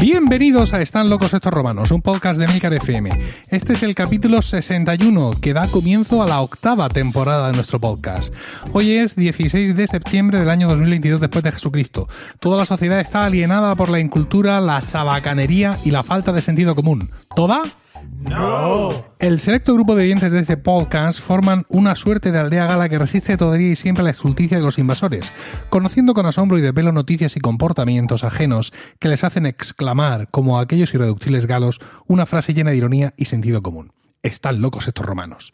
Bienvenidos 0.00 0.72
a 0.74 0.80
Están 0.80 1.08
locos 1.08 1.32
estos 1.32 1.52
romanos, 1.52 1.90
un 1.90 2.02
podcast 2.02 2.38
de 2.40 2.48
Milcar 2.48 2.74
FM. 2.74 3.10
Este 3.50 3.74
es 3.74 3.82
el 3.82 3.94
capítulo 3.94 4.42
61 4.42 5.32
que 5.40 5.52
da 5.52 5.68
comienzo 5.68 6.22
a 6.22 6.26
la 6.26 6.40
octava 6.40 6.88
temporada 6.88 7.48
de 7.48 7.54
nuestro 7.54 7.78
podcast. 7.78 8.34
Hoy 8.72 8.92
es 8.92 9.14
16 9.14 9.76
de 9.76 9.86
septiembre 9.86 10.40
del 10.40 10.50
año 10.50 10.68
2022 10.68 11.20
después 11.20 11.44
de 11.44 11.52
Jesucristo. 11.52 12.08
Toda 12.40 12.56
la 12.56 12.66
sociedad 12.66 12.98
está 12.98 13.24
alienada 13.24 13.76
por 13.76 13.90
la 13.90 14.00
incultura, 14.00 14.60
la 14.60 14.84
chabacanería 14.84 15.78
y 15.84 15.92
la 15.92 16.02
falta 16.02 16.32
de 16.32 16.42
sentido 16.42 16.74
común. 16.74 17.10
¿Toda? 17.36 17.62
No. 18.20 18.90
El 19.18 19.38
selecto 19.40 19.74
grupo 19.74 19.94
de 19.94 20.04
oyentes 20.04 20.32
de 20.32 20.40
este 20.40 20.56
podcast 20.56 21.20
forman 21.20 21.64
una 21.68 21.94
suerte 21.94 22.32
de 22.32 22.38
aldea 22.38 22.66
gala 22.66 22.88
que 22.88 22.98
resiste 22.98 23.36
todavía 23.36 23.70
y 23.70 23.76
siempre 23.76 24.02
a 24.02 24.04
la 24.04 24.10
estulticia 24.10 24.58
de 24.58 24.64
los 24.64 24.78
invasores, 24.78 25.32
conociendo 25.70 26.14
con 26.14 26.26
asombro 26.26 26.58
y 26.58 26.62
de 26.62 26.72
pelo 26.72 26.92
noticias 26.92 27.36
y 27.36 27.40
comportamientos 27.40 28.24
ajenos 28.24 28.72
que 28.98 29.08
les 29.08 29.24
hacen 29.24 29.46
exclamar, 29.46 30.28
como 30.30 30.58
aquellos 30.58 30.94
irreductibles 30.94 31.46
galos, 31.46 31.80
una 32.06 32.26
frase 32.26 32.54
llena 32.54 32.70
de 32.70 32.76
ironía 32.76 33.14
y 33.16 33.26
sentido 33.26 33.62
común. 33.62 33.92
Están 34.22 34.60
locos 34.62 34.86
estos 34.86 35.04
romanos. 35.04 35.50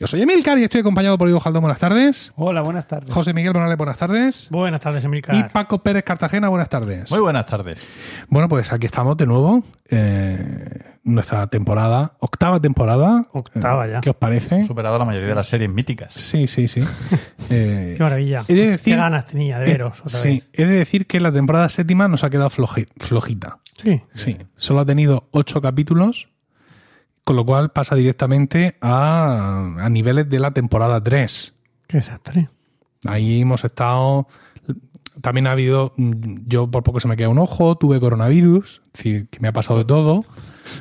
Yo 0.00 0.08
soy 0.08 0.22
Emilcar 0.22 0.58
y 0.58 0.64
estoy 0.64 0.80
acompañado 0.80 1.16
por 1.16 1.28
Ivo 1.28 1.38
Jaldón, 1.38 1.62
buenas 1.62 1.78
tardes. 1.78 2.32
Hola, 2.34 2.62
buenas 2.62 2.88
tardes. 2.88 3.14
José 3.14 3.32
Miguel 3.32 3.52
Bonales, 3.52 3.76
buenas 3.78 3.96
tardes. 3.96 4.48
Buenas 4.50 4.80
tardes, 4.80 5.04
Emilcar. 5.04 5.36
Y 5.36 5.44
Paco 5.44 5.84
Pérez 5.84 6.02
Cartagena, 6.02 6.48
buenas 6.48 6.68
tardes. 6.68 7.12
Muy 7.12 7.20
buenas 7.20 7.46
tardes. 7.46 7.86
Bueno, 8.28 8.48
pues 8.48 8.72
aquí 8.72 8.86
estamos 8.86 9.16
de 9.18 9.26
nuevo. 9.26 9.62
Eh, 9.88 10.96
nuestra 11.04 11.46
temporada, 11.46 12.16
octava 12.18 12.58
temporada. 12.60 13.28
Octava 13.32 13.86
Eh, 13.86 13.92
ya. 13.92 14.00
¿Qué 14.00 14.10
os 14.10 14.16
parece? 14.16 14.64
Superado 14.64 14.98
la 14.98 15.04
mayoría 15.04 15.28
de 15.28 15.34
las 15.36 15.46
series 15.46 15.70
míticas. 15.70 16.12
Sí, 16.14 16.48
sí, 16.48 16.66
sí. 16.66 16.82
Eh, 17.50 17.94
Qué 17.96 18.02
maravilla. 18.02 18.44
he 18.48 18.54
de 18.54 18.66
decir- 18.72 18.92
Qué 18.94 18.96
ganas 18.96 19.24
tenía 19.26 19.58
de 19.58 19.64
veros 19.66 19.98
eh, 19.98 20.02
otra 20.04 20.18
sí, 20.18 20.28
vez. 20.28 20.50
he 20.52 20.66
de 20.66 20.74
decir 20.74 21.06
que 21.06 21.18
la 21.18 21.32
temporada 21.32 21.68
séptima 21.70 22.06
nos 22.08 22.22
ha 22.24 22.28
quedado 22.30 22.50
floji- 22.50 22.88
flojita. 22.98 23.58
Sí. 23.82 24.02
Sí, 24.12 24.36
solo 24.56 24.80
ha 24.80 24.84
tenido 24.84 25.28
ocho 25.30 25.62
capítulos, 25.62 26.28
con 27.28 27.36
lo 27.36 27.44
cual 27.44 27.72
pasa 27.72 27.94
directamente 27.94 28.78
a, 28.80 29.74
a 29.80 29.88
niveles 29.90 30.30
de 30.30 30.38
la 30.38 30.52
temporada 30.52 31.02
3. 31.02 31.54
Qué 31.86 31.98
desastre. 31.98 32.48
Ahí 33.04 33.42
hemos 33.42 33.64
estado. 33.66 34.26
También 35.20 35.46
ha 35.46 35.50
habido. 35.52 35.92
mm, 35.98 36.12
Yo 36.46 36.70
por 36.70 36.82
poco 36.84 37.00
se 37.00 37.06
me 37.08 37.16
queda 37.18 37.28
un 37.28 37.38
ojo, 37.38 37.76
tuve 37.76 38.00
coronavirus, 38.00 38.80
es 38.86 38.92
decir, 38.94 39.28
que 39.28 39.40
me 39.40 39.48
ha 39.48 39.52
pasado 39.52 39.78
de 39.78 39.84
todo. 39.84 40.24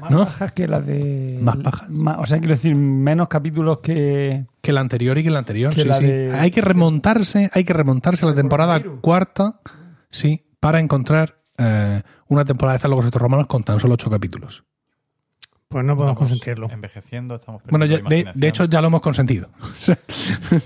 Más 0.01 0.09
¿No? 0.11 0.19
bajas 0.19 0.53
que 0.53 0.69
las 0.69 0.85
de. 0.85 1.37
Más 1.41 1.61
bajas. 1.61 1.89
o 2.19 2.25
sea, 2.25 2.37
quiero 2.39 2.53
decir, 2.53 2.75
menos 2.75 3.27
capítulos 3.27 3.79
que. 3.79 4.45
Que 4.61 4.71
la 4.71 4.79
anterior 4.79 5.17
y 5.17 5.23
que 5.25 5.31
la 5.31 5.39
anterior. 5.39 5.75
Que 5.75 5.81
sí, 5.81 5.87
la 5.89 5.95
sí. 5.95 6.05
de- 6.05 6.33
Hay 6.33 6.49
que 6.51 6.61
remontarse, 6.61 7.49
hay 7.53 7.65
que 7.65 7.73
remontarse 7.73 8.25
a 8.25 8.29
la 8.29 8.35
temporada 8.35 8.81
cuarta, 9.01 9.59
sí, 10.09 10.45
para 10.61 10.79
encontrar 10.79 11.41
eh, 11.57 12.01
una 12.27 12.45
temporada 12.45 12.77
de 12.77 12.87
Locos 12.87 13.05
Estos 13.05 13.21
Romanos 13.21 13.47
con 13.47 13.63
tan 13.63 13.81
solo 13.81 13.95
ocho 13.95 14.09
capítulos. 14.09 14.63
Pues 15.69 15.83
no 15.83 15.97
podemos 15.97 16.13
Estamos 16.13 16.29
consentirlo. 16.31 16.69
Envejeciendo, 16.71 17.35
estamos 17.35 17.61
Bueno, 17.69 17.85
ya- 17.85 17.97
de, 17.99 18.25
de 18.33 18.47
hecho 18.47 18.65
ya 18.65 18.79
lo 18.79 18.87
hemos 18.87 19.01
consentido. 19.01 19.49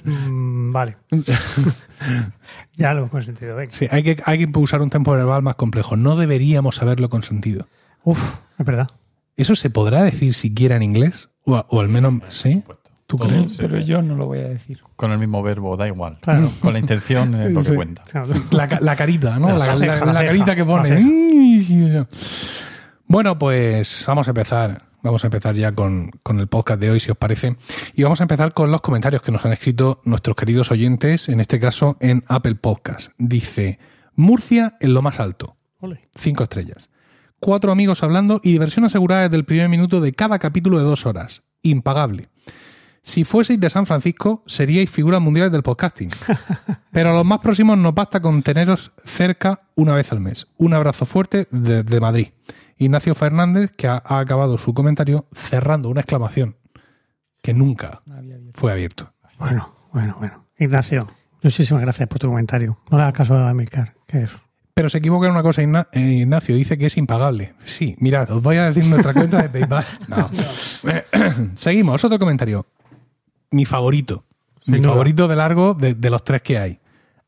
Mm, 0.06 0.72
vale. 0.72 0.98
ya 2.76 2.94
lo 2.94 3.00
hemos 3.00 3.12
consentido. 3.12 3.56
Venga. 3.56 3.72
Sí, 3.72 3.88
hay 3.90 4.04
que, 4.04 4.22
hay 4.26 4.46
que 4.46 4.60
usar 4.60 4.80
un 4.82 4.92
tempo 4.92 5.12
verbal 5.14 5.42
más 5.42 5.56
complejo. 5.56 5.96
No 5.96 6.16
deberíamos 6.16 6.82
haberlo 6.84 7.10
consentido. 7.10 7.68
Uf, 8.04 8.36
es 8.60 8.66
verdad. 8.66 8.90
¿Eso 9.38 9.56
se 9.56 9.72
podrá 9.72 10.04
decir 10.04 10.36
siquiera 10.36 10.76
en 10.76 10.84
inglés? 10.84 11.30
O, 11.46 11.56
o 11.68 11.80
al 11.82 11.88
menos, 11.90 12.14
¿sí? 12.30 12.54
supuesto. 12.62 12.92
¿Tú 13.08 13.18
crees? 13.18 13.58
Pero 13.58 13.80
yo 13.80 14.02
no 14.04 14.16
lo 14.16 14.28
voy 14.28 14.40
a 14.40 14.48
decir. 14.50 14.82
Con 14.96 15.12
el 15.12 15.18
mismo 15.18 15.42
verbo, 15.42 15.76
da 15.78 15.88
igual. 15.88 16.20
Claro. 16.22 16.48
Con 16.62 16.74
la 16.74 16.80
intención 16.80 17.34
es 17.42 17.52
lo 17.52 17.60
que 17.62 17.70
Sí. 17.70 17.76
cuenta. 17.76 18.04
La, 18.52 18.68
ca- 18.70 18.80
la 18.82 18.96
carita, 18.96 19.38
¿no? 19.40 19.58
La 19.58 19.76
ceja, 19.76 20.14
carita 20.14 20.56
que 20.56 20.64
pone. 20.64 22.08
Bueno, 23.08 23.38
pues 23.40 24.06
vamos 24.08 24.28
a 24.28 24.32
empezar. 24.32 24.91
Vamos 25.04 25.24
a 25.24 25.28
empezar 25.28 25.56
ya 25.56 25.74
con, 25.74 26.12
con 26.24 26.40
el 26.40 26.48
podcast 26.48 26.80
de 26.80 26.92
hoy, 26.92 27.00
si 27.00 27.12
os 27.12 27.18
parece. 27.18 27.56
Y 27.96 28.04
vamos 28.04 28.22
a 28.22 28.24
empezar 28.24 28.54
con 28.54 28.72
los 28.72 28.82
comentarios 28.82 29.22
que 29.22 29.32
nos 29.32 29.46
han 29.46 29.54
escrito 29.54 30.02
nuestros 30.04 30.36
queridos 30.36 30.72
oyentes, 30.72 31.30
en 31.30 31.40
este 31.40 31.60
caso 31.60 31.98
en 32.00 32.24
Apple 32.28 32.56
Podcast. 32.56 33.12
Dice, 33.18 33.80
Murcia 34.16 34.78
en 34.80 34.94
lo 34.94 35.02
más 35.02 35.20
alto. 35.20 35.58
Ole. 35.80 36.08
Cinco 36.16 36.44
estrellas. 36.44 36.90
Cuatro 37.40 37.72
amigos 37.72 38.04
hablando 38.04 38.40
y 38.44 38.52
diversión 38.52 38.86
asegurada 38.86 39.24
desde 39.24 39.38
el 39.38 39.46
primer 39.46 39.68
minuto 39.68 40.00
de 40.00 40.14
cada 40.14 40.38
capítulo 40.38 40.78
de 40.78 40.84
dos 40.84 41.08
horas. 41.08 41.42
Impagable. 41.64 42.30
Si 43.04 43.24
fueseis 43.24 43.60
de 43.60 43.70
San 43.70 43.86
Francisco, 43.86 44.44
seríais 44.46 44.90
figuras 44.90 45.22
mundiales 45.22 45.52
del 45.52 45.64
podcasting. 45.64 46.10
Pero 46.92 47.12
a 47.12 47.14
los 47.14 47.26
más 47.26 47.40
próximos 47.40 47.78
nos 47.78 47.96
basta 47.96 48.20
con 48.20 48.44
teneros 48.44 48.94
cerca 49.06 49.62
una 49.76 49.96
vez 49.96 50.12
al 50.12 50.20
mes. 50.20 50.48
Un 50.58 50.74
abrazo 50.74 51.06
fuerte 51.06 51.48
desde 51.52 52.00
Madrid. 52.00 52.28
Ignacio 52.78 53.16
Fernández, 53.16 53.72
que 53.76 53.88
ha, 53.88 54.02
ha 54.06 54.20
acabado 54.20 54.58
su 54.58 54.74
comentario 54.74 55.28
cerrando 55.34 55.90
una 55.90 56.02
exclamación 56.02 56.58
que 57.42 57.54
nunca 57.54 58.02
fue 58.54 58.72
abierto. 58.72 59.14
Bueno, 59.40 59.74
bueno, 59.92 60.16
bueno. 60.20 60.46
Ignacio, 60.58 61.08
muchísimas 61.42 61.82
gracias 61.82 62.08
por 62.08 62.20
tu 62.20 62.28
comentario. 62.28 62.78
No 62.90 62.98
le 62.98 63.04
hagas 63.04 63.16
caso 63.16 63.36
a 63.36 63.50
Emilcar. 63.50 63.96
¿Qué 64.08 64.24
es? 64.24 64.32
Pero 64.74 64.90
se 64.90 65.00
equivoca 65.00 65.28
en 65.28 65.34
una 65.34 65.44
cosa, 65.44 65.62
eh, 65.64 66.00
Ignacio. 66.00 66.56
Dice 66.56 66.78
que 66.78 66.86
es 66.86 66.98
impagable. 66.98 67.56
Sí, 67.60 67.96
mirad, 68.00 68.30
os 68.32 68.42
voy 68.42 68.58
a 68.58 68.66
decir 68.66 68.86
nuestra 68.86 69.14
cuenta 69.14 69.42
de 69.42 69.50
PayPal. 69.60 69.86
No. 70.08 70.30
Seguimos, 71.56 72.04
otro 72.04 72.20
comentario. 72.20 72.66
Mi 73.52 73.66
favorito. 73.66 74.26
Sin 74.66 74.74
Mi 74.74 74.80
duda. 74.80 74.90
favorito 74.92 75.28
de 75.28 75.36
largo 75.36 75.74
de, 75.74 75.94
de 75.96 76.10
los 76.10 76.24
tres 76.24 76.42
que 76.42 76.58
hay. 76.58 76.80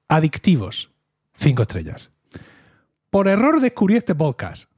Adictivos. 0.08 0.92
Cinco 1.36 1.62
estrellas. 1.64 2.12
Por 3.10 3.28
error 3.28 3.60
descubrí 3.60 3.96
este 3.96 4.16
podcast. 4.16 4.70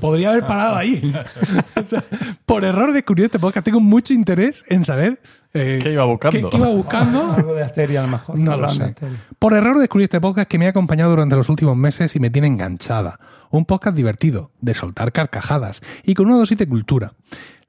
Podría 0.00 0.30
haber 0.30 0.44
parado 0.46 0.76
ahí. 0.76 1.00
O 1.76 1.82
sea, 1.88 2.02
por 2.44 2.64
error 2.64 2.92
descubrí 2.92 3.24
este 3.24 3.38
podcast. 3.38 3.64
Tengo 3.64 3.80
mucho 3.80 4.12
interés 4.12 4.64
en 4.68 4.84
saber 4.84 5.22
eh, 5.54 5.78
¿Qué 5.82 5.92
iba 5.92 6.04
buscando? 6.04 6.50
qué- 6.50 6.56
qué 6.56 6.56
iba 6.58 6.68
buscando. 6.68 7.32
Algo 7.36 7.54
de 7.54 7.62
Asteria, 7.62 8.00
a 8.00 8.02
lo 8.06 8.08
mejor. 8.12 8.36
No 8.36 8.56
lo 8.56 8.68
Hablando 8.68 8.86
de 8.86 8.94
sé. 8.94 9.16
Por 9.38 9.54
error 9.54 9.78
descubrí 9.78 10.04
este 10.04 10.20
podcast 10.20 10.48
que 10.50 10.58
me 10.58 10.66
ha 10.66 10.70
acompañado 10.70 11.10
durante 11.10 11.36
los 11.36 11.48
últimos 11.48 11.76
meses 11.76 12.14
y 12.16 12.20
me 12.20 12.28
tiene 12.30 12.48
enganchada. 12.48 13.20
Un 13.50 13.64
podcast 13.64 13.96
divertido, 13.96 14.50
de 14.60 14.74
soltar 14.74 15.12
carcajadas 15.12 15.82
y 16.02 16.14
con 16.14 16.26
una 16.26 16.36
dosis 16.36 16.58
de 16.58 16.66
cultura. 16.66 17.14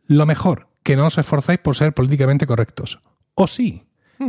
Lo 0.08 0.26
mejor, 0.26 0.68
que 0.90 0.96
no 0.96 1.06
os 1.06 1.20
esforzáis 1.20 1.60
por 1.60 1.76
ser 1.76 1.94
políticamente 1.94 2.48
correctos. 2.48 3.00
O 3.36 3.46
sí, 3.46 3.86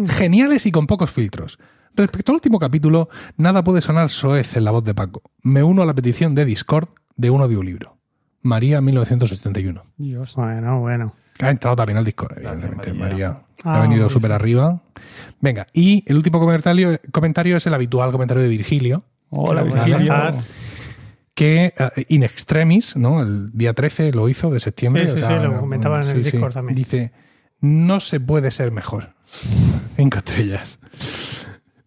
geniales 0.08 0.66
y 0.66 0.70
con 0.70 0.86
pocos 0.86 1.10
filtros. 1.10 1.58
Respecto 1.96 2.32
al 2.32 2.34
último 2.34 2.58
capítulo, 2.58 3.08
nada 3.38 3.64
puede 3.64 3.80
sonar 3.80 4.10
soez 4.10 4.58
en 4.58 4.64
la 4.64 4.70
voz 4.70 4.84
de 4.84 4.94
Paco. 4.94 5.22
Me 5.42 5.62
uno 5.62 5.80
a 5.80 5.86
la 5.86 5.94
petición 5.94 6.34
de 6.34 6.44
Discord 6.44 6.90
de 7.16 7.30
un 7.30 7.40
audiolibro. 7.40 7.96
María 8.42 8.82
1971. 8.82 9.82
Dios. 9.96 10.34
Bueno, 10.34 10.80
bueno. 10.80 11.14
Ha 11.40 11.48
entrado 11.48 11.76
también 11.76 11.96
al 11.96 12.04
Discord, 12.04 12.36
evidentemente. 12.36 12.92
María. 12.92 13.28
María 13.28 13.42
Ah, 13.64 13.78
ha 13.78 13.80
venido 13.80 14.10
súper 14.10 14.30
sí. 14.30 14.34
arriba. 14.34 14.82
Venga, 15.40 15.66
y 15.72 16.04
el 16.08 16.16
último 16.16 16.40
comentario, 16.40 17.00
comentario 17.10 17.56
es 17.56 17.66
el 17.66 17.72
habitual 17.72 18.12
comentario 18.12 18.42
de 18.42 18.50
Virgilio, 18.50 19.02
Hola, 19.30 19.62
Virgilio. 19.62 20.12
Que 21.34 21.72
eh, 21.76 22.04
in 22.08 22.22
extremis, 22.22 22.96
¿no? 22.96 23.22
El 23.22 23.50
día 23.52 23.72
13 23.72 24.12
lo 24.12 24.28
hizo 24.28 24.50
de 24.50 24.60
septiembre. 24.60 25.06
Sí, 25.08 25.16
sí, 25.16 25.22
sí, 25.22 25.32
lo 25.42 25.58
comentaba 25.60 26.00
en 26.00 26.08
el 26.08 26.22
Discord 26.22 26.52
también. 26.52 26.76
Dice, 26.76 27.12
no 27.60 28.00
se 28.00 28.20
puede 28.20 28.50
ser 28.50 28.72
mejor. 28.72 29.14
Cinco 29.96 30.18
estrellas. 30.18 30.78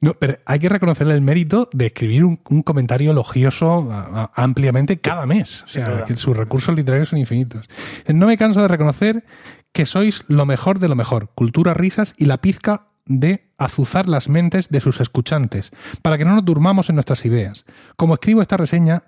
No, 0.01 0.15
pero 0.15 0.37
hay 0.45 0.59
que 0.59 0.67
reconocerle 0.67 1.13
el 1.13 1.21
mérito 1.21 1.69
de 1.71 1.85
escribir 1.85 2.25
un, 2.25 2.41
un 2.49 2.61
comentario 2.61 3.11
elogioso 3.11 3.89
a- 3.89 4.23
a- 4.23 4.31
ampliamente 4.35 4.99
cada 4.99 5.25
mes. 5.25 5.63
O 5.63 5.67
sea, 5.67 6.03
que 6.03 6.17
sus 6.17 6.35
recursos 6.35 6.75
literarios 6.75 7.09
son 7.09 7.19
infinitos. 7.19 7.69
No 8.13 8.27
me 8.27 8.37
canso 8.37 8.61
de 8.61 8.67
reconocer 8.67 9.23
que 9.71 9.85
sois 9.85 10.25
lo 10.27 10.45
mejor 10.45 10.79
de 10.79 10.89
lo 10.89 10.95
mejor. 10.95 11.29
Cultura, 11.35 11.73
risas 11.73 12.15
y 12.17 12.25
la 12.25 12.41
pizca 12.41 12.87
de 13.05 13.49
azuzar 13.57 14.09
las 14.09 14.27
mentes 14.27 14.67
de 14.69 14.81
sus 14.81 14.99
escuchantes, 14.99 15.71
para 16.01 16.17
que 16.17 16.25
no 16.25 16.35
nos 16.35 16.43
durmamos 16.45 16.89
en 16.89 16.95
nuestras 16.95 17.25
ideas. 17.25 17.63
Como 17.95 18.13
escribo 18.15 18.41
esta 18.41 18.57
reseña, 18.57 19.03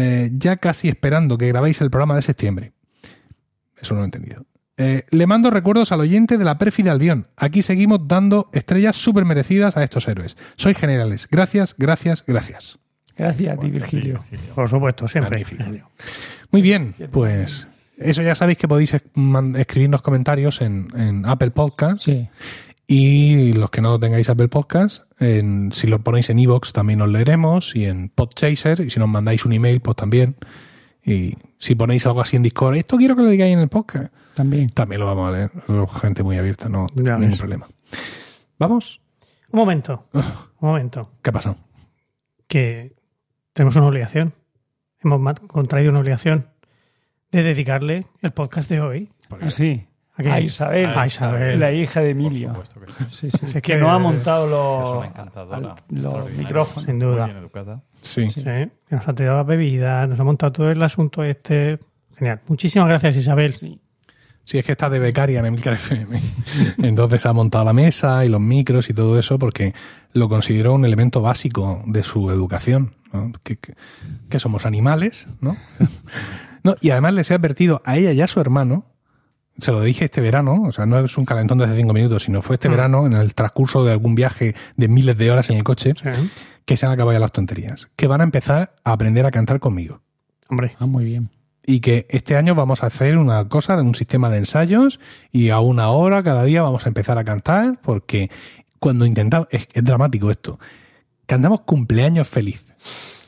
eh, 0.00 0.30
ya 0.32 0.56
casi 0.58 0.88
esperando 0.88 1.36
que 1.36 1.48
grabéis 1.48 1.80
el 1.80 1.90
programa 1.90 2.14
de 2.14 2.22
septiembre. 2.22 2.72
Eso 3.80 3.94
no 3.94 4.00
lo 4.00 4.04
he 4.04 4.06
entendido. 4.06 4.46
Eh, 4.76 5.02
le 5.10 5.26
mando 5.26 5.50
recuerdos 5.50 5.90
al 5.90 6.00
oyente 6.00 6.38
de 6.38 6.44
la 6.44 6.56
pérfida 6.56 6.92
Albión. 6.92 7.26
Aquí 7.36 7.62
seguimos 7.62 8.06
dando 8.06 8.48
estrellas 8.52 8.94
súper 8.94 9.24
merecidas 9.24 9.76
a 9.76 9.82
estos 9.82 10.06
héroes. 10.06 10.36
Sois 10.54 10.78
generales. 10.78 11.26
Gracias, 11.28 11.74
gracias, 11.76 12.22
gracias. 12.24 12.78
Gracias 13.16 13.56
a 13.56 13.60
ti, 13.60 13.70
Virgilio. 13.72 14.24
Por 14.54 14.68
supuesto, 14.68 15.08
siempre. 15.08 15.30
Magnífico. 15.30 15.90
Muy 16.52 16.62
bien, 16.62 16.94
pues 17.10 17.66
eso 17.96 18.22
ya 18.22 18.36
sabéis 18.36 18.58
que 18.58 18.68
podéis 18.68 18.94
escribirnos 19.56 20.02
comentarios 20.02 20.60
en, 20.60 20.86
en 20.96 21.26
Apple 21.26 21.50
Podcast 21.50 22.04
Sí. 22.04 22.28
Y 22.90 23.52
los 23.52 23.68
que 23.70 23.82
no 23.82 24.00
tengáis 24.00 24.28
Apple 24.30 24.48
Podcast, 24.48 25.04
en- 25.20 25.70
si 25.72 25.86
lo 25.86 25.98
ponéis 26.00 26.30
en 26.30 26.38
iVoox 26.38 26.72
también 26.72 27.02
os 27.02 27.08
leeremos 27.10 27.76
y 27.76 27.84
en 27.84 28.08
Podchaser 28.08 28.80
y 28.80 28.88
si 28.90 28.98
nos 28.98 29.08
mandáis 29.08 29.44
un 29.44 29.52
email 29.52 29.80
pues 29.80 29.94
también 29.96 30.36
y 31.04 31.34
si 31.58 31.74
ponéis 31.74 32.06
algo 32.06 32.20
así 32.22 32.36
en 32.36 32.42
Discord, 32.42 32.76
esto 32.76 32.96
quiero 32.96 33.14
que 33.14 33.22
lo 33.22 33.28
digáis 33.28 33.52
en 33.52 33.58
el 33.60 33.68
podcast, 33.68 34.12
También. 34.34 34.70
también 34.70 35.00
lo 35.00 35.06
vamos 35.06 35.28
a 35.28 35.32
leer. 35.32 35.50
Gente 36.00 36.22
muy 36.22 36.38
abierta, 36.38 36.68
no 36.68 36.86
Ya 36.94 37.14
ningún 37.16 37.30
ves. 37.30 37.38
problema. 37.38 37.66
¿Vamos? 38.58 39.00
Un 39.50 39.58
momento. 39.60 40.06
Un 40.12 40.22
momento. 40.60 41.10
¿Qué 41.22 41.30
pasó? 41.32 41.56
Que 42.46 42.94
tenemos 43.52 43.76
una 43.76 43.86
obligación. 43.86 44.32
Hemos 45.02 45.38
contraído 45.46 45.90
una 45.90 46.00
obligación 46.00 46.46
de 47.32 47.42
dedicarle 47.42 48.06
el 48.22 48.30
podcast 48.32 48.68
de 48.70 48.80
hoy. 48.80 49.10
Así. 49.40 49.84
¿A 49.86 49.87
A 50.18 50.40
Isabel. 50.40 50.86
A 50.96 51.06
Isabel. 51.06 51.60
La 51.60 51.72
hija 51.72 52.00
de 52.00 52.14
Por 52.14 52.24
Emilio. 52.24 52.48
supuesto 52.48 52.80
que 52.80 52.86
sí. 53.10 53.30
Sí, 53.30 53.46
sí. 53.46 53.60
Que, 53.60 53.76
no 53.76 53.90
ha 53.90 53.98
montado 53.98 54.46
los, 54.46 55.04
al- 55.52 56.36
micrófonos. 56.36 56.84
Sin 56.86 56.98
duda. 56.98 57.22
Muy 57.22 57.30
bien 57.32 57.36
educada. 57.42 57.82
Sí. 58.02 58.28
Sí, 58.30 58.42
que 58.42 58.70
nos 58.90 59.06
ha 59.06 59.14
tirado 59.14 59.36
las 59.38 59.46
bebidas, 59.46 60.08
nos 60.08 60.18
ha 60.18 60.24
montado 60.24 60.52
todo 60.52 60.70
el 60.70 60.82
asunto 60.82 61.22
este. 61.24 61.78
Genial. 62.16 62.40
Muchísimas 62.48 62.88
gracias, 62.88 63.16
Isabel. 63.16 63.52
Sí. 63.54 63.80
Sí, 64.44 64.58
es 64.58 64.64
que 64.64 64.72
está 64.72 64.88
de 64.88 64.98
becaria 64.98 65.40
en 65.40 65.46
Emilcar 65.46 65.74
FM. 65.74 66.18
Entonces 66.82 67.26
ha 67.26 67.32
montado 67.32 67.64
la 67.64 67.72
mesa 67.74 68.24
y 68.24 68.28
los 68.28 68.40
micros 68.40 68.88
y 68.88 68.94
todo 68.94 69.18
eso 69.18 69.38
porque 69.38 69.74
lo 70.14 70.28
consideró 70.28 70.72
un 70.74 70.84
elemento 70.86 71.20
básico 71.20 71.82
de 71.86 72.02
su 72.02 72.30
educación. 72.30 72.94
¿no? 73.12 73.30
Que, 73.44 73.56
que- 73.56 73.74
que 74.30 74.38
somos 74.40 74.64
animales, 74.66 75.26
¿no? 75.40 75.56
no 76.62 76.76
y 76.80 76.90
además 76.90 77.14
les 77.14 77.30
he 77.30 77.34
advertido 77.34 77.82
a 77.84 77.96
ella 77.96 78.12
y 78.12 78.20
a 78.20 78.26
su 78.26 78.40
hermano, 78.40 78.86
se 79.60 79.72
lo 79.72 79.80
dije 79.82 80.04
este 80.06 80.20
verano, 80.20 80.62
o 80.66 80.72
sea, 80.72 80.86
no 80.86 80.98
es 80.98 81.16
un 81.18 81.24
calentón 81.24 81.58
de 81.58 81.64
hace 81.64 81.76
cinco 81.76 81.92
minutos, 81.92 82.22
sino 82.22 82.42
fue 82.42 82.54
este 82.54 82.68
Mm. 82.68 82.72
verano 82.72 83.06
en 83.06 83.12
el 83.14 83.34
transcurso 83.34 83.84
de 83.84 83.92
algún 83.92 84.14
viaje 84.14 84.54
de 84.76 84.88
miles 84.88 85.16
de 85.18 85.30
horas 85.30 85.50
en 85.50 85.56
el 85.56 85.64
coche, 85.64 85.94
Sí. 85.94 86.30
que 86.64 86.76
se 86.76 86.86
han 86.86 86.92
acabado 86.92 87.12
ya 87.14 87.20
las 87.20 87.32
tonterías, 87.32 87.88
que 87.96 88.06
van 88.06 88.20
a 88.20 88.24
empezar 88.24 88.74
a 88.84 88.92
aprender 88.92 89.26
a 89.26 89.30
cantar 89.30 89.58
conmigo. 89.60 90.00
Hombre, 90.48 90.76
Ah, 90.78 90.86
muy 90.86 91.04
bien. 91.04 91.30
y 91.66 91.80
que 91.80 92.06
este 92.10 92.36
año 92.36 92.54
vamos 92.54 92.82
a 92.82 92.86
hacer 92.86 93.18
una 93.18 93.48
cosa 93.48 93.76
de 93.76 93.82
un 93.82 93.94
sistema 93.94 94.30
de 94.30 94.38
ensayos 94.38 95.00
y 95.32 95.50
a 95.50 95.60
una 95.60 95.88
hora 95.90 96.22
cada 96.22 96.44
día 96.44 96.62
vamos 96.62 96.86
a 96.86 96.88
empezar 96.88 97.18
a 97.18 97.24
cantar 97.24 97.78
porque 97.82 98.30
cuando 98.78 99.04
intentamos, 99.06 99.48
es, 99.50 99.68
es 99.72 99.84
dramático 99.84 100.30
esto, 100.30 100.58
cantamos 101.26 101.62
cumpleaños 101.62 102.28
feliz. 102.28 102.64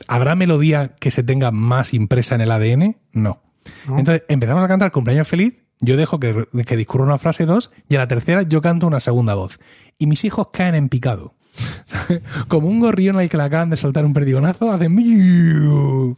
¿Habrá 0.07 0.35
melodía 0.35 0.95
que 0.99 1.11
se 1.11 1.23
tenga 1.23 1.51
más 1.51 1.93
impresa 1.93 2.35
en 2.35 2.41
el 2.41 2.51
ADN? 2.51 2.97
No. 3.11 3.41
No. 3.87 3.99
Entonces 3.99 4.23
empezamos 4.27 4.63
a 4.63 4.67
cantar 4.67 4.91
cumpleaños 4.91 5.27
feliz, 5.27 5.53
yo 5.81 5.97
dejo 5.97 6.19
que, 6.19 6.47
que 6.65 6.77
discurra 6.77 7.03
una 7.03 7.17
frase 7.17 7.45
dos 7.45 7.71
y 7.89 7.95
a 7.95 7.99
la 7.99 8.07
tercera 8.07 8.43
yo 8.43 8.61
canto 8.61 8.87
una 8.87 8.99
segunda 8.99 9.33
voz. 9.33 9.59
Y 9.97 10.07
mis 10.07 10.23
hijos 10.23 10.47
caen 10.53 10.75
en 10.75 10.89
picado. 10.89 11.35
Como 12.47 12.67
un 12.67 12.79
gorrión 12.79 13.17
al 13.17 13.29
que 13.29 13.37
le 13.37 13.43
acaban 13.43 13.69
de 13.69 13.77
soltar 13.77 14.05
un 14.05 14.13
perdigonazo, 14.13 14.71
hacen 14.71 14.95
miu, 14.95 16.17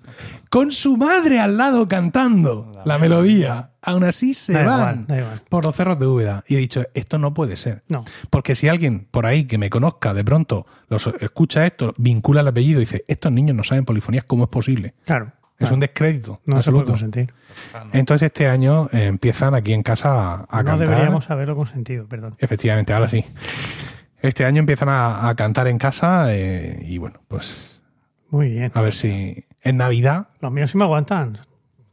con 0.50 0.72
su 0.72 0.96
madre 0.98 1.40
al 1.40 1.58
lado 1.58 1.88
cantando 1.88 2.72
la, 2.86 2.98
melodía. 2.98 3.72
Aún 3.82 4.04
así 4.04 4.34
se 4.34 4.54
Da 4.54 4.64
van 4.64 4.80
igual, 4.80 5.08
da 5.08 5.18
igual. 5.18 5.42
por 5.50 5.66
los 5.66 5.76
cerros 5.76 6.00
de 6.00 6.06
Úbeda. 6.06 6.44
Y 6.48 6.56
he 6.56 6.60
dicho, 6.60 6.84
esto 6.94 7.18
no 7.18 7.34
puede 7.34 7.56
ser. 7.56 7.84
no. 7.88 8.06
Porque 8.30 8.56
si 8.56 8.68
alguien 8.68 9.08
por 9.10 9.26
ahí 9.26 9.46
que 9.46 9.58
me 9.58 9.70
conozca 9.70 10.14
de 10.14 10.24
pronto 10.24 10.66
los 10.88 11.08
escucha 11.20 11.66
esto, 11.66 11.94
vincula 11.98 12.42
el 12.42 12.48
apellido 12.48 12.80
y 12.80 12.86
dice, 12.86 13.04
estos 13.08 13.32
niños 13.32 13.56
no 13.56 13.64
saben 13.64 13.86
polifonías, 13.86 14.26
¿cómo 14.26 14.44
es 14.44 14.50
posible? 14.50 14.94
Claro. 15.06 15.34
Es 15.64 15.72
un 15.72 15.80
descrédito 15.80 16.32
No 16.46 16.62
se 16.62 16.72
puede 16.72 16.82
absoluto. 16.82 16.86
consentir. 16.92 17.34
Entonces 17.94 18.28
este 18.28 18.48
año 18.48 18.88
eh, 18.92 19.06
empiezan 19.06 19.56
aquí 19.56 19.74
en 19.74 19.84
casa 19.84 20.10
a, 20.10 20.34
a 20.50 20.64
no 20.64 20.70
cantar. 20.72 20.80
deberíamos 20.90 21.30
haberlo 21.30 21.56
consentido, 21.56 22.06
perdón. 22.08 22.36
Efectivamente, 22.40 22.94
ahora 22.94 23.10
sí. 23.10 23.24
Este 24.22 24.46
año 24.46 24.60
empiezan 24.60 24.90
a, 24.90 25.28
a 25.30 25.36
cantar 25.36 25.68
en 25.68 25.78
casa 25.78 26.34
eh, 26.34 26.80
y 26.88 26.98
bueno, 26.98 27.20
pues 27.28 27.82
Muy 28.30 28.50
bien. 28.50 28.72
a 28.74 28.82
ver 28.82 28.94
si 28.94 29.46
en 29.62 29.78
Navidad... 29.78 30.30
Los 30.40 30.52
míos 30.52 30.72
sí 30.72 30.78
me 30.78 30.86
aguantan. 30.86 31.40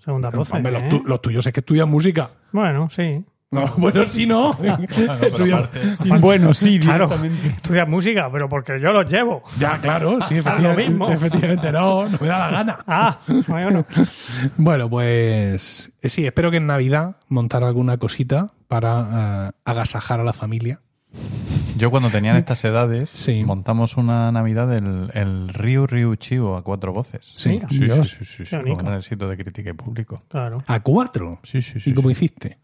Segunda 0.04 0.30
voz. 0.30 0.48
Los, 0.50 0.82
¿eh? 0.82 0.86
tu- 0.88 1.02
los 1.04 1.20
tuyos 1.20 1.46
es 1.46 1.52
que 1.52 1.60
estudian 1.60 1.88
música. 1.88 2.30
Bueno, 2.52 2.88
sí. 2.90 3.24
No, 3.52 3.66
bueno, 3.78 4.04
sí, 4.06 4.26
no. 4.26 4.54
Bueno, 4.58 5.68
Sí, 5.96 6.08
bueno, 6.20 6.54
sí, 6.54 6.78
Claro. 6.78 7.10
Estudias 7.56 7.88
música, 7.88 8.30
pero 8.30 8.48
porque 8.48 8.80
yo 8.80 8.92
los 8.92 9.10
llevo. 9.10 9.42
Ya, 9.58 9.78
claro, 9.78 10.18
sí, 10.28 10.34
lo 10.34 10.40
efectivamente. 10.40 10.88
mismo. 10.88 11.10
Efectivamente, 11.10 11.72
no, 11.72 12.08
no 12.08 12.18
me 12.20 12.28
da 12.28 12.38
la 12.38 12.50
gana. 12.50 12.78
Ah, 12.86 13.18
bueno. 13.48 13.84
Bueno, 14.56 14.88
pues 14.88 15.92
eh, 16.00 16.08
sí, 16.08 16.24
espero 16.26 16.52
que 16.52 16.58
en 16.58 16.66
Navidad 16.68 17.16
montar 17.28 17.64
alguna 17.64 17.96
cosita 17.98 18.52
para 18.68 19.48
eh, 19.48 19.50
agasajar 19.64 20.20
a 20.20 20.24
la 20.24 20.32
familia. 20.32 20.80
Yo 21.76 21.90
cuando 21.90 22.08
tenían 22.10 22.36
estas 22.36 22.62
edades 22.64 23.10
Sí. 23.10 23.42
montamos 23.42 23.96
una 23.96 24.30
Navidad 24.30 24.72
el, 24.72 25.10
el 25.14 25.48
Ryu 25.48 25.88
Ryu 25.88 26.14
Chivo 26.14 26.56
a 26.56 26.62
cuatro 26.62 26.92
voces. 26.92 27.28
Sí. 27.34 27.60
Sí, 27.68 27.88
sí, 27.88 27.90
sí, 28.04 28.24
sí, 28.24 28.46
sí, 28.46 28.56
Qué 28.62 28.70
con 28.70 28.78
gran 28.84 28.98
éxito 28.98 29.26
de 29.26 29.36
crítica 29.36 29.70
y 29.70 29.72
público. 29.72 30.22
Claro. 30.28 30.58
A 30.68 30.78
cuatro. 30.80 31.40
Sí, 31.42 31.60
sí, 31.62 31.80
sí. 31.80 31.90
¿Y 31.90 31.94
cómo 31.94 32.08
sí. 32.10 32.12
hiciste? 32.12 32.58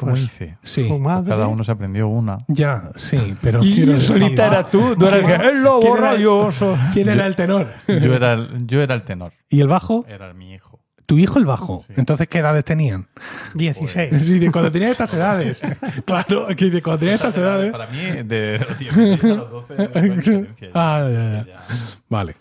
¿Cómo 0.00 0.12
Pues- 0.12 0.24
hice? 0.24 0.56
Sí. 0.62 0.82
Su 0.84 0.88
Pues 0.88 1.00
madre. 1.00 1.28
cada 1.28 1.46
uno 1.46 1.62
se 1.62 1.72
aprendió 1.72 2.08
una. 2.08 2.38
Ya, 2.48 2.90
sí, 2.96 3.34
pero 3.42 3.62
Y 3.62 3.74
quiero 3.74 4.00
solita 4.00 4.46
era 4.46 4.66
tú, 4.66 4.96
tú 4.96 5.06
eras 5.06 5.20
el 5.20 5.26
que, 5.40 5.48
el 5.48 5.62
lobo 5.62 5.80
¿Quién 5.80 5.96
era- 5.98 6.10
rabioso. 6.12 6.78
¿Quién 6.94 7.08
era 7.10 7.26
el 7.26 7.36
tenor? 7.36 7.68
Yo 7.86 8.14
era 8.14 8.32
el, 8.32 8.66
yo 8.66 8.80
era 8.80 8.94
el 8.94 9.02
tenor, 9.02 9.32
¿Y 9.50 9.60
el 9.60 9.68
bajo? 9.68 10.06
era 10.08 10.32
mi 10.32 10.54
hijo. 10.54 10.80
¿Tu 11.04 11.18
hijo 11.18 11.38
el 11.38 11.44
bajo? 11.44 11.84
Entonces, 11.96 12.28
¿qué 12.28 12.38
edades 12.38 12.64
tenían? 12.64 13.08
16. 13.54 14.22
Sí, 14.22 14.38
de 14.38 14.50
cuando 14.52 14.70
tenía 14.72 14.90
estas 14.90 15.12
edades. 15.12 15.60
claro, 16.06 16.46
que 16.56 16.70
de 16.70 16.80
cuando 16.82 17.00
tenía 17.00 17.14
estas 17.16 17.36
edades. 17.36 17.72
Para 17.72 17.88
mí, 17.88 17.98
de 18.24 18.58
los 18.60 18.78
10 18.78 19.24
a 19.24 19.26
los 19.28 19.50
12, 19.50 19.74
no 19.76 19.82
hay 19.82 20.08
diferencia 20.10 20.68
ya. 20.68 20.70
Ah, 20.72 21.08
ya, 21.12 21.30
ya. 21.30 21.44
Ya. 21.46 21.60
Vale. 22.08 22.36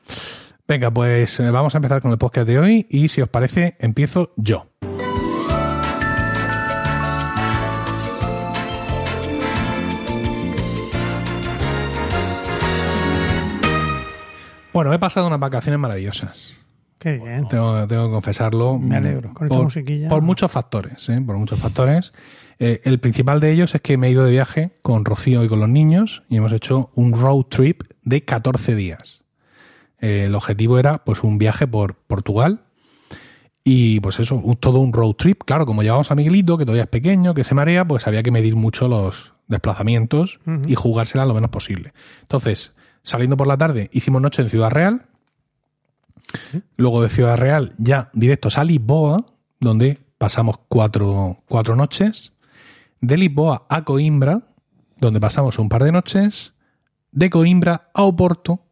Venga, 0.67 0.91
pues 0.91 1.39
eh, 1.39 1.49
vamos 1.49 1.73
a 1.73 1.79
empezar 1.79 1.99
con 2.01 2.11
el 2.11 2.17
podcast 2.19 2.47
de 2.47 2.59
hoy 2.59 2.85
y 2.91 3.07
si 3.07 3.21
os 3.21 3.27
parece, 3.29 3.75
empiezo 3.79 4.31
yo. 4.37 4.67
Bueno, 14.73 14.93
he 14.93 14.99
pasado 14.99 15.27
unas 15.27 15.39
vacaciones 15.39 15.79
maravillosas. 15.79 16.57
Qué 16.99 17.13
bien. 17.13 17.47
Tengo, 17.47 17.87
tengo 17.87 18.07
que 18.07 18.11
confesarlo. 18.11 18.77
Me 18.77 18.97
alegro. 18.97 19.33
Con 19.33 19.47
esta 19.47 19.55
Por, 19.55 19.63
musiquilla. 19.65 20.07
por 20.09 20.21
muchos 20.21 20.51
factores, 20.51 21.07
¿eh? 21.09 21.21
Por 21.25 21.37
muchos 21.37 21.59
factores. 21.59 22.11
Eh, 22.59 22.81
el 22.83 22.99
principal 22.99 23.39
de 23.39 23.51
ellos 23.51 23.73
es 23.73 23.81
que 23.81 23.97
me 23.97 24.07
he 24.07 24.11
ido 24.11 24.25
de 24.25 24.31
viaje 24.31 24.71
con 24.81 25.05
Rocío 25.05 25.43
y 25.45 25.47
con 25.47 25.61
los 25.61 25.69
niños 25.69 26.23
y 26.29 26.35
hemos 26.35 26.51
hecho 26.51 26.91
un 26.93 27.13
road 27.13 27.43
trip 27.45 27.83
de 28.03 28.25
14 28.25 28.75
días. 28.75 29.23
Eh, 30.01 30.25
el 30.25 30.35
objetivo 30.35 30.77
era 30.77 31.03
pues 31.05 31.23
un 31.23 31.37
viaje 31.37 31.67
por 31.67 31.95
Portugal 31.95 32.65
y 33.63 34.01
pues 34.01 34.19
eso, 34.19 34.35
un- 34.35 34.57
todo 34.57 34.79
un 34.79 34.91
road 34.91 35.13
trip. 35.13 35.43
Claro, 35.45 35.65
como 35.65 35.83
llevamos 35.83 36.11
a 36.11 36.15
Miguelito, 36.15 36.57
que 36.57 36.65
todavía 36.65 36.83
es 36.83 36.89
pequeño, 36.89 37.33
que 37.33 37.45
se 37.45 37.55
marea, 37.55 37.85
pues 37.87 38.07
había 38.07 38.23
que 38.23 38.31
medir 38.31 38.57
mucho 38.57 38.89
los 38.89 39.33
desplazamientos 39.47 40.39
y 40.67 40.75
jugársela 40.75 41.25
lo 41.25 41.33
menos 41.33 41.49
posible. 41.49 41.93
Entonces, 42.21 42.75
saliendo 43.03 43.37
por 43.37 43.47
la 43.47 43.57
tarde, 43.57 43.89
hicimos 43.93 44.21
noche 44.21 44.41
en 44.41 44.49
Ciudad 44.49 44.69
Real. 44.69 45.05
Luego 46.77 47.01
de 47.01 47.09
Ciudad 47.09 47.37
Real, 47.37 47.73
ya 47.77 48.09
directos 48.13 48.57
a 48.57 48.63
Lisboa, 48.63 49.25
donde 49.59 49.99
pasamos 50.17 50.57
cuatro, 50.67 51.41
cuatro 51.47 51.75
noches. 51.75 52.33
De 53.01 53.17
Lisboa 53.17 53.65
a 53.69 53.83
Coimbra, 53.83 54.41
donde 54.99 55.19
pasamos 55.19 55.57
un 55.59 55.69
par 55.69 55.83
de 55.83 55.91
noches. 55.91 56.53
De 57.11 57.29
Coimbra 57.29 57.89
a 57.93 58.03
Oporto, 58.03 58.65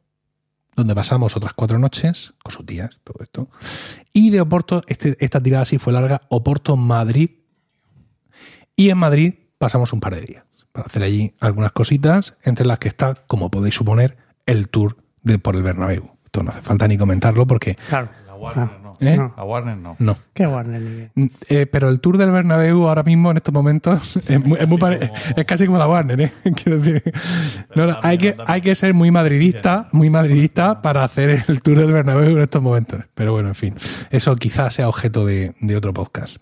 donde 0.75 0.93
pasamos 0.93 1.35
otras 1.35 1.53
cuatro 1.53 1.79
noches, 1.79 2.33
con 2.43 2.51
sus 2.51 2.65
tías, 2.65 2.99
todo 3.03 3.23
esto. 3.23 3.49
Y 4.13 4.29
de 4.29 4.41
Oporto, 4.41 4.83
este- 4.87 5.17
esta 5.19 5.41
tirada 5.41 5.65
sí 5.65 5.79
fue 5.79 5.93
larga, 5.93 6.21
Oporto-Madrid. 6.29 7.31
Y 8.75 8.89
en 8.91 8.97
Madrid 8.99 9.33
pasamos 9.57 9.91
un 9.93 9.99
par 9.99 10.13
de 10.13 10.21
días 10.21 10.43
para 10.71 10.85
hacer 10.85 11.01
allí 11.01 11.33
algunas 11.39 11.71
cositas, 11.71 12.37
entre 12.43 12.67
las 12.67 12.77
que 12.77 12.87
está, 12.89 13.15
como 13.25 13.49
podéis 13.49 13.73
suponer, 13.73 14.17
el 14.47 14.69
tour 14.69 14.97
de 15.21 15.37
por 15.37 15.55
el 15.55 15.61
Bernabéu. 15.61 16.09
Esto 16.25 16.41
no 16.41 16.49
hace 16.49 16.61
falta 16.61 16.87
ni 16.87 16.97
comentarlo 16.97 17.45
porque 17.45 17.75
Claro. 17.89 18.09
La 18.27 18.33
Warner 18.35 18.69
no. 18.83 18.97
¿Eh? 18.99 19.15
No. 19.17 19.33
La 19.35 19.43
Warner 19.43 19.77
no. 19.77 19.95
no. 19.97 20.15
Qué 20.33 20.45
Warner. 20.45 21.09
Mm, 21.15 21.25
eh, 21.49 21.65
pero 21.65 21.89
el 21.89 21.99
tour 21.99 22.17
del 22.19 22.29
Bernabéu 22.31 22.87
ahora 22.87 23.01
mismo, 23.01 23.31
en 23.31 23.37
estos 23.37 23.51
momentos, 23.53 24.17
es, 24.27 24.43
muy- 24.45 24.59
es 24.59 24.67
muy 24.67 24.77
Casi 24.77 24.97
pare- 24.97 24.99
como- 25.09 25.13
es 25.37 25.45
casi 25.45 25.65
como 25.65 25.77
la 25.79 25.87
Warner, 25.87 26.21
¿eh? 26.21 26.31
Quiero 26.63 26.77
decir, 26.79 27.01
no, 27.75 27.87
no, 27.87 27.93
también, 27.93 27.97
hay, 28.03 28.17
que, 28.19 28.35
hay 28.45 28.61
que 28.61 28.75
ser 28.75 28.93
muy 28.93 29.09
madridista, 29.09 29.89
muy 29.91 30.09
madridista 30.11 30.81
para 30.83 31.03
hacer 31.03 31.43
el 31.47 31.61
tour 31.63 31.79
del 31.79 31.91
Bernabéu 31.91 32.37
en 32.37 32.41
estos 32.43 32.61
momentos. 32.61 33.01
Pero 33.15 33.33
bueno, 33.33 33.47
en 33.49 33.55
fin, 33.55 33.73
eso 34.11 34.35
quizás 34.35 34.73
sea 34.73 34.87
objeto 34.87 35.25
de, 35.25 35.55
de 35.59 35.75
otro 35.75 35.91
podcast. 35.93 36.37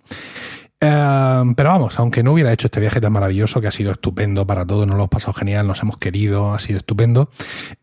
Eh, 0.88 1.54
pero 1.56 1.70
vamos, 1.70 1.98
aunque 2.00 2.22
no 2.24 2.34
hubiera 2.34 2.52
hecho 2.54 2.68
este 2.68 2.80
viaje 2.80 3.02
tan 3.02 3.12
maravilloso, 3.14 3.60
que 3.62 3.68
ha 3.68 3.72
sido 3.72 3.92
estupendo 3.92 4.46
para 4.46 4.66
todos, 4.66 4.86
nos 4.88 4.96
lo 4.96 5.04
hemos 5.04 5.10
pasado 5.10 5.34
genial, 5.34 5.66
nos 5.68 5.82
hemos 5.82 5.98
querido, 5.98 6.54
ha 6.54 6.60
sido 6.60 6.78
estupendo, 6.78 7.30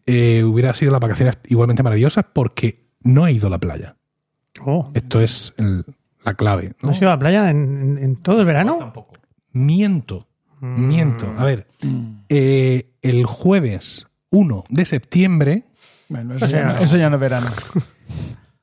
eh, 0.07 0.45
hubiera 0.45 0.73
sido 0.75 0.93
las 0.93 1.01
vacaciones 1.01 1.39
igualmente 1.49 1.83
maravillosas 1.83 2.25
porque 2.33 2.87
no 3.03 3.27
he 3.27 3.33
ido 3.33 3.49
a 3.49 3.51
la 3.51 3.59
playa. 3.59 3.97
Oh. 4.65 4.91
Esto 4.95 5.21
es 5.21 5.55
el- 5.59 5.85
la 6.25 6.35
clave. 6.35 6.69
¿no? 6.69 6.75
¿No 6.83 6.91
has 6.91 6.99
ido 6.99 7.09
a 7.11 7.15
la 7.15 7.19
playa 7.19 7.51
en, 7.51 7.81
en- 7.83 7.99
en 7.99 8.17
todo 8.17 8.41
el 8.41 8.47
verano? 8.47 8.77
Tampoco. 8.79 9.15
Miento, 9.53 10.29
Mm. 10.61 10.87
miento. 10.87 11.35
A 11.39 11.45
ver, 11.45 11.67
Mm. 11.83 12.21
eh, 12.29 12.93
el 13.03 13.27
jueves 13.27 14.07
1 14.31 14.65
de 14.69 14.85
septiembre, 14.85 15.65
Bueno, 16.09 16.35
eso, 16.37 16.45
O 16.45 16.49
sea, 16.49 16.61
ya 16.61 16.73
no, 16.75 16.79
eso 16.79 16.97
ya 16.99 17.09
no 17.11 17.17
es 17.17 17.21
verano. 17.21 17.47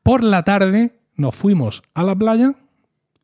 por 0.03 0.23
la 0.23 0.43
tarde, 0.43 0.93
nos 1.15 1.35
fuimos 1.35 1.81
a 1.93 2.03
la 2.03 2.15
playa 2.15 2.53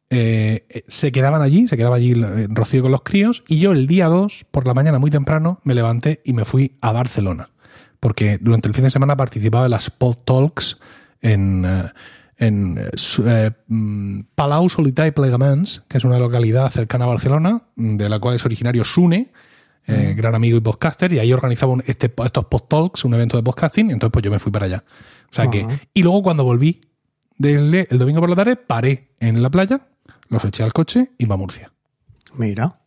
eh, 0.10 0.84
se 0.88 1.12
quedaban 1.12 1.42
allí, 1.42 1.68
se 1.68 1.78
quedaba 1.78 1.96
allí 1.96 2.12
eh, 2.12 2.48
Rocío 2.50 2.82
con 2.84 2.92
los 2.92 3.02
críos, 3.04 3.44
y 3.48 3.60
yo 3.60 3.72
el 3.72 3.88
día 3.88 4.08
2, 4.08 4.46
por 4.52 4.66
la 4.68 4.74
mañana 4.74 5.00
muy 5.00 5.12
temprano, 5.12 5.60
me 5.64 5.74
levanté 5.74 6.22
y 6.26 6.34
me 6.34 6.46
fui 6.46 6.78
a 6.82 6.92
Barcelona. 6.92 7.50
Porque 8.00 8.38
durante 8.40 8.68
el 8.68 8.74
fin 8.74 8.84
de 8.84 8.90
semana 8.92 9.18
participaba 9.18 9.66
en 9.66 9.72
las 9.72 9.90
Pod 9.90 10.16
Talks 10.26 10.78
en, 11.22 11.66
eh, 11.66 11.84
en 12.38 12.78
eh, 12.78 13.52
mm, 13.68 14.20
Palau 14.36 14.70
Solità 14.70 15.10
Plegamans, 15.12 15.84
que 15.88 15.98
es 15.98 16.04
una 16.04 16.20
localidad 16.20 16.70
cercana 16.70 17.06
a 17.06 17.08
Barcelona, 17.08 17.64
mm, 17.76 17.96
de 17.96 18.10
la 18.10 18.20
cual 18.20 18.36
es 18.36 18.46
originario 18.46 18.84
Sune, 18.84 19.32
eh, 19.88 20.14
gran 20.16 20.36
amigo 20.36 20.58
y 20.58 20.62
podcaster, 20.62 21.14
y 21.14 21.20
ahí 21.20 21.32
organizaba 21.34 21.72
un- 21.74 21.84
este, 21.88 22.12
estos 22.24 22.46
Pod 22.46 22.64
Talks, 22.68 23.06
un 23.06 23.14
evento 23.16 23.38
de 23.38 23.44
podcasting, 23.44 23.90
y 23.90 23.94
entonces 23.94 24.12
pues 24.12 24.24
yo 24.24 24.32
me 24.32 24.40
fui 24.40 24.52
para 24.52 24.66
allá. 24.66 24.84
O 25.32 25.34
sea 25.34 25.50
que, 25.50 25.66
y 25.94 26.04
luego 26.04 26.22
cuando 26.24 26.44
volví 26.44 26.82
del, 27.38 27.74
el 27.90 27.98
domingo 27.98 28.20
por 28.20 28.30
la 28.30 28.36
tarde, 28.36 28.56
paré 28.56 29.10
en 29.20 29.42
la 29.42 29.50
playa, 29.50 29.82
los 30.30 30.44
eché 30.46 30.64
al 30.64 30.74
coche 30.74 31.12
y 31.18 31.26
va 31.26 31.36
a 31.36 31.38
Murcia. 31.38 31.72
Mira. 32.34 32.80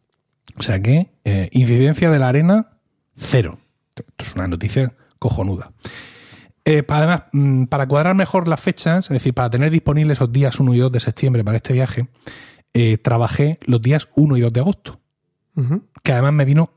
O 0.56 0.62
sea 0.62 0.80
que 0.82 1.10
eh, 1.24 1.48
incidencia 1.52 2.10
de 2.10 2.18
la 2.18 2.28
arena, 2.28 2.78
cero. 3.14 3.58
Esto 3.94 4.04
es 4.18 4.34
una 4.34 4.48
noticia 4.48 4.92
cojonuda. 5.18 5.72
Eh, 6.64 6.82
pa- 6.82 6.98
además, 6.98 7.22
mm, 7.32 7.64
para 7.64 7.86
cuadrar 7.86 8.14
mejor 8.14 8.46
las 8.48 8.60
fechas, 8.60 9.06
es 9.06 9.14
decir, 9.14 9.34
para 9.34 9.50
tener 9.50 9.70
disponibles 9.70 10.18
esos 10.18 10.32
días 10.32 10.58
1 10.60 10.74
y 10.74 10.78
2 10.78 10.92
de 10.92 11.00
septiembre 11.00 11.44
para 11.44 11.56
este 11.56 11.72
viaje, 11.72 12.08
eh, 12.74 12.98
trabajé 12.98 13.58
los 13.66 13.80
días 13.80 14.08
1 14.14 14.36
y 14.36 14.40
2 14.40 14.52
de 14.52 14.60
agosto, 14.60 15.00
que 16.02 16.12
además 16.12 16.32
me 16.34 16.44
vino 16.44 16.70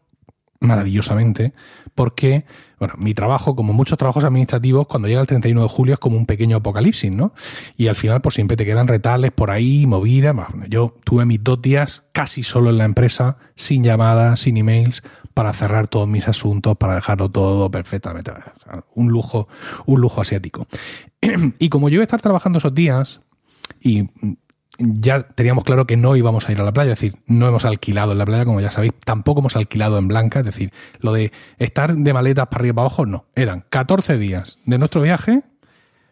maravillosamente, 0.61 1.53
porque, 1.95 2.45
bueno, 2.79 2.93
mi 2.97 3.13
trabajo, 3.13 3.55
como 3.55 3.73
muchos 3.73 3.97
trabajos 3.97 4.23
administrativos, 4.23 4.87
cuando 4.87 5.07
llega 5.07 5.19
el 5.19 5.27
31 5.27 5.63
de 5.63 5.67
julio 5.67 5.93
es 5.95 5.99
como 5.99 6.17
un 6.17 6.25
pequeño 6.25 6.57
apocalipsis, 6.57 7.11
¿no? 7.11 7.33
Y 7.75 7.87
al 7.87 7.95
final, 7.95 8.21
pues 8.21 8.35
siempre 8.35 8.55
te 8.55 8.65
quedan 8.65 8.87
retales 8.87 9.31
por 9.31 9.51
ahí, 9.51 9.85
movidas. 9.85 10.35
Yo 10.69 10.95
tuve 11.03 11.25
mis 11.25 11.43
dos 11.43 11.61
días 11.61 12.03
casi 12.13 12.43
solo 12.43 12.69
en 12.69 12.77
la 12.77 12.85
empresa, 12.85 13.37
sin 13.55 13.83
llamadas, 13.83 14.39
sin 14.39 14.55
emails, 14.57 15.03
para 15.33 15.51
cerrar 15.51 15.87
todos 15.87 16.07
mis 16.07 16.27
asuntos, 16.27 16.77
para 16.77 16.95
dejarlo 16.95 17.29
todo 17.29 17.71
perfectamente. 17.71 18.31
Un 18.93 19.09
lujo, 19.09 19.47
un 19.85 19.99
lujo 19.99 20.21
asiático. 20.21 20.67
y 21.59 21.69
como 21.69 21.89
yo 21.89 21.95
iba 21.95 22.03
a 22.03 22.05
estar 22.05 22.21
trabajando 22.21 22.59
esos 22.59 22.73
días, 22.73 23.21
y 23.81 24.07
ya 24.81 25.23
teníamos 25.23 25.63
claro 25.63 25.85
que 25.85 25.97
no 25.97 26.15
íbamos 26.15 26.47
a 26.47 26.51
ir 26.51 26.61
a 26.61 26.63
la 26.63 26.71
playa, 26.71 26.93
es 26.93 26.99
decir, 26.99 27.19
no 27.27 27.47
hemos 27.47 27.65
alquilado 27.65 28.11
en 28.11 28.17
la 28.17 28.25
playa, 28.25 28.45
como 28.45 28.61
ya 28.61 28.71
sabéis, 28.71 28.93
tampoco 29.05 29.41
hemos 29.41 29.55
alquilado 29.55 29.97
en 29.97 30.07
Blanca, 30.07 30.39
es 30.39 30.45
decir, 30.45 30.71
lo 30.99 31.13
de 31.13 31.31
estar 31.57 31.95
de 31.95 32.13
maletas 32.13 32.47
para 32.47 32.61
arriba 32.61 32.71
y 32.71 32.75
para 32.75 32.85
abajo, 32.85 33.05
no, 33.05 33.25
eran 33.35 33.63
14 33.69 34.17
días 34.17 34.59
de 34.65 34.77
nuestro 34.77 35.01
viaje 35.01 35.41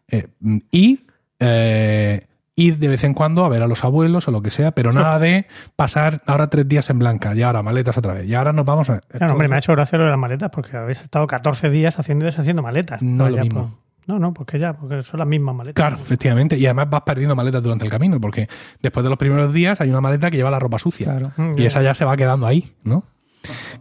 eh, 0.08 0.28
y 0.72 1.06
eh, 1.40 2.26
ir 2.56 2.78
de 2.78 2.88
vez 2.90 3.04
en 3.04 3.14
cuando 3.14 3.46
a 3.46 3.50
ver 3.50 3.62
a 3.62 3.68
los 3.68 3.84
abuelos 3.84 4.28
o 4.28 4.32
lo 4.32 4.42
que 4.42 4.52
sea, 4.52 4.72
pero 4.72 4.92
nada 4.92 5.18
de 5.20 5.48
pasar 5.76 6.22
ahora 6.26 6.50
tres 6.50 6.68
días 6.68 6.90
en 6.90 7.00
Blanca 7.00 7.34
y 7.34 7.42
ahora 7.42 7.64
maletas 7.64 7.98
otra 7.98 8.14
vez, 8.14 8.28
y 8.28 8.36
ahora 8.36 8.54
nos 8.54 8.66
vamos 8.66 8.90
a... 8.90 9.00
Claro, 9.00 9.34
hombre, 9.34 9.48
me 9.48 9.56
ha 9.56 9.60
hecho 9.60 9.72
gracia 9.72 9.98
lo 9.98 10.06
de 10.06 10.12
las 10.12 10.20
maletas 10.20 10.50
porque 10.52 10.76
habéis 10.78 11.02
estado 11.02 11.26
14 11.28 11.70
días 11.70 11.98
haciendo 12.00 12.26
y 12.26 12.28
deshaciendo 12.28 12.62
maletas. 12.62 13.02
No 13.02 13.30
lo 13.30 13.38
mismo. 13.38 13.62
pues, 13.62 13.88
no, 14.10 14.20
no, 14.20 14.34
porque 14.34 14.60
ya, 14.60 14.74
porque 14.74 15.04
son 15.04 15.20
las 15.20 15.28
mismas 15.28 15.56
maletas. 15.56 15.75
Claro, 15.75 15.96
efectivamente. 16.01 16.58
Y 16.58 16.66
además 16.66 16.89
vas 16.89 17.01
perdiendo 17.06 17.36
maletas 17.36 17.62
durante 17.63 17.86
el 17.86 17.92
camino, 17.92 18.20
porque 18.20 18.50
después 18.82 19.04
de 19.04 19.10
los 19.10 19.18
primeros 19.20 19.54
días 19.54 19.80
hay 19.82 19.89
una 19.89 20.01
maleta 20.01 20.30
que 20.30 20.38
lleva 20.38 20.51
la 20.51 20.60
ropa 20.60 20.80
sucia. 20.80 21.06
Claro. 21.08 21.32
Mm, 21.38 21.60
Y 21.60 21.66
esa 21.66 21.82
ya 21.82 21.94
se 21.94 22.04
va 22.06 22.18
quedando 22.18 22.46
ahí, 22.48 22.66
¿no? 22.84 23.04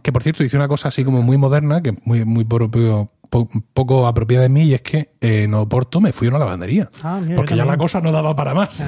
Que 0.01 0.13
por 0.13 0.23
cierto, 0.23 0.43
hice 0.43 0.55
una 0.55 0.67
cosa 0.69 0.87
así 0.87 1.03
como 1.03 1.21
muy 1.21 1.37
moderna, 1.37 1.81
que 1.83 1.93
muy, 2.05 2.23
muy 2.23 2.45
propio- 2.45 3.09
po- 3.29 3.49
poco 3.73 4.07
apropiada 4.07 4.43
de 4.43 4.49
mí, 4.49 4.63
y 4.63 4.73
es 4.73 4.81
que 4.81 5.11
eh, 5.19 5.43
en 5.43 5.53
Oporto 5.53 5.99
me 5.99 6.13
fui 6.13 6.27
a 6.27 6.29
una 6.29 6.39
lavandería. 6.39 6.89
Ah, 7.03 7.19
mira, 7.21 7.35
porque 7.35 7.55
ya 7.57 7.65
la 7.65 7.75
cosa 7.77 7.99
no 7.99 8.11
daba 8.13 8.35
para 8.35 8.53
más. 8.53 8.83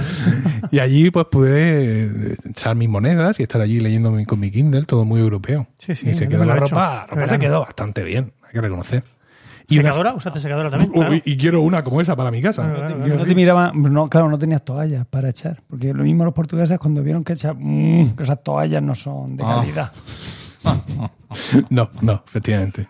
y 0.71 0.79
allí 0.79 1.12
pues 1.12 1.25
pude 1.29 2.05
eh, 2.05 2.36
echar 2.50 2.75
mis 2.75 2.88
monedas 2.88 3.39
y 3.41 3.43
estar 3.43 3.60
allí 3.60 3.79
leyendo 3.81 4.12
mi- 4.12 4.25
con 4.25 4.39
mi 4.39 4.50
Kindle, 4.50 4.86
todo 4.86 5.03
muy 5.03 5.19
europeo. 5.19 5.67
Sí, 5.77 5.93
sí, 5.95 6.10
y 6.12 6.13
se 6.13 6.29
quedó 6.29 6.45
la 6.45 6.55
ropa, 6.55 7.05
ropa 7.10 7.27
se 7.27 7.38
quedó 7.38 7.60
bastante 7.60 8.03
bien, 8.03 8.31
hay 8.43 8.53
que 8.53 8.62
reconocer. 8.62 9.03
Y, 9.68 9.80
una- 9.80 9.89
¿Secadora? 9.89 10.13
¿Usaste 10.15 10.39
secadora 10.39 10.70
también? 10.70 10.91
Claro. 10.91 11.15
y 11.24 11.38
quiero 11.38 11.62
una 11.62 11.84
como 11.84 12.01
esa 12.01 12.15
para 12.15 12.32
mi 12.32 12.41
casa. 12.41 12.63
Claro, 12.74 12.98
no 12.98 13.25
te 13.25 13.36
miraba, 13.36 13.72
no, 13.74 14.10
claro, 14.10 14.30
no 14.30 14.38
tenías 14.38 14.63
toallas 14.63 15.06
para 15.08 15.30
echar. 15.30 15.62
Porque 15.68 15.94
lo 15.94 16.03
mismo 16.03 16.25
los 16.25 16.34
portugueses 16.34 16.77
cuando 16.80 17.01
vieron 17.03 17.24
que 17.24 17.34
echar, 17.34 17.56
mm, 17.58 18.15
que 18.15 18.24
esas 18.24 18.44
toallas 18.44 18.82
no 18.84 18.96
son 18.96 19.38
de 19.38 19.44
Ah. 19.46 19.56
calidad. 19.60 19.91
No, 21.70 21.89
no, 22.01 22.24
efectivamente. 22.27 22.88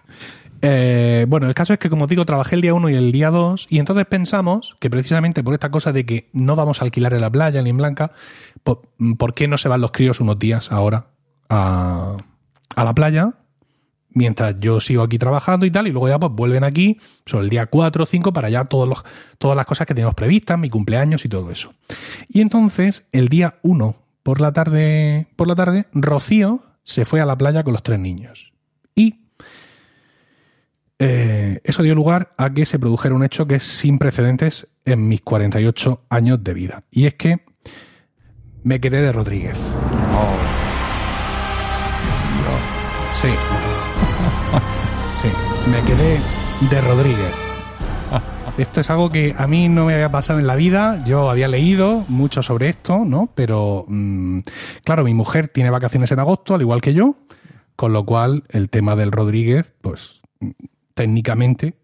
Eh, 0.64 1.26
bueno, 1.28 1.48
el 1.48 1.54
caso 1.54 1.74
es 1.74 1.80
que, 1.80 1.90
como 1.90 2.06
digo, 2.08 2.26
trabajé 2.26 2.56
el 2.56 2.62
día 2.62 2.74
1 2.74 2.90
y 2.90 2.96
el 2.96 3.12
día 3.12 3.30
2, 3.32 3.68
y 3.70 3.80
entonces 3.80 4.06
pensamos 4.06 4.76
que 4.80 4.90
precisamente 4.90 5.44
por 5.44 5.54
esta 5.54 5.70
cosa 5.72 5.92
de 5.92 6.06
que 6.06 6.30
no 6.34 6.56
vamos 6.56 6.82
a 6.82 6.86
alquilar 6.86 7.14
en 7.14 7.22
la 7.22 7.30
playa 7.32 7.62
ni 7.62 7.70
en 7.72 7.78
Blanca, 7.78 8.12
po- 8.64 8.82
¿por 9.18 9.34
qué 9.34 9.48
no 9.48 9.58
se 9.58 9.70
van 9.70 9.82
los 9.82 9.92
críos 9.92 10.20
unos 10.20 10.38
días 10.38 10.72
ahora 10.72 11.06
a, 11.50 12.18
a 12.76 12.84
la 12.84 12.94
playa? 12.94 13.34
Mientras 14.14 14.60
yo 14.60 14.80
sigo 14.80 15.04
aquí 15.04 15.18
trabajando 15.18 15.66
y 15.66 15.72
tal, 15.72 15.88
y 15.88 15.92
luego 15.92 16.10
ya 16.10 16.20
pues 16.20 16.32
vuelven 16.34 16.64
aquí 16.64 17.00
sobre 17.26 17.46
el 17.46 17.50
día 17.50 17.66
4 17.68 18.04
o 18.04 18.06
5 18.06 18.34
para 18.34 18.50
ya 18.50 18.66
todos 18.66 18.88
los, 18.88 19.06
todas 19.38 19.56
las 19.56 19.66
cosas 19.66 19.88
que 19.88 19.96
tenemos 19.96 20.16
previstas, 20.16 20.60
mi 20.60 20.70
cumpleaños 20.70 21.24
y 21.24 21.30
todo 21.30 21.50
eso. 21.50 21.74
Y 22.28 22.42
entonces, 22.42 23.08
el 23.12 23.30
día 23.30 23.60
1 23.62 23.96
por 24.24 24.42
la 24.42 24.52
tarde, 24.54 25.28
por 25.36 25.48
la 25.48 25.56
tarde, 25.56 25.86
Rocío 25.94 26.60
se 26.84 27.06
fue 27.06 27.22
a 27.22 27.26
la 27.26 27.38
playa 27.38 27.64
con 27.64 27.74
los 27.74 27.84
tres 27.84 28.00
niños. 28.00 28.54
Y 28.96 29.22
eh, 31.00 31.62
eso 31.64 31.82
dio 31.82 31.96
lugar 31.96 32.34
a 32.38 32.54
que 32.54 32.66
se 32.66 32.80
produjera 32.80 33.16
un 33.16 33.24
hecho 33.24 33.48
que 33.48 33.56
es 33.56 33.64
sin 33.64 33.98
precedentes 33.98 34.68
en 34.86 35.08
mis 35.08 35.22
48 35.22 36.06
años 36.10 36.44
de 36.44 36.54
vida. 36.54 36.84
Y 36.92 37.06
es 37.06 37.14
que 37.16 37.46
me 38.64 38.80
quedé 38.80 39.02
de 39.02 39.12
Rodríguez. 39.12 39.74
Sí. 43.14 43.30
Sí, 45.14 45.28
me 45.70 45.82
quedé 45.82 46.20
de 46.70 46.82
Rodríguez. 46.82 47.34
Esto 48.58 48.80
es 48.80 48.90
algo 48.90 49.12
que 49.12 49.36
a 49.38 49.46
mí 49.46 49.68
no 49.68 49.86
me 49.86 49.94
había 49.94 50.10
pasado 50.10 50.40
en 50.40 50.48
la 50.48 50.56
vida. 50.56 51.04
Yo 51.06 51.30
había 51.30 51.50
leído 51.50 52.06
mucho 52.08 52.42
sobre 52.42 52.70
esto, 52.70 53.04
¿no? 53.06 53.30
Pero, 53.36 53.86
mm, 53.88 54.40
claro, 54.86 55.04
mi 55.04 55.14
mujer 55.14 55.50
tiene 55.50 55.70
vacaciones 55.70 56.12
en 56.12 56.20
agosto, 56.20 56.56
al 56.56 56.62
igual 56.62 56.80
que 56.80 56.94
yo, 56.94 57.16
con 57.76 57.92
lo 57.92 58.06
cual 58.06 58.46
el 58.50 58.70
tema 58.70 58.96
del 58.96 59.12
Rodríguez, 59.12 59.74
pues 59.82 60.22
mm, 60.40 60.52
técnicamente 60.94 61.76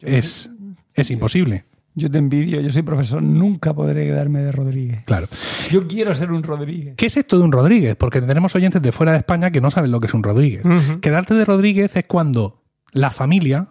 es, 0.00 0.50
es 0.94 1.10
imposible. 1.10 1.64
Yo 1.94 2.10
te 2.10 2.18
envidio, 2.18 2.60
yo 2.60 2.70
soy 2.70 2.82
profesor, 2.82 3.22
nunca 3.22 3.74
podré 3.74 4.06
quedarme 4.06 4.40
de 4.40 4.52
Rodríguez. 4.52 5.04
Claro. 5.04 5.26
Yo 5.70 5.86
quiero 5.86 6.14
ser 6.14 6.32
un 6.32 6.42
Rodríguez. 6.42 6.94
¿Qué 6.96 7.06
es 7.06 7.16
esto 7.16 7.38
de 7.38 7.44
un 7.44 7.52
Rodríguez? 7.52 7.96
Porque 7.96 8.22
tenemos 8.22 8.54
oyentes 8.54 8.80
de 8.80 8.92
fuera 8.92 9.12
de 9.12 9.18
España 9.18 9.50
que 9.50 9.60
no 9.60 9.70
saben 9.70 9.90
lo 9.90 10.00
que 10.00 10.06
es 10.06 10.14
un 10.14 10.22
Rodríguez. 10.22 10.62
Quedarte 11.00 11.34
de 11.34 11.44
Rodríguez 11.44 11.94
es 11.96 12.04
cuando 12.06 12.62
la 12.92 13.10
familia, 13.10 13.68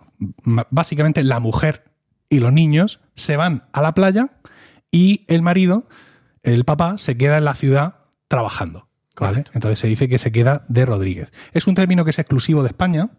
básicamente 0.69 1.23
la 1.23 1.39
mujer 1.39 1.83
y 2.29 2.39
los 2.39 2.53
niños, 2.53 2.99
se 3.15 3.37
van 3.37 3.63
a 3.73 3.81
la 3.81 3.93
playa 3.93 4.29
y 4.91 5.25
el 5.27 5.41
marido, 5.41 5.87
el 6.43 6.63
papá, 6.63 6.97
se 6.97 7.17
queda 7.17 7.37
en 7.37 7.45
la 7.45 7.55
ciudad 7.55 7.95
trabajando. 8.27 8.87
¿vale? 9.19 9.45
Entonces 9.53 9.79
se 9.79 9.87
dice 9.87 10.07
que 10.07 10.17
se 10.17 10.31
queda 10.31 10.65
de 10.67 10.85
Rodríguez. 10.85 11.31
Es 11.53 11.67
un 11.67 11.75
término 11.75 12.03
que 12.03 12.11
es 12.11 12.19
exclusivo 12.19 12.63
de 12.63 12.69
España 12.69 13.11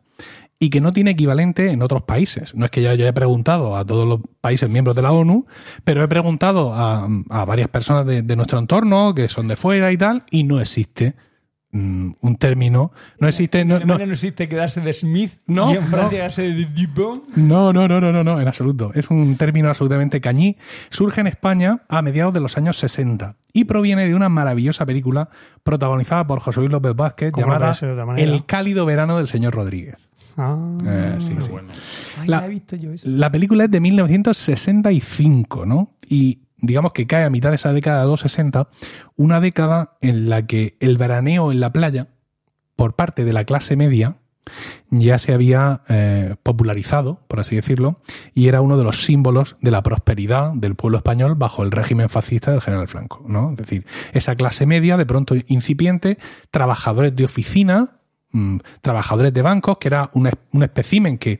y 0.63 0.71
que 0.71 0.81
no 0.81 0.93
tiene 0.93 1.11
equivalente 1.11 1.73
en 1.73 1.83
otros 1.83 2.03
países. 2.03 2.55
No 2.55 2.65
es 2.65 2.71
que 2.71 2.83
yo 2.83 2.91
haya 2.91 3.13
preguntado 3.13 3.75
a 3.77 3.85
todos 3.85 4.07
los 4.07 4.21
países 4.41 4.71
miembros 4.71 4.95
de 4.95 5.03
la 5.03 5.11
ONU, 5.11 5.45
pero 5.83 6.05
he 6.05 6.07
preguntado 6.07 6.73
a, 6.73 7.09
a 7.31 7.45
varias 7.45 7.67
personas 7.67 8.07
de, 8.07 8.23
de 8.23 8.37
nuestro 8.37 8.61
entorno 8.61 9.13
que 9.13 9.29
son 9.29 9.49
de 9.49 9.57
fuera 9.57 9.91
y 9.91 9.97
tal, 9.97 10.23
y 10.31 10.45
no 10.45 10.61
existe 10.61 11.17
mm, 11.73 12.13
un 12.21 12.37
término, 12.37 12.93
no 13.19 13.27
existe, 13.27 13.65
no, 13.65 13.79
En 13.79 13.89
no, 13.89 13.99
no 13.99 14.13
existe 14.13 14.49
quedarse 14.49 14.81
de 14.81 14.93
Smith 14.93 15.33
No, 15.49 15.73
y 15.73 15.79
en 15.79 15.83
Francia 15.83 16.11
quedarse 16.11 16.43
de 16.43 16.65
Dupont. 16.67 17.25
no, 17.35 17.73
no, 17.73 17.89
no, 17.89 18.01
no, 18.01 18.13
no, 18.13 18.23
no, 18.23 18.41
en 18.41 18.47
absoluto. 18.47 18.93
Es 18.95 19.11
un 19.11 19.37
término 19.37 19.69
absolutamente 19.69 20.21
cañí. 20.21 20.57
Surge 20.91 21.23
en 21.23 21.27
España 21.27 21.83
a 21.89 22.03
mediados 22.03 22.35
de 22.35 22.39
los 22.39 22.57
años 22.57 22.77
60 22.77 23.35
y 23.53 23.65
proviene 23.65 24.07
de 24.07 24.15
una 24.15 24.29
maravillosa 24.29 24.87
película 24.87 25.29
protagonizada 25.65 26.25
por 26.29 26.39
José 26.39 26.61
Luis 26.61 26.71
López 26.71 26.95
Vázquez 26.95 27.33
¿Cómo 27.33 27.49
llamada? 27.49 27.75
El 28.17 28.47
cálido 28.47 28.87
verano 28.87 29.19
del 29.19 29.27
señor 29.27 29.57
Rodríguez. 29.57 29.97
Ah. 30.37 30.79
Eh, 30.85 31.17
sí, 31.19 31.35
sí. 31.39 31.51
Ay, 32.19 32.29
La- 32.29 32.41
ya 32.41 32.47
he 32.47 32.51
visto 32.51 32.77
yo 32.77 32.93
eso. 32.93 33.09
La 33.09 33.31
película 33.31 33.65
es 33.65 33.71
de 33.71 33.81
1965, 33.81 35.67
¿no? 35.67 35.91
Y 36.09 36.43
digamos 36.59 36.93
que 36.93 37.07
cae 37.07 37.25
a 37.25 37.31
mitad 37.31 37.51
de 37.51 37.57
esa 37.57 37.73
década 37.73 38.03
de 38.03 38.07
los 38.09 38.21
60, 38.21 38.69
una 39.17 39.41
década 39.41 39.97
en 40.01 40.29
la 40.29 40.47
que 40.47 40.77
el 40.81 40.97
veraneo 40.97 41.51
en 41.53 41.61
la 41.61 41.73
playa, 41.73 42.09
por 42.77 42.95
parte 42.95 43.25
de 43.25 43.33
la 43.33 43.45
clase 43.45 43.77
media, 43.77 44.17
ya 44.91 45.19
se 45.19 45.33
había 45.33 45.83
eh, 45.89 46.35
popularizado, 46.43 47.21
por 47.29 47.39
así 47.39 47.55
decirlo, 47.55 48.01
y 48.35 48.49
era 48.49 48.61
uno 48.61 48.77
de 48.77 48.83
los 48.85 49.05
símbolos 49.05 49.57
de 49.61 49.71
la 49.71 49.83
prosperidad 49.85 50.53
del 50.55 50.75
pueblo 50.75 50.99
español 50.99 51.37
bajo 51.37 51.63
el 51.63 51.71
régimen 51.71 52.09
fascista 52.09 52.51
del 52.51 52.61
general 52.61 52.89
Franco, 52.89 53.25
¿no? 53.29 53.51
Es 53.51 53.57
decir, 53.57 53.87
esa 54.13 54.35
clase 54.35 54.67
media, 54.67 54.97
de 54.97 55.07
pronto 55.07 55.35
incipiente, 55.47 56.19
trabajadores 56.51 57.15
de 57.15 57.25
oficina, 57.25 58.01
mm, 58.33 58.57
trabajadores 58.81 59.33
de 59.33 59.43
bancos, 59.43 59.79
que 59.79 59.89
era 59.89 60.11
un, 60.15 60.27
es- 60.27 60.35
un 60.53 60.63
espécimen 60.63 61.19
que 61.19 61.39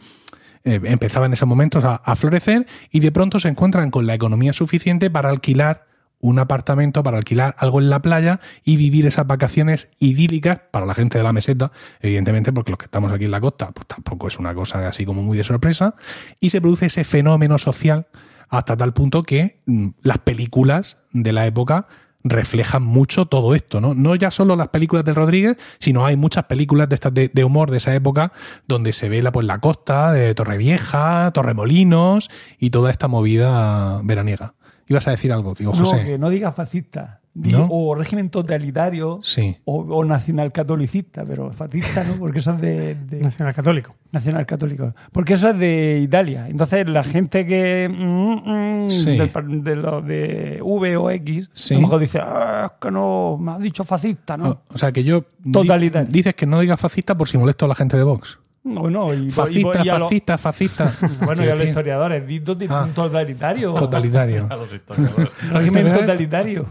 eh, 0.65 0.81
empezaba 0.85 1.27
en 1.27 1.33
esos 1.33 1.49
momentos 1.49 1.83
a, 1.85 1.97
a 1.97 2.15
florecer 2.17 2.67
y 2.91 3.01
de 3.01 3.11
pronto 3.11 3.41
se 3.41 3.49
encuentran 3.49 3.91
con 3.91 4.07
la 4.07 4.15
economía 4.15 4.53
suficiente 4.53 5.11
para 5.11 5.29
alquilar 5.29 5.87
un 6.21 6.39
apartamento 6.39 7.03
para 7.03 7.17
alquilar 7.19 7.57
algo 7.59 7.81
en 7.81 7.91
la 7.91 8.01
playa 8.01 8.39
y 8.65 8.77
vivir 8.77 9.07
esas 9.07 9.27
vacaciones 9.27 9.89
idílicas 9.99 10.61
para 10.71 10.87
la 10.87 10.95
gente 10.95 11.19
de 11.19 11.25
la 11.25 11.33
meseta, 11.33 11.73
evidentemente, 12.01 12.53
porque 12.53 12.71
los 12.71 12.79
que 12.79 12.85
estamos 12.85 13.11
aquí 13.11 13.25
en 13.25 13.33
la 13.33 13.41
costa, 13.41 13.73
pues 13.73 13.89
tampoco 13.89 14.29
es 14.29 14.39
una 14.39 14.55
cosa 14.55 14.87
así 14.87 15.05
como 15.05 15.21
muy 15.25 15.37
de 15.37 15.43
sorpresa, 15.43 15.97
y 16.39 16.51
se 16.51 16.61
produce 16.61 16.87
ese 16.87 17.03
fenómeno 17.03 17.59
social 17.59 18.07
hasta 18.49 18.77
tal 18.77 18.93
punto 18.93 19.25
que 19.25 19.63
mm, 19.67 19.89
las 20.03 20.19
películas 20.19 20.99
de 21.13 21.33
la 21.33 21.45
época 21.45 21.89
reflejan 22.25 22.83
mucho 22.83 23.27
todo 23.27 23.55
esto, 23.55 23.81
¿no? 23.81 23.95
No 23.95 24.15
ya 24.15 24.31
solo 24.31 24.55
las 24.57 24.69
películas 24.69 25.05
de 25.05 25.15
Rodríguez, 25.15 25.57
sino 25.79 26.05
hay 26.07 26.17
muchas 26.17 26.45
películas 26.45 26.89
de 26.89 26.95
estas 26.95 27.13
de, 27.15 27.31
de 27.33 27.45
humor 27.45 27.71
de 27.71 27.79
esa 27.79 27.95
época 27.95 28.33
donde 28.69 28.93
se 28.93 29.09
ve 29.09 29.23
la, 29.23 29.33
pues, 29.33 29.47
la 29.47 29.59
costa 29.59 30.13
de 30.13 30.35
Torrevieja, 30.35 31.31
Torremolinos 31.35 32.29
y 32.59 32.71
toda 32.71 32.91
esta 32.91 33.09
movida 33.09 34.01
veraniega. 34.05 34.55
Ibas 34.89 35.09
a 35.09 35.13
decir 35.13 35.33
algo, 35.33 35.55
tío, 35.55 35.71
No, 35.71 35.79
José. 35.79 36.05
que 36.05 36.19
no 36.19 36.29
diga 36.31 36.53
fascista. 36.53 37.22
O 37.71 37.95
régimen 37.95 38.29
totalitario 38.29 39.19
Sí. 39.23 39.57
o, 39.65 39.77
o 39.81 40.05
nacionalcatolicista, 40.05 41.25
pero 41.25 41.51
fascista 41.51 42.05
no, 42.05 42.15
porque 42.19 42.41
eso 42.41 42.53
es 42.53 42.61
de, 42.61 42.95
de 42.95 43.21
Nacional 43.21 43.55
Católico. 43.55 43.95
nacionalcatólico. 44.11 44.95
Porque 45.13 45.35
eso 45.35 45.49
es 45.49 45.59
de 45.59 46.01
Italia. 46.03 46.47
Entonces 46.49 46.87
la 46.87 47.03
gente 47.05 47.47
que 47.47 47.89
mm, 47.91 48.85
mm, 48.87 48.91
Sí. 48.91 49.17
del 49.17 49.65
de 49.65 49.77
los 49.77 50.07
de 50.07 50.59
V 50.63 50.97
o 50.99 51.11
X, 51.11 51.49
Sí. 51.53 51.75
a 51.75 51.77
lo 51.79 51.83
mejor 51.85 52.01
dice, 52.01 52.19
ah, 52.23 52.71
es 52.73 52.79
que 52.81 52.91
no, 52.91 53.39
me 53.41 53.53
has 53.53 53.61
dicho 53.61 53.83
fascista, 53.85 54.37
¿no? 54.37 54.51
O, 54.51 54.61
o 54.75 54.77
sea 54.79 54.93
que 54.93 55.03
yo 55.03 55.25
di- 55.39 55.53
Totalitario. 55.53 56.11
dices 56.13 56.35
que 56.35 56.45
no 56.45 56.61
digas 56.61 56.79
fascista 56.81 57.17
por 57.17 57.29
si 57.29 57.39
molesto 57.39 57.65
a 57.65 57.69
la 57.69 57.75
gente 57.75 57.97
de 57.97 58.03
Vox. 58.05 58.39
No, 58.65 58.89
no, 58.91 59.13
y, 59.13 59.29
Fascista, 59.31 59.79
y- 59.83 59.89
y 59.89 59.91
lo- 59.91 59.99
fascista, 60.01 60.39
fascista. 60.39 60.93
bueno, 61.25 61.45
y 61.45 61.49
a 61.49 61.55
los 61.57 61.67
historiadores, 61.67 62.27
di 62.27 62.41
tot- 62.41 62.65
Ah. 62.71 62.87
totalitario. 62.95 63.73
Totalitario. 63.75 64.47
A 64.51 64.57
los 64.57 64.73
historiadores. 64.73 65.31
Régimen 65.51 65.93
totalitario. 65.93 66.67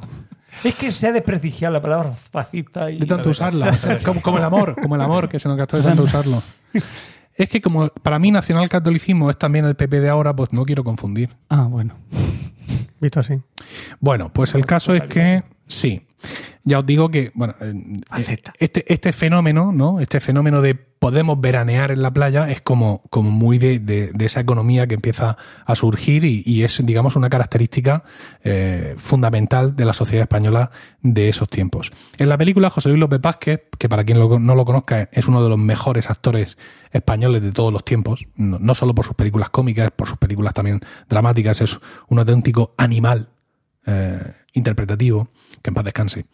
Es 0.63 0.75
que 0.75 0.91
se 0.91 1.07
ha 1.07 1.11
desprestigiado 1.11 1.73
la 1.73 1.81
palabra 1.81 2.11
fascista 2.11 2.91
y 2.91 2.99
de 2.99 3.05
tanto 3.05 3.29
usarla. 3.29 3.77
Como, 4.05 4.21
como 4.21 4.37
el 4.37 4.43
amor, 4.43 4.75
como 4.81 4.95
el 4.95 5.01
amor 5.01 5.27
que 5.27 5.39
se 5.39 5.47
nos 5.47 5.57
gastó 5.57 5.77
de 5.77 5.83
tanto 5.83 6.03
usarlo. 6.03 6.41
Es 7.33 7.49
que 7.49 7.61
como 7.61 7.87
para 7.87 8.19
mí 8.19 8.29
nacionalcatolicismo 8.29 9.29
es 9.29 9.37
también 9.37 9.65
el 9.65 9.75
PP 9.75 9.99
de 10.01 10.09
ahora, 10.09 10.35
pues 10.35 10.53
no 10.53 10.65
quiero 10.65 10.83
confundir. 10.83 11.35
Ah, 11.49 11.63
bueno. 11.63 11.95
Visto 12.99 13.19
así. 13.19 13.41
Bueno, 13.99 14.31
pues 14.31 14.53
el 14.53 14.65
caso 14.65 14.93
es 14.93 15.03
que 15.03 15.43
sí. 15.67 16.05
Ya 16.63 16.79
os 16.79 16.85
digo 16.85 17.09
que, 17.09 17.31
bueno, 17.33 17.55
eh, 17.61 17.73
Acepta. 18.09 18.53
este, 18.59 18.91
este 18.93 19.11
fenómeno, 19.13 19.71
¿no? 19.71 19.99
Este 19.99 20.19
fenómeno 20.19 20.61
de 20.61 20.75
podemos 20.75 21.41
veranear 21.41 21.89
en 21.89 22.03
la 22.03 22.13
playa 22.13 22.51
es 22.51 22.61
como, 22.61 23.01
como 23.09 23.31
muy 23.31 23.57
de, 23.57 23.79
de- 23.79 24.11
de 24.13 24.25
esa 24.25 24.39
economía 24.41 24.85
que 24.85 24.93
empieza 24.93 25.35
a 25.65 25.73
surgir 25.75 26.23
y, 26.23 26.43
y 26.45 26.61
es, 26.63 26.79
digamos, 26.85 27.15
una 27.15 27.27
característica 27.29 28.03
eh, 28.43 28.93
fundamental 28.97 29.75
de 29.75 29.85
la 29.85 29.93
sociedad 29.93 30.21
española 30.21 30.69
de 31.01 31.27
esos 31.29 31.49
tiempos. 31.49 31.91
En 32.19 32.29
la 32.29 32.37
película, 32.37 32.69
José 32.69 32.89
Luis 32.89 32.99
López 32.99 33.19
Vázquez, 33.19 33.61
que 33.79 33.89
para 33.89 34.03
quien 34.03 34.19
lo- 34.19 34.37
no 34.37 34.53
lo 34.53 34.63
conozca, 34.63 35.09
es 35.11 35.27
uno 35.27 35.41
de 35.41 35.49
los 35.49 35.57
mejores 35.57 36.11
actores 36.11 36.59
españoles 36.91 37.41
de 37.41 37.51
todos 37.51 37.73
los 37.73 37.83
tiempos, 37.83 38.27
no, 38.35 38.59
no 38.59 38.75
solo 38.75 38.93
por 38.93 39.05
sus 39.05 39.15
películas 39.15 39.49
cómicas, 39.49 39.89
por 39.89 40.07
sus 40.07 40.19
películas 40.19 40.53
también 40.53 40.81
dramáticas, 41.09 41.61
es 41.61 41.79
un 42.09 42.19
auténtico 42.19 42.75
animal 42.77 43.29
eh, 43.87 44.21
interpretativo, 44.53 45.29
que 45.61 45.69
en 45.69 45.73
paz 45.73 45.85
descanse, 45.85 46.25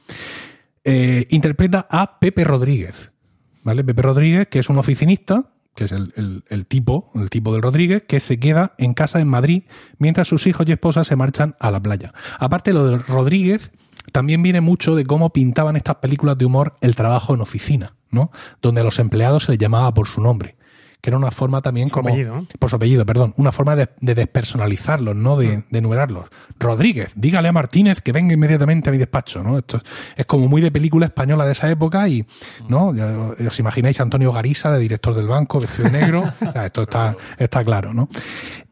eh, 0.84 1.28
interpreta 1.30 1.88
a 1.90 2.20
Pepe 2.20 2.44
Rodríguez. 2.44 3.12
¿Vale? 3.64 3.84
Pepe 3.84 4.02
Rodríguez, 4.02 4.48
que 4.48 4.60
es 4.60 4.70
un 4.70 4.78
oficinista, 4.78 5.52
que 5.76 5.84
es 5.84 5.92
el, 5.92 6.44
el- 6.48 6.66
tipo, 6.66 7.12
el 7.16 7.30
tipo 7.30 7.52
del 7.54 7.62
Rodríguez, 7.62 8.04
que 8.08 8.20
se 8.20 8.40
queda 8.40 8.74
en 8.78 8.94
casa 8.94 9.20
en 9.20 9.28
Madrid 9.28 9.64
mientras 10.00 10.28
sus 10.30 10.48
hijos 10.48 10.66
y 10.68 10.72
esposas 10.72 11.06
se 11.08 11.16
marchan 11.18 11.56
a 11.60 11.70
la 11.70 11.80
playa. 11.82 12.12
Aparte, 12.40 12.72
lo 12.74 12.88
de 12.88 12.98
Rodríguez 12.98 13.72
también 14.14 14.42
viene 14.42 14.62
mucho 14.62 14.96
de 14.96 15.06
cómo 15.06 15.32
pintaban 15.34 15.76
estas 15.76 15.98
películas 15.98 16.38
de 16.38 16.46
humor 16.46 16.78
el 16.82 16.96
trabajo 16.96 17.36
en 17.36 17.42
oficina, 17.42 17.96
¿no? 18.10 18.32
Donde 18.62 18.82
a 18.82 18.84
los 18.86 19.00
empleados 19.00 19.44
se 19.44 19.52
les 19.52 19.60
llamaba 19.60 19.94
por 19.94 20.08
su 20.08 20.22
nombre. 20.22 20.56
Que 21.02 21.12
era 21.12 21.18
una 21.18 21.30
forma 21.32 21.62
también 21.62 21.90
Su 21.90 21.94
como. 21.94 22.10
apellido, 22.10 22.36
¿no? 22.36 22.48
Por 22.60 22.70
su 22.70 22.76
apellido, 22.76 23.06
perdón. 23.06 23.34
Una 23.38 23.52
forma 23.52 23.76
de, 23.76 23.90
de 24.02 24.16
despersonalizarlos, 24.16 25.16
no 25.16 25.38
de, 25.38 25.64
de 25.70 25.78
enumerarlos. 25.80 26.26
Rodríguez, 26.60 27.14
dígale 27.16 27.48
a 27.50 27.54
Martínez 27.54 28.02
que 28.02 28.12
venga 28.12 28.34
inmediatamente 28.34 28.90
a 28.90 28.92
mi 28.92 28.98
despacho, 28.98 29.44
¿no? 29.44 29.58
Esto 29.60 29.80
es, 30.16 30.26
como 30.26 30.48
muy 30.48 30.60
de 30.62 30.72
película 30.72 31.06
española 31.06 31.46
de 31.46 31.52
esa 31.52 31.70
época 31.70 32.10
y, 32.10 32.26
¿no? 32.68 32.96
Ya 32.96 33.08
os 33.48 33.60
imagináis 33.60 34.00
a 34.00 34.04
Antonio 34.04 34.32
Garisa, 34.34 34.72
de 34.72 34.80
director 34.80 35.14
del 35.14 35.28
banco, 35.28 35.60
vestido 35.60 35.90
de 35.90 36.00
negro. 36.02 36.24
O 36.48 36.52
sea, 36.52 36.66
esto 36.66 36.82
está, 36.82 37.16
está 37.38 37.64
claro, 37.64 37.94
¿no? 37.94 38.10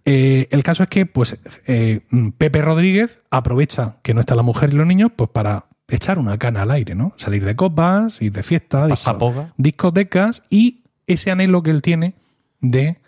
Eh, 0.06 0.48
el 0.52 0.64
caso 0.64 0.84
es 0.84 0.90
que, 0.90 1.06
pues, 1.06 1.38
eh, 1.68 2.02
Pepe 2.38 2.62
Rodríguez 2.62 3.20
aprovecha 3.32 3.98
que 4.02 4.14
no 4.14 4.20
está 4.20 4.36
la 4.36 4.44
mujer 4.44 4.72
y 4.72 4.76
los 4.76 4.88
niños, 4.88 5.12
pues 5.16 5.30
para 5.30 5.66
echar 5.88 6.20
una 6.20 6.38
cana 6.38 6.64
al 6.64 6.72
aire, 6.72 6.96
¿no? 6.96 7.14
Salir 7.18 7.44
de 7.46 7.56
copas, 7.56 8.22
ir 8.22 8.32
de 8.32 8.44
fiesta, 8.44 8.86
disco- 8.88 8.90
Pasapoga. 8.90 9.54
discotecas 9.58 10.44
y 10.50 10.82
ese 11.08 11.30
anhelo 11.32 11.62
que 11.64 11.70
él 11.72 11.82
tiene 11.82 12.16
de 12.62 13.00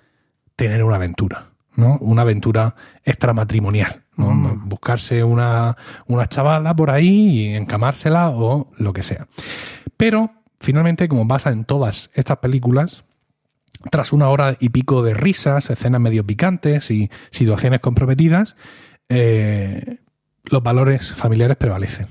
tener 0.55 0.83
una 0.83 0.95
aventura, 0.95 1.45
¿no? 1.75 1.97
Una 1.99 2.23
aventura 2.23 2.75
extramatrimonial, 3.03 4.03
¿no? 4.15 4.33
Buscarse 4.65 5.23
una, 5.23 5.77
una 6.07 6.25
chavala 6.27 6.75
por 6.75 6.89
ahí 6.89 7.29
y 7.29 7.55
encamársela 7.55 8.31
o 8.31 8.71
lo 8.77 8.93
que 8.93 9.03
sea. 9.03 9.27
Pero, 9.95 10.31
finalmente, 10.59 11.07
como 11.07 11.27
pasa 11.27 11.51
en 11.51 11.65
todas 11.65 12.09
estas 12.13 12.37
películas, 12.37 13.05
tras 13.91 14.13
una 14.13 14.29
hora 14.29 14.57
y 14.59 14.69
pico 14.69 15.03
de 15.03 15.13
risas, 15.13 15.69
escenas 15.69 16.01
medio 16.01 16.25
picantes 16.25 16.91
y 16.91 17.09
situaciones 17.29 17.79
comprometidas, 17.79 18.55
eh, 19.09 19.99
los 20.45 20.63
valores 20.63 21.13
familiares 21.13 21.57
prevalecen. 21.57 22.07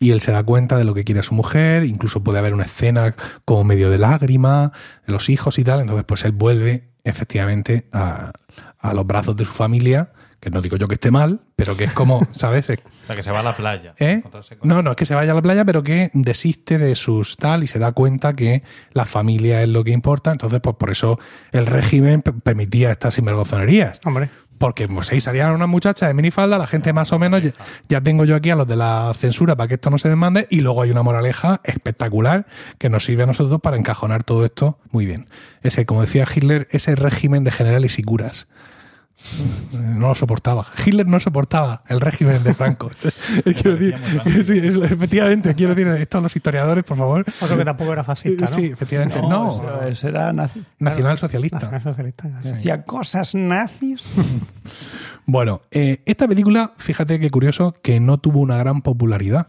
Y 0.00 0.12
él 0.12 0.20
se 0.20 0.30
da 0.32 0.42
cuenta 0.44 0.76
de 0.76 0.84
lo 0.84 0.94
que 0.94 1.04
quiere 1.04 1.22
su 1.24 1.34
mujer, 1.34 1.84
incluso 1.84 2.22
puede 2.22 2.38
haber 2.38 2.54
una 2.54 2.64
escena 2.64 3.14
como 3.44 3.64
medio 3.64 3.90
de 3.90 3.98
lágrima, 3.98 4.72
de 5.06 5.12
los 5.12 5.28
hijos 5.28 5.58
y 5.58 5.64
tal, 5.64 5.80
entonces 5.80 6.04
pues 6.04 6.24
él 6.24 6.32
vuelve 6.32 6.88
efectivamente 7.04 7.86
a, 7.92 8.32
a 8.78 8.94
los 8.94 9.06
brazos 9.06 9.36
de 9.36 9.44
su 9.44 9.52
familia, 9.52 10.12
que 10.40 10.50
no 10.50 10.62
digo 10.62 10.76
yo 10.76 10.86
que 10.86 10.94
esté 10.94 11.10
mal, 11.10 11.40
pero 11.56 11.76
que 11.76 11.82
es 11.82 11.92
como, 11.92 12.24
¿sabes? 12.32 12.70
Es- 12.70 12.78
O 12.78 13.06
sea, 13.08 13.16
que 13.16 13.24
se 13.24 13.32
va 13.32 13.40
a 13.40 13.42
la 13.42 13.56
playa. 13.56 13.92
¿Eh? 13.98 14.22
Con- 14.22 14.68
No, 14.68 14.82
no, 14.82 14.90
es 14.92 14.96
que 14.96 15.04
se 15.04 15.16
vaya 15.16 15.32
a 15.32 15.34
la 15.34 15.42
playa, 15.42 15.64
pero 15.64 15.82
que 15.82 16.10
desiste 16.14 16.78
de 16.78 16.94
sus 16.94 17.36
tal 17.36 17.64
y 17.64 17.66
se 17.66 17.80
da 17.80 17.90
cuenta 17.90 18.36
que 18.36 18.62
la 18.92 19.04
familia 19.04 19.62
es 19.64 19.68
lo 19.68 19.82
que 19.82 19.90
importa. 19.90 20.30
Entonces, 20.30 20.60
pues 20.60 20.76
por 20.76 20.90
eso 20.90 21.18
el 21.50 21.66
régimen 21.66 22.22
permitía 22.22 22.92
estas 22.92 23.14
sinvergonzonerías. 23.14 24.00
Hombre. 24.04 24.28
Porque 24.58 24.88
pues 24.88 25.10
ahí 25.12 25.20
salían 25.20 25.52
unas 25.52 25.68
muchachas 25.68 26.08
de 26.08 26.14
minifalda, 26.14 26.58
la 26.58 26.66
gente 26.66 26.92
más 26.92 27.12
o 27.12 27.18
menos, 27.18 27.42
ya, 27.42 27.52
ya 27.88 28.00
tengo 28.00 28.24
yo 28.24 28.36
aquí 28.36 28.50
a 28.50 28.56
los 28.56 28.66
de 28.66 28.76
la 28.76 29.12
censura 29.16 29.56
para 29.56 29.68
que 29.68 29.74
esto 29.74 29.90
no 29.90 29.98
se 29.98 30.08
demande, 30.08 30.46
y 30.50 30.60
luego 30.60 30.82
hay 30.82 30.90
una 30.90 31.02
moraleja 31.02 31.60
espectacular 31.64 32.46
que 32.78 32.90
nos 32.90 33.04
sirve 33.04 33.22
a 33.22 33.26
nosotros 33.26 33.60
para 33.60 33.76
encajonar 33.76 34.24
todo 34.24 34.44
esto 34.44 34.78
muy 34.90 35.06
bien. 35.06 35.26
Ese, 35.62 35.86
como 35.86 36.00
decía 36.00 36.24
Hitler, 36.32 36.68
ese 36.70 36.94
régimen 36.96 37.44
de 37.44 37.50
generales 37.50 37.98
y 37.98 38.02
curas. 38.02 38.48
No 39.72 40.08
lo 40.08 40.14
soportaba. 40.14 40.64
Hitler 40.86 41.06
no 41.06 41.18
soportaba 41.20 41.82
el 41.88 42.00
régimen 42.00 42.42
de 42.44 42.54
Franco. 42.54 42.90
quiero 43.44 43.76
decir, 43.76 44.44
sí, 44.44 44.58
es- 44.58 44.76
efectivamente, 44.76 45.54
quiero 45.54 45.74
decir, 45.74 45.88
esto 46.00 46.18
a 46.18 46.20
los 46.20 46.34
historiadores, 46.34 46.84
por 46.84 46.96
favor. 46.96 47.24
Otro 47.40 47.56
que 47.56 47.64
tampoco 47.64 47.92
era 47.92 48.04
fascista, 48.04 48.44
¿no? 48.46 48.54
Sí, 48.54 48.66
efectivamente. 48.66 49.20
No, 49.20 49.50
eso- 49.52 49.82
eso 49.82 50.08
era 50.08 50.32
nazi. 50.32 50.62
nacional 50.78 51.18
socialista. 51.18 51.56
Nacional 51.58 51.82
socialista. 51.82 52.28
claro. 52.28 52.56
Hacía 52.56 52.82
cosas 52.84 53.34
nazis. 53.34 54.04
Bueno, 55.26 55.60
eh, 55.70 56.02
esta 56.06 56.26
película, 56.26 56.72
fíjate 56.78 57.20
qué 57.20 57.28
curioso, 57.30 57.74
que 57.82 58.00
no 58.00 58.16
tuvo 58.18 58.40
una 58.40 58.56
gran 58.56 58.80
popularidad. 58.80 59.48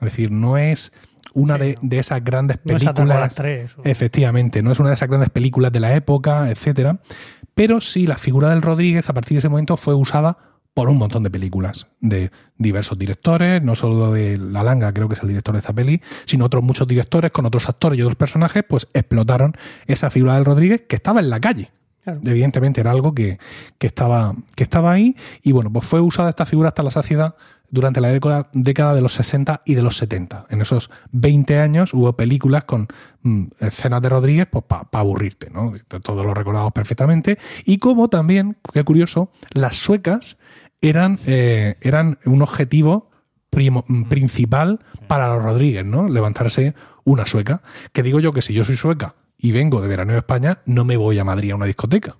Es 0.00 0.06
decir, 0.06 0.32
no 0.32 0.56
es 0.58 0.92
una 1.34 1.58
de, 1.58 1.76
de 1.82 1.98
esas 1.98 2.22
grandes 2.24 2.58
No 2.64 2.76
es 2.76 2.82
películas. 2.84 3.20
las 3.20 3.34
tres, 3.34 3.70
o- 3.78 3.82
Efectivamente, 3.84 4.62
no 4.62 4.72
es 4.72 4.80
una 4.80 4.88
de 4.90 4.94
esas 4.96 5.08
grandes 5.08 5.30
películas 5.30 5.72
de 5.72 5.80
la 5.80 5.94
época, 5.94 6.50
etcétera. 6.50 7.00
Pero 7.54 7.80
sí, 7.80 8.06
la 8.06 8.16
figura 8.16 8.50
del 8.50 8.62
Rodríguez 8.62 9.08
a 9.08 9.12
partir 9.14 9.34
de 9.36 9.38
ese 9.40 9.48
momento 9.48 9.76
fue 9.76 9.94
usada 9.94 10.36
por 10.72 10.88
un 10.88 10.98
montón 10.98 11.24
de 11.24 11.30
películas 11.30 11.88
de 12.00 12.30
diversos 12.56 12.96
directores, 12.96 13.60
no 13.62 13.74
solo 13.74 14.12
de 14.12 14.38
La 14.38 14.62
Langa, 14.62 14.92
creo 14.94 15.08
que 15.08 15.14
es 15.14 15.22
el 15.22 15.28
director 15.28 15.52
de 15.54 15.58
esta 15.58 15.72
peli, 15.72 16.00
sino 16.26 16.44
otros 16.44 16.62
muchos 16.62 16.86
directores 16.86 17.32
con 17.32 17.44
otros 17.44 17.68
actores 17.68 17.98
y 17.98 18.02
otros 18.02 18.14
personajes, 18.16 18.62
pues 18.68 18.86
explotaron 18.94 19.52
esa 19.86 20.10
figura 20.10 20.36
del 20.36 20.44
Rodríguez 20.44 20.84
que 20.88 20.94
estaba 20.96 21.20
en 21.20 21.28
la 21.28 21.40
calle. 21.40 21.72
Claro. 22.02 22.20
Evidentemente 22.24 22.80
era 22.80 22.90
algo 22.92 23.14
que, 23.14 23.38
que 23.78 23.86
estaba, 23.86 24.34
que 24.56 24.62
estaba 24.62 24.90
ahí 24.92 25.14
y 25.42 25.52
bueno, 25.52 25.70
pues 25.72 25.84
fue 25.86 26.00
usada 26.00 26.30
esta 26.30 26.46
figura 26.46 26.68
hasta 26.68 26.82
la 26.82 26.90
saciedad 26.90 27.34
durante 27.68 28.00
la 28.00 28.08
década, 28.08 28.48
década 28.52 28.94
de 28.94 29.00
los 29.02 29.12
60 29.14 29.62
y 29.64 29.74
de 29.74 29.82
los 29.82 29.96
70. 29.98 30.46
En 30.50 30.60
esos 30.60 30.90
20 31.12 31.58
años 31.60 31.94
hubo 31.94 32.14
películas 32.16 32.64
con 32.64 32.88
mm, 33.22 33.44
escenas 33.60 34.02
de 34.02 34.08
Rodríguez 34.08 34.48
pues 34.50 34.64
para 34.64 34.88
aburrirte, 34.92 35.50
¿no? 35.50 35.72
Todos 36.02 36.24
lo 36.24 36.34
recordamos 36.34 36.72
perfectamente. 36.72 37.38
Y 37.64 37.78
como 37.78 38.08
también, 38.08 38.56
qué 38.72 38.82
curioso, 38.82 39.30
las 39.52 39.76
suecas 39.76 40.38
eran, 40.80 41.18
eh, 41.26 41.76
eran 41.80 42.18
un 42.24 42.42
objetivo 42.42 43.10
primo- 43.50 43.84
mm, 43.86 44.04
principal 44.04 44.80
para 45.06 45.28
los 45.34 45.42
Rodríguez, 45.42 45.84
¿no? 45.84 46.08
Levantarse 46.08 46.74
una 47.04 47.26
sueca. 47.26 47.62
Que 47.92 48.02
digo 48.02 48.20
yo 48.20 48.32
que 48.32 48.42
si 48.42 48.52
yo 48.54 48.64
soy 48.64 48.76
sueca 48.76 49.14
y 49.40 49.52
vengo 49.52 49.80
de 49.80 49.88
veraneo 49.88 50.16
a 50.16 50.18
España, 50.18 50.60
no 50.66 50.84
me 50.84 50.96
voy 50.96 51.18
a 51.18 51.24
Madrid 51.24 51.52
a 51.52 51.56
una 51.56 51.66
discoteca. 51.66 52.16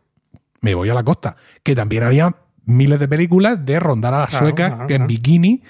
Me 0.61 0.75
voy 0.75 0.89
a 0.89 0.95
la 0.95 1.05
costa. 1.05 1.37
Que 1.63 1.75
también 1.75 2.03
había 2.03 2.35
miles 2.65 2.99
de 2.99 3.09
películas 3.09 3.65
de 3.65 3.79
rondar 3.79 4.15
a 4.15 4.21
las 4.21 4.31
Claro, 4.31 4.47
suecas 4.47 4.75
claro, 4.75 4.95
en 4.95 5.07
bikini 5.07 5.63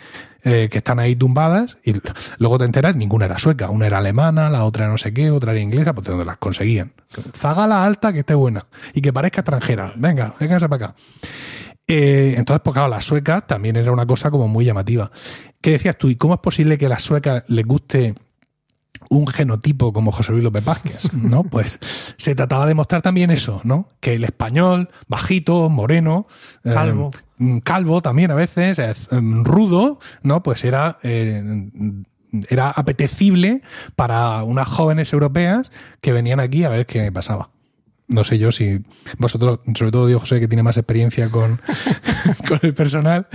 eh, 0.42 0.68
que 0.70 0.78
están 0.78 0.98
ahí 0.98 1.16
tumbadas 1.16 1.78
y 1.84 1.94
luego 2.38 2.58
te 2.58 2.64
enteras, 2.64 2.96
ninguna 2.96 3.26
era 3.26 3.38
sueca, 3.38 3.70
una 3.70 3.86
era 3.86 3.98
alemana, 3.98 4.48
la 4.48 4.64
otra 4.64 4.88
no 4.88 4.96
sé 4.96 5.12
qué, 5.12 5.30
otra 5.30 5.52
era 5.52 5.60
inglesa, 5.60 5.92
pues 5.92 6.06
de 6.06 6.12
donde 6.12 6.24
las 6.24 6.38
conseguían. 6.38 6.92
Zagala 7.34 7.84
alta 7.84 8.12
que 8.12 8.20
esté 8.20 8.34
buena 8.34 8.66
y 8.94 9.00
que 9.00 9.12
parezca 9.12 9.40
extranjera. 9.40 9.92
Venga, 9.96 10.34
vénganse 10.38 10.68
para 10.68 10.86
acá. 10.86 10.96
Eh, 11.86 12.34
entonces, 12.36 12.62
pues 12.62 12.74
claro, 12.74 12.88
las 12.88 13.04
suecas 13.04 13.46
también 13.46 13.76
era 13.76 13.90
una 13.90 14.06
cosa 14.06 14.30
como 14.30 14.46
muy 14.46 14.64
llamativa. 14.64 15.10
¿Qué 15.60 15.72
decías 15.72 15.98
tú? 15.98 16.08
¿Y 16.08 16.16
cómo 16.16 16.34
es 16.34 16.40
posible 16.40 16.78
que 16.78 16.86
a 16.86 16.90
las 16.90 17.02
suecas 17.02 17.42
les 17.48 17.66
guste 17.66 18.14
un 19.08 19.26
genotipo 19.26 19.92
como 19.92 20.12
José 20.12 20.32
Luis 20.32 20.44
López 20.44 20.64
Vázquez? 20.64 21.12
¿No? 21.12 21.42
Pues 21.50 21.78
se 22.16 22.34
trataba 22.34 22.66
de 22.66 22.74
mostrar 22.74 23.02
también 23.02 23.30
eso, 23.30 23.60
¿no? 23.64 23.88
Que 24.00 24.14
el 24.14 24.24
español, 24.24 24.90
bajito, 25.08 25.68
moreno, 25.68 26.26
eh, 26.64 26.72
Calvo. 26.72 27.10
mm, 27.38 27.58
calvo 27.58 28.02
también 28.02 28.30
a 28.30 28.34
veces, 28.34 28.78
eh, 28.78 28.94
mm, 29.10 29.44
rudo, 29.44 29.98
¿no? 30.22 30.42
Pues 30.42 30.64
era. 30.64 30.98
eh, 31.02 31.42
era 32.48 32.70
apetecible 32.70 33.60
para 33.96 34.44
unas 34.44 34.68
jóvenes 34.68 35.12
europeas 35.12 35.72
que 36.00 36.12
venían 36.12 36.38
aquí 36.38 36.62
a 36.62 36.68
ver 36.68 36.86
qué 36.86 37.10
pasaba. 37.10 37.50
No 38.10 38.24
sé 38.24 38.38
yo 38.38 38.50
si 38.52 38.80
vosotros, 39.18 39.60
sobre 39.74 39.92
todo 39.92 40.06
Dios 40.06 40.20
José, 40.20 40.40
que 40.40 40.48
tiene 40.48 40.62
más 40.62 40.76
experiencia 40.76 41.28
con, 41.28 41.58
con 42.48 42.58
el 42.62 42.74
personal, 42.74 43.26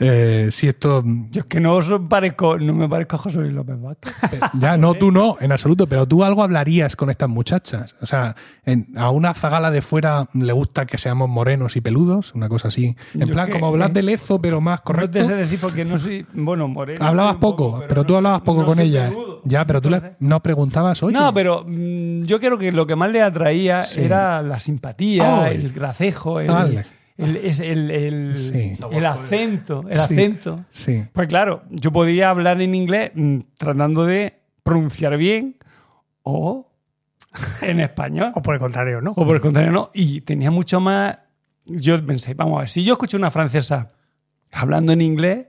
eh, 0.00 0.48
si 0.50 0.66
esto 0.68 1.02
Yo 1.30 1.40
es 1.40 1.46
que 1.46 1.60
no 1.60 1.74
os 1.74 1.86
parezco, 2.08 2.58
no 2.58 2.72
me 2.74 2.88
parezco 2.88 3.16
a 3.16 3.18
José 3.18 3.38
Luis 3.38 3.52
López 3.52 3.76
Vázquez. 3.80 4.12
Ya, 4.54 4.76
no, 4.76 4.94
tú 4.94 5.10
no, 5.10 5.36
en 5.40 5.52
absoluto, 5.52 5.86
pero 5.88 6.06
tú 6.06 6.24
algo 6.24 6.42
hablarías 6.42 6.96
con 6.96 7.10
estas 7.10 7.28
muchachas. 7.28 7.96
O 8.00 8.06
sea, 8.06 8.34
en- 8.64 8.88
a 8.96 9.10
una 9.10 9.34
zagala 9.34 9.70
de 9.70 9.82
fuera 9.82 10.28
le 10.32 10.52
gusta 10.52 10.86
que 10.86 10.96
seamos 10.98 11.28
morenos 11.28 11.76
y 11.76 11.80
peludos, 11.80 12.34
una 12.34 12.48
cosa 12.48 12.68
así. 12.68 12.96
En 13.14 13.20
Yo 13.26 13.32
plan, 13.32 13.46
que- 13.46 13.52
como 13.52 13.72
Blas 13.72 13.92
de 13.92 14.02
Lezo, 14.02 14.40
pero 14.40 14.60
más 14.60 14.80
No 14.80 14.84
correcto. 14.84 15.18
te 15.18 15.24
sé 15.26 15.34
decir 15.34 15.58
porque 15.60 15.84
no 15.84 15.98
soy, 15.98 16.24
bueno, 16.34 16.66
moreno. 16.68 17.04
Hablabas 17.04 17.36
poco, 17.36 17.82
pero, 17.88 18.02
no 18.02 18.06
tú 18.06 18.16
hablabas 18.16 18.40
poco 18.42 18.60
no 18.62 18.66
con 18.68 18.78
ella. 18.80 19.08
peludo. 19.08 19.40
Ya, 19.44 19.66
pero 19.66 19.80
tú 19.80 19.90
le, 19.90 20.00
no 20.20 20.40
preguntabas, 20.42 21.02
oye. 21.02 21.12
No, 21.14 21.32
pero 21.34 21.64
mm, 21.66 22.22
yo 22.24 22.40
creo 22.40 22.56
que 22.56 22.72
lo 22.72 22.86
que 22.86 22.96
más 22.96 23.10
le 23.10 23.20
atraía 23.22 23.82
Sí. 23.82 24.00
era 24.02 24.13
la 24.42 24.60
simpatía, 24.60 25.44
Ay. 25.44 25.56
el 25.56 25.72
gracejo, 25.72 26.40
el, 26.40 26.84
el, 27.16 27.36
es- 27.36 27.60
el, 27.60 27.90
el- 27.90 28.36
Sí. 28.38 28.72
el 28.90 29.06
acento, 29.06 29.80
el 29.88 29.96
Sí. 29.96 30.02
acento. 30.02 30.64
Sí, 30.70 31.02
Pues 31.12 31.28
claro, 31.28 31.62
yo 31.70 31.92
podía 31.92 32.30
hablar 32.30 32.60
en 32.60 32.74
inglés 32.74 33.12
mm, 33.14 33.38
tratando 33.56 34.04
de 34.04 34.40
pronunciar 34.62 35.16
bien 35.16 35.56
o 36.22 36.70
en 37.62 37.80
español. 37.80 38.32
O 38.34 38.42
por 38.42 38.54
el 38.54 38.60
contrario, 38.60 39.00
¿no? 39.00 39.12
O 39.12 39.24
por 39.26 39.36
el 39.36 39.42
contrario, 39.42 39.70
no. 39.72 39.90
Y 39.94 40.20
tenía 40.22 40.50
mucho 40.50 40.80
más. 40.80 41.18
Yo 41.66 42.04
pensé, 42.04 42.34
vamos 42.34 42.56
a 42.58 42.60
ver, 42.60 42.68
si 42.68 42.84
yo 42.84 42.92
escucho 42.94 43.16
una 43.16 43.30
francesa 43.30 43.88
hablando 44.52 44.92
en 44.92 45.00
inglés, 45.00 45.46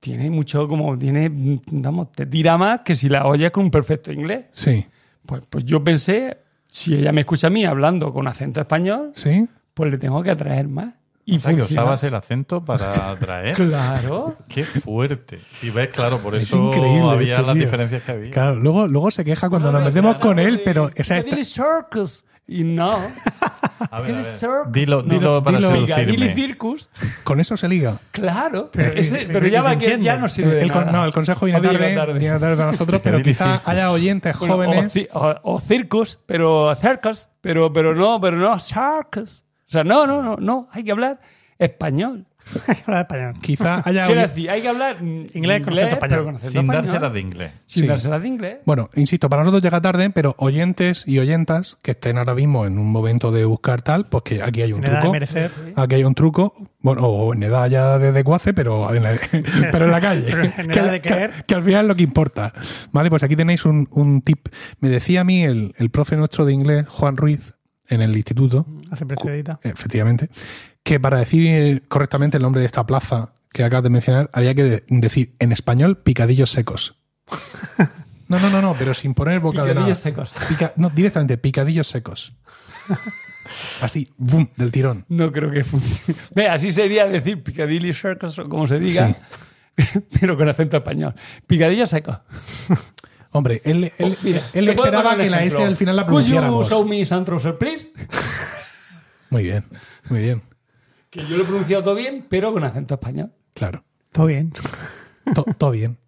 tiene 0.00 0.30
mucho 0.30 0.66
como. 0.68 0.98
Tiene. 0.98 1.30
Vamos, 1.70 2.10
te 2.12 2.26
tira 2.26 2.56
más 2.58 2.80
que 2.80 2.96
si 2.96 3.08
la 3.08 3.26
oyes 3.26 3.50
con 3.52 3.64
un 3.66 3.70
perfecto 3.70 4.10
inglés. 4.12 4.46
sí, 4.50 4.84
Pues, 5.24 5.46
pues 5.46 5.64
yo 5.64 5.82
pensé, 5.84 6.38
si 6.74 6.94
ella 6.94 7.12
me 7.12 7.20
escucha 7.20 7.48
a 7.48 7.50
mí 7.50 7.64
hablando 7.66 8.12
con 8.14 8.26
acento 8.26 8.60
español, 8.62 9.10
sí. 9.14 9.46
pues 9.74 9.90
le 9.90 9.98
tengo 9.98 10.22
que 10.22 10.30
atraer 10.30 10.68
más. 10.68 10.94
Y 11.24 11.36
O 11.36 11.40
sea, 11.40 11.52
que 11.52 11.58
funciona. 11.58 11.82
usabas 11.82 12.02
el 12.04 12.14
acento 12.14 12.64
para 12.64 13.10
atraer. 13.12 13.54
Claro. 13.54 14.36
Qué 14.48 14.64
fuerte. 14.64 15.38
Y 15.62 15.70
ves, 15.70 15.90
claro, 15.90 16.18
por 16.18 16.34
Es 16.34 16.44
eso 16.44 16.66
increíble 16.68 17.10
había 17.10 17.42
las 17.42 17.54
tío. 17.54 17.62
diferencias 17.64 18.02
que 18.02 18.12
había. 18.12 18.30
Claro, 18.30 18.56
luego, 18.56 18.88
luego 18.88 19.10
se 19.10 19.24
queja 19.24 19.48
cuando 19.50 19.70
nos 19.70 19.84
metemos 19.84 20.16
con 20.16 20.38
él, 20.38 20.62
pero 20.64 20.90
esa 20.96 21.16
Piccadilly 21.16 21.44
Circus. 21.44 22.24
Y 22.60 22.64
no. 22.64 22.96
A 23.90 24.00
ver, 24.00 24.22
a. 24.24 24.64
Dilo, 24.70 25.02
No, 25.02 25.14
dilo 25.14 25.42
para 25.42 25.58
dilo. 25.58 25.70
Seducirme. 25.72 26.34
Circus. 26.34 26.88
con 27.24 27.40
eso 27.40 27.56
se 27.56 27.68
liga. 27.68 27.98
Claro. 28.12 28.70
Pero- 28.72 28.92
Ese- 28.92 29.18
pero- 29.26 29.32
pero 29.32 29.46
ya 29.48 29.62
pero 29.62 29.74
va 29.74 29.78
que 29.78 29.98
ya 30.00 30.16
no 30.16 30.28
sirve 30.28 30.54
de 30.54 30.62
El, 30.62 30.68
nada. 30.68 30.92
no, 30.92 31.04
el 31.04 31.12
consejo 31.12 31.46
viene 31.46 31.60
tarde, 31.60 31.94
tarde. 31.94 32.18
viene 32.18 32.38
tarde 32.38 32.56
para 32.56 32.70
nosotros, 32.72 33.00
pero 33.04 33.20
quizá 33.22 33.52
Circus. 33.54 33.68
haya 33.68 33.90
oyentes 33.90 34.38
Bueno, 34.38 34.54
jóvenes. 34.54 35.08
O, 35.12 35.18
o- 35.20 35.40
o 35.54 35.60
circus, 35.60 36.18
pero 36.26 36.74
circus, 36.76 37.28
pero, 37.40 37.72
pero 37.72 37.94
no, 37.94 38.20
pero 38.20 38.36
no, 38.36 38.58
circus. 38.60 39.44
O 39.68 39.70
sea, 39.72 39.82
no, 39.84 40.06
no, 40.06 40.22
no, 40.22 40.36
no, 40.36 40.68
hay 40.72 40.84
que 40.84 40.92
hablar 40.92 41.18
español. 41.64 42.26
Hay 42.66 42.74
que 42.74 42.82
hablar 42.88 43.02
español. 43.02 43.34
Quizá 43.40 43.82
haya 43.88 44.04
Quiero 44.04 44.20
decir, 44.22 44.50
hay 44.50 44.60
que 44.62 44.68
hablar 44.68 45.00
mm, 45.00 45.26
Inglés 45.34 45.62
con 45.62 45.74
acento 45.74 45.94
español. 45.94 46.00
pero 46.00 46.24
con 46.24 46.40
Sin 46.50 46.66
dárselas 46.66 47.12
de 47.12 47.20
inglés. 47.20 47.52
Sin 47.66 47.82
Sí. 47.82 47.86
dárselas 47.86 48.20
de 48.22 48.26
inglés. 48.28 48.56
Bueno, 48.66 48.90
insisto, 48.96 49.28
para 49.30 49.42
nosotros 49.42 49.62
llega 49.62 49.80
tarde, 49.80 50.10
pero 50.10 50.34
oyentes 50.38 51.06
y 51.06 51.20
oyentas 51.20 51.78
que 51.82 51.92
estén 51.92 52.18
ahora 52.18 52.34
mismo 52.34 52.66
en 52.66 52.80
un 52.80 52.90
momento 52.90 53.30
de 53.30 53.44
buscar 53.44 53.82
tal, 53.82 54.06
pues 54.08 54.24
que 54.24 54.42
aquí 54.42 54.60
hay 54.62 54.72
un 54.72 54.80
En 54.80 54.86
edad 54.86 54.94
de 54.94 54.98
truco. 55.02 55.12
merecer. 55.12 55.50
Aquí 55.76 55.94
hay 55.94 56.02
un 56.02 56.16
truco, 56.16 56.52
bueno, 56.80 57.02
o 57.02 57.32
en 57.32 57.44
edad 57.44 57.70
ya 57.70 57.96
de 58.00 58.10
desguace, 58.10 58.52
pero 58.54 58.92
en 58.92 59.04
la, 59.04 59.12
pero 59.70 59.84
en 59.84 59.90
la 59.92 60.00
calle. 60.00 60.26
Pero 60.28 60.42
en 60.42 60.52
que, 60.68 60.78
edad 60.80 60.90
de 60.90 61.00
que- 61.00 61.30
que 61.46 61.54
al 61.54 61.62
final 61.62 61.82
es 61.84 61.88
lo 61.90 61.94
que 61.94 62.02
importa. 62.02 62.52
Vale, 62.90 63.08
pues 63.08 63.22
aquí 63.22 63.36
tenéis 63.36 63.64
un, 63.66 63.86
un 63.92 64.20
tip. 64.20 64.48
Me 64.80 64.88
decía 64.88 65.20
a 65.20 65.24
mí 65.24 65.44
el, 65.44 65.74
el 65.78 65.90
profe 65.90 66.16
nuestro 66.16 66.44
de 66.44 66.54
inglés, 66.54 66.86
Juan 66.88 67.16
Ruiz, 67.16 67.54
en 67.88 68.00
el 68.02 68.16
instituto, 68.16 68.66
Hace 68.90 69.06
precedita. 69.06 69.60
efectivamente, 69.62 70.28
que 70.82 70.98
para 71.00 71.18
decir 71.18 71.82
correctamente 71.88 72.36
el 72.38 72.42
nombre 72.42 72.60
de 72.60 72.66
esta 72.66 72.84
plaza 72.86 73.34
que 73.50 73.64
acabas 73.64 73.84
de 73.84 73.90
mencionar, 73.90 74.30
había 74.32 74.54
que 74.54 74.64
de- 74.64 74.84
decir 74.88 75.34
en 75.38 75.52
español 75.52 75.98
picadillos 75.98 76.50
secos. 76.50 76.98
No, 78.28 78.38
no, 78.40 78.48
no, 78.48 78.62
no, 78.62 78.74
pero 78.78 78.94
sin 78.94 79.12
poner 79.12 79.40
boca 79.40 79.62
de 79.62 79.74
nada. 79.74 79.86
Picadillos 79.86 79.98
secos. 79.98 80.32
Pica- 80.48 80.72
no, 80.76 80.88
directamente, 80.88 81.36
picadillos 81.36 81.86
secos. 81.86 82.34
Así, 83.82 84.08
boom, 84.16 84.48
del 84.56 84.70
tirón. 84.72 85.04
No 85.08 85.30
creo 85.32 85.50
que 85.50 85.62
funcione. 85.64 86.18
Ve, 86.34 86.48
así 86.48 86.72
sería 86.72 87.06
decir 87.06 87.42
Piccadilly 87.42 87.92
Circus 87.92 88.38
o 88.38 88.48
como 88.48 88.66
se 88.66 88.78
diga, 88.78 89.14
pero 90.18 90.36
con 90.38 90.48
acento 90.48 90.78
español. 90.78 91.14
Picadillo 91.46 91.84
seco. 91.84 92.22
Hombre, 93.32 93.60
él, 93.64 93.92
él, 93.98 94.16
Mira, 94.22 94.40
él 94.54 94.68
esperaba 94.70 95.16
que 95.18 95.28
la 95.28 95.42
S 95.44 95.62
al 95.62 95.76
final 95.76 95.96
la 95.96 96.06
Could 96.06 96.24
you 96.24 96.36
pronunciáramos. 96.36 96.68
show 96.70 96.86
me 96.86 97.04
please? 97.58 97.92
Muy 99.28 99.42
bien, 99.42 99.64
muy 100.08 100.20
bien, 100.20 100.42
Que 101.12 101.26
yo 101.26 101.36
lo 101.36 101.42
he 101.42 101.46
pronunciado 101.46 101.82
todo 101.82 101.94
bien, 101.94 102.24
pero 102.28 102.52
con 102.54 102.64
acento 102.64 102.94
español. 102.94 103.30
claro. 103.54 103.84
Todo 104.10 104.26
bien. 104.26 104.50
To- 105.34 105.44
Todo 105.56 105.70
bien. 105.70 105.98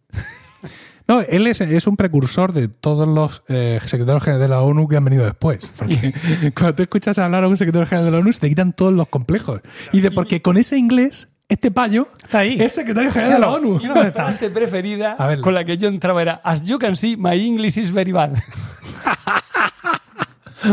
No, 1.07 1.21
él 1.21 1.47
es, 1.47 1.61
es 1.61 1.87
un 1.87 1.97
precursor 1.97 2.53
de 2.55 2.69
todos 2.69 3.07
los 3.07 3.43
eh, 3.49 3.79
secretarios 3.85 4.23
generales 4.25 4.49
de 4.49 4.55
la 4.55 4.63
ONU 4.63 4.89
que 4.89 4.97
han 4.97 5.05
venido 5.05 5.25
después. 5.27 5.71
Porque 5.77 6.15
cuando 6.57 6.75
tú 6.77 6.83
escuchas 6.85 7.19
hablar 7.19 7.45
a 7.45 7.49
un 7.49 7.57
secretario 7.59 7.87
general 7.87 8.07
de 8.07 8.11
la 8.13 8.19
ONU, 8.19 8.33
se 8.33 8.41
te 8.41 8.49
quitan 8.49 8.73
todos 8.73 8.93
los 8.95 9.07
complejos. 9.09 9.61
Y 9.93 10.01
de 10.01 10.11
porque 10.11 10.41
con 10.43 10.57
ese 10.57 10.79
inglés, 10.79 11.29
este 11.51 11.71
payo 11.71 12.09
Está 12.23 12.39
ahí. 12.41 12.57
es 12.61 12.73
secretario 12.73 13.11
general 13.13 13.35
de 13.35 13.39
la 13.41 13.51
ONU. 13.51 13.81
Y 13.83 13.87
una 13.87 14.11
frase 14.13 14.49
preferida 14.49 15.17
con 15.43 15.53
la 15.55 15.65
que 15.65 15.77
yo 15.77 15.89
entraba 15.89 16.23
era 16.23 16.41
As 16.43 16.65
you 16.65 16.79
can 16.79 16.97
see, 16.97 17.17
my 17.19 17.35
English 17.39 17.77
is 17.79 17.93
very 17.93 18.13
bad. 18.13 18.33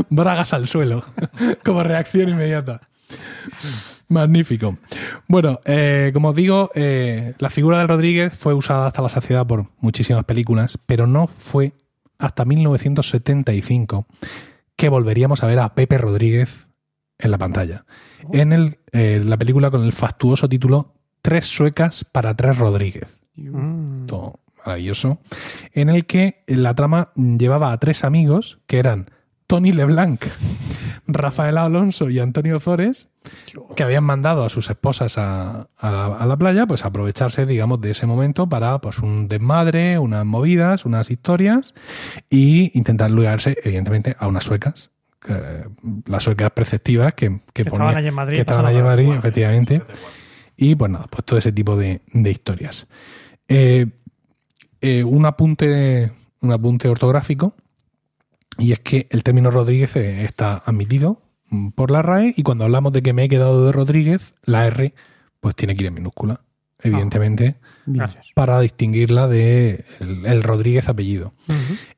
Bragas 0.09 0.53
al 0.53 0.67
suelo, 0.67 1.03
como 1.65 1.83
reacción 1.83 2.29
inmediata. 2.29 2.79
Magnífico. 4.11 4.77
Bueno, 5.27 5.61
eh, 5.65 6.11
como 6.13 6.29
os 6.29 6.35
digo, 6.35 6.69
eh, 6.75 7.33
la 7.39 7.49
figura 7.49 7.79
de 7.79 7.87
Rodríguez 7.87 8.37
fue 8.37 8.53
usada 8.53 8.87
hasta 8.87 9.01
la 9.01 9.09
saciedad 9.09 9.47
por 9.47 9.67
muchísimas 9.79 10.25
películas, 10.25 10.77
pero 10.85 11.07
no 11.07 11.27
fue 11.27 11.73
hasta 12.19 12.45
1975 12.45 14.05
que 14.75 14.89
volveríamos 14.89 15.43
a 15.43 15.47
ver 15.47 15.59
a 15.59 15.73
Pepe 15.73 15.97
Rodríguez 15.97 16.67
en 17.17 17.31
la 17.31 17.37
pantalla. 17.37 17.85
En 18.33 18.51
el, 18.51 18.79
eh, 18.91 19.21
la 19.23 19.37
película 19.37 19.71
con 19.71 19.83
el 19.83 19.93
fastuoso 19.93 20.49
título 20.49 20.93
Tres 21.21 21.45
suecas 21.45 22.03
para 22.03 22.35
tres 22.35 22.57
Rodríguez. 22.57 23.21
Mm. 23.35 24.07
Todo 24.07 24.39
maravilloso, 24.65 25.19
en 25.73 25.89
el 25.89 26.05
que 26.05 26.43
la 26.47 26.75
trama 26.75 27.11
llevaba 27.15 27.71
a 27.71 27.79
tres 27.79 28.03
amigos 28.03 28.59
que 28.67 28.77
eran 28.77 29.09
Tony 29.51 29.73
Leblanc, 29.73 30.23
Rafael 31.07 31.57
Alonso 31.57 32.09
y 32.09 32.19
Antonio 32.19 32.57
Zores, 32.61 33.09
que 33.75 33.83
habían 33.83 34.05
mandado 34.05 34.45
a 34.45 34.49
sus 34.49 34.69
esposas 34.69 35.17
a, 35.17 35.67
a 35.77 35.91
la, 35.91 36.05
a 36.05 36.25
la 36.25 36.37
playa, 36.37 36.65
pues 36.67 36.85
aprovecharse, 36.85 37.45
digamos, 37.45 37.81
de 37.81 37.91
ese 37.91 38.05
momento 38.05 38.47
para 38.47 38.79
pues 38.79 38.99
un 38.99 39.27
desmadre, 39.27 39.99
unas 39.99 40.25
movidas, 40.25 40.85
unas 40.85 41.11
historias 41.11 41.73
y 42.29 42.71
intentar 42.77 43.11
ligarse, 43.11 43.57
evidentemente, 43.61 44.15
a 44.19 44.27
unas 44.29 44.45
suecas. 44.45 44.91
que- 45.19 45.65
las 46.05 46.23
suecas 46.23 46.49
preceptivas 46.51 47.13
que, 47.13 47.41
que, 47.53 47.63
Que 47.65 47.69
ponía- 47.69 47.87
estaban 47.89 47.97
allí 47.97 48.07
en 48.07 48.13
Madrid 48.15 48.35
que 48.35 48.41
estaban 48.41 48.65
allí 48.65 48.77
en 48.77 48.85
Madrid, 48.85 49.11
efectivamente. 49.17 49.81
Y 50.55 50.75
pues 50.75 50.89
nada, 50.91 51.07
pues 51.09 51.25
todo 51.25 51.37
ese 51.39 51.51
tipo 51.51 51.75
de, 51.75 51.99
de 52.13 52.31
historias. 52.31 52.87
Eh, 53.49 53.85
eh, 54.79 55.03
un 55.03 55.25
apunte, 55.25 56.09
un 56.39 56.51
apunte 56.53 56.87
ortográfico, 56.87 57.53
y 58.57 58.71
es 58.73 58.79
que 58.79 59.07
el 59.11 59.23
término 59.23 59.49
Rodríguez 59.51 59.95
eh, 59.95 60.23
está 60.25 60.61
admitido 60.65 61.21
mm, 61.49 61.69
por 61.69 61.91
la 61.91 62.01
RAE, 62.01 62.33
y 62.37 62.43
cuando 62.43 62.63
hablamos 62.65 62.91
de 62.93 63.01
que 63.01 63.13
me 63.13 63.23
he 63.23 63.29
quedado 63.29 63.65
de 63.65 63.71
Rodríguez, 63.71 64.33
la 64.43 64.67
R 64.67 64.93
pues 65.39 65.55
tiene 65.55 65.73
que 65.75 65.81
ir 65.83 65.87
en 65.87 65.95
minúscula. 65.95 66.41
evidentemente, 66.83 67.55
Gracias. 67.85 68.27
para 68.35 68.59
distinguirla 68.59 69.27
de 69.27 69.85
el, 69.99 70.25
el 70.25 70.43
Rodríguez 70.43 70.87
apellido. 70.89 71.33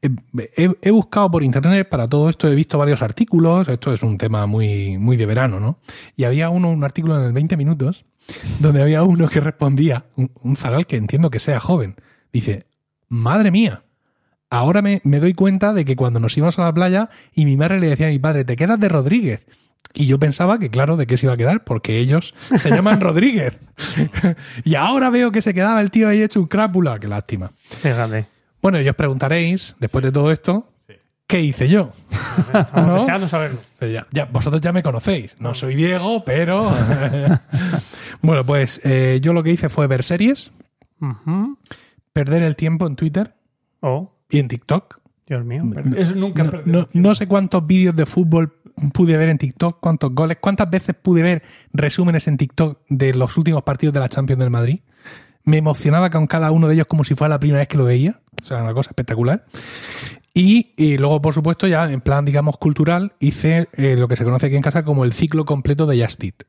Eh, 0.02 0.10
He, 0.56 0.70
he 0.82 0.92
buscado 0.92 1.30
por 1.32 1.44
internet 1.44 1.88
para 1.90 2.08
todo 2.08 2.30
esto, 2.30 2.48
he 2.50 2.56
visto 2.56 2.78
varios 2.78 3.02
artículos, 3.02 3.68
esto 3.68 3.94
es 3.94 4.04
un 4.04 4.18
tema 4.18 4.46
muy, 4.46 4.98
muy 4.98 5.18
de 5.18 5.26
verano, 5.26 5.60
¿no? 5.60 5.80
Y 6.16 6.24
había 6.26 6.50
uno, 6.50 6.70
un 6.72 6.84
artículo 6.84 7.18
en 7.18 7.26
el 7.26 7.34
20 7.34 7.56
minutos, 7.58 8.06
donde 8.60 8.82
había 8.82 9.04
uno 9.04 9.28
que 9.28 9.40
respondía, 9.42 10.06
un, 10.16 10.32
un 10.42 10.56
zagal 10.56 10.86
que 10.86 10.96
entiendo 10.98 11.30
que 11.30 11.40
sea 11.40 11.60
joven, 11.60 11.96
dice, 12.32 12.66
madre 13.10 13.52
mía, 13.52 13.84
ahora 14.54 14.82
me, 14.82 15.02
me 15.04 15.20
doy 15.20 15.34
cuenta 15.34 15.74
de 15.74 15.84
que 15.84 15.96
cuando 15.96 16.20
nos 16.20 16.38
íbamos 16.38 16.60
a 16.60 16.64
la 16.64 16.74
playa 16.74 17.10
y 17.34 17.46
mi 17.46 17.58
madre 17.58 17.80
le 17.80 17.88
decía 17.90 18.08
a 18.08 18.12
mi 18.12 18.20
padre, 18.20 18.46
te 18.46 18.56
quedas 18.56 18.80
de 18.80 18.88
Rodríguez. 18.88 19.46
Y 19.96 20.08
yo 20.08 20.18
pensaba 20.20 20.58
que, 20.60 20.70
claro, 20.70 20.98
de 20.98 21.06
qué 21.06 21.18
se 21.18 21.26
iba 21.26 21.34
a 21.34 21.38
quedar, 21.38 21.64
porque 21.64 22.00
ellos 22.00 22.34
se 22.56 22.70
llaman 22.70 23.02
Rodríguez. 23.02 23.60
y 24.64 24.76
ahora 24.76 25.10
veo 25.10 25.32
que 25.32 25.42
se 25.42 25.54
quedaba 25.54 25.82
el 25.82 25.92
tío 25.92 26.08
ahí 26.08 26.22
hecho 26.22 26.40
un 26.40 26.48
crápula. 26.48 27.00
Qué 27.00 27.08
lástima. 27.08 27.52
Fíjate. 27.68 28.28
Bueno, 28.62 28.80
y 28.80 28.88
os 28.88 28.96
preguntaréis, 28.96 29.76
después 29.80 30.04
de 30.04 30.12
todo 30.12 30.32
esto, 30.32 30.70
¿qué 31.28 31.42
hice 31.42 31.68
yo? 31.68 31.92
¿No? 32.76 32.96
deseando 32.96 33.28
saberlo. 33.28 33.60
Ya, 33.82 34.08
ya, 34.12 34.26
vosotros 34.26 34.62
ya 34.62 34.72
me 34.72 34.82
conocéis. 34.82 35.36
No 35.40 35.54
soy 35.54 35.76
Diego, 35.76 36.24
pero. 36.24 36.72
bueno, 38.22 38.46
pues 38.46 38.82
eh, 38.84 39.20
yo 39.22 39.34
lo 39.34 39.44
que 39.44 39.52
hice 39.52 39.70
fue 39.70 39.88
ver 39.88 40.04
series, 40.04 40.52
perder 42.14 42.44
el 42.44 42.56
tiempo 42.56 42.88
en 42.88 42.96
Twitter 42.96 43.36
Oh, 43.86 44.10
y 44.34 44.40
en 44.40 44.48
TikTok. 44.48 45.00
Dios 45.28 45.46
mío. 45.46 45.64
Eso 45.96 46.16
nunca 46.16 46.44
No, 46.66 46.88
no- 46.92 47.16
sé 47.16 47.28
cuántos 47.28 47.66
vídeos 47.66 47.96
de 47.96 48.06
fútbol 48.06 48.58
pude 48.94 49.16
ver 49.16 49.30
en 49.30 49.38
TikTok, 49.38 49.80
cuántos 49.80 50.12
goles, 50.14 50.38
cuántas 50.42 50.70
veces 50.70 50.96
pude 51.02 51.22
ver 51.24 51.44
resúmenes 51.72 52.28
en 52.28 52.38
TikTok 52.38 52.82
de 52.90 53.14
los 53.14 53.38
últimos 53.38 53.64
partidos 53.64 53.94
de 53.94 54.00
la 54.02 54.10
Champions 54.10 54.40
del 54.40 54.50
Madrid. 54.50 54.80
Me 55.46 55.58
emocionaba 55.58 56.10
con 56.10 56.28
cada 56.28 56.52
uno 56.52 56.68
de 56.68 56.74
ellos 56.76 56.88
como 56.88 57.04
si 57.04 57.16
fuera 57.16 57.30
la 57.36 57.40
primera 57.40 57.60
vez 57.60 57.68
que 57.68 57.78
lo 57.78 57.86
veía. 57.86 58.22
O 58.42 58.46
sea, 58.46 58.62
una 58.64 58.74
cosa 58.74 58.90
espectacular. 58.92 59.46
Y, 60.34 60.74
y 60.78 60.98
luego, 60.98 61.22
por 61.22 61.34
supuesto, 61.34 61.68
ya 61.68 61.92
en 61.92 62.02
plan, 62.02 62.26
digamos, 62.26 62.58
cultural, 62.58 63.14
hice 63.20 63.70
eh, 63.74 63.96
lo 63.98 64.08
que 64.08 64.16
se 64.16 64.24
conoce 64.24 64.48
aquí 64.48 64.56
en 64.56 64.62
casa 64.64 64.84
como 64.84 65.06
el 65.06 65.14
ciclo 65.14 65.46
completo 65.46 65.86
de 65.86 66.04
Just 66.04 66.24
Eat. 66.24 66.44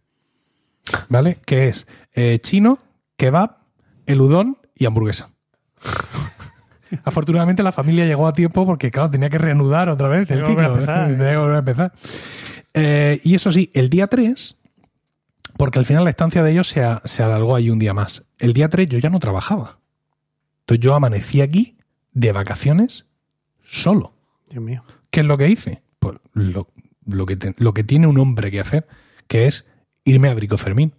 ¿Vale? 1.09 1.38
Que 1.44 1.68
es 1.68 1.87
eh, 2.14 2.38
chino, 2.40 2.79
kebab, 3.16 3.59
el 4.07 4.20
udon 4.20 4.59
y 4.75 4.87
hamburguesa. 4.87 5.31
Afortunadamente 7.05 7.62
la 7.62 7.73
familia 7.73 8.07
llegó 8.07 8.27
a 8.27 8.33
tiempo 8.33 8.64
porque, 8.66 8.90
claro, 8.90 9.11
tenía 9.11 9.31
que 9.31 9.38
reanudar 9.38 9.88
otra 9.88 10.09
vez 10.09 10.20
el 10.31 10.40
Tenía 10.40 10.44
que 10.44 10.53
volver 10.53 10.64
a 10.64 10.68
ciclo. 10.68 10.81
empezar, 10.81 11.09
Tenía 11.11 11.31
que 11.33 11.37
volver 11.37 11.55
a 11.55 11.59
empezar. 11.59 11.92
Eh, 12.75 13.20
y 13.25 13.35
eso 13.35 13.53
sí, 13.53 13.70
el 13.75 13.88
día 13.90 14.07
3, 14.09 14.57
porque 15.57 15.79
al 15.79 15.85
final 15.85 16.05
la 16.05 16.11
estancia 16.11 16.42
de 16.42 16.51
ellos 16.53 16.68
se, 16.68 16.83
a- 16.83 17.01
se 17.05 17.23
alargó 17.23 17.55
ahí 17.55 17.70
un 17.70 17.79
día 17.79 17.94
más. 17.94 18.25
El 18.38 18.53
día 18.53 18.68
3 18.68 18.88
yo 18.88 18.99
ya 18.99 19.11
no 19.11 19.18
trabajaba. 19.20 19.79
Entonces 20.61 20.83
yo 20.85 20.94
amanecí 20.94 21.40
aquí 21.40 21.77
de 22.12 22.33
vacaciones 22.33 23.07
solo. 23.64 24.14
Dios 24.51 24.62
mío. 24.62 24.83
¿Qué 25.11 25.20
es 25.20 25.27
lo 25.27 25.38
que 25.38 25.49
hice? 25.49 25.83
Pues 25.99 26.16
lo, 26.33 26.68
lo 27.07 27.27
que, 27.27 27.37
te- 27.37 27.55
lo 27.59 27.73
que 27.75 27.85
tiene 27.85 28.07
un 28.07 28.18
hombre 28.18 28.51
que 28.51 28.61
hacer, 28.61 28.87
que 29.29 29.47
es 29.47 29.64
irme 30.05 30.29
a 30.29 30.35
Brico 30.35 30.57
Fermín. 30.59 30.94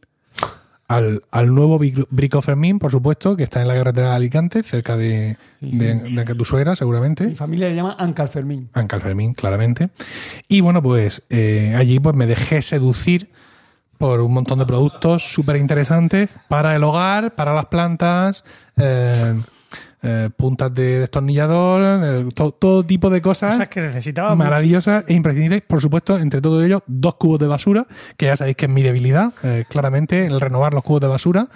Al, 0.87 1.23
al 1.31 1.53
nuevo 1.53 1.79
Brico- 1.79 2.41
Fermín, 2.43 2.77
por 2.77 2.91
supuesto, 2.91 3.35
que 3.35 3.41
está 3.43 3.59
en 3.61 3.67
la 3.67 3.73
carretera 3.73 4.11
de 4.11 4.15
Alicante, 4.17 4.61
cerca 4.61 4.95
de, 4.95 5.35
Sí, 5.59 5.71
de, 5.71 5.95
sí. 5.95 6.15
de 6.15 6.35
tu 6.35 6.45
suegra, 6.45 6.75
seguramente. 6.75 7.25
Mi 7.25 7.35
familia 7.35 7.69
le 7.69 7.75
llama 7.75 7.95
Ancal 7.97 8.29
Fermín. 8.29 8.69
Ancal 8.73 9.01
Fermín, 9.01 9.33
claramente. 9.33 9.89
Y 10.47 10.61
bueno, 10.61 10.83
pues 10.83 11.23
eh, 11.31 11.73
allí 11.75 11.99
pues 11.99 12.15
me 12.15 12.27
dejé 12.27 12.61
seducir 12.61 13.31
por 13.97 14.19
un 14.21 14.33
montón 14.33 14.59
de 14.59 14.65
productos 14.67 15.23
súper 15.33 15.55
interesantes 15.55 16.37
para 16.49 16.75
el 16.75 16.83
hogar, 16.83 17.33
para 17.33 17.55
las 17.55 17.65
plantas, 17.65 18.43
eh, 18.77 19.33
eh, 20.07 20.29
puntas 20.35 20.73
de 20.73 20.99
destornillador, 20.99 21.81
eh, 22.03 22.29
to- 22.33 22.51
todo 22.51 22.85
tipo 22.85 23.09
de 23.09 23.21
cosas 23.21 23.53
Cosas 23.55 23.67
que 23.69 23.81
necesitaba. 23.81 24.35
maravillosas 24.35 25.03
e 25.07 25.13
imprescindibles. 25.13 25.61
Por 25.61 25.81
supuesto, 25.81 26.17
entre 26.19 26.41
todo 26.41 26.63
ello, 26.63 26.83
dos 26.87 27.15
cubos 27.15 27.39
de 27.39 27.47
basura, 27.47 27.85
que 28.17 28.27
ya 28.27 28.35
sabéis 28.35 28.55
que 28.57 28.65
es 28.67 28.71
mi 28.71 28.83
debilidad, 28.83 29.33
eh, 29.43 29.65
claramente, 29.69 30.25
el 30.27 30.39
renovar 30.39 30.73
los 30.73 30.83
cubos 30.83 31.01
de 31.01 31.07
basura. 31.07 31.47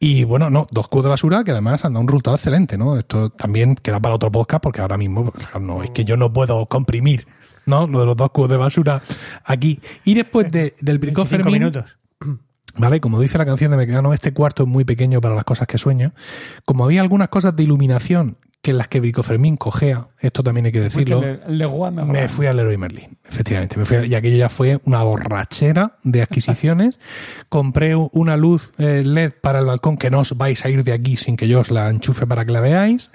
Y 0.00 0.24
bueno, 0.24 0.50
no, 0.50 0.66
dos 0.70 0.88
cubos 0.88 1.04
de 1.04 1.10
basura 1.10 1.44
que 1.44 1.50
además 1.52 1.84
han 1.84 1.92
dado 1.92 2.00
un 2.02 2.08
resultado 2.08 2.36
excelente, 2.36 2.76
¿no? 2.78 2.98
Esto 2.98 3.30
también 3.30 3.74
queda 3.76 4.00
para 4.00 4.14
otro 4.14 4.30
podcast 4.32 4.62
porque 4.62 4.80
ahora 4.80 4.96
mismo 4.98 5.30
pues, 5.30 5.46
no, 5.60 5.82
es 5.82 5.90
que 5.90 6.04
yo 6.04 6.16
no 6.16 6.32
puedo 6.32 6.66
comprimir, 6.66 7.26
¿no? 7.66 7.86
Lo 7.86 8.00
de 8.00 8.06
los 8.06 8.16
dos 8.16 8.30
cubos 8.30 8.50
de 8.50 8.56
basura 8.56 9.00
aquí. 9.44 9.80
Y 10.04 10.14
después 10.14 10.50
de, 10.50 10.74
del 10.80 10.98
25 10.98 11.26
Fermín, 11.26 11.52
minutos. 11.54 11.96
¿Vale? 12.76 13.00
Como 13.00 13.20
dice 13.20 13.38
la 13.38 13.46
canción 13.46 13.70
de 13.70 13.76
Mecano, 13.76 14.12
este 14.12 14.32
cuarto 14.32 14.64
es 14.64 14.68
muy 14.68 14.84
pequeño 14.84 15.20
para 15.20 15.34
las 15.34 15.44
cosas 15.44 15.68
que 15.68 15.78
sueño. 15.78 16.12
Como 16.64 16.84
había 16.84 17.00
algunas 17.00 17.28
cosas 17.28 17.54
de 17.54 17.62
iluminación 17.62 18.36
que 18.64 18.70
en 18.72 18.78
las 18.78 18.88
que 18.88 18.98
Brico 18.98 19.22
Fermín 19.22 19.56
cogea, 19.56 20.08
esto 20.18 20.42
también 20.42 20.66
hay 20.66 20.72
que 20.72 20.80
decirlo, 20.80 21.20
mejor. 21.92 21.92
me 22.12 22.28
fui 22.28 22.46
al 22.46 22.56
Leroy 22.56 22.76
Merlin, 22.78 23.16
efectivamente. 23.28 23.76
Me 23.76 23.84
fui 23.84 23.98
a- 23.98 24.06
y 24.06 24.14
aquello 24.14 24.36
ya 24.38 24.48
fue 24.48 24.80
una 24.84 25.02
borrachera 25.02 25.98
de 26.02 26.22
adquisiciones. 26.22 26.98
Compré 27.48 27.94
una 27.94 28.36
luz 28.36 28.72
eh, 28.78 29.02
LED 29.04 29.32
para 29.42 29.58
el 29.60 29.66
balcón 29.66 29.96
que 29.98 30.10
no 30.10 30.20
os 30.20 30.36
vais 30.36 30.64
a 30.64 30.70
ir 30.70 30.82
de 30.82 30.92
aquí 30.92 31.16
sin 31.16 31.36
que 31.36 31.46
yo 31.46 31.60
os 31.60 31.70
la 31.70 31.90
enchufe 31.90 32.26
para 32.26 32.44
que 32.44 32.52
la 32.52 32.60
veáis. 32.60 33.10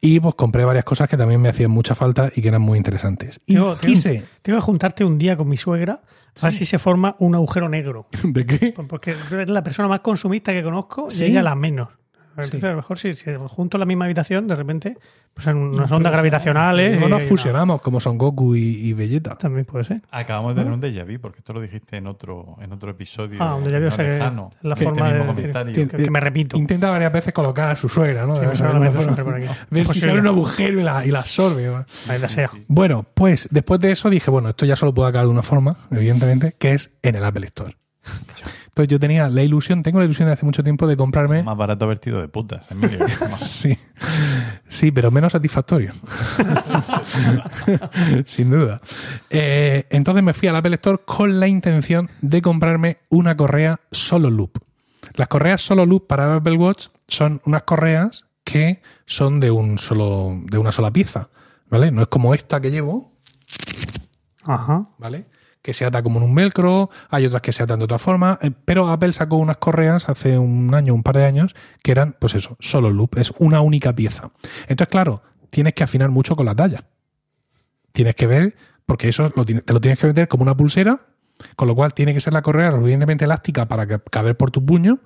Y 0.00 0.20
pues 0.20 0.34
compré 0.36 0.64
varias 0.64 0.84
cosas 0.84 1.08
que 1.08 1.16
también 1.16 1.40
me 1.40 1.48
hacían 1.48 1.70
mucha 1.70 1.94
falta 1.94 2.30
y 2.34 2.40
que 2.40 2.48
eran 2.48 2.62
muy 2.62 2.78
interesantes. 2.78 3.40
Y 3.46 3.54
Tengo, 3.54 3.76
quise... 3.76 4.22
tengo 4.42 4.58
que 4.58 4.62
juntarte 4.64 5.04
un 5.04 5.18
día 5.18 5.36
con 5.36 5.48
mi 5.48 5.56
suegra 5.56 6.02
a 6.40 6.44
ver 6.46 6.54
si 6.54 6.66
se 6.66 6.78
forma 6.78 7.16
un 7.18 7.34
agujero 7.34 7.68
negro. 7.68 8.06
¿De 8.22 8.46
qué? 8.46 8.72
Porque 8.88 9.10
es 9.12 9.48
la 9.50 9.62
persona 9.64 9.88
más 9.88 10.00
consumista 10.00 10.52
que 10.52 10.62
conozco 10.62 11.10
Sí. 11.10 11.24
y 11.24 11.26
ella 11.28 11.42
la 11.42 11.54
menos. 11.56 11.88
Entonces, 12.36 12.60
Sí. 12.60 12.66
a 12.66 12.70
lo 12.70 12.76
mejor 12.76 12.98
si, 12.98 13.14
si 13.14 13.30
junto 13.48 13.76
en 13.76 13.80
la 13.80 13.86
misma 13.86 14.04
habitación, 14.06 14.46
de 14.48 14.56
repente, 14.56 14.98
pues 15.32 15.46
en 15.46 15.56
unas 15.56 15.90
ondas 15.92 16.12
gravitacionales. 16.12 16.98
No 17.00 17.08
nos 17.08 17.22
fusionamos 17.24 17.80
como 17.80 18.00
Son 18.00 18.18
Goku 18.18 18.54
y, 18.56 18.60
y 18.88 18.92
Vegeta. 18.92 19.36
También 19.36 19.64
puede 19.64 19.84
ser. 19.84 20.02
Acabamos 20.10 20.54
de 20.54 20.60
tener 20.62 20.72
un 20.72 20.80
déjà 20.82 21.04
vu, 21.04 21.20
porque 21.20 21.38
esto 21.38 21.52
lo 21.52 21.60
dijiste 21.60 21.96
en 21.96 22.06
otro, 22.06 22.56
en 22.60 22.72
otro 22.72 22.90
episodio. 22.90 23.38
Ah, 23.42 23.54
o 23.56 23.68
sea, 23.68 23.80
que 23.96 24.02
lejano, 24.04 24.50
la 24.62 24.76
forma 24.76 25.12
de 25.12 25.24
decir 25.24 25.88
que, 25.88 26.04
que 26.04 26.10
me 26.10 26.20
repito. 26.20 26.56
Intenta 26.56 26.90
varias 26.90 27.12
veces 27.12 27.32
colocar 27.32 27.70
a 27.70 27.76
su 27.76 27.88
suegra, 27.88 28.26
¿no? 28.26 28.36
Sí, 28.36 28.56
suegra 28.56 28.90
por 29.24 29.34
aquí. 29.34 29.46
ver 29.70 29.86
si 29.86 30.00
sale 30.00 30.20
un 30.20 30.26
agujero 30.26 30.80
y 30.80 30.82
la, 30.82 31.04
y 31.06 31.10
la 31.10 31.20
absorbe. 31.20 31.66
¿no? 31.66 31.84
Maldita 32.06 32.28
sea. 32.28 32.50
Bueno, 32.68 33.06
pues 33.14 33.48
después 33.50 33.80
de 33.80 33.92
eso 33.92 34.10
dije, 34.10 34.30
bueno, 34.30 34.48
esto 34.48 34.66
ya 34.66 34.76
solo 34.76 34.92
puede 34.94 35.08
acabar 35.08 35.26
de 35.26 35.32
una 35.32 35.42
forma, 35.42 35.76
evidentemente, 35.90 36.54
que 36.58 36.72
es 36.74 36.92
en 37.02 37.14
el 37.16 37.24
Apple 37.24 37.46
Store. 37.46 37.76
Entonces 38.74 38.90
yo 38.90 38.98
tenía 38.98 39.28
la 39.28 39.42
ilusión, 39.44 39.84
tengo 39.84 40.00
la 40.00 40.04
ilusión 40.04 40.26
de 40.26 40.32
hace 40.32 40.44
mucho 40.44 40.64
tiempo 40.64 40.88
de 40.88 40.96
comprarme... 40.96 41.44
Más 41.44 41.56
barato 41.56 41.86
vertido 41.86 42.20
de 42.20 42.26
putas, 42.26 42.62
Emilio. 42.72 43.06
Sí, 43.36 43.78
sí, 44.68 44.90
pero 44.90 45.12
menos 45.12 45.32
satisfactorio. 45.32 45.92
Sin 48.24 48.50
duda. 48.50 48.80
Eh, 49.30 49.86
entonces 49.90 50.24
me 50.24 50.34
fui 50.34 50.48
al 50.48 50.56
Apple 50.56 50.74
Store 50.74 51.00
con 51.04 51.38
la 51.38 51.46
intención 51.46 52.10
de 52.20 52.42
comprarme 52.42 52.98
una 53.10 53.36
correa 53.36 53.78
solo 53.92 54.28
loop. 54.28 54.58
Las 55.14 55.28
correas 55.28 55.60
solo 55.60 55.86
loop 55.86 56.08
para 56.08 56.34
Apple 56.34 56.56
Watch 56.56 56.88
son 57.06 57.40
unas 57.44 57.62
correas 57.62 58.26
que 58.42 58.82
son 59.06 59.38
de 59.38 59.52
un 59.52 59.78
solo, 59.78 60.36
de 60.46 60.58
una 60.58 60.72
sola 60.72 60.90
pieza, 60.90 61.28
¿vale? 61.70 61.92
No 61.92 62.02
es 62.02 62.08
como 62.08 62.34
esta 62.34 62.60
que 62.60 62.72
llevo, 62.72 63.12
Ajá. 64.44 64.86
¿vale? 64.98 65.26
Que 65.64 65.72
se 65.72 65.86
ata 65.86 66.02
como 66.02 66.18
en 66.18 66.26
un 66.26 66.34
velcro, 66.34 66.90
hay 67.08 67.24
otras 67.24 67.40
que 67.40 67.50
se 67.54 67.62
atan 67.62 67.78
de 67.78 67.86
otra 67.86 67.98
forma, 67.98 68.38
eh, 68.42 68.50
pero 68.66 68.90
Apple 68.90 69.14
sacó 69.14 69.36
unas 69.36 69.56
correas 69.56 70.10
hace 70.10 70.36
un 70.36 70.74
año, 70.74 70.92
un 70.92 71.02
par 71.02 71.16
de 71.16 71.24
años, 71.24 71.56
que 71.82 71.90
eran, 71.90 72.14
pues 72.20 72.34
eso, 72.34 72.58
solo 72.60 72.90
loop, 72.90 73.16
es 73.16 73.32
una 73.38 73.62
única 73.62 73.94
pieza. 73.94 74.30
Entonces, 74.68 74.88
claro, 74.90 75.22
tienes 75.48 75.72
que 75.72 75.82
afinar 75.82 76.10
mucho 76.10 76.36
con 76.36 76.44
la 76.44 76.54
talla. 76.54 76.84
Tienes 77.92 78.14
que 78.14 78.26
ver, 78.26 78.56
porque 78.86 79.08
eso 79.08 79.32
lo 79.34 79.44
te 79.46 79.54
lo 79.72 79.80
tienes 79.80 79.98
que 79.98 80.06
meter 80.08 80.28
como 80.28 80.42
una 80.42 80.54
pulsera, 80.54 81.00
con 81.56 81.66
lo 81.66 81.74
cual 81.74 81.94
tiene 81.94 82.12
que 82.12 82.20
ser 82.20 82.34
la 82.34 82.42
correa 82.42 82.70
lo 82.70 82.76
suficientemente 82.76 83.24
elástica 83.24 83.66
para 83.66 83.86
que- 83.86 84.00
caber 84.10 84.36
por 84.36 84.50
tu 84.50 84.64
puño, 84.64 84.98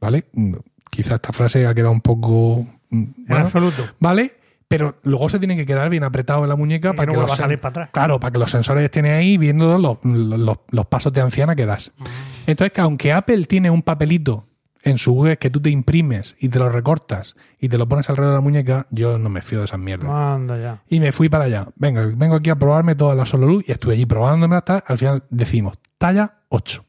¿vale? 0.00 0.24
Mm, 0.32 0.54
Quizá 0.90 1.16
esta 1.16 1.34
frase 1.34 1.66
ha 1.66 1.74
quedado 1.74 1.92
un 1.92 2.00
poco... 2.00 2.66
mm, 2.88 2.96
En 3.02 3.14
bueno, 3.28 3.44
absoluto. 3.44 3.84
¿Vale? 4.00 4.37
Pero 4.68 4.96
luego 5.02 5.28
se 5.30 5.38
tiene 5.38 5.56
que 5.56 5.64
quedar 5.64 5.88
bien 5.88 6.04
apretado 6.04 6.42
en 6.42 6.48
la 6.50 6.56
muñeca 6.56 6.90
Y 6.90 6.92
para 6.96 7.06
no 7.06 7.12
que, 7.14 7.20
los 7.20 7.32
a 7.32 7.36
salir 7.36 7.58
para 7.58 7.70
atrás. 7.70 7.90
Claro, 7.92 8.20
para 8.20 8.32
que 8.32 8.38
los 8.38 8.50
sensores 8.50 8.84
estén 8.84 9.06
ahí 9.06 9.38
viendo 9.38 9.78
los, 9.78 9.98
los- 10.04 10.58
los 10.68 10.86
pasos 10.86 11.12
de 11.12 11.20
anciana 11.22 11.56
que 11.56 11.64
das. 11.64 11.92
Mm. 11.96 12.04
Entonces, 12.48 12.72
que 12.72 12.80
aunque 12.82 13.12
Apple 13.12 13.44
tiene 13.46 13.70
un 13.70 13.80
papelito 13.82 14.44
en 14.82 14.96
su 14.98 15.12
web 15.14 15.38
que 15.38 15.50
tú 15.50 15.60
te 15.60 15.70
imprimes 15.70 16.36
y 16.38 16.50
te 16.50 16.58
lo 16.58 16.68
recortas 16.68 17.34
y 17.58 17.68
te 17.68 17.78
lo 17.78 17.88
pones 17.88 18.08
alrededor 18.10 18.34
de 18.34 18.36
la 18.38 18.42
muñeca, 18.42 18.86
yo 18.90 19.18
no 19.18 19.28
me 19.30 19.40
fío 19.42 19.58
de 19.60 19.64
esas 19.64 19.80
mierdas. 19.80 20.10
Anda 20.10 20.56
ya. 20.58 20.82
Y 20.88 21.00
me 21.00 21.12
fui 21.12 21.28
para 21.28 21.44
allá. 21.44 21.66
Venga, 21.76 22.02
vengo 22.14 22.36
aquí 22.36 22.50
a 22.50 22.56
probarme 22.56 22.94
todas 22.94 23.16
las 23.16 23.28
solo 23.30 23.46
luz 23.46 23.64
y 23.68 23.72
estuve 23.72 23.94
allí 23.94 24.06
probándome 24.06 24.54
hasta 24.56 24.78
al 24.86 24.98
final 24.98 25.24
decimos 25.30 25.78
talla 25.98 26.34
8. 26.50 26.84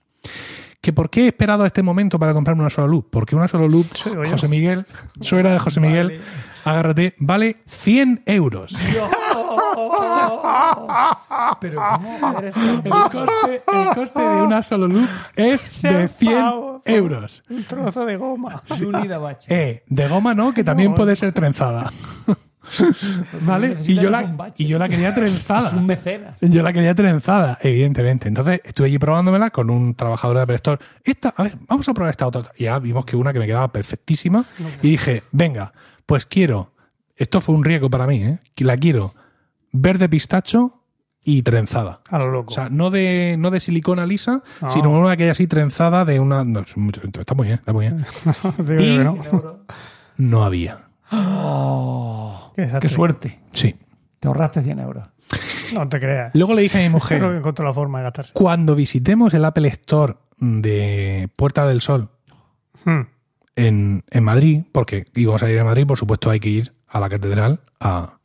¿Que 0.81 0.93
por 0.93 1.09
qué 1.09 1.25
he 1.25 1.27
esperado 1.27 1.63
a 1.63 1.67
este 1.67 1.81
momento 1.83 2.19
para 2.19 2.33
comprarme 2.33 2.61
una 2.61 2.69
sola 2.69 2.87
luz? 2.87 3.05
Porque 3.09 3.35
una 3.35 3.47
sola 3.49 3.67
luz, 3.67 3.87
Sí. 3.95 4.11
José 4.29 4.47
Miguel, 4.47 4.85
suegra 5.19 5.51
de 5.51 5.59
José 5.59 5.81
Miguel, 5.81 6.21
agárrate, 6.65 7.15
vale 7.19 7.57
100 7.67 8.23
euros. 8.25 8.75
Pero 11.59 11.81
¿cómo 12.19 12.39
eres 12.39 12.53
tan- 12.53 12.81
El 12.85 12.91
coste, 12.91 13.61
el 13.71 13.87
coste 13.95 14.19
de 14.21 14.41
una 14.41 14.63
solo 14.63 14.87
loop 14.87 15.07
es 15.35 15.81
de 15.81 16.07
100 16.07 16.39
pavos. 16.41 16.81
euros. 16.85 17.43
Un 17.49 17.63
trozo 17.63 18.05
de 18.05 18.15
goma. 18.17 18.61
Unida 18.85 19.17
bache. 19.17 19.53
Eh, 19.53 19.83
de 19.87 20.07
goma 20.07 20.33
no, 20.33 20.53
que 20.53 20.63
también 20.63 20.93
puede 20.93 21.15
ser 21.15 21.33
trenzada. 21.33 21.91
¿Vale? 23.41 23.77
Y 23.83 23.95
yo, 23.95 24.11
la, 24.11 24.51
y 24.55 24.65
yo 24.67 24.77
la 24.77 24.87
quería 24.87 25.09
Es 25.09 25.15
trenzada. 25.15 25.71
un 25.71 25.87
mecenas. 25.87 26.35
Yo 26.39 26.61
la 26.61 26.71
quería 26.71 26.93
trenzada, 26.93 27.57
evidentemente. 27.61 28.27
Entonces 28.27 28.61
estuve 28.63 28.87
allí 28.87 28.99
probándomela 28.99 29.49
con 29.49 29.69
un 29.71 29.95
trabajador 29.95 30.37
de 30.37 30.43
Apple 30.43 30.55
Store. 30.57 30.79
Esta, 31.03 31.29
a 31.35 31.43
ver, 31.43 31.57
vamos 31.67 31.89
a 31.89 31.93
probar 31.95 32.11
esta 32.11 32.27
otra. 32.27 32.43
Y 32.57 32.65
ya 32.65 32.77
vimos 32.77 33.05
que 33.05 33.15
una 33.15 33.33
que 33.33 33.39
me 33.39 33.47
quedaba 33.47 33.71
perfectísima. 33.71 34.45
Y 34.83 34.91
dije, 34.91 35.23
venga, 35.31 35.73
pues 36.09 36.25
quiero. 36.25 36.73
Esto 37.15 37.39
fue 37.39 37.53
un 37.55 37.63
riesgo 37.63 37.89
para 37.89 38.07
mí, 38.07 38.23
¿eh? 38.23 38.39
Que 38.55 38.63
La 38.65 38.75
quiero 38.77 39.13
verde 39.71 40.09
pistacho 40.09 40.81
y 41.23 41.43
trenzada. 41.43 42.01
A 42.09 42.17
lo 42.17 42.31
loco. 42.31 42.51
O 42.51 42.53
sea, 42.55 42.69
no 42.69 42.89
de, 42.89 43.35
no 43.37 43.51
de 43.51 43.59
silicona 43.59 44.05
lisa, 44.07 44.41
No. 44.61 44.69
sino 44.69 44.89
una 44.89 45.15
que 45.15 45.23
haya 45.23 45.33
así 45.33 45.45
trenzada 45.45 46.03
de 46.05 46.19
una. 46.19 46.43
no, 46.43 46.61
está 46.61 47.35
muy 47.35 47.47
bien, 47.47 47.59
está 47.59 47.73
muy 47.73 47.85
bien. 47.87 48.05
Digo 48.57 48.81
y- 48.81 48.97
que 48.97 49.03
no. 49.03 49.17
No 50.17 50.43
había. 50.43 50.87
Oh, 51.11 52.53
Qué 52.81 52.89
suerte. 52.89 53.39
Sí. 53.51 53.75
Te 54.19 54.27
ahorraste 54.27 54.63
100 54.63 54.79
euros. 54.79 55.07
No 55.73 55.87
te 55.87 55.99
creas. 55.99 56.33
Luego 56.33 56.53
le 56.55 56.63
dije 56.63 56.77
a 56.83 56.89
mi 56.89 56.99
Creo 56.99 57.19
mujer. 57.19 57.21
que 57.21 57.37
encontró 57.37 57.65
la 57.65 57.73
forma 57.73 57.99
de 57.99 58.03
gastarse. 58.05 58.33
Cuando 58.33 58.75
visitemos 58.75 59.33
el 59.33 59.45
Apple 59.45 59.67
Store 59.67 60.15
de 60.39 61.29
Puerta 61.35 61.67
del 61.67 61.81
Sol 61.81 62.09
Hmm. 62.85 63.01
En, 63.67 64.03
en 64.09 64.23
Madrid, 64.23 64.63
porque 64.71 65.05
íbamos 65.15 65.43
a 65.43 65.49
ir 65.51 65.59
a 65.59 65.63
Madrid, 65.63 65.85
por 65.87 65.97
supuesto 65.97 66.29
hay 66.29 66.39
que 66.39 66.49
ir 66.49 66.73
a 66.87 66.99
la 66.99 67.09
catedral 67.09 67.61
a, 67.79 68.17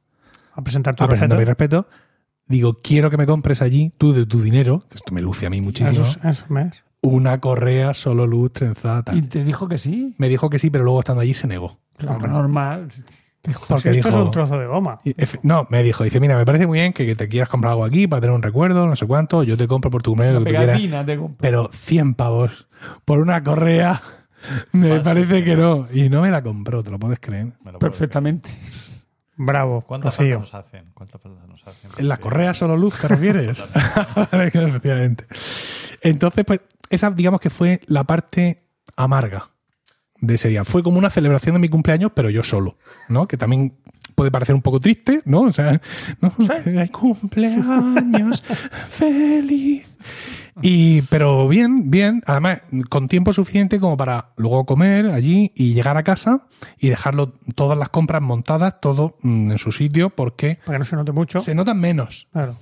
A 0.55 0.62
presentar 0.62 0.94
tu 0.94 1.05
a 1.05 1.09
presentar 1.09 1.38
mi 1.38 1.44
respeto. 1.44 1.83
respeto. 1.83 2.05
Digo, 2.47 2.75
quiero 2.75 3.11
que 3.11 3.16
me 3.16 3.27
compres 3.27 3.62
allí, 3.62 3.92
tú 3.97 4.12
de 4.12 4.27
tu 4.27 4.40
dinero, 4.40 4.83
que 4.90 4.97
esto 4.97 5.12
me 5.14 5.23
luce 5.23 5.47
a 5.47 5.51
mí 5.51 5.61
muchísimo, 5.61 6.03
Eso, 6.03 6.18
es- 6.23 6.38
eso 6.38 6.59
es. 6.59 6.73
una 7.01 7.40
correa 7.40 7.94
solo 7.94 8.27
luz 8.27 8.53
trenzada. 8.53 9.03
tal. 9.03 9.16
Y 9.18 9.23
te 9.23 9.44
dijo 9.44 9.66
que 9.68 9.79
sí. 9.79 10.14
Me 10.18 10.29
dijo 10.29 10.51
que 10.51 10.59
sí, 10.59 10.70
pero 10.70 10.85
luego 10.85 10.99
estando 11.01 11.23
allí 11.23 11.33
se 11.35 11.47
negó. 11.47 11.79
Claro, 11.97 12.27
normal. 12.29 12.88
Porque 13.68 13.92
Si 13.92 13.99
esto 13.99 14.09
dijo, 14.09 14.20
es 14.20 14.25
un 14.27 14.31
trozo 14.31 14.59
de 14.59 14.66
goma. 14.66 15.01
No, 15.42 15.66
me 15.68 15.83
dijo, 15.83 16.03
dice, 16.03 16.18
mira, 16.18 16.35
me 16.37 16.47
parece 16.47 16.66
muy 16.66 16.79
bien 16.79 16.94
que, 16.94 17.14
te 17.14 17.29
quieras 17.29 17.51
comprar 17.51 17.73
algo 17.73 17.85
aquí 17.85 18.07
para 18.07 18.23
tener 18.23 18.35
un 18.35 18.40
recuerdo, 18.42 18.87
no 18.87 18.97
sé 18.97 19.07
cuánto, 19.07 19.42
yo 19.42 19.57
te 19.59 19.68
compro 19.68 19.90
por 19.90 20.03
tu 20.03 20.12
cumpleaños 20.12 20.38
lo 20.40 20.44
que 20.47 20.51
tú 20.55 20.57
quieras, 20.57 20.81
pero 21.38 21.68
100 21.70 22.14
pavos 22.14 22.68
por 23.05 23.20
una 23.20 23.42
correa, 23.42 24.01
me 24.72 25.00
parece 25.00 25.44
que 25.44 25.57
no. 25.57 25.87
Y 25.92 26.09
no 26.09 26.22
me 26.22 26.30
la 26.30 26.42
compró, 26.42 26.83
¿te 26.83 26.90
lo 26.90 26.98
puedes 26.98 27.20
creer? 27.20 27.46
Me 27.46 27.72
lo 27.72 27.78
puedo 27.78 27.78
Perfectamente. 27.78 28.50
Bravo. 29.37 29.78
creer. 29.80 29.87
¿Cuántas 29.87 30.18
Rocío. 30.18 30.40
faltas 30.40 30.52
nos 30.52 30.66
hacen? 30.66 30.85
¿Cuántas 30.94 31.20
faltas 31.20 31.48
nos 31.48 31.66
hacen? 31.66 31.90
¿En 31.98 32.09
la 32.09 32.16
correa 32.16 32.54
solo 32.54 32.76
luz 32.76 32.94
te 33.00 33.09
refieres? 33.09 33.64
Vale, 34.33 34.50
que 34.50 34.62
Efectivamente. 34.64 35.26
Entonces, 36.02 36.44
pues, 36.44 36.61
esa 36.90 37.11
digamos 37.11 37.40
que 37.40 37.50
fue 37.50 37.80
la 37.87 38.04
parte 38.04 38.64
amarga 38.96 39.48
de 40.20 40.35
ese 40.35 40.48
día. 40.48 40.64
Fue 40.64 40.83
como 40.83 40.98
una 40.98 41.11
celebración 41.11 41.54
de 41.54 41.59
mi 41.59 41.68
cumpleaños, 41.68 42.12
pero 42.14 42.30
yo 42.30 42.42
solo, 42.42 42.76
¿no? 43.09 43.26
Que 43.26 43.37
también 43.37 43.76
puede 44.14 44.31
parecer 44.31 44.55
un 44.55 44.62
poco 44.62 44.81
triste, 44.81 45.20
¿no? 45.24 45.42
O 45.42 45.53
sea, 45.53 45.81
¿no? 46.20 46.33
Ay, 46.81 46.88
cumpleaños 46.88 48.42
feliz. 48.42 49.87
Y, 50.62 51.03
pero 51.03 51.48
bien, 51.48 51.90
bien. 51.90 52.22
Además, 52.27 52.62
con 52.88 53.09
tiempo 53.09 53.33
suficiente 53.33 53.81
como 53.81 53.96
para 53.96 54.31
luego 54.37 54.64
comer 54.66 55.07
allí 55.11 55.50
y 55.55 55.74
llegar 55.74 55.96
a 55.96 56.05
casa 56.05 56.46
y 56.79 56.90
dejarlo 56.90 57.33
todas 57.57 57.77
las 57.77 57.88
compras 57.88 58.22
montadas, 58.22 58.81
todo 58.81 59.16
mm, 59.22 59.50
en 59.53 59.59
su 59.59 59.72
sitio, 59.72 60.11
porque 60.11 60.59
Para 60.64 60.77
que 60.77 60.79
no 60.81 60.85
se 60.85 60.96
note 60.96 61.12
mucho. 61.12 61.40
se 61.40 61.55
notan 61.55 61.81
menos. 61.81 62.29
Claro. 62.33 62.55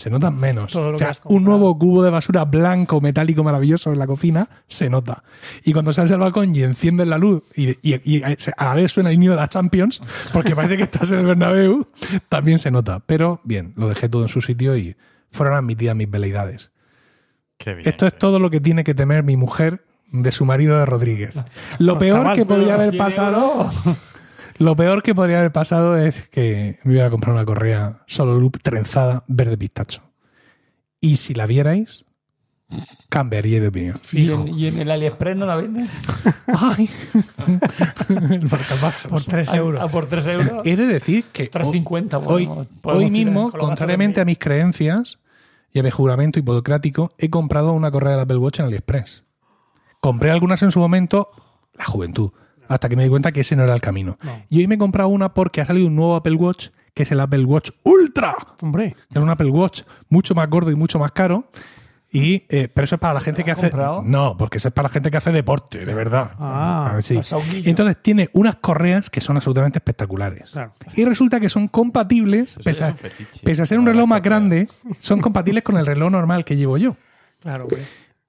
Se 0.00 0.08
notan 0.08 0.38
menos. 0.38 0.72
Todo 0.72 0.84
lo 0.84 0.88
O 0.90 0.92
que 0.92 0.98
sea, 1.00 1.10
has 1.10 1.20
un 1.24 1.44
nuevo 1.44 1.78
cubo 1.78 2.02
de 2.02 2.08
basura 2.08 2.46
blanco, 2.46 3.02
metálico, 3.02 3.44
maravilloso 3.44 3.92
en 3.92 3.98
la 3.98 4.06
cocina, 4.06 4.48
se 4.66 4.88
nota. 4.88 5.22
Y 5.62 5.74
cuando 5.74 5.92
sales 5.92 6.10
al 6.12 6.20
balcón 6.20 6.56
y 6.56 6.62
enciendes 6.62 7.06
la 7.06 7.18
luz 7.18 7.42
y, 7.54 7.68
y- 7.82 8.00
y 8.04 8.22
a 8.22 8.64
la 8.64 8.74
vez 8.74 8.92
suena 8.92 9.10
el 9.10 9.18
niño 9.20 9.32
de 9.32 9.36
la 9.36 9.48
Champions, 9.48 10.00
porque 10.32 10.56
parece 10.56 10.78
que 10.78 10.84
estás 10.84 11.12
en 11.12 11.18
el 11.18 11.26
Bernabéu, 11.26 11.86
también 12.30 12.58
se 12.58 12.70
nota. 12.70 13.00
Pero 13.04 13.42
bien, 13.44 13.74
lo 13.76 13.88
dejé 13.90 14.08
todo 14.08 14.22
en 14.22 14.30
su 14.30 14.40
sitio 14.40 14.74
y 14.74 14.96
fueron 15.30 15.54
admitidas 15.54 15.94
mis 15.94 16.10
veleidades. 16.10 16.70
Qué 17.58 17.74
bien. 17.74 17.86
Esto 17.86 18.06
es 18.06 18.16
todo 18.16 18.38
lo 18.38 18.48
que 18.50 18.60
tiene 18.60 18.84
que 18.84 18.94
temer 18.94 19.22
mi 19.22 19.36
mujer 19.36 19.84
de 20.12 20.32
su 20.32 20.46
marido 20.46 20.78
de 20.78 20.86
Rodríguez. 20.86 21.34
Lo 21.78 21.92
No 21.92 21.98
peor 21.98 22.32
que 22.32 22.46
podría 22.46 22.68
pero 22.68 22.74
haber 22.76 22.90
100 22.92 22.98
pasado... 22.98 23.70
Lo 24.60 24.76
peor 24.76 25.02
que 25.02 25.14
podría 25.14 25.38
haber 25.38 25.52
pasado 25.52 25.96
es 25.96 26.28
que 26.28 26.78
me 26.84 26.92
hubiera 26.92 27.08
comprado 27.08 27.34
una 27.34 27.46
correa 27.46 28.02
solo 28.06 28.38
loop 28.38 28.58
trenzada 28.62 29.24
verde 29.26 29.56
pistacho. 29.56 30.02
Y 31.00 31.16
si 31.16 31.32
la 31.32 31.46
vierais, 31.46 32.04
cambiaría 33.08 33.58
de 33.58 33.68
opinión. 33.68 33.98
¿Y 34.12 34.30
en, 34.30 34.48
y 34.48 34.66
en 34.66 34.78
el 34.82 34.90
AliExpress 34.90 35.34
no 35.34 35.46
la 35.46 35.56
venden? 35.56 35.88
Ay, 36.46 36.90
el 38.10 38.48
marcapasos. 38.50 39.10
Por 39.10 39.24
3 39.24 39.48
A- 39.48 39.56
euros. 39.56 39.82
a 39.82 39.88
por 39.88 40.04
3 40.06 40.26
euros. 40.26 40.66
He 40.66 40.76
de 40.76 40.86
decir 40.86 41.24
que 41.32 41.50
3,50. 41.50 42.22
hoy, 42.26 42.46
hoy 42.82 43.10
mismo, 43.10 43.50
contrariamente 43.52 44.20
a 44.20 44.26
mis 44.26 44.38
creencias 44.38 45.18
y 45.72 45.78
a 45.78 45.82
mi 45.82 45.90
juramento 45.90 46.38
hipocrático, 46.38 47.14
he 47.16 47.30
comprado 47.30 47.72
una 47.72 47.90
correa 47.90 48.12
del 48.12 48.20
Apple 48.20 48.36
Watch 48.36 48.60
en 48.60 48.66
AliExpress. 48.66 49.24
Compré 50.02 50.30
algunas 50.30 50.62
en 50.62 50.70
su 50.70 50.80
momento, 50.80 51.30
la 51.78 51.86
juventud, 51.86 52.32
hasta 52.70 52.88
que 52.88 52.94
me 52.96 53.02
di 53.02 53.10
cuenta 53.10 53.32
que 53.32 53.40
ese 53.40 53.56
no 53.56 53.64
era 53.64 53.74
el 53.74 53.80
camino. 53.80 54.16
Y 54.48 54.60
hoy 54.60 54.68
me 54.68 54.76
he 54.76 54.78
comprado 54.78 55.08
una 55.08 55.34
porque 55.34 55.60
ha 55.60 55.66
salido 55.66 55.88
un 55.88 55.96
nuevo 55.96 56.14
Apple 56.14 56.34
Watch, 56.34 56.68
que 56.94 57.02
es 57.02 57.10
el 57.10 57.18
Apple 57.18 57.44
Watch 57.44 57.70
Ultra. 57.82 58.36
Hombre. 58.62 58.94
Es 59.10 59.16
un 59.16 59.28
Apple 59.28 59.50
Watch 59.50 59.82
mucho 60.08 60.34
más 60.36 60.48
gordo 60.48 60.70
y 60.70 60.76
mucho 60.76 60.98
más 61.00 61.10
caro. 61.10 61.50
Y, 62.12 62.44
eh, 62.48 62.68
pero 62.72 62.84
eso 62.84 62.94
es 62.94 63.00
para 63.00 63.14
la 63.14 63.20
gente 63.20 63.42
que 63.42 63.50
has 63.50 63.58
hace. 63.58 63.70
comprado? 63.70 64.02
No, 64.04 64.36
porque 64.36 64.58
eso 64.58 64.68
es 64.68 64.74
para 64.74 64.88
la 64.88 64.92
gente 64.92 65.10
que 65.10 65.16
hace 65.16 65.32
deporte, 65.32 65.84
de 65.84 65.94
verdad. 65.94 66.32
Ah, 66.38 66.96
sí. 67.02 67.20
Entonces 67.64 67.96
tiene 68.02 68.30
unas 68.32 68.54
correas 68.56 69.10
que 69.10 69.20
son 69.20 69.36
absolutamente 69.36 69.78
espectaculares. 69.78 70.52
Claro. 70.52 70.72
Y 70.94 71.04
resulta 71.04 71.40
que 71.40 71.48
son 71.48 71.66
compatibles, 71.66 72.56
pese 72.64 72.84
a, 72.84 72.94
pese 73.44 73.62
a 73.62 73.66
ser 73.66 73.78
un 73.80 73.86
reloj 73.86 74.08
más 74.08 74.22
grande, 74.22 74.68
son 75.00 75.20
compatibles 75.20 75.64
con 75.64 75.76
el 75.76 75.86
reloj 75.86 76.10
normal 76.10 76.44
que 76.44 76.56
llevo 76.56 76.78
yo. 76.78 76.96
Claro. 77.40 77.66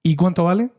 ¿Y 0.03 0.15
cuánto 0.15 0.43
vale? 0.45 0.69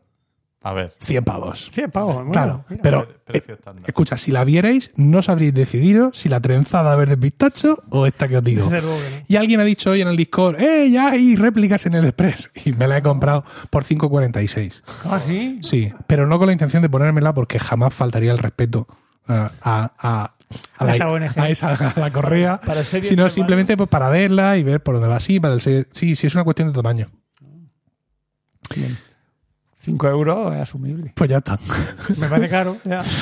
A 0.65 0.71
ver. 0.73 0.95
100 0.99 1.23
pavos. 1.25 1.69
100 1.73 1.91
pavos. 1.91 2.15
bueno, 2.15 2.31
claro, 2.31 2.65
mira. 2.69 2.81
pero 2.81 3.07
eh, 3.27 3.43
escucha, 3.85 4.15
si 4.15 4.31
la 4.31 4.45
vierais, 4.45 4.91
no 4.95 5.21
sabríais 5.21 5.53
decidiros 5.53 6.17
si 6.17 6.29
la 6.29 6.39
trenzada 6.39 6.95
verde 6.95 7.17
pistacho 7.17 7.83
o 7.89 8.05
esta 8.07 8.29
que 8.29 8.37
os 8.37 8.43
digo. 8.45 8.69
Desde 8.69 8.81
luego 8.87 8.97
que 9.03 9.09
no. 9.19 9.25
Y 9.27 9.35
alguien 9.35 9.59
ha 9.59 9.65
dicho 9.65 9.91
hoy 9.91 10.01
en 10.01 10.07
el 10.07 10.15
Discord, 10.15 10.61
¡eh, 10.61 10.89
ya 10.89 11.09
hay 11.09 11.35
réplicas 11.35 11.85
en 11.85 11.95
el 11.95 12.05
Express! 12.05 12.49
Y 12.65 12.71
me 12.71 12.87
la 12.87 12.97
he 12.97 13.01
comprado 13.01 13.43
por 13.69 13.83
5,46. 13.83 14.83
Ah, 15.05 15.19
sí. 15.19 15.59
Sí, 15.61 15.91
pero 16.07 16.25
no 16.25 16.37
con 16.39 16.47
la 16.47 16.53
intención 16.53 16.81
de 16.81 16.89
ponérmela 16.89 17.33
porque 17.33 17.59
jamás 17.59 17.93
faltaría 17.93 18.31
el 18.31 18.37
respeto 18.37 18.87
a, 19.27 19.51
a- 19.61 19.91
a- 19.99 20.23
a 20.23 20.33
A 20.77 20.85
la, 20.85 20.95
esa 20.95 21.09
ONG. 21.09 21.37
a 21.39 21.49
esa- 21.49 21.73
a 21.73 21.99
la 21.99 22.11
correa, 22.11 22.61
Para 22.65 22.83
sino 22.85 23.29
simplemente 23.29 23.75
pues, 23.75 23.89
para 23.89 24.07
verla 24.09 24.55
y 24.57 24.63
ver 24.63 24.81
por 24.81 24.95
dónde 24.95 25.09
va. 25.09 25.19
Sí, 25.19 25.39
para 25.41 25.55
el 25.55 25.61
sí, 25.61 25.83
sí, 25.91 26.13
es 26.27 26.35
una 26.35 26.43
cuestión 26.45 26.69
de 26.69 26.73
tamaño. 26.73 27.09
5 29.83 30.07
euros 30.07 30.53
es 30.55 30.61
asumible. 30.61 31.11
Pues 31.15 31.29
ya 31.29 31.37
está. 31.37 31.59
Me 32.17 32.27
parece 32.27 32.49
caro. 32.49 32.77
ya. 32.85 33.03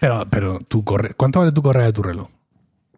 Pero, 0.00 0.26
pero 0.30 0.60
tu 0.60 0.82
corre 0.82 1.12
¿cuánto 1.14 1.40
vale 1.40 1.52
tu 1.52 1.60
correa 1.62 1.84
de 1.86 1.92
tu 1.92 2.02
reloj? 2.02 2.28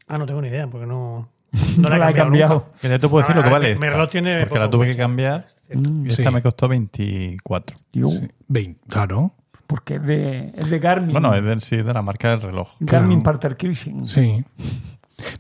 Ah, 0.06 0.18
no 0.18 0.26
tengo 0.26 0.40
ni 0.40 0.48
idea, 0.48 0.68
porque 0.68 0.86
no. 0.86 1.28
No 1.78 1.88
la 1.88 2.10
he 2.10 2.14
cambiado. 2.14 2.54
nunca. 2.54 2.78
Que 2.80 2.88
ya 2.88 2.98
te 2.98 3.08
puedo 3.08 3.22
decir 3.22 3.34
lo 3.34 3.42
que 3.42 3.50
vale 3.50 3.66
mi- 3.66 3.72
esta. 3.72 3.86
mi 3.86 3.90
reloj 3.92 4.08
tiene 4.10 4.40
porque 4.46 4.58
la 4.60 4.70
tuve 4.70 4.86
que 4.86 4.96
cambiar 4.96 5.48
y 5.68 6.08
esta 6.08 6.22
Sí. 6.22 6.30
me 6.30 6.42
costó 6.42 6.68
24. 6.68 7.76
Yo, 7.92 8.08
Sí. 8.10 8.28
Vein- 8.48 8.78
claro, 8.88 9.32
Porque 9.66 9.96
es 9.96 10.02
de, 10.06 10.52
es 10.56 10.70
de 10.70 10.78
Garmin. 10.78 11.12
Bueno, 11.12 11.34
es 11.34 11.42
de, 11.42 11.60
sí, 11.60 11.76
de 11.78 11.92
la 11.92 12.02
marca 12.02 12.30
del 12.30 12.42
reloj. 12.42 12.68
Garmin 12.78 13.20
claro. 13.20 13.38
Parter 13.40 13.56
Cruising. 13.56 14.06
sí. 14.06 14.44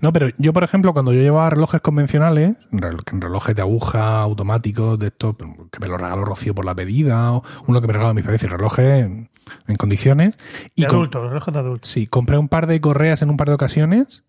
No, 0.00 0.12
pero 0.12 0.28
yo, 0.38 0.52
por 0.52 0.64
ejemplo, 0.64 0.92
cuando 0.92 1.12
yo 1.12 1.20
llevaba 1.20 1.50
relojes 1.50 1.80
convencionales, 1.80 2.56
rel- 2.72 3.02
relojes 3.20 3.54
de 3.54 3.62
aguja 3.62 4.20
automáticos, 4.20 4.98
de 4.98 5.08
estos 5.08 5.36
que 5.36 5.78
me 5.80 5.88
los 5.88 6.00
regaló 6.00 6.24
Rocío 6.24 6.54
por 6.54 6.64
la 6.64 6.74
pedida, 6.74 7.32
o 7.32 7.42
uno 7.66 7.80
que 7.80 7.86
me 7.86 7.92
regaló 7.92 8.14
mis 8.14 8.26
veces, 8.26 8.50
relojes 8.50 9.04
en, 9.04 9.30
en 9.68 9.76
condiciones. 9.76 10.34
Y 10.74 10.82
De 10.82 10.88
con- 10.88 10.96
adultos, 10.98 11.28
reloj 11.28 11.46
de 11.48 11.58
adultos. 11.58 11.90
Sí, 11.90 12.06
compré 12.06 12.38
un 12.38 12.48
par 12.48 12.66
de 12.66 12.80
correas 12.80 13.22
en 13.22 13.30
un 13.30 13.36
par 13.36 13.48
de 13.48 13.54
ocasiones 13.54 14.24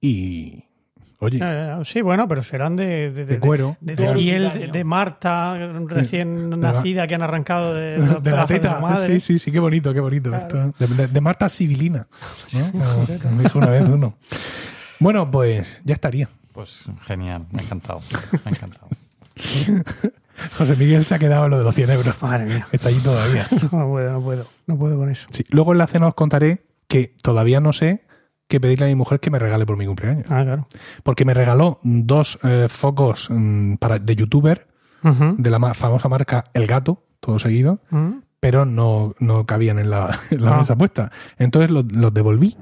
y. 0.00 0.64
Oye, 1.18 1.38
ya, 1.38 1.78
ya. 1.78 1.84
Sí, 1.86 2.02
bueno, 2.02 2.28
pero 2.28 2.42
serán 2.42 2.76
de, 2.76 3.10
de, 3.10 3.24
de 3.24 3.38
cuero. 3.40 3.78
de, 3.80 3.96
de- 3.96 4.06
de 4.06 4.12
piel 4.12 4.70
de, 4.70 4.84
Marta, 4.84 5.56
recién 5.86 6.50
la- 6.50 6.72
nacida, 6.72 7.06
que 7.06 7.14
han 7.14 7.22
arrancado 7.22 7.72
de, 7.72 7.96
la 8.22 8.44
teta. 8.46 8.80
madre. 8.80 9.18
Sí, 9.18 9.20
sí, 9.20 9.38
sí, 9.38 9.50
qué 9.50 9.58
bonito, 9.58 9.94
qué 9.94 10.00
bonito. 10.00 10.36
esto. 10.36 10.74
De, 10.78 11.20
Marta 11.22 11.48
Sibilina. 11.48 12.06
¿no? 12.52 12.70
Como- 12.72 13.18
como 13.22 13.40
dijo 13.42 13.58
una 13.58 13.70
vez 13.70 13.88
uno. 13.88 14.14
Bueno, 15.00 15.30
pues 15.30 15.80
ya 15.84 15.94
estaría. 15.94 16.28
Pues 16.52 16.84
genial, 17.04 17.46
me 17.52 17.60
ha 17.60 17.62
encantado. 17.62 18.00
Me 18.32 18.40
ha 18.46 18.50
encantado. 18.50 18.88
José 20.58 20.76
Miguel 20.76 21.04
se 21.04 21.14
ha 21.14 21.18
quedado 21.18 21.46
en 21.46 21.50
lo 21.50 21.58
de 21.58 21.64
los 21.64 21.74
100 21.74 21.90
euros. 21.90 22.22
Madre 22.22 22.44
mía. 22.46 22.68
Está 22.72 22.88
ahí 22.88 22.98
todavía. 23.02 23.46
No 23.72 23.88
puedo, 23.88 24.12
no 24.12 24.20
puedo. 24.20 24.46
No 24.66 24.76
puedo 24.78 24.96
con 24.96 25.10
eso. 25.10 25.26
Sí. 25.32 25.44
Luego 25.50 25.72
en 25.72 25.78
la 25.78 25.86
cena 25.86 26.08
os 26.08 26.14
contaré 26.14 26.66
que 26.88 27.14
todavía 27.22 27.60
no 27.60 27.72
sé 27.72 28.04
que 28.48 28.60
pedirle 28.60 28.84
a 28.86 28.88
mi 28.88 28.94
mujer 28.94 29.18
que 29.18 29.30
me 29.30 29.38
regale 29.38 29.66
por 29.66 29.76
mi 29.76 29.86
cumpleaños. 29.86 30.26
Ah, 30.30 30.44
claro. 30.44 30.68
Porque 31.02 31.24
me 31.24 31.34
regaló 31.34 31.80
dos 31.82 32.38
eh, 32.44 32.66
focos 32.68 33.28
mm, 33.30 33.74
para, 33.76 33.98
de 33.98 34.14
youtuber 34.16 34.68
de 35.38 35.50
la 35.50 35.58
ma- 35.60 35.72
famosa 35.74 36.08
marca 36.08 36.44
El 36.52 36.66
Gato, 36.66 37.04
todo 37.20 37.38
seguido, 37.38 37.80
pero 38.40 38.64
no, 38.64 39.14
no 39.20 39.46
cabían 39.46 39.78
en 39.78 39.88
la, 39.90 40.18
en 40.30 40.44
la 40.44 40.52
Ah. 40.54 40.56
mesa 40.58 40.76
puesta. 40.76 41.12
Entonces 41.38 41.70
los, 41.70 41.84
los 41.92 42.12
devolví. 42.12 42.56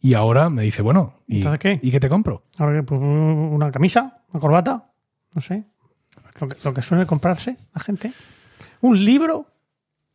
Y 0.00 0.14
ahora 0.14 0.48
me 0.48 0.62
dice, 0.62 0.82
bueno, 0.82 1.14
¿y, 1.26 1.38
¿Entonces 1.38 1.58
qué? 1.58 1.80
¿y 1.82 1.90
qué 1.90 2.00
te 2.00 2.08
compro? 2.08 2.44
Ahora 2.56 2.78
que 2.78 2.82
pues, 2.84 3.00
una 3.00 3.70
camisa, 3.70 4.22
una 4.32 4.40
corbata, 4.40 4.92
no 5.34 5.40
sé. 5.40 5.64
Lo 6.40 6.48
que, 6.48 6.56
lo 6.64 6.74
que 6.74 6.82
suele 6.82 7.04
comprarse 7.06 7.56
la 7.74 7.80
gente. 7.80 8.12
Un 8.80 9.04
libro, 9.04 9.46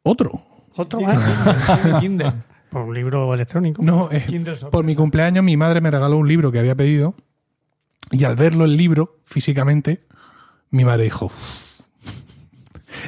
Otro. 0.03 0.31
otro 0.75 1.01
más. 1.01 1.99
Kindle. 1.99 2.33
Pues 2.69 2.85
un 2.87 2.93
libro 2.93 3.33
electrónico. 3.33 3.83
No, 3.83 4.09
eh, 4.11 4.23
Kindle 4.25 4.55
por 4.71 4.85
mi 4.85 4.95
cumpleaños 4.95 5.43
mi 5.43 5.57
madre 5.57 5.81
me 5.81 5.91
regaló 5.91 6.17
un 6.17 6.27
libro 6.27 6.51
que 6.51 6.59
había 6.59 6.75
pedido 6.75 7.13
y 8.11 8.23
al 8.23 8.35
verlo 8.35 8.65
el 8.65 8.77
libro 8.77 9.19
físicamente, 9.25 10.05
mi 10.69 10.85
madre 10.85 11.03
dijo, 11.03 11.31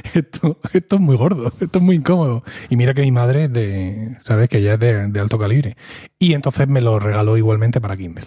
esto, 0.14 0.60
esto 0.74 0.96
es 0.96 1.02
muy 1.02 1.16
gordo, 1.18 1.52
esto 1.60 1.80
es 1.80 1.84
muy 1.84 1.96
incómodo. 1.98 2.44
Y 2.70 2.76
mira 2.76 2.94
que 2.94 3.02
mi 3.02 3.12
madre 3.12 3.44
es 3.46 3.54
de, 3.54 4.18
sabes 4.24 4.50
que 4.50 4.58
ella 4.60 4.74
es 4.74 4.80
de, 4.80 5.08
de 5.08 5.20
alto 5.20 5.38
calibre. 5.40 5.76
Y 6.20 6.34
entonces 6.34 6.68
me 6.68 6.82
lo 6.82 7.00
regaló 7.00 7.38
igualmente 7.38 7.80
para 7.82 7.96
Kindle. 7.98 8.26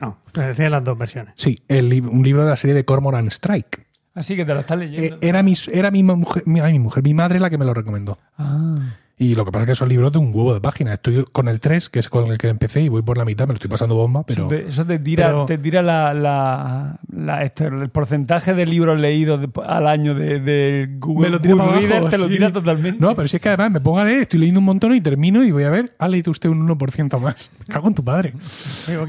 No, 0.00 0.18
te 0.32 0.42
decía 0.42 0.70
las 0.70 0.84
dos 0.84 0.96
versiones. 0.96 1.34
Sí, 1.36 1.62
el, 1.68 1.90
lib- 1.90 2.08
un 2.08 2.22
libro 2.22 2.44
de 2.44 2.50
la 2.50 2.56
serie 2.56 2.74
de 2.74 2.84
Cormoran 2.84 3.26
Strike. 3.28 3.86
Así 4.14 4.36
que 4.36 4.44
te 4.44 4.54
lo 4.54 4.60
estás 4.60 4.76
Eh, 4.80 4.86
leyendo. 4.86 5.18
era 5.20 5.42
mi, 5.42 5.54
era 5.72 5.90
mi 5.90 6.02
mujer, 6.02 6.42
mi, 6.46 6.60
ay, 6.60 6.72
mi 6.74 6.78
mujer, 6.80 7.02
mi 7.04 7.14
madre 7.14 7.38
la 7.40 7.50
que 7.50 7.58
me 7.58 7.64
lo 7.64 7.74
recomendó. 7.74 8.18
Ah. 8.36 8.76
Y 9.20 9.34
lo 9.34 9.44
que 9.44 9.50
pasa 9.50 9.64
es 9.64 9.68
que 9.70 9.74
son 9.74 9.88
libros 9.88 10.12
de 10.12 10.18
un 10.18 10.28
huevo 10.32 10.54
de 10.54 10.60
páginas. 10.60 10.94
Estoy 10.94 11.24
con 11.32 11.48
el 11.48 11.58
3, 11.58 11.88
que 11.88 11.98
es 11.98 12.08
con 12.08 12.30
el 12.30 12.38
que 12.38 12.46
empecé, 12.48 12.82
y 12.82 12.88
voy 12.88 13.02
por 13.02 13.18
la 13.18 13.24
mitad, 13.24 13.46
me 13.46 13.52
lo 13.52 13.54
estoy 13.56 13.68
pasando 13.68 13.96
bomba, 13.96 14.22
pero... 14.24 14.48
Eso 14.52 14.84
te, 14.86 15.00
tira, 15.00 15.26
pero- 15.26 15.46
te 15.46 15.58
tira 15.58 15.82
la, 15.82 16.14
la- 16.14 17.00
la- 17.12 17.42
este, 17.42 17.66
el 17.66 17.88
porcentaje 17.88 18.54
de 18.54 18.64
libros 18.64 19.00
leídos 19.00 19.40
de- 19.40 19.50
al 19.66 19.88
año 19.88 20.14
de, 20.14 20.38
de 20.38 20.88
Google. 21.00 21.26
Me 21.26 21.30
lo 21.30 21.40
tira 21.40 21.54
Google 21.54 21.80
Reader, 21.80 22.10
te 22.10 22.18
lo 22.18 22.28
tira 22.28 22.52
totalmente. 22.52 23.00
No, 23.00 23.14
pero 23.16 23.26
si 23.26 23.36
es 23.36 23.42
que 23.42 23.48
además 23.48 23.72
me 23.72 23.80
pongo 23.80 23.98
a 23.98 24.04
leer, 24.04 24.20
estoy 24.20 24.38
leyendo 24.38 24.60
un 24.60 24.66
montón 24.66 24.94
y 24.94 25.00
termino 25.00 25.42
y 25.42 25.50
voy 25.50 25.64
a 25.64 25.70
ver, 25.70 25.96
ha 25.98 26.06
leído 26.06 26.30
usted 26.30 26.48
un 26.48 26.68
1% 26.68 27.18
más. 27.20 27.50
Me 27.66 27.74
cago 27.74 27.88
en 27.88 27.94
tu 27.94 28.04
padre. 28.04 28.34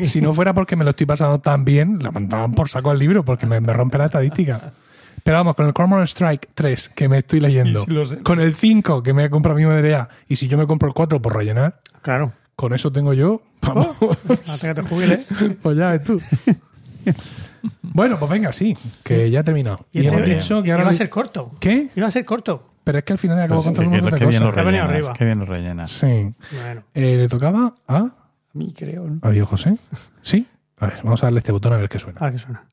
Si 0.04 0.22
no 0.22 0.34
fuera 0.34 0.54
porque 0.56 0.76
me 0.76 0.84
lo 0.84 0.90
estoy 0.90 1.06
pasando 1.06 1.38
tan 1.40 1.64
bien, 1.66 2.00
la 2.02 2.10
mandaban 2.12 2.54
por 2.54 2.68
saco 2.68 2.90
al 2.90 2.98
libro 2.98 3.24
porque 3.24 3.46
me, 3.46 3.60
me 3.62 3.74
rompe 3.74 3.98
la 4.00 4.06
estadística. 4.06 4.74
Pero 5.30 5.38
vamos, 5.42 5.54
con 5.56 5.68
el 5.68 5.74
Cormoran 5.74 6.08
Strike 6.08 6.50
3 6.56 6.90
que 6.90 7.08
me 7.08 7.20
estoy 7.20 7.40
leyendo, 7.40 7.82
Sí, 7.82 7.96
sí, 8.04 8.16
con 8.24 8.40
el 8.40 8.52
5 8.56 9.04
que 9.04 9.14
me 9.14 9.26
ha 9.26 9.30
comprado 9.30 9.60
mi 9.60 9.64
madre 9.64 9.92
ya, 9.92 10.10
y 10.28 10.38
si 10.38 10.48
yo 10.48 10.58
me 10.58 10.66
compro 10.66 10.88
el 10.88 10.96
4 10.96 11.22
por 11.22 11.36
rellenar, 11.36 11.82
Claro. 12.02 12.34
con 12.56 12.74
eso 12.74 12.92
tengo 12.92 13.14
yo, 13.14 13.44
vamos, 13.62 13.96
Hasta 14.48 14.70
que 14.74 14.82
te 14.82 14.88
jubiles. 14.90 15.28
pues 15.62 15.78
ya 15.78 15.92
ves 15.92 16.02
tú. 16.04 16.20
Bueno, 17.84 18.18
pues 18.18 18.32
venga, 18.32 18.52
sí, 18.52 18.76
que 19.04 19.30
ya 19.30 19.42
he 19.42 19.44
terminado. 19.44 19.86
Y, 19.92 20.00
este- 20.04 20.16
hemos 20.16 20.28
dicho 20.28 20.64
que 20.64 20.72
ahora... 20.72 20.86
Iba 20.86 20.90
a 20.90 20.94
ser 20.94 21.10
corto. 21.12 21.52
¿Qué? 21.60 21.90
Iba 21.96 22.08
a 22.08 22.12
ser 22.12 22.26
corto. 22.26 22.68
Pero 22.84 22.98
es 22.98 23.04
que 23.04 23.14
al 23.14 23.20
final 23.20 23.40
acabo 23.40 23.62
Pues, 23.62 23.68
contando 23.68 23.90
un 23.92 23.96
qué- 23.98 24.02
montón 24.02 24.20
de 24.20 24.26
qué 24.26 24.30
bien 24.32 24.44
lo 24.44 24.50
cosas. 24.50 24.66
Rellenas. 24.66 24.90
arriba. 24.90 25.14
Qué 25.14 25.26
bien 25.26 25.38
lo 25.40 25.46
rellenas. 25.46 25.92
Sí. 25.92 26.34
Bueno. 26.60 26.84
Eh, 26.96 27.18
le 27.18 27.28
tocaba 27.28 27.76
a... 27.88 27.98
A 27.98 28.12
mí 28.54 28.74
creo. 28.76 29.06
¿no? 29.06 29.20
a 29.22 29.30
Diego 29.30 29.46
José. 29.46 29.78
¿Sí? 30.24 30.48
A 30.80 30.88
ver, 30.88 31.02
vamos 31.04 31.22
a 31.22 31.28
darle 31.28 31.38
este 31.38 31.52
botón 31.52 31.74
a 31.74 31.78
ver 31.78 31.88
qué 31.88 32.00
suena. 32.00 32.20
Ahora 32.20 32.32
que 32.32 32.40
suena. 32.40 32.64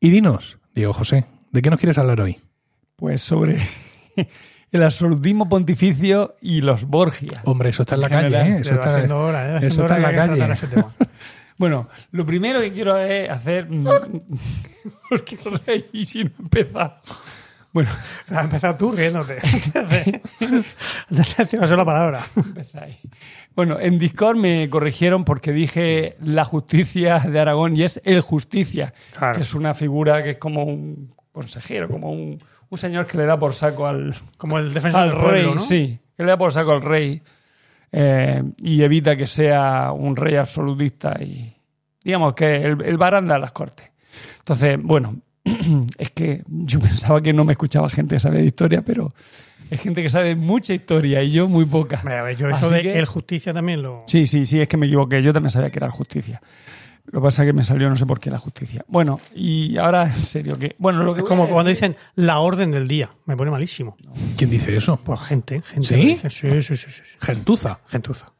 Y 0.00 0.10
dinos, 0.10 0.58
Diego 0.74 0.92
José, 0.92 1.24
¿de 1.50 1.62
qué 1.62 1.70
nos 1.70 1.78
quieres 1.78 1.98
hablar 1.98 2.20
hoy? 2.20 2.38
Pues 2.96 3.20
sobre 3.22 3.58
el 4.72 4.82
absolutismo 4.82 5.48
pontificio 5.48 6.36
y 6.40 6.60
los 6.60 6.84
Borgia. 6.84 7.40
Hombre, 7.44 7.70
eso 7.70 7.82
está 7.82 7.94
en 7.96 8.00
la 8.02 8.08
calle, 8.08 8.36
¿eh? 8.40 8.56
Eso 8.60 8.70
Ya 8.70 8.76
va 8.78 9.00
está, 9.00 9.16
hora, 9.16 9.58
eso 9.58 9.82
está 9.82 9.96
en 9.96 10.02
la 10.02 10.14
calle. 10.14 10.36
tratar 10.36 10.50
ese 10.52 10.66
tema. 10.68 10.94
Bueno, 11.58 11.88
lo 12.12 12.24
primero 12.24 12.60
que 12.60 12.72
quiero 12.72 12.96
es 12.98 13.28
hacer. 13.28 13.68
mm, 13.68 13.84
Porque 15.10 15.36
reí 15.66 16.04
si 16.06 16.22
no 16.22 16.30
empezar. 16.38 17.00
Bueno, 17.72 17.90
Has 18.30 18.44
empezado 18.44 18.76
tú 18.76 18.92
riéndote. 18.92 19.38
Antes 21.10 21.50
de 21.70 21.76
la 21.76 21.84
palabra. 21.84 22.24
empezáis. 22.36 22.96
Bueno, 23.54 23.78
en 23.80 23.98
Discord 23.98 24.36
me 24.36 24.68
corrigieron 24.70 25.24
porque 25.24 25.52
dije 25.52 26.16
la 26.22 26.44
justicia 26.44 27.18
de 27.20 27.40
Aragón 27.40 27.76
y 27.76 27.82
es 27.82 28.00
el 28.04 28.20
justicia, 28.20 28.94
Claro. 29.16 29.34
que 29.36 29.42
es 29.42 29.54
una 29.54 29.74
figura 29.74 30.22
que 30.22 30.30
es 30.30 30.38
como 30.38 30.62
un 30.64 31.10
consejero, 31.32 31.88
como 31.88 32.10
un, 32.12 32.38
un 32.68 32.78
señor 32.78 33.06
que 33.06 33.18
le 33.18 33.26
da 33.26 33.36
por 33.36 33.54
saco 33.54 33.86
al, 33.86 34.14
Como 34.36 34.58
el 34.58 34.72
defensor 34.72 35.00
al 35.02 35.08
del 35.10 35.18
pueblo, 35.18 35.32
rey, 35.32 35.54
¿no? 35.54 35.58
sí, 35.60 35.98
que 36.16 36.22
le 36.22 36.28
da 36.30 36.38
por 36.38 36.52
saco 36.52 36.72
al 36.72 36.82
rey 36.82 37.20
eh, 37.90 38.42
y 38.58 38.82
evita 38.82 39.16
que 39.16 39.26
sea 39.26 39.90
un 39.92 40.14
rey 40.14 40.36
absolutista 40.36 41.16
y 41.20 41.52
digamos 42.04 42.34
que 42.34 42.56
el, 42.56 42.82
el 42.82 42.96
baranda 42.96 43.34
de 43.34 43.40
las 43.40 43.52
cortes. 43.52 43.90
Entonces, 44.38 44.78
bueno, 44.80 45.16
es 45.98 46.10
que 46.10 46.42
yo 46.48 46.80
pensaba 46.80 47.20
que 47.22 47.32
no 47.32 47.44
me 47.44 47.52
escuchaba 47.52 47.88
gente 47.90 48.16
que 48.16 48.20
sabe 48.20 48.38
de 48.38 48.46
historia, 48.46 48.82
pero 48.82 49.14
es 49.70 49.80
gente 49.80 50.02
que 50.02 50.08
sabe 50.10 50.34
mucha 50.36 50.74
historia 50.74 51.22
y 51.22 51.32
yo 51.32 51.48
muy 51.48 51.64
poca. 51.64 51.98
Hombre, 51.98 52.18
a 52.18 52.22
ver, 52.22 52.36
yo 52.36 52.48
eso 52.48 52.66
Así 52.66 52.74
de 52.74 52.82
que- 52.82 52.98
el 52.98 53.06
justicia 53.06 53.52
también 53.52 53.82
lo. 53.82 54.04
Sí, 54.06 54.26
sí, 54.26 54.46
sí, 54.46 54.60
es 54.60 54.68
que 54.68 54.76
me 54.76 54.86
equivoqué. 54.86 55.22
Yo 55.22 55.32
también 55.32 55.50
sabía 55.50 55.70
que 55.70 55.78
era 55.78 55.86
el 55.86 55.92
justicia. 55.92 56.40
Lo 57.10 57.20
que 57.20 57.24
pasa 57.24 57.42
es 57.42 57.48
que 57.48 57.52
me 57.54 57.64
salió 57.64 57.88
no 57.88 57.96
sé 57.96 58.04
por 58.04 58.20
qué 58.20 58.30
la 58.30 58.38
justicia. 58.38 58.84
Bueno, 58.86 59.18
y 59.34 59.78
ahora 59.78 60.02
en 60.04 60.24
serio 60.26 60.58
que... 60.58 60.76
Bueno, 60.78 61.02
lo 61.04 61.14
que 61.14 61.20
Es 61.20 61.26
como 61.26 61.48
cuando 61.48 61.70
dicen 61.70 61.96
la 62.16 62.40
orden 62.40 62.70
del 62.70 62.86
día. 62.86 63.08
Me 63.24 63.34
pone 63.34 63.50
malísimo. 63.50 63.96
¿Quién 64.36 64.50
dice 64.50 64.76
eso? 64.76 65.00
Pues 65.02 65.18
gente, 65.20 65.62
gente. 65.62 65.88
¿Sí? 65.88 66.16
Sí, 66.16 66.28
sí, 66.28 66.60
sí, 66.60 66.76
sí, 66.76 66.90
sí. 66.90 67.02
Gentuza. 67.18 67.80
Gentuza. 67.86 68.30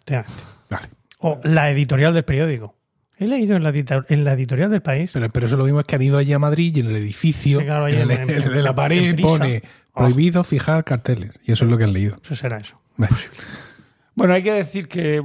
Vale. 0.69 0.89
O 1.21 1.41
la 1.45 1.71
editorial 1.71 2.13
del 2.13 2.25
periódico. 2.25 2.75
He 3.21 3.27
leído 3.27 3.57
en 3.57 3.63
la, 3.65 3.71
edita- 3.71 4.05
en 4.09 4.25
la 4.25 4.33
editorial 4.35 4.71
del 4.71 4.81
país. 4.83 5.11
Pero, 5.13 5.29
pero 5.31 5.47
eso 5.47 5.57
lo 5.57 5.65
mismo 5.65 5.81
es 5.81 5.87
que 5.87 5.97
han 5.97 6.03
ido 6.03 6.19
allí 6.19 6.33
a 6.33 6.39
Madrid 6.39 6.77
y 6.77 6.81
en 6.81 6.87
el 6.87 6.97
edificio, 6.97 7.59
Sí, 7.61 7.65
claro, 7.65 7.87
ahí 7.87 7.95
en, 7.97 8.03
el- 8.03 8.11
en- 8.13 8.31
en- 8.31 8.43
en 8.53 8.65
la 8.65 8.75
pared 8.75 9.21
pone 9.21 9.63
prohibido 9.95 10.45
fijar 10.45 10.85
carteles. 10.85 11.41
Y 11.45 11.53
eso 11.53 11.65
es 11.65 11.71
lo 11.71 11.77
que 11.79 11.85
han 11.85 11.93
leído. 11.93 12.17
Eso 12.23 12.37
será 12.37 12.59
eso. 12.59 12.79
Vale. 12.97 13.15
Bueno, 14.15 14.35
hay 14.35 14.43
que 14.43 14.53
decir 14.53 14.89
que 14.89 15.23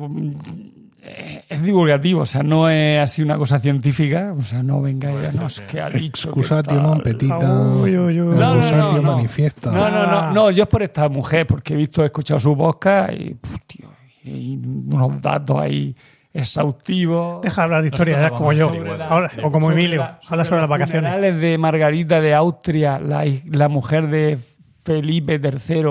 eh, 1.06 1.44
es 1.50 1.62
divulgativo, 1.62 2.22
o 2.22 2.26
sea, 2.26 2.44
no 2.44 2.70
es 2.70 3.00
así 3.00 3.22
una 3.22 3.38
cosa 3.38 3.60
científica, 3.60 4.34
o 4.38 4.42
sea, 4.42 4.64
no 4.64 4.82
venga 4.82 5.10
ya, 5.22 5.32
no, 5.34 5.48
es 5.48 5.60
que 5.62 5.82
ha 5.82 5.90
dicho 5.90 6.30
Excusatio 6.30 6.80
non 6.82 7.02
petita. 7.04 7.38
Uy, 7.76 7.98
uy, 7.98 8.22
uy. 8.22 8.28
No, 8.34 8.34
no, 8.36 8.40
no, 8.40 8.52
Accusatio 8.62 9.02
no. 9.02 9.16
manifiesta. 9.18 9.72
No, 9.72 9.90
no, 9.90 9.98
Ah. 9.98 10.32
no, 10.34 10.44
no, 10.46 10.52
yo 10.52 10.64
es 10.64 10.70
por 10.70 10.82
esta 10.82 11.10
mujer, 11.10 11.46
porque 11.46 11.74
he 11.74 11.78
visto, 11.78 12.04
he 12.04 12.06
escuchado 12.06 12.40
su 12.40 12.56
podcast 12.56 13.12
y, 13.14 13.34
puf, 13.36 13.58
tío, 13.68 13.90
y 14.24 14.56
unos 14.56 15.22
datos 15.22 15.60
ahí 15.60 15.94
exhaustivos. 16.34 17.42
Deja 17.42 17.64
hablar 17.64 17.82
de 17.82 17.88
historia, 17.90 18.22
ya 18.22 18.30
como 18.32 18.54
yo. 18.54 18.68
Sobre 18.68 18.98
la- 18.98 19.08
Ahora, 19.08 19.32
o 19.44 19.52
como 19.52 19.68
Sobre 19.68 19.82
Emilio. 19.82 20.00
la- 20.00 20.20
Habla 20.28 20.46
sobre 20.46 20.62
las 20.62 20.70
los 20.70 20.70
vacaciones. 20.70 21.40
de 21.40 21.58
Margarita 21.58 22.22
de 22.22 22.34
Austria, 22.34 23.00
la, 23.00 23.26
la 23.46 23.70
mujer 23.70 24.08
de 24.08 24.38
Felipe 24.84 25.40
III 25.42 25.84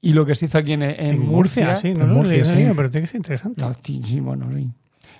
y 0.00 0.12
lo 0.12 0.24
que 0.26 0.34
se 0.34 0.46
hizo 0.46 0.58
aquí 0.58 0.74
en, 0.74 0.82
en 0.82 1.18
Murcia. 1.20 1.76
sí, 1.76 1.92
no, 1.92 2.02
En 2.02 2.08
no, 2.08 2.14
Murcia, 2.14 2.44
sí, 2.44 2.54
sí. 2.54 2.72
pero 2.76 2.90
tiene 2.90 3.06
que 3.06 3.10
ser 3.10 3.16
interesante. 3.18 3.62
No, 3.62 3.72
sí, 3.74 4.00
sí, 4.04 4.20
bueno, 4.20 4.46
sí. 4.54 4.68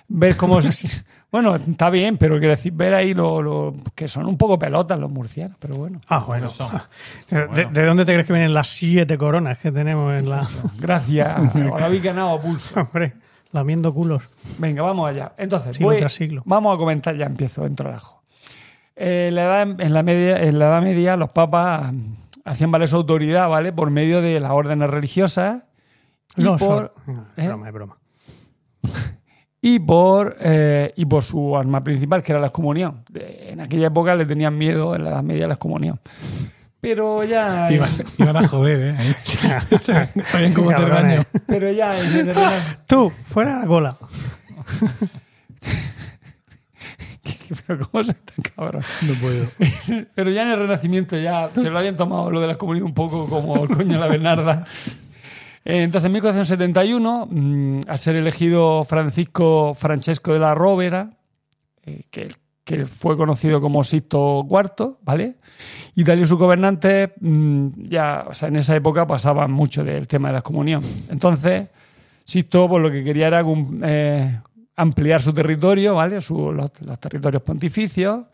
Ver 0.07 0.35
cómo 0.37 0.61
se- 0.61 1.03
Bueno, 1.31 1.55
está 1.55 1.89
bien, 1.91 2.17
pero 2.17 2.37
quiero 2.39 2.51
decir, 2.51 2.71
ver 2.73 2.93
ahí 2.93 3.13
lo, 3.13 3.41
lo- 3.41 3.73
que 3.93 4.07
son 4.07 4.25
un 4.25 4.37
poco 4.37 4.57
pelotas 4.57 4.97
los 4.99 5.11
murcianos, 5.11 5.57
pero 5.59 5.75
bueno. 5.75 5.99
Ah, 6.07 6.23
bueno. 6.25 6.47
¿De, 7.29 7.47
de- 7.47 7.65
de 7.65 7.85
dónde 7.85 8.05
te 8.05 8.13
crees 8.13 8.25
que 8.25 8.33
vienen 8.33 8.53
las 8.53 8.67
siete 8.67 9.17
coronas 9.17 9.57
que 9.59 9.71
tenemos 9.71 10.19
en 10.19 10.29
la. 10.29 10.47
Gracias. 10.79 11.27
Ahora 11.55 11.85
habéis 11.85 12.03
ganado 12.03 12.29
a 12.37 12.41
pulso. 12.41 12.79
Hombre, 12.79 13.13
lamiendo 13.51 13.93
culos. 13.93 14.29
Venga, 14.57 14.81
vamos 14.83 15.09
allá. 15.09 15.33
Entonces, 15.37 15.75
Siglo 15.77 15.89
voy- 15.91 15.99
tras 15.99 16.13
siglo. 16.13 16.41
vamos 16.45 16.75
a 16.75 16.77
comentar, 16.77 17.15
ya 17.15 17.25
empiezo, 17.25 17.65
entro 17.65 17.89
al 17.89 17.95
ajo. 17.95 18.21
Eh, 18.95 19.27
en, 19.29 19.35
la 19.35 19.43
edad, 19.43 19.81
en, 19.81 19.93
la 19.93 20.03
media, 20.03 20.43
en 20.43 20.59
la 20.59 20.67
Edad 20.67 20.81
Media, 20.81 21.15
los 21.17 21.31
papas 21.31 21.93
hacían 22.45 22.71
valer 22.71 22.87
su 22.87 22.97
autoridad, 22.97 23.47
¿vale? 23.49 23.71
Por 23.71 23.89
medio 23.91 24.21
de 24.21 24.39
las 24.39 24.51
órdenes 24.51 24.89
religiosas 24.89 25.63
y 26.35 26.43
No, 26.43 26.57
por, 26.57 26.93
son- 27.05 27.15
¿eh? 27.17 27.23
Es 27.37 27.47
broma, 27.47 27.67
es 27.67 27.73
broma. 27.73 27.97
y 29.61 29.79
por, 29.79 30.35
eh, 30.41 30.93
y 30.95 31.05
por 31.05 31.23
su 31.23 31.55
arma 31.57 31.81
principal, 31.81 32.23
que 32.23 32.31
era 32.31 32.41
la 32.41 32.47
excomunión. 32.47 33.03
En 33.13 33.59
aquella 33.61 33.87
época 33.87 34.15
le 34.15 34.25
tenían 34.25 34.57
miedo, 34.57 34.95
en 34.95 35.03
la 35.05 35.11
Edad 35.11 35.23
Media, 35.23 35.45
a 35.45 35.47
la 35.47 35.53
excomunión. 35.55 35.99
Pero 36.81 37.23
ya... 37.23 37.71
Iban, 37.71 37.89
iban 38.17 38.37
a 38.37 38.47
joder, 38.47 38.89
¿eh? 38.89 38.95
Ahí. 38.97 39.15
Sabían 39.79 40.53
cómo 40.53 40.69
hacer 40.69 40.89
daño. 40.89 41.23
Pero 41.45 41.71
ya 41.71 41.99
en 41.99 42.29
el, 42.29 42.35
Tú, 42.87 43.11
fuera 43.25 43.55
de 43.55 43.59
la 43.61 43.67
cola. 43.67 43.97
pero 47.67 47.87
¿cómo 47.87 48.03
se 48.03 48.13
tan 48.13 48.35
cabrón? 48.55 48.83
No 49.01 49.13
puedo. 49.15 49.45
Pero 50.15 50.29
ya 50.31 50.43
en 50.43 50.49
el 50.49 50.59
Renacimiento 50.59 51.17
ya 51.17 51.49
se 51.53 51.69
lo 51.69 51.79
habían 51.79 51.97
tomado 51.97 52.31
lo 52.31 52.39
de 52.39 52.47
la 52.47 52.57
comunión 52.57 52.87
un 52.87 52.93
poco 52.93 53.27
como 53.27 53.63
el 53.63 53.69
coño 53.69 53.93
de 53.93 53.99
la 53.99 54.07
Bernarda. 54.07 54.65
Eh, 55.65 55.83
Entonces, 55.83 56.05
en 56.05 56.13
1471, 56.13 57.27
mm, 57.29 57.79
al 57.87 57.99
ser 57.99 58.15
elegido 58.15 58.83
Francisco 58.83 59.73
Francesco 59.73 60.33
de 60.33 60.39
la 60.39 60.55
Rovera, 60.55 61.09
eh, 61.85 62.03
que, 62.09 62.33
que 62.69 62.85
fue 62.85 63.17
conocido 63.17 63.59
como 63.59 63.83
Sixto 63.83 64.45
IV, 64.47 64.97
¿vale? 65.01 65.37
Italia 65.95 66.23
y 66.23 66.27
sus 66.27 66.37
gobernantes, 66.37 67.09
mm, 67.19 67.67
ya, 67.89 68.25
o 68.29 68.33
sea, 68.35 68.49
en 68.49 68.57
esa 68.57 68.75
época 68.75 69.07
pasaban 69.07 69.51
mucho 69.51 69.83
del 69.83 70.07
tema 70.07 70.27
de 70.27 70.33
la 70.33 70.39
excomunión. 70.39 70.83
Entonces, 71.09 71.67
Sixto, 72.23 72.69
pues 72.69 72.83
lo 72.83 72.91
que 72.91 73.03
quería 73.03 73.25
era 73.27 73.43
eh, 73.83 74.39
ampliar 74.75 75.19
su 75.23 75.33
territorio, 75.33 75.95
¿vale? 75.95 76.21
Su- 76.21 76.51
los, 76.51 76.69
los 76.81 76.99
territorios 76.99 77.41
pontificios, 77.41 78.25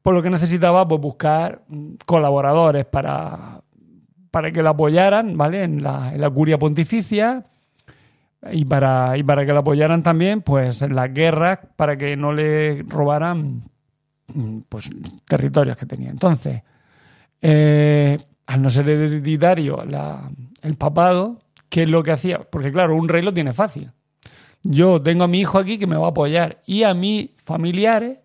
por 0.00 0.14
lo 0.14 0.22
que 0.22 0.30
necesitaba 0.30 0.88
pues, 0.88 0.98
buscar 1.02 1.60
mm, 1.68 1.96
colaboradores 2.06 2.86
para, 2.86 3.60
para 4.30 4.50
que 4.50 4.62
lo 4.62 4.70
apoyaran, 4.70 5.36
¿vale? 5.36 5.64
En 5.64 5.82
la, 5.82 6.14
en 6.14 6.20
la 6.22 6.30
curia 6.30 6.58
pontificia 6.58 7.44
y 8.52 8.64
para, 8.64 9.16
y 9.16 9.22
para 9.22 9.44
que 9.46 9.52
lo 9.52 9.60
apoyaran 9.60 10.02
también, 10.02 10.42
pues 10.42 10.82
en 10.82 10.94
las 10.94 11.12
guerras, 11.12 11.58
para 11.76 11.96
que 11.96 12.16
no 12.16 12.32
le 12.32 12.82
robaran 12.88 13.62
mm, 14.32 14.58
pues, 14.68 14.90
territorios 15.26 15.76
que 15.76 15.86
tenía. 15.86 16.10
Entonces, 16.10 16.62
eh, 17.42 18.18
al 18.46 18.62
no 18.62 18.70
ser 18.70 18.88
hereditario 18.88 19.84
la- 19.84 20.28
el 20.62 20.74
papado, 20.76 21.40
¿qué 21.68 21.82
es 21.84 21.88
lo 21.88 22.02
que 22.02 22.12
hacía? 22.12 22.40
Porque 22.40 22.72
claro, 22.72 22.94
un 22.96 23.08
rey 23.08 23.22
lo 23.22 23.34
tiene 23.34 23.52
fácil. 23.52 23.90
Yo 24.62 25.00
tengo 25.00 25.24
a 25.24 25.28
mi 25.28 25.40
hijo 25.40 25.58
aquí 25.58 25.78
que 25.78 25.86
me 25.86 25.96
va 25.96 26.06
a 26.06 26.10
apoyar 26.10 26.60
y 26.66 26.82
a 26.82 26.94
mis 26.94 27.30
familiares, 27.44 28.18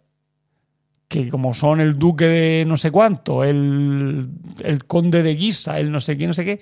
que 1.07 1.29
como 1.29 1.53
son 1.53 1.81
el 1.81 1.95
duque 1.97 2.25
de 2.25 2.65
no 2.65 2.77
sé 2.77 2.89
cuánto, 2.89 3.43
el, 3.43 4.29
el 4.63 4.85
conde 4.85 5.23
de 5.23 5.35
Guisa, 5.35 5.77
el 5.79 5.91
no 5.91 5.99
sé 5.99 6.17
qué, 6.17 6.25
no 6.25 6.33
sé 6.33 6.45
qué, 6.45 6.61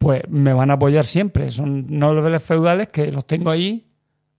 pues 0.00 0.22
me 0.30 0.54
van 0.54 0.70
a 0.70 0.74
apoyar 0.74 1.04
siempre. 1.04 1.50
Son 1.50 1.86
nobles 1.90 2.42
feudales 2.42 2.88
que 2.88 3.12
los 3.12 3.26
tengo 3.26 3.50
ahí 3.50 3.86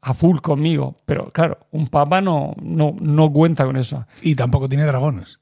a 0.02 0.16
full 0.16 0.40
conmigo. 0.40 0.98
Pero 1.06 1.30
claro, 1.32 1.60
un 1.70 1.88
papa 1.88 2.20
no, 2.20 2.56
no, 2.60 2.96
no 3.00 3.32
cuenta 3.32 3.64
con 3.64 3.78
eso. 3.78 4.04
Y 4.24 4.34
tampoco 4.34 4.68
tiene 4.68 4.86
dragones. 4.86 5.40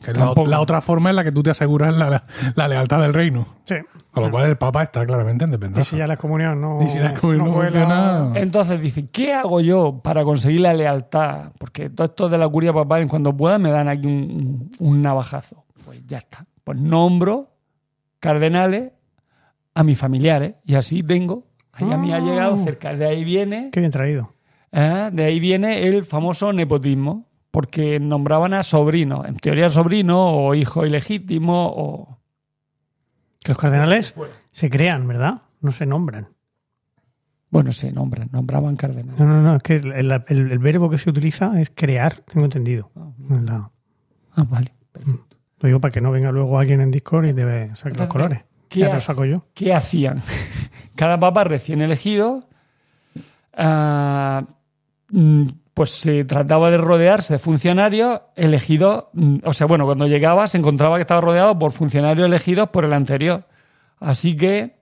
Que 0.00 0.12
es 0.12 0.16
la, 0.16 0.60
otra 0.60 0.80
forma 0.80 1.10
en 1.10 1.16
la 1.16 1.24
que 1.24 1.32
tú 1.32 1.42
te 1.42 1.50
aseguras 1.50 1.96
la, 1.98 2.08
la- 2.08 2.24
la 2.54 2.68
lealtad 2.68 3.00
del 3.00 3.12
reino. 3.12 3.46
Sí. 3.64 3.74
Con 4.12 4.22
lo 4.26 4.30
cual 4.30 4.48
el 4.48 4.56
Papa 4.56 4.84
está 4.84 5.04
claramente 5.04 5.44
en 5.44 5.52
Y 5.76 5.82
si 5.82 5.96
ya 5.96 6.06
la 6.06 6.16
comunión 6.16 6.60
no. 6.60 6.80
Y 6.84 6.88
si 6.88 7.00
la 7.00 7.14
comunión 7.14 7.46
no 7.46 7.52
funciona- 7.52 8.30
Entonces 8.36 8.80
dice, 8.80 9.08
¿qué 9.10 9.34
hago 9.34 9.60
yo 9.60 10.00
para 10.04 10.22
conseguir 10.22 10.60
la 10.60 10.72
lealtad? 10.72 11.50
Porque 11.58 11.90
todo 11.90 12.04
esto 12.06 12.28
de 12.28 12.38
la 12.38 12.48
curia 12.48 12.72
papal, 12.72 13.02
en 13.02 13.08
cuando 13.08 13.36
pueda, 13.36 13.58
me 13.58 13.70
dan 13.70 13.88
aquí 13.88 14.06
un, 14.06 14.70
un- 14.78 14.86
un 14.88 15.02
navajazo. 15.02 15.64
Pues 15.84 16.06
ya 16.06 16.18
está. 16.18 16.46
Pues 16.62 16.78
nombro 16.78 17.48
cardenales 18.20 18.92
a 19.78 19.84
mis 19.84 19.98
familiares 19.98 20.54
y 20.64 20.74
así 20.74 21.02
tengo. 21.02 21.46
Ahí 21.72 21.90
a 21.92 21.96
mí 21.96 22.12
ha 22.12 22.18
llegado 22.18 22.56
cerca. 22.56 22.94
De 22.94 23.06
ahí 23.06 23.22
viene, 23.24 23.70
Qué 23.72 23.78
bien 23.80 23.92
traído. 23.92 24.34
¿eh? 24.72 25.10
de 25.12 25.24
ahí 25.24 25.38
viene 25.38 25.86
el 25.86 26.04
famoso 26.04 26.52
nepotismo, 26.52 27.28
porque 27.52 28.00
nombraban 28.00 28.54
a 28.54 28.62
sobrinos, 28.62 29.26
en 29.26 29.36
teoría 29.36 29.70
sobrino 29.70 30.18
o 30.46 30.54
hijo 30.54 30.84
ilegítimo 30.84 31.66
o 31.74 32.18
Que 33.44 33.52
los 33.52 33.58
cardenales 33.58 34.14
se 34.52 34.68
crean, 34.68 35.06
¿verdad? 35.06 35.42
No 35.60 35.70
se 35.72 35.86
nombran. 35.86 36.28
bueno, 37.50 37.70
se 37.72 37.92
nombran, 37.92 38.28
nombraban 38.32 38.76
cardenales. 38.76 39.18
No, 39.18 39.26
no, 39.26 39.40
no. 39.42 39.56
Es 39.56 39.62
que 39.62 39.76
el, 39.76 39.92
el- 39.92 40.12
el- 40.28 40.50
el 40.52 40.58
verbo 40.58 40.90
que 40.90 40.98
se 40.98 41.08
utiliza 41.08 41.60
es 41.60 41.70
crear, 41.74 42.14
tengo 42.30 42.44
entendido. 42.44 42.90
En 43.30 43.46
la- 43.46 43.70
Ah, 44.34 44.44
vale. 44.50 44.74
perfecto. 44.92 45.36
lo 45.60 45.66
digo 45.68 45.80
para 45.80 45.90
que 45.92 46.00
no 46.00 46.10
venga 46.12 46.30
luego 46.32 46.58
alguien 46.58 46.80
en 46.80 46.90
Discord 46.90 47.26
y 47.26 47.32
debe 47.32 47.74
sacar 47.76 47.98
los 47.98 48.08
colores. 48.08 48.44
¿Qué 49.54 49.72
hacían? 49.74 50.22
Cada 50.96 51.18
papa 51.18 51.44
recién 51.44 51.80
elegido, 51.82 52.44
ah, 53.54 54.44
mm, 55.10 55.42
pues 55.74 55.90
se 55.90 56.24
trataba 56.24 56.70
de 56.70 56.78
rodearse 56.78 57.34
de 57.34 57.38
funcionarios 57.38 58.20
elegidos, 58.36 59.04
mm, 59.12 59.36
o 59.44 59.52
sea, 59.52 59.66
bueno, 59.66 59.84
cuando 59.86 60.06
llegaba 60.06 60.48
se 60.48 60.58
encontraba 60.58 60.96
que 60.96 61.02
estaba 61.02 61.20
rodeado 61.20 61.58
por 61.58 61.72
funcionarios 61.72 62.26
elegidos 62.26 62.68
por 62.70 62.84
el 62.84 62.92
anterior. 62.92 63.44
Así 64.00 64.36
que, 64.36 64.78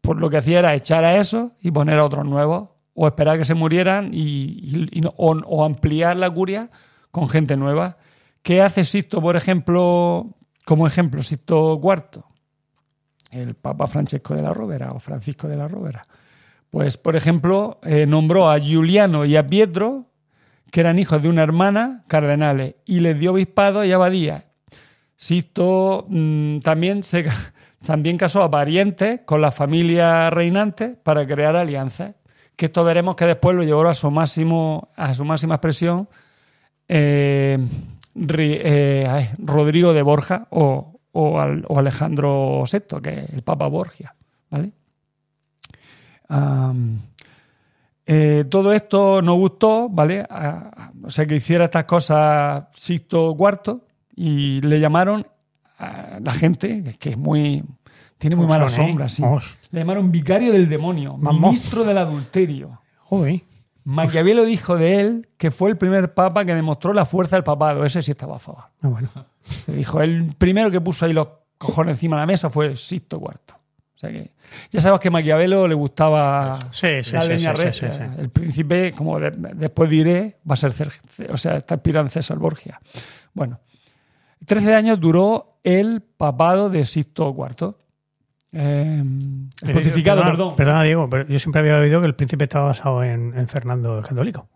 pues 0.00 0.18
lo 0.18 0.30
que 0.30 0.36
hacía 0.38 0.58
era 0.60 0.74
echar 0.74 1.04
a 1.04 1.16
esos 1.16 1.52
y 1.60 1.70
poner 1.70 1.98
a 1.98 2.04
otros 2.04 2.24
nuevos, 2.24 2.68
o 2.94 3.06
esperar 3.08 3.38
que 3.38 3.44
se 3.44 3.54
murieran 3.54 4.10
y, 4.14 4.20
y- 4.20 4.88
y 4.92 5.00
no- 5.00 5.14
o, 5.16 5.32
o 5.32 5.64
ampliar 5.64 6.16
la 6.16 6.30
curia 6.30 6.70
con 7.10 7.28
gente 7.28 7.56
nueva. 7.56 7.96
¿Qué 8.42 8.62
hace 8.62 8.84
Sixto, 8.84 9.20
por 9.20 9.34
ejemplo, 9.36 10.28
como 10.64 10.86
ejemplo, 10.86 11.22
Sixto 11.22 11.80
IV? 11.82 12.22
El 13.34 13.54
Papa 13.54 13.86
Francesco 13.86 14.34
de 14.34 14.42
la 14.42 14.54
Rovera 14.54 14.92
o 14.92 15.00
Francisco 15.00 15.48
de 15.48 15.56
la 15.56 15.68
Rovera. 15.68 16.06
Pues, 16.70 16.96
por 16.96 17.16
ejemplo, 17.16 17.78
eh, 17.82 18.06
nombró 18.06 18.50
a 18.50 18.58
Giuliano 18.58 19.24
y 19.24 19.36
a 19.36 19.46
Pietro, 19.46 20.06
que 20.70 20.80
eran 20.80 20.98
hijos 20.98 21.22
de 21.22 21.28
una 21.28 21.42
hermana, 21.42 22.04
cardenales, 22.08 22.74
y 22.84 23.00
les 23.00 23.18
dio 23.18 23.32
obispado 23.32 23.84
y 23.84 23.92
abadía. 23.92 24.46
Sixto 25.16 26.06
mm, 26.08 26.58
también, 26.58 27.02
se, 27.02 27.26
también 27.86 28.18
casó 28.18 28.42
a 28.42 28.50
parientes 28.50 29.20
con 29.24 29.40
la 29.40 29.52
familia 29.52 30.30
reinante 30.30 30.96
para 31.02 31.26
crear 31.26 31.54
alianzas, 31.54 32.14
que 32.56 32.66
esto 32.66 32.84
veremos 32.84 33.16
que 33.16 33.26
después 33.26 33.56
lo 33.56 33.62
llevó 33.62 33.86
a 33.86 33.94
su, 33.94 34.10
máximo, 34.10 34.90
a 34.96 35.14
su 35.14 35.24
máxima 35.24 35.56
expresión 35.56 36.08
eh, 36.88 37.58
eh, 38.14 39.30
Rodrigo 39.38 39.92
de 39.92 40.02
Borja 40.02 40.46
o, 40.50 40.93
o 41.14 41.40
al- 41.40 41.64
o 41.68 41.78
Alejandro 41.78 42.64
VI, 42.70 43.00
que 43.02 43.10
es 43.10 43.30
el 43.30 43.42
Papa 43.42 43.66
Borgia. 43.68 44.14
¿vale? 44.50 44.72
Eh, 48.06 48.44
todo 48.50 48.72
esto 48.72 49.22
no 49.22 49.34
gustó, 49.34 49.88
¿vale? 49.88 50.26
A- 50.28 50.90
o 51.02 51.10
sea, 51.10 51.26
que 51.26 51.36
hiciera 51.36 51.64
estas 51.64 51.84
cosas 51.84 52.64
Sixto 52.74 53.34
IV 53.38 53.80
y 54.14 54.60
le 54.60 54.78
llamaron 54.78 55.26
a 55.78 56.18
la 56.22 56.32
gente, 56.34 56.96
que 56.98 57.10
es 57.10 57.16
muy. 57.18 57.62
Tiene 58.18 58.36
muy 58.36 58.44
¿Cómo 58.46 58.58
mala 58.58 58.70
son, 58.70 58.84
eh? 58.84 58.88
sombra, 58.88 59.08
sí. 59.08 59.22
Le 59.70 59.80
llamaron 59.80 60.12
vicario 60.12 60.52
del 60.52 60.68
demonio, 60.68 61.16
ministro 61.16 61.82
del 61.84 61.98
adulterio. 61.98 62.80
Joder. 63.00 63.40
Maquiavelo 63.84 64.44
dijo 64.44 64.76
de 64.76 65.00
él 65.00 65.28
que 65.36 65.50
fue 65.50 65.70
el 65.70 65.76
primer 65.76 66.14
papa 66.14 66.44
que 66.44 66.54
demostró 66.54 66.92
la 66.92 67.04
fuerza 67.04 67.36
del 67.36 67.44
papado. 67.44 67.84
Ese 67.84 68.00
sí 68.02 68.12
estaba 68.12 68.36
a 68.36 68.38
favor. 68.38 68.64
Ah, 68.82 68.88
bueno. 68.88 69.08
Se 69.42 69.72
dijo, 69.72 70.00
el 70.00 70.34
primero 70.38 70.70
que 70.70 70.80
puso 70.80 71.04
ahí 71.04 71.12
los 71.12 71.28
cojones 71.58 71.96
encima 71.96 72.16
de 72.16 72.20
la 72.22 72.26
mesa 72.26 72.48
fue 72.50 72.76
Sixto 72.76 73.18
IV. 73.18 73.28
O 73.94 73.98
sea 73.98 74.10
que 74.10 74.30
ya 74.70 74.80
sabes 74.80 75.00
que 75.00 75.08
a 75.08 75.10
Maquiavelo 75.10 75.68
le 75.68 75.74
gustaba 75.74 76.58
Sí, 76.70 77.02
sí, 77.02 77.12
la 77.12 77.22
sí, 77.22 77.28
leña 77.28 77.54
sí, 77.54 77.62
recia. 77.62 77.92
sí, 77.92 77.98
sí, 77.98 78.04
sí. 78.14 78.20
El 78.20 78.30
príncipe, 78.30 78.92
como 78.92 79.20
de- 79.20 79.30
después 79.54 79.88
diré, 79.90 80.38
va 80.48 80.54
a 80.54 80.56
ser 80.56 80.72
o 81.30 81.36
sea, 81.36 81.56
está 81.58 81.74
inspirado 81.74 82.06
en 82.06 82.10
César 82.10 82.38
Borgia. 82.38 82.80
Bueno, 83.34 83.60
13 84.46 84.74
años 84.74 85.00
duró 85.00 85.58
el 85.62 86.02
papado 86.02 86.68
de 86.70 86.84
Sixto 86.84 87.34
IV. 87.36 87.74
Eh, 88.56 89.02
el 89.62 89.72
pontificado, 89.72 90.18
Perdona, 90.20 90.36
perdón. 90.36 90.56
Perdona, 90.56 90.82
Diego, 90.84 91.10
pero 91.10 91.26
yo 91.26 91.38
siempre 91.38 91.60
había 91.60 91.78
oído 91.78 92.00
que 92.00 92.06
el 92.06 92.14
príncipe 92.14 92.44
estaba 92.44 92.66
basado 92.68 93.02
en, 93.02 93.36
en 93.36 93.48
Fernando 93.48 93.98
el 93.98 94.04
Católico. 94.04 94.46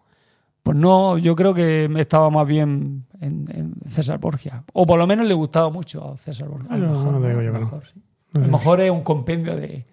Pues 0.63 0.77
no, 0.77 1.19
yo 1.19 1.35
creo 1.35 1.53
que 1.55 1.91
estaba 1.97 2.31
más 2.31 2.47
bien 2.47 3.05
en, 3.21 3.49
en 3.51 3.75
César 3.91 4.19
Borgia. 4.19 4.63
O 4.73 4.87
por 4.87 4.99
lo 4.99 5.07
menos 5.07 5.27
le 5.27 5.35
gustaba 5.35 5.71
mucho 5.71 6.13
a 6.13 6.17
César 6.17 6.49
Borgia. 6.49 6.69
A 6.71 6.77
lo 6.77 6.87
No, 6.89 6.93
mejor, 6.93 7.13
no 7.13 7.21
te 7.21 7.29
digo 7.29 7.41
a 7.41 7.45
yo 7.45 7.53
no. 7.53 7.59
mejor, 7.61 7.87
sí. 7.87 8.01
A 8.35 8.39
lo 8.39 8.49
mejor 8.49 8.81
es 8.83 8.91
un 8.91 9.03
compendio 9.03 9.57
de, 9.57 9.85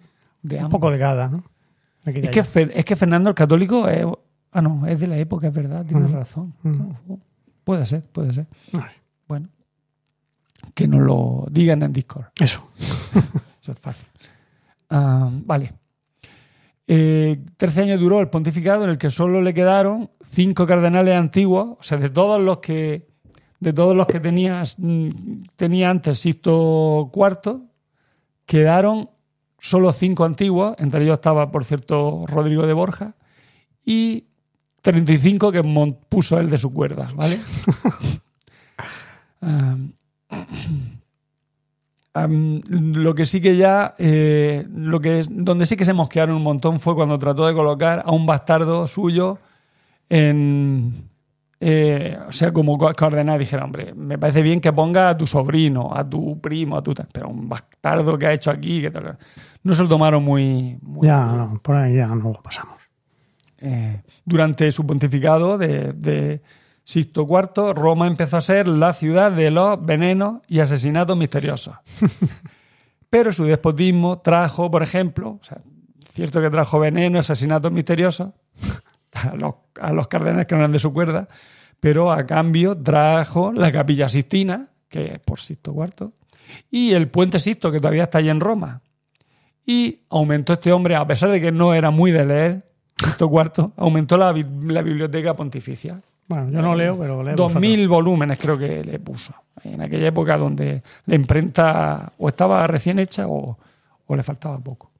de 0.42 0.62
Un 0.62 0.68
poco 0.68 0.90
de 0.90 0.98
cada, 0.98 1.28
¿no? 1.28 1.42
De 2.04 2.20
Es 2.20 2.30
que. 2.30 2.42
Fer- 2.42 2.70
es 2.74 2.84
que 2.84 2.94
Fernando 2.94 3.30
el 3.30 3.34
Católico 3.34 3.88
es, 3.88 4.06
ah, 4.52 4.60
no, 4.62 4.86
es 4.86 5.00
de 5.00 5.06
la 5.08 5.16
época, 5.16 5.48
es 5.48 5.52
verdad, 5.54 5.84
tienes 5.86 6.10
Ujú. 6.10 6.18
razón. 6.18 6.54
Ujú. 6.62 7.18
Puede 7.64 7.86
ser, 7.86 8.02
puede 8.02 8.32
ser. 8.34 8.46
Bueno, 9.26 9.48
que 10.74 10.86
nos 10.86 11.00
lo 11.00 11.46
digan 11.50 11.82
en 11.82 11.92
Discord. 11.92 12.26
Eso. 12.38 12.62
Eso 13.66 13.72
es 13.72 13.80
fácil. 13.80 14.06
Ah, 14.90 15.28
vale. 15.44 15.72
Eh, 16.86 17.40
13 17.56 17.82
años 17.82 17.98
duró 17.98 18.20
el 18.20 18.28
pontificado 18.28 18.84
en 18.84 18.90
el 18.90 18.98
que 18.98 19.10
solo 19.10 19.42
le 19.42 19.52
quedaron 19.52 20.08
cinco 20.24 20.68
cardenales 20.68 21.16
antiguos, 21.16 21.76
o 21.80 21.82
sea, 21.82 21.98
de 21.98 22.10
todos 22.10 22.40
los 22.40 22.58
que 22.58 23.08
de 23.58 23.72
todos 23.72 23.96
los 23.96 24.06
que 24.06 24.20
tenías, 24.20 24.76
mm, 24.78 25.08
tenía 25.56 25.90
antes 25.90 26.20
Sixto 26.20 27.10
IV, 27.12 27.62
quedaron 28.44 29.10
solo 29.58 29.90
cinco 29.90 30.24
antiguos, 30.24 30.76
entre 30.78 31.02
ellos 31.02 31.14
estaba, 31.14 31.50
por 31.50 31.64
cierto, 31.64 32.24
Rodrigo 32.28 32.68
de 32.68 32.72
Borja, 32.72 33.16
y 33.84 34.26
35 34.82 35.50
que 35.50 35.64
puso 36.08 36.38
él 36.38 36.50
de 36.50 36.58
su 36.58 36.72
cuerda, 36.72 37.10
¿vale? 37.16 37.40
Ah, 39.42 39.76
Lo 42.26 43.14
que 43.14 43.26
sí 43.26 43.40
que 43.40 43.56
ya, 43.56 43.94
eh, 43.98 44.66
lo 44.74 45.00
que 45.00 45.20
es, 45.20 45.28
donde 45.30 45.66
sí 45.66 45.76
que 45.76 45.84
se 45.84 45.92
mosquearon 45.92 46.36
un 46.36 46.42
montón 46.42 46.80
fue 46.80 46.94
cuando 46.94 47.18
trató 47.18 47.46
de 47.46 47.54
colocar 47.54 48.02
a 48.04 48.12
un 48.12 48.24
bastardo 48.26 48.86
suyo 48.86 49.38
en, 50.08 51.08
eh, 51.60 52.18
o 52.28 52.32
sea, 52.32 52.52
como 52.52 52.78
co- 52.78 52.92
cardenal. 52.92 53.38
Dijeron, 53.38 53.66
hombre, 53.66 53.92
me 53.94 54.18
parece 54.18 54.42
bien 54.42 54.60
que 54.60 54.72
ponga 54.72 55.08
a 55.10 55.16
tu 55.18 55.26
sobrino, 55.26 55.90
a 55.94 56.08
tu 56.08 56.40
primo, 56.40 56.76
a 56.76 56.82
tu 56.82 56.94
pero 57.12 57.28
un 57.28 57.48
bastardo 57.48 58.16
que 58.16 58.26
ha 58.26 58.32
hecho 58.32 58.50
aquí, 58.50 58.80
que 58.80 58.90
tal. 58.90 59.16
No 59.62 59.74
se 59.74 59.82
lo 59.82 59.88
tomaron 59.88 60.22
muy, 60.24 60.78
muy 60.82 61.06
Ya, 61.06 61.24
no, 61.26 61.60
por 61.62 61.76
ahí 61.76 61.96
ya 61.96 62.06
no 62.06 62.14
lo 62.30 62.42
pasamos. 62.42 62.76
eh, 63.58 64.02
durante 64.24 64.70
su 64.70 64.86
pontificado 64.86 65.58
de, 65.58 65.92
de 65.92 66.40
Sixto 66.86 67.26
IV, 67.28 67.74
Roma 67.74 68.06
empezó 68.06 68.36
a 68.36 68.40
ser 68.40 68.68
la 68.68 68.92
ciudad 68.92 69.32
de 69.32 69.50
los 69.50 69.84
venenos 69.84 70.40
y 70.46 70.60
asesinatos 70.60 71.16
misteriosos. 71.16 71.74
Pero 73.10 73.32
su 73.32 73.44
despotismo 73.44 74.20
trajo, 74.20 74.70
por 74.70 74.84
ejemplo, 74.84 75.40
o 75.42 75.44
sea, 75.44 75.58
cierto 76.12 76.40
que 76.40 76.48
trajo 76.48 76.78
veneno, 76.78 77.18
asesinatos 77.18 77.72
misteriosos 77.72 78.30
a 79.14 79.34
los, 79.34 79.54
a 79.80 79.92
los 79.92 80.06
cardenales 80.06 80.46
que 80.46 80.54
no 80.54 80.60
eran 80.60 80.70
de 80.70 80.78
su 80.78 80.92
cuerda, 80.92 81.26
pero 81.80 82.12
a 82.12 82.24
cambio 82.24 82.76
trajo 82.76 83.52
la 83.52 83.72
capilla 83.72 84.08
Sistina, 84.08 84.68
que 84.88 85.14
es 85.14 85.18
por 85.18 85.40
Sixto 85.40 85.74
IV, 85.74 86.10
y 86.70 86.92
el 86.92 87.08
puente 87.08 87.40
Sixto, 87.40 87.72
que 87.72 87.80
todavía 87.80 88.04
está 88.04 88.18
allí 88.18 88.30
en 88.30 88.40
Roma. 88.40 88.82
Y 89.66 90.02
aumentó 90.08 90.52
este 90.52 90.72
hombre, 90.72 90.94
a 90.94 91.04
pesar 91.04 91.30
de 91.30 91.40
que 91.40 91.50
no 91.50 91.74
era 91.74 91.90
muy 91.90 92.12
de 92.12 92.24
leer, 92.24 92.70
Sixto 92.96 93.28
IV, 93.28 93.72
aumentó 93.76 94.16
la, 94.16 94.32
la 94.32 94.82
biblioteca 94.82 95.34
pontificia. 95.34 96.00
Bueno, 96.28 96.50
yo 96.50 96.60
no 96.62 96.74
leo, 96.74 96.98
pero 96.98 97.22
leo. 97.22 97.36
Dos 97.36 97.54
mil 97.56 97.86
volúmenes 97.88 98.38
creo 98.38 98.58
que 98.58 98.82
le 98.84 98.98
puso. 98.98 99.32
En 99.64 99.80
aquella 99.80 100.08
época 100.08 100.36
donde 100.36 100.82
la 101.06 101.14
imprenta 101.14 102.12
o 102.18 102.28
estaba 102.28 102.66
recién 102.66 102.98
hecha 102.98 103.26
o, 103.28 103.56
o 104.06 104.16
le 104.16 104.22
faltaba 104.22 104.58
poco. 104.58 104.90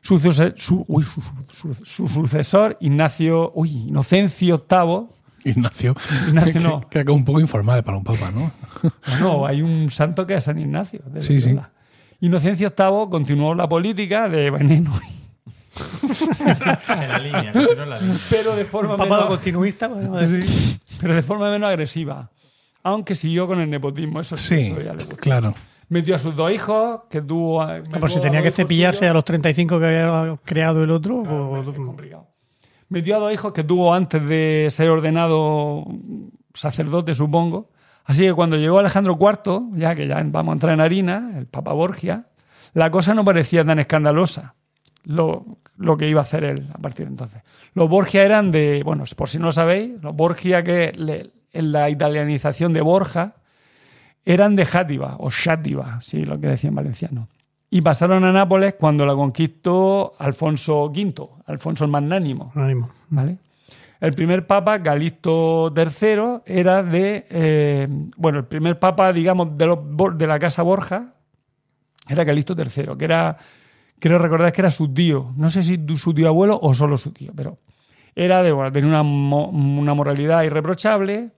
Su, 0.00 0.18
su- 0.18 0.84
uy, 0.88 1.02
su- 1.04 1.22
su- 1.50 1.74
su 1.84 2.08
sucesor, 2.08 2.76
Ignacio, 2.80 3.50
uy, 3.54 3.88
Inocencio 3.88 4.64
VIII, 4.68 5.06
Ignacio. 5.52 5.94
Ignacio 6.28 6.52
que, 6.52 6.60
no. 6.60 6.88
que, 6.88 7.04
que 7.04 7.10
un 7.10 7.24
poco 7.24 7.40
informal 7.40 7.82
para 7.84 7.98
un 7.98 8.04
papa, 8.04 8.30
¿no? 8.30 8.50
No, 9.20 9.44
hay 9.44 9.60
un 9.60 9.90
santo 9.90 10.26
que 10.26 10.34
es 10.36 10.44
San 10.44 10.58
Ignacio. 10.58 11.00
de 11.12 11.20
Sí, 11.20 11.40
sí. 11.40 11.56
Inocencio 12.20 12.72
VIII 12.76 13.10
continuó 13.10 13.54
la 13.54 13.68
política 13.68 14.28
de 14.28 14.50
veneno, 14.50 14.92
En 16.88 17.08
la 17.08 17.18
línea, 17.18 17.52
continúa 17.52 17.82
en 17.84 17.90
la 17.90 17.98
línea. 18.00 18.16
pero 18.30 18.54
de 18.56 18.64
forma 18.64 18.96
Papado 18.96 19.22
menos, 19.22 19.26
continuista. 19.28 19.88
podemos 19.88 20.20
decir. 20.30 20.78
pero 21.00 21.14
de 21.14 21.22
forma 21.22 21.50
menos 21.50 21.68
agresiva. 21.68 22.30
Aunque 22.82 23.14
siguió 23.14 23.46
con 23.46 23.60
el 23.60 23.68
nepotismo, 23.68 24.20
eso 24.20 24.36
sí, 24.36 24.60
Sí, 24.62 24.66
eso 24.72 24.80
ya 24.80 24.94
le 24.94 25.04
claro. 25.16 25.54
Metió 25.90 26.14
a 26.16 26.18
sus 26.18 26.36
dos 26.36 26.52
hijos, 26.52 27.00
que 27.10 27.22
tuvo. 27.22 27.62
Ah, 27.62 27.78
Por 27.98 28.10
si 28.10 28.20
tenía 28.20 28.42
que 28.42 28.50
cepillarse 28.50 29.06
a 29.08 29.12
los 29.12 29.24
35 29.24 29.78
que 29.80 29.86
había 29.86 30.38
creado 30.44 30.82
el 30.84 30.90
otro. 30.90 31.22
pues- 31.22 31.68
Es 31.68 31.74
complicado. 31.76 32.26
Metió 32.90 33.16
a 33.16 33.18
dos 33.20 33.32
hijos 33.32 33.52
que 33.52 33.64
tuvo 33.64 33.92
antes 33.94 34.26
de 34.28 34.68
ser 34.70 34.88
ordenado 34.90 35.84
sacerdote, 36.54 37.14
supongo. 37.14 37.70
Así 38.04 38.22
que 38.24 38.32
cuando 38.32 38.56
llegó 38.56 38.78
Alejandro 38.78 39.18
IV, 39.20 39.70
ya 39.78 39.94
que 39.94 40.06
ya 40.06 40.22
vamos 40.24 40.52
a 40.52 40.54
entrar 40.54 40.72
en 40.74 40.80
harina, 40.80 41.32
el 41.36 41.46
Papa 41.46 41.72
Borgia, 41.72 42.26
la 42.74 42.90
cosa 42.90 43.12
no 43.14 43.24
parecía 43.24 43.64
tan 43.64 43.78
escandalosa 43.78 44.54
lo, 45.04 45.44
lo 45.76 45.96
que 45.96 46.08
iba 46.08 46.20
a 46.20 46.22
hacer 46.22 46.44
él 46.44 46.66
a 46.72 46.78
partir 46.78 47.06
de 47.06 47.12
entonces. 47.12 47.42
Los 47.74 47.88
Borgia 47.88 48.24
eran 48.24 48.50
de, 48.50 48.82
bueno, 48.84 49.04
por 49.16 49.28
si 49.28 49.38
no 49.38 49.46
lo 49.46 49.52
sabéis, 49.52 50.02
los 50.02 50.14
Borgia, 50.14 50.62
que 50.62 50.92
le- 50.96 51.30
en 51.52 51.72
la 51.72 51.88
italianización 51.90 52.72
de 52.72 52.80
Borja, 52.82 53.34
eran 54.24 54.56
de 54.56 54.66
Játiva 54.66 55.16
o 55.18 55.30
Xátiva, 55.30 55.98
sí, 56.02 56.24
lo 56.24 56.38
que 56.38 56.48
decía 56.48 56.68
en 56.68 56.74
valenciano. 56.76 57.28
Y 57.70 57.80
pasaron 57.82 58.24
a 58.24 58.32
Nápoles 58.32 58.74
cuando 58.74 59.04
la 59.06 59.14
conquistó 59.14 60.12
Alfonso 60.18 60.84
V, 60.86 61.14
Alfonso 61.46 61.84
el 61.84 61.90
Magnánimo. 61.90 62.52
Ánimo. 62.54 62.90
¿vale? 63.08 63.38
El 64.00 64.12
primer 64.14 64.46
papa, 64.46 64.80
Calixto 64.82 65.72
III, 65.76 66.42
era 66.46 66.82
de. 66.82 67.26
eh, 67.30 67.88
bueno, 68.16 68.38
el 68.38 68.44
primer 68.44 68.78
papa, 68.78 69.12
digamos, 69.12 69.56
de, 69.56 69.66
los 69.66 69.78
de 70.16 70.26
la 70.26 70.38
casa 70.38 70.62
Borja 70.62 71.14
era 72.08 72.24
Calixto 72.24 72.54
III, 72.56 72.96
que 72.98 73.04
era. 73.04 73.36
Creo 74.00 74.18
recordar 74.18 74.52
que 74.52 74.60
era 74.60 74.70
su 74.70 74.92
tío. 74.92 75.32
No 75.36 75.50
sé 75.50 75.62
si 75.62 75.78
su 75.96 76.14
tío 76.14 76.28
abuelo 76.28 76.58
o 76.62 76.74
solo 76.74 76.96
su 76.98 77.10
tío, 77.12 77.32
pero 77.34 77.58
era 78.14 78.42
de. 78.42 78.52
Bueno, 78.52 78.70
tenía 78.72 78.88
una, 78.88 79.02
mo- 79.02 79.48
una 79.48 79.94
moralidad 79.94 80.42
irreprochable, 80.44 81.30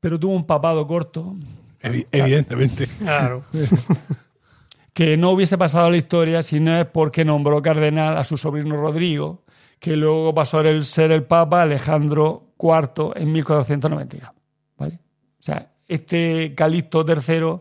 pero 0.00 0.18
tuvo 0.18 0.34
un 0.34 0.44
papado 0.44 0.86
corto 0.86 1.36
Evi- 1.82 2.06
evidentemente. 2.10 2.86
Claro. 2.98 3.42
que 4.92 5.16
no 5.16 5.30
hubiese 5.30 5.58
pasado 5.58 5.86
a 5.86 5.90
la 5.90 5.96
historia 5.98 6.42
si 6.42 6.58
no 6.58 6.76
es 6.78 6.86
porque 6.86 7.24
nombró 7.24 7.60
cardenal 7.62 8.16
a 8.16 8.24
su 8.24 8.36
sobrino 8.38 8.76
Rodrigo, 8.76 9.44
que 9.78 9.94
luego 9.94 10.32
pasó 10.34 10.60
a 10.60 10.82
ser 10.82 11.12
el 11.12 11.24
Papa 11.24 11.62
Alejandro 11.62 12.54
IV 12.58 13.12
en 13.16 13.32
1492. 13.32 14.30
¿vale? 14.78 14.94
O 15.38 15.42
sea, 15.42 15.70
este 15.86 16.54
Calixto 16.54 17.04
III 17.06 17.60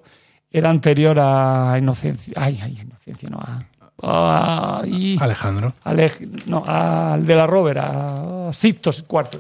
era 0.58 0.70
anterior 0.70 1.18
a 1.20 1.76
Inocencia. 1.78 2.34
Ay, 2.38 2.60
ay, 2.64 2.80
Inocencia, 2.82 3.30
no. 3.30 3.40
A, 4.02 4.80
ay, 4.82 5.18
Alejandro. 5.20 5.74
Alej- 5.84 6.46
no, 6.46 6.64
al 6.66 7.26
de 7.26 7.36
la 7.36 7.46
Rover, 7.48 7.80
a 7.80 8.50
Sixto 8.54 8.92
IV. 8.92 9.40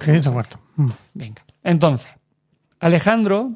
Mm. 0.76 0.90
Venga. 1.14 1.42
Entonces, 1.64 2.10
Alejandro, 2.80 3.52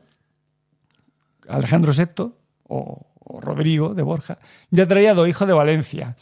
Alejandro 1.50 1.92
VI, 1.94 2.32
o, 2.68 3.06
o 3.20 3.42
Rodrigo 3.42 3.94
de 3.94 4.04
Borja, 4.04 4.38
ya 4.72 4.86
traía 4.86 5.14
dos 5.14 5.28
hijos 5.28 5.48
de 5.48 5.54
Valencia. 5.54 6.16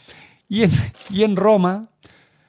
Y 0.48 0.62
en, 0.64 0.70
y 1.10 1.22
en 1.24 1.36
Roma, 1.36 1.88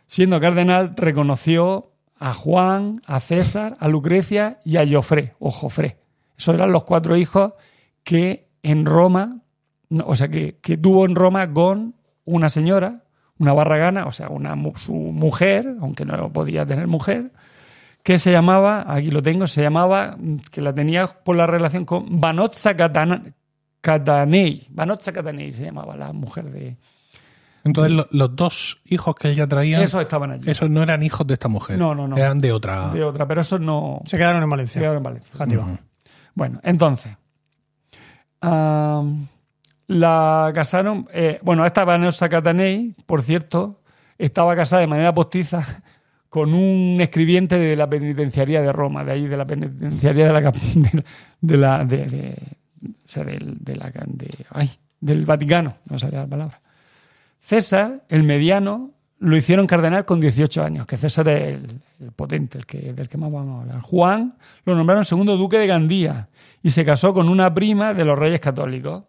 siendo 0.08 0.40
cardenal, 0.40 0.94
reconoció 0.96 1.92
a 2.18 2.34
Juan, 2.34 3.02
a 3.06 3.20
César, 3.20 3.78
a 3.80 3.88
Lucrecia 3.88 4.60
y 4.66 4.78
a 4.78 4.88
Jofré, 4.90 5.36
o 5.40 5.52
Jofré. 5.52 5.98
Esos 6.38 6.56
eran 6.56 6.72
los 6.72 6.84
cuatro 6.86 7.16
hijos 7.18 7.54
que 8.04 8.49
en 8.64 8.86
Roma, 8.86 9.40
o 10.06 10.16
sea, 10.16 10.28
que, 10.30 10.58
que 10.62 10.78
tuvo 10.78 11.06
en 11.06 11.16
Roma 11.16 11.52
con 11.52 11.96
una 12.26 12.50
señora, 12.50 13.04
una 13.38 13.54
barragana, 13.54 14.06
o 14.06 14.12
sea, 14.12 14.30
una, 14.30 14.56
su 14.76 14.94
mujer, 14.94 15.76
aunque 15.82 16.06
no 16.06 16.32
podía 16.32 16.66
tener 16.66 16.88
mujer, 16.88 17.32
que 18.04 18.18
se 18.18 18.32
llamaba, 18.32 18.86
aquí 18.88 19.12
lo 19.12 19.22
tengo, 19.24 19.48
se 19.48 19.62
llamaba, 19.62 20.18
que 20.52 20.62
la 20.62 20.74
tenía 20.74 21.08
por 21.08 21.36
la 21.36 21.48
relación 21.48 21.86
con 21.86 22.20
Vanotza 22.20 22.76
Catana- 22.76 23.24
Catanei. 23.82 24.68
Vanotza 24.72 25.12
Catanei 25.12 25.52
se 25.54 25.64
llamaba 25.66 25.96
la 25.96 26.12
mujer 26.14 26.46
de... 26.52 26.78
Entonces, 27.64 27.92
lo- 27.92 28.08
los 28.12 28.36
dos 28.36 28.82
hijos 28.86 29.16
que 29.16 29.30
él 29.30 29.36
ya 29.36 29.48
traía, 29.48 29.82
Esos 29.84 30.02
estaban 30.02 30.32
allí. 30.32 30.50
esos 30.50 30.70
no 30.70 30.82
eran 30.82 31.04
hijos 31.04 31.28
de 31.28 31.34
esta 31.34 31.50
mujer. 31.50 31.78
No, 31.78 31.94
no, 31.94 32.08
no. 32.08 32.18
Eran 32.18 32.40
de 32.40 32.52
otra. 32.54 32.90
De 32.90 33.04
otra, 33.04 33.28
pero 33.28 33.42
esos 33.42 33.60
no 33.60 34.02
Se 34.06 34.18
quedaron 34.18 34.42
en 34.44 34.48
se 34.48 34.52
Valencia. 34.52 34.80
quedaron 34.82 34.98
en 34.98 35.04
Valencia. 35.04 35.36
Bueno, 36.36 36.60
entonces, 36.64 37.16
la 38.42 40.52
casaron, 40.54 41.08
eh, 41.14 41.40
bueno, 41.42 41.66
esta 41.66 41.86
Vanessa 41.86 42.30
Catanei, 42.30 42.94
por 43.06 43.22
cierto, 43.22 43.82
estaba 44.18 44.56
casada 44.56 44.82
de 44.82 44.88
manera 44.88 45.14
postiza 45.14 45.66
con 46.30 46.54
un 46.54 46.98
escribiente 47.02 47.58
de 47.58 47.76
la 47.76 47.90
penitenciaría 47.90 48.62
de 48.62 48.72
Roma, 48.72 49.04
de 49.04 49.12
ahí 49.14 49.28
de 49.28 49.38
la 49.38 49.46
penitenciaría 49.46 50.32
de 50.32 50.34
la 50.34 50.52
de, 51.42 51.58
la 51.58 51.86
de, 51.86 52.06
de- 52.06 52.38
o 52.82 53.12
sea, 53.12 53.24
del, 53.24 53.58
de 53.60 53.76
la 53.76 53.92
ay, 54.52 54.72
del 55.02 55.26
Vaticano, 55.26 55.76
no 55.90 56.00
salía 56.00 56.20
la 56.20 56.28
palabra. 56.28 56.62
César, 57.40 58.04
el 58.10 58.24
mediano, 58.24 58.92
lo 59.20 59.36
hicieron 59.36 59.68
cardenal 59.68 60.06
con 60.06 60.20
18 60.20 60.64
años, 60.64 60.88
que 60.88 60.98
César 60.98 61.28
es 61.30 61.56
el, 61.56 61.82
el 62.00 62.12
potente, 62.12 62.58
el 62.58 62.66
que, 62.66 62.94
del 62.94 63.10
que 63.10 63.18
más 63.18 63.32
vamos 63.32 63.60
a 63.60 63.62
hablar. 63.62 63.82
Juan 63.82 64.38
lo 64.66 64.76
nombraron 64.76 65.04
segundo 65.06 65.36
duque 65.38 65.58
de 65.60 65.68
Gandía 65.68 66.30
y 66.64 66.70
se 66.70 66.86
casó 66.86 67.14
con 67.14 67.28
una 67.30 67.54
prima 67.54 67.94
de 67.94 68.06
los 68.06 68.18
reyes 68.18 68.40
católicos, 68.40 69.04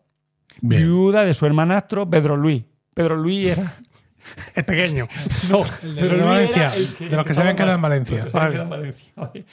Bien. 0.60 0.82
viuda 0.82 1.24
de 1.24 1.32
su 1.32 1.46
hermanastro 1.46 2.08
Pedro 2.08 2.36
Luis. 2.36 2.64
Pedro 2.94 3.16
Luis 3.16 3.48
era... 3.48 3.72
Es 4.54 4.64
pequeño. 4.64 5.08
No, 5.48 5.58
de 5.82 6.08
los 6.08 6.18
de 6.18 6.24
Valencia, 6.24 6.70
de 6.70 7.16
los 7.16 7.26
que 7.26 7.34
se 7.34 7.40
habían 7.40 7.56
quedado 7.56 7.74
en 7.74 7.82
Valencia. 7.82 8.16
Los 8.18 8.26
que 8.26 8.30
se 8.30 8.36
habían 8.38 8.52
quedado 8.52 8.64
en 8.64 8.70
Valencia, 8.70 9.12
vale. 9.16 9.44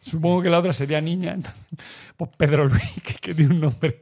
Supongo 0.00 0.42
que 0.42 0.50
la 0.50 0.58
otra 0.58 0.72
sería 0.72 1.00
niña. 1.00 1.32
entonces, 1.32 1.62
pues 2.16 2.30
Pedro 2.36 2.66
Luis, 2.66 2.92
que, 3.04 3.14
que 3.14 3.34
tiene 3.34 3.54
un 3.54 3.60
nombre. 3.60 4.00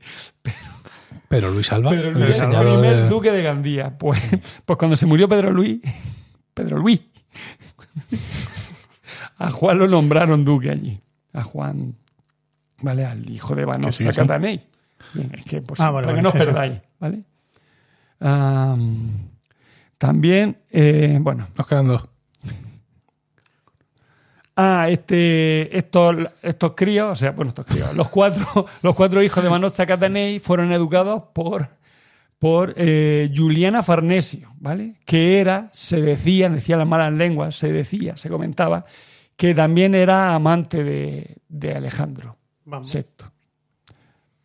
Pero 1.31 1.49
Luis 1.53 1.71
Alba, 1.73 1.91
Pedro 1.91 2.09
el 2.09 2.15
Luis, 2.15 2.25
el 2.27 2.33
diseñador 2.33 2.81
primer 2.81 2.97
de- 3.05 3.09
duque 3.09 3.31
de 3.31 3.43
Gandía. 3.45 3.97
Pues, 3.97 4.21
pues 4.65 4.77
cuando 4.77 4.97
se 4.97 5.07
murió 5.07 5.29
Pedro 5.29 5.53
Luis, 5.53 5.79
Pedro 6.55 6.77
Luis, 6.79 7.01
a 9.39 9.51
Juan 9.51 9.79
lo 9.79 9.87
nombraron 9.89 10.45
duque 10.45 10.71
allí. 10.71 11.01
A 11.33 11.45
Juan, 11.45 11.95
¿vale? 12.83 13.05
Al 13.07 13.31
hijo 13.31 13.55
de 13.55 13.65
Vanosa. 13.65 14.13
Catanei. 14.13 14.61
Bien, 15.15 15.31
es 15.37 15.45
que, 15.45 15.61
pues, 15.63 15.79
Ah, 15.81 15.91
vale, 15.93 16.07
para 16.07 16.17
que 16.17 16.23
no 16.23 16.29
os 16.31 16.35
perdáis, 16.35 16.81
¿vale? 16.99 17.23
Am, 18.19 19.29
también, 19.99 20.59
eh, 20.71 21.17
bueno, 21.21 21.47
Nos 21.57 21.67
quedan 21.67 21.87
dos. 21.87 22.07
Ah, 24.63 24.91
este, 24.91 25.75
estos, 25.75 26.17
estos 26.43 26.73
críos, 26.75 27.13
o 27.13 27.17
sea, 27.17 27.31
bueno, 27.31 27.49
estos 27.49 27.65
críos, 27.65 27.97
los 27.97 28.11
cuatro, 28.11 28.45
los 28.83 28.95
cuatro 28.95 29.23
hijos 29.23 29.43
de 29.43 29.49
Manozza 29.49 29.87
Catanei 29.87 30.39
fueron 30.39 30.71
educados 30.71 31.23
por, 31.33 31.71
por 32.39 32.75
eh, 32.77 33.33
Juliana 33.35 33.83
Farnesio, 33.83 34.53
¿vale? 34.59 34.97
Que 35.07 35.41
era, 35.41 35.71
se 35.73 36.03
decía, 36.03 36.51
decía 36.51 36.77
las 36.77 36.87
malas 36.87 37.11
lenguas, 37.15 37.55
se 37.55 37.73
decía, 37.73 38.19
se 38.19 38.29
comentaba, 38.29 38.85
que 39.35 39.55
también 39.55 39.95
era 39.95 40.35
amante 40.35 40.85
de, 40.85 41.39
de 41.49 41.75
Alejandro 41.75 42.37
Vamos. 42.67 42.95
VI. 42.95 43.07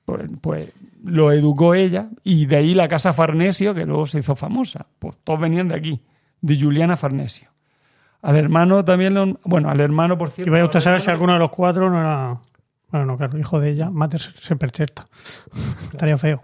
Pues, 0.05 0.31
pues 0.39 0.69
lo 1.03 1.33
educó 1.33 1.73
ella 1.73 2.09
y 2.23 2.45
de 2.45 2.55
ahí 2.55 2.73
la 2.73 2.87
casa 2.87 3.11
Farnesio, 3.11 3.75
que 3.75 3.85
luego 3.85 4.07
se 4.07 4.19
hizo 4.19 4.33
famosa. 4.37 4.87
Pues 4.97 5.17
todos 5.25 5.41
venían 5.41 5.67
de 5.67 5.75
aquí, 5.75 6.01
de 6.39 6.57
Juliana 6.57 6.95
Farnesio. 6.95 7.54
Al 8.25 8.35
hermano 8.37 8.83
también 8.83 9.13
lo. 9.13 9.39
Bueno, 9.43 9.69
al 9.69 9.79
hermano, 9.79 10.17
por 10.17 10.29
cierto. 10.31 10.49
Y 10.49 10.51
vaya 10.51 10.65
usted 10.65 10.77
a 10.77 10.81
saber 10.81 10.99
si 11.01 11.11
alguno 11.11 11.33
de 11.33 11.39
los 11.39 11.51
cuatro 11.51 11.89
no 11.89 11.99
era. 11.99 12.39
Bueno, 12.89 13.05
no, 13.05 13.17
claro, 13.17 13.37
hijo 13.37 13.59
de 13.59 13.69
ella, 13.69 13.89
Mater 13.91 14.19
Sempercherta. 14.19 15.05
Estaría 15.91 16.17
feo. 16.17 16.41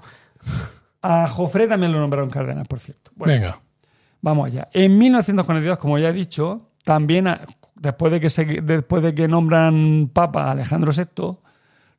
A 1.02 1.28
Jofré 1.28 1.68
también 1.68 1.92
lo 1.92 2.00
nombraron 2.00 2.30
cardenal, 2.30 2.66
por 2.68 2.80
cierto. 2.80 3.12
Bueno, 3.16 3.34
Venga. 3.34 3.60
Vamos 4.22 4.48
allá. 4.48 4.68
En 4.74 4.98
1942, 4.98 5.78
como 5.80 5.98
ya 5.98 6.10
he 6.10 6.14
dicho, 6.14 6.70
también 6.84 7.28
a- 7.28 7.42
después 7.76 8.12
de 8.12 8.20
que 8.20 8.30
se, 8.30 8.46
después 8.62 9.02
de 9.02 9.16
que 9.16 9.28
nombran 9.28 10.10
papa 10.14 10.44
a 10.46 10.52
Alejandro 10.52 10.92
VI, 10.96 11.38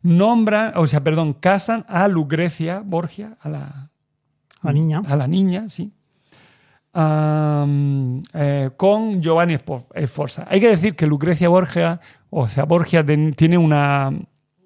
nombran, 0.02 0.72
o 0.76 0.86
sea, 0.86 1.02
perdón, 1.02 1.32
casan 1.32 1.84
a 1.88 2.06
Lucrecia 2.08 2.82
Borgia, 2.84 3.36
a 3.40 3.48
la, 3.48 3.90
La 4.62 4.72
niña. 4.72 5.02
a 5.08 5.16
la 5.16 5.26
niña, 5.26 5.68
sí, 5.68 5.92
eh, 6.94 8.70
con 8.76 9.20
Giovanni 9.22 9.54
Espo- 9.54 9.86
Sforza. 10.06 10.46
Hay 10.48 10.60
que 10.60 10.68
decir 10.68 10.94
que 10.94 11.06
Lucrecia 11.06 11.48
Borgia, 11.48 12.00
o 12.30 12.48
sea, 12.48 12.64
Borgia 12.64 13.04
ten- 13.04 13.32
tiene 13.32 13.58
una, 13.58 14.10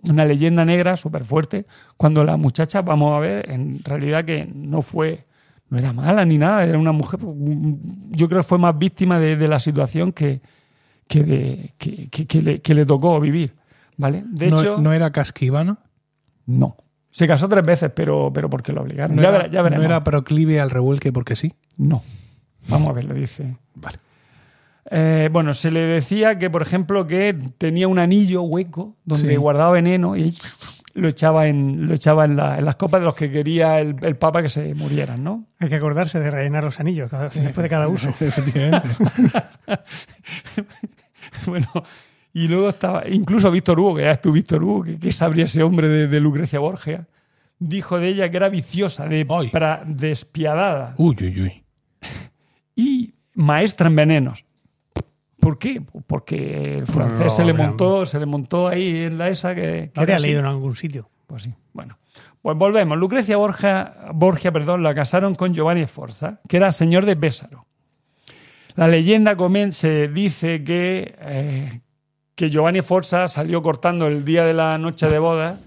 una 0.08 0.24
leyenda 0.24 0.64
negra 0.64 0.96
súper 0.96 1.24
fuerte, 1.24 1.66
cuando 1.96 2.24
la 2.24 2.36
muchacha, 2.36 2.82
vamos 2.82 3.16
a 3.16 3.20
ver, 3.20 3.50
en 3.50 3.80
realidad 3.84 4.24
que 4.24 4.48
no 4.52 4.82
fue, 4.82 5.26
no 5.68 5.78
era 5.78 5.92
mala 5.92 6.24
ni 6.24 6.38
nada, 6.38 6.64
era 6.64 6.78
una 6.78 6.92
mujer, 6.92 7.20
yo 8.10 8.28
creo 8.28 8.40
que 8.42 8.46
fue 8.48 8.58
más 8.58 8.76
víctima 8.78 9.18
de, 9.18 9.36
de 9.36 9.48
la 9.48 9.58
situación 9.60 10.12
que, 10.12 10.40
que, 11.08 11.22
de- 11.24 11.74
que- 11.78 12.08
que- 12.08 12.26
que 12.26 12.42
le, 12.42 12.60
que 12.60 12.74
le 12.74 12.86
tocó 12.86 13.20
vivir. 13.20 13.54
¿Vale? 13.98 14.24
De 14.26 14.50
no, 14.50 14.60
hecho, 14.60 14.78
¿no 14.78 14.92
era 14.92 15.10
casquivana? 15.10 15.78
no. 16.44 16.76
Se 17.16 17.26
casó 17.26 17.48
tres 17.48 17.64
veces, 17.64 17.90
pero, 17.96 18.30
pero 18.30 18.50
porque 18.50 18.74
lo 18.74 18.82
obligaron. 18.82 19.16
¿No, 19.16 19.22
ya, 19.22 19.28
era, 19.30 19.38
verá- 19.46 19.50
ya 19.50 19.62
¿No 19.70 19.82
era 19.82 20.04
proclive 20.04 20.60
al 20.60 20.68
revuelque 20.68 21.14
porque 21.14 21.34
sí? 21.34 21.54
No. 21.78 22.02
Vamos 22.68 22.90
a 22.90 22.92
ver, 22.92 23.04
lo 23.06 23.14
dice. 23.14 23.56
Vale. 23.74 23.96
Eh, 24.90 25.30
bueno, 25.32 25.54
se 25.54 25.70
le 25.70 25.80
decía 25.80 26.38
que, 26.38 26.50
por 26.50 26.60
ejemplo, 26.60 27.06
que 27.06 27.34
tenía 27.56 27.88
un 27.88 27.98
anillo 27.98 28.42
hueco 28.42 28.96
donde 29.06 29.30
Sí. 29.30 29.36
guardaba 29.36 29.70
veneno 29.72 30.14
y 30.14 30.36
lo 30.92 31.08
echaba 31.08 31.46
en, 31.46 31.86
lo 31.86 31.94
echaba 31.94 32.26
en, 32.26 32.36
la- 32.36 32.58
en 32.58 32.66
las 32.66 32.76
copas 32.76 33.00
de 33.00 33.06
los 33.06 33.16
que 33.16 33.30
quería 33.32 33.80
el, 33.80 33.96
el 34.02 34.16
papa 34.16 34.42
que 34.42 34.50
se 34.50 34.74
murieran, 34.74 35.24
¿no? 35.24 35.46
Hay 35.58 35.70
que 35.70 35.76
acordarse 35.76 36.20
de 36.20 36.30
rellenar 36.30 36.64
los 36.64 36.78
anillos 36.80 37.10
cada- 37.10 37.30
después 37.30 37.56
de 37.62 37.68
cada 37.70 37.88
uso. 37.88 38.10
Efectivamente. 38.20 38.88
bueno, 41.46 41.66
y 42.38 42.48
luego 42.48 42.68
estaba, 42.68 43.08
incluso 43.08 43.50
Víctor 43.50 43.80
Hugo, 43.80 43.94
que 43.96 44.02
ya 44.02 44.16
tú, 44.16 44.32
Víctor 44.32 44.62
Hugo, 44.62 44.82
que, 44.84 44.98
que 44.98 45.12
sabría 45.12 45.44
ese 45.46 45.62
hombre 45.62 45.88
de, 45.88 46.06
de 46.08 46.20
Lucrecia 46.20 46.58
Borgia, 46.58 47.06
dijo 47.58 47.98
de 47.98 48.08
ella 48.08 48.30
que 48.30 48.36
era 48.36 48.48
viciosa, 48.50 49.06
de, 49.08 49.26
pra- 49.26 49.84
despiadada 49.86 50.94
Uy, 50.98 51.16
uy, 51.20 51.40
uy. 51.42 51.64
y 52.74 53.14
maestra 53.34 53.86
en 53.88 53.96
venenos. 53.96 54.44
¿Por 55.40 55.58
qué? 55.58 55.80
Porque 56.06 56.60
el 56.78 56.86
francés 56.86 57.34
se 57.34 57.44
le 57.44 57.52
montó, 57.52 58.04
se 58.04 58.18
le 58.18 58.26
montó 58.26 58.66
ahí 58.68 59.04
en 59.04 59.16
la 59.18 59.28
esa 59.28 59.54
que, 59.54 59.90
que 59.94 60.00
habría 60.00 60.18
leído 60.18 60.40
en 60.40 60.46
algún 60.46 60.74
sitio. 60.74 61.08
Pues 61.26 61.44
sí. 61.44 61.54
Bueno, 61.72 61.98
pues 62.42 62.56
volvemos. 62.56 62.98
Lucrecia 62.98 63.36
Borgia, 63.36 63.94
Borgia 64.12 64.50
perdón, 64.52 64.82
la 64.82 64.94
casaron 64.94 65.34
con 65.34 65.54
Giovanni 65.54 65.86
Sforza, 65.86 66.40
que 66.48 66.56
era 66.56 66.72
señor 66.72 67.06
de 67.06 67.16
Pésaro. 67.16 67.64
La 68.74 68.88
leyenda 68.88 69.36
se 69.70 70.08
dice 70.08 70.64
que, 70.64 71.14
eh, 71.20 71.80
que 72.36 72.48
Giovanni 72.50 72.80
Sforza 72.80 73.26
salió 73.26 73.60
cortando 73.62 74.06
el 74.06 74.24
día 74.24 74.44
de 74.44 74.54
la 74.54 74.78
noche 74.78 75.08
de 75.08 75.18
boda, 75.18 75.58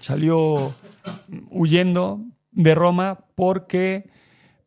salió 0.00 0.74
huyendo 1.50 2.20
de 2.52 2.74
Roma 2.74 3.20
porque 3.34 4.10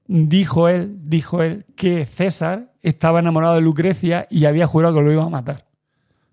dijo 0.08 0.68
él, 0.70 0.96
dijo 1.04 1.44
él 1.44 1.66
que 1.76 2.06
César 2.06 2.72
estaba 2.82 3.20
enamorado 3.20 3.56
de 3.56 3.62
Lucrecia 3.62 4.26
y 4.30 4.46
había 4.46 4.66
jurado 4.68 4.96
que 4.96 5.02
lo 5.02 5.12
iba 5.12 5.24
a 5.24 5.30
matar. 5.30 5.66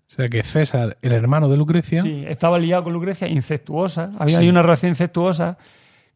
O 0.09 0.13
sea 0.15 0.29
que 0.29 0.43
César, 0.43 0.97
el 1.01 1.11
hermano 1.11 1.49
de 1.49 1.57
Lucrecia, 1.57 2.01
Sí, 2.01 2.23
estaba 2.27 2.57
liado 2.57 2.85
con 2.85 2.93
Lucrecia, 2.93 3.27
incestuosa. 3.27 4.11
Había 4.17 4.39
Sí. 4.39 4.47
una 4.49 4.61
relación 4.61 4.89
incestuosa 4.89 5.57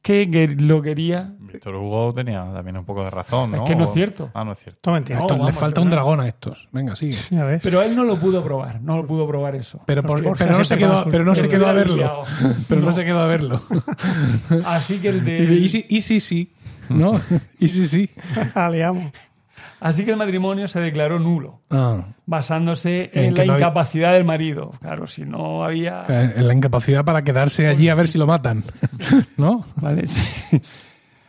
que, 0.01 0.55
lo 0.59 0.81
quería. 0.81 1.33
Víctor 1.39 1.75
Hugo 1.75 2.13
tenía 2.13 2.45
también 2.53 2.77
un 2.77 2.85
poco 2.85 3.03
de 3.03 3.09
razón, 3.09 3.53
Es 3.53 3.59
¿no? 3.59 3.65
que 3.65 3.75
no 3.75 3.85
es 3.85 3.93
cierto. 3.93 4.29
Ah, 4.33 4.43
no 4.43 4.51
es 4.53 4.59
cierto. 4.59 4.95
Esto, 4.95 5.37
No, 5.37 5.45
le 5.45 5.53
falta 5.53 5.81
un 5.81 5.89
dragón 5.89 6.19
a 6.19 6.27
estos. 6.27 6.69
Venga, 6.71 6.95
sigue. 6.95 7.17
Ya 7.31 7.43
ves. 7.43 7.61
Pero 7.63 7.81
él 7.81 7.95
no 7.95 8.03
lo 8.03 8.15
pudo 8.17 8.43
probar, 8.43 8.81
no 8.81 8.97
lo 8.97 9.05
pudo 9.07 9.27
probar 9.27 9.55
eso. 9.55 9.81
Pero, 9.85 10.03
por- 10.03 10.21
pero 10.37 10.57
no 10.57 10.63
se 10.63 10.77
quedó, 10.77 11.05
pero 11.11 11.25
no 11.25 11.35
se 11.35 11.47
quedó 11.49 11.67
a 11.67 11.73
verlo. 11.73 12.23
Pero 12.67 12.81
no 12.81 12.91
se 12.91 13.03
quedó 13.05 13.19
a 13.19 13.27
verlo. 13.27 13.61
Así 14.65 14.99
que 14.99 15.09
el 15.09 15.25
de, 15.25 15.43
y 15.89 16.01
sí, 16.01 16.19
sí. 16.19 16.53
¿No? 16.89 17.19
Y 17.59 17.67
sí, 17.67 17.87
sí. 17.87 18.09
Ah, 18.55 18.69
liamos. 18.69 19.11
Así 19.80 20.05
que 20.05 20.11
el 20.11 20.17
matrimonio 20.17 20.67
se 20.67 20.80
declaró 20.80 21.19
nulo, 21.19 21.61
Ah, 21.69 22.03
basándose 22.25 23.09
En 23.13 23.34
la 23.36 23.45
no 23.45 23.53
había- 23.53 23.65
incapacidad 23.65 24.13
del 24.13 24.25
marido. 24.25 24.71
Claro, 24.82 25.07
si 25.07 25.25
no 25.25 25.63
había. 25.63 26.03
en 26.07 26.47
la 26.47 26.53
incapacidad 26.53 27.03
para 27.05 27.23
quedarse 27.23 27.67
allí 27.67 27.89
a 27.89 27.95
ver 27.95 28.07
si 28.07 28.17
lo 28.17 28.27
matan. 28.27 28.63
¿No? 29.38 29.63
Vale, 29.75 30.05
sí. 30.07 30.61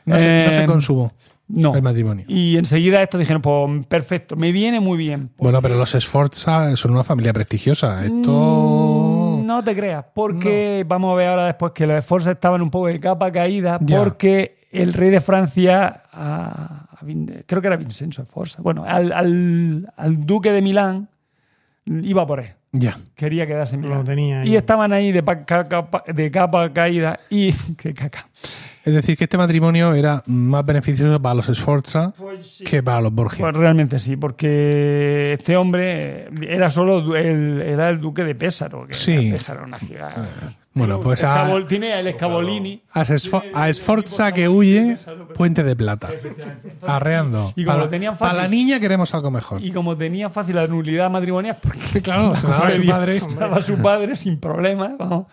No, 0.06 0.18
se, 0.18 0.44
no 0.46 0.52
se 0.52 0.62
Eh, 0.64 0.66
consumó 0.66 1.12
No. 1.48 1.74
el 1.74 1.82
matrimonio. 1.82 2.24
Y 2.28 2.56
enseguida 2.56 3.02
esto 3.02 3.18
dijeron, 3.18 3.42
pues 3.42 3.86
perfecto, 3.86 4.34
me 4.36 4.50
viene 4.52 4.80
muy 4.80 4.96
bien. 4.98 5.30
Bueno, 5.38 5.60
pero 5.62 5.76
los 5.76 5.90
Sforza 5.90 6.76
son 6.76 6.92
una 6.92 7.04
familia 7.04 7.32
prestigiosa. 7.32 8.04
Esto. 8.04 9.36
Mm, 9.42 9.46
No 9.46 9.64
te 9.64 9.74
creas, 9.74 10.04
porque 10.14 10.84
vamos 10.86 11.12
a 11.12 11.16
ver 11.16 11.28
ahora 11.28 11.46
después 11.46 11.72
que 11.72 11.84
los 11.86 11.96
esfuerzos 11.98 12.32
estaban 12.32 12.62
un 12.62 12.70
poco 12.70 12.86
de 12.86 13.00
capa 13.00 13.32
caída, 13.32 13.78
Ya. 13.82 13.98
porque 13.98 14.60
el 14.70 14.92
rey 14.92 15.10
de 15.10 15.20
Francia, 15.20 16.04
a- 16.12 16.86
a 16.88 16.88
Vin- 16.88 16.89
creo 17.46 17.60
que 17.60 17.66
era 17.66 17.76
Vincenzo 17.76 18.22
Esforza, 18.22 18.62
bueno, 18.62 18.84
al, 18.86 19.12
al- 19.12 19.92
al 19.96 20.26
duque 20.26 20.52
de 20.52 20.62
Milán 20.62 21.08
iba 21.86 22.26
por 22.26 22.40
él. 22.40 22.52
Ya. 22.72 22.96
Quería 23.16 23.46
quedarse 23.48 23.74
en 23.74 23.82
Lo 23.82 23.88
Milán. 23.88 24.04
tenía 24.04 24.40
ahí. 24.42 24.50
y 24.50 24.56
estaban 24.56 24.92
ahí 24.92 25.10
de, 25.10 25.22
pa- 25.24 25.44
ca- 25.44 25.66
capa, 25.66 26.04
de 26.06 26.30
capa 26.30 26.72
caída 26.72 27.18
y. 27.28 27.52
¡Qué 27.76 27.92
caca! 27.94 28.28
Es 28.82 28.94
decir, 28.94 29.16
que 29.18 29.24
este 29.24 29.36
matrimonio 29.36 29.92
era 29.92 30.22
más 30.26 30.64
beneficioso 30.64 31.20
para 31.20 31.34
los 31.34 31.46
Sforza 31.48 32.06
que 32.64 32.82
para 32.82 33.00
los 33.02 33.12
Borgia. 33.12 33.42
Pues 33.44 33.54
realmente 33.54 33.98
sí, 33.98 34.16
porque 34.16 35.34
este 35.38 35.54
hombre 35.56 36.28
era 36.48 36.70
solo 36.70 37.14
el, 37.14 37.60
era 37.60 37.90
el 37.90 37.98
duque 37.98 38.24
de 38.24 38.34
Pésaro. 38.34 38.86
Que 38.86 38.94
Sí. 38.94 39.30
Pésaro, 39.32 39.64
una 39.64 39.78
ciudad. 39.78 40.10
Bueno, 40.72 41.00
pues 41.00 41.22
a, 41.24 41.46
Escabol- 41.48 41.66
tiene 41.66 41.98
el 41.98 42.06
Escabolini. 42.06 42.82
a, 42.92 43.00
Sesfo- 43.04 43.42
a 43.52 43.72
Sforza 43.72 44.30
que 44.32 44.48
huye, 44.48 44.96
puente 45.34 45.64
de 45.64 45.74
plata. 45.74 46.08
Arreando. 46.82 47.52
Y 47.56 47.64
como 47.64 47.74
Para, 47.74 47.84
lo 47.84 47.90
tenían 47.90 48.16
para 48.16 48.32
fácil. 48.32 48.42
la 48.44 48.48
niña 48.48 48.80
queremos 48.80 49.12
algo 49.14 49.30
mejor. 49.30 49.62
Y 49.64 49.72
como 49.72 49.96
tenía 49.96 50.30
fácil 50.30 50.56
la 50.56 50.66
nulidad 50.66 51.10
matrimonial, 51.10 51.56
porque 51.60 52.00
Claro, 52.02 52.36
se 52.36 52.46
la 52.46 52.52
daba 52.54 52.66
a 52.68 52.70
su 52.70 52.86
padre. 52.86 53.20
se 53.20 53.30
la 53.30 53.36
daba 53.36 53.56
a 53.56 53.62
su 53.62 53.78
padre 53.78 54.16
sin 54.16 54.38
problema. 54.38 54.94
vamos. 54.98 55.26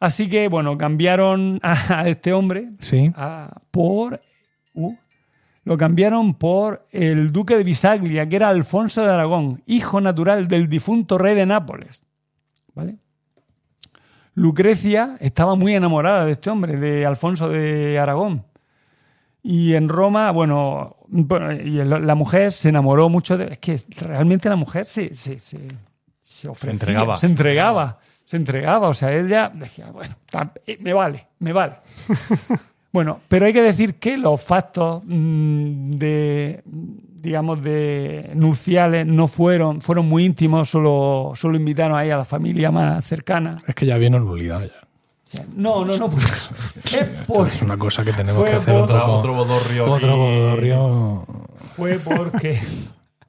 Así 0.00 0.28
que, 0.28 0.48
bueno, 0.48 0.76
cambiaron 0.76 1.58
a, 1.62 2.00
a 2.00 2.08
este 2.08 2.32
hombre 2.32 2.70
Sí. 2.80 3.12
a- 3.16 3.50
por. 3.70 4.20
uh, 4.74 4.94
lo 5.64 5.76
cambiaron 5.78 6.34
por 6.34 6.86
el 6.92 7.32
duque 7.32 7.56
de 7.56 7.64
Bisaglia, 7.64 8.28
que 8.28 8.36
era 8.36 8.48
Alfonso 8.48 9.02
de 9.02 9.08
Aragón, 9.12 9.62
hijo 9.66 10.00
natural 10.00 10.46
del 10.48 10.68
difunto 10.68 11.18
rey 11.18 11.34
de 11.34 11.44
Nápoles. 11.46 12.02
¿Vale? 12.74 12.96
Lucrecia 14.36 15.16
estaba 15.20 15.54
muy 15.54 15.74
enamorada 15.74 16.26
de 16.26 16.32
este 16.32 16.50
hombre, 16.50 16.76
de 16.76 17.06
Alfonso 17.06 17.48
de 17.48 17.98
Aragón. 17.98 18.44
Y 19.42 19.74
en 19.74 19.88
Roma, 19.88 20.30
bueno, 20.30 20.96
bueno, 21.08 21.52
y 21.52 21.70
la 21.82 22.14
mujer 22.14 22.52
se 22.52 22.68
enamoró 22.68 23.08
mucho 23.08 23.38
de. 23.38 23.46
Es 23.46 23.58
que 23.58 23.80
realmente 23.98 24.50
la 24.50 24.56
mujer 24.56 24.84
se, 24.84 25.14
se, 25.14 25.40
se, 25.40 25.58
se 26.20 26.48
ofrecía, 26.48 26.72
entregaba. 26.72 27.16
Se 27.16 27.26
entregaba. 27.26 27.98
Se 28.26 28.36
entregaba. 28.36 28.88
O 28.88 28.94
sea, 28.94 29.14
ella 29.14 29.50
decía, 29.54 29.90
bueno, 29.90 30.14
eh, 30.66 30.76
me 30.82 30.92
vale, 30.92 31.28
me 31.38 31.54
vale. 31.54 31.76
bueno, 32.92 33.20
pero 33.28 33.46
hay 33.46 33.54
que 33.54 33.62
decir 33.62 33.94
que 33.94 34.18
los 34.18 34.42
factos 34.42 35.02
mm, 35.06 35.92
de, 35.92 36.62
digamos, 37.20 37.62
de 37.62 38.30
nupciales 38.34 39.06
no 39.06 39.26
fueron, 39.28 39.80
fueron 39.80 40.06
muy 40.08 40.24
íntimos, 40.24 40.70
solo, 40.70 41.32
solo 41.34 41.56
invitaron 41.56 41.96
ahí 41.98 42.10
a 42.10 42.16
la 42.18 42.24
familia 42.24 42.70
más 42.70 43.04
cercana. 43.04 43.56
Es 43.66 43.74
que 43.74 43.86
ya 43.86 43.96
viene 43.96 44.18
nulidad. 44.20 44.60
Ya. 45.32 45.44
No, 45.56 45.84
no, 45.84 45.96
no. 45.96 46.06
es 46.84 46.92
Esto 46.94 47.32
por- 47.32 47.48
es 47.48 47.60
una 47.62 47.76
cosa 47.76 48.04
que 48.04 48.12
tenemos 48.12 48.44
que 48.44 48.52
hacer 48.52 48.74
por- 48.74 48.82
otro, 48.84 48.96
Otro, 48.98 49.12
otro 49.18 49.32
bodorrio. 49.34 49.90
otro 49.90 50.16
bodorrio. 50.16 51.26
fue 51.74 51.98
porque, 51.98 52.60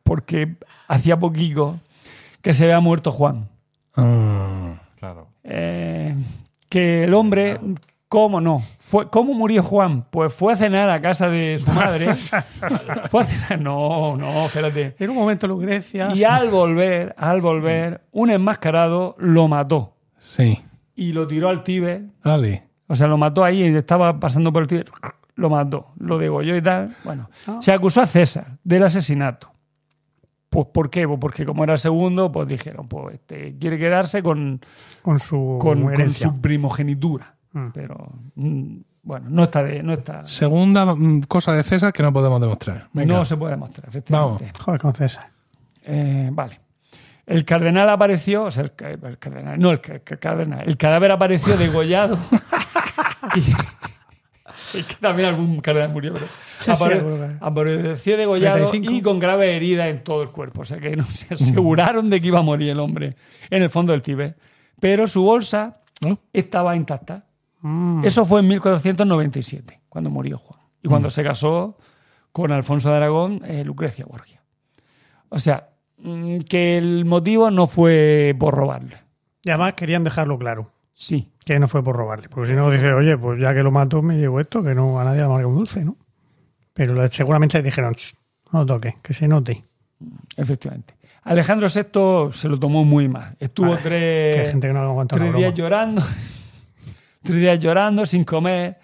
porque 0.03 0.55
hacía 0.87 1.17
poquito 1.17 1.79
que 2.41 2.53
se 2.53 2.63
había 2.65 2.79
muerto 2.79 3.11
Juan. 3.11 3.47
Ah, 3.95 4.75
Claro. 4.99 5.27
Eh, 5.43 6.15
que 6.69 7.05
el 7.05 7.13
hombre, 7.13 7.59
¿cómo 8.07 8.41
no? 8.41 8.59
Fue, 8.79 9.09
¿Cómo 9.09 9.33
murió 9.33 9.63
Juan? 9.63 10.05
Pues 10.09 10.33
fue 10.33 10.53
a 10.53 10.55
cenar 10.55 10.89
a 10.89 11.01
casa 11.01 11.29
de 11.29 11.59
su 11.59 11.71
madre. 11.71 12.13
fue 13.09 13.21
a 13.21 13.25
cenar. 13.25 13.61
No, 13.61 14.15
no, 14.17 14.45
espérate. 14.45 14.95
En 14.99 15.09
un 15.09 15.15
momento 15.15 15.47
Lucrecia. 15.47 16.11
Y 16.15 16.23
al 16.23 16.49
volver, 16.49 17.13
al 17.17 17.41
volver, 17.41 18.01
un 18.11 18.29
enmascarado 18.29 19.15
lo 19.19 19.47
mató 19.47 19.95
sí. 20.17 20.59
y 20.95 21.13
lo 21.13 21.27
tiró 21.27 21.49
al 21.49 21.63
Tíbet. 21.63 22.03
Vale. 22.23 22.63
O 22.87 22.95
sea, 22.95 23.07
lo 23.07 23.17
mató 23.17 23.43
ahí, 23.43 23.63
estaba 23.63 24.19
pasando 24.19 24.53
por 24.53 24.63
el 24.63 24.67
Tíbet, 24.69 24.89
lo 25.35 25.49
mató, 25.49 25.87
lo 25.97 26.17
degolló 26.17 26.55
y 26.55 26.61
tal. 26.61 26.95
Bueno, 27.03 27.29
Ah. 27.47 27.57
se 27.61 27.71
acusó 27.71 28.01
a 28.01 28.05
César 28.05 28.57
del 28.63 28.83
asesinato. 28.83 29.51
Pues 30.49 30.67
¿por 30.73 30.89
qué? 30.89 31.05
Pues 31.05 31.19
porque 31.19 31.45
como 31.45 31.65
era 31.65 31.73
el 31.73 31.79
segundo, 31.79 32.31
pues 32.31 32.47
dijeron, 32.47 32.87
pues 32.87 33.15
este 33.15 33.57
quiere 33.59 33.77
quedarse 33.77 34.23
con, 34.23 34.61
Con 35.01 35.19
su 35.19 35.57
con, 35.61 36.13
su 36.13 36.39
primogenitura. 36.39 37.35
Mm. 37.53 37.67
Pero 37.73 38.11
mm, 38.35 38.77
bueno, 39.03 39.27
no 39.29 39.43
está 39.43 39.63
de, 39.63 39.81
no 39.83 39.93
está. 39.93 40.25
Segunda 40.25 40.85
mm, 40.85 41.21
cosa 41.21 41.53
de 41.53 41.63
César 41.63 41.93
que 41.93 42.03
no 42.03 42.11
podemos 42.13 42.39
demostrar. 42.41 42.87
Venga. 42.93 43.15
No 43.15 43.25
se 43.25 43.37
puede 43.37 43.51
demostrar, 43.51 43.87
efectivamente. 43.89 44.51
Joder, 44.59 44.81
con 44.81 44.93
César. 44.93 45.29
Eh, 45.85 46.29
vale. 46.31 46.59
El 47.25 47.43
cardenal 47.43 47.89
apareció, 47.89 48.43
o 48.45 48.51
sea, 48.51 48.63
el, 48.63 48.71
ca- 48.73 48.89
el 48.91 49.17
cardenal, 49.17 49.59
no, 49.59 49.71
el, 49.71 49.81
el 49.83 50.19
cardenal, 50.19 50.63
el 50.67 50.77
cadáver 50.77 51.11
apareció 51.11 51.57
degollado. 51.57 52.17
y, 53.35 53.39
es 54.77 54.85
que 54.85 54.95
también 54.95 55.29
algún 55.29 55.59
cardenal 55.59 55.91
murió, 55.91 56.13
pero 56.13 56.25
Sí, 56.59 56.71
apareció 57.41 58.17
degollado 58.17 58.69
35. 58.69 58.91
y 58.93 59.01
con 59.01 59.19
graves 59.19 59.49
heridas 59.55 59.87
en 59.89 60.03
todo 60.03 60.23
el 60.23 60.29
cuerpo. 60.29 60.61
O 60.61 60.65
sea 60.65 60.79
que 60.79 60.95
no 60.95 61.05
se 61.05 61.33
aseguraron 61.33 62.09
de 62.09 62.19
que 62.21 62.27
iba 62.27 62.39
a 62.39 62.43
morir 62.43 62.69
el 62.69 62.79
hombre 62.79 63.15
en 63.49 63.61
el 63.63 63.69
fondo 63.69 63.91
del 63.91 64.01
Tíbet. 64.01 64.37
Pero 64.79 65.07
su 65.07 65.21
bolsa 65.23 65.79
¿No? 66.01 66.19
estaba 66.33 66.75
intacta. 66.75 67.25
Mm. 67.61 68.03
Eso 68.05 68.25
fue 68.25 68.41
en 68.41 68.47
1497, 68.47 69.81
cuando 69.89 70.09
murió 70.09 70.37
Juan. 70.37 70.59
Y 70.83 70.87
cuando 70.87 71.09
se 71.09 71.23
casó 71.23 71.77
con 72.31 72.51
Alfonso 72.51 72.89
de 72.89 72.97
Aragón, 72.97 73.41
eh, 73.45 73.63
Lucrecia 73.63 74.05
Borgia. 74.05 74.41
O 75.29 75.39
sea, 75.39 75.69
mm, 75.97 76.39
que 76.47 76.77
el 76.77 77.05
motivo 77.05 77.49
no 77.51 77.67
fue 77.67 78.35
por 78.39 78.53
robarle. 78.53 78.97
Y 79.43 79.49
además 79.49 79.73
querían 79.73 80.03
dejarlo 80.03 80.37
claro. 80.37 80.71
Sí. 80.93 81.31
Que 81.45 81.59
no 81.59 81.67
fue 81.67 81.83
por 81.83 81.95
robarle. 81.95 82.29
Porque 82.29 82.49
si 82.51 82.55
no, 82.55 82.69
dice, 82.69 82.91
oye, 82.93 83.17
pues 83.17 83.39
ya 83.39 83.53
que 83.53 83.63
lo 83.63 83.71
mató, 83.71 84.01
me 84.01 84.17
llevo 84.17 84.39
esto, 84.39 84.61
que 84.63 84.73
no 84.75 84.99
a 84.99 85.03
nadie 85.03 85.19
le 85.19 85.25
amarga 85.25 85.47
un 85.47 85.55
dulce, 85.55 85.83
¿no? 85.83 85.95
Pero 86.73 86.93
le- 86.93 87.09
seguramente 87.09 87.61
dijeron, 87.61 87.95
"Ch, 87.95 88.13
no 88.51 88.65
toque, 88.65 88.97
que 89.01 89.13
se 89.13 89.27
note. 89.27 89.63
Efectivamente. 90.35 90.95
Alejandro 91.23 91.67
VI 91.67 92.31
se 92.33 92.47
lo 92.47 92.57
tomó 92.59 92.85
muy 92.85 93.07
mal. 93.09 93.35
Estuvo 93.39 93.69
Vale, 93.69 93.81
tres, 93.81 94.35
que 94.35 94.41
hay 94.41 94.47
gente 94.51 94.67
que 94.67 94.73
no 94.73 94.79
aguanta 94.81 95.15
una 95.15 95.25
tres 95.25 95.37
días 95.37 95.53
llorando, 95.53 96.01
tres 97.27 97.39
días 97.39 97.59
llorando, 97.59 98.05
sin 98.05 98.23
comer. 98.23 98.77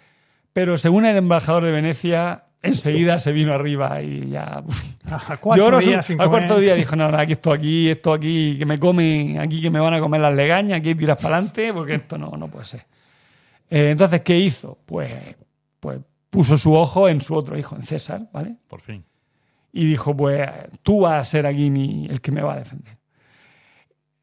Pero 0.54 0.78
según 0.78 1.06
el 1.06 1.18
embajador 1.18 1.64
de 1.66 1.72
Venecia, 1.72 2.44
enseguida 2.62 3.18
se 3.20 3.32
vino 3.32 3.54
arriba 3.54 4.00
y 4.02 4.30
ya. 4.30 4.64
A 5.12 5.38
cuatro 5.38 5.80
días 5.80 6.06
sin 6.06 6.22
al 6.22 6.28
comer. 6.28 6.42
cuarto 6.48 6.60
día 6.62 6.76
dijo, 6.76 6.96
no, 6.96 7.10
no, 7.12 7.18
aquí 7.18 7.34
esto 7.34 7.52
aquí, 7.52 7.90
esto 7.90 8.14
aquí, 8.14 8.56
que 8.60 8.66
me 8.66 8.78
comen, 8.80 9.40
aquí 9.40 9.62
que 9.62 9.70
me 9.70 9.80
van 9.80 9.94
a 9.96 10.00
comer 10.00 10.22
las 10.22 10.34
legañas, 10.34 10.78
aquí 10.80 10.94
tiras 10.96 11.18
para 11.18 11.38
adelante, 11.38 11.74
porque 11.74 11.96
esto 11.96 12.18
no, 12.18 12.32
no 12.38 12.48
puede 12.48 12.66
ser. 12.66 12.86
Eh, 13.70 13.90
entonces, 13.92 14.22
¿qué 14.22 14.38
hizo? 14.38 14.78
Pues, 14.86 15.12
pues 15.80 16.00
puso 16.30 16.56
su 16.58 16.74
ojo 16.74 17.10
en 17.10 17.20
su 17.22 17.36
otro 17.36 17.58
hijo, 17.58 17.76
en 17.76 17.84
César, 17.84 18.30
¿vale? 18.32 18.56
Por 18.68 18.80
fin. 18.82 19.04
y 19.76 19.86
dijo, 19.88 20.16
pues 20.16 20.48
tú 20.84 21.02
vas 21.02 21.20
a 21.22 21.26
ser 21.26 21.48
aquí 21.48 21.72
mi- 21.72 22.06
el 22.08 22.22
que 22.22 22.32
me 22.32 22.42
va 22.44 22.54
a 22.54 22.60
defender. 22.60 22.96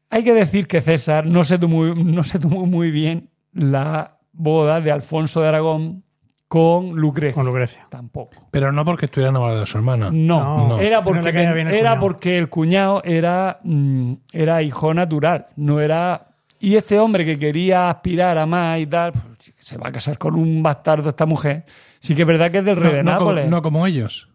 Hay 0.09 0.23
que 0.23 0.33
decir 0.33 0.67
que 0.67 0.81
César 0.81 1.25
no 1.25 1.43
se 1.43 1.57
tomó, 1.57 1.85
no 1.93 2.23
se 2.23 2.39
tomó 2.39 2.65
muy 2.65 2.89
bien 2.91 3.29
la 3.53 4.17
boda 4.33 4.81
de 4.81 4.91
Alfonso 4.91 5.41
de 5.41 5.47
Aragón 5.49 6.03
con 6.47 6.95
Lucrecia. 6.97 7.35
Con 7.35 7.45
Lucrecia. 7.45 7.87
Tampoco. 7.89 8.47
Pero 8.51 8.71
no 8.71 8.83
porque 8.83 9.05
estuviera 9.05 9.29
enamorado 9.29 9.61
de 9.61 9.65
su 9.65 9.77
hermana. 9.77 10.09
No, 10.11 10.67
No. 10.69 10.79
era 10.79 11.01
porque 11.01 11.29
el 11.29 11.37
era 11.37 11.53
cuñado. 11.71 11.99
porque 12.01 12.37
el 12.37 12.49
cuñado 12.49 13.01
era, 13.05 13.59
mm, 13.63 14.13
era 14.33 14.61
hijo 14.61 14.93
natural, 14.93 15.47
no 15.55 15.79
era 15.79 16.25
y 16.59 16.75
este 16.75 16.99
hombre 16.99 17.25
que 17.25 17.39
quería 17.39 17.89
aspirar 17.89 18.37
a 18.37 18.45
más 18.45 18.79
y 18.79 18.85
tal, 18.85 19.13
pues, 19.13 19.51
se 19.59 19.77
va 19.77 19.87
a 19.87 19.91
casar 19.91 20.17
con 20.17 20.35
un 20.35 20.61
bastardo 20.61 21.09
esta 21.09 21.25
mujer. 21.25 21.63
Sí 21.99 22.13
que 22.15 22.21
es 22.23 22.27
verdad 22.27 22.51
que 22.51 22.59
es 22.59 22.65
del 22.65 22.75
rey 22.75 22.93
de 22.95 23.03
no, 23.03 23.11
como, 23.17 23.31
Nápoles. 23.31 23.49
no 23.49 23.61
como 23.61 23.87
ellos. 23.87 24.27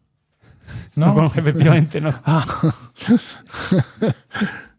No, 0.95 1.07
¿No? 1.09 1.15
como- 1.15 1.27
efectivamente 1.37 2.01
no. 2.01 2.15
Ah, 2.25 2.45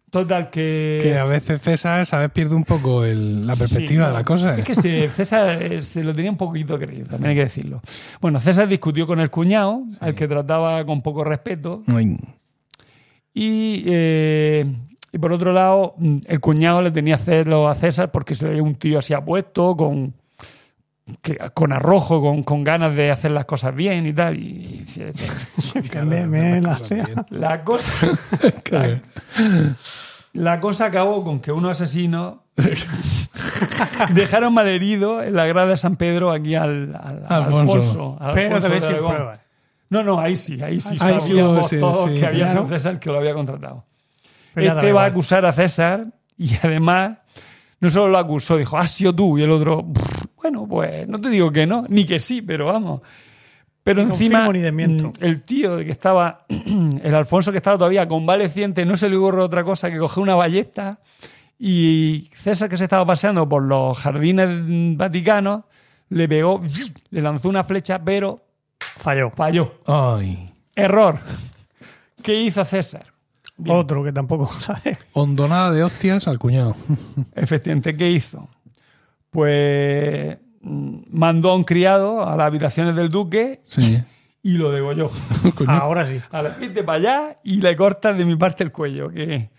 Total 0.09 0.49
que 0.49 0.99
que 1.03 1.17
a 1.17 1.25
veces 1.25 1.61
César, 1.61 2.05
¿sabes? 2.05 2.31
Pierde 2.31 2.55
un 2.55 2.63
poco 2.63 3.03
el- 3.03 3.45
la 3.45 3.55
perspectiva 3.57 4.05
Sí, 4.05 4.11
de 4.11 4.17
la 4.17 4.23
cosa. 4.23 4.57
Es 4.57 4.63
que 4.65 4.73
sí, 4.73 5.05
César 5.15 5.61
eh, 5.61 5.81
se 5.81 6.01
lo 6.03 6.13
tenía 6.13 6.31
un 6.31 6.37
poquito 6.37 6.79
creído, 6.79 7.07
también 7.07 7.31
hay 7.31 7.35
que 7.35 7.43
decirlo. 7.43 7.81
Bueno, 8.21 8.39
César 8.39 8.69
discutió 8.69 9.05
con 9.05 9.19
el 9.19 9.29
cuñado, 9.29 9.83
al 9.99 10.15
que 10.15 10.27
trataba 10.27 10.85
con 10.85 11.01
poco 11.01 11.25
respeto, 11.25 11.83
Ay, 11.87 12.17
y, 13.33 13.83
eh, 13.85 14.65
y 15.11 15.17
por 15.19 15.33
otro 15.33 15.51
lado, 15.51 15.95
el 16.27 16.39
cuñado 16.39 16.81
le 16.81 16.91
tenía 16.91 17.17
celos 17.17 17.69
a 17.69 17.75
César 17.75 18.09
porque 18.11 18.33
se 18.33 18.45
le 18.45 18.51
veía 18.51 18.63
un 18.63 18.75
tío 18.75 18.99
así 18.99 19.13
apuesto, 19.13 19.75
con, 19.75 20.13
que- 21.21 21.37
con 21.53 21.71
arrojo, 21.73 22.21
con, 22.21 22.43
con 22.43 22.63
ganas 22.63 22.95
de 22.95 23.11
hacer 23.11 23.31
las 23.31 23.45
cosas 23.45 23.75
bien 23.75 24.05
y 24.07 24.13
tal. 24.13 24.37
Y, 24.37 24.85
la 26.61 26.79
la 27.29 27.63
cosa. 27.63 28.07
Claro. 28.63 28.99
La 30.33 30.59
cosa 30.59 30.85
acabó 30.85 31.23
con 31.23 31.39
que 31.39 31.51
unos 31.51 31.71
asesinos 31.81 32.35
dejaron 34.13 34.53
malherido 34.53 35.23
en 35.23 35.33
la 35.35 35.47
grada 35.47 35.69
de 35.69 35.77
San 35.77 35.95
Pedro 35.95 36.31
aquí 36.31 36.53
al, 36.53 36.95
al- 36.95 37.23
al 37.27 37.43
Alfonso. 37.43 37.73
Alfonso. 37.77 38.17
al 38.19 38.33
Pero 38.35 38.55
Alfonso 38.57 38.87
te 38.87 38.93
pruebas. 38.97 39.39
No, 39.89 40.03
no, 40.03 40.19
ahí 40.19 40.35
sí, 40.35 40.61
ahí 40.61 40.79
sí 40.79 40.95
Ahí 40.99 41.15
sí, 41.21 41.27
sabíamos 41.29 41.69
sí, 41.69 41.79
todos 41.79 42.09
sí. 42.11 42.19
que 42.19 42.25
había 42.27 42.51
sido. 42.51 42.67
César 42.67 42.99
que 42.99 43.09
lo 43.09 43.17
había 43.17 43.33
contratado. 43.33 43.85
Pero 44.53 44.73
este 44.77 44.91
va 44.91 45.03
a 45.03 45.07
acusar 45.07 45.43
a 45.45 45.53
César 45.53 46.05
y 46.37 46.55
además 46.61 47.17
no 47.79 47.89
solo 47.89 48.09
lo 48.09 48.17
acusó, 48.19 48.57
dijo, 48.57 48.77
has 48.77 48.91
sido 48.91 49.15
tú. 49.15 49.37
Y 49.39 49.43
el 49.43 49.49
otro, 49.49 49.85
"Pff, 49.91 50.16
bueno, 50.51 50.67
pues 50.67 51.07
no 51.07 51.19
te 51.19 51.29
digo 51.29 51.51
que 51.51 51.65
no, 51.65 51.85
ni 51.89 52.05
que 52.05 52.19
sí, 52.19 52.41
pero 52.41 52.67
vamos. 52.67 53.01
Pero 53.83 54.03
Ni 54.03 54.11
encima, 54.11 54.47
ni 54.49 54.59
mm, 54.69 55.13
el 55.21 55.43
tío 55.43 55.77
que 55.77 55.91
estaba, 55.91 56.45
el 57.03 57.15
Alfonso 57.15 57.51
que 57.51 57.57
estaba 57.57 57.77
todavía 57.77 58.07
convaleciente, 58.07 58.85
no 58.85 58.97
se 58.97 59.09
le 59.09 59.15
ocurre 59.15 59.41
otra 59.41 59.63
cosa 59.63 59.89
que 59.89 59.97
coger 59.97 60.21
una 60.21 60.35
ballesta 60.35 60.99
y 61.59 62.29
César 62.35 62.69
que 62.69 62.77
se 62.77 62.83
estaba 62.83 63.05
paseando 63.05 63.47
por 63.47 63.63
los 63.63 63.97
jardines 63.97 64.49
vaticanos, 64.97 65.63
le 66.09 66.27
pegó, 66.27 66.61
le 67.11 67.21
lanzó 67.21 67.49
una 67.49 67.63
flecha, 67.63 68.03
pero 68.03 68.43
Falló. 68.79 69.31
falló. 69.31 69.75
Ay. 69.85 70.51
Error. 70.75 71.19
¿Qué 72.21 72.41
hizo 72.41 72.63
César? 72.65 73.05
Bien. 73.57 73.75
Otro 73.75 74.03
que 74.03 74.11
tampoco 74.11 74.47
sabe. 74.59 74.97
Hondonada 75.13 75.71
de 75.71 75.83
hostias 75.83 76.27
al 76.27 76.39
cuñado. 76.39 76.75
Efectivamente, 77.35 77.95
¿qué 77.95 78.11
hizo? 78.11 78.49
Pues 79.37 80.35
mandó 80.63 81.51
a 81.51 81.55
un 81.55 81.63
criado 81.63 82.27
a 82.27 82.35
las 82.35 82.47
habitaciones 82.47 82.95
del 82.95 83.11
duque 83.11 83.61
Sí. 83.65 84.01
y 84.41 84.53
lo 84.57 84.71
degolló. 84.71 85.11
Ahora 85.67 86.07
sí. 86.07 86.19
A 86.31 86.41
la 86.41 86.49
vete 86.49 86.81
para 86.83 86.97
allá 86.97 87.37
y 87.43 87.61
le 87.61 87.75
cortas 87.75 88.17
de 88.17 88.25
mi 88.25 88.35
parte 88.35 88.63
el 88.63 88.71
cuello. 88.71 89.11
Que, 89.11 89.51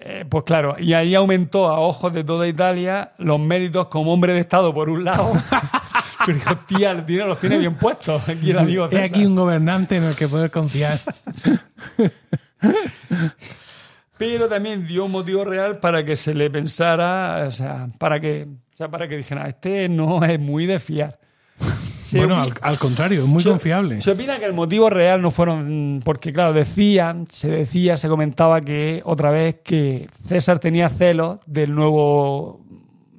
eh, 0.00 0.26
pues 0.28 0.44
claro, 0.44 0.76
y 0.78 0.92
ahí 0.92 1.14
aumentó 1.14 1.66
a 1.70 1.80
ojos 1.80 2.12
de 2.12 2.24
toda 2.24 2.46
Italia 2.46 3.12
los 3.16 3.40
méritos 3.40 3.86
como 3.86 4.12
hombre 4.12 4.34
de 4.34 4.40
Estado, 4.40 4.74
por 4.74 4.90
un 4.90 5.02
lado. 5.02 5.32
Pero 6.26 6.36
dijo, 6.38 6.56
tía, 6.66 6.92
los 6.92 7.06
tiene, 7.06 7.24
los 7.24 7.40
tiene 7.40 7.56
bien 7.56 7.74
puestos 7.76 8.28
aquí 8.28 8.50
el 8.50 8.58
amigo 8.58 8.84
He 8.84 8.90
César. 8.90 9.04
aquí 9.04 9.24
un 9.24 9.34
gobernante 9.34 9.96
en 9.96 10.02
el 10.04 10.14
que 10.14 10.28
poder 10.28 10.50
confiar. 10.50 11.00
Pero 14.18 14.48
también 14.48 14.86
dio 14.86 15.04
un 15.04 15.12
motivo 15.12 15.44
real 15.44 15.78
para 15.78 16.04
que 16.04 16.16
se 16.16 16.34
le 16.34 16.50
pensara, 16.50 17.44
o 17.46 17.50
sea, 17.50 17.88
para 17.98 18.18
que, 18.20 18.46
o 18.74 18.76
sea, 18.76 18.88
para 18.90 19.06
que 19.08 19.16
dijeran, 19.16 19.46
este 19.46 19.88
no 19.88 20.24
es 20.24 20.38
muy 20.40 20.66
de 20.66 20.78
fiar. 20.78 21.18
Se 22.02 22.18
bueno, 22.18 22.40
al, 22.40 22.52
al 22.62 22.78
contrario, 22.78 23.20
es 23.20 23.26
muy 23.26 23.42
se- 23.42 23.50
confiable. 23.50 24.00
Se 24.00 24.12
opina 24.12 24.38
que 24.38 24.46
el 24.46 24.54
motivo 24.54 24.88
real 24.88 25.20
no 25.20 25.30
fueron, 25.30 26.00
porque 26.04 26.32
claro, 26.32 26.52
decían, 26.54 27.26
se 27.28 27.50
decía, 27.50 27.96
se 27.98 28.08
comentaba 28.08 28.60
que 28.62 29.02
otra 29.04 29.30
vez 29.30 29.56
que 29.62 30.08
César 30.26 30.58
tenía 30.58 30.88
celos 30.88 31.38
del 31.44 31.74
nuevo, 31.74 32.64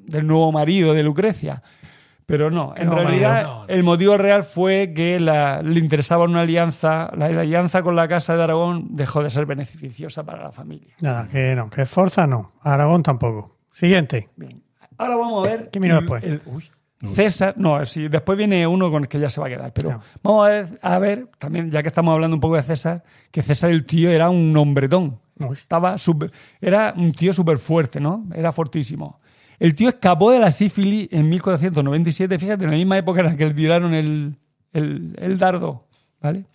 del 0.08 0.26
nuevo 0.26 0.52
marido 0.52 0.94
de 0.96 1.04
Lucrecia. 1.04 1.62
Pero 2.30 2.50
no, 2.52 2.74
en 2.78 2.92
realidad 2.92 3.34
marido? 3.34 3.54
No, 3.54 3.60
no. 3.62 3.68
el 3.68 3.84
motivo 3.84 4.16
real 4.18 4.44
fue 4.44 4.94
que 4.96 5.20
la- 5.20 5.62
le 5.62 5.80
interesaba 5.80 6.24
una 6.26 6.42
alianza, 6.42 7.10
la, 7.18 7.28
la 7.30 7.42
alianza 7.42 7.82
con 7.84 7.96
la 7.96 8.08
Casa 8.08 8.38
de 8.38 8.44
Aragón 8.44 8.88
dejó 8.92 9.22
de 9.24 9.30
ser 9.32 9.46
beneficiosa 9.46 10.24
para 10.24 10.44
la 10.44 10.52
familia. 10.52 10.94
Nada, 11.02 11.28
que 11.28 11.56
no. 11.56 11.70
Que 11.70 11.86
Forza 11.86 12.28
no. 12.28 12.52
Aragón 12.62 13.04
tampoco. 13.04 13.58
Siguiente. 13.74 14.30
Bien. 14.36 14.62
Ahora 14.98 15.16
vamos 15.18 15.46
a 15.48 15.50
ver. 15.52 15.70
¿Qué 15.72 15.80
vino 15.80 15.96
después? 15.96 16.24
el- 16.24 16.42
uy. 16.46 16.64
César, 17.02 17.54
no, 17.58 17.84
sí, 17.86 18.10
después 18.10 18.38
viene 18.38 18.68
uno 18.68 18.92
con 18.92 19.04
el 19.04 19.08
que 19.10 19.20
ya 19.22 19.30
se 19.30 19.40
va 19.40 19.48
a 19.48 19.50
quedar, 19.50 19.72
pero 19.74 19.90
No. 19.92 20.02
vamos 20.22 20.46
a 20.46 20.50
ver, 20.50 20.68
a 20.82 21.00
ver, 21.00 21.28
también 21.38 21.72
ya 21.72 21.82
que 21.82 21.88
estamos 21.88 22.14
hablando 22.14 22.36
un 22.36 22.42
poco 22.42 22.58
de 22.58 22.64
César, 22.64 23.04
que 23.32 23.42
César 23.42 23.70
el 23.72 23.86
tío 23.86 24.10
era 24.12 24.30
un 24.30 24.56
hombretón. 24.58 25.18
Uy. 25.40 25.56
Estaba 25.56 25.98
súper- 25.98 26.30
era 26.60 26.94
un 26.98 27.14
tío 27.14 27.32
súper 27.34 27.58
fuerte, 27.58 28.02
¿no? 28.02 28.26
Era 28.36 28.52
fortísimo. 28.52 29.22
El 29.60 29.76
tío 29.76 29.90
escapó 29.90 30.32
de 30.32 30.40
la 30.40 30.52
sífilis 30.52 31.10
en 31.12 31.28
1497, 31.30 32.40
fíjate, 32.40 32.64
en 32.64 32.72
la 32.72 32.78
misma 32.78 32.98
época 32.98 33.20
en 33.20 33.26
la 33.28 33.36
que 33.38 33.46
le 33.48 33.54
tiraron 33.54 33.94
el, 33.94 34.36
el- 34.74 35.16
el 35.20 35.38
dardo, 35.38 35.86
¿vale? 36.22 36.46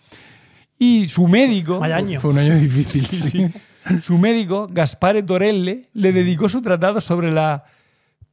Y 0.79 1.07
su 1.07 1.27
médico, 1.27 1.79
Vaya 1.79 1.97
año. 1.97 2.19
Fue 2.19 2.31
un 2.31 2.39
año 2.39 2.55
difícil. 2.55 3.05
Sí. 3.85 4.01
su 4.01 4.17
médico, 4.17 4.67
Gaspare 4.71 5.21
Torelle, 5.21 5.89
le 5.93 6.11
dedicó 6.11 6.49
su 6.49 6.61
tratado 6.63 6.99
sobre 6.99 7.31
la 7.31 7.63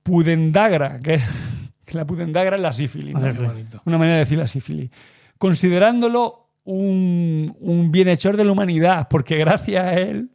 pudendagra, 0.03 0.99
que 1.01 1.15
es 1.15 1.25
que 1.85 1.97
la 1.99 2.07
pudendagra 2.07 2.57
es 2.57 2.63
la 2.63 2.73
sífilis. 2.73 3.15
¿no? 3.15 3.21
Una 3.85 3.99
manera 3.99 4.15
de 4.15 4.21
decir 4.21 4.39
la 4.39 4.47
sífilis. 4.47 4.91
Considerándolo 5.39 6.49
un, 6.65 7.55
un 7.61 7.91
bienhechor 7.93 8.37
de 8.37 8.45
la 8.45 8.53
humanidad, 8.53 9.09
porque 9.11 9.37
gracias 9.37 9.85
a 9.85 9.95
él 9.99 10.31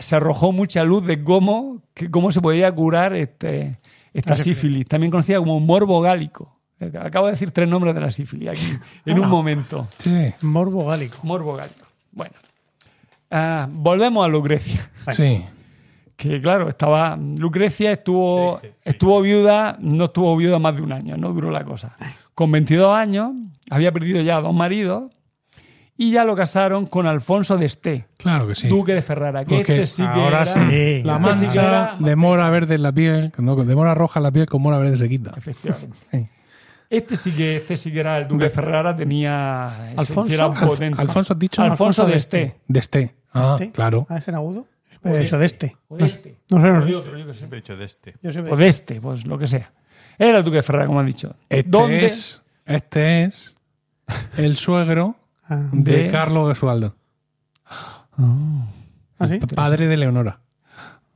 se 0.00 0.16
arrojó 0.16 0.52
mucha 0.52 0.84
luz 0.84 1.04
de 1.06 1.22
cómo, 1.22 1.82
que 1.94 2.10
cómo 2.10 2.32
se 2.32 2.40
podía 2.40 2.72
curar 2.74 3.14
este, 3.14 3.78
esta 4.12 4.36
sífilis. 4.36 4.86
también 4.86 5.10
conocida 5.10 5.38
como 5.38 5.58
morbo 5.60 6.00
gálico. 6.00 6.52
Acabo 7.00 7.26
de 7.26 7.32
decir 7.32 7.50
tres 7.52 7.68
nombres 7.68 7.94
de 7.94 8.00
la 8.02 8.10
sífilis 8.10 8.48
aquí, 8.50 8.66
en 9.06 9.18
un 9.18 9.28
momento. 9.30 9.88
Sí, 9.98 10.32
Morbo 10.42 10.84
gálico. 10.86 11.16
Morbo 11.22 11.54
gálico. 11.54 11.86
Bueno, 12.12 12.34
Ah, 13.30 13.66
volvemos 13.72 14.24
a 14.24 14.28
Lucrecia. 14.28 14.90
sí. 15.10 15.44
Que 16.16 16.40
claro, 16.40 16.68
estaba. 16.70 17.18
Lucrecia 17.38 17.92
estuvo, 17.92 18.58
estuvo 18.84 19.20
viuda, 19.20 19.76
no 19.80 20.06
estuvo 20.06 20.34
viuda 20.36 20.58
más 20.58 20.74
de 20.76 20.80
un 20.80 20.92
año, 20.92 21.16
no 21.18 21.30
duró 21.34 21.50
la 21.50 21.62
cosa. 21.62 21.92
Con 22.34 22.50
22 22.52 22.94
años, 22.96 23.32
había 23.68 23.92
perdido 23.92 24.22
ya 24.22 24.40
dos 24.40 24.54
maridos 24.54 25.12
y 25.98 26.12
ya 26.12 26.24
lo 26.24 26.36
casaron 26.36 26.86
con 26.86 27.06
Alfonso 27.06 27.56
de 27.56 27.66
Este, 27.66 28.06
Claro 28.18 28.46
que 28.46 28.54
sí. 28.54 28.68
duque 28.68 28.94
de 28.94 29.02
Ferrara. 29.02 29.44
Que 29.44 29.56
Porque 29.56 29.82
este 29.82 29.86
sí 29.86 30.02
que 30.02 30.08
ahora 30.08 30.42
era- 30.42 30.46
sí. 30.70 31.02
La 31.02 31.16
este 31.16 31.48
sí 31.50 31.58
que 31.58 32.04
de 32.04 32.16
mora 32.16 32.50
verde 32.50 32.74
en 32.74 32.82
la 32.82 32.92
piel, 32.92 33.32
no, 33.38 33.56
de 33.56 33.74
mora 33.74 33.94
roja 33.94 34.18
en 34.20 34.24
la 34.24 34.30
piel 34.32 34.46
con 34.46 34.60
mora 34.62 34.78
verde 34.78 34.96
se 34.96 35.08
quita. 35.08 35.32
Efectivamente. 35.36 35.96
Sí. 36.10 36.28
Este 36.88 37.16
sí 37.16 37.32
que, 37.32 37.56
este 37.56 37.76
sí 37.76 37.92
que 37.92 37.98
era 38.00 38.18
el 38.18 38.28
duque 38.28 38.44
de 38.44 38.50
Ferrara, 38.50 38.94
tenía. 38.94 39.90
¿Alfonso? 39.96 40.32
era 40.32 40.46
Alf- 40.46 40.66
potente. 40.68 41.00
Alfonso 41.00 41.32
has 41.32 41.38
dicho 41.38 41.62
Alfonso 41.62 42.06
de 42.06 42.14
Este. 42.14 42.56
de 42.68 42.78
este. 42.80 43.14
Ah, 43.32 43.56
¿Este? 43.58 43.72
claro. 43.72 44.06
Ah, 44.08 44.18
¿es 44.18 44.28
en 44.28 44.34
agudo? 44.36 44.66
He 45.04 45.18
dicho 45.18 45.38
de 45.38 45.46
este. 45.46 45.76
O 45.88 45.96
de 45.96 46.04
este. 46.06 46.38
No 46.50 46.60
sé, 46.60 46.66
no 46.68 46.78
O 46.84 46.86
sé. 46.86 46.94
otro, 46.94 47.16
yo 47.18 47.26
qué 47.26 47.32
sé. 47.32 47.38
Siempre 47.38 47.58
he 47.58 47.62
dicho 47.62 47.76
de 47.76 47.84
este. 47.84 48.14
Yo 48.22 48.30
siempre- 48.32 48.52
O 48.52 48.56
de 48.56 48.66
este, 48.68 49.00
pues 49.00 49.24
lo 49.26 49.38
que 49.38 49.46
sea. 49.46 49.72
Era 50.18 50.38
el 50.38 50.44
duque 50.44 50.56
de 50.58 50.62
Ferrara, 50.62 50.86
como 50.86 51.00
han 51.00 51.06
dicho. 51.06 51.34
Este 51.48 51.70
¿Dónde? 51.70 52.06
es, 52.06 52.42
este 52.64 53.24
es 53.24 53.56
el 54.36 54.56
suegro 54.56 55.16
Ah, 55.48 55.68
de, 55.72 56.02
De- 56.04 56.10
Carlos 56.10 56.48
Gesualdo, 56.48 56.94
¿Ah, 59.18 59.28
sí? 59.28 59.38
padre 59.54 59.86
de 59.88 59.96
Leonora. 59.96 60.40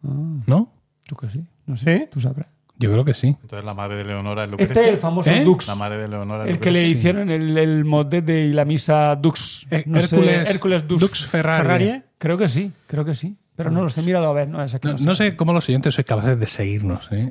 ¿No? 0.02 0.68
¿Tú 1.06 1.16
que 1.16 1.28
sí? 1.28 1.44
No 1.66 1.76
sé. 1.76 2.08
Tú 2.12 2.20
sabrás. 2.20 2.46
Yo 2.78 2.90
creo 2.90 3.04
que 3.04 3.12
sí. 3.12 3.36
Entonces 3.42 3.64
la 3.64 3.74
madre 3.74 3.96
de 3.96 4.04
Leonora 4.06 4.44
es 4.44 4.50
Lucrecia. 4.50 4.72
Este 4.72 4.86
es 4.88 4.94
el 4.94 4.98
famoso 4.98 5.30
¿Eh? 5.30 5.44
Dux. 5.44 5.68
La 5.68 5.74
madre 5.74 5.98
de 5.98 6.08
Leonora 6.08 6.48
El 6.48 6.58
que 6.58 6.70
le 6.70 6.82
hicieron 6.88 7.28
el, 7.30 7.58
el 7.58 7.84
motete 7.84 8.46
y 8.46 8.52
la 8.54 8.64
misa 8.64 9.14
Dux. 9.16 9.66
Eh, 9.70 9.82
No 9.86 10.00
sé, 10.00 10.16
Hércules, 10.16 10.50
Hércules 10.50 10.88
Dux. 10.88 11.00
Dux 11.00 11.26
Ferrari. 11.26 11.62
Ferrari. 11.66 12.02
Creo 12.16 12.38
que 12.38 12.48
sí, 12.48 12.72
creo 12.86 13.04
que 13.04 13.14
sí. 13.14 13.36
Pero 13.60 13.70
no 13.70 13.82
lo 13.82 13.90
sé, 13.90 14.00
míralo 14.02 14.28
a 14.30 14.32
ver. 14.32 14.48
No, 14.48 14.62
es 14.64 14.72
que 14.72 14.88
No, 14.88 14.94
no 14.94 15.04
no 15.04 15.14
sé. 15.14 15.36
cómo 15.36 15.52
los 15.52 15.64
siguientes 15.64 15.94
sois 15.94 16.06
capaces 16.06 16.40
de 16.40 16.46
seguirnos, 16.46 17.08
¿eh? 17.12 17.30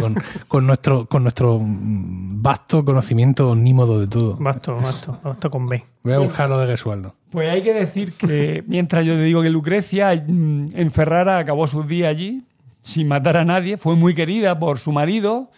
Con, 0.00 0.14
con 0.46 0.66
nuestro, 0.66 1.06
con 1.06 1.22
nuestro 1.24 1.58
mm, 1.58 2.40
vasto 2.40 2.84
conocimiento 2.84 3.50
omnímodo 3.50 3.98
de 3.98 4.06
todo. 4.06 4.36
Basto, 4.36 4.76
basto, 4.76 5.18
basto 5.24 5.50
con 5.50 5.68
B. 5.68 5.82
Voy 6.04 6.12
a 6.12 6.18
buscar 6.18 6.48
lo 6.48 6.60
de 6.60 6.68
Gesualdo. 6.68 7.16
Pues 7.30 7.50
hay 7.50 7.62
que 7.62 7.74
decir 7.74 8.12
que 8.12 8.62
mientras 8.68 9.04
yo 9.04 9.14
te 9.14 9.22
digo 9.22 9.42
que 9.42 9.50
Lucrecia 9.50 10.14
mm, 10.14 10.66
en 10.72 10.90
Ferrara 10.92 11.38
acabó 11.38 11.66
sus 11.66 11.86
días 11.88 12.10
allí 12.10 12.44
sin 12.82 13.08
matar 13.08 13.36
a 13.36 13.44
nadie, 13.44 13.76
fue 13.76 13.96
muy 13.96 14.14
querida 14.14 14.56
por 14.58 14.78
su 14.78 14.92
marido. 14.92 15.50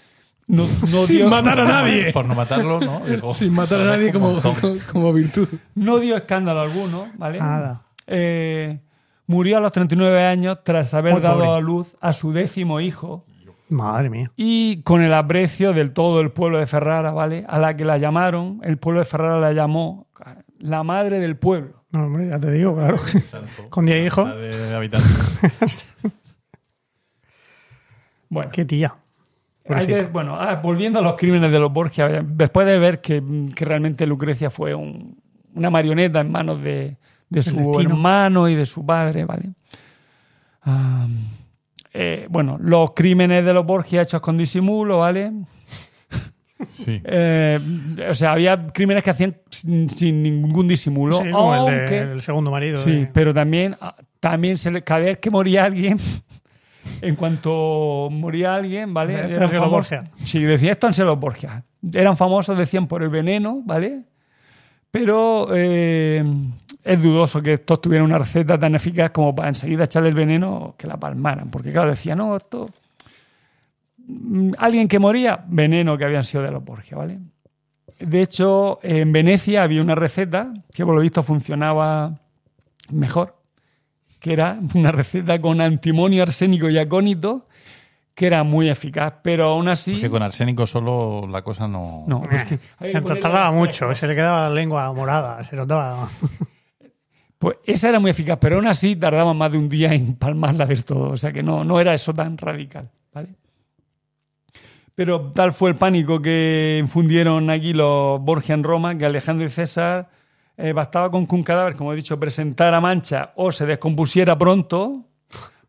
No, 0.46 0.64
no 0.90 1.06
dio, 1.06 1.28
nadie. 1.28 2.10
Por 2.10 2.24
no 2.24 2.34
matarlo, 2.34 2.80
¿no? 2.80 3.00
Digo, 3.06 3.34
Sin 3.34 3.52
matar 3.52 3.82
a 3.82 3.84
nadie 3.84 4.10
como, 4.10 4.40
como, 4.40 4.56
como 4.90 5.12
virtud. 5.12 5.46
no 5.74 5.98
dio 5.98 6.16
escándalo 6.16 6.60
alguno, 6.62 7.08
¿vale? 7.18 7.38
Nada. 7.38 7.82
Eh, 8.06 8.78
murió 9.28 9.58
a 9.58 9.60
los 9.60 9.70
39 9.70 10.24
años 10.24 10.58
tras 10.64 10.92
haber 10.94 11.12
Muy 11.12 11.22
dado 11.22 11.38
pobre. 11.44 11.50
a 11.52 11.60
luz 11.60 11.96
a 12.00 12.12
su 12.12 12.32
décimo 12.32 12.80
hijo. 12.80 13.24
Madre 13.70 14.08
mía. 14.10 14.32
y 14.34 14.80
con 14.82 15.02
el 15.02 15.12
aprecio 15.12 15.72
del 15.74 15.92
todo 15.92 16.20
el 16.22 16.30
pueblo 16.32 16.58
de 16.58 16.66
Ferrara, 16.66 17.12
¿vale? 17.12 17.44
A 17.48 17.58
la 17.58 17.76
que 17.76 17.84
la 17.84 17.98
llamaron, 17.98 18.60
el 18.64 18.78
pueblo 18.78 19.00
de 19.00 19.04
Ferrara 19.04 19.38
la 19.38 19.52
llamó 19.52 20.06
la 20.58 20.82
madre 20.82 21.20
del 21.20 21.36
pueblo. 21.36 21.84
No, 21.90 22.04
hombre, 22.06 22.28
ya 22.32 22.38
te 22.38 22.50
digo, 22.50 22.74
claro. 22.74 22.96
Con 23.70 23.84
10 23.86 24.06
hijos. 24.06 24.28
Bueno, 28.30 28.50
Qué 28.52 28.64
tía. 28.64 28.94
hay 29.68 29.86
que- 29.86 29.92
Pobrecita. 29.92 30.10
bueno 30.12 30.36
ah, 30.38 30.56
volviendo 30.56 30.98
a 30.98 31.02
los 31.02 31.14
crímenes 31.16 31.50
de 31.50 31.58
los 31.58 31.72
Borgia, 31.72 32.22
después 32.22 32.66
de 32.66 32.78
ver 32.78 33.00
que, 33.00 33.22
que 33.54 33.64
realmente 33.64 34.06
Lucrecia 34.06 34.50
fue 34.50 34.74
un- 34.74 35.18
una 35.54 35.70
marioneta 35.70 36.20
en 36.20 36.30
manos 36.30 36.62
de, 36.62 36.96
de 37.28 37.42
su 37.42 37.56
destino. 37.56 37.80
hermano 37.90 38.48
y 38.48 38.54
de 38.54 38.66
su 38.66 38.84
padre, 38.84 39.24
¿vale? 39.24 39.50
Ah, 40.62 41.06
eh, 41.94 42.26
bueno, 42.30 42.58
los 42.60 42.92
crímenes 42.94 43.44
de 43.44 43.52
los 43.54 43.64
Borgia 43.66 44.02
hechos 44.02 44.20
con 44.20 44.36
disimulo, 44.38 44.98
¿vale? 44.98 45.32
Sí. 46.70 47.00
Eh, 47.04 47.60
o 48.10 48.14
sea, 48.14 48.32
había 48.32 48.66
crímenes 48.68 49.04
que 49.04 49.10
hacían 49.10 49.36
sin, 49.50 49.88
sin 49.88 50.22
ningún 50.24 50.66
disimulo. 50.66 51.16
Sí, 51.16 51.30
como 51.30 51.54
el 51.54 51.60
aunque- 51.60 52.04
del 52.06 52.20
segundo 52.20 52.50
marido. 52.50 52.76
Sí, 52.78 52.90
de- 52.92 53.06
pero 53.12 53.32
también, 53.32 53.76
ah, 53.80 53.94
también 54.18 54.58
se 54.58 54.70
le- 54.72 54.82
cada 54.82 55.00
vez 55.00 55.18
que 55.18 55.30
moría 55.30 55.64
alguien, 55.64 55.98
en 57.02 57.14
cuanto 57.14 58.08
moría 58.10 58.54
alguien, 58.56 58.92
¿vale? 58.92 59.14
Esto 59.32 59.44
Eran 59.44 59.60
los 59.60 59.70
Borgia. 59.70 60.04
Sí, 60.16 60.42
decía 60.42 60.72
esto 60.72 60.88
han 60.88 60.94
sido 60.94 61.06
los 61.06 61.20
Borgia. 61.20 61.62
Eran 61.94 62.16
famosos, 62.16 62.58
decían, 62.58 62.88
por 62.88 63.04
el 63.04 63.08
veneno, 63.08 63.62
¿vale? 63.64 64.02
Pero 64.90 65.48
eh, 65.54 66.24
es 66.82 67.02
dudoso 67.02 67.42
que 67.42 67.54
estos 67.54 67.80
tuvieran 67.82 68.06
una 68.06 68.18
receta 68.18 68.58
tan 68.58 68.74
eficaz 68.74 69.10
como 69.10 69.34
para 69.34 69.48
enseguida 69.48 69.84
echarle 69.84 70.08
el 70.08 70.14
veneno 70.14 70.74
que 70.78 70.86
la 70.86 70.96
palmaran. 70.96 71.50
Porque, 71.50 71.70
claro, 71.70 71.90
decían, 71.90 72.18
no, 72.18 72.36
esto. 72.36 72.70
mm, 74.06 74.52
Alguien 74.58 74.88
que 74.88 74.98
moría, 74.98 75.44
veneno 75.48 75.98
que 75.98 76.04
habían 76.04 76.24
sido 76.24 76.42
de 76.42 76.50
los 76.50 76.64
Borgia, 76.64 76.96
¿vale? 76.96 77.18
De 77.98 78.22
hecho, 78.22 78.78
en 78.82 79.12
Venecia 79.12 79.64
había 79.64 79.82
una 79.82 79.96
receta 79.96 80.54
que 80.72 80.84
por 80.84 80.94
lo 80.94 81.00
visto 81.00 81.22
funcionaba 81.22 82.18
mejor, 82.90 83.36
que 84.20 84.32
era 84.32 84.58
una 84.74 84.92
receta 84.92 85.40
con 85.40 85.60
antimonio, 85.60 86.22
arsénico 86.22 86.70
y 86.70 86.78
acónito, 86.78 87.47
que 88.18 88.26
era 88.26 88.42
muy 88.42 88.68
eficaz, 88.68 89.14
pero 89.22 89.44
aún 89.44 89.68
así... 89.68 89.92
Porque 89.92 90.10
con 90.10 90.24
arsénico 90.24 90.66
solo 90.66 91.24
la 91.28 91.42
cosa 91.42 91.68
no. 91.68 92.02
No, 92.08 92.24
Eh, 92.24 92.34
es 92.34 92.42
que 92.48 92.58
que 92.80 92.90
se 92.90 93.00
tardaba 93.00 93.52
mucho, 93.52 93.94
se 93.94 94.08
le 94.08 94.16
quedaba 94.16 94.40
la 94.40 94.50
lengua 94.50 94.92
morada, 94.92 95.40
se 95.44 95.54
notaba. 95.54 96.08
Pues 97.38 97.58
esa 97.64 97.90
era 97.90 98.00
muy 98.00 98.10
eficaz, 98.10 98.36
pero 98.40 98.56
aún 98.56 98.66
así 98.66 98.96
tardaba 98.96 99.32
más 99.34 99.52
de 99.52 99.58
un 99.58 99.68
día 99.68 99.94
en 99.94 100.16
palmarla 100.16 100.66
del 100.66 100.84
todo, 100.84 101.10
o 101.10 101.16
sea 101.16 101.32
que 101.32 101.44
no, 101.44 101.62
no 101.62 101.78
era 101.78 101.94
eso 101.94 102.12
tan 102.12 102.36
radical, 102.36 102.90
¿vale? 103.14 103.28
Pero 104.96 105.30
tal 105.30 105.52
fue 105.52 105.70
el 105.70 105.76
pánico 105.76 106.20
que 106.20 106.78
infundieron 106.80 107.48
aquí 107.50 107.72
los 107.72 108.20
Borgia 108.20 108.56
en 108.56 108.64
Roma 108.64 108.98
que 108.98 109.06
Alejandro 109.06 109.46
y 109.46 109.50
César 109.50 110.08
eh, 110.56 110.72
bastaba 110.72 111.08
con 111.12 111.24
que 111.28 111.36
un 111.36 111.44
cadáver, 111.44 111.76
como 111.76 111.92
he 111.92 111.96
dicho, 111.96 112.18
presentara 112.18 112.80
mancha 112.80 113.30
o 113.36 113.52
se 113.52 113.64
descompusiera 113.64 114.36
pronto 114.36 115.07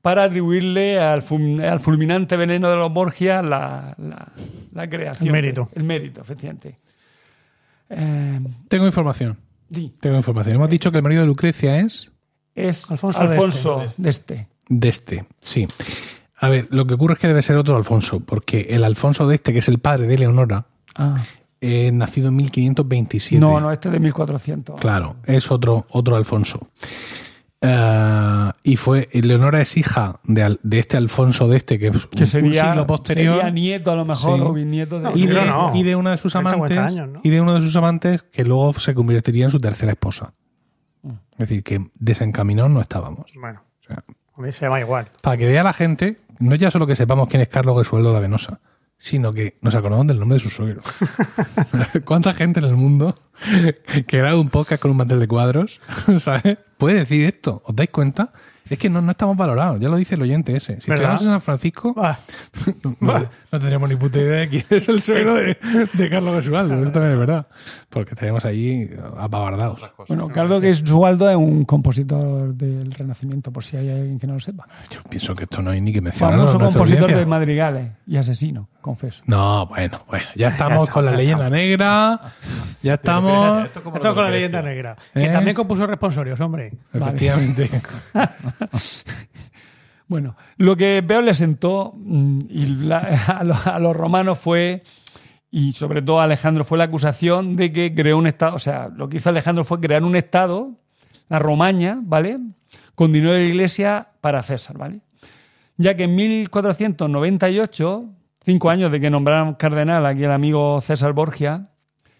para 0.01 0.23
atribuirle 0.23 0.99
al, 0.99 1.21
fum- 1.21 1.61
al 1.61 1.79
fulminante 1.79 2.37
veneno 2.37 2.69
de 2.69 2.75
los 2.75 2.91
Borgia 2.93 3.41
la, 3.41 3.95
la- 3.97 4.31
la 4.73 4.89
creación. 4.89 5.27
El 5.27 5.31
mérito. 5.33 5.69
El 5.75 5.83
mérito, 5.83 6.21
efectivamente. 6.21 6.77
Eh, 7.89 8.39
Tengo 8.67 8.85
información. 8.85 9.37
di, 9.67 9.89
Tengo 9.99 10.17
información. 10.17 10.55
Hemos 10.55 10.69
dicho 10.69 10.91
que 10.91 10.97
el 10.97 11.03
marido 11.03 11.21
de 11.21 11.27
Lucrecia 11.27 11.79
es 11.79 12.11
es 12.55 12.89
Alfonso 12.91 13.19
Alfonso, 13.21 13.79
de 13.97 14.03
de 14.03 14.09
este. 14.09 14.47
de 14.67 14.89
este. 14.89 15.25
Sí. 15.39 15.67
A 16.41 16.49
ver, 16.49 16.67
lo 16.71 16.85
que 16.85 16.93
ocurre 16.93 17.13
es 17.13 17.19
que 17.19 17.27
debe 17.27 17.41
ser 17.41 17.55
otro 17.57 17.75
Alfonso, 17.77 18.19
porque 18.21 18.67
el 18.69 18.83
Alfonso 18.83 19.27
de 19.27 19.35
este, 19.35 19.53
que 19.53 19.59
es 19.59 19.67
el 19.69 19.79
padre 19.79 20.07
de 20.07 20.17
Leonora, 20.17 20.65
eh, 21.61 21.91
nacido 21.91 22.29
en 22.29 22.35
1527. 22.37 23.39
No, 23.39 23.59
no, 23.59 23.71
este 23.71 23.89
es 23.89 23.93
de 23.93 23.99
1400. 23.99 24.79
Claro, 24.79 25.15
es 25.25 25.51
otro, 25.51 25.85
otro 25.89 26.15
Alfonso. 26.15 26.69
Eh, 27.61 28.51
y 28.63 28.75
fue, 28.77 29.09
Leonora 29.11 29.61
es 29.61 29.75
hija 29.75 30.19
de, 30.23 30.57
de 30.63 30.79
este 30.79 30.95
Alfonso 30.97 31.47
de 31.47 31.57
este, 31.57 31.77
que 31.77 31.87
es 31.87 32.07
que 32.07 32.21
un, 32.23 32.27
sería, 32.27 32.47
un 32.47 32.53
siglo 32.69 32.87
posterior. 32.87 33.35
sería 33.37 33.51
nieto 33.51 33.91
a 33.91 33.95
lo 33.95 34.05
mejor 34.05 34.37
Sí. 34.39 34.41
o 34.45 34.53
bisnieto 34.53 34.99
de... 35.01 35.11
y, 35.19 35.27
de, 35.27 35.45
No, 35.45 35.71
y 35.75 35.83
de 35.83 35.95
una 35.95 36.11
de 36.11 36.17
sus 36.17 36.31
30, 36.31 36.49
amantes 36.51 36.77
50 36.77 37.01
años, 37.01 37.13
¿no? 37.15 37.19
y 37.23 37.29
de 37.29 37.41
uno 37.41 37.53
de 37.53 37.61
sus 37.61 37.75
amantes 37.75 38.23
que 38.23 38.45
luego 38.45 38.71
se 38.73 38.93
convertiría 38.93 39.45
en 39.45 39.51
su 39.51 39.59
tercera 39.59 39.91
esposa. 39.91 40.33
Mm. 41.01 41.09
Es 41.33 41.37
decir, 41.39 41.63
que 41.63 41.85
desencaminados 41.95 42.71
no 42.71 42.79
estábamos. 42.79 43.31
Bueno, 43.39 43.61
O 43.81 43.83
sea, 43.85 44.03
a 44.37 44.41
mí 44.41 44.51
se 44.53 44.61
llama 44.65 44.79
igual. 44.79 45.09
para 45.21 45.35
que 45.37 45.45
vea 45.47 45.63
la 45.63 45.73
gente, 45.73 46.17
no 46.39 46.55
ya 46.55 46.71
solo 46.71 46.87
que 46.87 46.95
sepamos 46.95 47.27
quién 47.27 47.41
es 47.41 47.49
Carlos 47.49 47.77
Gesualdo 47.77 48.13
de 48.13 48.21
Venosa, 48.21 48.61
sino 48.99 49.31
que 49.33 49.57
nos 49.61 49.73
acordamos 49.73 50.05
del 50.07 50.19
nombre 50.19 50.35
de 50.35 50.43
su 50.43 50.49
suegro. 50.49 50.81
¿Cuánta 52.05 52.33
gente 52.33 52.59
en 52.59 52.65
el 52.65 52.75
mundo 52.75 53.17
que 54.05 54.17
graba 54.17 54.39
un 54.39 54.49
podcast 54.49 54.81
con 54.81 54.91
un 54.91 54.97
mantel 54.97 55.19
de 55.19 55.27
cuadros, 55.27 55.79
¿sabes? 56.19 56.57
Puede 56.77 56.99
decir 56.99 57.25
esto. 57.25 57.63
¿Os 57.65 57.75
dais 57.75 57.89
cuenta? 57.89 58.33
Es 58.69 58.77
que 58.77 58.89
no, 58.89 59.01
no 59.01 59.11
estamos 59.11 59.35
valorados, 59.35 59.79
ya 59.79 59.89
lo 59.89 59.97
dice 59.97 60.13
el 60.15 60.21
oyente 60.21 60.55
ese. 60.55 60.73
Si 60.79 60.91
estuviéramos 60.91 61.21
en 61.21 61.29
San 61.29 61.41
Francisco, 61.41 61.95
no- 63.51 63.59
tendríamos 63.59 63.89
ni 63.89 63.95
puta 63.95 64.19
idea 64.19 64.39
de 64.39 64.49
quién 64.49 64.65
es 64.69 64.89
el 64.89 65.01
suegro 65.01 65.35
de, 65.35 65.57
de 65.93 66.09
Carlos 66.09 66.35
Gesualdo. 66.35 66.81
Eso 66.81 66.91
también 66.91 67.13
es 67.13 67.19
verdad. 67.19 67.47
Porque 67.89 68.11
estaríamos 68.13 68.45
allí 68.45 68.89
apavardados. 69.17 69.81
Bueno, 70.07 70.27
Carlos 70.29 70.61
Gesualdo 70.61 71.29
es 71.29 71.35
un 71.35 71.65
compositor 71.65 72.53
del 72.53 72.91
Renacimiento, 72.91 73.51
por 73.51 73.63
si 73.63 73.77
hay 73.77 73.89
alguien 73.89 74.19
que 74.19 74.27
no 74.27 74.33
lo 74.35 74.39
sepa. 74.39 74.67
Yo 74.89 75.01
pienso 75.09 75.35
que 75.35 75.43
esto 75.43 75.61
no 75.61 75.71
hay 75.71 75.81
ni 75.81 75.91
que 75.93 76.01
mencionarlo. 76.01 76.47
Famoso 76.47 76.59
compositor 76.59 77.01
audiencia. 77.03 77.17
de 77.17 77.25
madrigales 77.25 77.91
y 78.07 78.17
asesino, 78.17 78.69
confeso. 78.81 79.23
No, 79.25 79.65
bueno, 79.67 79.99
bueno, 80.07 80.25
ya 80.35 80.49
estamos 80.49 80.89
con 80.89 81.05
la 81.05 81.11
leyenda 81.11 81.49
negra, 81.49 82.19
Ya 82.83 82.93
estamos. 82.95 83.65
Esto 83.65 83.81
con 83.83 84.23
la 84.23 84.29
leyenda 84.29 84.61
negra. 84.61 84.95
Que 85.13 85.25
¿Eh? 85.25 85.29
también 85.29 85.55
compuso 85.55 85.85
responsorios, 85.87 86.39
hombre. 86.41 86.71
Efectivamente. 86.93 87.69
Bueno, 90.09 90.35
lo 90.57 90.75
que 90.75 91.03
peor 91.07 91.23
le 91.23 91.35
sentó 91.35 91.93
mm, 91.95 92.91
a 92.91 93.79
los 93.79 93.95
romanos 93.95 94.39
fue, 94.39 94.81
y 95.51 95.71
sobre 95.71 96.01
todo 96.01 96.19
a 96.19 96.23
Alejandro, 96.23 96.65
fue 96.65 96.79
la 96.79 96.85
acusación 96.85 97.55
de 97.55 97.71
que 97.71 97.93
creó 97.93 98.17
un 98.17 98.25
Estado, 98.25 98.55
o 98.55 98.59
sea, 98.59 98.89
lo 98.89 99.07
que 99.07 99.17
hizo 99.17 99.29
Alejandro 99.29 99.63
fue 99.63 99.79
crear 99.79 100.03
un 100.03 100.15
Estado, 100.15 100.71
la 101.29 101.37
Romaña, 101.37 101.99
¿vale? 102.01 102.39
Con 102.95 103.13
dinero 103.13 103.33
de 103.33 103.39
la 103.41 103.45
iglesia 103.45 104.07
para 104.19 104.41
César, 104.41 104.79
¿vale? 104.79 105.01
Ya 105.77 105.95
que 105.95 106.05
en 106.05 106.15
1498, 106.15 108.05
cinco 108.43 108.71
años 108.71 108.91
de 108.91 108.99
que 108.99 109.11
nombraron 109.11 109.53
cardenal 109.53 110.07
aquí 110.07 110.23
el 110.23 110.31
amigo 110.31 110.81
César 110.81 111.13
Borgia, 111.13 111.69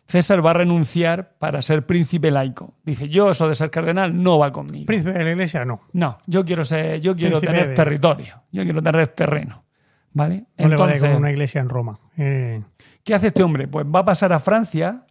César 0.10 0.44
va 0.44 0.50
a 0.50 0.56
renunciar 0.56 1.36
para 1.38 1.62
ser 1.62 1.86
príncipe 1.86 2.32
laico. 2.32 2.74
Dice, 2.84 3.10
yo 3.10 3.30
eso 3.30 3.48
de 3.48 3.54
ser 3.54 3.70
cardenal 3.70 4.22
no 4.24 4.40
va 4.40 4.52
conmigo. 4.52 4.88
Príncipe 4.88 5.14
de 5.14 5.24
la 5.24 5.30
iglesia, 5.32 5.66
no. 5.66 5.82
No, 5.94 6.18
yo 6.26 6.44
quiero 6.44 6.66
ser, 6.66 7.00
yo 7.00 7.16
quiero 7.16 7.40
Príncipe 7.40 7.54
tener 7.54 7.70
de- 7.70 7.76
territorio, 7.76 8.42
yo 8.52 8.64
quiero 8.64 8.82
tener 8.82 9.08
terreno. 9.10 9.64
¿Vale? 10.12 10.46
No 10.58 10.68
le 10.70 10.76
vale 10.76 10.94
Entonces, 10.94 11.02
con 11.02 11.18
una 11.20 11.30
iglesia 11.32 11.62
en 11.62 11.70
Roma. 11.70 12.00
Eh, 12.18 12.64
¿qué 13.04 13.14
hace 13.14 13.28
este 13.28 13.44
hombre? 13.44 13.68
Pues 13.68 13.86
va 13.86 14.00
a 14.00 14.06
pasar 14.06 14.34
a 14.34 14.40
Francia, 14.40 15.06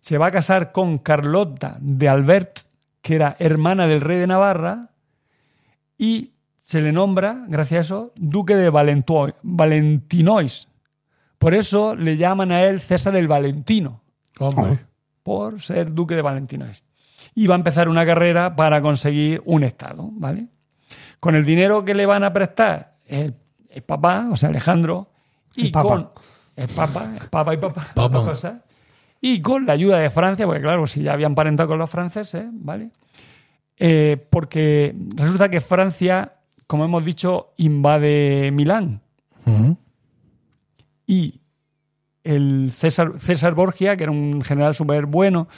se 0.00 0.18
va 0.18 0.26
a 0.26 0.30
casar 0.30 0.70
con 0.72 0.98
Carlota 0.98 1.78
de 1.80 2.10
Albert, 2.10 2.58
que 3.00 3.14
era 3.14 3.34
hermana 3.38 3.86
del 3.86 4.02
rey 4.02 4.18
de 4.18 4.26
Navarra, 4.26 4.90
y 5.96 6.34
se 6.60 6.82
le 6.82 6.92
nombra, 6.92 7.44
gracias 7.48 7.78
a 7.78 7.80
eso, 7.80 8.12
duque 8.16 8.54
de 8.54 8.68
Valentinois. 9.42 10.68
Por 11.38 11.54
eso 11.54 11.96
le 11.96 12.18
llaman 12.18 12.52
a 12.52 12.62
él 12.64 12.80
César 12.80 13.16
el 13.16 13.28
Valentino 13.28 14.01
Por 15.22 15.60
ser 15.62 15.92
duque 15.92 16.14
de 16.16 16.22
Valentinois. 16.22 16.82
Y 17.34 17.46
va 17.46 17.54
a 17.54 17.58
empezar 17.58 17.88
una 17.88 18.04
carrera 18.04 18.56
para 18.56 18.82
conseguir 18.82 19.42
un 19.44 19.62
estado, 19.62 20.08
¿vale? 20.12 20.48
Con 21.20 21.34
el 21.36 21.44
dinero 21.44 21.84
que 21.84 21.94
le 21.94 22.04
van 22.06 22.24
a 22.24 22.32
prestar 22.32 22.96
el, 23.06 23.34
el 23.70 23.82
papá, 23.82 24.28
o 24.30 24.36
sea, 24.36 24.48
Alejandro, 24.48 25.08
y 25.54 25.66
El 25.66 25.72
papa. 25.72 25.88
con 25.88 26.10
el 26.56 26.68
papa, 26.68 27.06
el 27.20 27.28
papa 27.28 27.54
y 27.54 27.56
papá, 27.58 27.86
Papa. 27.94 28.02
otra 28.04 28.20
cosa, 28.20 28.62
y 29.20 29.40
con 29.40 29.64
la 29.66 29.72
ayuda 29.74 29.98
de 29.98 30.10
Francia, 30.10 30.44
porque 30.46 30.60
claro, 30.62 30.86
si 30.86 31.02
ya 31.02 31.12
habían 31.12 31.34
parentado 31.34 31.68
con 31.70 31.78
los 31.78 31.88
franceses, 31.88 32.44
¿vale? 32.52 32.90
Eh, 33.78 34.26
porque 34.30 34.94
resulta 35.14 35.48
que 35.48 35.60
Francia, 35.60 36.34
como 36.66 36.84
hemos 36.84 37.04
dicho, 37.04 37.52
invade 37.56 38.50
Milán 38.52 39.00
Ujú. 39.46 39.76
y 41.06 41.40
el 42.24 42.70
César, 42.72 43.12
César 43.18 43.54
Borgia, 43.54 43.96
que 43.96 44.04
era 44.04 44.12
un 44.12 44.42
general 44.42 44.74
súper 44.74 45.06
bueno, 45.06 45.48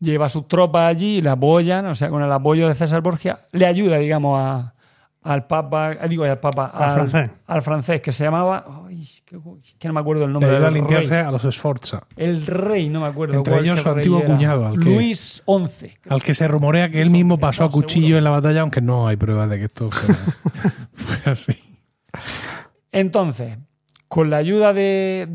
lleva 0.00 0.28
sus 0.28 0.46
tropas 0.48 0.88
allí 0.90 1.18
y 1.18 1.22
le 1.22 1.30
apoyan, 1.30 1.86
o 1.86 1.94
sea, 1.94 2.08
con 2.10 2.22
el 2.22 2.32
apoyo 2.32 2.68
de 2.68 2.74
César 2.74 3.00
Borgia, 3.02 3.38
le 3.52 3.66
ayuda, 3.66 3.96
digamos, 3.98 4.38
a- 4.38 4.74
al 5.22 5.46
papa, 5.46 5.94
digo, 6.08 6.24
al 6.24 6.40
papa, 6.40 6.64
Al 6.72 6.92
francés. 6.92 7.30
al 7.46 7.60
francés, 7.60 8.00
que 8.00 8.10
se 8.10 8.24
llamaba, 8.24 8.64
ay, 8.88 9.06
que, 9.26 9.38
que 9.78 9.86
no 9.88 9.92
me 9.92 10.00
acuerdo 10.00 10.24
el 10.24 10.30
Le 10.30 10.32
nombre 10.32 10.50
ayuda 10.50 10.68
a 10.68 10.70
limpiarse 10.70 11.10
rey. 11.10 11.26
a 11.26 11.30
los 11.30 11.42
Sforza, 11.42 12.04
El 12.16 12.46
rey, 12.46 12.88
no 12.88 13.00
me 13.00 13.06
acuerdo. 13.08 13.34
Entre 13.34 13.52
cuál- 13.52 13.64
ellos 13.66 13.80
su 13.80 13.88
antiguo 13.90 14.24
cuñado, 14.24 14.66
al 14.66 14.78
que- 14.78 14.84
Luis 14.86 15.42
XI. 15.44 15.92
al 16.08 16.22
que 16.22 16.32
se 16.32 16.48
rumorea 16.48 16.90
que 16.90 17.02
él 17.02 17.10
mismo 17.10 17.36
pasó 17.38 17.64
a 17.64 17.68
cuchillo 17.68 18.16
en 18.16 18.24
la 18.24 18.30
batalla, 18.30 18.62
aunque 18.62 18.80
no 18.80 19.06
hay 19.08 19.16
pruebas 19.18 19.50
de 19.50 19.58
que 19.58 19.64
esto 19.66 19.90
fuera, 19.90 20.14
fuera 20.94 21.32
así. 21.32 21.52
Entonces, 22.92 23.58
con 24.08 24.30
la 24.30 24.38
ayuda 24.38 24.72
de. 24.72 25.28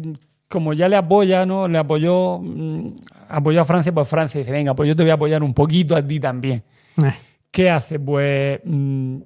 Como 0.56 0.72
ya 0.72 0.88
le 0.88 0.96
apoya, 0.96 1.46
¿no? 1.46 1.68
Le 1.68 1.78
apoyó. 1.78 2.40
mm, 2.40 2.94
Apoyó 3.28 3.60
a 3.62 3.66
Francia, 3.66 3.94
pues 3.94 4.08
Francia 4.08 4.40
dice: 4.40 4.52
Venga, 4.54 4.74
pues 4.74 4.88
yo 4.88 4.96
te 4.96 5.04
voy 5.04 5.10
a 5.10 5.16
apoyar 5.16 5.44
un 5.44 5.54
poquito 5.54 5.96
a 5.98 6.02
ti 6.02 6.18
también. 6.20 6.64
eh. 7.04 7.14
¿Qué 7.52 7.70
hace? 7.70 8.00
Pues. 8.00 8.62
mm, 8.64 9.18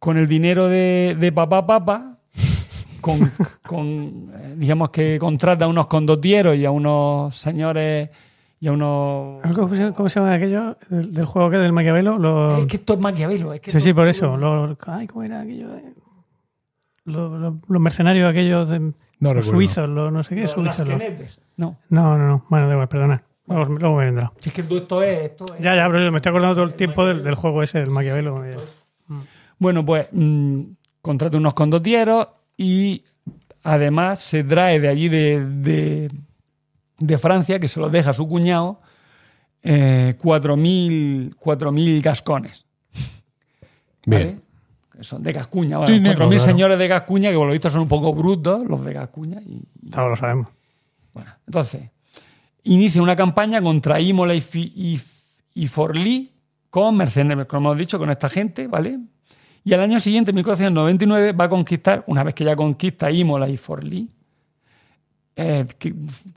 con 0.00 0.16
el 0.18 0.26
dinero 0.26 0.66
de, 0.68 1.16
de 1.20 1.30
papá, 1.32 1.64
papá. 1.64 2.18
Con, 3.00 3.18
con, 3.62 4.32
eh, 4.34 4.54
digamos 4.56 4.90
que 4.90 5.18
contrata 5.20 5.66
a 5.66 5.68
unos 5.68 5.86
condotieros 5.86 6.56
y 6.56 6.64
a 6.64 6.72
unos 6.72 7.36
señores 7.36 8.10
y 8.58 8.66
a 8.66 8.72
unos. 8.72 9.42
¿Cómo 9.54 9.72
se- 9.74 9.92
¿Cómo 9.92 10.08
se 10.08 10.18
llama 10.18 10.34
aquello 10.34 10.76
del, 10.90 11.14
del 11.14 11.24
juego 11.26 11.48
que 11.50 11.58
del 11.58 11.72
Maquiavelo? 11.72 12.18
Los- 12.18 12.58
Es 12.58 12.66
que 12.66 12.76
esto 12.78 12.94
es 12.94 12.98
Maquiavelo. 13.00 13.52
Es 13.52 13.60
que 13.60 13.70
Sí, 13.70 13.78
sí, 13.80 13.92
por 13.92 14.08
eso. 14.08 14.36
Los, 14.36 14.76
ay, 14.88 15.06
¿cómo 15.06 15.22
era 15.22 15.42
aquello? 15.42 15.68
los- 17.04 17.54
los 17.68 17.80
mercenarios 17.80 18.28
aquellos 18.28 18.68
de, 18.68 18.92
No 19.18 19.30
recuerdo. 19.34 19.50
suizos, 19.52 19.88
no 19.88 20.22
sé 20.22 20.34
qué, 20.34 20.46
suizos. 20.46 20.78
los- 20.78 20.88
lasquenetes. 20.88 21.40
No, 21.56 21.76
No, 21.88 22.18
no, 22.18 22.26
no. 22.28 22.46
Bueno, 22.50 22.66
da 22.66 22.72
igual, 22.74 22.88
perdona. 22.88 23.22
Luego, 23.46 23.64
luego 23.78 23.96
me 23.96 24.04
vendrá. 24.06 24.32
si 24.40 24.48
es 24.50 24.54
que 24.54 24.62
todo 24.64 24.78
esto 24.78 25.02
es. 25.02 25.18
Esto 25.30 25.44
es 25.56 25.60
Ya, 25.62 25.74
ya, 25.76 25.88
pero 25.90 26.10
me 26.10 26.18
estoy 26.18 26.30
acordando 26.30 26.54
todo 26.56 26.64
el 26.64 26.74
tiempo 26.74 27.06
del, 27.06 27.22
del 27.22 27.34
juego 27.36 27.62
ese, 27.62 27.78
del 27.78 27.90
Maquiavelo. 27.90 28.44
eh. 28.44 28.56
Bueno, 29.58 29.86
pues 29.86 30.08
mm, 30.12 30.60
contrata 31.00 31.36
unos 31.38 31.54
condotieros 31.54 32.28
y 32.56 33.04
además 33.62 34.20
se 34.20 34.44
trae 34.44 34.80
de 34.80 34.88
allí 34.88 35.08
de, 35.08 35.44
de- 35.46 36.10
de 36.98 37.18
Francia, 37.18 37.58
que 37.58 37.68
se 37.68 37.78
los 37.80 37.90
deja 37.92 38.10
a 38.10 38.14
su 38.14 38.26
cuñado, 38.28 38.80
eh, 39.62 40.14
4.000 40.22 41.34
4.000 41.36 42.02
gascones. 42.02 42.66
¿vale? 44.06 44.40
Que 44.96 45.04
son 45.04 45.22
de 45.22 45.32
Gascuña. 45.32 45.76
Sí, 45.86 45.92
Bueno, 45.94 46.08
negro, 46.08 46.26
4.000 46.26 46.28
claro. 46.30 46.44
señores 46.44 46.78
de 46.78 46.88
Gascuña, 46.88 47.30
que 47.30 47.36
por 47.36 47.46
lo 47.46 47.52
visto 47.52 47.68
son 47.70 47.82
un 47.82 47.88
poco 47.88 48.14
brutos, 48.14 48.64
los 48.66 48.82
de 48.84 48.92
Gascuña. 48.94 49.40
Y, 49.44 49.62
y- 49.82 49.90
Todos 49.90 50.08
lo 50.10 50.16
sabemos. 50.16 50.48
bueno, 51.12 51.30
entonces, 51.46 51.90
inicia 52.62 53.02
una 53.02 53.14
campaña 53.14 53.60
contra 53.60 54.00
Imola 54.00 54.34
y, 54.34 54.42
y, 54.54 55.00
y 55.54 55.66
Forlì 55.66 56.32
con 56.70 56.96
mercenarios, 56.96 57.46
como 57.46 57.68
hemos 57.70 57.78
dicho, 57.78 57.98
con 57.98 58.10
esta 58.10 58.28
gente, 58.28 58.66
¿vale? 58.68 58.98
Y 59.64 59.72
al 59.74 59.80
año 59.80 59.98
siguiente, 60.00 60.32
1499, 60.32 61.32
va 61.32 61.44
a 61.46 61.48
conquistar, 61.48 62.04
una 62.06 62.22
vez 62.22 62.34
que 62.34 62.44
ya 62.44 62.54
conquista 62.56 63.10
Imola 63.10 63.48
y 63.48 63.56
Forlì, 63.56 64.08
eh, 65.36 65.66
que, 65.78 65.94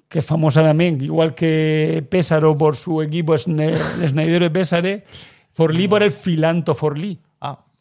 que 0.09 0.19
es 0.19 0.25
famosa 0.25 0.61
también, 0.63 1.01
igual 1.01 1.33
que 1.33 2.05
Pésaro 2.09 2.57
por 2.57 2.75
su 2.75 3.01
equipo 3.01 3.33
Sne- 3.35 3.77
Snydero 4.07 4.45
y 4.45 4.49
Pésare, 4.49 5.05
Forlì 5.53 5.87
por 5.87 6.03
el 6.03 6.11
filanto 6.11 6.73
Forlì. 6.75 7.17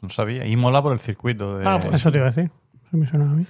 No 0.01 0.09
sabía. 0.11 0.47
Y 0.47 0.57
mola 0.57 0.81
por 0.83 0.93
el 0.93 0.99
circuito 0.99 1.59
de... 1.59 1.67
Ah, 1.69 1.79
pues 1.83 1.97
Eso 1.97 2.11
te 2.13 2.19
iba 2.19 2.27
a 2.29 2.31
decir. 2.31 2.51
Eso 2.87 2.97
me 2.97 3.07
suena 3.07 3.25
a 3.25 3.35
mí. 3.35 3.45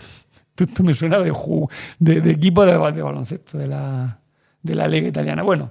Esto, 0.56 0.82
me 0.82 0.94
suena 0.94 1.18
de, 1.18 1.32
ju- 1.32 1.70
de, 1.98 2.20
de 2.20 2.30
equipo 2.32 2.64
de, 2.66 2.72
de 2.92 3.02
baloncesto 3.02 3.58
de 3.58 3.68
la, 3.68 4.18
de 4.62 4.74
la 4.74 4.88
Liga 4.88 5.08
Italiana. 5.08 5.42
Bueno, 5.42 5.70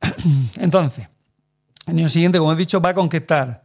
entonces, 0.58 1.08
el 1.86 1.98
año 1.98 2.08
siguiente, 2.08 2.38
como 2.38 2.52
he 2.52 2.56
dicho, 2.56 2.80
va 2.80 2.90
a 2.90 2.94
conquistar 2.94 3.64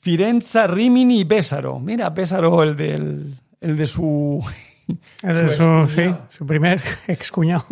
Firenze, 0.00 0.66
Rimini 0.66 1.20
y 1.20 1.24
Pésaro. 1.24 1.78
Mira, 1.80 2.12
Pésaro, 2.14 2.62
el, 2.62 2.76
del, 2.76 3.36
el 3.60 3.76
de 3.76 3.86
su. 3.86 4.42
Es 5.22 5.40
de 5.40 5.48
Su 5.56 5.56
su, 5.56 5.62
excuñado. 5.62 5.88
sí, 6.30 6.36
su 6.36 6.46
primer 6.46 6.82
excuñado. 7.08 7.64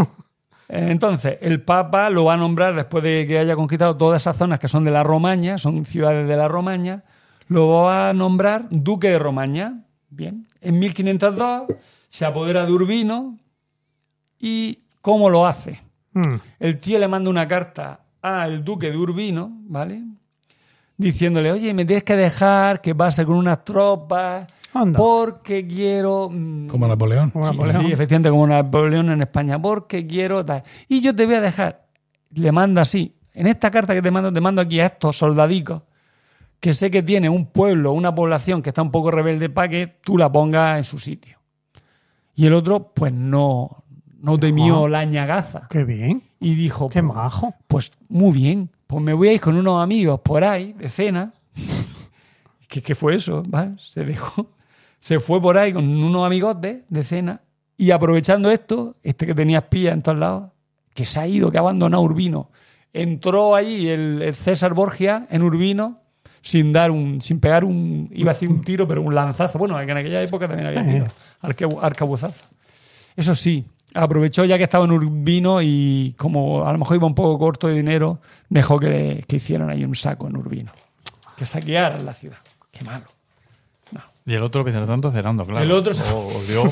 Eh, 0.68 0.88
Entonces, 0.90 1.38
el 1.42 1.60
Papa 1.62 2.08
lo 2.10 2.24
va 2.24 2.34
a 2.34 2.38
nombrar 2.38 2.74
después 2.74 3.04
de 3.04 3.26
que 3.26 3.38
haya 3.38 3.54
conquistado 3.56 3.96
todas 3.96 4.22
esas 4.22 4.36
zonas 4.36 4.58
que 4.58 4.68
son 4.68 4.84
de 4.84 4.90
la 4.90 5.02
Romaña, 5.02 5.58
son 5.58 5.84
ciudades 5.86 6.26
de 6.26 6.36
la 6.36 6.48
Romaña, 6.48 7.04
lo 7.52 7.68
va 7.68 8.08
a 8.10 8.12
nombrar 8.14 8.66
duque 8.70 9.08
de 9.10 9.18
Romaña. 9.18 9.84
Bien. 10.10 10.46
En 10.60 10.78
1502 10.78 11.62
se 12.08 12.24
apodera 12.24 12.66
de 12.66 12.72
Urbino 12.72 13.38
y 14.38 14.78
¿cómo 15.00 15.30
lo 15.30 15.46
hace? 15.46 15.80
Mm. 16.12 16.34
El 16.60 16.78
tío 16.80 16.98
le 16.98 17.08
manda 17.08 17.30
una 17.30 17.46
carta 17.48 18.00
al 18.20 18.64
duque 18.64 18.90
de 18.90 18.96
Urbino, 18.96 19.50
¿vale? 19.64 20.02
Diciéndole, 20.96 21.50
oye, 21.50 21.72
me 21.74 21.84
tienes 21.84 22.04
que 22.04 22.16
dejar 22.16 22.80
que 22.80 22.94
pase 22.94 23.24
con 23.24 23.36
unas 23.36 23.64
tropas 23.64 24.46
Anda. 24.74 24.96
porque 24.98 25.66
quiero... 25.66 26.28
mm, 26.30 26.66
Como 26.68 26.86
Napoleón. 26.86 27.30
Como 27.30 27.46
Sí, 27.46 27.50
Napoleón. 27.56 27.82
Sí, 27.86 27.92
efectivamente, 27.92 28.30
como 28.30 28.46
Napoleón 28.46 29.10
en 29.10 29.22
España, 29.22 29.60
porque 29.60 30.06
quiero 30.06 30.44
tal. 30.44 30.62
Y 30.88 31.00
yo 31.00 31.14
te 31.16 31.26
voy 31.26 31.36
a 31.36 31.40
dejar, 31.40 31.86
le 32.34 32.52
manda 32.52 32.82
así, 32.82 33.16
en 33.34 33.46
esta 33.46 33.70
carta 33.70 33.94
que 33.94 34.02
te 34.02 34.10
mando, 34.10 34.32
te 34.32 34.40
mando 34.40 34.60
aquí 34.62 34.78
a 34.80 34.86
estos 34.86 35.16
soldadicos, 35.16 35.82
que 36.62 36.74
sé 36.74 36.92
que 36.92 37.02
tiene 37.02 37.28
un 37.28 37.46
pueblo, 37.46 37.90
una 37.90 38.14
población 38.14 38.62
que 38.62 38.70
está 38.70 38.82
un 38.82 38.92
poco 38.92 39.10
rebelde 39.10 39.50
para 39.50 39.68
que 39.68 39.88
tú 40.00 40.16
la 40.16 40.30
pongas 40.30 40.78
en 40.78 40.84
su 40.84 41.00
sitio. 41.00 41.40
Y 42.36 42.46
el 42.46 42.54
otro, 42.54 42.92
pues 42.94 43.12
no, 43.12 43.78
no 44.20 44.38
temió 44.38 44.86
la 44.86 45.04
ñagaza. 45.04 45.66
Qué 45.68 45.82
bien. 45.82 46.22
Y 46.38 46.54
dijo, 46.54 46.88
Qué 46.88 47.02
pues, 47.02 47.14
majo. 47.16 47.52
pues 47.66 47.90
muy 48.08 48.30
bien, 48.30 48.70
pues 48.86 49.02
me 49.02 49.12
voy 49.12 49.30
a 49.30 49.32
ir 49.32 49.40
con 49.40 49.56
unos 49.56 49.82
amigos 49.82 50.20
por 50.20 50.44
ahí, 50.44 50.72
de 50.74 50.88
cena. 50.88 51.34
¿Qué, 52.68 52.80
qué 52.80 52.94
fue 52.94 53.16
eso? 53.16 53.42
Se 53.78 54.04
dejó. 54.04 54.46
Se 55.00 55.18
fue 55.18 55.42
por 55.42 55.58
ahí 55.58 55.72
con 55.72 55.84
unos 55.84 56.24
amigos 56.24 56.60
de, 56.60 56.84
de 56.88 57.02
cena 57.02 57.40
y 57.76 57.90
aprovechando 57.90 58.52
esto, 58.52 58.94
este 59.02 59.26
que 59.26 59.34
tenía 59.34 59.58
espías 59.58 59.94
en 59.94 60.02
todos 60.02 60.18
lados, 60.18 60.52
que 60.94 61.06
se 61.06 61.18
ha 61.18 61.26
ido, 61.26 61.50
que 61.50 61.56
ha 61.56 61.60
abandonado 61.60 62.04
Urbino. 62.04 62.52
Entró 62.92 63.56
allí 63.56 63.88
el, 63.88 64.22
el 64.22 64.34
César 64.34 64.74
Borgia 64.74 65.26
en 65.28 65.42
Urbino 65.42 66.01
sin 66.42 66.72
dar 66.72 66.90
un, 66.90 67.20
sin 67.22 67.40
pegar 67.40 67.64
un, 67.64 68.08
iba 68.12 68.32
a 68.32 68.34
decir 68.34 68.48
un 68.50 68.60
tiro, 68.64 68.86
pero 68.86 69.00
un 69.02 69.14
lanzazo. 69.14 69.58
Bueno, 69.58 69.80
en 69.80 69.90
aquella 69.96 70.20
época 70.20 70.46
también 70.48 70.66
había 70.68 70.80
Eh. 70.82 70.92
tiros, 70.92 71.08
arque- 71.40 71.78
arcabuzazo. 71.80 72.44
Eso 73.16 73.34
sí, 73.34 73.64
aprovechó 73.94 74.44
ya 74.44 74.58
que 74.58 74.64
estaba 74.64 74.84
en 74.84 74.92
Urbino 74.92 75.60
y 75.62 76.14
como 76.18 76.66
a 76.66 76.72
lo 76.72 76.78
mejor 76.78 76.96
iba 76.96 77.06
un 77.06 77.14
poco 77.14 77.38
corto 77.38 77.68
de 77.68 77.74
dinero, 77.74 78.20
dejó 78.48 78.78
que, 78.78 79.24
que 79.26 79.36
hicieran 79.36 79.70
ahí 79.70 79.84
un 79.84 79.94
saco 79.94 80.26
en 80.28 80.36
Urbino. 80.36 80.72
Que 81.36 81.46
saquearan 81.46 82.04
la 82.04 82.14
ciudad. 82.14 82.38
Qué 82.70 82.84
malo. 82.84 83.04
Y 84.24 84.34
el 84.34 84.42
otro, 84.44 84.62
mientras 84.62 84.86
tanto, 84.86 85.10
cenando, 85.10 85.44
claro. 85.44 85.64
El 85.64 85.72
otro 85.72 85.92
se- 85.92 86.04
O- 86.12 86.22
volvió 86.32 86.62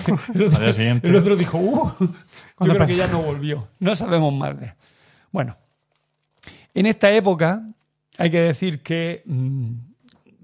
al 0.57 0.63
día 0.63 0.73
siguiente. 0.73 1.09
El 1.09 1.17
otro 1.17 1.35
dijo, 1.35 1.59
uh, 1.59 1.93
yo 2.65 2.75
creo 2.75 2.87
que 2.87 2.95
ya 2.97 3.09
no 3.09 3.21
volvió. 3.23 3.67
No 3.81 3.97
sabemos 3.97 4.33
más 4.33 4.59
de. 4.59 4.73
Bueno, 5.33 5.57
en 6.75 6.87
esta 6.87 7.11
época 7.11 7.63
hay 8.21 8.31
que 8.31 8.41
decir 8.41 8.83
que 8.83 9.23
mm, 9.25 9.71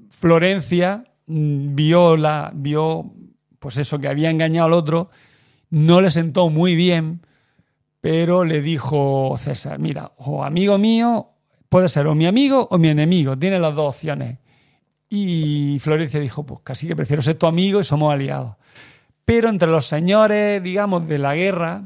Florencia 0.09 1.05
mm, 1.27 1.75
vio 1.75 2.17
la 2.17 2.51
vio 2.55 3.13
pues 3.59 3.77
eso 3.77 3.99
que 3.99 4.09
había 4.09 4.31
engañado 4.31 4.67
al 4.67 4.73
otro, 4.73 5.11
no 5.69 6.01
le 6.01 6.09
sentó 6.09 6.49
muy 6.49 6.75
bien, 6.75 7.21
pero 8.01 8.45
le 8.45 8.63
dijo 8.63 9.35
César, 9.37 9.79
mira, 9.79 10.13
o 10.17 10.43
amigo 10.43 10.79
mío 10.79 11.33
puede 11.69 11.91
ser 11.91 12.07
o 12.07 12.15
mi 12.15 12.27
amigo 12.27 12.67
o 12.71 12.79
mi 12.79 12.89
enemigo, 12.89 13.37
tiene 13.37 13.59
las 13.59 13.75
dos 13.75 13.95
opciones. 13.95 14.39
Y 15.11 15.79
Florencia 15.81 16.19
dijo, 16.19 16.47
pues 16.47 16.61
casi 16.65 16.87
que 16.87 16.97
prefiero 16.97 17.21
ser 17.21 17.35
tu 17.35 17.47
amigo 17.47 17.81
y 17.81 17.85
somos 17.85 18.11
aliados. 18.11 18.57
Pero 19.25 19.51
entre 19.51 19.69
los 19.69 19.87
señores, 19.87 20.63
digamos, 20.63 21.07
de 21.07 21.19
la 21.19 21.35
guerra, 21.35 21.83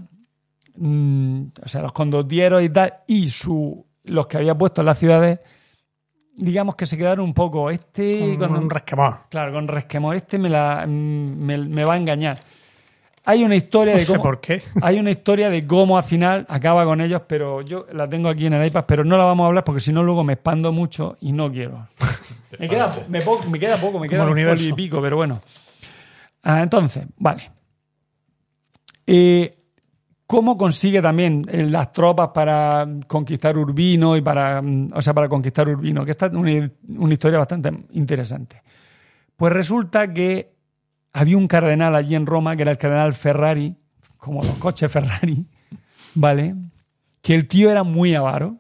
mm, 0.77 1.43
o 1.65 1.69
sea, 1.69 1.83
los 1.83 1.93
condotieros 1.93 2.63
y 2.63 2.69
tal, 2.69 2.95
y 3.09 3.29
su, 3.29 3.85
los 4.05 4.29
que 4.29 4.37
había 4.37 4.57
puesto 4.57 4.83
en 4.83 4.87
las 4.87 4.99
ciudades, 4.99 5.41
digamos 6.41 6.75
que 6.75 6.87
se 6.87 6.97
quedaron 6.97 7.25
un 7.25 7.35
poco. 7.35 7.71
Este, 7.71 8.37
Con 8.39 8.49
con- 8.49 8.57
un 8.65 8.71
resquemor. 8.71 9.19
claro, 9.29 9.53
con 9.53 9.69
resquemor, 9.69 10.17
este 10.17 10.39
me, 10.39 10.49
la, 10.49 10.85
mm, 10.87 10.91
me, 10.91 11.59
me 11.59 11.85
va 11.85 11.95
a 11.95 11.97
engañar. 11.97 12.39
Hay 13.25 13.45
una 13.45 13.55
historia 13.55 13.93
No 13.93 13.99
de 13.99 14.05
sé 14.05 14.13
cómo, 14.13 14.23
por 14.23 14.41
qué. 14.41 14.63
hay 14.83 14.99
una 14.99 15.11
historia 15.11 15.51
de 15.51 15.67
cómo 15.67 15.97
al 15.99 16.05
final 16.05 16.47
acaba 16.49 16.85
con 16.85 17.01
ellos, 17.01 17.23
pero 17.27 17.61
yo 17.63 17.87
la 17.93 18.09
tengo 18.09 18.29
aquí 18.29 18.47
en 18.47 18.55
el 18.55 18.67
iPad, 18.67 18.85
pero 18.89 19.05
no 19.05 19.17
la 19.19 19.25
vamos 19.25 19.45
a 19.45 19.49
hablar 19.49 19.63
porque 19.65 19.81
si 19.81 19.93
no 19.93 20.03
luego 20.03 20.25
me 20.25 20.33
expando 20.33 20.73
mucho 20.73 21.17
y 21.21 21.33
no 21.33 21.53
quiero. 21.53 21.87
me, 22.59 22.69
queda, 22.69 22.93
me, 23.09 23.21
po- 23.23 23.43
me 23.49 23.59
queda 23.61 23.77
poco, 23.77 23.99
me 23.99 24.09
queda 24.09 24.25
un 24.25 24.31
folio 24.37 24.69
y 24.69 24.73
pico, 24.73 25.01
pero 25.03 25.17
bueno. 25.17 25.41
Ah, 26.43 26.63
entonces, 26.63 27.05
vale. 27.19 27.51
Eh, 29.07 29.55
¿Cómo 30.31 30.57
consigue 30.57 31.03
también 31.03 31.45
eh, 31.51 31.65
las 31.65 31.93
tropas 31.93 32.29
para 32.29 32.87
conquistar 33.09 33.59
Urbino 33.59 34.17
y 34.17 34.21
para, 34.21 34.63
mm, 34.63 34.91
o 34.95 35.03
sea, 35.03 35.13
para 35.13 35.29
conquistar 35.29 35.69
Urbino? 35.69 36.05
Que 36.05 36.13
esta 36.13 36.27
es 36.27 36.33
una, 36.35 36.71
una 36.99 37.13
historia 37.13 37.41
bastante 37.41 37.73
interesante. 37.95 38.63
Pues 39.35 39.53
resulta 39.53 40.15
que 40.15 40.53
había 41.13 41.37
un 41.37 41.49
cardenal 41.49 41.97
allí 41.97 42.15
en 42.15 42.27
Roma, 42.27 42.55
que 42.55 42.63
era 42.63 42.71
el 42.71 42.79
cardenal 42.79 43.13
Ferrari, 43.13 43.75
como 44.19 44.45
los 44.45 44.55
coches 44.59 44.93
Ferrari, 44.93 45.45
¿vale? 46.15 46.55
Que 47.21 47.35
el 47.35 47.49
tío 47.49 47.69
era 47.69 47.83
muy 47.83 48.15
avaro, 48.15 48.57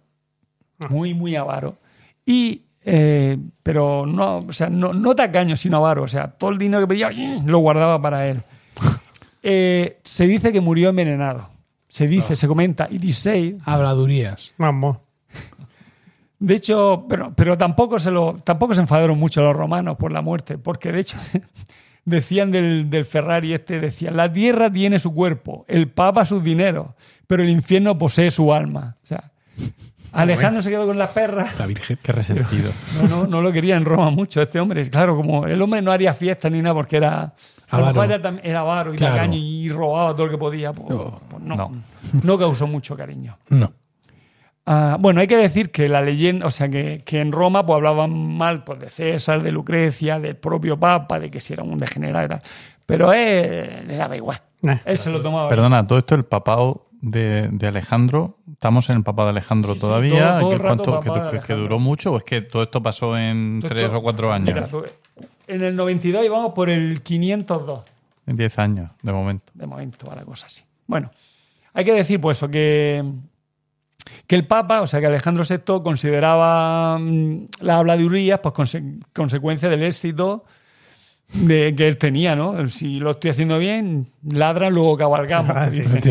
muy, 0.88 1.14
muy 1.14 1.36
avaro. 1.36 1.78
Y, 2.26 2.64
eh, 2.84 3.38
pero 3.62 4.06
no, 4.06 4.38
o 4.38 4.52
sea, 4.52 4.68
no, 4.68 4.92
no 4.92 5.14
tacaño, 5.14 5.56
sino 5.56 5.76
avaro. 5.76 6.02
O 6.02 6.08
sea, 6.08 6.32
todo 6.32 6.50
el 6.50 6.58
dinero 6.58 6.80
que 6.80 6.88
pedía 6.88 7.12
lo 7.46 7.58
guardaba 7.58 8.02
para 8.02 8.26
él. 8.26 8.42
Eh, 9.42 10.00
se 10.04 10.26
dice 10.26 10.52
que 10.52 10.60
murió 10.60 10.90
envenenado. 10.90 11.59
Se 11.90 12.06
dice, 12.06 12.36
se 12.36 12.46
comenta, 12.46 12.86
it 12.88 13.02
is 13.02 13.18
said 13.18 13.56
Habladurías. 13.64 14.54
Vamos. 14.58 14.98
de 16.38 16.54
hecho, 16.54 17.04
pero, 17.08 17.34
pero 17.34 17.58
tampoco, 17.58 17.98
se 17.98 18.12
lo, 18.12 18.36
tampoco 18.44 18.74
se 18.74 18.80
enfadaron 18.80 19.18
mucho 19.18 19.42
los 19.42 19.56
romanos 19.56 19.96
por 19.98 20.12
la 20.12 20.22
muerte, 20.22 20.56
porque 20.56 20.92
de 20.92 21.00
hecho 21.00 21.16
decían 22.04 22.52
del, 22.52 22.88
del 22.88 23.04
Ferrari 23.04 23.52
este, 23.52 23.80
decían, 23.80 24.16
la 24.16 24.32
tierra 24.32 24.70
tiene 24.70 25.00
su 25.00 25.12
cuerpo, 25.12 25.64
el 25.66 25.88
papa 25.88 26.24
sus 26.24 26.44
dineros, 26.44 26.90
pero 27.26 27.42
el 27.42 27.48
infierno 27.48 27.98
posee 27.98 28.30
su 28.30 28.54
alma. 28.54 28.96
O 29.02 29.06
sea, 29.08 29.32
Alejandro 30.12 30.62
se 30.62 30.70
quedó 30.70 30.86
con 30.86 30.98
las 30.98 31.10
perras. 31.10 31.58
La 31.58 31.66
Virgen. 31.66 31.98
Qué 32.00 32.12
resentido. 32.12 32.70
No, 33.02 33.08
no, 33.08 33.26
no 33.26 33.42
lo 33.42 33.52
quería 33.52 33.76
en 33.76 33.84
Roma 33.84 34.10
mucho 34.10 34.40
este 34.40 34.60
hombre. 34.60 34.88
Claro, 34.90 35.16
como 35.16 35.46
el 35.46 35.60
hombre 35.60 35.82
no 35.82 35.90
haría 35.90 36.12
fiesta 36.12 36.48
ni 36.50 36.62
nada 36.62 36.74
porque 36.74 36.96
era... 36.96 37.34
A 37.70 37.80
lo 37.80 37.86
mejor 37.86 38.10
era, 38.10 38.34
era 38.42 38.60
avaro 38.60 38.92
y 38.92 38.96
Claro. 38.96 39.14
tacaño 39.16 39.36
y 39.38 39.68
robaba 39.68 40.12
todo 40.14 40.26
lo 40.26 40.32
que 40.32 40.38
podía. 40.38 40.72
Pues, 40.72 40.88
No. 40.90 41.20
pues 41.28 41.42
no, 41.42 41.56
no. 41.56 41.70
No. 42.22 42.38
causó 42.38 42.66
mucho 42.66 42.96
cariño. 42.96 43.36
No. 43.48 43.72
Ah, 44.66 44.96
bueno, 45.00 45.20
hay 45.20 45.26
que 45.26 45.36
decir 45.36 45.70
que 45.70 45.88
la 45.88 46.00
leyenda, 46.02 46.46
o 46.46 46.50
sea, 46.50 46.68
que, 46.68 47.02
que 47.04 47.20
en 47.20 47.32
Roma 47.32 47.64
pues 47.66 47.76
hablaban 47.76 48.12
mal 48.36 48.62
pues, 48.62 48.78
de 48.78 48.90
César, 48.90 49.42
de 49.42 49.50
Lucrecia, 49.52 50.20
del 50.20 50.36
propio 50.36 50.78
Papa, 50.78 51.18
de 51.18 51.30
que 51.30 51.40
si 51.40 51.52
era 51.54 51.62
un 51.62 51.78
degenerado 51.78 52.26
y 52.26 52.28
tal. 52.28 52.42
Pero 52.86 53.12
él 53.12 53.70
le 53.86 53.96
daba 53.96 54.16
igual. 54.16 54.40
Eh. 54.62 54.78
Él 54.84 54.98
se 54.98 55.10
lo 55.10 55.22
tomaba. 55.22 55.48
Perdona, 55.48 55.86
todo 55.86 55.98
esto, 55.98 56.14
el 56.14 56.24
papado 56.24 56.88
de, 57.00 57.48
de 57.50 57.66
Alejandro, 57.66 58.36
¿estamos 58.52 58.90
en 58.90 58.98
el 58.98 59.02
papado 59.02 59.28
de 59.28 59.30
Alejandro 59.30 59.72
Sí, 59.72 59.78
sí, 59.78 59.86
todavía? 59.86 60.38
todo- 60.38 60.40
todo 60.40 60.52
el 60.52 60.56
¿Que, 60.58 60.62
rato 60.62 60.66
cuánto- 60.84 60.84
papado 61.00 61.02
que- 61.02 61.10
de 61.10 61.14
que- 61.24 61.30
que 61.30 61.36
Alejandro. 61.38 61.62
duró 61.62 61.78
mucho 61.78 62.12
o 62.12 62.16
es 62.18 62.24
que 62.24 62.42
todo 62.42 62.62
esto 62.64 62.82
pasó 62.82 63.16
en 63.16 63.64
tres 63.66 63.90
o 63.92 64.02
cuatro 64.02 64.32
años? 64.32 64.54
Mira, 64.54 64.68
en 65.50 65.62
el 65.62 65.76
92 65.76 66.24
íbamos 66.24 66.52
por 66.52 66.70
el 66.70 67.00
502. 67.02 67.80
En 68.26 68.36
diez 68.36 68.58
años, 68.58 68.90
de 69.02 69.12
momento. 69.12 69.52
De 69.54 69.66
momento 69.66 70.06
va 70.06 70.14
la 70.16 70.24
cosa 70.24 70.46
así. 70.46 70.62
Bueno, 70.86 71.10
hay 71.74 71.84
que 71.84 71.92
decir 71.92 72.20
pues 72.20 72.36
eso, 72.38 72.48
que, 72.48 73.04
que 74.26 74.36
el 74.36 74.46
Papa, 74.46 74.82
o 74.82 74.86
sea 74.86 75.00
que 75.00 75.06
Alejandro 75.06 75.44
VI 75.48 75.82
consideraba 75.82 76.98
mm, 76.98 77.46
las 77.60 77.76
habladurías 77.76 78.40
pues 78.40 78.54
conse- 78.54 79.00
consecuencia 79.14 79.68
del 79.68 79.82
éxito 79.82 80.44
de, 81.32 81.74
que 81.76 81.86
él 81.88 81.96
tenía, 81.98 82.34
¿no? 82.36 82.66
Si 82.68 82.98
lo 83.00 83.12
estoy 83.12 83.30
haciendo 83.30 83.58
bien, 83.58 84.06
ladra, 84.28 84.68
luego 84.70 84.96
cabalgamos. 84.96 85.56
Ah, 85.56 85.70
que 85.70 85.84
sí. 85.84 86.10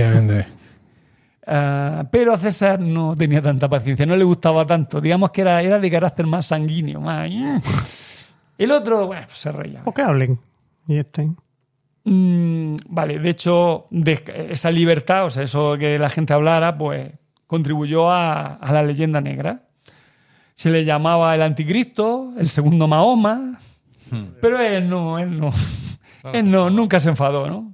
Ah, 1.51 2.05
pero 2.11 2.31
a 2.33 2.37
César 2.37 2.79
no 2.79 3.15
tenía 3.15 3.41
tanta 3.41 3.67
paciencia, 3.67 4.05
no 4.05 4.15
le 4.15 4.23
gustaba 4.23 4.67
tanto. 4.67 5.01
Digamos 5.01 5.31
que 5.31 5.41
era, 5.41 5.59
era 5.63 5.79
de 5.79 5.89
carácter 5.89 6.27
más 6.27 6.45
sanguíneo, 6.45 7.01
más... 7.01 7.27
El 8.59 8.71
otro, 8.71 9.07
bueno, 9.07 9.25
pues 9.25 9.39
se 9.39 9.51
reía. 9.51 9.83
¿Por 9.83 9.93
qué 9.93 10.01
hablen? 10.03 10.39
Y 10.87 10.97
este. 10.97 11.29
Mm, 12.03 12.75
vale, 12.87 13.19
de 13.19 13.29
hecho, 13.29 13.87
de- 13.89 14.47
esa 14.51 14.69
libertad, 14.71 15.25
o 15.25 15.29
sea, 15.29 15.43
eso 15.43 15.77
que 15.77 15.97
la 15.99 16.09
gente 16.09 16.33
hablara, 16.33 16.77
pues 16.77 17.11
contribuyó 17.47 18.09
a, 18.09 18.53
a 18.55 18.73
la 18.73 18.83
leyenda 18.83 19.21
negra. 19.21 19.63
Se 20.53 20.69
le 20.69 20.83
llamaba 20.85 21.33
el 21.35 21.41
anticristo, 21.41 22.33
el 22.37 22.49
segundo 22.49 22.87
Mahoma, 22.87 23.59
pero 24.41 24.59
él 24.59 24.89
no, 24.89 25.17
él 25.19 25.39
no, 25.39 25.51
él 26.33 26.49
no, 26.51 26.69
nunca 26.69 26.99
se 26.99 27.09
enfadó, 27.09 27.47
¿no? 27.47 27.73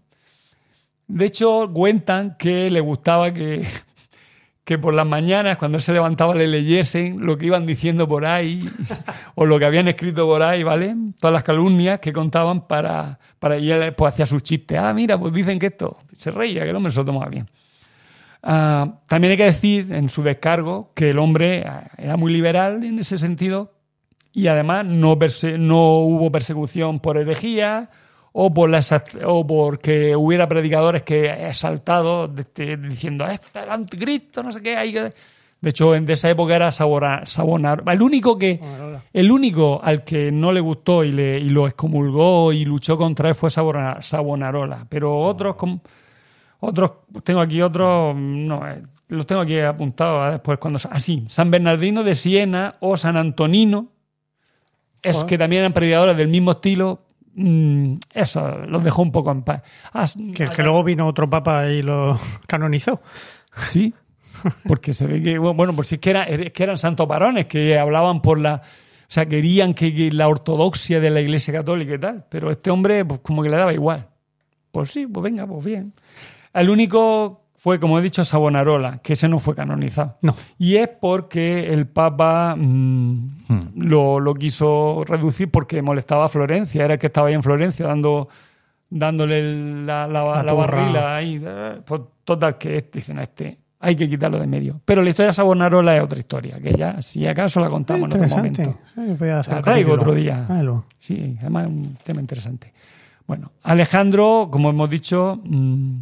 De 1.07 1.25
hecho, 1.25 1.69
cuentan 1.73 2.35
que 2.37 2.69
le 2.69 2.79
gustaba 2.81 3.33
que, 3.33 3.65
que 4.65 4.79
por 4.79 4.95
las 4.95 5.05
mañanas, 5.05 5.57
cuando 5.57 5.77
él 5.77 5.83
se 5.83 5.93
levantaba, 5.93 6.33
le 6.33 6.47
leyesen 6.47 7.23
lo 7.23 7.37
que 7.37 7.45
iban 7.45 7.67
diciendo 7.67 8.07
por 8.07 8.25
ahí 8.25 8.67
o 9.35 9.45
lo 9.45 9.59
que 9.59 9.65
habían 9.65 9.87
escrito 9.87 10.25
por 10.25 10.41
ahí, 10.41 10.63
¿vale? 10.63 10.95
Todas 11.19 11.33
las 11.33 11.43
calumnias 11.43 11.99
que 11.99 12.11
contaban 12.11 12.67
para, 12.67 13.19
para 13.37 13.57
pues 13.95 14.13
hacía 14.13 14.25
sus 14.25 14.41
chistes. 14.41 14.79
Ah, 14.79 14.91
mira, 14.91 15.19
pues 15.19 15.31
dicen 15.33 15.59
que 15.59 15.67
esto. 15.67 15.99
Se 16.17 16.31
reía, 16.31 16.63
que 16.63 16.71
el 16.71 16.75
hombre 16.75 16.91
se 16.91 16.97
lo 16.97 17.05
tomaba 17.05 17.29
bien. 17.29 17.47
Ah, 18.41 19.01
también 19.07 19.31
hay 19.31 19.37
que 19.37 19.45
decir 19.45 19.93
en 19.93 20.09
su 20.09 20.23
descargo 20.23 20.91
que 20.95 21.11
el 21.11 21.19
hombre 21.19 21.63
ah, 21.67 21.87
era 21.97 22.17
muy 22.17 22.33
liberal 22.33 22.83
en 22.83 22.97
ese 22.97 23.19
sentido 23.19 23.71
y 24.33 24.47
además 24.47 24.83
no, 24.85 25.17
no 25.59 25.97
hubo 25.99 26.31
persecución 26.31 26.99
por 26.99 27.17
herejía 27.17 27.91
o 28.37 28.53
por 28.53 28.69
la 28.69 28.79
exact- 28.79 29.21
o 29.25 29.47
porque 29.47 30.13
hubiera 30.13 30.45
predicadores 30.47 31.03
que 31.03 31.47
exaltados 31.47 32.35
de- 32.35 32.45
de- 32.53 32.75
diciendo 32.89 33.25
este 33.25 33.59
es 33.59 33.63
el 33.65 33.71
anticristo, 33.71 34.43
no 34.43 34.51
sé 34.51 34.61
qué. 34.61 34.75
Hay 34.75 34.91
que... 34.91 35.13
De 35.61 35.69
hecho, 35.69 35.95
en 35.95 36.05
de 36.05 36.13
esa 36.13 36.29
época 36.29 36.53
era 36.55 36.69
Sabora- 36.71 37.25
Savonarola. 37.25 37.93
El 37.93 38.01
único 38.01 38.37
que 38.37 38.59
el 39.13 39.31
único 39.31 39.79
al 39.81 40.03
que 40.03 40.31
no 40.33 40.51
le 40.51 40.59
gustó 40.59 41.03
y, 41.05 41.13
le, 41.13 41.39
y 41.39 41.47
lo 41.49 41.65
excomulgó 41.65 42.51
y 42.51 42.65
luchó 42.65 42.97
contra 42.97 43.29
él 43.29 43.35
fue 43.35 43.49
Sabona- 43.49 44.01
Savonarola. 44.01 44.85
Pero 44.89 45.17
otros, 45.17 45.55
como- 45.55 45.79
otros, 46.59 46.91
tengo 47.23 47.39
aquí 47.39 47.61
otros, 47.61 48.15
no, 48.17 48.67
eh, 48.69 48.83
los 49.07 49.25
tengo 49.25 49.41
aquí 49.41 49.59
apuntados 49.59 50.21
a 50.23 50.31
después 50.31 50.59
cuando... 50.59 50.77
Así, 50.91 51.23
San 51.29 51.49
Bernardino 51.49 52.03
de 52.03 52.15
Siena 52.15 52.75
o 52.81 52.97
San 52.97 53.15
Antonino, 53.15 53.87
es 55.01 55.23
que 55.23 55.37
también 55.37 55.61
eran 55.61 55.73
predicadores 55.73 56.17
del 56.17 56.27
mismo 56.27 56.51
estilo. 56.51 56.99
Mm, 57.35 57.95
eso, 58.13 58.47
los 58.67 58.83
dejó 58.83 59.01
un 59.01 59.11
poco 59.11 59.31
en 59.31 59.43
paz. 59.43 59.61
Ah, 59.93 60.05
Que, 60.33 60.45
que 60.47 60.63
luego 60.63 60.83
vino 60.83 61.07
otro 61.07 61.29
papa 61.29 61.67
y 61.69 61.81
lo 61.81 62.17
canonizó. 62.47 63.01
Sí, 63.51 63.93
porque 64.67 64.93
se 64.93 65.07
ve 65.07 65.21
que, 65.21 65.37
bueno, 65.37 65.75
pues 65.75 65.87
sí 65.87 65.97
que, 65.97 66.09
era, 66.09 66.23
es 66.23 66.51
que 66.51 66.63
eran 66.63 66.77
santos 66.77 67.07
varones 67.07 67.45
que 67.45 67.77
hablaban 67.77 68.21
por 68.21 68.39
la. 68.39 68.55
O 68.55 69.07
sea, 69.07 69.27
querían 69.27 69.73
que, 69.73 69.93
que 69.93 70.11
la 70.11 70.27
ortodoxia 70.27 70.99
de 70.99 71.11
la 71.11 71.21
Iglesia 71.21 71.53
Católica 71.53 71.93
y 71.93 71.99
tal, 71.99 72.25
pero 72.27 72.49
este 72.49 72.71
hombre, 72.71 73.05
pues 73.05 73.19
como 73.21 73.43
que 73.43 73.49
le 73.49 73.57
daba 73.57 73.71
igual. 73.73 74.09
Pues 74.71 74.91
sí, 74.91 75.05
pues 75.07 75.23
venga, 75.23 75.45
pues 75.47 75.63
bien. 75.63 75.93
El 76.53 76.69
único 76.69 77.44
fue, 77.65 77.79
como 77.79 77.97
he 77.97 78.01
dicho, 78.03 78.23
Savonarola, 78.23 78.99
que 79.01 79.13
ese 79.13 79.27
no 79.27 79.39
fue 79.39 79.55
canonizado. 79.55 80.19
No. 80.21 80.35
Y 80.59 80.75
es 80.75 80.87
porque 80.87 81.73
el 81.73 81.87
Papa 81.87 82.55
mm, 82.55 83.29
lo, 83.77 84.19
lo 84.19 84.35
quiso 84.35 85.01
reducir 85.03 85.49
porque 85.49 85.81
molestaba 85.81 86.25
a 86.25 86.29
Florencia, 86.29 86.85
era 86.85 86.93
el 86.93 86.99
que 86.99 87.07
estaba 87.07 87.29
ahí 87.29 87.33
en 87.33 87.41
Florencia 87.41 87.87
dando, 87.87 88.29
dándole 88.87 89.83
la, 89.83 90.05
la, 90.07 90.23
La 90.23 90.43
la 90.43 90.51
turra. 90.51 90.53
barrila 90.53 91.15
ahí. 91.15 91.41
eh, 91.43 91.81
Pues, 91.83 92.01
total, 92.23 92.59
que 92.59 92.87
dicen, 92.93 93.17
este, 93.17 93.57
hay 93.79 93.95
que 93.95 94.07
quitarlo 94.07 94.37
de 94.39 94.45
medio. 94.45 94.79
Pero 94.85 95.01
la 95.01 95.09
historia 95.09 95.27
de 95.29 95.33
Savonarola 95.33 95.97
es 95.97 96.03
otra 96.03 96.19
historia, 96.19 96.59
que 96.59 96.71
ya, 96.75 97.01
si 97.01 97.25
acaso 97.25 97.59
la 97.61 97.69
contamos 97.71 98.13
en 98.13 98.23
otro 98.23 98.37
momento. 98.37 98.77
Sí, 98.93 99.01
hacer 99.31 99.53
La 99.55 99.61
traigo 99.63 99.93
otro 99.93 100.13
día. 100.13 100.45
Sí, 100.99 101.35
además 101.41 101.63
es 101.63 101.69
un 101.71 101.93
tema 102.03 102.21
interesante. 102.21 102.71
Bueno, 103.25 103.51
Alejandro, 103.63 104.49
como 104.51 104.69
hemos 104.69 104.87
dicho, 104.87 105.39
mm, 105.43 105.95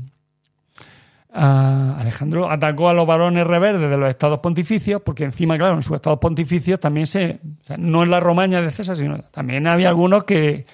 Alejandro 1.35 2.49
atacó 2.49 2.89
a 2.89 2.93
los 2.93 3.07
varones 3.07 3.47
rebeldes 3.47 3.89
de 3.89 3.97
los 3.97 4.09
estados 4.09 4.39
pontificios, 4.39 5.01
porque 5.01 5.23
encima, 5.23 5.57
claro, 5.57 5.75
en 5.75 5.81
sus 5.81 5.95
estados 5.95 6.19
pontificios 6.19 6.79
también 6.79 7.07
se. 7.07 7.39
no 7.77 8.03
en 8.03 8.11
la 8.11 8.19
Romaña 8.19 8.61
de 8.61 8.69
César, 8.69 8.95
sino 8.95 9.19
también 9.31 9.65
había 9.65 9.89
algunos 9.89 10.25
que, 10.25 10.65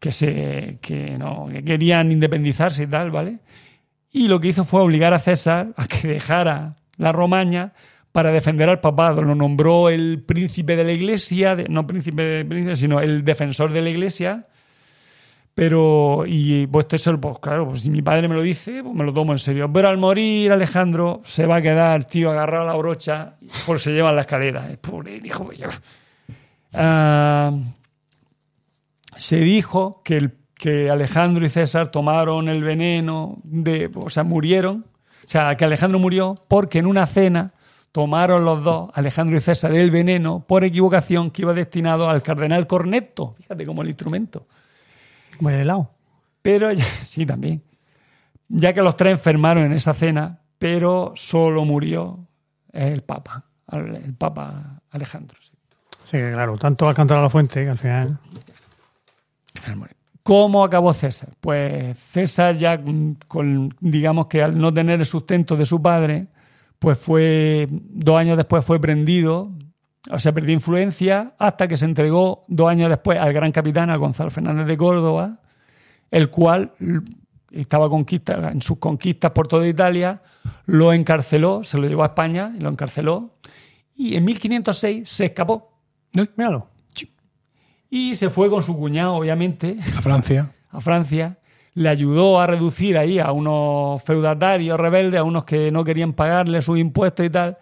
que, 0.00 0.10
se, 0.10 0.78
que, 0.80 1.18
no, 1.18 1.46
que 1.52 1.62
querían 1.62 2.10
independizarse 2.10 2.84
y 2.84 2.86
tal, 2.86 3.10
¿vale? 3.10 3.38
Y 4.10 4.28
lo 4.28 4.40
que 4.40 4.48
hizo 4.48 4.64
fue 4.64 4.80
obligar 4.80 5.12
a 5.12 5.18
César 5.18 5.68
a 5.76 5.86
que 5.86 6.08
dejara 6.08 6.76
la 6.96 7.12
Romaña 7.12 7.74
para 8.10 8.32
defender 8.32 8.68
al 8.70 8.80
papado. 8.80 9.22
Lo 9.22 9.34
nombró 9.34 9.90
el 9.90 10.22
príncipe 10.26 10.74
de 10.74 10.84
la 10.84 10.92
iglesia, 10.92 11.56
no 11.68 11.86
príncipe 11.86 12.22
de 12.22 12.44
príncipe, 12.44 12.76
sino 12.76 13.00
el 13.00 13.24
defensor 13.24 13.72
de 13.72 13.82
la 13.82 13.90
iglesia. 13.90 14.46
Pero, 15.58 16.22
y 16.24 16.68
pues 16.68 16.86
eso, 16.92 17.20
pues 17.20 17.40
claro, 17.40 17.68
pues 17.68 17.80
si 17.80 17.90
mi 17.90 18.00
padre 18.00 18.28
me 18.28 18.36
lo 18.36 18.42
dice, 18.42 18.80
pues 18.80 18.94
me 18.94 19.02
lo 19.02 19.12
tomo 19.12 19.32
en 19.32 19.40
serio. 19.40 19.68
Pero 19.72 19.88
al 19.88 19.98
morir 19.98 20.52
Alejandro, 20.52 21.20
se 21.24 21.46
va 21.46 21.56
a 21.56 21.62
quedar, 21.62 22.04
tío, 22.04 22.30
agarrado 22.30 22.62
a 22.62 22.66
la 22.68 22.76
brocha, 22.76 23.34
por 23.66 23.80
se 23.80 23.90
lleva 23.90 24.10
en 24.10 24.14
la 24.14 24.20
escalera. 24.20 24.68
Pobre 24.80 25.16
hijo 25.16 25.42
mío. 25.46 25.66
Ah, 26.72 27.50
se 29.16 29.38
dijo 29.38 30.00
que, 30.04 30.16
el- 30.18 30.36
que 30.54 30.90
Alejandro 30.90 31.44
y 31.44 31.50
César 31.50 31.88
tomaron 31.88 32.48
el 32.48 32.62
veneno, 32.62 33.38
de, 33.42 33.90
o 33.96 34.10
sea, 34.10 34.22
murieron. 34.22 34.84
O 35.24 35.28
sea, 35.28 35.56
que 35.56 35.64
Alejandro 35.64 35.98
murió 35.98 36.36
porque 36.46 36.78
en 36.78 36.86
una 36.86 37.04
cena 37.06 37.52
tomaron 37.90 38.44
los 38.44 38.62
dos, 38.62 38.90
Alejandro 38.94 39.36
y 39.36 39.40
César, 39.40 39.72
el 39.74 39.90
veneno 39.90 40.44
por 40.46 40.62
equivocación 40.62 41.32
que 41.32 41.42
iba 41.42 41.52
destinado 41.52 42.08
al 42.08 42.22
cardenal 42.22 42.68
Cornetto. 42.68 43.34
Fíjate 43.38 43.66
como 43.66 43.82
el 43.82 43.88
instrumento. 43.88 44.46
Como 45.38 45.50
el 45.50 45.60
helado. 45.60 45.90
Pero, 46.42 46.70
ya- 46.72 46.84
sí, 47.06 47.24
también. 47.26 47.62
Ya 48.48 48.72
que 48.72 48.82
los 48.82 48.96
tres 48.96 49.12
enfermaron 49.12 49.64
en 49.64 49.72
esa 49.72 49.94
cena, 49.94 50.40
pero 50.58 51.12
solo 51.16 51.64
murió 51.64 52.26
el 52.72 53.02
Papa, 53.02 53.44
el 53.72 54.14
Papa 54.14 54.80
Alejandro. 54.90 55.36
sí. 55.40 55.52
Sí, 56.04 56.16
claro, 56.16 56.56
tanto 56.56 56.88
al 56.88 56.94
cantar 56.94 57.18
a 57.18 57.22
la 57.22 57.28
fuente 57.28 57.62
que 57.64 57.68
al 57.70 57.76
final. 57.76 58.18
¿Cómo 60.22 60.62
acabó 60.64 60.92
César? 60.92 61.30
Pues 61.40 61.98
César 61.98 62.56
ya 62.56 62.80
con, 63.28 63.74
digamos 63.80 64.26
que 64.26 64.42
al 64.42 64.58
no 64.58 64.72
tener 64.72 65.00
el 65.00 65.06
sustento 65.06 65.56
de 65.56 65.64
su 65.66 65.80
padre, 65.80 66.26
pues 66.78 66.98
fue, 66.98 67.66
dos 67.70 68.16
años 68.18 68.36
después 68.36 68.64
fue 68.64 68.78
prendido, 68.80 69.50
o 70.10 70.18
sea, 70.18 70.32
perdió 70.32 70.54
influencia 70.54 71.34
hasta 71.38 71.68
que 71.68 71.76
se 71.76 71.84
entregó 71.84 72.44
dos 72.48 72.68
años 72.68 72.88
después 72.88 73.18
al 73.18 73.32
gran 73.32 73.52
capitán, 73.52 73.90
a 73.90 73.96
Gonzalo 73.96 74.30
Fernández 74.30 74.66
de 74.66 74.76
Córdoba, 74.76 75.40
el 76.10 76.30
cual 76.30 76.72
estaba 77.50 77.88
conquista, 77.88 78.50
en 78.50 78.62
sus 78.62 78.78
conquistas 78.78 79.32
por 79.32 79.48
toda 79.48 79.66
Italia, 79.66 80.22
lo 80.66 80.92
encarceló, 80.92 81.64
se 81.64 81.78
lo 81.78 81.86
llevó 81.86 82.02
a 82.02 82.06
España 82.06 82.52
y 82.56 82.60
lo 82.60 82.68
encarceló, 82.68 83.34
y 83.94 84.16
en 84.16 84.24
1506 84.24 85.08
se 85.08 85.26
escapó. 85.26 85.72
Míralo. 86.36 86.68
y 87.90 88.14
se 88.14 88.30
fue 88.30 88.48
con 88.50 88.62
su 88.62 88.76
cuñado, 88.76 89.14
obviamente, 89.14 89.78
A 89.96 90.02
Francia. 90.02 90.52
a 90.70 90.80
Francia, 90.80 91.38
le 91.74 91.88
ayudó 91.88 92.40
a 92.40 92.46
reducir 92.46 92.96
ahí 92.98 93.18
a 93.18 93.30
unos 93.32 94.02
feudatarios 94.02 94.78
rebeldes, 94.78 95.20
a 95.20 95.24
unos 95.24 95.44
que 95.44 95.70
no 95.70 95.84
querían 95.84 96.12
pagarle 96.12 96.60
sus 96.62 96.78
impuestos 96.78 97.24
y 97.24 97.30
tal, 97.30 97.58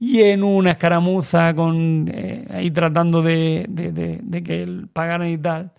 y 0.00 0.22
en 0.22 0.42
una 0.42 0.70
escaramuza 0.72 1.54
con 1.54 2.10
eh, 2.12 2.46
ahí 2.52 2.70
tratando 2.72 3.22
de, 3.22 3.66
de- 3.68 3.92
de- 3.92 4.18
de 4.22 4.42
que 4.42 4.62
él 4.64 4.88
pagaran 4.92 5.28
y 5.28 5.38
tal, 5.38 5.70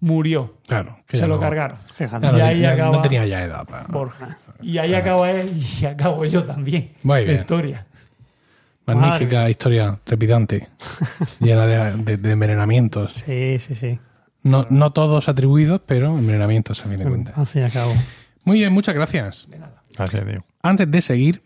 murió. 0.00 0.58
Claro. 0.68 0.98
que 1.08 1.16
Se 1.16 1.26
lo 1.26 1.36
no- 1.36 1.40
cargaron. 1.40 1.78
Y 1.98 2.40
ahí 2.40 2.60
ya 2.60 2.72
acaba- 2.74 2.94
no 2.96 3.00
tenía 3.02 3.26
ya 3.26 3.42
edad 3.42 3.64
para. 3.66 3.84
Borja. 3.88 4.36
Y 4.62 4.78
ahí 4.78 4.94
acaba 4.94 5.30
él 5.30 5.50
y 5.80 5.84
acabo 5.86 6.24
yo 6.26 6.44
también. 6.44 6.90
Muy 7.02 7.20
La 7.20 7.24
bien. 7.26 7.40
historia. 7.40 7.86
Magnífica 8.86 9.48
historia 9.48 9.98
trepidante, 10.04 10.68
llena 11.40 11.66
de, 11.66 11.96
de- 12.02 12.16
de 12.18 12.30
envenenamientos. 12.32 13.14
Sí, 13.14 13.58
sí, 13.58 13.74
sí. 13.74 13.98
No, 14.42 14.66
no 14.68 14.92
todos 14.92 15.26
atribuidos, 15.30 15.80
pero 15.86 16.18
envenenamientos 16.18 16.84
a 16.84 16.88
fin 16.90 16.98
de 16.98 17.06
cuentas. 17.06 17.38
Al 17.38 17.46
fin 17.46 17.62
y 17.62 17.64
al 17.64 17.72
cabo. 17.72 17.92
Muy 18.44 18.58
bien, 18.58 18.74
muchas 18.74 18.94
gracias. 18.94 19.48
Gracias, 19.96 20.26
Diego. 20.26 20.44
Antes 20.62 20.90
de 20.90 21.00
seguir, 21.00 21.43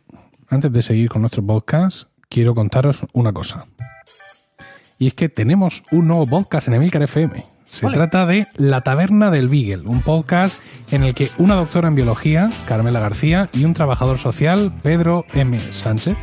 antes 0.48 0.72
de 0.72 0.82
seguir 0.82 1.08
con 1.08 1.22
nuestro 1.22 1.44
podcast, 1.44 2.08
quiero 2.28 2.54
contaros 2.54 3.06
una 3.12 3.32
cosa. 3.32 3.66
Y 4.98 5.08
es 5.08 5.14
que 5.14 5.28
tenemos 5.28 5.82
un 5.92 6.08
nuevo 6.08 6.26
podcast 6.26 6.68
en 6.68 6.74
Emilcar 6.74 7.02
FM. 7.02 7.57
Se 7.70 7.86
Ole. 7.86 7.96
trata 7.96 8.24
de 8.26 8.46
La 8.56 8.80
Taberna 8.80 9.30
del 9.30 9.48
Beagle, 9.48 9.82
un 9.86 10.00
podcast 10.00 10.58
en 10.90 11.04
el 11.04 11.12
que 11.14 11.30
una 11.36 11.54
doctora 11.54 11.88
en 11.88 11.94
biología, 11.94 12.50
Carmela 12.66 12.98
García, 12.98 13.50
y 13.52 13.64
un 13.64 13.74
trabajador 13.74 14.18
social, 14.18 14.72
Pedro 14.82 15.26
M. 15.34 15.60
Sánchez, 15.70 16.16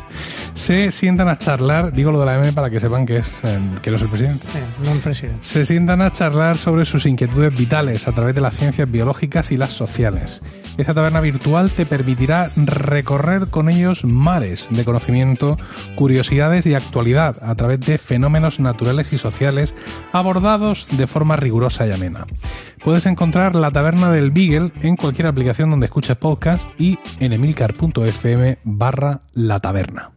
se 0.56 0.92
sientan 0.92 1.28
a 1.28 1.38
charlar, 1.38 1.94
digo 1.94 2.12
lo 2.12 2.20
de 2.20 2.26
la 2.26 2.36
M 2.40 2.52
para 2.54 2.70
que 2.72 2.80
sepan 2.80 3.06
que, 3.06 3.18
es, 3.18 3.32
eh, 3.44 3.60
que 3.84 3.92
no 3.92 3.98
es 3.98 4.02
el 4.02 4.08
presidente, 4.10 4.48
Sí, 4.52 4.60
non 4.90 5.00
presidente. 5.02 5.38
se 5.42 5.66
sientan 5.66 6.02
a 6.02 6.12
charlar 6.12 6.58
sobre 6.58 6.86
sus 6.86 7.06
inquietudes 7.06 7.54
vitales 7.54 8.08
a 8.08 8.14
través 8.14 8.34
de 8.34 8.42
las 8.42 8.56
ciencias 8.56 8.90
biológicas 8.90 9.52
y 9.52 9.58
las 9.58 9.72
sociales. 9.72 10.42
Esta 10.78 10.94
taberna 10.96 11.22
virtual 11.22 11.70
te 11.70 11.86
permitirá 11.86 12.50
recorrer 12.56 13.48
con 13.48 13.70
ellos 13.70 14.04
mares 14.04 14.68
de 14.72 14.84
conocimiento, 14.84 15.58
curiosidades 15.96 16.66
y 16.66 16.74
actualidad 16.74 17.38
a 17.44 17.54
través 17.56 17.80
de 17.82 17.98
fenómenos 17.98 18.60
naturales 18.60 19.14
y 19.14 19.18
sociales 19.20 19.76
abordados 20.12 20.88
de 20.92 21.06
forma 21.08 21.35
rigurosa 21.36 21.88
y 21.88 21.92
amena. 21.92 22.26
Puedes 22.84 23.06
encontrar 23.06 23.56
la 23.56 23.72
taberna 23.72 24.12
del 24.12 24.32
Beagle 24.32 24.72
en 24.82 24.96
cualquier 24.96 25.28
aplicación 25.28 25.70
donde 25.72 25.86
escuches 25.88 26.16
podcast 26.18 26.68
y 26.80 27.00
en 27.20 27.34
emilcar.fm 27.34 28.60
barra 28.64 29.22
la 29.34 29.60
taberna. 29.60 30.12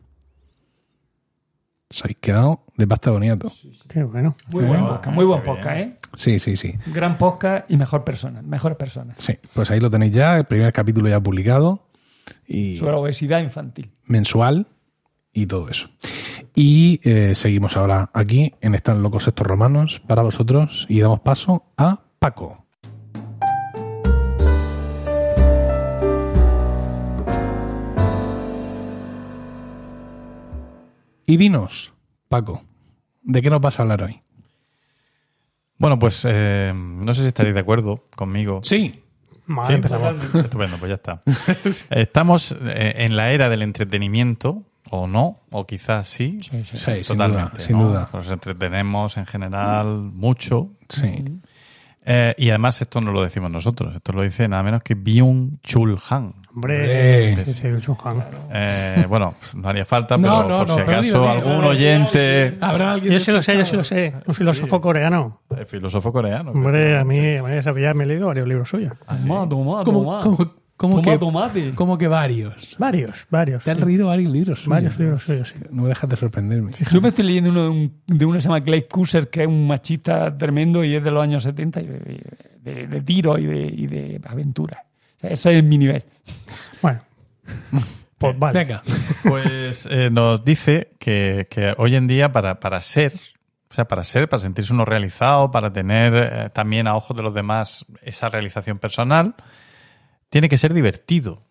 Se 1.90 2.02
habéis 2.04 2.18
quedado 2.18 2.64
de 2.76 2.86
pasta 2.86 3.10
boniato. 3.10 3.50
Qué 3.88 4.02
bueno. 4.02 4.34
Muy 4.50 4.64
buen 4.64 4.80
podcast, 4.86 5.14
muy 5.14 5.24
buen 5.24 5.42
podcast, 5.42 5.76
¿eh? 5.78 5.96
Sí, 6.14 6.38
sí, 6.38 6.56
sí. 6.58 6.74
Gran 6.86 7.16
podcast 7.16 7.70
y 7.70 7.78
mejor 7.78 8.04
persona, 8.04 8.42
mejores 8.42 8.76
personas. 8.76 9.16
Sí, 9.18 9.38
pues 9.54 9.70
ahí 9.70 9.80
lo 9.80 9.88
tenéis 9.88 10.12
ya, 10.12 10.36
el 10.36 10.44
primer 10.44 10.70
capítulo 10.74 11.08
ya 11.08 11.18
publicado 11.20 11.88
y 12.46 12.76
Sobre 12.76 12.92
la 12.92 12.98
obesidad 12.98 13.40
infantil. 13.40 13.90
mensual 14.04 14.66
y 15.32 15.46
todo 15.46 15.70
eso. 15.70 15.88
Y 16.60 16.98
eh, 17.08 17.36
seguimos 17.36 17.76
ahora 17.76 18.10
aquí 18.12 18.52
en 18.60 18.74
Están 18.74 19.00
locos 19.00 19.28
estos 19.28 19.46
romanos 19.46 20.02
para 20.04 20.22
vosotros 20.22 20.86
y 20.88 20.98
damos 20.98 21.20
paso 21.20 21.70
a 21.76 22.00
Paco. 22.18 22.66
Y 31.26 31.36
dinos, 31.36 31.92
Paco, 32.28 32.62
¿de 33.22 33.40
qué 33.40 33.50
nos 33.50 33.60
vas 33.60 33.78
a 33.78 33.82
hablar 33.82 34.02
hoy? 34.02 34.20
Bueno, 35.76 36.00
pues 36.00 36.26
eh, 36.28 36.72
no 36.74 37.14
sé 37.14 37.22
si 37.22 37.28
estaréis 37.28 37.54
de 37.54 37.60
acuerdo 37.60 38.08
conmigo. 38.16 38.62
Sí, 38.64 39.04
Vale, 39.46 39.66
Sí, 39.66 39.72
empezamos. 39.72 40.34
Estupendo, 40.34 40.76
pues 40.76 40.90
ya 40.90 40.96
está. 40.96 41.22
Estamos 41.90 42.52
eh, 42.52 42.94
en 42.98 43.16
la 43.16 43.30
era 43.30 43.48
del 43.48 43.62
entretenimiento, 43.62 44.67
o 44.90 45.06
no, 45.06 45.40
o 45.50 45.66
quizás 45.66 46.08
sí. 46.08 46.38
Sí, 46.42 46.64
sí. 46.64 46.76
sí, 46.76 47.04
sin 47.04 47.16
Totalmente. 47.16 47.50
duda, 47.56 47.60
sin 47.60 47.78
¿no? 47.78 47.88
duda. 47.88 48.08
Nos 48.12 48.30
entretenemos 48.30 49.16
en 49.16 49.26
general 49.26 49.86
mucho. 49.86 50.70
Sí. 50.88 51.24
Eh, 52.10 52.34
y 52.38 52.48
además 52.48 52.80
esto 52.80 53.02
no 53.02 53.12
lo 53.12 53.22
decimos 53.22 53.50
nosotros, 53.50 53.94
esto 53.94 54.12
lo 54.12 54.22
dice 54.22 54.48
nada 54.48 54.62
menos 54.62 54.82
que 54.82 54.94
Byung 54.94 55.60
Chul 55.60 55.98
Han. 56.08 56.32
Hombre, 56.54 57.36
sí, 57.44 57.52
sí, 57.52 57.66
el 57.66 57.82
Chunhan. 57.82 58.24
Eh, 58.50 59.04
bueno, 59.08 59.34
no 59.54 59.68
haría 59.68 59.84
falta, 59.84 60.16
pero 60.20 60.48
no, 60.48 60.64
por 60.66 60.70
si 60.70 60.80
acaso 60.80 61.28
algún 61.28 61.62
oyente... 61.64 62.56
Habrá 62.62 62.92
alguien 62.94 63.12
Yo 63.12 63.20
sí 63.20 63.30
lo 63.30 63.42
sé, 63.42 63.58
yo 63.58 63.64
sí 63.66 63.76
lo 63.76 63.84
sé. 63.84 64.14
Un 64.26 64.34
filósofo 64.34 64.80
coreano. 64.80 65.42
El 65.54 65.66
filósofo 65.66 66.10
coreano. 66.10 66.52
Hombre, 66.52 66.98
a 66.98 67.04
mí, 67.04 67.18
a 67.36 67.42
mí 67.42 67.80
ya 67.82 67.92
me 67.94 68.04
he 68.04 68.06
leído 68.06 68.28
varios 68.28 68.48
libros 68.48 68.70
suyos. 68.70 68.94
Toma, 69.06 69.84
¿Cómo, 69.84 70.20
cómo- 70.22 70.54
cómo 70.78 71.02
Toma 71.02 71.12
que, 71.12 71.18
tomate. 71.18 71.72
cómo 71.74 71.98
que 71.98 72.08
varios? 72.08 72.76
Varios, 72.78 73.26
varios. 73.28 73.62
Te 73.64 73.72
has 73.72 73.80
leído 73.84 74.06
varios 74.06 74.32
libros. 74.32 74.60
suyos. 74.60 74.70
Varios 74.70 74.98
libros 74.98 75.22
suyos, 75.22 75.48
sí. 75.50 75.54
No 75.70 75.82
me 75.82 75.88
dejas 75.90 76.08
de 76.08 76.16
sorprenderme. 76.16 76.70
Yo 76.90 77.02
me 77.02 77.08
estoy 77.08 77.26
leyendo 77.26 77.50
uno 77.50 77.62
de, 77.64 77.68
un, 77.68 77.92
de 78.06 78.24
uno 78.24 78.34
que 78.36 78.40
se 78.40 78.48
llama 78.48 78.62
Clay 78.62 78.86
Cuser, 78.88 79.28
que 79.28 79.42
es 79.42 79.46
un 79.48 79.66
machista 79.66 80.38
tremendo 80.38 80.82
y 80.82 80.94
es 80.94 81.04
de 81.04 81.10
los 81.10 81.22
años 81.22 81.42
70, 81.42 81.80
y 81.82 81.86
de, 81.86 82.22
de, 82.62 82.86
de 82.86 83.00
tiro 83.02 83.36
y 83.36 83.44
de, 83.44 83.66
y 83.66 83.86
de 83.86 84.20
aventura. 84.24 84.84
O 85.18 85.20
sea, 85.20 85.30
ese 85.30 85.58
es 85.58 85.64
mi 85.64 85.76
nivel. 85.76 86.02
Bueno. 86.80 87.00
Pues 88.16 88.38
vale. 88.38 88.58
Venga. 88.58 88.82
Pues 89.22 89.86
eh, 89.90 90.08
nos 90.10 90.44
dice 90.44 90.92
que, 90.98 91.46
que 91.50 91.74
hoy 91.76 91.94
en 91.96 92.06
día 92.06 92.32
para, 92.32 92.58
para 92.60 92.80
ser 92.80 93.12
o 93.70 93.74
sea, 93.74 93.86
para 93.86 94.02
ser, 94.02 94.28
para 94.28 94.40
sentirse 94.40 94.72
uno 94.72 94.84
realizado, 94.84 95.50
para 95.50 95.72
tener 95.72 96.14
eh, 96.16 96.48
también 96.52 96.86
a 96.86 96.96
ojos 96.96 97.16
de 97.16 97.22
los 97.22 97.34
demás 97.34 97.84
esa 98.02 98.28
realización 98.30 98.78
personal, 98.78 99.34
tiene 100.30 100.48
que 100.48 100.58
ser 100.58 100.74
divertido. 100.74 101.42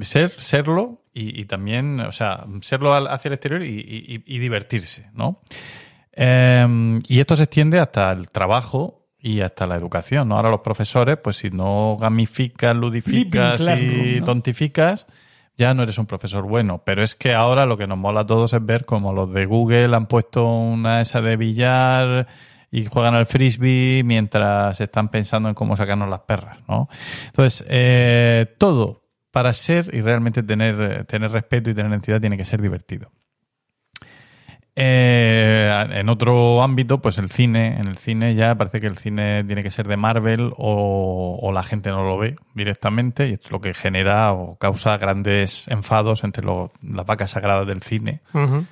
Ser, 0.00 0.30
serlo 0.30 1.02
y, 1.12 1.40
y 1.40 1.44
también, 1.46 2.00
o 2.00 2.12
sea, 2.12 2.44
serlo 2.62 2.94
al- 2.94 3.08
hacia 3.08 3.28
el 3.28 3.34
exterior 3.34 3.62
y, 3.62 3.80
y- 3.80 4.22
y 4.24 4.38
divertirse, 4.38 5.10
¿no? 5.12 5.40
Eh, 6.12 6.98
y 7.08 7.20
esto 7.20 7.36
se 7.36 7.44
extiende 7.44 7.78
hasta 7.80 8.10
el 8.12 8.28
trabajo 8.28 9.08
y 9.18 9.40
hasta 9.40 9.66
la 9.66 9.76
educación, 9.76 10.28
¿no? 10.28 10.36
Ahora 10.36 10.50
los 10.50 10.60
profesores, 10.60 11.18
pues 11.22 11.36
si 11.36 11.50
no 11.50 11.96
gamificas, 12.00 12.74
ludificas 12.74 13.60
y 13.60 14.20
¿no? 14.20 14.24
tontificas, 14.26 15.06
ya 15.58 15.74
no 15.74 15.82
eres 15.82 15.98
un 15.98 16.06
profesor 16.06 16.44
bueno. 16.44 16.82
Pero 16.84 17.02
es 17.02 17.14
que 17.14 17.34
ahora 17.34 17.66
lo 17.66 17.76
que 17.76 17.86
nos 17.86 17.98
mola 17.98 18.20
a 18.20 18.26
todos 18.26 18.52
es 18.54 18.64
ver 18.64 18.86
como 18.86 19.12
los 19.12 19.32
de 19.32 19.44
Google 19.44 19.94
han 19.94 20.06
puesto 20.06 20.46
una 20.46 21.00
esa 21.00 21.20
de 21.20 21.36
billar 21.36 22.28
y 22.70 22.84
juegan 22.86 23.14
al 23.14 23.26
frisbee 23.26 24.02
mientras 24.04 24.80
están 24.80 25.08
pensando 25.08 25.48
en 25.48 25.54
cómo 25.54 25.76
sacarnos 25.76 26.08
las 26.08 26.20
perras, 26.20 26.58
¿no? 26.68 26.88
Entonces, 27.26 27.64
eh, 27.68 28.54
todo 28.58 29.08
para 29.30 29.52
ser 29.52 29.94
y 29.94 30.00
realmente 30.00 30.42
tener, 30.42 30.80
eh, 30.80 31.04
tener 31.04 31.30
respeto 31.30 31.70
y 31.70 31.74
tener 31.74 31.92
entidad 31.92 32.20
tiene 32.20 32.36
que 32.36 32.44
ser 32.44 32.60
divertido. 32.60 33.10
Eh, 34.82 35.86
en 35.92 36.08
otro 36.08 36.62
ámbito, 36.62 37.02
pues 37.02 37.18
el 37.18 37.28
cine. 37.30 37.78
En 37.78 37.86
el 37.88 37.98
cine 37.98 38.34
ya 38.34 38.54
parece 38.54 38.80
que 38.80 38.86
el 38.86 38.96
cine 38.96 39.44
tiene 39.44 39.62
que 39.62 39.70
ser 39.70 39.86
de 39.86 39.96
Marvel 39.98 40.52
o, 40.56 41.38
o 41.42 41.52
la 41.52 41.62
gente 41.62 41.90
no 41.90 42.02
lo 42.02 42.16
ve 42.16 42.36
directamente 42.54 43.28
y 43.28 43.32
esto 43.32 43.48
es 43.48 43.52
lo 43.52 43.60
que 43.60 43.74
genera 43.74 44.32
o 44.32 44.56
causa 44.56 44.96
grandes 44.96 45.68
enfados 45.68 46.24
entre 46.24 46.44
lo- 46.44 46.72
las 46.82 47.04
vacas 47.04 47.32
sagradas 47.32 47.66
del 47.66 47.82
cine. 47.82 48.20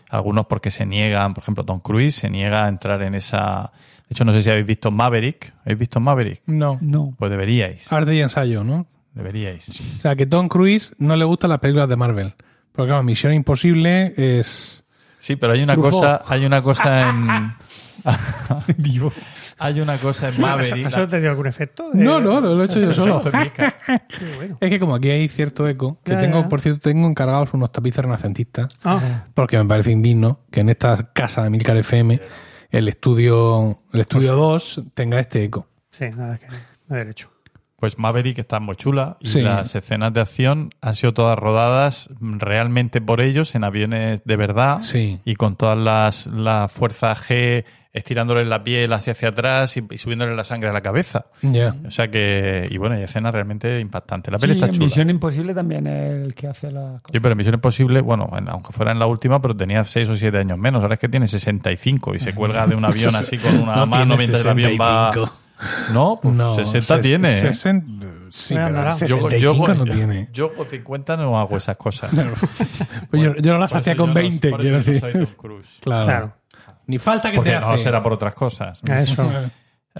Algunos 0.08 0.46
porque 0.46 0.70
se 0.70 0.86
niegan, 0.86 1.34
por 1.34 1.42
ejemplo, 1.44 1.64
Tom 1.64 1.80
Cruise 1.80 2.14
se 2.14 2.30
niega 2.30 2.64
a 2.64 2.68
entrar 2.68 3.02
en 3.02 3.14
esa... 3.14 3.70
De 4.08 4.14
hecho, 4.14 4.24
no 4.24 4.32
sé 4.32 4.40
si 4.40 4.48
habéis 4.48 4.64
visto 4.66 4.90
Maverick. 4.90 5.52
¿Habéis 5.66 5.78
visto 5.80 6.00
Maverick? 6.00 6.40
No. 6.46 6.78
No. 6.80 7.14
Pues 7.18 7.30
deberíais. 7.30 7.92
Arte 7.92 8.14
y 8.14 8.20
ensayo, 8.20 8.64
¿no? 8.64 8.86
Deberíais. 9.12 9.68
O 9.68 10.00
sea, 10.00 10.16
que 10.16 10.24
Tom 10.24 10.48
Cruise 10.48 10.94
no 10.98 11.14
le 11.16 11.26
gustan 11.26 11.50
las 11.50 11.58
películas 11.58 11.90
de 11.90 11.96
Marvel. 11.96 12.32
Porque, 12.72 12.88
claro, 12.88 13.02
Misión 13.02 13.34
Imposible 13.34 14.14
es... 14.16 14.84
Sí, 15.28 15.36
pero 15.36 15.52
hay 15.52 15.62
una 15.62 15.74
Truffaut. 15.74 15.92
cosa, 15.94 16.22
hay 16.26 16.44
una 16.46 16.62
cosa 16.62 17.10
en... 17.10 17.52
hay 19.58 19.80
una 19.80 19.96
cosa 19.98 20.28
en 20.28 20.32
¿Eso, 20.32 20.40
Maverick. 20.42 20.86
eso 20.86 21.06
te 21.06 21.20
dio 21.20 21.28
algún 21.30 21.46
efecto? 21.46 21.90
De- 21.92 22.02
No, 22.02 22.18
no, 22.20 22.40
lo 22.40 22.62
he 22.62 22.64
hecho 22.64 22.80
yo 22.80 22.94
solo. 22.94 23.20
Bueno. 23.20 24.56
Es 24.60 24.70
que 24.70 24.80
como 24.80 24.94
aquí 24.94 25.10
hay 25.10 25.28
cierto 25.28 25.68
eco, 25.68 26.00
que 26.04 26.12
Ya, 26.12 26.18
tengo, 26.18 26.40
ya. 26.42 26.48
por 26.48 26.60
cierto, 26.62 26.80
tengo 26.80 27.06
encargados 27.08 27.52
unos 27.52 27.70
tapices 27.72 28.02
renacentistas, 28.02 28.68
Ah, 28.84 29.24
porque 29.34 29.58
me 29.58 29.64
parece 29.66 29.90
indigno 29.92 30.40
que 30.50 30.60
en 30.60 30.70
esta 30.70 31.12
casa 31.12 31.42
de 31.44 31.50
Milcar 31.50 31.76
FM 31.76 32.20
el 32.70 32.88
estudio, 32.88 33.82
el 33.92 34.00
estudio 34.00 34.34
2 34.34 34.82
tenga 34.94 35.20
este 35.20 35.44
eco. 35.44 35.68
sí, 35.90 36.06
nada, 36.16 36.34
es 36.36 36.40
que 36.40 36.46
no 36.48 36.54
hay 36.96 36.98
derecho. 37.02 37.30
Pues 37.78 37.96
Maverick 37.96 38.38
está 38.38 38.58
muy 38.58 38.74
chula 38.74 39.16
y 39.20 39.28
Sí. 39.28 39.40
las 39.40 39.72
escenas 39.76 40.12
de 40.12 40.20
acción 40.20 40.70
han 40.80 40.94
sido 40.94 41.14
todas 41.14 41.38
rodadas 41.38 42.10
realmente 42.20 43.00
por 43.00 43.20
ellos 43.20 43.54
en 43.54 43.62
aviones 43.62 44.24
de 44.24 44.36
verdad 44.36 44.78
Sí. 44.82 45.20
y 45.24 45.36
con 45.36 45.54
todas 45.56 45.78
las, 45.78 46.26
las 46.26 46.72
fuerzas 46.72 47.18
G 47.28 47.64
estirándole 47.92 48.44
la 48.44 48.62
piel 48.62 48.92
hacia 48.92 49.12
hacia 49.12 49.28
atrás 49.30 49.76
y, 49.76 49.84
y 49.90 49.98
subiéndole 49.98 50.34
la 50.36 50.44
sangre 50.44 50.68
a 50.68 50.72
la 50.72 50.82
cabeza. 50.82 51.26
O 51.86 51.90
sea 51.90 52.08
que, 52.10 52.68
y 52.70 52.76
bueno, 52.78 52.94
hay 52.96 53.02
escenas 53.02 53.32
realmente 53.32 53.80
impactantes. 53.80 54.30
La 54.32 54.38
peli 54.38 54.54
Sí, 54.54 54.60
está 54.60 54.72
chula. 54.72 54.84
Misión 54.84 55.10
Imposible 55.10 55.54
también 55.54 55.86
es 55.86 56.12
el 56.26 56.34
que 56.34 56.46
hace 56.48 56.70
la 56.70 57.00
Sí, 57.10 57.18
pero 57.20 57.34
Misión 57.34 57.54
Imposible, 57.54 58.00
bueno, 58.00 58.28
en- 58.36 58.48
aunque 58.50 58.72
fuera 58.72 58.92
en 58.92 58.98
la 58.98 59.06
última, 59.06 59.40
pero 59.40 59.56
tenía 59.56 59.82
6 59.84 60.08
o 60.10 60.16
7 60.16 60.36
años 60.38 60.58
menos. 60.58 60.82
Ahora 60.82 60.94
es 60.94 61.00
que 61.00 61.08
tiene 61.08 61.26
65 61.28 62.14
y 62.14 62.20
se 62.20 62.34
cuelga 62.34 62.66
de 62.66 62.74
un 62.76 62.84
avión 62.84 63.14
así 63.16 63.38
con 63.38 63.56
una 63.56 63.76
No 63.76 63.86
mano 63.86 64.16
mientras 64.16 64.42
el 64.42 64.48
avión 64.48 64.72
va. 64.80 65.12
65. 65.58 65.92
No, 65.92 66.18
pues 66.22 66.34
No, 66.34 66.54
60 66.54 66.96
ses- 66.98 67.00
tiene. 67.02 67.30
¿eh? 67.30 67.40
60 67.40 68.06
sí, 68.30 68.54
Me 68.54 68.60
pero 68.60 68.66
andará. 68.68 68.90
Yo, 68.90 68.96
65 68.96 69.66
yo, 69.66 69.74
no 69.74 69.84
tiene. 69.84 70.28
yo 70.32 70.52
con 70.54 70.66
50 70.66 71.16
no 71.16 71.38
hago 71.38 71.56
esas 71.56 71.76
cosas. 71.76 72.10
Pues 73.10 73.22
yo, 73.22 73.34
yo 73.36 73.52
no 73.54 73.58
las 73.58 73.74
hacía 73.74 73.96
con 73.96 74.08
yo 74.08 74.14
no- 74.14 74.20
20, 74.20 74.50
por 74.50 74.60
quiero 74.60 74.78
eso 74.78 74.92
yo 74.92 75.00
no 75.00 75.06
decir. 75.06 75.12
soy 75.20 75.26
Tom 75.26 75.34
Cruise. 75.36 75.68
Claro. 75.80 76.06
Claro. 76.06 76.32
Ni 76.86 76.98
falta 76.98 77.30
que 77.30 77.36
Porque 77.36 77.50
te 77.50 77.60
no 77.60 77.68
hace. 77.70 77.84
será 77.84 78.02
por 78.02 78.12
otras 78.12 78.34
cosas. 78.34 78.80
Eso. 78.88 79.30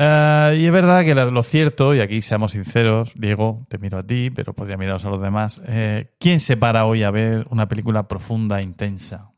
Eh, 0.01 0.59
y 0.60 0.66
es 0.66 0.70
verdad 0.70 1.02
que 1.05 1.12
lo 1.12 1.28
lo 1.32 1.43
cierto, 1.43 1.93
y 1.93 2.01
aquí 2.01 2.22
seamos 2.22 2.52
sinceros, 2.52 3.10
Diego, 3.16 3.66
te 3.68 3.78
miro 3.78 3.98
a 3.98 4.05
ti, 4.06 4.30
pero 4.30 4.52
podría 4.55 4.76
miraros 4.76 5.05
a 5.05 5.09
los 5.10 5.20
demás. 5.20 5.60
eh, 5.66 6.12
¿Quién 6.20 6.39
se 6.39 6.56
para 6.56 6.85
hoy 6.85 7.02
a 7.02 7.10
ver 7.10 7.47
una 7.51 7.66
película 7.66 8.06
profunda, 8.06 8.62
intensa? 8.62 9.30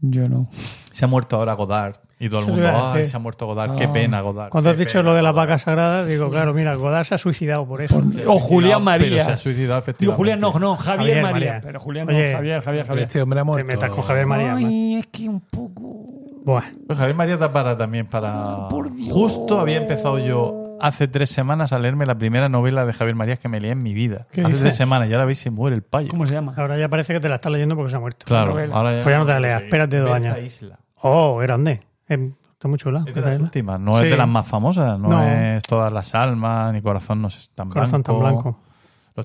Yo 0.00 0.28
no. 0.28 0.48
Se 0.90 1.04
ha 1.04 1.08
muerto 1.08 1.36
ahora 1.36 1.52
Godard 1.52 1.98
y 2.20 2.28
todo 2.28 2.40
el 2.40 2.46
Eso 2.46 2.52
mundo, 2.54 2.92
ay, 2.94 3.04
se 3.06 3.16
ha 3.16 3.18
muerto 3.20 3.46
Godard, 3.46 3.76
qué 3.76 3.84
Ah. 3.84 3.92
pena 3.92 4.20
Godard. 4.20 4.50
Cuando 4.50 4.70
has 4.70 4.78
dicho 4.78 4.98
pena, 4.98 5.10
lo 5.10 5.14
de 5.14 5.22
las 5.22 5.32
Godard". 5.32 5.46
vacas 5.48 5.62
sagradas, 5.62 6.06
digo, 6.06 6.30
claro, 6.30 6.52
mira, 6.54 6.74
Godard 6.74 7.04
se 7.06 7.14
ha 7.14 7.18
suicidado 7.18 7.66
por 7.66 7.80
eso. 7.82 8.00
O 8.26 8.38
Julián 8.38 8.82
María. 8.82 9.08
Pero 9.08 9.24
se 9.24 9.32
ha 9.32 9.36
suicidado, 9.36 9.74
Digo, 9.74 9.78
efectivamente. 9.78 10.16
Julián 10.16 10.40
no, 10.40 10.52
no, 10.58 10.76
Javier, 10.76 10.98
Javier 10.98 11.22
María. 11.22 11.32
María. 11.52 11.60
Pero 11.62 11.80
Julián 11.80 12.08
Oye, 12.08 12.30
no, 12.32 12.36
Javier, 12.36 12.62
Javier, 12.62 12.86
Javier. 12.86 13.02
este 13.06 13.22
hombre 13.22 13.38
ha 13.38 13.42
Te 13.42 13.46
muerto. 13.46 13.66
metas 13.66 13.90
con 13.90 14.02
Javier 14.04 14.26
María. 14.26 14.54
man. 14.54 14.64
Ay, 14.66 14.94
es 14.96 15.06
que 15.06 15.28
un 15.28 15.40
poco... 15.40 15.82
Buah. 16.44 16.62
Pues 16.86 16.98
Javier 16.98 17.14
María 17.16 17.34
está 17.34 17.52
para 17.52 17.76
también 17.76 18.06
para. 18.06 18.68
por 18.68 18.90
Dios. 18.94 19.12
Justo 19.12 19.60
había 19.60 19.76
empezado 19.76 20.18
yo 20.18 20.78
hace 20.80 21.06
tres 21.06 21.28
semanas 21.28 21.72
a 21.74 21.78
leerme 21.78 22.06
la 22.06 22.14
primera 22.16 22.48
novela 22.48 22.86
de 22.86 22.92
Javier 22.94 23.14
María 23.16 23.36
que 23.36 23.48
me 23.50 23.60
leí 23.60 23.70
en 23.72 23.82
mi 23.82 23.92
vida. 23.92 24.26
¿Qué 24.32 24.40
Hace 24.40 24.48
dices? 24.48 24.62
tres 24.62 24.74
semanas, 24.76 25.10
y 25.10 25.12
ahora 25.12 25.26
veis 25.26 25.38
se 25.40 25.50
muere 25.50 25.76
el 25.76 25.82
payo. 25.82 26.08
¿Cómo 26.08 26.26
se 26.26 26.34
llama? 26.34 26.54
Ahora 26.56 26.78
ya 26.78 26.88
parece 26.88 27.12
que 27.12 27.20
te 27.20 27.28
la 27.28 27.34
estás 27.34 27.52
leyendo 27.52 27.76
porque 27.76 27.90
se 27.90 27.96
ha 27.96 28.00
muerto. 28.00 28.24
Claro, 28.24 28.52
novela? 28.52 28.74
ahora 28.74 28.96
ya. 28.96 29.02
Pues 29.02 29.14
ya 29.14 29.18
no 29.18 29.26
te 29.26 29.32
la 29.32 29.40
leas, 29.40 29.62
espérate 29.62 29.98
dos 29.98 30.10
años. 30.10 30.38
Isla. 30.42 30.78
Oh, 31.02 31.36
grande. 31.36 31.80
Eh, 32.08 32.32
está 32.52 32.68
muy 32.68 32.78
chula. 32.78 33.04
Es 33.06 33.14
de 33.14 33.20
las 33.20 33.38
últimas, 33.40 33.78
no 33.80 33.96
Sí. 33.96 34.04
es 34.04 34.10
de 34.10 34.16
las 34.16 34.28
más 34.28 34.46
famosas, 34.46 34.98
no, 34.98 35.08
No. 35.08 35.28
es 35.28 35.62
todas 35.64 35.92
las 35.92 36.14
almas, 36.14 36.72
ni 36.72 36.80
corazón 36.82 37.22
no 37.22 37.28
es 37.28 37.50
tan 37.54 37.68
Corazón 37.70 38.02
tan 38.02 38.18
blanco. 38.18 38.60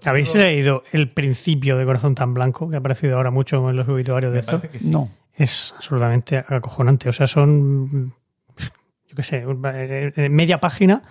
¿Habéis 0.06 0.34
leído 0.34 0.84
el 0.92 1.12
principio 1.12 1.78
de 1.78 1.86
Corazón 1.86 2.16
tan 2.16 2.34
blanco 2.34 2.68
que 2.70 2.76
ha 2.76 2.80
aparecido 2.80 3.18
ahora 3.18 3.30
mucho 3.32 3.70
en 3.70 3.76
los 3.76 3.88
obituarios 3.88 4.32
de 4.32 4.38
me 4.38 4.40
esto? 4.40 4.52
parece 4.54 4.70
que 4.70 4.80
sí. 4.80 4.90
No. 4.90 5.10
Es 5.36 5.74
absolutamente 5.78 6.38
acojonante. 6.38 7.10
O 7.10 7.14
sea, 7.14 7.28
son. 7.28 8.14
Yo 8.58 9.16
qué 9.16 9.22
sé, 9.24 9.46
eh, 9.46 10.30
media 10.30 10.60
página. 10.60 11.04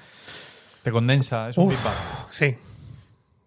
Te 0.82 0.90
condensa, 0.90 1.48
es 1.48 1.58
un 1.58 1.68
Uf. 1.68 2.26
Sí. 2.32 2.56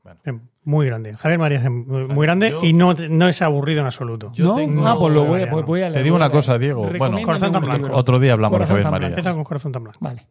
Bueno. 0.04 0.40
Muy 0.66 0.88
grande. 0.88 1.14
Javier 1.14 1.40
María 1.40 1.60
es 1.60 1.70
muy, 1.70 2.26
grande 2.26 2.50
yo- 2.50 2.64
y 2.64 2.74
no, 2.74 2.94
no 3.10 3.28
es 3.30 3.42
aburrido 3.42 3.82
en 3.82 3.86
absoluto. 3.86 4.32
Yo 4.34 4.48
¿No? 4.48 4.56
tengo- 4.56 4.88
Ah, 4.88 4.96
pues 5.00 5.14
lo 5.14 5.24
voy, 5.26 5.46
no. 5.46 5.62
voy 5.64 5.82
a 5.82 5.86
Te 5.86 5.92
leer, 5.92 6.04
digo 6.04 6.16
voy 6.16 6.24
a 6.24 6.26
una 6.26 6.32
cosa, 6.34 6.58
Diego. 6.58 6.82
Bueno, 6.98 7.18
Corazón 7.24 7.52
tan 7.52 7.64
blanco. 7.64 7.90
Otro 7.94 8.20
día 8.20 8.34
hablamos 8.34 8.56
Corazón 8.58 8.78
de 8.78 8.84
Javier 8.84 8.84
tan 8.84 8.92
María. 8.92 9.08
Empieza 9.10 9.34
con 9.34 9.44
Corazón 9.44 9.72
tan 9.72 9.84
blanco. 9.84 10.00
Vale. 10.02 10.26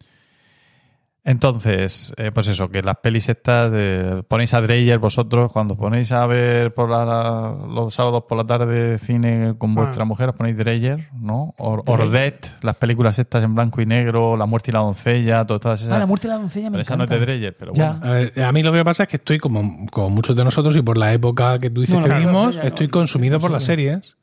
Entonces, 1.27 2.13
eh, 2.17 2.31
pues 2.31 2.47
eso, 2.47 2.69
que 2.69 2.83
las 2.83 2.97
pelis 2.97 3.27
estas, 3.29 3.71
de- 3.71 4.23
ponéis 4.27 4.53
a 4.53 4.61
Dreyer 4.61 4.99
vosotros, 4.99 5.51
cuando 5.51 5.75
ponéis 5.75 6.11
a 6.11 6.25
ver 6.27 6.71
por 6.73 6.87
la- 6.89 7.55
los 7.67 7.95
sábados 7.95 8.25
por 8.29 8.37
la 8.37 8.43
tarde 8.45 8.99
cine 8.99 9.55
con 9.57 9.73
vuestra 9.73 10.03
Ah. 10.03 10.05
mujer, 10.05 10.29
os 10.29 10.35
ponéis 10.35 10.55
Dreyer, 10.57 11.09
¿no? 11.19 11.55
Or, 11.57 11.81
Ordet, 11.87 12.51
las 12.61 12.75
películas 12.75 13.17
estas 13.17 13.43
en 13.43 13.55
blanco 13.55 13.81
y 13.81 13.87
negro, 13.87 14.37
La 14.37 14.45
muerte 14.45 14.69
y 14.69 14.73
la 14.73 14.79
doncella, 14.81 15.43
to- 15.45 15.59
todas 15.59 15.81
esas. 15.81 15.93
Ah, 15.95 15.97
la 15.99 16.05
muerte 16.05 16.27
de 16.27 16.35
la 16.35 16.39
doncella 16.39 16.67
me 16.69 16.73
pero 16.73 16.81
esa 16.83 16.95
no 16.95 17.03
es 17.05 17.09
de 17.09 17.15
encanta. 17.15 17.31
Dreyer, 17.31 17.57
pero 17.57 17.73
Ya. 17.73 17.93
bueno. 17.93 18.05
A, 18.05 18.11
ver, 18.11 18.41
a 18.43 18.51
mí 18.51 18.61
lo 18.61 18.71
que 18.71 18.77
me 18.77 18.85
pasa 18.85 19.03
es 19.03 19.09
que 19.09 19.15
estoy 19.17 19.39
como, 19.39 19.87
como 19.91 20.11
muchos 20.11 20.35
de 20.35 20.43
nosotros 20.43 20.75
y 20.77 20.83
por 20.83 20.97
la 20.99 21.11
época 21.11 21.57
que 21.57 21.71
tú 21.71 21.81
dices 21.81 21.95
No, 21.95 22.03
que 22.03 22.09
claro, 22.09 22.23
vimos, 22.27 22.55
ya 22.55 22.61
no, 22.61 22.67
estoy 22.67 22.85
no, 22.85 22.91
consumido 22.91 23.37
no, 23.37 23.39
por 23.41 23.49
sí, 23.49 23.53
las 23.53 23.63
series 23.63 24.15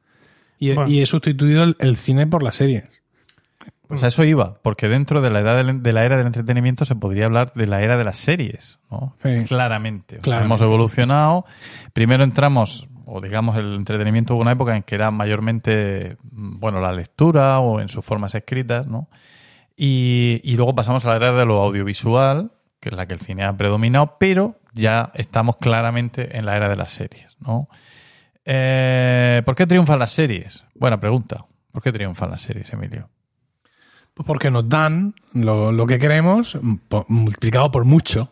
y, 0.60 0.72
Bueno. 0.72 0.88
y 0.88 1.02
he 1.02 1.06
sustituido 1.06 1.64
el, 1.64 1.74
el 1.80 1.96
cine 1.96 2.28
por 2.28 2.44
las 2.44 2.54
series. 2.54 3.01
Pues 3.92 4.02
a 4.04 4.08
eso 4.08 4.24
iba, 4.24 4.54
porque 4.62 4.88
dentro 4.88 5.20
de 5.20 5.30
la 5.30 5.40
edad 5.40 5.56
del- 5.56 5.82
de 5.82 5.92
la 5.92 6.04
era 6.04 6.16
del 6.16 6.26
entretenimiento 6.26 6.84
se 6.84 6.94
podría 6.96 7.26
hablar 7.26 7.52
de 7.54 7.66
la 7.66 7.82
era 7.82 7.96
de 7.96 8.04
las 8.04 8.16
series, 8.18 8.80
¿no? 8.90 9.14
Sí. 9.22 9.44
Claramente. 9.46 10.18
O 10.18 10.24
sea, 10.24 10.42
hemos 10.44 10.60
evolucionado. 10.60 11.44
Primero 11.92 12.24
entramos, 12.24 12.88
o 13.06 13.20
digamos, 13.20 13.56
el 13.58 13.74
entretenimiento 13.76 14.34
hubo 14.34 14.42
una 14.42 14.52
época 14.52 14.74
en 14.76 14.82
que 14.82 14.94
era 14.94 15.10
mayormente, 15.10 16.16
mm, 16.30 16.58
bueno, 16.58 16.80
la 16.80 16.92
lectura 16.92 17.58
o 17.60 17.80
en 17.80 17.88
sus 17.88 18.04
formas 18.04 18.34
escritas, 18.34 18.86
¿no? 18.86 19.08
Y, 19.76 20.40
y 20.44 20.56
luego 20.56 20.74
pasamos 20.74 21.04
a 21.04 21.10
la 21.10 21.16
era 21.16 21.32
de 21.32 21.44
lo 21.44 21.62
audiovisual, 21.62 22.52
que 22.80 22.88
es 22.90 22.94
la 22.96 23.06
que 23.06 23.14
el 23.14 23.20
cine 23.20 23.44
ha 23.44 23.56
predominado, 23.56 24.16
pero 24.18 24.56
ya 24.74 25.10
estamos 25.14 25.56
claramente 25.56 26.36
en 26.38 26.46
la 26.46 26.56
era 26.56 26.68
de 26.68 26.76
las 26.76 26.90
series, 26.90 27.36
¿no? 27.40 27.68
Eh, 28.44 29.42
¿Por 29.44 29.54
qué 29.54 29.66
triunfan 29.66 29.98
las 29.98 30.12
series? 30.12 30.64
Buena 30.74 30.98
pregunta. 30.98 31.44
¿Por 31.70 31.82
qué 31.82 31.92
triunfan 31.92 32.30
las 32.30 32.42
series, 32.42 32.72
Emilio? 32.72 33.08
Pues 34.14 34.26
porque 34.26 34.50
nos 34.50 34.68
dan 34.68 35.14
lo, 35.32 35.86
que 35.86 35.98
queremos 35.98 36.58
multiplicado 37.08 37.70
por 37.70 37.84
mucho. 37.84 38.30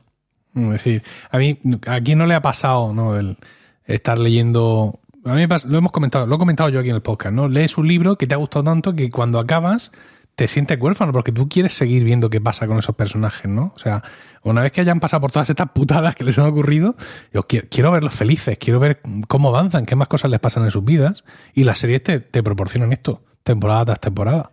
Es 0.54 0.70
decir, 0.70 1.02
a 1.30 1.38
mí, 1.38 1.58
¿a 1.86 2.00
quién 2.00 2.18
no 2.18 2.26
le 2.26 2.34
ha 2.34 2.42
pasado 2.42 2.92
¿no? 2.92 3.16
el 3.16 3.38
estar 3.84 4.18
leyendo? 4.18 5.00
A 5.24 5.34
mí 5.34 5.46
lo 5.68 5.78
hemos 5.78 5.92
comentado, 5.92 6.26
lo 6.26 6.34
he 6.36 6.38
comentado 6.38 6.68
yo 6.70 6.80
aquí 6.80 6.90
en 6.90 6.96
el 6.96 7.02
podcast, 7.02 7.34
¿no? 7.34 7.48
Lees 7.48 7.78
un 7.78 7.86
libro 7.86 8.16
que 8.16 8.26
te 8.26 8.34
ha 8.34 8.38
gustado 8.38 8.64
tanto 8.64 8.94
que 8.94 9.10
cuando 9.10 9.38
acabas 9.38 9.92
te 10.34 10.48
sientes 10.48 10.80
huérfano 10.80 11.12
porque 11.12 11.32
tú 11.32 11.48
quieres 11.48 11.74
seguir 11.74 12.02
viendo 12.02 12.30
qué 12.30 12.40
pasa 12.40 12.66
con 12.66 12.78
esos 12.78 12.94
personajes, 12.96 13.50
¿no? 13.50 13.72
O 13.76 13.78
sea, 13.78 14.02
una 14.42 14.62
vez 14.62 14.72
que 14.72 14.80
hayan 14.80 14.98
pasado 14.98 15.20
por 15.20 15.30
todas 15.30 15.50
estas 15.50 15.70
putadas 15.70 16.14
que 16.14 16.24
les 16.24 16.38
han 16.38 16.46
ocurrido, 16.46 16.96
yo 17.32 17.46
quiero, 17.46 17.68
quiero 17.70 17.90
verlos 17.90 18.14
felices, 18.14 18.56
quiero 18.58 18.80
ver 18.80 19.02
cómo 19.28 19.50
avanzan, 19.50 19.84
qué 19.84 19.96
más 19.96 20.08
cosas 20.08 20.30
les 20.30 20.40
pasan 20.40 20.64
en 20.64 20.70
sus 20.70 20.84
vidas 20.84 21.24
y 21.52 21.64
las 21.64 21.78
series 21.78 22.02
te, 22.02 22.20
te 22.20 22.42
proporcionan 22.42 22.92
esto, 22.92 23.22
temporada 23.42 23.84
tras 23.84 24.00
temporada. 24.00 24.52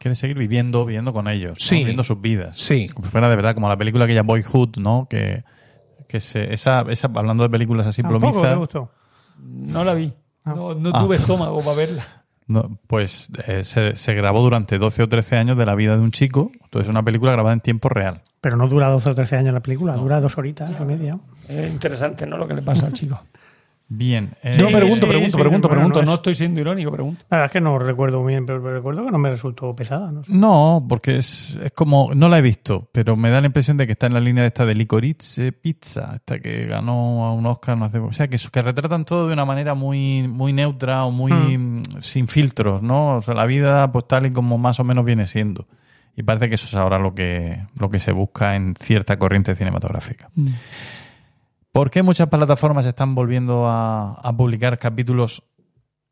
Quiere 0.00 0.14
seguir 0.14 0.38
viviendo, 0.38 0.86
viviendo 0.86 1.12
con 1.12 1.28
ellos, 1.28 1.58
viviendo 1.70 2.02
sus 2.02 2.20
vidas. 2.20 2.56
Sí. 2.56 2.88
Como 2.88 3.06
si 3.06 3.12
fuera 3.12 3.28
de 3.28 3.36
verdad, 3.36 3.54
como 3.54 3.68
la 3.68 3.76
película 3.76 4.06
aquella 4.06 4.22
Boyhood, 4.22 4.78
¿no? 4.78 5.06
Que, 5.10 5.44
que 6.08 6.20
se, 6.20 6.54
esa, 6.54 6.86
esa, 6.88 7.08
hablando 7.14 7.44
de 7.44 7.50
películas 7.50 7.86
así 7.86 8.02
plomizas, 8.02 8.56
gustó. 8.56 8.90
No 9.38 9.84
la 9.84 9.92
vi. 9.94 10.12
No, 10.46 10.74
no 10.74 10.90
Ah. 10.94 11.00
tuve 11.04 11.16
estómago 11.16 11.60
para 11.62 11.76
verla. 11.76 12.04
no, 12.46 12.78
pues 12.86 13.28
eh, 13.46 13.62
se, 13.62 13.94
se 13.94 14.14
grabó 14.14 14.40
durante 14.40 14.78
12 14.78 15.02
o 15.02 15.08
13 15.08 15.36
años 15.36 15.58
de 15.58 15.66
la 15.66 15.74
vida 15.74 15.94
de 15.96 16.00
un 16.00 16.12
chico. 16.12 16.50
Entonces, 16.54 16.88
es 16.88 16.90
una 16.90 17.04
película 17.04 17.32
grabada 17.32 17.52
en 17.52 17.60
tiempo 17.60 17.90
real. 17.90 18.22
Pero 18.40 18.56
no 18.56 18.66
dura 18.68 18.88
12 18.88 19.10
o 19.10 19.14
13 19.14 19.36
años 19.36 19.52
la 19.52 19.60
película, 19.60 19.94
dura 19.96 20.18
dos 20.18 20.38
horitas 20.38 20.72
y 20.80 20.84
media. 20.84 21.18
Es 21.46 21.70
interesante, 21.70 22.26
¿no? 22.26 22.38
Lo 22.38 22.48
que 22.48 22.54
le 22.54 22.62
pasa 22.62 22.86
al 22.86 22.94
chico. 22.94 23.20
Bien. 23.92 24.30
eh, 24.44 24.54
Yo 24.56 24.68
pregunto, 24.68 25.06
sí, 25.06 25.10
pregunto, 25.10 25.36
sí, 25.36 25.40
pregunto, 25.42 25.68
pregunto. 25.68 25.98
no 26.00 26.06
No 26.06 26.12
es- 26.12 26.18
estoy 26.18 26.36
siendo 26.36 26.60
irónico, 26.60 26.92
pregunto. 26.92 27.24
La 27.28 27.38
verdad 27.38 27.46
es 27.46 27.52
que 27.52 27.60
no 27.60 27.76
recuerdo 27.76 28.24
bien, 28.24 28.46
pero 28.46 28.60
recuerdo 28.72 29.04
que 29.04 29.10
no 29.10 29.18
me 29.18 29.30
resultó 29.30 29.74
pesada. 29.74 30.12
No 30.12 30.22
sé. 30.22 30.32
No, 30.32 30.86
porque 30.88 31.18
es, 31.18 31.56
es 31.60 31.72
como, 31.72 32.14
no 32.14 32.28
la 32.28 32.38
he 32.38 32.42
visto, 32.42 32.88
pero 32.92 33.16
me 33.16 33.30
da 33.30 33.40
la 33.40 33.48
impresión 33.48 33.76
de 33.76 33.86
que 33.86 33.92
está 33.92 34.06
en 34.06 34.14
la 34.14 34.20
línea 34.20 34.42
de 34.42 34.46
esta 34.46 34.64
de 34.64 34.76
Licorice 34.76 35.50
Pizza, 35.50 36.12
esta 36.14 36.38
que 36.38 36.66
ganó 36.66 37.26
a 37.26 37.32
un 37.34 37.44
Oscar, 37.46 37.76
no 37.76 37.86
hace, 37.86 37.98
o 37.98 38.12
sea, 38.12 38.28
que, 38.28 38.36
que 38.38 38.62
retratan 38.62 39.04
todo 39.04 39.26
de 39.26 39.32
una 39.32 39.44
manera 39.44 39.74
muy, 39.74 40.28
muy 40.28 40.52
neutra 40.52 41.04
o 41.04 41.10
muy 41.10 41.32
mm, 41.32 41.82
sin 42.00 42.28
filtros, 42.28 42.82
¿no? 42.82 43.16
O 43.16 43.22
sea, 43.22 43.34
la 43.34 43.44
vida 43.44 43.90
pues 43.90 44.06
tal 44.06 44.24
y 44.26 44.30
como 44.30 44.56
más 44.56 44.78
o 44.78 44.84
menos 44.84 45.04
viene 45.04 45.26
siendo. 45.26 45.66
Y 46.16 46.22
parece 46.22 46.48
que 46.48 46.54
eso 46.54 46.66
es 46.66 46.74
ahora 46.74 46.98
lo 47.00 47.14
que, 47.14 47.64
lo 47.76 47.88
que 47.90 47.98
se 47.98 48.12
busca 48.12 48.54
en 48.54 48.74
cierta 48.78 49.18
corriente 49.18 49.54
cinematográfica. 49.56 50.30
¿Por 51.72 51.90
qué 51.90 52.02
muchas 52.02 52.28
plataformas 52.28 52.86
están 52.86 53.14
volviendo 53.14 53.66
a, 53.68 54.14
a 54.14 54.32
publicar 54.36 54.78
capítulos 54.78 55.44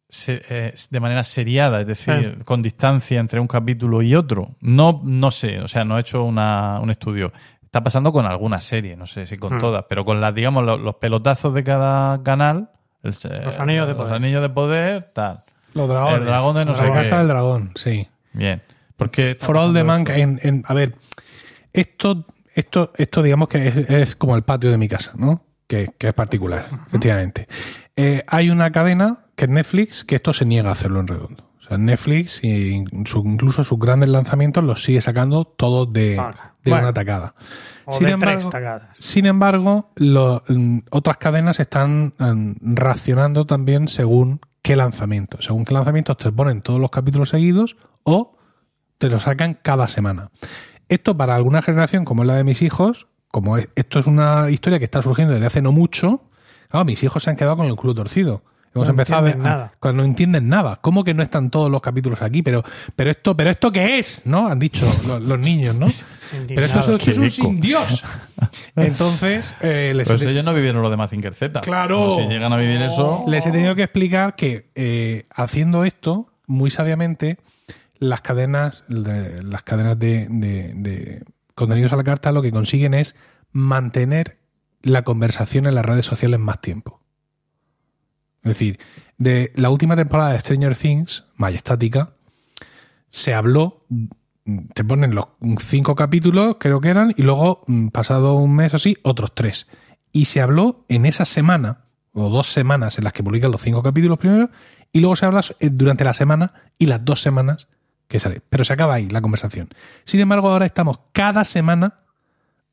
se- 0.08 0.40
eh, 0.48 0.74
de 0.90 1.00
manera 1.00 1.24
seriada, 1.24 1.80
es 1.80 1.86
decir, 1.86 2.44
con 2.44 2.62
distancia 2.62 3.18
entre 3.20 3.40
un 3.40 3.48
capítulo 3.48 4.02
y 4.02 4.14
otro? 4.14 4.56
No, 4.60 5.00
no 5.04 5.30
sé, 5.30 5.60
o 5.60 5.68
sea, 5.68 5.84
no 5.84 5.96
he 5.98 6.00
hecho 6.00 6.22
una- 6.24 6.78
un 6.80 6.90
estudio. 6.90 7.32
Está 7.62 7.82
pasando 7.82 8.12
con 8.12 8.24
algunas 8.24 8.64
series, 8.64 8.96
no 8.96 9.06
sé 9.06 9.26
si 9.26 9.36
con 9.36 9.56
Hmm. 9.56 9.58
todas, 9.58 9.84
pero 9.88 10.04
con 10.04 10.20
las, 10.20 10.34
digamos, 10.34 10.64
los, 10.64 10.80
los 10.80 10.94
pelotazos 10.96 11.52
de 11.54 11.64
cada 11.64 12.22
canal. 12.22 12.70
el 13.02 13.10
Los 13.10 13.24
anillos 13.60 13.86
de 13.86 13.92
los 13.94 14.02
poder. 14.02 14.14
anillos 14.14 14.42
de 14.42 14.48
poder, 14.48 15.04
tal. 15.04 15.44
Los 15.74 15.88
dragones. 15.88 16.20
El 16.20 16.24
dragón 16.26 16.56
de 16.56 16.64
no 16.64 16.70
la 16.72 16.76
sé 16.78 16.90
casa 16.90 17.10
qué. 17.10 17.16
del 17.18 17.28
dragón, 17.28 17.72
sí. 17.74 18.08
Bien. 18.32 18.62
Porque 18.96 19.36
For 19.38 19.56
all 19.56 19.72
the 19.74 19.84
man, 19.84 20.04
en, 20.08 20.40
en- 20.42 20.64
a 20.66 20.74
ver, 20.74 20.94
esto, 21.72 22.24
esto, 22.54 22.92
esto 22.96 23.22
digamos 23.22 23.48
que 23.48 23.68
es, 23.68 23.76
es 23.76 24.16
como 24.16 24.34
el 24.36 24.42
patio 24.42 24.70
de 24.70 24.78
mi 24.78 24.88
casa, 24.88 25.12
¿no? 25.16 25.44
Que, 25.68 25.88
que 25.98 26.08
es 26.08 26.14
particular, 26.14 26.68
efectivamente. 26.86 27.46
Eh, 27.94 28.22
hay 28.26 28.50
una 28.50 28.72
cadena 28.72 29.26
que 29.36 29.44
es 29.44 29.50
Netflix 29.50 30.04
que 30.04 30.14
esto 30.16 30.32
se 30.32 30.44
niega 30.44 30.70
a 30.70 30.72
hacerlo 30.72 30.98
en 31.00 31.06
redondo. 31.06 31.44
O 31.58 31.62
sea, 31.62 31.76
Netflix, 31.78 32.42
incluso 32.42 33.62
sus 33.64 33.78
grandes 33.78 34.08
lanzamientos, 34.08 34.64
los 34.64 34.82
sigue 34.82 35.00
sacando 35.02 35.44
todos 35.44 35.92
de, 35.92 36.18
Ah, 36.18 36.54
de 36.64 36.70
bueno. 36.70 36.84
una 36.86 36.92
tacada. 36.94 37.34
Sin 37.90 38.06
de 38.06 38.12
embargo, 38.14 38.40
tres 38.40 38.50
tacadas. 38.50 38.82
sin 38.98 39.26
embargo, 39.26 39.90
lo- 39.96 40.42
mm, 40.48 40.78
otras 40.90 41.18
cadenas 41.18 41.60
están 41.60 42.14
mm, 42.18 42.52
racionando 42.74 43.44
también 43.46 43.88
según 43.88 44.40
qué 44.62 44.74
lanzamiento. 44.76 45.40
Según 45.42 45.64
qué 45.64 45.74
lanzamientos 45.74 46.16
te 46.16 46.32
ponen 46.32 46.62
todos 46.62 46.80
los 46.80 46.90
capítulos 46.90 47.28
seguidos 47.30 47.76
o 48.04 48.36
te 48.98 49.08
lo 49.10 49.20
sacan 49.20 49.58
cada 49.62 49.86
semana. 49.88 50.30
Esto 50.88 51.16
para 51.16 51.34
alguna 51.36 51.60
generación 51.62 52.04
como 52.06 52.22
es 52.22 52.28
la 52.28 52.36
de 52.36 52.44
mis 52.44 52.62
hijos, 52.62 53.06
como 53.30 53.56
es- 53.58 53.68
esto 53.74 53.98
es 53.98 54.06
una 54.06 54.50
historia 54.50 54.78
que 54.78 54.84
está 54.84 55.02
surgiendo 55.02 55.34
desde 55.34 55.46
hace 55.46 55.62
no 55.62 55.72
mucho, 55.72 56.22
claro, 56.68 56.84
mis 56.84 57.02
hijos 57.02 57.22
se 57.22 57.30
han 57.30 57.36
quedado 57.36 57.56
con 57.56 57.66
el 57.66 57.76
culo 57.76 57.94
torcido. 57.94 58.42
Hemos 58.74 58.86
No 58.88 58.90
empezado 58.92 59.20
a 59.20 59.22
ver 59.22 59.38
nada. 59.38 59.72
no 59.94 60.04
entienden 60.04 60.48
nada. 60.50 60.76
¿Cómo 60.80 61.02
que 61.02 61.14
no 61.14 61.22
están 61.22 61.48
todos 61.50 61.70
los 61.70 61.80
capítulos 61.80 62.20
aquí? 62.22 62.42
Pero, 62.42 62.62
pero 62.94 63.10
esto, 63.10 63.34
pero 63.36 63.50
esto 63.50 63.72
qué 63.72 63.98
es, 63.98 64.22
¿no? 64.26 64.46
Han 64.46 64.58
dicho 64.58 64.86
los, 65.06 65.22
los 65.26 65.38
niños, 65.50 65.76
¿no? 65.78 65.86
Pero 66.46 66.60
esto, 66.60 66.80
es- 66.80 66.88
esto 66.88 67.10
es 67.10 67.18
un 67.18 67.30
sin 67.30 67.60
Dios. 67.60 68.04
Entonces, 68.76 69.54
eh, 69.62 69.92
les, 69.96 70.06
Pues 70.08 70.22
he, 70.22 70.30
ellos 70.30 70.44
no 70.44 70.54
vivieron 70.54 70.82
lo 70.82 70.90
de 70.90 70.96
Mazinger 70.96 71.34
Z. 71.34 71.60
Claro. 71.62 72.14
Si 72.16 72.22
llegan 72.26 72.52
a 72.52 72.56
vivir 72.56 72.80
eso. 72.82 73.24
les 73.26 73.46
he 73.46 73.50
tenido 73.50 73.74
que 73.74 73.82
explicar 73.84 74.36
que 74.36 74.70
eh, 74.74 75.26
haciendo 75.34 75.84
esto, 75.84 76.28
muy 76.46 76.70
sabiamente, 76.70 77.38
las 77.98 78.20
cadenas, 78.20 78.84
de- 78.88 79.42
las 79.42 79.62
cadenas 79.62 79.98
de, 79.98 80.26
de- 80.30 80.72
de 80.74 81.22
contenidos 81.58 81.92
a 81.92 81.96
la 81.96 82.04
carta 82.04 82.32
lo 82.32 82.42
que 82.42 82.50
consiguen 82.50 82.94
es 82.94 83.16
mantener 83.52 84.38
la 84.82 85.02
conversación 85.02 85.66
en 85.66 85.74
las 85.74 85.84
redes 85.84 86.06
sociales 86.06 86.38
más 86.38 86.60
tiempo. 86.60 87.00
Es 88.42 88.50
decir, 88.50 88.78
de 89.18 89.52
la 89.56 89.70
última 89.70 89.96
temporada 89.96 90.32
de 90.32 90.38
Stranger 90.38 90.76
Things, 90.76 91.24
majestática, 91.36 92.14
se 93.08 93.34
habló, 93.34 93.84
te 94.74 94.84
ponen 94.84 95.14
los 95.14 95.26
cinco 95.58 95.94
capítulos, 95.94 96.56
creo 96.60 96.80
que 96.80 96.88
eran, 96.88 97.12
y 97.16 97.22
luego, 97.22 97.64
mm, 97.66 97.88
pasado 97.88 98.34
un 98.34 98.54
mes 98.54 98.72
o 98.72 98.76
así, 98.76 98.96
otros 99.02 99.34
tres. 99.34 99.66
Y 100.12 100.26
se 100.26 100.40
habló 100.40 100.84
en 100.88 101.04
esa 101.04 101.24
semana, 101.24 101.84
o 102.12 102.30
dos 102.30 102.46
semanas 102.46 102.98
en 102.98 103.04
las 103.04 103.12
que 103.12 103.22
publican 103.22 103.50
los 103.50 103.60
cinco 103.60 103.82
capítulos 103.82 104.18
primero, 104.18 104.50
y 104.92 105.00
luego 105.00 105.16
se 105.16 105.26
habla 105.26 105.42
eh, 105.60 105.70
durante 105.70 106.04
la 106.04 106.14
semana 106.14 106.54
y 106.78 106.86
las 106.86 107.04
dos 107.04 107.20
semanas 107.20 107.68
que 108.08 108.18
sale. 108.18 108.42
Pero 108.48 108.64
se 108.64 108.72
acaba 108.72 108.94
ahí 108.94 109.08
la 109.08 109.20
conversación. 109.20 109.68
Sin 110.04 110.20
embargo, 110.20 110.50
ahora 110.50 110.66
estamos 110.66 111.00
cada 111.12 111.44
semana 111.44 112.00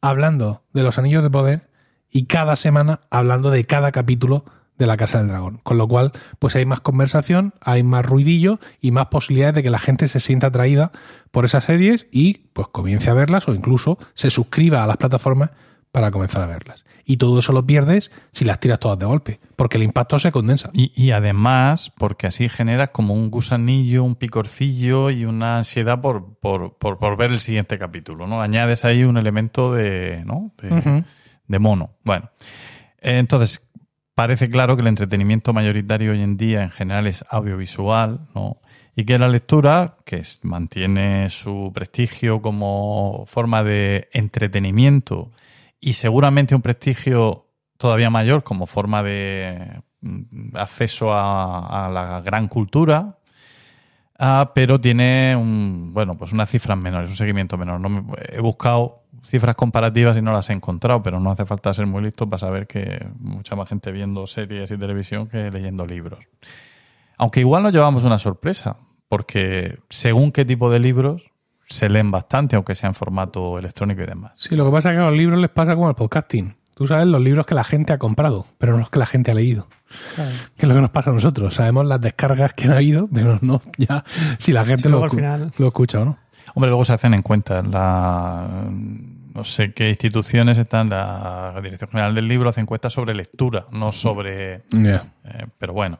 hablando 0.01 0.63
de 0.73 0.83
los 0.83 0.97
anillos 0.97 1.23
de 1.23 1.29
poder 1.29 1.69
y 2.11 2.25
cada 2.25 2.55
semana 2.55 3.01
hablando 3.09 3.51
de 3.51 3.65
cada 3.65 3.91
capítulo 3.91 4.45
de 4.77 4.87
la 4.87 4.97
Casa 4.97 5.19
del 5.19 5.27
Dragón. 5.27 5.59
Con 5.63 5.77
lo 5.77 5.87
cual, 5.87 6.11
pues 6.39 6.55
hay 6.55 6.65
más 6.65 6.81
conversación, 6.81 7.53
hay 7.61 7.83
más 7.83 8.05
ruidillo 8.05 8.59
y 8.81 8.91
más 8.91 9.07
posibilidades 9.07 9.55
de 9.55 9.63
que 9.63 9.69
la 9.69 9.79
gente 9.79 10.07
se 10.07 10.19
sienta 10.19 10.47
atraída 10.47 10.91
por 11.31 11.45
esas 11.45 11.65
series 11.65 12.07
y 12.11 12.49
pues 12.53 12.67
comience 12.69 13.09
a 13.09 13.13
verlas 13.13 13.47
o 13.47 13.53
incluso 13.53 13.97
se 14.13 14.29
suscriba 14.29 14.83
a 14.83 14.87
las 14.87 14.97
plataformas 14.97 15.51
para 15.95 16.11
comenzar 16.11 16.41
a 16.41 16.45
verlas. 16.45 16.83
Y 17.05 17.15
todo 17.15 17.39
eso 17.39 17.53
lo 17.53 17.65
pierdes 17.65 18.11
si 18.33 18.43
las 18.43 18.59
tiras 18.59 18.81
todas 18.81 18.99
de 18.99 19.05
golpe, 19.05 19.39
porque 19.55 19.77
el 19.77 19.83
impacto 19.83 20.19
se 20.19 20.29
condensa. 20.33 20.69
Y, 20.73 20.91
y 20.93 21.11
además, 21.11 21.89
porque 21.97 22.27
así 22.27 22.49
generas 22.49 22.89
como 22.89 23.13
un 23.13 23.31
gusanillo, 23.31 24.03
un 24.03 24.15
picorcillo 24.15 25.09
y 25.09 25.23
una 25.23 25.55
ansiedad 25.55 26.01
por, 26.01 26.35
por, 26.39 26.77
por, 26.77 26.97
por 26.97 27.15
ver 27.15 27.31
el 27.31 27.39
siguiente 27.39 27.79
capítulo, 27.79 28.27
¿no? 28.27 28.41
Añades 28.41 28.83
ahí 28.83 29.05
un 29.05 29.15
elemento 29.15 29.73
de, 29.73 30.21
¿no? 30.25 30.51
de, 30.61 31.05
de 31.47 31.59
mono. 31.59 31.91
Bueno, 32.03 32.29
eh, 32.99 33.17
entonces, 33.17 33.65
parece 34.15 34.49
claro 34.49 34.75
que 34.75 34.81
el 34.81 34.89
entretenimiento 34.89 35.53
mayoritario 35.53 36.11
hoy 36.11 36.23
en 36.23 36.35
día 36.35 36.61
en 36.61 36.71
general 36.71 37.07
es 37.07 37.23
audiovisual, 37.29 38.27
¿no? 38.35 38.59
Y 38.97 39.05
que 39.05 39.17
la 39.17 39.29
lectura, 39.29 39.95
que 40.03 40.21
mantiene 40.43 41.29
su 41.29 41.71
prestigio 41.73 42.41
como 42.41 43.23
forma 43.27 43.63
de 43.63 44.09
entretenimiento 44.11 45.31
y 45.79 45.93
seguramente 45.93 46.55
un 46.55 46.61
prestigio 46.61 47.47
todavía 47.77 48.09
mayor 48.09 48.43
como 48.43 48.65
forma 48.65 49.03
de 49.03 49.81
mm, 50.01 50.55
acceso 50.55 51.13
a, 51.13 51.89
la 51.91 52.21
gran 52.21 52.47
cultura, 52.47 53.19
ah, 54.17 54.51
pero 54.55 54.79
tiene 54.79 55.35
un, 55.35 55.91
bueno, 55.93 56.17
pues 56.17 56.31
unas 56.31 56.49
cifras 56.49 56.77
menores, 56.77 57.09
un 57.09 57.15
seguimiento 57.15 57.57
menor. 57.57 57.79
No 57.79 57.89
me- 57.89 58.03
he 58.31 58.39
buscado 58.39 59.03
cifras 59.25 59.55
comparativas 59.55 60.15
y 60.17 60.21
no 60.21 60.31
las 60.31 60.49
he 60.49 60.53
encontrado, 60.53 61.01
pero 61.01 61.19
no 61.19 61.31
hace 61.31 61.45
falta 61.45 61.73
ser 61.73 61.87
muy 61.87 62.03
listo 62.03 62.29
para 62.29 62.39
saber 62.39 62.67
que 62.67 63.07
mucha 63.19 63.55
más 63.55 63.67
gente 63.69 63.91
viendo 63.91 64.25
series 64.27 64.71
y 64.71 64.77
televisión 64.77 65.27
que 65.27 65.49
leyendo 65.51 65.85
libros. 65.85 66.25
Aunque 67.17 67.39
igual 67.39 67.63
nos 67.63 67.73
llevamos 67.73 68.03
una 68.03 68.19
sorpresa, 68.19 68.77
porque 69.07 69.79
según 69.89 70.31
qué 70.31 70.45
tipo 70.45 70.69
de 70.69 70.79
libros 70.79 71.31
se 71.65 71.89
leen 71.89 72.11
bastante, 72.11 72.55
aunque 72.55 72.75
sea 72.75 72.89
en 72.89 72.95
formato 72.95 73.57
electrónico 73.59 74.01
y 74.01 74.05
demás. 74.05 74.31
Sí, 74.35 74.55
lo 74.55 74.65
que 74.65 74.71
pasa 74.71 74.91
es 74.91 74.95
que 74.97 75.01
a 75.01 75.09
los 75.09 75.17
libros 75.17 75.39
les 75.39 75.49
pasa 75.49 75.73
como 75.75 75.87
al 75.87 75.95
podcasting. 75.95 76.55
Tú 76.75 76.87
sabes 76.87 77.07
los 77.07 77.21
libros 77.21 77.45
que 77.45 77.55
la 77.55 77.63
gente 77.63 77.93
ha 77.93 77.97
comprado, 77.97 78.45
pero 78.57 78.73
no 78.73 78.79
los 78.79 78.89
que 78.89 78.99
la 78.99 79.05
gente 79.05 79.31
ha 79.31 79.33
leído. 79.33 79.67
Que 80.57 80.63
es 80.63 80.67
lo 80.67 80.75
que 80.75 80.81
nos 80.81 80.89
pasa 80.89 81.09
a 81.09 81.13
nosotros. 81.13 81.55
Sabemos 81.55 81.85
las 81.85 82.01
descargas 82.01 82.53
que 82.53 82.65
han 82.65 82.73
habido, 82.73 83.07
pero 83.13 83.39
no 83.41 83.61
ya 83.77 84.03
si 84.39 84.51
la 84.51 84.65
gente 84.65 84.83
Sí, 84.83 84.89
lo, 84.89 84.99
luego 84.99 85.05
al 85.05 85.11
escu- 85.11 85.15
final- 85.15 85.53
lo 85.57 85.67
escucha 85.67 86.01
o 86.01 86.05
no. 86.05 86.17
Hombre, 86.53 86.69
luego 86.69 86.83
se 86.83 86.91
hacen 86.93 87.13
en 87.13 87.21
cuenta. 87.21 87.61
La, 87.61 88.47
no 88.69 89.43
sé 89.45 89.73
qué 89.73 89.89
instituciones 89.89 90.57
están. 90.57 90.89
La 90.89 91.57
Dirección 91.63 91.89
General 91.89 92.13
del 92.13 92.27
Libro 92.27 92.49
hace 92.49 92.59
encuestas 92.61 92.91
sobre 92.93 93.15
lectura, 93.15 93.67
no 93.71 93.91
sobre. 93.93 94.55
Eh, 94.75 94.99
pero 95.57 95.71
bueno. 95.73 95.99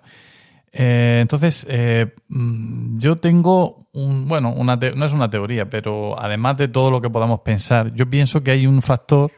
Eh, 0.78 1.20
entonces, 1.22 1.66
eh, 1.70 2.14
mm, 2.28 2.98
yo 3.00 3.16
tengo 3.16 3.88
un. 3.94 4.28
Bueno, 4.28 4.52
una 4.54 4.76
no 4.76 5.06
es 5.06 5.14
una 5.14 5.30
teoría, 5.30 5.70
pero 5.70 6.20
además 6.20 6.58
de 6.58 6.68
todo 6.68 6.92
lo 6.92 7.02
que 7.02 7.10
podamos 7.10 7.40
pensar, 7.42 7.94
yo 7.94 8.10
pienso 8.10 8.44
que 8.44 8.52
hay 8.52 8.68
un 8.68 8.82
factor 8.82 9.32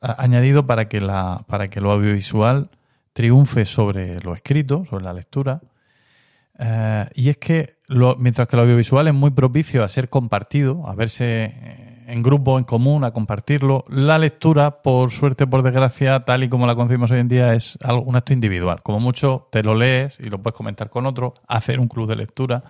añadido 0.00 0.66
para 0.66 0.88
que, 0.88 1.00
la, 1.00 1.44
para 1.48 1.66
que 1.68 1.80
lo 1.80 1.90
audiovisual 1.90 2.70
triunfe 3.12 3.64
sobre 3.64 4.20
lo 4.20 4.32
escrito, 4.32 4.84
sobre 4.88 5.04
la 5.04 5.12
lectura. 5.12 5.60
Eh, 6.58 7.06
y 7.14 7.30
es 7.30 7.38
que 7.38 7.74
lo- 7.88 8.14
mientras 8.16 8.46
que 8.46 8.54
lo 8.56 8.62
audiovisual 8.62 9.08
es 9.08 9.14
muy 9.14 9.32
propicio 9.32 9.82
a 9.82 9.88
ser 9.88 10.08
compartido, 10.08 10.86
a 10.88 10.94
verse 10.94 11.89
en 12.10 12.22
grupo, 12.22 12.58
en 12.58 12.64
común, 12.64 13.04
a 13.04 13.12
compartirlo, 13.12 13.84
la 13.88 14.18
lectura, 14.18 14.82
por 14.82 15.10
suerte, 15.10 15.46
por 15.46 15.62
desgracia, 15.62 16.20
tal 16.20 16.44
y 16.44 16.48
como 16.48 16.66
la 16.66 16.74
concebimos 16.74 17.10
hoy 17.10 17.20
en 17.20 17.28
día, 17.28 17.54
es 17.54 17.78
algo, 17.82 18.02
un 18.02 18.16
acto 18.16 18.32
individual. 18.32 18.82
Como 18.82 19.00
mucho 19.00 19.48
te 19.50 19.62
lo 19.62 19.74
lees 19.74 20.18
y 20.20 20.24
lo 20.24 20.42
puedes 20.42 20.56
comentar 20.56 20.90
con 20.90 21.06
otro, 21.06 21.34
hacer 21.46 21.78
un 21.80 21.88
club 21.88 22.08
de 22.08 22.16
lectura. 22.16 22.62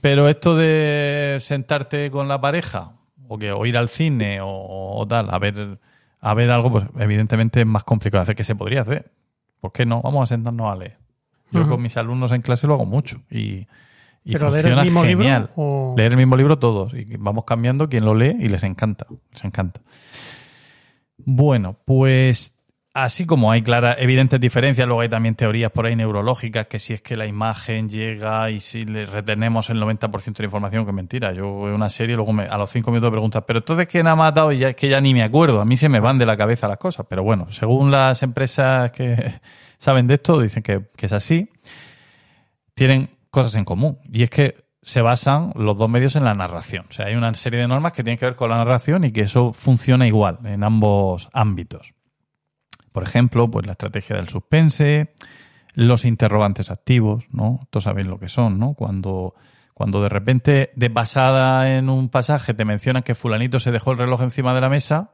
Pero 0.00 0.28
esto 0.28 0.56
de 0.56 1.38
sentarte 1.40 2.10
con 2.10 2.28
la 2.28 2.40
pareja 2.40 2.92
o, 3.26 3.38
que, 3.38 3.52
o 3.52 3.64
ir 3.66 3.76
al 3.76 3.88
cine 3.88 4.40
o, 4.40 4.48
o 4.48 5.06
tal, 5.06 5.28
a 5.30 5.38
ver, 5.38 5.78
a 6.20 6.34
ver 6.34 6.50
algo, 6.50 6.70
pues 6.70 6.84
evidentemente 6.98 7.60
es 7.60 7.66
más 7.66 7.84
complicado 7.84 8.20
de 8.20 8.22
hacer 8.24 8.36
que 8.36 8.44
se 8.44 8.54
podría 8.54 8.82
hacer. 8.82 9.12
¿Por 9.60 9.72
qué 9.72 9.86
no? 9.86 10.02
Vamos 10.02 10.22
a 10.22 10.34
sentarnos 10.34 10.72
a 10.72 10.76
leer. 10.76 10.98
Yo 11.50 11.66
con 11.66 11.80
mis 11.80 11.96
alumnos 11.96 12.30
en 12.32 12.42
clase 12.42 12.66
lo 12.66 12.74
hago 12.74 12.84
mucho 12.84 13.22
y, 13.30 13.66
y 14.28 14.32
¿Pero 14.32 14.50
leer 14.50 14.62
funciona 14.62 14.82
el 14.82 14.86
mismo 14.88 15.04
libro 15.04 15.24
genial. 15.24 15.50
o- 15.56 15.94
Leer 15.96 16.12
el 16.12 16.18
mismo 16.18 16.36
libro 16.36 16.58
todos 16.58 16.92
y 16.92 17.16
vamos 17.18 17.44
cambiando 17.44 17.88
quien 17.88 18.04
lo 18.04 18.14
lee 18.14 18.36
y 18.38 18.48
les 18.48 18.62
encanta, 18.62 19.06
les 19.32 19.42
encanta. 19.44 19.80
Bueno, 21.16 21.76
pues 21.84 22.54
así 22.94 23.26
como 23.26 23.50
hay 23.52 23.62
claras, 23.62 23.96
evidentes 24.00 24.40
diferencias, 24.40 24.86
luego 24.86 25.00
hay 25.02 25.08
también 25.08 25.34
teorías 25.34 25.70
por 25.70 25.86
ahí 25.86 25.94
neurológicas 25.96 26.66
que 26.66 26.78
si 26.78 26.92
es 26.94 27.00
que 27.00 27.16
la 27.16 27.26
imagen 27.26 27.88
llega 27.88 28.50
y 28.50 28.60
si 28.60 28.84
le 28.84 29.06
retenemos 29.06 29.70
el 29.70 29.80
90% 29.80 30.36
de 30.36 30.42
la 30.42 30.46
información, 30.46 30.84
que 30.84 30.90
es 30.90 30.94
mentira. 30.94 31.32
Yo 31.32 31.60
veo 31.62 31.74
una 31.74 31.88
serie 31.90 32.14
y 32.14 32.16
luego 32.16 32.32
me- 32.32 32.44
a 32.44 32.58
los 32.58 32.70
cinco 32.70 32.90
minutos 32.90 33.10
preguntas, 33.10 33.44
pero 33.46 33.60
entonces 33.60 33.88
¿quién 33.88 34.06
ha 34.08 34.16
matado? 34.16 34.52
Y 34.52 34.58
ya 34.58 34.70
es 34.70 34.76
que 34.76 34.88
ya 34.88 35.00
ni 35.00 35.14
me 35.14 35.22
acuerdo. 35.22 35.60
A 35.60 35.64
mí 35.64 35.76
se 35.76 35.88
me 35.88 36.00
van 36.00 36.18
de 36.18 36.26
la 36.26 36.36
cabeza 36.36 36.68
las 36.68 36.78
cosas. 36.78 37.06
Pero 37.08 37.22
bueno, 37.22 37.46
según 37.50 37.90
las 37.90 38.22
empresas 38.22 38.90
que 38.92 39.16
saben 39.78 40.06
de 40.06 40.14
esto, 40.14 40.40
dicen 40.40 40.62
que, 40.62 40.82
que 40.96 41.06
es 41.06 41.12
así. 41.12 41.48
Tienen 42.74 43.08
cosas 43.30 43.54
en 43.56 43.64
común. 43.64 43.98
Y 44.12 44.22
es 44.22 44.30
que 44.30 44.68
se 44.82 45.02
basan 45.02 45.52
los 45.54 45.76
dos 45.76 45.90
medios 45.90 46.16
en 46.16 46.24
la 46.24 46.34
narración. 46.34 46.86
O 46.88 46.92
sea, 46.92 47.06
hay 47.06 47.14
una 47.14 47.32
serie 47.34 47.60
de 47.60 47.68
normas 47.68 47.92
que 47.92 48.02
tienen 48.02 48.18
que 48.18 48.26
ver 48.26 48.36
con 48.36 48.50
la 48.50 48.56
narración 48.56 49.04
y 49.04 49.12
que 49.12 49.22
eso 49.22 49.52
funciona 49.52 50.06
igual 50.06 50.38
en 50.44 50.64
ambos 50.64 51.28
ámbitos. 51.32 51.94
Por 52.92 53.02
ejemplo, 53.02 53.50
pues 53.50 53.66
la 53.66 53.72
estrategia 53.72 54.16
del 54.16 54.28
suspense, 54.28 55.14
los 55.74 56.04
interrogantes 56.04 56.70
activos, 56.70 57.24
¿no? 57.30 57.66
Todos 57.70 57.84
sabéis 57.84 58.06
lo 58.06 58.18
que 58.18 58.28
son, 58.28 58.58
¿no? 58.58 58.74
Cuando, 58.74 59.34
cuando 59.74 60.02
de 60.02 60.08
repente, 60.08 60.72
de 60.74 60.90
pasada 60.90 61.76
en 61.76 61.90
un 61.90 62.08
pasaje, 62.08 62.54
te 62.54 62.64
mencionan 62.64 63.02
que 63.02 63.14
fulanito 63.14 63.60
se 63.60 63.72
dejó 63.72 63.92
el 63.92 63.98
reloj 63.98 64.22
encima 64.22 64.54
de 64.54 64.60
la 64.60 64.68
mesa 64.68 65.10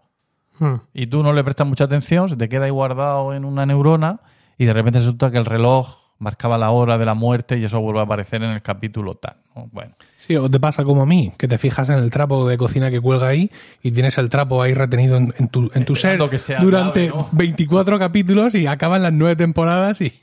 Hmm. 0.59 0.75
y 0.93 1.09
tú 1.09 1.23
no 1.23 1.33
le 1.33 1.43
prestas 1.43 1.67
mucha 1.67 1.85
atención, 1.85 2.29
se 2.29 2.37
te 2.37 2.49
queda 2.49 2.67
ahí 2.67 2.71
guardado 2.71 3.35
en 3.35 3.45
una 3.45 3.67
neurona 3.67 4.21
y 4.57 4.67
de 4.67 4.73
repente 4.73 5.01
resulta 5.01 5.31
que 5.33 5.39
el 5.39 5.47
reloj 5.47 6.04
marcaba 6.19 6.57
la 6.59 6.71
hora 6.71 6.97
de 6.99 7.05
la 7.05 7.15
muerte 7.15 7.59
y 7.59 7.65
eso 7.65 7.81
vuelve 7.81 8.01
a 8.01 8.05
aparecer 8.05 8.43
en 8.43 8.51
el 8.51 8.63
capítulo 8.63 9.15
tal. 9.17 9.37
¿no? 9.55 9.69
Bueno, 9.73 9.95
Sí, 10.27 10.35
o 10.37 10.49
te 10.51 10.59
pasa 10.59 10.85
como 10.85 11.03
a 11.03 11.07
mí, 11.07 11.33
que 11.37 11.47
te 11.47 11.59
fijas 11.59 11.91
en 11.91 11.97
el 11.99 12.11
trapo 12.11 12.49
de 12.49 12.57
cocina 12.57 12.91
que 12.91 12.99
cuelga 12.99 13.29
ahí 13.29 13.51
y 13.83 13.91
tienes 13.91 14.17
el 14.17 14.31
trapo 14.31 14.63
ahí 14.63 14.73
retenido 14.73 15.19
en, 15.19 15.35
en 15.39 15.49
tu, 15.49 15.71
en 15.75 15.85
tu 15.85 15.95
ser 15.97 16.13
Esperando 16.13 16.31
que 16.31 16.39
se 16.39 16.57
durante 16.57 17.09
¿no? 17.11 17.29
24 17.33 17.99
capítulos 17.99 18.55
y 18.55 18.67
acaban 18.67 19.03
las 19.03 19.13
nueve 19.13 19.37
temporadas 19.37 20.01
y, 20.01 20.15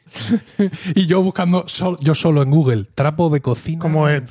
y 0.96 1.06
yo 1.06 1.22
buscando 1.22 1.68
sol- 1.68 1.98
yo 2.02 2.16
solo 2.16 2.42
en 2.42 2.50
Google 2.50 2.86
trapo 2.96 3.30
de 3.30 3.42
cocina 3.42 3.80
Como 3.80 4.08
el, 4.08 4.24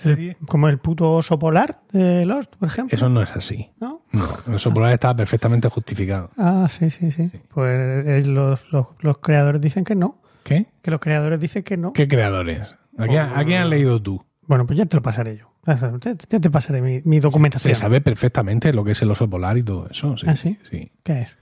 como 0.49 0.69
el 0.69 0.79
puto 0.79 1.13
oso 1.13 1.39
polar 1.39 1.79
de 1.93 2.25
Lost, 2.27 2.53
por 2.57 2.67
ejemplo. 2.67 2.97
Eso 2.97 3.09
no 3.09 3.23
es 3.23 3.31
así. 3.37 3.71
¿No? 3.81 4.03
No, 4.11 4.27
el 4.49 4.59
sopolar 4.59 4.93
está 4.93 5.15
perfectamente 5.15 5.69
justificado. 5.69 6.31
Ah, 6.37 6.67
sí, 6.69 6.91
sí, 6.91 7.13
sí. 7.13 7.31
Pues 7.55 8.07
eh, 8.07 8.23
los, 8.27 8.61
los, 8.73 8.89
los 8.99 9.19
creadores 9.19 9.61
dicen 9.61 9.85
que 9.85 9.95
no. 9.95 10.21
¿Qué? 10.45 10.67
Que 10.83 10.91
los 10.91 11.01
creadores 11.01 11.41
dicen 11.41 11.63
que 11.63 11.77
no. 11.77 11.93
¿Qué 11.93 12.09
creadores? 12.09 12.77
¿A 12.99 13.07
quién, 13.07 13.19
a 13.21 13.45
quién 13.45 13.63
has 13.63 13.69
leído 13.69 14.01
tú? 14.03 14.25
Bueno, 14.47 14.67
pues 14.67 14.79
ya 14.79 14.87
te 14.87 14.97
lo 14.97 15.03
pasaré 15.03 15.37
yo. 15.37 15.51
Ya 15.67 16.41
te- 16.41 16.51
pasaré 16.51 16.81
mi, 16.81 17.03
mi 17.05 17.17
Se 17.17 17.21
documentación. 17.23 17.75
sabe 17.75 18.01
perfectamente 18.01 18.73
lo 18.73 18.83
que 18.85 18.93
es 18.93 19.03
el 19.03 19.11
oso 19.11 19.29
polar 19.29 19.59
y 19.59 19.63
todo 19.63 19.89
eso. 19.91 20.17
Sí, 20.17 20.27
¿Ah, 20.29 20.37
sí? 20.37 20.59
sí. 20.69 20.91
¿Qué 21.05 21.23
es? 21.23 21.37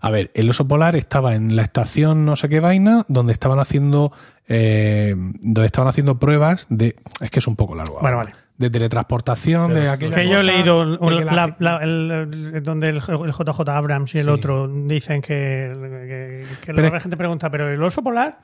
A 0.00 0.10
ver, 0.10 0.30
el 0.34 0.50
oso 0.50 0.66
polar 0.66 0.96
estaba 0.96 1.34
en 1.36 1.54
la 1.54 1.62
estación 1.62 2.24
no 2.24 2.34
sé 2.34 2.48
qué 2.48 2.58
vaina, 2.58 3.04
donde 3.08 3.32
estaban 3.32 3.60
haciendo 3.60 4.12
eh, 4.48 5.14
donde 5.16 5.66
estaban 5.66 5.88
haciendo 5.88 6.18
pruebas 6.18 6.66
de 6.68 6.96
es 7.20 7.30
que 7.30 7.38
es 7.38 7.46
un 7.46 7.54
poco 7.54 7.76
largo. 7.76 8.00
Bueno, 8.00 8.18
ahora. 8.18 8.30
vale. 8.32 8.41
De 8.62 8.70
teletransportación, 8.70 9.74
de 9.74 9.88
aquella 9.88 10.14
Que 10.14 10.24
yo 10.28 10.34
he 10.34 10.42
cosa, 10.42 10.52
leído 10.52 10.86
de 10.96 10.98
que 11.18 11.24
la- 11.24 11.32
la- 11.34 11.56
la- 11.58 11.76
el- 11.78 12.10
el- 12.54 12.62
donde 12.62 12.88
el, 12.88 13.00
JJ 13.00 13.68
Abrams 13.68 14.14
y 14.14 14.18
el 14.18 14.24
Sí. 14.24 14.30
otro 14.30 14.68
dicen 14.68 15.20
que, 15.20 15.72
que, 15.74 16.46
que 16.66 16.74
Pero 16.74 16.90
la 16.90 17.00
gente 17.00 17.16
pregunta, 17.16 17.50
pero 17.50 17.70
el 17.70 17.82
oso 17.82 18.02
polar, 18.02 18.38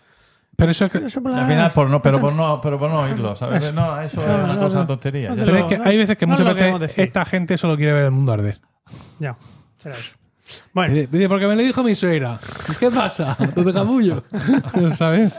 Pero 0.56 0.72
eso 0.72 0.86
es 0.86 0.92
que, 0.92 0.98
el 0.98 1.04
oso 1.06 1.22
polar. 1.22 1.42
al 1.44 1.48
final, 1.48 1.70
por 1.72 1.88
no, 1.88 2.02
pero, 2.02 2.20
por 2.20 2.34
no, 2.34 2.60
pero 2.60 2.78
por 2.78 2.90
no 2.90 3.00
oírlo, 3.00 3.36
¿sabes? 3.36 3.72
No, 3.72 4.00
eso 4.00 4.20
No, 4.20 4.36
es 4.38 4.44
una 4.44 4.54
no, 4.54 4.60
cosa 4.60 4.78
no. 4.80 4.86
tontería. 4.86 5.32
Pero 5.36 5.52
lo- 5.52 5.58
es 5.58 5.64
que 5.66 5.76
hay 5.88 5.96
veces 5.96 6.16
que 6.16 6.26
no 6.26 6.36
muchas 6.36 6.54
veces 6.58 6.98
esta 6.98 7.24
gente 7.24 7.56
solo 7.56 7.76
quiere 7.76 7.92
ver 7.92 8.04
el 8.06 8.10
mundo 8.10 8.32
arder. 8.32 8.60
Ya, 9.20 9.36
será 9.76 9.94
eso. 9.94 10.16
Bueno, 10.72 10.94
Dice, 10.94 11.08
"Dice, 11.12 11.28
Porque 11.28 11.46
me 11.46 11.54
lo 11.56 11.62
dijo 11.62 11.82
mi 11.84 11.94
suegra. 11.94 12.38
¿Y 12.70 12.74
¿Qué 12.80 12.90
pasa? 12.90 13.36
¿Tú 13.54 13.62
te 13.64 13.72
capullo? 13.72 14.24
¿Sabes? 14.96 15.34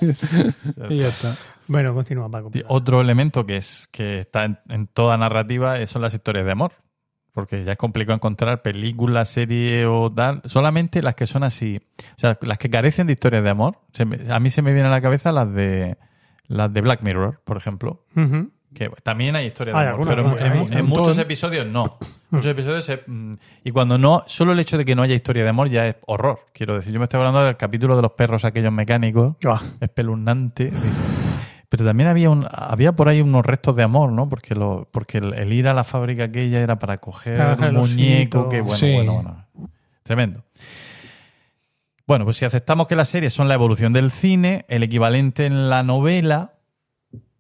y 0.90 0.98
ya 1.00 1.08
está. 1.08 1.36
Bueno, 1.70 1.94
continúa, 1.94 2.30
Paco. 2.30 2.52
Y 2.54 2.64
Otro 2.68 3.00
elemento 3.02 3.46
que 3.46 3.56
es 3.58 3.88
que 3.92 4.20
está 4.20 4.44
en, 4.46 4.60
en 4.70 4.88
toda 4.88 5.18
narrativa 5.18 5.86
son 5.88 6.02
las 6.02 6.14
historias 6.14 6.46
de 6.46 6.52
amor. 6.52 6.74
Porque 7.32 7.64
ya 7.64 7.74
es 7.74 7.78
complicado 7.78 8.16
encontrar 8.16 8.62
películas, 8.64 9.30
series 9.30 9.86
o 9.88 10.12
tal. 10.12 10.42
Solamente 10.46 11.02
las 11.04 11.16
que 11.16 11.26
son 11.28 11.44
así. 11.44 11.80
O 12.00 12.20
sea, 12.20 12.38
las 12.42 12.58
que 12.58 12.70
carecen 12.70 13.08
de 13.08 13.14
historias 13.14 13.44
de 13.44 13.50
amor. 13.52 13.78
Se 13.94 14.04
me- 14.04 14.18
a 14.34 14.40
mí 14.40 14.50
se 14.50 14.62
me 14.62 14.74
vienen 14.74 14.88
a 14.92 14.96
la 14.96 15.02
cabeza 15.02 15.32
las 15.32 15.54
de 15.54 15.96
las 16.48 16.74
de 16.74 16.82
Black 16.82 17.02
Mirror, 17.04 17.40
por 17.46 17.56
ejemplo. 17.56 18.04
Que 18.74 18.90
también 19.04 19.36
hay 19.36 19.46
historias 19.46 19.76
Hay 19.78 19.86
de 19.86 19.92
amor. 19.94 20.08
pero 20.08 20.38
en- 20.40 20.86
muchos 20.86 21.18
episodios 21.20 21.66
no. 21.68 21.98
muchos 22.32 22.48
episodios 22.52 22.84
se- 22.84 23.04
mm, 23.06 23.34
y 23.64 23.72
cuando 23.72 23.98
no, 24.00 24.24
solo 24.28 24.52
el 24.52 24.60
hecho 24.60 24.78
de 24.78 24.84
que 24.86 24.96
no 24.96 25.04
haya 25.04 25.14
historia 25.16 25.44
de 25.44 25.50
amor 25.50 25.70
ya 25.70 25.88
es 25.88 25.96
horror. 26.08 26.48
Quiero 26.54 26.76
decir, 26.76 26.92
yo 26.92 27.00
me 27.00 27.06
estoy 27.06 27.20
hablando 27.20 27.44
del 27.44 27.58
capítulo 27.58 27.96
de 27.96 28.02
los 28.02 28.12
perros 28.14 28.44
aquellos 28.44 28.74
mecánicos 28.74 29.36
Ah, 29.46 29.62
espeluznante. 29.80 30.72
Pero 31.70 31.86
también 31.86 32.10
había 32.10 32.30
un, 32.32 32.48
había 32.52 32.94
por 32.94 33.10
ahí 33.10 33.22
unos 33.22 33.46
restos 33.46 33.76
de 33.76 33.84
amor, 33.84 34.12
¿no? 34.12 34.28
Porque 34.28 34.56
lo, 34.56 34.88
porque 34.92 35.20
el, 35.20 35.34
el 35.36 35.54
ir 35.54 35.68
a 35.68 35.74
la 35.76 35.84
fábrica 35.84 36.24
aquella 36.26 36.60
era 36.62 36.80
para 36.80 36.98
coger 36.98 37.38
Para 37.38 37.70
un 37.70 37.76
muñeco, 37.76 38.50
que 38.50 38.62
bueno, 38.62 38.76
Sí. 38.76 38.92
bueno, 38.94 39.14
bueno. 39.14 39.46
Tremendo. 40.04 40.44
Bueno, 42.08 42.26
pues 42.26 42.38
si 42.38 42.46
aceptamos 42.46 42.88
que 42.88 42.96
las 42.96 43.08
series 43.10 43.34
son 43.34 43.48
la 43.48 43.54
evolución 43.54 43.94
del 43.94 44.10
cine, 44.10 44.66
el 44.68 44.82
equivalente 44.82 45.46
en 45.46 45.70
la 45.70 45.84
novela, 45.84 46.54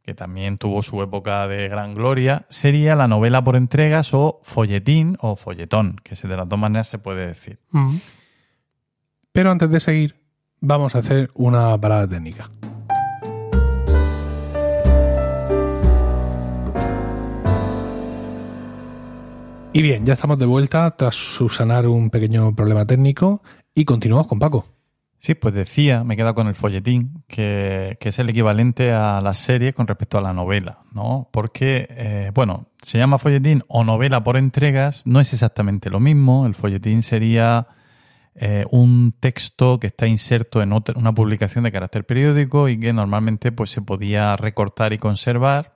que 0.03 0.14
también 0.14 0.60
tuvo 0.60 0.84
su 0.84 1.01
época 1.01 1.47
de 1.47 1.68
gran 1.68 1.95
gloria, 1.95 2.45
sería 2.49 2.95
la 2.95 3.07
novela 3.07 3.43
por 3.43 3.56
entregas 3.56 4.14
o 4.14 4.41
folletín 4.43 5.18
o 5.22 5.35
folletón, 5.35 5.95
que 6.03 6.15
se- 6.15 6.27
de 6.27 6.38
las 6.38 6.47
dos 6.47 6.60
maneras 6.60 6.88
se 6.88 6.99
puede 6.99 7.26
decir. 7.26 7.57
mm. 7.72 7.95
Pero 9.31 9.51
antes 9.51 9.69
de 9.72 9.80
seguir, 9.80 10.15
vamos 10.60 10.95
a 10.95 10.99
hacer 10.99 11.31
una 11.34 11.76
parada 11.80 12.07
técnica. 12.07 12.49
Y 19.72 19.82
bien, 19.82 20.06
ya 20.06 20.14
estamos 20.14 20.38
de 20.40 20.46
vuelta 20.46 20.90
tras 20.98 21.16
subsanar 21.16 21.88
un 21.88 22.10
pequeño 22.10 22.56
problema 22.56 22.86
técnico 22.86 23.41
y 23.76 23.86
continuamos 23.86 24.28
con 24.28 24.40
Paco. 24.40 24.66
Sí, 25.20 25.36
pues 25.36 25.54
decía, 25.54 26.04
me 26.04 26.14
he 26.14 26.18
quedado 26.18 26.34
con 26.34 26.48
el 26.48 26.56
folletín, 26.56 27.24
que, 27.28 27.98
que 28.00 28.10
es 28.10 28.20
el 28.20 28.30
equivalente 28.30 28.94
a 28.94 29.20
la 29.22 29.34
serie 29.34 29.74
con 29.74 29.86
respecto 29.86 30.18
a 30.18 30.22
la 30.22 30.34
novela, 30.34 30.80
¿no? 30.94 31.30
Porque, 31.32 31.88
eh, 31.90 32.32
bueno, 32.34 32.68
se 32.82 32.98
llama 32.98 33.18
folletín 33.18 33.64
o 33.68 33.84
novela 33.84 34.24
por 34.24 34.38
entregas, 34.38 35.06
no 35.06 35.20
es 35.20 35.34
exactamente 35.34 35.90
lo 35.90 36.00
mismo. 36.00 36.46
El 36.48 36.56
folletín 36.56 37.04
sería 37.04 37.68
eh, 38.36 38.66
un 38.72 39.14
texto 39.20 39.80
que 39.80 39.88
está 39.88 40.08
inserto 40.08 40.62
en 40.62 40.72
otra- 40.72 40.98
una 40.98 41.14
publicación 41.14 41.66
de 41.66 41.72
carácter 41.74 42.06
periódico 42.06 42.70
y 42.70 42.80
que 42.80 42.94
normalmente 42.94 43.52
pues, 43.52 43.70
se 43.72 43.82
podía 43.82 44.36
recortar 44.38 44.94
y 44.94 44.98
conservar 44.98 45.74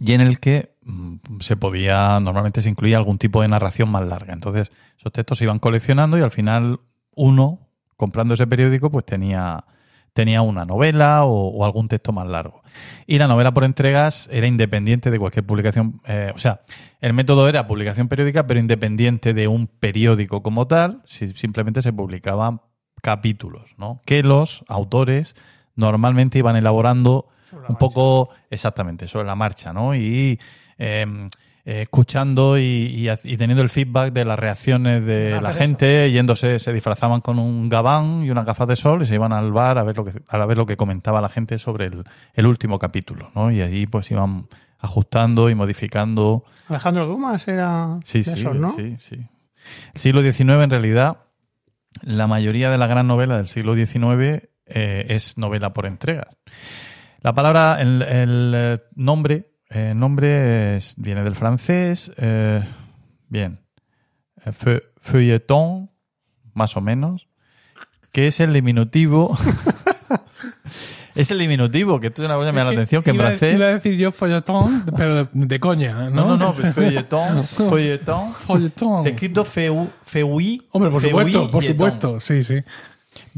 y 0.00 0.12
en 0.12 0.20
el 0.20 0.40
que 0.40 0.74
mm, 0.84 1.40
se 1.40 1.56
podía, 1.56 2.20
normalmente 2.20 2.62
se 2.62 2.68
incluía 2.68 2.96
algún 2.96 3.18
tipo 3.18 3.42
de 3.42 3.48
narración 3.48 3.90
más 3.90 4.06
larga. 4.06 4.32
Entonces, 4.32 4.70
esos 4.98 5.12
textos 5.12 5.38
se 5.38 5.44
iban 5.44 5.58
coleccionando 5.58 6.18
y 6.18 6.22
al 6.22 6.30
final 6.30 6.80
uno, 7.14 7.68
comprando 7.96 8.34
ese 8.34 8.46
periódico, 8.46 8.90
pues 8.90 9.04
tenía, 9.04 9.64
tenía 10.12 10.42
una 10.42 10.64
novela 10.64 11.24
o, 11.24 11.48
o 11.48 11.64
algún 11.64 11.88
texto 11.88 12.12
más 12.12 12.26
largo. 12.26 12.62
Y 13.06 13.18
la 13.18 13.26
novela 13.26 13.52
por 13.52 13.64
entregas 13.64 14.28
era 14.32 14.46
independiente 14.46 15.10
de 15.10 15.18
cualquier 15.18 15.46
publicación. 15.46 16.00
eh, 16.06 16.32
o 16.34 16.38
sea, 16.38 16.60
el 17.00 17.12
método 17.12 17.48
era 17.48 17.66
publicación 17.66 18.08
periódica, 18.08 18.46
pero 18.46 18.60
independiente 18.60 19.34
de 19.34 19.48
un 19.48 19.66
periódico 19.66 20.42
como 20.42 20.66
tal, 20.66 21.02
si 21.04 21.28
simplemente 21.28 21.82
se 21.82 21.92
publicaban 21.92 22.60
capítulos, 23.02 23.74
¿no? 23.78 24.00
Que 24.04 24.22
los 24.22 24.64
autores 24.68 25.36
normalmente 25.76 26.38
iban 26.38 26.56
elaborando 26.56 27.28
un 27.68 27.76
poco 27.76 28.30
exactamente 28.50 29.06
sobre 29.08 29.26
la 29.26 29.34
marcha, 29.34 29.72
¿no? 29.72 29.94
Y 29.94 30.38
eh, 30.78 31.06
eh, 31.64 31.82
escuchando 31.82 32.58
y, 32.58 32.62
y 32.62 33.08
haz- 33.08 33.24
y 33.24 33.36
teniendo 33.36 33.62
el 33.62 33.68
feedback 33.68 34.12
de 34.12 34.24
las 34.24 34.38
reacciones 34.38 35.04
de 35.04 35.32
la 35.40 35.52
gente, 35.52 36.10
yéndose, 36.10 36.58
se 36.58 36.72
disfrazaban 36.72 37.20
con 37.20 37.38
un 37.38 37.68
gabán 37.68 38.22
y 38.22 38.30
unas 38.30 38.46
gafas 38.46 38.68
de 38.68 38.76
sol 38.76 39.02
y 39.02 39.06
se 39.06 39.14
iban 39.14 39.32
al 39.32 39.52
bar 39.52 39.76
a 39.78 39.82
ver 39.82 39.96
lo 39.96 40.04
que, 40.04 40.12
a 40.28 40.46
ver 40.46 40.56
lo 40.56 40.64
que 40.66 40.76
comentaba 40.76 41.20
la 41.20 41.28
gente 41.28 41.58
sobre 41.58 41.86
el, 41.86 42.04
el 42.34 42.46
último 42.46 42.78
capítulo, 42.78 43.30
¿no? 43.34 43.50
Y 43.50 43.60
allí 43.60 43.86
pues 43.86 44.10
iban 44.10 44.46
ajustando 44.78 45.50
y 45.50 45.54
modificando. 45.54 46.44
Alejandro 46.68 47.06
Dumas 47.06 47.46
era 47.48 47.98
Sí, 48.04 48.18
de 48.18 48.24
sí, 48.24 48.40
esos, 48.40 48.56
¿no? 48.56 48.72
sí, 48.72 48.94
sí. 48.98 49.16
El 49.94 50.00
siglo 50.00 50.22
XIX, 50.22 50.62
en 50.64 50.70
realidad, 50.70 51.18
la 52.02 52.26
mayoría 52.26 52.70
de 52.70 52.78
la 52.78 52.86
gran 52.86 53.06
novela 53.06 53.36
del 53.36 53.48
siglo 53.48 53.74
XIX 53.74 54.48
eh, 54.66 55.06
es 55.08 55.36
novela 55.36 55.72
por 55.74 55.84
entregas. 55.84 56.28
La 57.20 57.34
palabra, 57.34 57.80
el, 57.80 58.02
el, 58.02 58.52
eh, 58.54 58.78
nombre 58.94 59.50
Eh, 59.70 59.92
nombre 59.94 60.76
es- 60.76 60.94
viene 60.96 61.22
del 61.24 61.34
francés. 61.34 62.10
eh, 62.16 62.64
bien. 63.28 63.60
Eh, 64.44 64.52
fe- 64.52 64.82
Feuilleton, 65.00 65.90
más 66.54 66.74
o 66.76 66.80
menos. 66.80 67.28
Que 68.10 68.26
es 68.28 68.40
el 68.40 68.54
diminutivo. 68.54 69.36
es 71.14 71.30
el 71.30 71.38
diminutivo, 71.38 72.00
que 72.00 72.06
esto 72.08 72.22
es 72.22 72.26
una 72.26 72.36
cosa 72.36 72.46
que 72.46 72.52
me 72.52 72.60
llama 72.60 72.70
la 72.70 72.76
atención, 72.78 73.02
que 73.02 73.10
en 73.10 73.16
francés. 73.16 73.54
Iba 73.54 73.66
a 73.66 73.72
decir 73.72 73.94
yo 73.98 74.12
folletón, 74.12 74.84
pero 74.96 75.24
de, 75.24 75.28
de 75.32 75.60
coña, 75.60 76.08
¿no? 76.08 76.10
No, 76.10 76.26
no, 76.28 76.36
no, 76.36 76.52
pues 76.52 76.74
feuilleton. 76.74 77.44
Feuilleton. 78.46 79.02
Se 79.02 79.08
ha 79.08 79.12
escrito 79.12 79.44
feu, 79.44 79.90
feui. 80.04 80.66
Hombre, 80.70 80.90
por 80.90 81.02
supuesto, 81.02 81.50
por 81.50 81.62
supuesto, 81.62 82.20
sí, 82.20 82.42
sí. 82.42 82.62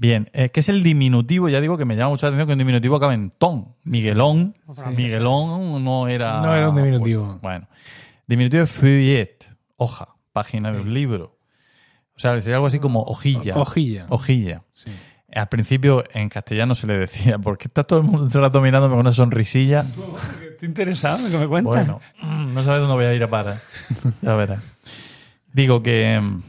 Bien, 0.00 0.30
es 0.32 0.50
que 0.50 0.60
es 0.60 0.70
el 0.70 0.82
diminutivo, 0.82 1.50
ya 1.50 1.60
digo 1.60 1.76
que 1.76 1.84
me 1.84 1.94
llama 1.94 2.08
mucho 2.08 2.24
la 2.24 2.28
atención 2.28 2.46
que 2.46 2.52
un 2.54 2.58
diminutivo 2.58 2.96
acaba 2.96 3.12
en 3.12 3.30
ton. 3.32 3.76
Miguelón, 3.84 4.56
Miguelón 4.96 5.84
no 5.84 6.08
era... 6.08 6.40
No 6.40 6.54
era 6.54 6.70
un 6.70 6.76
diminutivo. 6.76 7.26
pues, 7.26 7.40
bueno, 7.42 7.68
diminutivo 8.26 8.62
es 8.62 8.70
feuillet, 8.70 9.46
hoja, 9.76 10.16
página 10.32 10.72
de 10.72 10.80
un 10.80 10.94
libro. 10.94 11.36
O 12.16 12.18
sea, 12.18 12.40
sería 12.40 12.54
algo 12.56 12.68
así 12.68 12.78
como 12.78 13.02
hojilla. 13.02 13.54
Hojilla. 13.54 14.06
Hojilla. 14.08 14.64
Sí. 14.72 14.90
Al 15.34 15.50
principio 15.50 16.02
en 16.14 16.30
castellano 16.30 16.74
se 16.74 16.86
le 16.86 16.96
decía, 16.96 17.38
¿por 17.42 17.58
qué 17.58 17.68
está 17.68 17.84
todo 17.84 17.98
el 17.98 18.06
mundo 18.06 18.26
todo 18.26 18.38
el 18.38 18.44
rato 18.46 18.62
mirándome 18.62 18.92
con 18.92 19.00
una 19.00 19.12
sonrisilla? 19.12 19.84
Estoy 20.50 20.66
interesado 20.66 21.26
en 21.26 21.30
que 21.30 21.36
me 21.36 21.46
cuentas. 21.46 21.74
Bueno, 21.74 22.00
no 22.22 22.62
sabes 22.62 22.80
dónde 22.80 22.94
voy 22.94 23.04
a 23.04 23.14
ir 23.14 23.22
a 23.22 23.28
parar. 23.28 23.56
Ya 24.22 24.34
verás. 24.34 24.62
Digo 25.52 25.82
que 25.82 26.18
mm, 26.18 26.40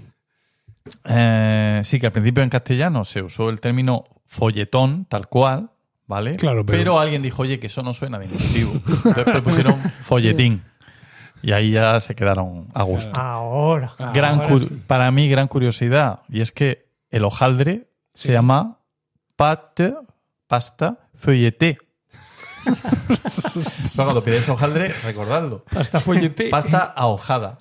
eh, 1.06 1.82
sí, 1.86 1.99
que 1.99 2.07
al 2.07 2.11
principio 2.11 2.44
en 2.44 2.49
castellano 2.49 3.03
se 3.06 3.22
usó 3.22 3.49
el 3.49 3.60
término 3.60 4.03
folletón, 4.26 5.06
tal 5.06 5.28
cual, 5.28 5.72
¿vale? 6.07 6.36
Claro, 6.36 6.65
pero- 6.65 6.99
alguien 6.99 7.22
dijo, 7.22 7.41
oye, 7.44 7.60
que 7.60 7.68
eso 7.68 7.84
no 7.84 7.94
suena 7.94 8.19
diminutivo. 8.19 8.72
Después 9.15 9.41
pusieron 9.41 9.80
folletín. 10.03 10.64
Y 11.44 11.53
ahí 11.53 11.72
ya 11.72 11.99
se 12.02 12.14
quedaron 12.14 12.68
a 12.76 12.84
gusto. 12.84 13.15
Ahora. 13.18 13.95
gran 14.14 14.41
ahora 14.41 14.60
sí. 14.60 14.82
Para 14.86 15.10
mí, 15.10 15.28
gran 15.28 15.48
curiosidad. 15.48 16.19
Y 16.30 16.41
es 16.41 16.52
que 16.52 16.86
el 17.10 17.23
hojaldre 17.26 17.88
se 18.14 18.32
llama 18.32 18.78
pate, 19.36 19.95
pasta, 20.45 20.99
feuilleté. 21.15 21.80
Pero 22.64 22.76
cuando 23.95 24.23
pides 24.23 24.48
hojaldre, 24.49 24.90
recordadlo. 25.03 25.64
Hasta 25.76 25.99
follete. 25.99 26.49
Pasta 26.49 26.84
ahojada. 26.95 27.57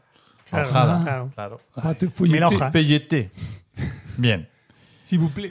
Claro, 0.51 1.01
claro. 1.05 1.31
Claro. 1.35 1.61
Mil 2.21 2.43
hojas. 2.43 2.73
Feuilleté. 2.73 3.31
Bien. 4.17 4.49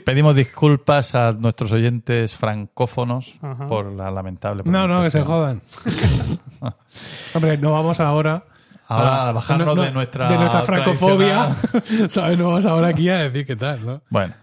Pedimos 0.06 0.34
disculpas 0.36 1.14
a 1.14 1.32
nuestros 1.32 1.70
oyentes 1.72 2.34
francófonos 2.34 3.34
Ajá. 3.42 3.66
por 3.66 3.92
la 3.92 4.10
lamentable 4.10 4.62
No, 4.64 4.88
no, 4.88 5.02
que 5.02 5.10
se 5.10 5.22
jodan. 5.22 5.60
Hombre, 7.34 7.58
no 7.58 7.72
vamos 7.72 8.00
ahora. 8.00 8.44
Ahora, 8.88 9.28
a- 9.28 9.32
bajarnos 9.32 9.66
no, 9.68 9.74
no, 9.76 9.82
de 9.82 9.92
nuestra 9.92 10.28
de 10.30 10.36
nuestra 10.38 10.62
francofobia. 10.62 11.54
¿Sabes? 12.08 12.38
No 12.38 12.48
vamos 12.48 12.66
ahora 12.66 12.88
aquí 12.88 13.08
a 13.08 13.18
decir 13.18 13.46
qué 13.46 13.54
tal, 13.56 13.84
¿no? 13.86 14.02
Bueno, 14.10 14.34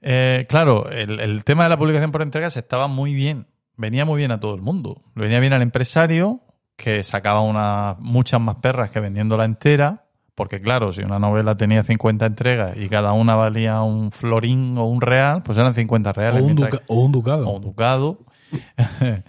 Eh, 0.00 0.46
claro, 0.48 0.88
el, 0.90 1.20
el 1.20 1.44
tema 1.44 1.64
de 1.64 1.68
la 1.70 1.76
publicación 1.76 2.10
por 2.12 2.22
entregas 2.22 2.56
estaba 2.56 2.86
muy 2.88 3.14
bien. 3.14 3.46
Venía 3.76 4.04
muy 4.04 4.18
bien 4.18 4.30
a 4.32 4.40
todo 4.40 4.54
el 4.54 4.62
mundo. 4.62 5.02
Le 5.14 5.22
venía 5.24 5.38
bien 5.40 5.52
al 5.52 5.62
empresario, 5.62 6.40
que 6.76 7.02
sacaba 7.04 7.40
una, 7.40 7.96
muchas 8.00 8.40
más 8.40 8.56
perras 8.56 8.90
que 8.90 9.00
vendiéndola 9.00 9.44
entera. 9.44 10.04
Porque 10.34 10.60
claro, 10.60 10.92
si 10.94 11.02
una 11.02 11.18
novela 11.18 11.56
tenía 11.58 11.82
50 11.82 12.24
entregas 12.24 12.76
y 12.76 12.88
cada 12.88 13.12
una 13.12 13.34
valía 13.34 13.82
un 13.82 14.10
florín 14.10 14.78
o 14.78 14.84
un 14.86 15.02
real, 15.02 15.42
pues 15.42 15.58
eran 15.58 15.74
50 15.74 16.08
O 16.10 16.12
reales. 16.14 16.40
un, 16.40 16.46
mientras 16.46 16.70
duca- 16.72 16.84
o 16.88 16.94
un 17.04 17.12
ducado. 17.12 17.48
o 17.48 17.52
un 17.56 17.62
ducado. 17.62 18.18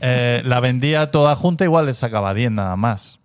Eh, 0.00 0.42
la 0.44 0.60
vendía 0.60 1.10
toda 1.10 1.34
junta, 1.34 1.64
igual 1.64 1.86
le 1.86 1.94
sacaba 1.94 2.32
10 2.32 2.52
nada 2.52 2.76
más. 2.76 3.18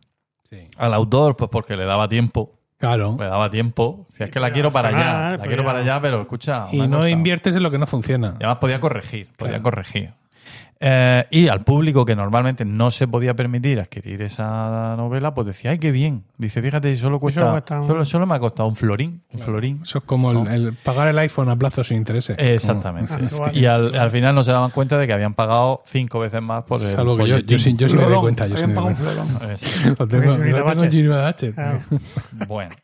Sí. 0.50 0.68
Al 0.78 0.94
autor, 0.96 1.36
pues 1.36 1.50
porque 1.52 1.76
le 1.78 1.86
daba 1.86 2.08
tiempo. 2.08 2.52
Claro. 2.80 3.16
Le 3.20 3.26
daba 3.26 3.50
tiempo. 3.52 4.06
Si 4.10 4.24
es 4.24 4.30
que 4.32 4.40
la 4.40 4.52
quiero 4.52 4.72
para 4.72 4.90
allá, 4.90 5.30
la 5.32 5.38
pero 5.38 5.48
quiero 5.50 5.62
ya- 5.64 5.68
para 5.68 5.80
allá, 5.80 6.02
pero 6.02 6.22
escucha. 6.22 6.68
Y 6.72 6.80
no 6.88 6.98
cosa. 6.98 7.10
inviertes 7.12 7.56
en 7.56 7.62
lo 7.64 7.70
que 7.70 7.78
no 7.78 7.86
funciona. 7.86 8.30
Y 8.40 8.44
además 8.44 8.58
podía 8.58 8.80
corregir, 8.80 9.30
podía 9.38 9.62
corregir. 9.62 10.14
Eh, 10.86 11.26
y 11.32 11.48
al 11.48 11.62
público 11.62 12.04
que 12.04 12.14
normalmente 12.14 12.66
no 12.66 12.92
se 12.92 13.08
podía 13.08 13.34
permitir 13.36 13.80
adquirir 13.80 14.22
esa 14.22 14.96
novela, 14.98 15.34
pues 15.34 15.48
decía, 15.48 15.72
ay, 15.72 15.78
qué 15.80 15.92
bien. 15.92 16.26
Dice, 16.38 16.62
fíjate, 16.62 16.94
si 16.94 17.00
solo 17.00 17.20
cuesta, 17.22 17.52
cuesta 17.52 17.80
un- 17.80 17.88
solo, 17.88 18.04
solo 18.04 18.26
me 18.26 18.36
ha 18.36 18.40
costado 18.40 18.68
un 18.68 18.76
florín, 18.76 19.22
un 19.34 19.40
florín. 19.40 19.80
Eso 19.84 20.00
es 20.00 20.04
como 20.04 20.32
el, 20.32 20.48
el 20.48 20.74
pagar 20.74 21.08
el 21.08 21.18
iPhone 21.20 21.48
a 21.48 21.56
plazo 21.56 21.86
sin 21.86 21.98
intereses. 21.98 22.36
Exactamente. 22.38 23.14
Ah, 23.14 23.20
igual. 23.32 23.56
y 23.58 23.66
al, 23.66 23.96
al 23.96 24.12
final 24.12 24.36
no 24.36 24.44
se 24.44 24.52
daban 24.52 24.72
cuenta 24.72 24.98
de 24.98 25.08
que 25.08 25.14
habían 25.14 25.36
pagado 25.36 25.84
cinco 25.86 26.20
veces 26.20 26.42
más 26.44 26.64
por 26.66 26.82
el 26.82 26.88
Salvo 26.90 27.16
que 27.16 27.28
yo, 27.28 27.38
yo, 27.40 27.58
sí, 27.60 27.76
yo 27.78 27.88
sí 27.88 27.96
me 27.96 28.04
doy 28.04 28.20
cuenta. 28.20 28.48
Yo 28.48 28.58
sí 28.58 28.68
me 28.68 28.74
doy 28.74 28.94
cuenta. 28.94 29.14
Lo 30.00 30.08
tengo, 30.08 30.24
lo 30.52 30.58
tengo 30.66 30.84
en. 30.84 30.90
Bueno. 32.48 32.76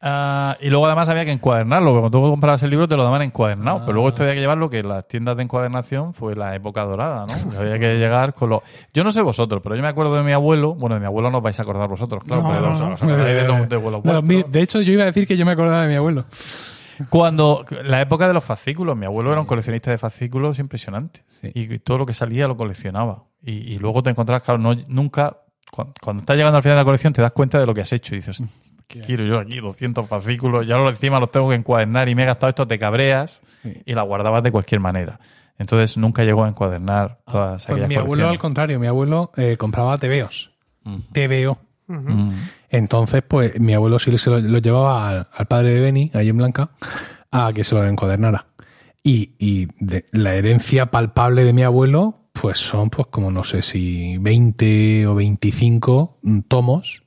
Ah, 0.00 0.56
y 0.60 0.68
luego 0.68 0.86
además 0.86 1.08
había 1.08 1.24
que 1.24 1.32
encuadernarlo, 1.32 1.90
porque 1.90 2.00
cuando 2.02 2.18
tú 2.20 2.30
comprabas 2.30 2.62
el 2.62 2.70
libro 2.70 2.86
te 2.86 2.96
lo 2.96 3.02
daban 3.04 3.22
encuadernado, 3.22 3.80
pero 3.80 3.94
luego 3.94 4.08
esto 4.08 4.22
había 4.22 4.34
que 4.34 4.40
llevarlo 4.40 4.70
que 4.70 4.82
las 4.82 5.06
tiendas 5.08 5.36
de 5.36 5.42
encuadernación 5.42 6.14
fue 6.14 6.36
la 6.36 6.54
época 6.54 6.84
dorada, 6.84 7.26
¿no? 7.26 7.58
Había 7.58 7.78
que 7.78 7.98
llegar 7.98 8.32
con 8.34 8.50
los... 8.50 8.60
Yo 8.94 9.02
no 9.04 9.10
sé 9.10 9.22
vosotros, 9.22 9.60
pero 9.62 9.74
yo 9.74 9.82
me 9.82 9.88
acuerdo 9.88 10.14
de 10.16 10.22
mi 10.22 10.32
abuelo, 10.32 10.74
bueno, 10.74 10.94
de 10.94 11.00
mi 11.00 11.06
abuelo 11.06 11.30
no 11.30 11.38
os 11.38 11.42
vais 11.42 11.58
a 11.58 11.62
acordar 11.62 11.88
vosotros, 11.88 12.22
claro, 12.24 12.42
No, 12.42 12.96
no, 12.96 14.22
no. 14.22 14.22
de 14.22 14.60
hecho, 14.62 14.80
yo 14.80 14.92
iba 14.92 15.02
a 15.02 15.06
decir 15.06 15.26
que 15.26 15.36
yo 15.36 15.44
me 15.44 15.52
acordaba 15.52 15.82
de 15.82 15.88
mi 15.88 15.94
abuelo. 15.96 16.24
Cuando 17.10 17.64
la 17.84 18.00
época 18.00 18.26
de 18.26 18.34
los 18.34 18.44
fascículos, 18.44 18.96
mi 18.96 19.06
abuelo 19.06 19.30
era 19.30 19.40
un 19.40 19.46
coleccionista 19.46 19.90
de 19.90 19.98
fascículos 19.98 20.58
impresionante. 20.58 21.22
Sí. 21.26 21.50
Y, 21.54 21.72
y 21.74 21.78
todo 21.78 21.98
lo 21.98 22.06
que 22.06 22.12
salía 22.12 22.48
lo 22.48 22.56
coleccionaba. 22.56 23.24
Y, 23.42 23.52
y 23.74 23.78
luego 23.78 24.02
te 24.02 24.10
encontrabas, 24.10 24.42
claro, 24.42 24.58
no, 24.58 24.74
nunca, 24.88 25.38
cuando, 25.70 25.94
cuando 26.02 26.20
estás 26.22 26.36
llegando 26.36 26.56
al 26.56 26.62
final 26.62 26.76
de 26.76 26.80
la 26.80 26.84
colección, 26.84 27.12
te 27.12 27.22
das 27.22 27.30
cuenta 27.32 27.60
de 27.60 27.66
lo 27.66 27.74
que 27.74 27.82
has 27.82 27.92
hecho 27.92 28.14
y 28.14 28.18
dices, 28.18 28.42
¿qué 28.88 29.00
quiero 29.00 29.24
yo 29.24 29.38
aquí? 29.38 29.58
200 29.60 30.06
fascículos, 30.08 30.66
ya 30.66 30.76
lo 30.76 30.88
encima 30.90 31.20
los 31.20 31.30
tengo 31.30 31.50
que 31.50 31.54
encuadernar 31.54 32.08
y 32.08 32.14
me 32.16 32.24
he 32.24 32.26
gastado 32.26 32.48
esto, 32.50 32.66
te 32.66 32.78
cabreas 32.78 33.42
y 33.86 33.94
la 33.94 34.02
guardabas 34.02 34.42
de 34.42 34.50
cualquier 34.50 34.80
manera. 34.80 35.20
Entonces 35.58 35.96
nunca 35.96 36.24
llegó 36.24 36.44
a 36.44 36.48
encuadernar 36.48 37.18
todas 37.30 37.64
Pues 37.66 37.68
aquellas 37.68 37.88
mi 37.88 37.94
abuelo, 37.96 38.28
al 38.28 38.38
contrario, 38.38 38.80
mi 38.80 38.86
abuelo 38.88 39.30
eh, 39.36 39.56
compraba 39.56 39.96
TVOs. 39.98 40.50
Ujú. 40.84 41.02
TVO. 41.12 41.58
Entonces, 42.70 43.22
pues 43.26 43.58
mi 43.60 43.74
abuelo 43.74 43.98
sí 43.98 44.16
se 44.18 44.30
lo, 44.30 44.40
lo 44.40 44.58
llevaba 44.58 45.08
al, 45.08 45.28
al 45.32 45.46
padre 45.46 45.70
de 45.70 45.80
Beni, 45.80 46.10
ahí 46.14 46.28
en 46.28 46.36
Blanca, 46.36 46.70
a 47.30 47.52
que 47.54 47.64
se 47.64 47.74
lo 47.74 47.84
encuadernara. 47.84 48.46
Y, 49.02 49.32
y 49.38 49.68
de- 49.80 50.04
la 50.12 50.34
herencia 50.34 50.90
palpable 50.90 51.44
de 51.44 51.52
mi 51.52 51.62
abuelo, 51.62 52.28
pues 52.32 52.58
son, 52.58 52.90
pues 52.90 53.08
como 53.08 53.30
no 53.30 53.42
sé 53.42 53.62
si 53.62 54.18
20 54.18 55.06
o 55.06 55.14
25 55.14 56.18
mm, 56.22 56.40
tomos 56.42 57.02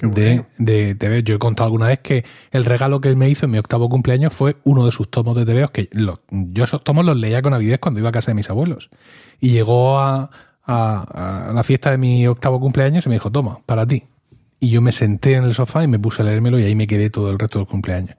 de, 0.00 0.44
de 0.58 0.94
TVO. 0.94 1.18
Yo 1.20 1.36
he 1.36 1.38
contado 1.38 1.66
alguna 1.66 1.86
vez 1.86 2.00
que 2.00 2.24
el 2.50 2.64
regalo 2.64 3.00
que 3.00 3.08
él 3.08 3.16
me 3.16 3.28
hizo 3.28 3.46
en 3.46 3.52
mi 3.52 3.58
octavo 3.58 3.88
cumpleaños 3.88 4.34
fue 4.34 4.56
uno 4.64 4.84
de 4.86 4.92
sus 4.92 5.10
tomos 5.10 5.36
de 5.36 5.44
TVO, 5.44 5.68
que 5.72 5.88
yo 6.30 6.64
esos 6.64 6.82
tomos 6.84 7.04
los 7.04 7.16
leía 7.16 7.42
con 7.42 7.54
avidez 7.54 7.78
cuando 7.78 8.00
iba 8.00 8.08
a 8.08 8.12
casa 8.12 8.30
de 8.30 8.34
mis 8.34 8.50
abuelos. 8.50 8.90
Y 9.40 9.50
llegó 9.50 9.98
a, 10.00 10.30
a- 10.64 11.48
a 11.50 11.52
la 11.52 11.64
fiesta 11.64 11.90
de 11.90 11.98
mi 11.98 12.26
octavo 12.26 12.60
cumpleaños 12.60 13.06
y 13.06 13.08
me 13.08 13.14
dijo, 13.16 13.30
toma, 13.30 13.60
para 13.66 13.86
ti. 13.86 14.04
Y 14.60 14.70
yo 14.70 14.80
me 14.80 14.92
senté 14.92 15.34
en 15.34 15.44
el 15.44 15.54
sofá 15.54 15.84
y 15.84 15.88
me 15.88 15.98
puse 15.98 16.22
a 16.22 16.24
leérmelo 16.24 16.58
y 16.58 16.64
ahí 16.64 16.74
me 16.74 16.86
quedé 16.86 17.10
todo 17.10 17.30
el 17.30 17.38
resto 17.38 17.58
del 17.58 17.68
cumpleaños. 17.68 18.16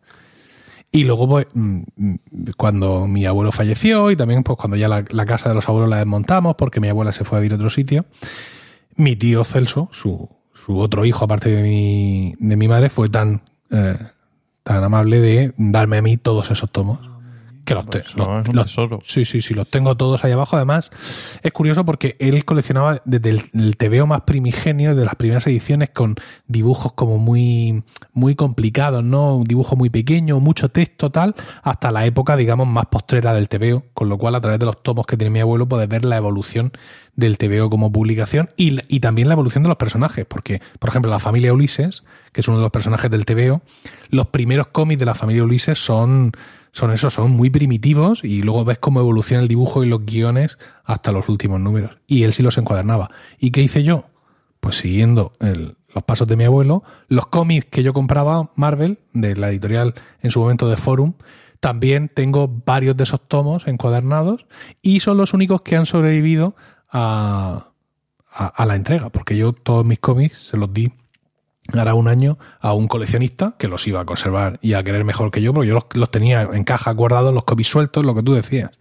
Y 0.92 1.04
luego, 1.04 1.28
pues, 1.28 1.48
mm, 1.54 1.82
mm, 1.98 2.16
cuando 2.56 3.06
mi 3.08 3.26
abuelo 3.26 3.52
falleció 3.52 4.12
y 4.12 4.16
también, 4.16 4.44
pues, 4.44 4.58
cuando 4.58 4.78
ya 4.78 4.88
la, 4.88 5.04
la 5.10 5.26
casa 5.26 5.50
de 5.50 5.56
los 5.56 5.68
abuelos 5.68 5.90
la 5.90 5.98
desmontamos 5.98 6.56
porque 6.56 6.80
mi 6.80 6.88
abuela 6.88 7.12
se 7.12 7.24
fue 7.26 7.38
a 7.38 7.42
vivir 7.42 7.54
a 7.54 7.56
otro 7.56 7.70
sitio, 7.70 8.06
mi 8.96 9.16
tío 9.16 9.44
Celso, 9.44 9.90
su, 9.92 10.30
su 10.66 10.80
otro 10.80 11.06
hijo 11.06 11.26
aparte 11.26 11.50
de 11.50 11.62
mi, 11.62 12.34
de 12.40 12.56
mi 12.56 12.68
madre, 12.68 12.90
fue 12.90 13.08
tan, 13.10 13.42
eh, 13.70 13.98
tan 14.64 14.84
amable 14.84 15.20
de 15.20 15.54
darme 15.58 15.98
a 15.98 16.02
mí 16.02 16.18
todos 16.18 16.50
esos 16.50 16.72
tomos. 16.72 17.00
Que 17.66 17.74
los, 17.74 17.90
te- 17.90 18.00
Eso 18.00 18.18
los- 18.20 18.44
es 18.44 18.50
un 18.50 18.56
los- 18.56 18.66
tesoro. 18.68 19.00
Sí, 19.04 19.26
sí, 19.26 19.42
sí, 19.42 19.54
los 19.56 19.68
tengo 19.70 19.98
todos 19.98 20.24
ahí 20.24 20.32
abajo. 20.32 20.56
Además, 20.56 20.92
es 21.42 21.52
curioso 21.52 21.84
porque 21.84 22.16
él 22.20 22.46
coleccionaba 22.46 23.02
desde 23.06 23.32
el, 23.32 23.42
el 23.54 23.76
TVO 23.76 24.06
más 24.06 24.22
primigenio, 24.22 24.96
de 24.96 25.04
las 25.04 25.16
primeras 25.16 25.48
ediciones, 25.48 25.90
con 25.90 26.16
dibujos 26.48 26.94
como 26.94 27.18
muy, 27.18 27.84
muy 28.14 28.36
complicados, 28.36 29.04
¿no? 29.04 29.38
Un 29.38 29.44
dibujo 29.46 29.76
muy 29.76 29.90
pequeño, 29.90 30.40
mucho 30.40 30.70
texto, 30.70 31.12
tal, 31.12 31.34
hasta 31.64 31.92
la 31.92 32.06
época, 32.06 32.38
digamos, 32.38 32.68
más 32.68 32.86
postrera 32.86 33.34
del 33.34 33.50
TVO. 33.50 33.84
Con 33.96 34.10
lo 34.10 34.18
cual, 34.18 34.36
a 34.36 34.42
través 34.42 34.60
de 34.60 34.66
los 34.68 34.84
tomos 34.84 35.06
que 35.08 35.18
tiene 35.18 35.32
mi 35.32 35.40
abuelo, 35.40 35.68
puedes 35.68 35.88
ver 35.90 36.06
la 36.06 36.18
evolución 36.18 36.72
del 37.16 37.38
TVO 37.38 37.70
como 37.70 37.92
publicación 37.92 38.50
y, 38.58 38.78
y 38.94 39.00
también 39.00 39.28
la 39.28 39.34
evolución 39.34 39.64
de 39.64 39.70
los 39.70 39.78
personajes. 39.78 40.26
Porque, 40.28 40.62
por 40.80 40.90
ejemplo, 40.92 41.10
la 41.10 41.20
familia 41.20 41.52
Ulises, 41.54 42.04
que 42.32 42.42
es 42.42 42.48
uno 42.48 42.58
de 42.58 42.64
los 42.64 42.72
personajes 42.72 43.10
del 43.10 43.26
TVO, 43.26 43.62
los 44.10 44.28
primeros 44.28 44.68
cómics 44.68 45.00
de 45.00 45.06
la 45.06 45.16
familia 45.16 45.44
Ulises 45.44 45.80
son, 45.80 46.32
son 46.76 46.92
esos, 46.92 47.14
son 47.14 47.32
muy 47.32 47.50
primitivos 47.50 48.22
y 48.26 48.42
luego 48.42 48.66
ves 48.66 48.80
cómo 48.80 49.00
evoluciona 49.00 49.42
el 49.42 49.48
dibujo 49.48 49.86
y 49.86 49.88
los 49.88 50.06
guiones 50.06 50.58
hasta 50.84 51.14
los 51.14 51.30
últimos 51.30 51.62
números. 51.62 52.00
Y 52.06 52.24
él 52.24 52.34
sí 52.34 52.44
los 52.44 52.58
encuadernaba. 52.58 53.08
¿Y 53.40 53.52
qué 53.52 53.62
hice 53.62 53.84
yo? 53.84 54.10
Pues 54.60 54.76
siguiendo 54.76 55.32
los 55.40 56.04
pasos 56.04 56.28
de 56.28 56.36
mi 56.36 56.44
abuelo, 56.44 56.84
los 57.08 57.28
cómics 57.28 57.68
que 57.72 57.82
yo 57.82 57.94
compraba, 57.94 58.52
Marvel, 58.56 59.00
de 59.14 59.38
la 59.38 59.52
editorial 59.52 59.94
en 60.22 60.32
su 60.32 60.42
momento 60.42 60.68
de 60.68 60.76
Forum, 60.76 61.14
también 61.62 62.12
tengo 62.14 62.50
varios 62.66 62.98
de 62.98 63.06
esos 63.06 63.26
tomos 63.26 63.68
encuadernados 63.68 64.46
y 64.82 65.00
son 65.00 65.16
los 65.16 65.34
únicos 65.34 65.62
que 65.62 65.78
han 65.78 65.86
sobrevivido 65.86 66.58
a, 66.92 67.68
a, 68.30 68.48
a 68.48 68.66
la 68.66 68.76
entrega, 68.76 69.10
porque 69.12 69.38
yo 69.38 69.54
todos 69.54 69.86
mis 69.86 70.00
cómics 70.00 70.50
se 70.50 70.58
los 70.58 70.74
di 70.74 70.92
hará 71.74 71.94
un 71.96 72.08
año 72.08 72.38
a 72.60 72.74
un 72.74 72.88
coleccionista 72.88 73.56
que 73.58 73.68
los 73.68 73.88
iba 73.88 74.00
a 74.02 74.06
conservar 74.06 74.60
y 74.62 74.74
a 74.74 74.84
querer 74.84 75.04
mejor 75.04 75.32
que 75.32 75.42
yo, 75.42 75.54
porque 75.54 75.68
yo 75.68 75.74
los, 75.74 75.86
los 75.94 76.12
tenía 76.12 76.44
en 76.54 76.64
caja 76.64 76.92
guardados, 76.92 77.34
los 77.34 77.44
cómics 77.44 77.70
sueltos, 77.70 78.06
lo 78.06 78.14
que 78.16 78.24
tú 78.24 78.34
decías. 78.34 78.72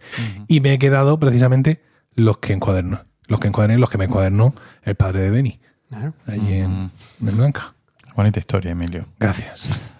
Y 0.47 0.59
me 0.61 0.73
he 0.73 0.79
quedado 0.79 1.19
precisamente 1.19 1.83
los 2.15 2.37
que 2.37 2.53
encuaderno. 2.53 3.01
Los 3.27 3.39
que 3.39 3.47
encuaderné, 3.47 3.79
los 3.79 3.89
que 3.89 3.97
me 3.97 4.05
encuadernó 4.05 4.53
el 4.83 4.95
padre 4.95 5.21
de 5.21 5.29
Benny, 5.31 5.59
Claro. 5.89 6.13
allí 6.27 6.53
en, 6.59 6.91
en 7.25 7.37
Blanca. 7.37 7.73
Bonita 8.15 8.39
historia, 8.39 8.71
Emilio. 8.71 9.07
Gracias. 9.19 9.69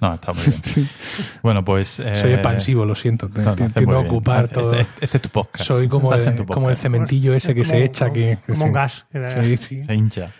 No, 0.00 0.14
está 0.14 0.32
muy 0.32 0.44
bien. 0.44 0.88
Bueno, 1.42 1.62
pues... 1.62 2.00
eh, 2.00 2.14
Soy 2.14 2.32
expansivo, 2.32 2.86
lo 2.86 2.94
siento. 2.94 3.28
te- 3.28 3.42
no, 3.42 3.54
te- 3.54 3.84
ocupar 3.84 4.44
Este- 4.44 4.54
todo. 4.54 4.72
Este, 4.74 5.04
este 5.04 5.16
es 5.18 5.22
tu 5.22 5.28
podcast. 5.28 5.66
Soy 5.66 5.88
como, 5.88 6.14
el, 6.14 6.34
tu 6.34 6.46
como 6.46 6.70
el 6.70 6.76
cementillo 6.78 7.34
ese 7.34 7.54
que 7.54 7.60
Como- 7.60 7.70
se 7.70 7.84
echa. 7.84 8.10
Que, 8.12 8.38
que 8.46 8.52
como 8.52 8.60
se- 8.62 8.66
un 8.66 8.72
gas. 8.72 9.04
que 9.12 9.18
da- 9.18 9.44
Sí, 9.44 9.56
sí. 9.58 9.84
Se 9.84 9.94
hincha. 9.94 10.30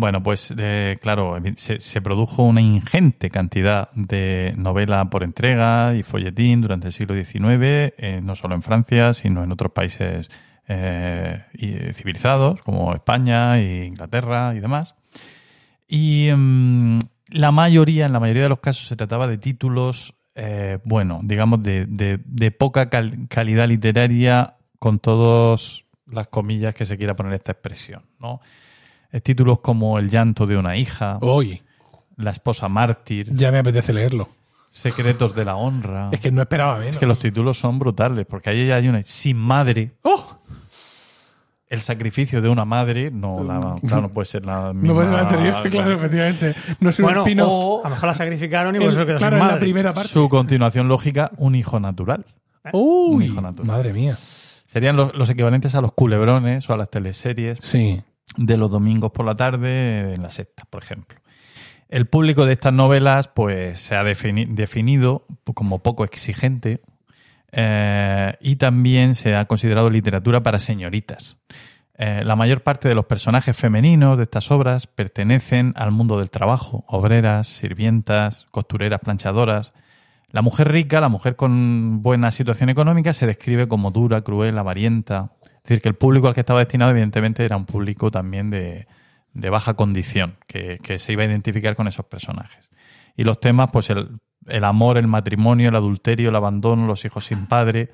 Bueno, 0.00 0.22
pues 0.22 0.54
eh, 0.56 0.96
claro, 1.02 1.36
se, 1.56 2.00
produjo 2.00 2.44
una 2.44 2.60
ingente 2.60 3.30
cantidad 3.30 3.90
de 3.94 4.54
novela 4.56 5.10
por 5.10 5.24
entrega 5.24 5.96
y 5.96 6.04
folletín 6.04 6.60
durante 6.60 6.86
el 6.86 6.92
siglo 6.92 7.16
XIX, 7.16 7.42
eh, 7.98 8.20
no 8.22 8.36
solo 8.36 8.54
en 8.54 8.62
Francia, 8.62 9.12
sino 9.12 9.42
en 9.42 9.50
otros 9.50 9.72
países 9.72 10.30
eh, 10.68 11.42
civilizados 11.94 12.62
como 12.62 12.94
España 12.94 13.58
e 13.58 13.86
Inglaterra 13.86 14.54
y 14.54 14.60
demás. 14.60 14.94
Y 15.88 16.30
mm, 16.32 17.00
la 17.30 17.50
mayoría, 17.50 18.06
en 18.06 18.12
la 18.12 18.20
mayoría 18.20 18.44
de 18.44 18.50
los 18.50 18.60
casos, 18.60 18.86
se 18.86 18.94
trataba 18.94 19.26
de 19.26 19.38
títulos, 19.38 20.14
eh, 20.36 20.78
bueno, 20.84 21.22
digamos, 21.24 21.60
de, 21.60 21.86
de- 21.88 22.50
poca 22.52 22.88
cal- 22.88 23.26
calidad 23.28 23.66
literaria, 23.66 24.54
con 24.78 25.00
todas 25.00 25.84
las 26.06 26.28
comillas 26.28 26.72
que 26.72 26.86
se 26.86 26.96
quiera 26.96 27.16
poner 27.16 27.32
esta 27.32 27.50
expresión, 27.50 28.04
¿no? 28.20 28.40
Eh, 29.10 29.20
títulos 29.20 29.60
como 29.60 29.98
El 29.98 30.10
llanto 30.10 30.46
de 30.46 30.56
una 30.56 30.76
hija, 30.76 31.18
La 32.16 32.30
esposa 32.30 32.68
mártir, 32.68 33.30
ya 33.34 33.50
me 33.52 33.58
apetece 33.58 33.92
leerlo. 33.92 34.28
Secretos 34.70 35.34
de 35.34 35.44
la 35.46 35.56
honra. 35.56 36.10
Es 36.12 36.20
que 36.20 36.30
no 36.30 36.42
esperaba 36.42 36.76
menos. 36.78 36.94
Es 36.94 36.98
que 36.98 37.06
los 37.06 37.18
títulos 37.18 37.58
son 37.58 37.78
brutales, 37.78 38.26
porque 38.26 38.50
ahí 38.50 38.70
hay 38.70 38.86
una 38.88 39.02
Sin 39.02 39.36
madre, 39.38 39.92
¡Oh! 40.02 40.36
el 41.68 41.80
sacrificio 41.82 42.40
de 42.42 42.48
una 42.48 42.64
madre, 42.64 43.10
no, 43.10 43.42
la- 43.44 43.76
claro, 43.80 44.02
no 44.02 44.08
puede 44.10 44.24
ser 44.26 44.44
la 44.46 44.72
misma. 44.72 44.88
No 44.88 44.94
puede 44.94 45.08
ser 45.08 45.16
la 45.16 45.22
anterior, 45.22 45.54
claro, 45.70 45.92
efectivamente. 45.92 46.54
No 46.80 46.90
es 46.90 46.98
un 46.98 47.04
Bueno, 47.04 47.20
spin-off. 47.22 47.64
o 47.64 47.80
a 47.84 47.88
lo 47.88 47.94
mejor 47.94 48.06
la 48.08 48.14
sacrificaron 48.14 48.74
y 48.76 48.78
por 48.78 48.88
El- 48.88 48.94
eso 48.94 49.06
quedó 49.06 49.18
claro, 49.18 49.36
sin 49.36 49.42
en 49.42 49.48
la 49.48 49.52
madre. 49.54 49.60
primera 49.60 49.94
parte. 49.94 50.08
Su 50.10 50.28
continuación 50.28 50.88
lógica, 50.88 51.30
un 51.38 51.54
hijo 51.54 51.78
natural. 51.80 52.26
Un 52.72 53.16
Uy, 53.16 53.26
hijo 53.26 53.40
natural. 53.40 53.66
madre 53.66 53.92
mía. 53.94 54.16
Serían 54.66 54.96
los, 54.96 55.14
los 55.14 55.30
equivalentes 55.30 55.74
a 55.74 55.80
los 55.80 55.92
culebrones 55.92 56.68
o 56.68 56.74
a 56.74 56.76
las 56.76 56.90
teleseries 56.90 57.58
Sí. 57.62 58.02
De 58.36 58.56
los 58.56 58.70
domingos 58.70 59.10
por 59.12 59.26
la 59.26 59.34
tarde 59.34 60.14
en 60.14 60.22
la 60.22 60.30
sexta, 60.30 60.64
por 60.68 60.82
ejemplo. 60.82 61.18
El 61.88 62.06
público 62.06 62.44
de 62.44 62.52
estas 62.52 62.72
novelas 62.72 63.28
pues 63.28 63.80
se 63.80 63.96
ha 63.96 64.02
defini- 64.04 64.46
definido 64.48 65.26
como 65.54 65.78
poco 65.82 66.04
exigente 66.04 66.82
eh, 67.50 68.34
y 68.40 68.56
también 68.56 69.14
se 69.14 69.34
ha 69.34 69.46
considerado 69.46 69.88
literatura 69.88 70.42
para 70.42 70.58
señoritas. 70.58 71.38
Eh, 71.96 72.22
la 72.24 72.36
mayor 72.36 72.60
parte 72.60 72.88
de 72.88 72.94
los 72.94 73.06
personajes 73.06 73.56
femeninos 73.56 74.18
de 74.18 74.24
estas 74.24 74.50
obras 74.50 74.86
pertenecen 74.86 75.72
al 75.76 75.90
mundo 75.90 76.18
del 76.18 76.30
trabajo, 76.30 76.84
obreras, 76.86 77.48
sirvientas, 77.48 78.46
costureras, 78.50 79.00
planchadoras. 79.00 79.72
La 80.30 80.42
mujer 80.42 80.70
rica, 80.70 81.00
la 81.00 81.08
mujer 81.08 81.36
con 81.36 82.02
buena 82.02 82.30
situación 82.30 82.68
económica, 82.68 83.14
se 83.14 83.26
describe 83.26 83.66
como 83.66 83.90
dura, 83.90 84.20
cruel, 84.20 84.58
avarienta. 84.58 85.32
Es 85.58 85.62
decir, 85.64 85.82
que 85.82 85.88
el 85.88 85.94
público 85.94 86.28
al 86.28 86.34
que 86.34 86.40
estaba 86.40 86.60
destinado, 86.60 86.90
evidentemente, 86.90 87.44
era 87.44 87.56
un 87.56 87.66
público 87.66 88.10
también 88.10 88.50
de, 88.50 88.86
de 89.34 89.50
baja 89.50 89.74
condición, 89.74 90.36
que, 90.46 90.78
que 90.82 90.98
se 90.98 91.12
iba 91.12 91.22
a 91.22 91.26
identificar 91.26 91.76
con 91.76 91.88
esos 91.88 92.06
personajes. 92.06 92.70
Y 93.16 93.24
los 93.24 93.40
temas, 93.40 93.70
pues 93.72 93.90
el, 93.90 94.20
el 94.46 94.64
amor, 94.64 94.98
el 94.98 95.06
matrimonio, 95.06 95.68
el 95.68 95.76
adulterio, 95.76 96.30
el 96.30 96.36
abandono, 96.36 96.86
los 96.86 97.04
hijos 97.04 97.26
sin 97.26 97.46
padre, 97.46 97.90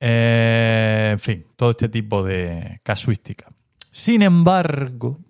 eh, 0.00 1.10
en 1.12 1.18
fin, 1.18 1.46
todo 1.56 1.70
este 1.70 1.88
tipo 1.88 2.22
de 2.22 2.80
casuística. 2.82 3.50
Sin 3.90 4.22
embargo, 4.22 5.20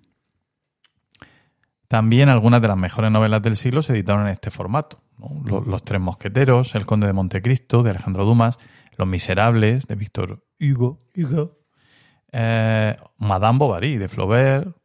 también 1.89 2.29
algunas 2.29 2.61
de 2.61 2.69
las 2.69 2.77
mejores 2.77 3.11
novelas 3.11 3.43
del 3.43 3.57
siglo 3.57 3.83
se 3.83 3.93
editaron 3.93 4.27
en 4.27 4.33
este 4.33 4.51
formato. 4.51 5.01
¿No? 5.19 5.43
Los, 5.45 5.67
Los 5.67 5.85
Tres 5.85 6.01
Mosqueteros, 6.01 6.75
El 6.75 6.87
Conde 6.87 7.07
de 7.07 7.13
Montecristo, 7.13 7.83
de 7.83 7.91
Alejandro 7.91 8.25
Dumas, 8.25 8.59
Los 8.97 9.07
Miserables, 9.09 9.87
de 9.87 9.95
Víctor 9.95 10.45
Hugo, 10.61 10.99
Hugo. 11.17 11.59
eh, 12.33 12.97
Madame 13.19 13.59
Bovary, 13.59 13.97
de 13.97 14.09
Flaubert, 14.09 14.77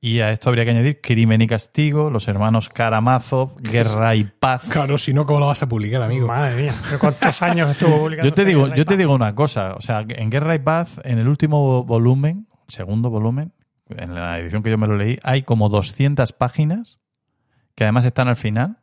y 0.00 0.20
a 0.20 0.30
esto 0.30 0.48
habría 0.48 0.64
que 0.64 0.70
añadir 0.70 1.00
Crimen 1.00 1.40
y 1.40 1.48
Castigo, 1.48 2.08
Los 2.08 2.28
Hermanos 2.28 2.68
Karamazov, 2.68 3.56
Guerra 3.60 4.14
y 4.14 4.24
Paz. 4.24 4.62
Claro, 4.70 4.96
si 4.96 5.12
no, 5.12 5.26
¿cómo 5.26 5.40
lo 5.40 5.48
vas 5.48 5.62
a 5.64 5.68
publicar, 5.68 6.00
amigo? 6.02 6.28
Madre 6.28 6.62
mía. 6.62 6.74
¿pero 6.84 7.00
¿Cuántos 7.00 7.42
años 7.42 7.68
estuvo 7.70 7.98
publicando? 7.98 8.28
Yo 8.28 8.34
te 8.34 8.44
digo, 8.44 8.68
yo 8.74 8.84
te 8.84 8.96
digo 8.96 9.12
una 9.12 9.34
cosa, 9.34 9.74
o 9.74 9.80
sea, 9.80 10.04
en 10.08 10.30
Guerra 10.30 10.54
y 10.54 10.60
Paz, 10.60 11.00
en 11.02 11.18
el 11.18 11.26
último 11.26 11.82
volumen, 11.82 12.46
segundo 12.68 13.10
volumen, 13.10 13.52
en 13.88 14.14
la 14.14 14.38
edición 14.38 14.62
que 14.62 14.70
yo 14.70 14.78
me 14.78 14.86
lo 14.86 14.96
leí, 14.96 15.18
hay 15.24 15.42
como 15.42 15.68
200 15.68 16.32
páginas 16.32 17.00
que 17.74 17.84
además 17.84 18.04
están 18.04 18.28
al 18.28 18.36
final, 18.36 18.77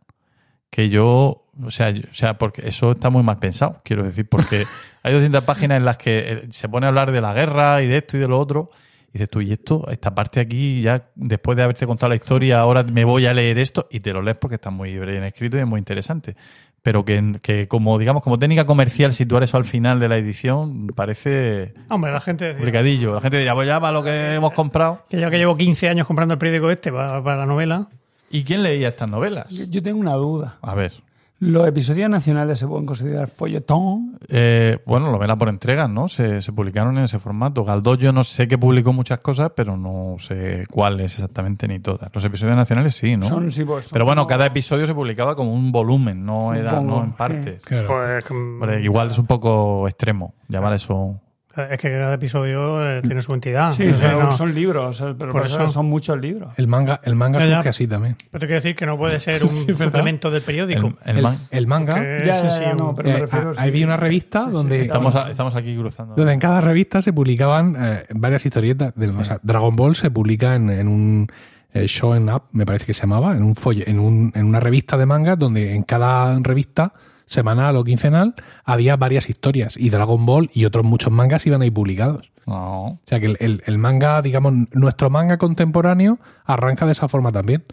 que 0.76 0.90
yo, 0.90 1.46
o 1.64 1.72
sea, 1.72 1.90
yo- 1.92 2.04
o 2.12 2.14
sea, 2.14 2.38
porque 2.38 2.68
eso 2.68 2.92
está 2.92 3.10
muy 3.10 3.24
mal 3.24 3.40
pensado, 3.40 3.80
quiero 3.86 4.04
decir, 4.04 4.28
porque 4.28 4.64
hay 5.04 5.14
200 5.14 5.42
páginas 5.46 5.78
en 5.78 5.86
las 5.86 5.96
que 5.98 6.20
eh, 6.20 6.48
se 6.50 6.68
pone 6.68 6.86
a 6.86 6.90
hablar 6.90 7.14
de 7.14 7.22
la 7.22 7.34
guerra 7.34 7.82
y 7.82 7.88
de 7.88 7.96
esto 7.96 8.18
y 8.18 8.20
de 8.20 8.28
lo 8.28 8.38
otro, 8.38 8.72
y 9.10 9.14
dices 9.14 9.30
tú, 9.30 9.40
y 9.40 9.54
esto, 9.54 9.86
esta 9.90 10.14
parte 10.14 10.42
aquí, 10.42 10.82
ya 10.82 11.06
después 11.16 11.56
de 11.56 11.64
haberte 11.64 11.88
contado 11.88 12.10
la 12.10 12.18
historia, 12.18 12.60
ahora 12.60 12.84
me 12.84 13.06
voy 13.06 13.26
a 13.26 13.34
leer 13.34 13.58
esto, 13.58 13.88
y 13.90 14.02
te 14.02 14.12
lo 14.12 14.22
lees 14.22 14.38
porque 14.38 14.56
está 14.56 14.70
muy 14.70 14.98
bien 15.00 15.24
escrito 15.24 15.56
y 15.56 15.62
es 15.62 15.66
muy 15.66 15.78
interesante. 15.80 16.36
Pero 16.84 17.06
que, 17.06 17.38
que 17.42 17.68
como, 17.70 17.98
digamos, 17.98 18.22
como 18.22 18.38
técnica 18.38 18.66
comercial, 18.66 19.14
situar 19.14 19.42
eso 19.44 19.56
al 19.56 19.64
final 19.66 19.98
de 20.02 20.10
la 20.10 20.18
edición 20.18 20.88
parece 20.88 21.74
Hombre, 21.90 22.12
la 22.12 22.20
gente 22.20 22.52
complicadillo. 22.52 23.16
La 23.16 23.22
gente 23.22 23.40
dirá, 23.40 23.56
pues 23.56 23.66
ya 23.68 23.80
para 23.80 23.94
lo 23.94 24.04
que 24.04 24.36
hemos 24.36 24.52
comprado. 24.54 25.04
que 25.10 25.20
yo 25.22 25.32
que 25.32 25.38
llevo 25.38 25.56
15 25.58 25.88
años 25.90 26.06
comprando 26.06 26.34
el 26.34 26.38
periódico 26.38 26.70
este 26.70 26.92
para, 26.92 27.24
para 27.24 27.38
la 27.38 27.46
novela. 27.46 27.88
¿Y 28.32 28.44
quién 28.44 28.64
leía 28.64 28.90
estas 28.90 29.10
novelas? 29.10 29.48
Yo 29.50 29.82
tengo 29.82 30.00
una 30.00 30.14
duda. 30.14 30.58
A 30.62 30.76
ver. 30.76 30.92
¿Los 31.40 31.68
episodios 31.68 32.10
nacionales 32.10 32.58
se 32.58 32.66
pueden 32.66 32.86
considerar 32.86 33.28
folletón? 33.28 34.18
Eh, 34.30 34.80
bueno, 34.86 35.12
novela 35.12 35.36
por 35.36 35.50
entregas, 35.50 35.90
¿no? 35.90 36.08
Se, 36.08 36.42
se 36.42 36.54
publicaron 36.54 36.98
en 36.98 37.04
ese 37.04 37.20
formato. 37.20 37.66
Galdós 37.66 38.00
yo 38.00 38.14
no 38.14 38.24
sé 38.24 38.48
que 38.48 38.58
publicó 38.58 38.94
muchas 38.94 39.20
cosas, 39.20 39.52
pero 39.54 39.76
no 39.76 40.16
sé 40.18 40.64
cuáles 40.72 41.14
exactamente 41.14 41.68
ni 41.68 41.80
todas. 41.80 42.10
Los 42.14 42.24
episodios 42.24 42.56
nacionales 42.56 42.96
sí, 42.96 43.18
¿no? 43.18 43.28
Son, 43.28 43.52
sí, 43.52 43.66
pues, 43.66 43.86
son 43.86 43.92
pero 43.94 44.06
bueno, 44.06 44.22
como- 44.22 44.30
cada 44.30 44.46
episodio 44.46 44.86
se 44.86 44.96
publicaba 44.96 45.36
como 45.36 45.54
un 45.54 45.74
volumen, 45.74 46.26
no 46.26 46.54
era 46.54 46.80
no 46.80 47.02
en 47.04 47.10
sí. 47.10 47.16
partes. 47.18 47.62
Claro. 47.64 47.88
Pues 47.90 48.26
mm, 48.32 48.84
igual 48.86 49.12
es 49.12 49.18
un 49.20 49.28
poco 49.28 49.88
extremo 49.90 50.34
llamar 50.48 50.72
eso. 50.74 51.20
Es 51.58 51.80
que 51.80 51.90
cada 51.90 52.14
episodio 52.16 52.84
eh, 52.98 53.02
tiene 53.02 53.22
su 53.22 53.34
entidad. 53.34 53.72
Sí, 53.74 53.86
no- 53.86 54.32
son 54.36 54.54
libros, 54.54 55.00
eh, 55.02 55.16
pero 55.18 55.32
Por 55.32 55.46
eso 55.46 55.68
son 55.70 55.86
muchos 55.88 56.20
libros. 56.20 56.54
El 56.58 56.68
manga, 56.68 57.00
el 57.04 57.16
manga 57.16 57.40
Ya, 57.40 57.46
ya. 57.48 57.56
surge 57.58 57.70
así 57.70 57.88
también. 57.88 58.16
Pero 58.32 58.40
te 58.40 58.46
quiero 58.48 58.56
decir 58.62 58.76
que 58.76 58.86
no 58.86 58.98
puede 58.98 59.20
ser 59.20 59.42
un 59.44 59.50
Sí, 59.50 59.66
del 59.66 60.42
periódico. 60.42 60.88
El, 60.88 61.12
el 61.12 61.18
El, 61.18 61.24
man- 61.24 61.38
el 61.52 61.68
manga. 61.68 61.96
Ya, 62.24 62.74
no, 62.78 62.94
pero 62.94 63.10
me 63.10 63.16
eh, 63.16 63.20
refiero, 63.20 63.50
ah, 63.52 63.54
sí. 63.56 63.60
ahí 63.64 63.72
vi 63.72 63.84
una 63.84 63.98
revista 63.98 64.40
Sí, 64.42 64.46
sí, 64.48 64.52
donde, 64.54 64.82
estamos, 64.82 65.16
a- 65.16 65.30
estamos 65.32 65.56
aquí 65.56 65.76
cruzando. 65.78 66.16
donde 66.16 66.34
en 66.34 66.40
cada 66.40 66.62
revista 66.62 67.02
se 67.02 67.14
publicaban 67.14 67.76
eh, 67.80 68.04
varias 68.14 68.46
historietas. 68.46 68.94
del- 68.96 69.12
o 69.12 69.24
sea, 69.24 69.40
Dragon 69.44 69.76
Ball 69.76 69.96
se 69.96 70.12
publica 70.12 70.56
en, 70.56 70.70
en 70.70 70.88
un 70.88 71.28
eh, 71.74 71.86
Shonen 71.88 72.30
Up, 72.34 72.44
me 72.54 72.66
parece 72.66 72.86
que 72.86 72.94
se 72.94 73.02
llamaba, 73.02 73.36
en 73.36 73.44
un 73.44 73.56
folle, 73.56 73.84
en, 73.90 74.00
un, 74.00 74.32
en 74.34 74.46
una 74.46 74.60
revista 74.60 74.98
de 74.98 75.06
manga 75.06 75.36
donde 75.36 75.76
en 75.76 75.84
cada 75.84 76.38
revista 76.40 76.94
semanal 77.26 77.76
o 77.78 77.84
quincenal 77.84 78.36
había 78.64 78.96
varias 78.98 79.30
historias 79.30 79.78
y 79.78 79.90
Dragon 79.90 80.26
Ball 80.26 80.50
y 80.54 80.66
otros 80.66 80.86
muchos 80.86 81.12
mangas 81.12 81.46
iban 81.48 81.62
ahí 81.62 81.72
publicados. 81.72 82.32
O 82.46 83.00
sea 83.06 83.20
que 83.20 83.26
el, 83.28 83.38
el- 83.40 83.64
el 83.66 83.78
manga, 83.78 84.22
digamos, 84.22 84.54
nuestro 84.74 85.10
manga 85.10 85.38
contemporáneo 85.38 86.20
arranca 86.46 86.86
de 86.86 86.92
esa 86.92 87.08
forma 87.08 87.32
también. 87.32 87.64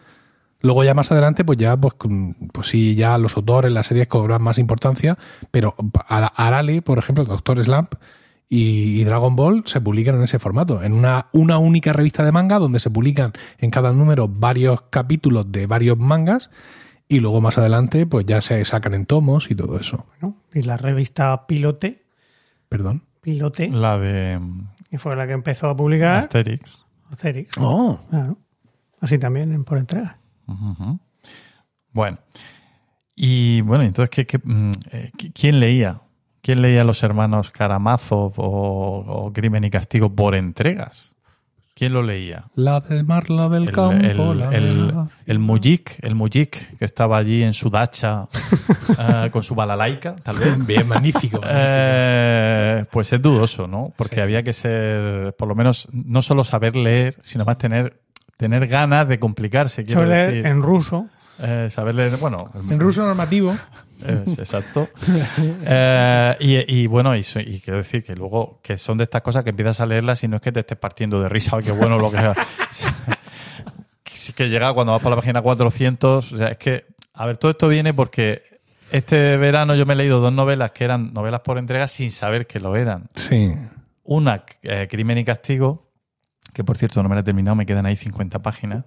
Luego 0.62 0.84
ya 0.84 0.94
más 0.94 1.10
adelante, 1.10 1.44
pues 1.44 1.58
ya, 1.58 1.76
pues, 1.76 1.94
pues 2.52 2.68
sí, 2.68 2.94
ya 2.94 3.18
los 3.18 3.36
autores, 3.36 3.72
las 3.72 3.86
series 3.86 4.06
cobran 4.06 4.40
más 4.42 4.58
importancia, 4.58 5.18
pero 5.50 5.74
Ara- 6.08 6.32
Arale, 6.36 6.82
por 6.82 6.98
ejemplo, 6.98 7.24
Doctor 7.24 7.62
Slump 7.64 7.94
y, 8.48 9.00
y 9.00 9.04
Dragon 9.04 9.34
Ball 9.34 9.64
se 9.66 9.80
publican 9.80 10.14
en 10.14 10.22
ese 10.22 10.38
formato, 10.38 10.82
en 10.82 10.92
una, 10.92 11.26
una 11.32 11.58
única 11.58 11.92
revista 11.92 12.24
de 12.24 12.30
manga 12.32 12.58
donde 12.60 12.78
se 12.78 12.90
publican 12.90 13.32
en 13.58 13.70
cada 13.70 13.92
número 13.92 14.28
varios 14.28 14.82
capítulos 14.88 15.50
de 15.50 15.66
varios 15.66 15.98
mangas 15.98 16.48
y 17.16 17.20
luego 17.20 17.40
más 17.40 17.58
adelante, 17.58 18.06
pues 18.06 18.24
ya 18.26 18.40
se 18.40 18.64
sacan 18.64 18.94
en 18.94 19.04
tomos 19.06 19.50
y 19.50 19.54
todo 19.54 19.78
eso. 19.78 20.06
¿no? 20.20 20.36
Y 20.54 20.62
la 20.62 20.76
revista 20.76 21.46
Pilote, 21.46 22.04
Perdón. 22.68 23.02
Pilote, 23.20 23.68
La 23.70 23.98
de 23.98 24.40
que 24.90 24.98
fue 24.98 25.14
la 25.16 25.26
que 25.26 25.32
empezó 25.32 25.68
a 25.68 25.76
publicar 25.76 26.16
Asterix. 26.16 26.78
Asterix. 27.10 27.50
Oh, 27.58 27.98
Claro. 28.10 28.38
Así 29.00 29.18
también 29.18 29.52
en- 29.52 29.64
por 29.64 29.78
entrega. 29.78 30.18
Ujú. 30.46 30.98
Bueno. 31.92 32.18
Y 33.14 33.60
bueno, 33.62 33.84
entonces, 33.84 34.10
¿qué, 34.10 34.26
qué, 34.26 34.38
mm, 34.42 34.70
eh, 34.92 35.10
qui- 35.18 35.32
quién 35.34 35.60
leía? 35.60 36.00
¿Quién 36.40 36.62
leía 36.62 36.82
Los 36.82 37.02
Hermanos 37.02 37.50
Karamazov 37.50 38.32
o, 38.38 39.04
o 39.26 39.32
Crimen 39.32 39.64
y 39.64 39.70
Castigo 39.70 40.14
por 40.14 40.34
entregas? 40.34 41.11
¿Quién 41.82 41.94
lo 41.94 42.02
leía? 42.04 42.44
La 42.54 42.78
del 42.78 43.04
mar, 43.04 43.28
la 43.28 43.48
del 43.48 43.64
El, 43.64 43.72
campo, 43.72 44.30
el, 44.30 44.38
la 44.38 44.50
el, 44.54 44.86
de 44.86 44.92
la- 44.92 45.08
el 45.26 45.38
Mujik, 45.40 45.98
el 46.02 46.14
Mujik, 46.14 46.78
que 46.78 46.84
estaba 46.84 47.16
allí 47.16 47.42
en 47.42 47.54
su 47.54 47.70
dacha 47.70 48.28
eh, 49.00 49.30
con 49.32 49.42
su 49.42 49.56
balalaica, 49.56 50.14
tal 50.14 50.38
vez. 50.38 50.56
Bien, 50.64 50.86
magnífico. 50.86 51.40
Eh, 51.44 52.84
pues 52.88 53.12
es 53.12 53.20
dudoso, 53.20 53.66
¿no? 53.66 53.92
Porque 53.96 54.20
había 54.20 54.44
que 54.44 54.52
ser, 54.52 55.34
por 55.36 55.48
lo 55.48 55.56
menos, 55.56 55.88
no 55.92 56.22
solo 56.22 56.44
saber 56.44 56.76
leer, 56.76 57.16
sino 57.20 57.44
más 57.44 57.58
tener, 57.58 58.00
tener 58.36 58.68
ganas 58.68 59.08
de 59.08 59.18
complicarse, 59.18 59.82
quiero 59.82 60.06
leer 60.06 60.30
decir. 60.30 60.46
en 60.46 60.62
ruso. 60.62 61.08
Eh, 61.40 61.66
saber 61.68 61.96
leer, 61.96 62.16
bueno, 62.18 62.38
en 62.70 62.78
ruso 62.78 63.04
normativo, 63.04 63.56
es- 64.06 64.38
exacto. 64.38 64.88
Eh, 65.64 66.36
y, 66.40 66.82
y 66.82 66.86
bueno, 66.86 67.14
y, 67.16 67.22
quiero 67.22 67.76
decir 67.78 68.02
que 68.02 68.14
luego, 68.14 68.60
que 68.62 68.76
son 68.78 68.98
de 68.98 69.04
estas 69.04 69.22
cosas 69.22 69.44
que 69.44 69.50
empiezas 69.50 69.80
a 69.80 69.86
leerlas 69.86 70.22
y 70.24 70.28
no 70.28 70.36
es 70.36 70.42
que 70.42 70.52
te 70.52 70.60
estés 70.60 70.76
partiendo 70.78 71.20
de 71.20 71.28
risa, 71.28 71.56
"Ay, 71.56 71.62
qué 71.64 71.72
bueno 71.72 71.98
lo 71.98 72.10
que 74.02 74.16
sí 74.16 74.32
que 74.32 74.48
llega 74.48 74.72
cuando 74.72 74.92
vas 74.92 75.02
por 75.02 75.10
la 75.10 75.16
página 75.16 75.40
400, 75.42 76.32
o 76.32 76.36
sea, 76.38 76.48
es 76.48 76.58
que, 76.58 76.86
a 77.14 77.26
ver, 77.26 77.36
todo 77.36 77.50
esto 77.50 77.68
viene 77.68 77.94
porque 77.94 78.42
este 78.90 79.36
verano 79.36 79.74
yo 79.74 79.86
me 79.86 79.94
he 79.94 79.96
leído 79.96 80.20
dos 80.20 80.32
novelas 80.32 80.72
que 80.72 80.84
eran 80.84 81.12
novelas 81.12 81.40
por 81.40 81.58
entrega 81.58 81.88
sin 81.88 82.10
saber 82.10 82.46
que 82.46 82.60
lo 82.60 82.76
eran. 82.76 83.08
sí. 83.14 83.54
Una, 84.04 84.44
eh, 84.64 84.88
Crimen 84.90 85.16
y 85.18 85.24
Castigo, 85.24 85.92
que 86.52 86.64
por 86.64 86.76
cierto 86.76 87.00
no 87.04 87.08
me 87.08 87.14
la 87.14 87.20
he 87.20 87.24
terminado, 87.24 87.54
me 87.54 87.64
quedan 87.64 87.86
ahí 87.86 87.94
50 87.94 88.42
páginas. 88.42 88.84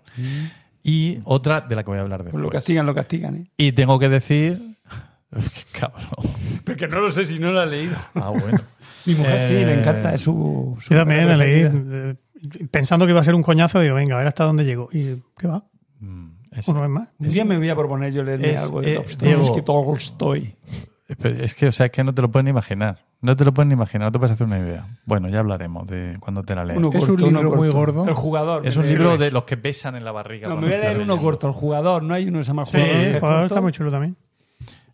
Y 0.87 1.17
otra 1.23 1.61
de 1.61 1.75
la 1.75 1.83
que 1.83 1.89
voy 1.89 1.97
a 1.97 2.01
hablar 2.01 2.19
Pues 2.21 2.33
lo 2.35 2.39
después. 2.41 2.53
castigan, 2.53 2.85
lo 2.85 2.93
castigan, 2.93 3.35
¿eh? 3.37 3.51
Y 3.57 3.71
tengo 3.71 3.97
que 3.97 4.07
decir... 4.07 4.61
Qué 5.31 5.79
cabrón. 5.79 6.31
Porque 6.63 6.87
no 6.87 6.99
lo 6.99 7.09
sé 7.11 7.25
si 7.25 7.39
no 7.39 7.51
lo 7.51 7.59
ha 7.59 7.65
leído. 7.65 7.95
Ah, 8.13 8.29
bueno. 8.29 8.59
Mi 9.07 9.15
mujer 9.15 9.39
sí, 9.47 9.53
Eh, 9.55 9.65
le 9.65 9.79
encanta, 9.79 10.13
es 10.13 10.21
su. 10.21 10.77
su 10.79 10.89
Yo 10.93 10.99
también 10.99 11.27
me 11.27 11.35
leí, 11.37 11.67
eh, 11.67 12.15
pensando 12.71 13.05
que 13.05 13.11
iba 13.13 13.21
a 13.21 13.23
ser 13.23 13.33
un 13.35 13.41
coñazo, 13.43 13.79
digo, 13.79 13.95
venga, 13.95 14.15
a 14.15 14.19
ver 14.19 14.27
hasta 14.27 14.43
dónde 14.45 14.63
llego. 14.63 14.89
Y 14.93 15.21
¿qué 15.37 15.47
va? 15.47 15.65
Mm, 15.99 16.27
es, 16.51 16.65
vez 16.67 16.89
más. 16.89 17.09
Un 17.19 17.29
día 17.29 17.45
me 17.45 17.57
voy 17.57 17.69
a 17.69 17.75
proponer 17.75 18.13
yo 18.13 18.23
leerme 18.23 18.53
es- 18.53 18.59
algo 18.59 18.81
de 18.81 18.93
eh, 18.93 18.95
Tolstoy. 18.97 19.27
Diego- 19.27 19.43
Es 19.43 19.49
que 19.51 19.61
Tolstoy. 19.63 20.55
Es 21.07 21.55
que, 21.55 21.67
o 21.67 21.71
sea, 21.71 21.87
es 21.87 21.91
que 21.91 22.03
no 22.03 22.13
te 22.13 22.21
lo 22.21 22.31
puedes 22.31 22.43
ni 22.45 22.49
imaginar. 22.51 23.05
No 23.21 23.35
te 23.35 23.43
lo 23.45 23.53
puedes 23.53 23.67
ni 23.67 23.73
imaginar, 23.73 24.07
no 24.07 24.11
te 24.11 24.19
puedes 24.19 24.33
hacer 24.33 24.45
una 24.45 24.59
idea. 24.59 24.85
Bueno, 25.05 25.29
ya 25.29 25.39
hablaremos 25.39 25.87
de 25.87 26.17
cuando 26.19 26.43
te 26.43 26.53
la 26.55 26.63
leas. 26.65 26.77
Uno 26.77 26.89
Es 26.93 27.03
un 27.03 27.09
corto, 27.15 27.25
uno 27.27 27.41
libro 27.41 27.55
muy 27.57 27.71
corto. 27.71 27.93
gordo. 27.99 28.07
El 28.09 28.13
jugador. 28.15 28.67
es 28.67 28.77
un 28.77 28.85
libro 28.87 29.17
de 29.17 29.31
los 29.31 29.43
que 29.45 29.57
pesan 29.57 29.95
en 29.95 30.03
la 30.05 30.11
barriga. 30.11 30.47
No, 30.49 30.55
me 30.57 30.67
voy 30.67 30.73
a 30.75 30.77
leer 30.77 30.99
uno 30.99 31.17
corto, 31.17 31.47
el 31.47 31.53
jugador. 31.53 32.03
No 32.03 32.13
hay 32.13 32.27
uno 32.27 32.39
que 32.39 32.43
se 32.43 32.47
llama 32.49 32.65
Sí, 32.65 32.73
jugador. 32.77 32.91
que 32.95 33.01
el 33.09 33.13
es 33.15 33.19
jugador 33.19 33.39
corto. 33.41 33.53
está 33.55 33.61
muy 33.61 33.71
chulo 33.71 33.91
también. 33.91 34.15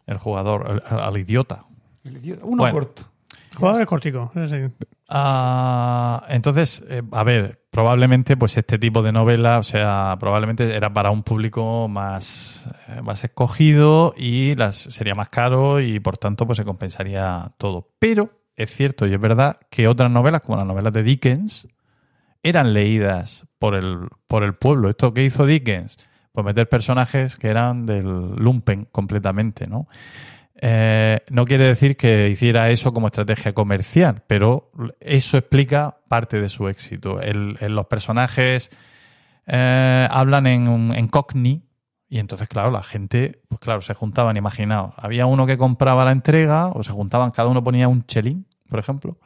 El 0.08 0.18
jugador, 0.18 0.82
el- 0.92 0.98
al 1.00 1.18
idiota. 1.18 1.66
El 2.04 2.18
idiota. 2.18 2.46
Uno 2.46 2.58
Bueno. 2.64 2.74
corto. 2.74 3.04
El 3.52 3.58
jugador 3.58 3.82
es 3.82 3.88
cortico. 3.88 4.32
ese 4.36 4.68
sí. 4.70 4.74
Ah, 5.10 6.26
entonces, 6.30 6.84
eh, 6.90 7.02
a 7.12 7.24
ver, 7.24 7.61
probablemente 7.72 8.38
pues 8.38 8.58
este 8.58 8.78
tipo 8.78 9.02
de 9.02 9.14
novela, 9.14 9.58
o 9.58 9.64
sea, 9.64 10.18
probablemente 10.20 10.76
era 10.76 10.94
para 10.94 11.10
un 11.10 11.24
público 11.24 11.88
más, 11.88 12.70
eh, 12.90 13.02
más 13.02 13.24
escogido 13.24 14.14
y 14.16 14.56
las 14.56 14.76
sería 14.76 15.16
más 15.16 15.30
caro 15.30 15.80
y 15.80 16.00
por 16.00 16.18
tanto 16.18 16.46
pues 16.46 16.58
se 16.58 16.66
compensaría 16.66 17.54
todo. 17.58 17.88
Pero 17.98 18.30
es 18.56 18.70
cierto 18.76 19.08
y 19.08 19.14
es 19.14 19.20
verdad 19.20 19.58
que 19.70 19.88
otras 19.88 20.12
novelas, 20.12 20.42
como 20.42 20.58
las 20.58 20.68
novelas 20.68 20.94
de 20.94 21.02
Dickens, 21.02 21.68
eran 22.44 22.74
leídas 22.74 23.48
por 23.58 23.76
el, 23.76 24.10
por 24.28 24.44
el 24.44 24.54
pueblo. 24.54 24.90
¿Esto 24.90 25.14
qué 25.14 25.24
hizo 25.24 25.46
Dickens? 25.46 25.98
Pues 26.34 26.46
meter 26.46 26.68
personajes 26.68 27.38
que 27.38 27.48
eran 27.48 27.86
del 27.86 28.36
lumpen 28.36 28.88
completamente, 28.92 29.68
¿no? 29.68 29.88
Eh, 30.64 31.20
no 31.32 31.44
quiere 31.46 31.64
decir 31.64 31.98
que 31.98 32.30
hiciera 32.30 32.70
eso 32.70 32.94
como 32.94 33.08
estrategia 33.08 33.52
comercial, 33.54 34.22
pero 34.28 34.72
eso 35.00 35.38
explica 35.40 35.98
parte 36.08 36.40
de 36.40 36.50
su 36.50 36.68
éxito. 36.68 37.20
El- 37.20 37.58
el- 37.62 37.74
los 37.74 37.88
personajes 37.88 38.70
eh, 39.48 40.08
hablan 40.12 40.46
en, 40.46 40.94
en 40.96 41.08
cockney 41.08 41.64
y 42.08 42.20
entonces, 42.20 42.48
claro, 42.48 42.70
la 42.70 42.84
gente, 42.84 43.42
pues 43.48 43.60
claro, 43.60 43.82
se 43.82 43.94
juntaban, 43.96 44.38
imaginaos, 44.38 44.94
había 44.98 45.26
uno 45.26 45.48
que 45.48 45.58
compraba 45.58 46.06
la 46.06 46.12
entrega 46.12 46.68
o 46.68 46.84
se 46.84 46.92
juntaban, 46.92 47.32
cada 47.32 47.48
uno 47.50 47.64
ponía 47.64 47.88
un 47.88 48.06
chelín, 48.06 48.46
por 48.70 48.78
ejemplo, 48.80 49.18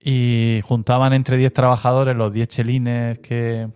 y 0.00 0.60
juntaban 0.64 1.12
entre 1.12 1.36
10 1.36 1.52
trabajadores 1.52 2.16
los 2.16 2.32
10 2.32 2.48
chelines 2.48 3.18
que, 3.18 3.68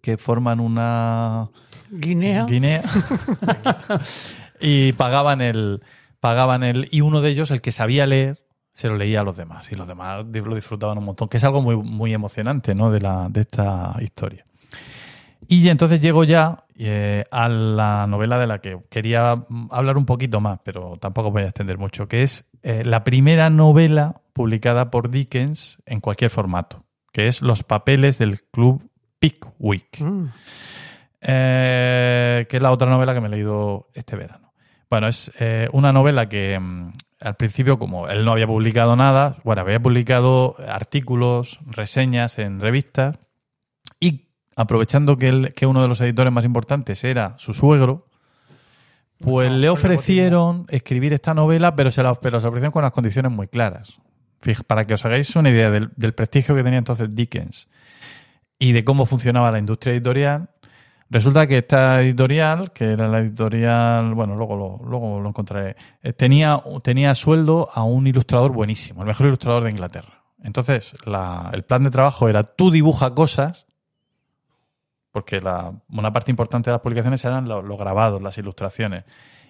que 0.00 0.16
forman 0.16 0.60
una, 0.60 1.50
Guinea. 1.90 2.44
Guinea. 2.46 2.82
y 4.60 4.92
pagaban 4.94 5.40
el, 5.42 5.80
pagaban 6.22 6.62
el, 6.62 6.86
y 6.92 7.00
uno 7.00 7.20
de 7.20 7.30
ellos, 7.30 7.50
el 7.50 7.60
que 7.60 7.72
sabía 7.72 8.06
leer, 8.06 8.46
se 8.72 8.86
lo 8.86 8.96
leía 8.96 9.22
a 9.22 9.24
los 9.24 9.36
demás. 9.36 9.72
Y 9.72 9.74
los 9.74 9.88
demás 9.88 10.24
lo 10.24 10.54
disfrutaban 10.54 10.96
un 10.96 11.04
montón, 11.04 11.28
que 11.28 11.38
es 11.38 11.42
algo 11.42 11.60
muy, 11.62 11.76
muy 11.76 12.14
emocionante, 12.14 12.76
¿no? 12.76 12.92
De 12.92 13.00
la, 13.00 13.26
de 13.28 13.40
esta 13.40 13.96
historia. 14.00 14.46
Y 15.48 15.68
entonces 15.68 15.98
llego 15.98 16.22
ya 16.22 16.62
eh, 16.78 17.24
a 17.32 17.48
la 17.48 18.06
novela 18.06 18.38
de 18.38 18.46
la 18.46 18.60
que 18.60 18.78
quería 18.88 19.44
hablar 19.70 19.98
un 19.98 20.06
poquito 20.06 20.40
más, 20.40 20.60
pero 20.62 20.96
tampoco 21.00 21.32
voy 21.32 21.42
a 21.42 21.46
extender 21.46 21.76
mucho, 21.76 22.06
que 22.06 22.22
es 22.22 22.48
eh, 22.62 22.84
la 22.84 23.02
primera 23.02 23.50
novela 23.50 24.22
publicada 24.32 24.92
por 24.92 25.10
Dickens 25.10 25.82
en 25.86 26.00
cualquier 26.00 26.30
formato, 26.30 26.84
que 27.12 27.26
es 27.26 27.42
Los 27.42 27.64
papeles 27.64 28.18
del 28.18 28.42
Club 28.44 28.88
Pickwick 29.18 30.00
Mm. 30.00 30.26
eh, 31.20 32.46
que 32.48 32.56
es 32.56 32.62
la 32.62 32.70
otra 32.70 32.88
novela 32.88 33.12
que 33.12 33.20
me 33.20 33.26
he 33.26 33.30
leído 33.30 33.88
este 33.94 34.14
verano. 34.14 34.41
Bueno, 34.92 35.08
es 35.08 35.32
eh, 35.40 35.70
una 35.72 35.90
novela 35.90 36.28
que 36.28 36.58
mm, 36.60 36.92
al 37.22 37.34
principio, 37.36 37.78
como 37.78 38.10
él 38.10 38.26
no 38.26 38.32
había 38.32 38.46
publicado 38.46 38.94
nada, 38.94 39.38
bueno, 39.42 39.62
había 39.62 39.80
publicado 39.80 40.54
artículos, 40.68 41.60
reseñas 41.64 42.38
en 42.38 42.60
revistas 42.60 43.18
y 44.00 44.28
aprovechando 44.54 45.16
que, 45.16 45.30
él- 45.30 45.48
que 45.56 45.64
uno 45.64 45.80
de 45.80 45.88
los 45.88 45.98
editores 46.02 46.30
más 46.30 46.44
importantes 46.44 47.04
era 47.04 47.36
su 47.38 47.54
suegro, 47.54 48.06
pues 49.16 49.50
No, 49.50 49.56
le 49.56 49.70
ofrecieron 49.70 50.66
escribir 50.68 51.14
esta 51.14 51.32
novela, 51.32 51.74
pero 51.74 51.90
se 51.90 52.02
la, 52.02 52.14
pero 52.16 52.38
se 52.38 52.44
la 52.44 52.48
ofrecieron 52.50 52.72
con 52.72 52.82
las 52.82 52.92
condiciones 52.92 53.32
muy 53.32 53.48
claras. 53.48 53.94
Fij- 54.42 54.62
para 54.66 54.86
que 54.86 54.92
os 54.92 55.04
hagáis 55.06 55.34
una 55.36 55.48
idea 55.48 55.70
del, 55.70 55.88
del 55.96 56.12
prestigio 56.12 56.54
que 56.54 56.62
tenía 56.62 56.78
entonces 56.80 57.14
Dickens 57.14 57.70
y 58.58 58.72
de 58.72 58.84
cómo 58.84 59.06
funcionaba 59.06 59.50
la 59.50 59.58
industria 59.58 59.94
editorial, 59.94 60.50
resulta 61.12 61.46
que 61.46 61.58
esta 61.58 62.00
editorial, 62.02 62.72
que 62.72 62.86
era 62.92 63.06
la 63.06 63.18
editorial, 63.20 64.14
bueno, 64.14 64.34
luego 64.36 64.56
lo, 64.56 64.80
luego 64.88 65.20
lo 65.20 65.28
encontraré, 65.28 65.76
eh, 66.02 66.12
tenía, 66.12 66.60
tenía 66.82 67.14
sueldo 67.14 67.68
a 67.72 67.84
un 67.84 68.06
ilustrador 68.06 68.52
buenísimo, 68.52 69.02
el 69.02 69.06
mejor 69.08 69.26
ilustrador 69.26 69.64
de 69.64 69.70
Inglaterra. 69.70 70.24
Entonces, 70.42 70.94
la- 71.06 71.50
el 71.52 71.62
plan 71.62 71.84
de 71.84 71.90
trabajo 71.90 72.28
era 72.28 72.42
tú 72.42 72.70
dibuja 72.70 73.14
cosas, 73.14 73.66
porque 75.12 75.40
la- 75.40 75.72
una 75.90 76.12
parte 76.12 76.30
importante 76.30 76.70
de 76.70 76.74
las 76.74 76.80
publicaciones 76.80 77.24
eran 77.24 77.48
lo- 77.48 77.62
los 77.62 77.78
grabados, 77.78 78.22
las 78.22 78.38
ilustraciones. 78.38 79.04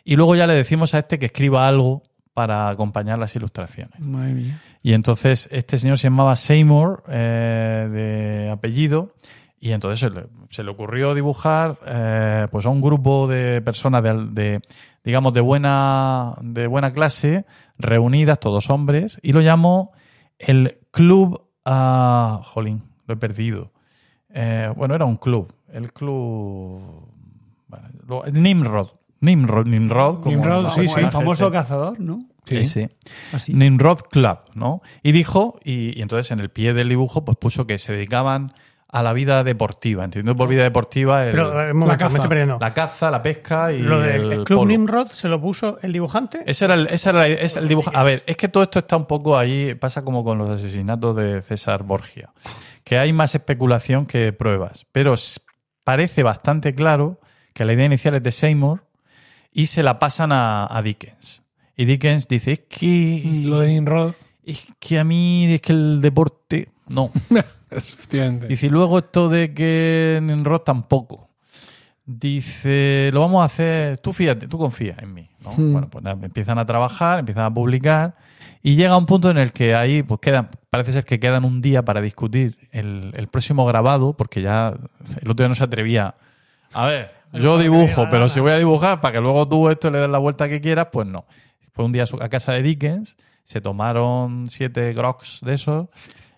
Y 0.04 0.16
luego 0.16 0.34
ya 0.34 0.46
le 0.46 0.54
decimos 0.54 0.94
a 0.94 0.98
este 0.98 1.18
que 1.18 1.26
escriba 1.26 1.68
algo 1.68 2.02
para 2.34 2.68
acompañar 2.70 3.18
las 3.18 3.36
ilustraciones. 3.36 4.00
Madre 4.00 4.32
mía. 4.32 4.60
Y 4.82 4.94
entonces 4.94 5.48
este 5.52 5.78
señor 5.78 5.98
se 5.98 6.04
llamaba 6.08 6.34
Seymour, 6.34 7.04
eh, 7.08 7.88
de 7.92 8.50
apellido, 8.50 9.14
y 9.62 9.70
entonces 9.72 10.00
se 10.00 10.10
le, 10.10 10.26
se 10.50 10.64
le 10.64 10.70
ocurrió 10.72 11.14
dibujar 11.14 11.78
eh, 11.86 12.48
pues 12.50 12.66
a 12.66 12.68
un 12.68 12.80
grupo 12.80 13.28
de 13.28 13.62
personas 13.62 14.02
de, 14.02 14.26
de, 14.32 14.60
digamos, 15.04 15.32
de 15.32 15.40
buena, 15.40 16.34
de 16.42 16.66
buena 16.66 16.92
clase, 16.92 17.46
reunidas, 17.78 18.40
todos 18.40 18.68
hombres, 18.70 19.18
y 19.22 19.32
lo 19.32 19.40
llamó 19.40 19.92
el 20.38 20.78
Club... 20.90 21.40
ah, 21.64 22.40
jolín, 22.42 22.82
lo 23.06 23.14
he 23.14 23.16
perdido. 23.16 23.72
Eh, 24.34 24.70
bueno, 24.76 24.94
era 24.96 25.04
un 25.04 25.16
club. 25.16 25.52
El 25.72 25.92
club... 25.92 27.08
bueno, 27.68 27.88
lo- 28.06 28.24
el 28.24 28.42
Nimrod. 28.42 28.88
Nimrod, 29.20 29.66
Nimrod, 29.68 30.20
como, 30.20 30.34
Nimrod, 30.36 30.70
sí, 30.70 30.80
el 30.80 31.10
famoso 31.12 31.44
gente. 31.44 31.58
cazador, 31.58 32.00
¿no? 32.00 32.24
Sí, 32.44 32.66
sí. 32.66 32.88
Así. 33.32 33.54
Nimrod 33.54 33.98
Club, 34.10 34.38
¿no? 34.54 34.82
Y 35.04 35.12
dijo, 35.12 35.60
y, 35.62 35.96
y 35.96 36.02
entonces 36.02 36.32
en 36.32 36.40
el 36.40 36.50
pie 36.50 36.74
del 36.74 36.88
dibujo, 36.88 37.24
pues 37.24 37.36
puso 37.38 37.68
que 37.68 37.78
se 37.78 37.92
dedicaban 37.92 38.52
a 38.92 39.02
la 39.02 39.12
vida 39.14 39.42
deportiva. 39.42 40.04
Entendiendo 40.04 40.36
por 40.36 40.48
vida 40.48 40.62
deportiva 40.62 41.24
el- 41.24 41.32
Pero, 41.32 41.60
eh, 41.66 41.72
momento, 41.72 41.98
caza. 41.98 42.28
la 42.60 42.74
caza, 42.74 43.10
la 43.10 43.22
pesca 43.22 43.72
y 43.72 43.78
Lo 43.80 44.00
del 44.00 44.20
el, 44.26 44.32
el 44.32 44.44
Club 44.44 44.58
polo. 44.60 44.68
Nimrod 44.68 45.08
se 45.08 45.28
lo 45.28 45.40
puso 45.40 45.78
el 45.82 45.92
dibujante. 45.92 46.42
Ese 46.46 46.66
era 46.66 46.74
el, 46.74 46.86
ese 46.88 47.08
era 47.10 47.26
el- 47.26 47.32
es 47.38 47.56
el 47.56 47.66
dibujo. 47.68 47.90
A 47.94 48.04
ver, 48.04 48.22
es 48.26 48.36
que 48.36 48.48
todo 48.48 48.62
esto 48.62 48.78
está 48.80 48.96
un 48.96 49.06
poco 49.06 49.36
ahí, 49.38 49.74
pasa 49.74 50.04
como 50.04 50.22
con 50.22 50.36
los 50.38 50.50
asesinatos 50.50 51.16
de 51.16 51.40
César 51.42 51.82
Borgia, 51.84 52.32
que 52.84 52.98
hay 52.98 53.12
más 53.14 53.34
especulación 53.34 54.04
que 54.04 54.32
pruebas, 54.34 54.86
pero 54.92 55.14
parece 55.84 56.22
bastante 56.22 56.74
claro 56.74 57.18
que 57.54 57.64
la 57.64 57.72
idea 57.72 57.86
inicial 57.86 58.14
es 58.16 58.22
de 58.22 58.30
Seymour 58.30 58.84
y 59.52 59.66
se 59.66 59.82
la 59.82 59.96
pasan 59.96 60.32
a, 60.32 60.66
a 60.70 60.82
Dickens. 60.82 61.42
Y 61.76 61.86
Dickens 61.86 62.28
dice, 62.28 62.52
es 62.52 62.60
que, 62.68 63.22
Lo 63.46 63.60
de 63.60 63.68
Nimrod. 63.68 64.12
es 64.44 64.68
que 64.78 64.98
a 64.98 65.04
mí 65.04 65.50
es 65.54 65.62
que 65.62 65.72
el 65.72 66.00
deporte, 66.02 66.68
no. 66.88 67.10
Efectivamente. 67.76 68.46
Y 68.50 68.56
si 68.56 68.68
luego 68.68 68.98
esto 68.98 69.28
de 69.28 69.54
que 69.54 70.20
Nimrod 70.22 70.60
tampoco. 70.60 71.28
dice, 72.04 73.10
lo 73.12 73.20
vamos 73.20 73.42
a 73.42 73.46
hacer, 73.46 73.98
tú 73.98 74.12
fíjate, 74.12 74.48
tú 74.48 74.58
confía 74.58 74.96
en 74.98 75.14
mí. 75.14 75.28
¿no? 75.44 75.50
Bueno, 75.50 75.88
pues 75.88 76.04
nada, 76.04 76.18
empiezan 76.24 76.58
a 76.58 76.66
trabajar, 76.66 77.20
empiezan 77.20 77.44
a 77.44 77.54
publicar 77.54 78.16
y 78.62 78.76
llega 78.76 78.96
un 78.96 79.06
punto 79.06 79.30
en 79.30 79.38
el 79.38 79.52
que 79.52 79.74
ahí, 79.74 80.02
pues 80.02 80.20
quedan, 80.20 80.48
parece 80.70 80.92
ser 80.92 81.04
que 81.04 81.18
quedan 81.18 81.44
un 81.44 81.60
día 81.60 81.84
para 81.84 82.00
discutir 82.00 82.56
el, 82.70 83.12
el 83.14 83.26
próximo 83.26 83.66
grabado, 83.66 84.12
porque 84.12 84.40
ya 84.40 84.74
el 85.20 85.30
otro 85.30 85.44
día 85.44 85.48
no 85.48 85.54
se 85.54 85.64
atrevía. 85.64 86.14
A 86.72 86.86
ver, 86.86 87.10
yo 87.32 87.58
dibujo, 87.58 88.06
pero 88.10 88.28
si 88.28 88.38
voy 88.38 88.52
a 88.52 88.58
dibujar 88.58 89.00
para 89.00 89.14
que 89.14 89.20
luego 89.20 89.48
tú 89.48 89.68
esto 89.68 89.90
le 89.90 89.98
des 89.98 90.10
la 90.10 90.18
vuelta 90.18 90.48
que 90.48 90.60
quieras, 90.60 90.88
pues 90.92 91.08
no. 91.08 91.24
Fue 91.72 91.84
un 91.84 91.92
día 91.92 92.04
a 92.20 92.28
casa 92.28 92.52
de 92.52 92.62
Dickens, 92.62 93.16
se 93.44 93.60
tomaron 93.60 94.48
siete 94.48 94.92
grogs 94.92 95.40
de 95.42 95.54
esos 95.54 95.88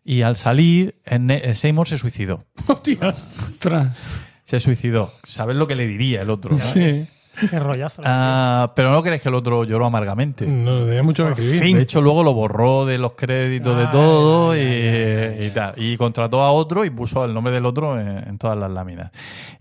y 0.04 0.22
al 0.22 0.36
salir, 0.36 0.96
en- 1.04 1.30
eh, 1.30 1.54
Seymour 1.54 1.88
se 1.88 1.98
suicidó. 1.98 2.44
Hostias. 2.68 3.48
Ostras. 3.52 3.96
Se 4.44 4.60
suicidó. 4.60 5.12
¿Sabes 5.24 5.56
lo 5.56 5.66
que 5.66 5.74
le 5.74 5.86
diría 5.86 6.22
el 6.22 6.30
otro? 6.30 6.56
Sí. 6.58 7.08
Qué 7.50 7.58
rollazo. 7.58 8.00
Ah, 8.04 8.72
pero 8.76 8.92
no 8.92 9.02
crees 9.02 9.20
que 9.20 9.28
el 9.28 9.34
otro 9.34 9.64
lloró 9.64 9.86
amargamente. 9.86 10.46
No, 10.46 10.84
tenía 10.84 11.02
mucho 11.02 11.26
que 11.26 11.32
escribir. 11.42 11.76
De 11.76 11.82
hecho, 11.82 12.00
luego 12.00 12.22
lo 12.22 12.32
borró 12.32 12.86
de 12.86 12.96
los 12.98 13.14
créditos 13.14 13.76
de 13.76 13.84
Ah, 13.84 13.90
todo 13.90 14.54
ya, 14.54 14.62
y, 14.62 14.66
ya, 14.84 15.34
ya, 15.40 15.44
y 15.46 15.50
tal. 15.50 15.74
Y 15.76 15.96
contrató 15.96 16.42
a 16.42 16.52
otro 16.52 16.84
y 16.84 16.90
puso 16.90 17.24
el 17.24 17.34
nombre 17.34 17.52
del 17.52 17.66
otro 17.66 17.98
en, 17.98 18.18
en 18.28 18.38
todas 18.38 18.56
las 18.56 18.70
láminas. 18.70 19.10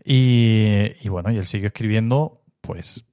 Y, 0.06 0.92
y 1.02 1.10
bueno, 1.10 1.32
y 1.32 1.38
él 1.38 1.48
sigue 1.48 1.68
escribiendo, 1.68 2.42
pues, 2.62 3.06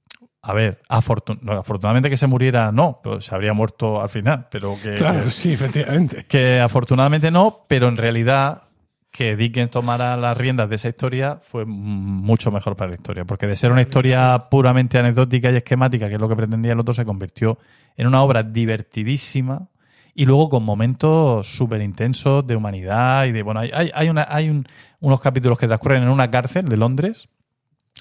a 0.42 0.54
ver, 0.54 0.80
afortun- 0.88 1.40
no, 1.42 1.52
afortunadamente 1.52 2.08
que 2.10 2.16
se 2.16 2.26
muriera, 2.26 2.72
no, 2.72 3.00
pero 3.02 3.20
se 3.20 3.34
habría 3.34 3.52
muerto 3.52 4.00
al 4.00 4.08
final, 4.08 4.46
pero 4.50 4.74
que, 4.82 4.94
Claro, 4.94 5.30
sí, 5.30 5.52
efectivamente. 5.52 6.24
que 6.26 6.60
afortunadamente 6.60 7.30
no, 7.30 7.52
pero 7.68 7.88
en 7.88 7.96
realidad 7.96 8.62
que 9.10 9.36
Dickens 9.36 9.70
tomara 9.72 10.16
las 10.16 10.36
riendas 10.36 10.70
de 10.70 10.76
esa 10.76 10.88
historia 10.88 11.40
fue 11.42 11.64
mucho 11.66 12.50
mejor 12.52 12.76
para 12.76 12.90
la 12.90 12.94
historia, 12.96 13.24
porque 13.24 13.46
de 13.46 13.56
ser 13.56 13.70
una 13.72 13.82
historia 13.82 14.46
puramente 14.50 14.98
anecdótica 14.98 15.50
y 15.50 15.56
esquemática, 15.56 16.08
que 16.08 16.14
es 16.14 16.20
lo 16.20 16.28
que 16.28 16.36
pretendía 16.36 16.72
el 16.72 16.80
otro, 16.80 16.94
se 16.94 17.04
convirtió 17.04 17.58
en 17.96 18.06
una 18.06 18.22
obra 18.22 18.42
divertidísima 18.42 19.68
y 20.14 20.26
luego 20.26 20.48
con 20.48 20.62
momentos 20.64 21.46
súper 21.54 21.82
intensos 21.82 22.46
de 22.46 22.56
humanidad 22.56 23.26
y 23.26 23.32
de, 23.32 23.42
bueno, 23.42 23.60
hay, 23.60 23.70
hay, 23.74 23.90
hay 23.94 24.08
una, 24.08 24.26
hay 24.28 24.48
un- 24.48 24.66
unos 25.00 25.20
capítulos 25.20 25.58
que 25.58 25.66
transcurren 25.66 26.02
en 26.02 26.08
una 26.08 26.30
cárcel 26.30 26.64
de 26.66 26.76
Londres. 26.76 27.28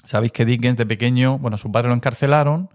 Sabéis 0.04 0.32
que 0.32 0.44
Dickens 0.44 0.76
de 0.76 0.86
pequeño, 0.86 1.38
bueno, 1.38 1.58
su 1.58 1.70
padre 1.70 1.88
lo 1.88 1.94
encarcelaron 1.94 2.70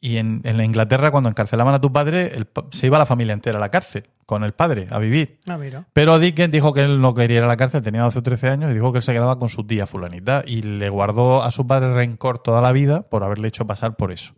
y 0.00 0.18
en, 0.18 0.40
en 0.44 0.60
Inglaterra 0.60 1.10
cuando 1.10 1.28
encarcelaban 1.28 1.74
a 1.74 1.80
tu 1.80 1.92
padre, 1.92 2.34
el 2.34 2.46
se 2.70 2.86
iba 2.86 2.98
la 2.98 3.06
familia 3.06 3.32
entera 3.32 3.58
a 3.58 3.60
la 3.60 3.70
cárcel 3.70 4.04
con 4.26 4.44
el 4.44 4.52
padre 4.52 4.86
a 4.90 4.98
vivir. 4.98 5.38
Ah, 5.48 5.56
mira. 5.56 5.86
Pero 5.92 6.18
Dickens 6.18 6.52
dijo 6.52 6.74
que 6.74 6.82
él 6.82 7.00
no 7.00 7.14
quería 7.14 7.38
ir 7.38 7.42
a 7.44 7.46
la 7.46 7.56
cárcel, 7.56 7.82
tenía 7.82 8.02
12 8.02 8.18
o 8.18 8.22
13 8.22 8.48
años, 8.48 8.70
y 8.70 8.74
dijo 8.74 8.92
que 8.92 8.98
él 8.98 9.02
se 9.02 9.12
quedaba 9.12 9.38
con 9.38 9.48
su 9.48 9.64
tía 9.64 9.86
fulanita. 9.86 10.42
Y 10.46 10.62
le 10.62 10.90
guardó 10.90 11.42
a 11.42 11.50
su 11.50 11.66
padre 11.66 11.94
rencor 11.94 12.38
toda 12.38 12.60
la 12.60 12.72
vida 12.72 13.02
por 13.02 13.24
haberle 13.24 13.48
hecho 13.48 13.66
pasar 13.66 13.96
por 13.96 14.12
eso. 14.12 14.34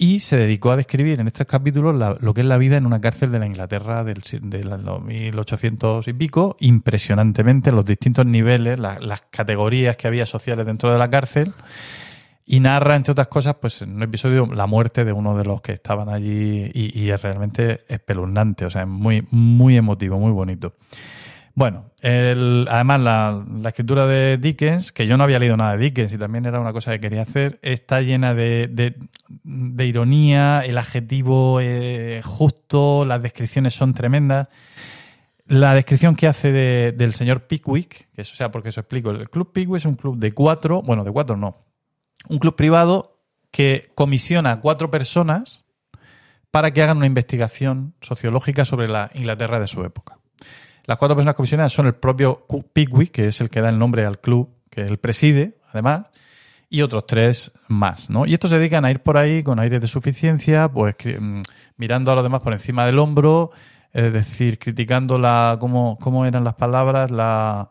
Y 0.00 0.20
se 0.20 0.36
dedicó 0.36 0.70
a 0.70 0.76
describir 0.76 1.18
en 1.18 1.26
estos 1.26 1.44
capítulos 1.48 1.92
la- 1.96 2.16
lo 2.20 2.32
que 2.32 2.42
es 2.42 2.46
la 2.46 2.56
vida 2.56 2.76
en 2.76 2.86
una 2.86 3.00
cárcel 3.00 3.32
de 3.32 3.40
la 3.40 3.46
Inglaterra 3.46 4.04
del, 4.04 4.22
de 4.42 4.62
los 4.62 5.02
1800 5.02 6.06
y 6.06 6.12
pico, 6.12 6.56
impresionantemente, 6.60 7.72
los 7.72 7.84
distintos 7.84 8.24
niveles, 8.24 8.78
la- 8.78 9.00
las 9.00 9.22
categorías 9.22 9.96
que 9.96 10.06
había 10.06 10.24
sociales 10.24 10.66
dentro 10.66 10.92
de 10.92 10.98
la 10.98 11.08
cárcel. 11.08 11.52
Y 12.46 12.60
narra, 12.60 12.94
entre 12.94 13.10
otras 13.10 13.26
cosas, 13.26 13.56
pues 13.60 13.82
en 13.82 13.96
un 13.96 14.02
episodio 14.04 14.46
la 14.46 14.66
muerte 14.66 15.04
de 15.04 15.12
uno 15.12 15.36
de 15.36 15.44
los 15.44 15.60
que 15.60 15.72
estaban 15.72 16.08
allí 16.08 16.70
y, 16.72 16.96
y 16.98 17.10
es 17.10 17.20
realmente 17.20 17.80
espeluznante, 17.88 18.66
o 18.66 18.70
sea, 18.70 18.82
es 18.82 18.88
muy, 18.88 19.26
muy 19.32 19.76
emotivo, 19.76 20.18
muy 20.20 20.30
bonito. 20.32 20.74
Bueno, 21.58 21.90
el- 22.02 22.68
además 22.70 23.00
la, 23.00 23.44
la 23.62 23.68
escritura 23.70 24.06
de 24.06 24.38
Dickens, 24.38 24.92
que 24.92 25.08
yo 25.08 25.16
no 25.16 25.24
había 25.24 25.40
leído 25.40 25.56
nada 25.56 25.76
de 25.76 25.82
Dickens 25.86 26.12
y 26.12 26.16
también 26.16 26.46
era 26.46 26.60
una 26.60 26.72
cosa 26.72 26.92
que 26.92 27.00
quería 27.00 27.22
hacer, 27.22 27.58
está 27.62 28.00
llena 28.00 28.32
de, 28.32 28.68
de- 28.70 29.84
ironía, 29.84 30.60
el 30.64 30.78
adjetivo 30.78 31.58
eh, 31.60 32.20
justo, 32.22 33.04
las 33.04 33.20
descripciones 33.22 33.74
son 33.74 33.92
tremendas. 33.92 34.46
La 35.46 35.74
descripción 35.74 36.14
que 36.14 36.28
hace 36.28 36.52
de- 36.52 36.92
del 36.92 37.14
señor 37.14 37.48
Pickwick, 37.48 38.08
que 38.14 38.22
eso, 38.22 38.36
sea, 38.36 38.52
porque 38.52 38.68
eso 38.68 38.78
explico, 38.78 39.10
el 39.10 39.28
club 39.28 39.50
Pickwick 39.52 39.78
es 39.78 39.84
un 39.84 39.96
club 39.96 40.16
de 40.16 40.30
cuatro, 40.30 40.80
bueno, 40.82 41.02
de 41.02 41.10
cuatro 41.10 41.36
no, 41.36 41.64
un 42.28 42.38
club 42.38 42.54
privado 42.54 43.18
que 43.50 43.90
comisiona 43.96 44.52
a 44.52 44.60
cuatro 44.60 44.92
personas 44.92 45.64
para 46.52 46.70
que 46.70 46.84
hagan 46.84 46.98
una 46.98 47.06
investigación 47.06 47.94
sociológica 48.00 48.64
sobre 48.64 48.86
la 48.86 49.10
Inglaterra 49.14 49.58
de 49.58 49.66
su 49.66 49.82
época. 49.84 50.17
Las 50.88 50.96
cuatro 50.96 51.14
personas 51.14 51.34
comisionadas 51.34 51.70
son 51.70 51.84
el 51.84 51.96
propio 51.96 52.46
Pickwick, 52.72 53.10
que 53.10 53.26
es 53.26 53.42
el 53.42 53.50
que 53.50 53.60
da 53.60 53.68
el 53.68 53.78
nombre 53.78 54.06
al 54.06 54.20
club, 54.20 54.48
que 54.70 54.80
él 54.80 54.96
preside, 54.96 55.58
además, 55.70 56.06
y 56.70 56.80
otros 56.80 57.04
tres 57.04 57.52
más, 57.68 58.08
¿no? 58.08 58.24
Y 58.24 58.32
estos 58.32 58.50
se 58.50 58.56
dedican 58.58 58.86
a 58.86 58.90
ir 58.90 59.00
por 59.00 59.18
ahí 59.18 59.42
con 59.42 59.60
aires 59.60 59.82
de 59.82 59.86
suficiencia, 59.86 60.66
pues 60.72 60.96
mm, 61.04 61.42
mirando 61.76 62.10
a 62.10 62.14
los 62.14 62.24
demás 62.24 62.42
por 62.42 62.54
encima 62.54 62.86
del 62.86 62.98
hombro, 62.98 63.50
es 63.92 64.10
decir, 64.14 64.58
criticando 64.58 65.18
la 65.18 65.58
cómo, 65.60 65.98
cómo 66.00 66.24
eran 66.24 66.42
las 66.42 66.54
palabras, 66.54 67.10
la, 67.10 67.68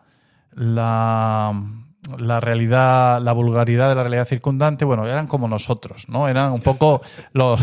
la, 0.54 2.40
realidad, 2.40 3.20
la 3.20 3.34
vulgaridad 3.34 3.90
de 3.90 3.96
la 3.96 4.04
realidad 4.04 4.28
circundante, 4.28 4.86
bueno, 4.86 5.08
eran 5.08 5.26
como 5.26 5.48
nosotros, 5.48 6.08
¿no? 6.08 6.28
Eran 6.28 6.52
un 6.52 6.62
poco 6.62 7.02
los, 7.34 7.60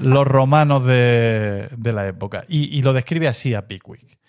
los 0.00 0.26
romanos 0.26 0.86
de, 0.86 1.68
de 1.76 1.92
la 1.92 2.08
época. 2.08 2.44
Y 2.48 2.80
lo 2.80 2.94
describe 2.94 3.28
así 3.28 3.52
a 3.52 3.68
Pickwick. 3.68 4.19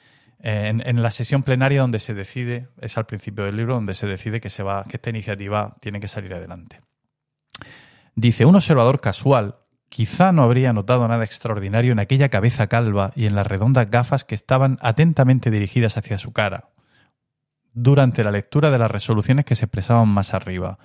En, 0.44 0.86
en 0.88 1.04
la 1.04 1.12
sesión 1.12 1.44
plenaria 1.44 1.82
donde 1.82 2.00
se 2.00 2.14
decide, 2.14 2.68
es 2.80 2.98
al 2.98 3.06
principio 3.06 3.46
del 3.46 3.58
libro, 3.58 3.76
donde 3.76 3.94
se 3.94 4.08
decide 4.08 4.42
que, 4.42 4.50
se 4.50 4.64
va, 4.64 4.84
que 4.84 4.98
esta 4.98 5.12
iniciativa 5.12 5.76
tiene 5.80 6.00
que 6.00 6.08
salir 6.08 6.34
adelante. 6.34 6.82
Dice, 8.16 8.46
un 8.46 8.56
observador 8.56 9.00
casual 9.00 9.56
quizá 9.90 10.32
no 10.32 10.44
habría 10.44 10.74
notado 10.74 11.08
nada 11.08 11.26
extraordinario 11.26 11.92
en 11.92 12.00
aquella 12.00 12.30
cabeza 12.30 12.68
calva 12.68 13.12
y 13.14 13.26
en 13.26 13.36
las 13.36 13.46
redondas 13.46 13.90
gafas 13.92 14.24
que 14.24 14.36
estaban 14.36 14.78
atentamente 14.82 15.52
dirigidas 15.52 15.98
hacia 15.98 16.18
su 16.18 16.32
cara 16.32 16.70
durante 17.74 18.24
la 18.24 18.32
lectura 18.32 18.72
de 18.72 18.78
las 18.78 18.92
resoluciones 18.92 19.46
que 19.46 19.56
se 19.56 19.66
expresaban 19.66 20.08
más 20.08 20.34
arriba. 20.34 20.78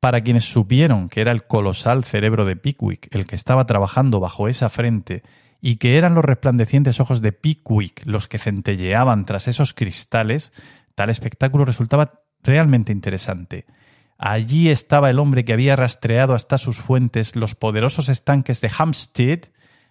Para 0.00 0.20
quienes 0.22 0.44
supieron 0.44 1.08
que 1.08 1.20
era 1.20 1.32
el 1.32 1.44
colosal 1.44 2.04
cerebro 2.04 2.44
de 2.44 2.56
Pickwick 2.56 3.14
el 3.14 3.26
que 3.26 3.36
estaba 3.36 3.66
trabajando 3.66 4.20
bajo 4.20 4.48
esa 4.48 4.68
frente 4.70 5.22
y 5.60 5.76
que 5.76 5.98
eran 5.98 6.14
los 6.14 6.24
resplandecientes 6.24 7.00
ojos 7.00 7.20
de 7.20 7.32
Pickwick 7.32 8.02
los 8.06 8.28
que 8.28 8.38
centelleaban 8.38 9.24
tras 9.24 9.48
esos 9.48 9.74
cristales, 9.74 10.52
tal 10.94 11.10
espectáculo 11.10 11.64
resultaba 11.64 12.22
realmente 12.42 12.92
interesante. 12.92 13.66
Allí 14.18 14.68
estaba 14.68 15.10
el 15.10 15.18
hombre 15.18 15.44
que 15.44 15.52
había 15.52 15.76
rastreado 15.76 16.34
hasta 16.34 16.58
sus 16.58 16.78
fuentes 16.78 17.36
los 17.36 17.54
poderosos 17.54 18.08
estanques 18.08 18.60
de 18.60 18.70
Hampstead 18.76 19.40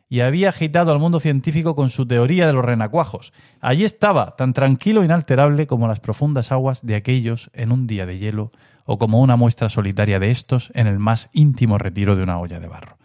y 0.07 0.21
había 0.21 0.49
agitado 0.49 0.91
al 0.91 0.99
mundo 0.99 1.19
científico 1.19 1.75
con 1.75 1.89
su 1.89 2.07
teoría 2.07 2.47
de 2.47 2.53
los 2.53 2.65
renacuajos. 2.65 3.31
Allí 3.59 3.85
estaba, 3.85 4.35
tan 4.35 4.53
tranquilo 4.53 5.01
e 5.01 5.05
inalterable 5.05 5.67
como 5.67 5.87
las 5.87 5.99
profundas 5.99 6.51
aguas 6.51 6.85
de 6.85 6.95
aquellos 6.95 7.51
en 7.53 7.71
un 7.71 7.85
día 7.85 8.07
de 8.07 8.17
hielo 8.17 8.51
o 8.85 8.97
como 8.97 9.19
una 9.19 9.35
muestra 9.35 9.69
solitaria 9.69 10.19
de 10.19 10.31
estos 10.31 10.71
en 10.73 10.87
el 10.87 10.97
más 10.97 11.29
íntimo 11.31 11.77
retiro 11.77 12.15
de 12.15 12.23
una 12.23 12.39
olla 12.39 12.59
de 12.59 12.67
barro. 12.67 12.97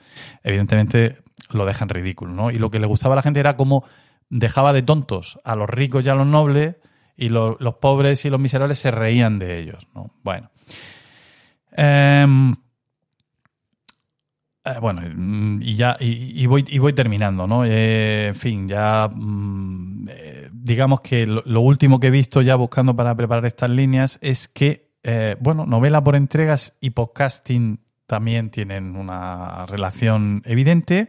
Evidentemente 0.42 1.23
lo 1.54 1.66
dejan 1.66 1.88
ridículo, 1.88 2.32
¿no? 2.32 2.50
Y 2.50 2.58
lo 2.58 2.70
que 2.70 2.78
le 2.78 2.86
gustaba 2.86 3.14
a 3.14 3.16
la 3.16 3.22
gente 3.22 3.40
era 3.40 3.56
cómo 3.56 3.84
dejaba 4.30 4.72
de 4.72 4.82
tontos 4.82 5.38
a 5.44 5.54
los 5.56 5.68
ricos 5.68 6.04
y 6.04 6.08
a 6.08 6.14
los 6.14 6.26
nobles 6.26 6.76
y 7.16 7.28
lo- 7.28 7.56
los 7.60 7.74
pobres 7.74 8.24
y 8.24 8.30
los 8.30 8.40
miserables 8.40 8.78
se 8.78 8.90
reían 8.90 9.38
de 9.38 9.58
ellos, 9.60 9.86
¿no? 9.94 10.10
Bueno. 10.22 10.50
Em, 11.76 12.52
eh, 14.64 14.74
bueno, 14.80 15.02
y 15.60 15.76
ya 15.76 15.96
y, 16.00 16.46
voy, 16.46 16.64
y 16.68 16.78
voy 16.78 16.92
terminando, 16.94 17.46
¿no? 17.46 17.64
Eh, 17.66 18.28
en 18.28 18.34
fin, 18.34 18.68
ya 18.68 19.08
mm, 19.12 20.08
eh, 20.10 20.48
digamos 20.52 21.00
que 21.02 21.26
lo, 21.26 21.42
lo 21.44 21.60
último 21.60 22.00
que 22.00 22.06
he 22.06 22.10
visto 22.10 22.40
ya 22.40 22.56
buscando 22.56 22.96
para 22.96 23.14
preparar 23.14 23.44
estas 23.46 23.70
líneas 23.70 24.18
es 24.22 24.48
que, 24.48 24.88
bueno, 25.40 25.66
novela 25.66 26.02
por 26.02 26.16
entregas 26.16 26.72
y 26.80 26.90
podcasting 26.90 27.80
también 28.06 28.48
tienen 28.50 28.96
una 28.96 29.66
relación 29.66 30.40
evidente 30.46 31.08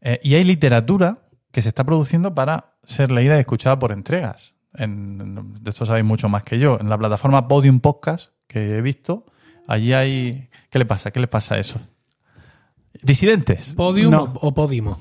eh, 0.00 0.20
y 0.22 0.34
hay 0.34 0.44
literatura 0.44 1.18
que 1.50 1.62
se 1.62 1.68
está 1.70 1.84
produciendo 1.84 2.34
para 2.34 2.74
ser 2.84 3.10
leída 3.10 3.36
y 3.36 3.40
escuchada 3.40 3.78
por 3.78 3.92
entregas. 3.92 4.54
En, 4.74 5.62
de 5.62 5.70
esto 5.70 5.86
sabéis 5.86 6.04
mucho 6.04 6.28
más 6.28 6.42
que 6.44 6.58
yo. 6.58 6.78
En 6.80 6.88
la 6.88 6.98
plataforma 6.98 7.48
Podium 7.48 7.80
Podcast 7.80 8.32
que 8.46 8.76
he 8.76 8.80
visto, 8.80 9.26
allí 9.66 9.92
hay... 9.92 10.50
¿Qué 10.70 10.78
le 10.78 10.86
pasa? 10.86 11.10
¿Qué 11.10 11.20
le 11.20 11.28
pasa 11.28 11.54
a 11.56 11.58
eso? 11.58 11.80
¿Disidentes? 13.02 13.74
¿Podium 13.74 14.10
No. 14.10 14.32
o, 14.40 14.54
Podimo? 14.54 14.98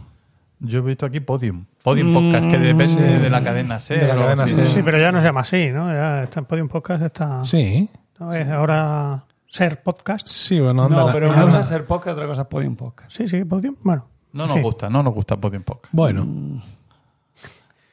Yo 0.59 0.79
he 0.79 0.81
visto 0.81 1.05
aquí 1.05 1.19
Podium. 1.19 1.65
Podium 1.83 2.13
Podcast, 2.13 2.49
que 2.49 2.57
depende 2.57 2.87
sí. 2.87 2.99
de 2.99 3.29
la 3.29 3.43
cadena 3.43 3.79
SER. 3.79 4.01
De 4.01 4.07
la 4.07 4.15
o 4.15 4.19
cadena. 4.19 4.47
SER. 4.47 4.65
Sí, 4.65 4.81
pero 4.83 4.97
ya 4.99 5.11
no 5.11 5.19
se 5.19 5.27
llama 5.27 5.41
así, 5.41 5.69
¿no? 5.69 5.91
Ya 5.91 6.23
está 6.23 6.39
en 6.39 6.45
Podium 6.45 6.67
Podcast, 6.67 7.03
está. 7.03 7.43
Sí. 7.43 7.89
¿no? 8.19 8.33
Es 8.33 8.47
ahora 8.49 9.25
Ser 9.47 9.81
Podcast. 9.81 10.27
Sí, 10.27 10.59
bueno, 10.59 10.83
anda. 10.83 11.05
No, 11.05 11.13
pero 11.13 11.27
anda. 11.27 11.43
una 11.43 11.45
cosa 11.45 11.61
es 11.61 11.67
ser 11.67 11.85
podcast, 11.85 12.15
otra 12.15 12.27
cosa 12.27 12.41
es 12.41 12.47
podium 12.47 12.75
podcast. 12.75 13.11
Sí, 13.11 13.27
sí, 13.27 13.43
Podium. 13.45 13.75
Bueno. 13.81 14.05
No 14.37 14.45
nos 14.47 14.55
Sí. 14.55 14.61
gusta, 14.61 14.89
no 14.89 15.03
nos 15.03 15.13
gusta 15.13 15.35
Podium 15.37 15.63
Podcast. 15.63 15.93
Bueno, 15.93 16.61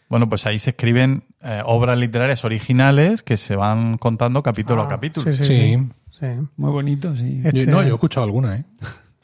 Bueno, 0.08 0.28
pues 0.28 0.46
ahí 0.46 0.58
se 0.58 0.70
escriben 0.70 1.24
eh, 1.42 1.62
obras 1.64 1.98
literarias 1.98 2.44
originales 2.44 3.22
que 3.22 3.36
se 3.36 3.56
van 3.56 3.98
contando 3.98 4.42
capítulo 4.42 4.82
a 4.82 4.84
Ah, 4.84 4.88
capítulo. 4.88 5.32
Sí, 5.32 5.42
sí. 5.42 5.44
Sí. 5.44 5.76
sí. 5.76 5.90
Sí. 6.20 6.26
Muy 6.56 6.70
bonito, 6.70 7.16
sí. 7.16 7.40
Este- 7.44 7.64
Yo- 7.66 7.70
no, 7.72 7.82
yo 7.82 7.88
he 7.88 7.94
escuchado 7.94 8.24
alguna, 8.24 8.56
¿eh? 8.56 8.64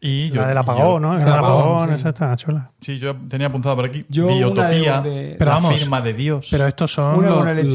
Y 0.01 0.30
yo- 0.30 0.40
la 0.40 0.48
del 0.48 0.59
apagón, 0.59 1.02
¿no? 1.02 1.14
El 1.16 1.22
El 1.22 1.28
apagón, 1.32 1.88
sí. 1.90 1.94
esa 1.97 2.09
está 2.09 2.34
chula. 2.36 2.70
Sí, 2.80 2.98
yo 2.98 3.14
tenía 3.28 3.47
apuntado 3.47 3.76
por 3.76 3.84
aquí. 3.84 4.05
Yo 4.09 4.26
Biotopía, 4.26 5.01
de- 5.02 5.36
Pero 5.38 5.51
la 5.51 5.56
vamos, 5.59 5.74
firma 5.78 6.01
de 6.01 6.14
Dios. 6.14 6.48
Pero 6.51 6.66
estos 6.66 6.92
son 6.92 7.16
Una 7.18 7.28
los, 7.28 7.38
los, 7.47 7.72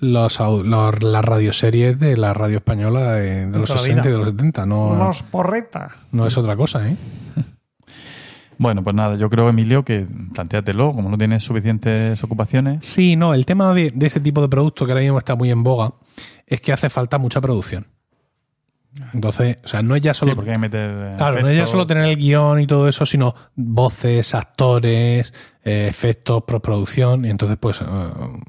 los 0.00 0.38
los- 0.38 1.02
las 1.02 1.24
radioseries 1.24 1.98
de 1.98 2.16
la 2.16 2.32
radio 2.34 2.58
española 2.58 3.12
de, 3.14 3.46
de 3.50 3.58
los 3.58 3.68
toda 3.68 3.80
la 3.80 3.84
60 3.86 4.08
y 4.08 4.12
de 4.12 4.18
los 4.18 4.26
70. 4.28 4.66
No, 4.66 4.94
Los 4.94 5.22
porretas. 5.24 5.92
no 6.12 6.26
es 6.26 6.36
otra 6.38 6.54
cosa, 6.56 6.88
¿eh? 6.88 6.96
Bueno, 8.58 8.82
pues 8.82 8.94
nada, 8.94 9.16
yo 9.16 9.28
creo, 9.28 9.48
Emilio, 9.48 9.84
que 9.84 10.06
plantéatelo, 10.32 10.92
como 10.92 11.08
no 11.08 11.18
tienes 11.18 11.42
suficientes 11.42 12.22
ocupaciones. 12.22 12.84
Sí, 12.86 13.16
no, 13.16 13.34
el 13.34 13.46
tema 13.46 13.72
de, 13.74 13.90
de 13.94 14.06
ese 14.06 14.20
tipo 14.20 14.40
de 14.40 14.48
producto 14.48 14.86
que 14.86 14.92
ahora 14.92 15.02
mismo 15.02 15.18
está 15.18 15.34
muy 15.34 15.50
en 15.50 15.62
boga 15.62 15.94
es 16.46 16.60
que 16.60 16.72
hace 16.72 16.90
falta 16.90 17.18
mucha 17.18 17.40
producción. 17.40 17.86
Entonces, 19.12 19.56
o 19.64 19.68
sea, 19.68 19.82
no 19.82 19.96
es 19.96 20.02
ya 20.02 20.14
solo 20.14 20.32
Sí, 20.32 20.36
porque 20.36 20.50
hay 20.50 20.56
que 20.56 20.60
meter. 20.60 21.16
Claro, 21.16 21.40
no 21.40 21.48
es 21.48 21.58
ya 21.58 21.66
solo 21.66 21.86
tener 21.86 22.04
el 22.06 22.16
guion 22.16 22.60
y 22.60 22.66
todo 22.66 22.88
eso, 22.88 23.04
sino 23.04 23.34
voces, 23.56 24.34
actores, 24.34 25.34
eh, 25.64 25.86
efectos, 25.88 26.44
postproducción. 26.46 27.24
Y 27.24 27.30
entonces, 27.30 27.56
pues, 27.60 27.80
eh, 27.80 27.84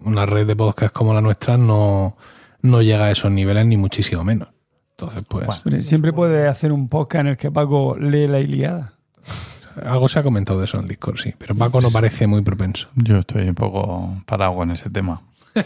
una 0.04 0.26
red 0.26 0.46
de 0.46 0.56
podcast 0.56 0.94
como 0.94 1.14
la 1.14 1.22
nuestra 1.22 1.58
no, 1.58 2.16
no 2.62 2.82
llega 2.84 3.06
a 3.06 3.12
esos 3.12 3.32
niveles 3.32 3.66
ni 3.66 3.78
muchísimo 3.78 4.24
menos. 4.24 4.50
Entonces, 4.92 5.24
pues, 5.28 5.48
Siempre 5.86 6.14
puedes 6.14 6.48
hacer 6.48 6.72
un 6.72 6.90
podcast 6.90 7.22
en 7.22 7.28
el 7.28 7.38
que 7.38 7.52
Paco 7.52 7.98
lee 7.98 8.28
la 8.28 8.40
Iliada. 8.40 8.94
Algo 9.84 10.08
se 10.08 10.20
ha 10.20 10.24
comentado 10.24 10.60
de 10.60 10.66
eso 10.66 10.78
en 10.78 10.84
el 10.84 10.90
Discord, 10.90 11.18
sí. 11.18 11.34
Pero 11.38 11.56
Paco 11.56 11.82
no 11.82 11.92
parece 11.92 12.28
muy 12.28 12.42
propenso. 12.42 12.88
Yo 12.96 13.18
estoy 13.18 13.50
un 13.50 13.56
poco 13.56 14.16
parado 14.26 14.62
en 14.64 14.72
ese 14.72 14.90
tema. 14.90 15.22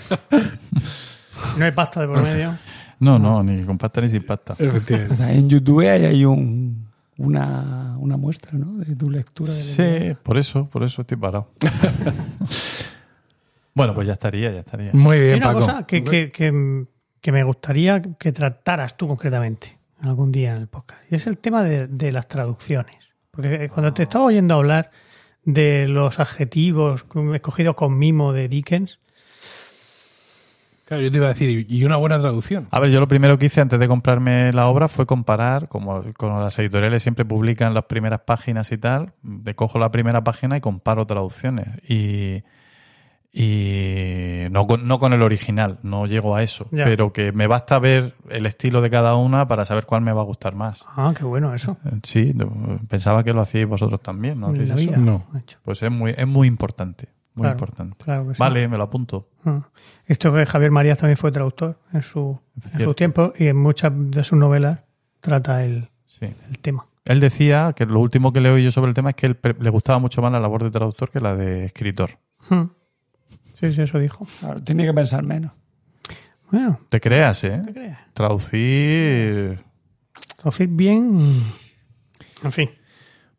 No 1.57 1.63
hay 1.63 1.71
pasta 1.71 2.01
de 2.01 2.07
por 2.07 2.21
medio. 2.21 2.57
No, 2.99 3.17
no, 3.17 3.41
ni 3.43 3.63
con 3.63 3.77
pasta 3.77 4.01
ni 4.01 4.09
sin 4.09 4.23
pasta. 4.23 4.55
Efectivamente. 4.59 5.13
O 5.13 5.17
sea, 5.17 5.31
en 5.31 5.47
YouTube 5.49 5.79
hay, 5.87 6.03
hay 6.03 6.25
un, 6.25 6.85
una, 7.17 7.95
una 7.97 8.17
muestra 8.17 8.51
¿no? 8.53 8.73
de 8.73 8.93
tu 8.95 9.09
lectura. 9.09 9.51
De 9.53 9.57
la 9.57 9.63
Ilíada. 9.63 10.09
Sí, 10.11 10.17
por 10.21 10.37
eso, 10.37 10.69
por 10.69 10.83
eso 10.83 11.01
estoy 11.01 11.17
parado. 11.17 11.47
bueno, 13.73 13.93
pues 13.93 14.07
ya 14.07 14.13
estaría, 14.13 14.51
ya 14.51 14.59
estaría. 14.59 14.91
Muy 14.93 15.17
Hay 15.17 15.23
bien, 15.23 15.37
una 15.37 15.45
Paco. 15.47 15.59
cosa 15.59 15.83
que, 15.87 16.03
que, 16.03 16.31
que, 16.31 16.85
que 17.21 17.31
me 17.31 17.43
gustaría 17.43 18.01
que 18.01 18.31
trataras 18.33 18.97
tú 18.97 19.07
concretamente 19.07 19.77
algún 20.01 20.31
día 20.31 20.55
en 20.55 20.61
el 20.61 20.67
podcast. 20.67 21.01
Y 21.09 21.15
es 21.15 21.25
el 21.27 21.37
tema 21.37 21.63
de, 21.63 21.87
de 21.87 22.11
las 22.11 22.27
traducciones. 22.27 22.95
Porque 23.41 23.69
cuando 23.69 23.93
te 23.93 24.03
estaba 24.03 24.25
oyendo 24.25 24.55
hablar 24.55 24.91
de 25.45 25.87
los 25.87 26.19
adjetivos 26.19 27.05
escogidos 27.33 27.75
con 27.75 27.97
mimo 27.97 28.33
de 28.33 28.49
Dickens, 28.49 28.99
Claro, 30.85 31.03
yo 31.03 31.11
te 31.11 31.17
iba 31.17 31.27
a 31.27 31.29
decir, 31.29 31.67
y 31.69 31.83
una 31.83 31.97
buena 31.97 32.19
traducción. 32.19 32.67
A 32.71 32.79
ver, 32.79 32.89
yo 32.89 32.99
lo 32.99 33.07
primero 33.07 33.37
que 33.37 33.45
hice 33.45 33.61
antes 33.61 33.79
de 33.79 33.87
comprarme 33.87 34.51
la 34.53 34.65
obra 34.65 34.87
fue 34.87 35.05
comparar, 35.05 35.67
como, 35.69 36.03
como 36.17 36.41
las 36.41 36.57
editoriales 36.57 37.03
siempre 37.03 37.25
publican 37.25 37.75
las 37.75 37.83
primeras 37.83 38.21
páginas 38.21 38.71
y 38.71 38.79
tal, 38.79 39.13
de 39.21 39.53
cojo 39.53 39.77
la 39.77 39.91
primera 39.91 40.23
página 40.23 40.57
y 40.57 40.61
comparo 40.61 41.05
traducciones. 41.05 41.67
Y, 41.87 42.41
y 43.31 44.45
no, 44.51 44.65
con, 44.67 44.87
no 44.87 44.99
con 44.99 45.13
el 45.13 45.21
original, 45.21 45.79
no 45.83 46.05
llego 46.05 46.35
a 46.35 46.43
eso. 46.43 46.67
Ya. 46.71 46.83
Pero 46.83 47.13
que 47.13 47.31
me 47.31 47.47
basta 47.47 47.79
ver 47.79 48.15
el 48.29 48.45
estilo 48.45 48.81
de 48.81 48.89
cada 48.89 49.15
una 49.15 49.47
para 49.47 49.65
saber 49.65 49.85
cuál 49.85 50.01
me 50.01 50.11
va 50.11 50.21
a 50.21 50.25
gustar 50.25 50.55
más. 50.55 50.85
ah, 50.95 51.13
qué 51.17 51.23
bueno 51.25 51.53
eso. 51.53 51.77
Eh, 51.85 51.99
Sí, 52.03 52.33
pensaba 52.87 53.23
que 53.23 53.33
lo 53.33 53.41
hacíais 53.41 53.67
vosotros 53.67 54.01
también, 54.01 54.39
¿no? 54.39 54.47
¿Hacéis 54.47 54.69
eso? 54.71 54.97
No. 54.97 55.25
Pues 55.63 55.81
es 55.83 55.91
muy, 55.91 56.11
es 56.17 56.27
muy 56.27 56.47
importante, 56.47 57.09
muy 57.35 57.43
Claro, 57.43 57.55
importante. 57.55 57.95
claro 58.03 58.27
que 58.27 58.33
sí. 58.35 58.39
Vale, 58.39 58.67
me 58.67 58.77
lo 58.77 58.83
apunto. 58.83 59.29
Ah. 59.45 59.61
Esto 60.07 60.33
que 60.33 60.45
Javier 60.45 60.71
Marías 60.71 60.97
también 60.97 61.17
fue 61.17 61.31
traductor 61.31 61.77
en 61.93 62.01
su, 62.01 62.39
en 62.73 62.79
su 62.81 62.93
tiempo 62.93 63.33
y 63.37 63.47
en 63.47 63.57
muchas 63.57 63.91
de 63.95 64.23
sus 64.23 64.37
novelas 64.37 64.79
trata 65.19 65.63
el, 65.63 65.89
Sí. 66.07 66.25
el 66.49 66.59
tema. 66.59 66.85
Él 67.05 67.19
decía 67.19 67.73
que 67.75 67.85
lo 67.85 67.99
último 67.99 68.33
que 68.33 68.41
le 68.41 68.49
oí 68.51 68.63
yo 68.63 68.71
sobre 68.71 68.89
el 68.89 68.95
tema 68.95 69.11
es 69.11 69.15
que 69.15 69.25
él 69.27 69.39
le 69.59 69.69
gustaba 69.69 69.97
mucho 69.99 70.21
más 70.21 70.31
la 70.31 70.39
labor 70.39 70.63
de 70.63 70.69
traductor 70.71 71.09
que 71.09 71.19
la 71.19 71.35
de 71.35 71.65
escritor. 71.65 72.11
Hmm. 72.49 72.63
Sí, 73.59 73.73
sí, 73.73 73.81
eso 73.81 73.99
dijo. 73.99 74.25
Claro, 74.39 74.61
tiene 74.63 74.85
que 74.85 74.93
pensar 74.93 75.23
menos. 75.23 75.51
Bueno, 76.51 76.79
Te 76.89 76.99
creas, 76.99 77.43
¿eh? 77.43 77.61
Traducir. 78.13 79.63
Traducir 80.37 80.67
bien. 80.69 81.43
En 82.43 82.51
fin. 82.51 82.69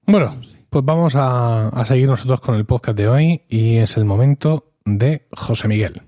Bueno, 0.06 0.34
pues 0.68 0.84
vamos 0.84 1.16
a, 1.16 1.68
a 1.68 1.84
seguir 1.86 2.06
nosotros 2.06 2.40
con 2.40 2.54
el 2.54 2.66
podcast 2.66 2.96
de 2.96 3.08
hoy 3.08 3.42
y 3.48 3.76
es 3.76 3.96
el 3.96 4.04
momento 4.04 4.72
de 4.84 5.26
José 5.32 5.68
Miguel. 5.68 6.02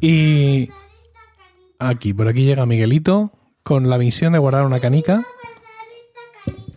Y 0.00 0.68
aquí, 1.78 2.12
por 2.12 2.28
aquí 2.28 2.44
llega 2.44 2.66
Miguelito 2.66 3.32
con 3.64 3.90
la 3.90 3.98
misión 3.98 4.32
de 4.34 4.38
guardar 4.38 4.64
una 4.64 4.78
canica. 4.78 5.24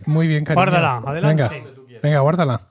Muy 0.06 0.26
bien, 0.26 0.44
cariño. 0.44 0.64
Guárdala, 0.64 0.96
adelante. 1.06 1.42
Venga, 1.42 2.00
venga, 2.02 2.20
guárdala. 2.20 2.62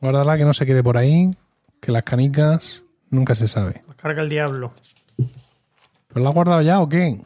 Guárdala 0.00 0.36
que 0.38 0.44
no 0.44 0.54
se 0.54 0.66
quede 0.66 0.82
por 0.82 0.96
ahí, 0.96 1.36
que 1.80 1.92
las 1.92 2.02
canicas 2.02 2.82
nunca 3.10 3.34
se 3.34 3.46
sabe. 3.46 3.84
Carga 3.96 4.22
el 4.22 4.28
diablo. 4.28 4.72
¿Pero 5.16 6.22
la 6.22 6.28
has 6.30 6.34
guardado 6.34 6.62
ya 6.62 6.80
o 6.80 6.88
qué? 6.88 7.20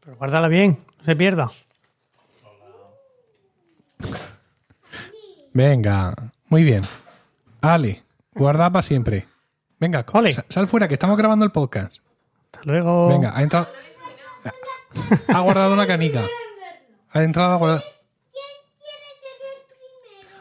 Pero 0.00 0.16
guárdala 0.16 0.48
bien, 0.48 0.80
no 0.98 1.04
se 1.04 1.16
pierda. 1.16 1.50
Venga, 5.52 6.14
muy 6.48 6.64
bien. 6.64 6.82
Ale, 7.60 8.02
guarda 8.34 8.70
para 8.70 8.82
siempre. 8.82 9.26
Venga, 9.78 10.04
sal 10.48 10.66
fuera 10.66 10.88
que 10.88 10.94
estamos 10.94 11.16
grabando 11.16 11.44
el 11.44 11.52
podcast. 11.52 12.02
Hasta 12.46 12.60
luego. 12.64 13.08
Venga, 13.08 13.32
ha 13.36 13.42
entrado. 13.42 13.68
Ha 15.28 15.40
guardado 15.40 15.72
una 15.74 15.86
canica. 15.86 16.22
Ha 17.10 17.22
entrado 17.22 17.52
a 17.52 17.56
guardar. 17.56 17.84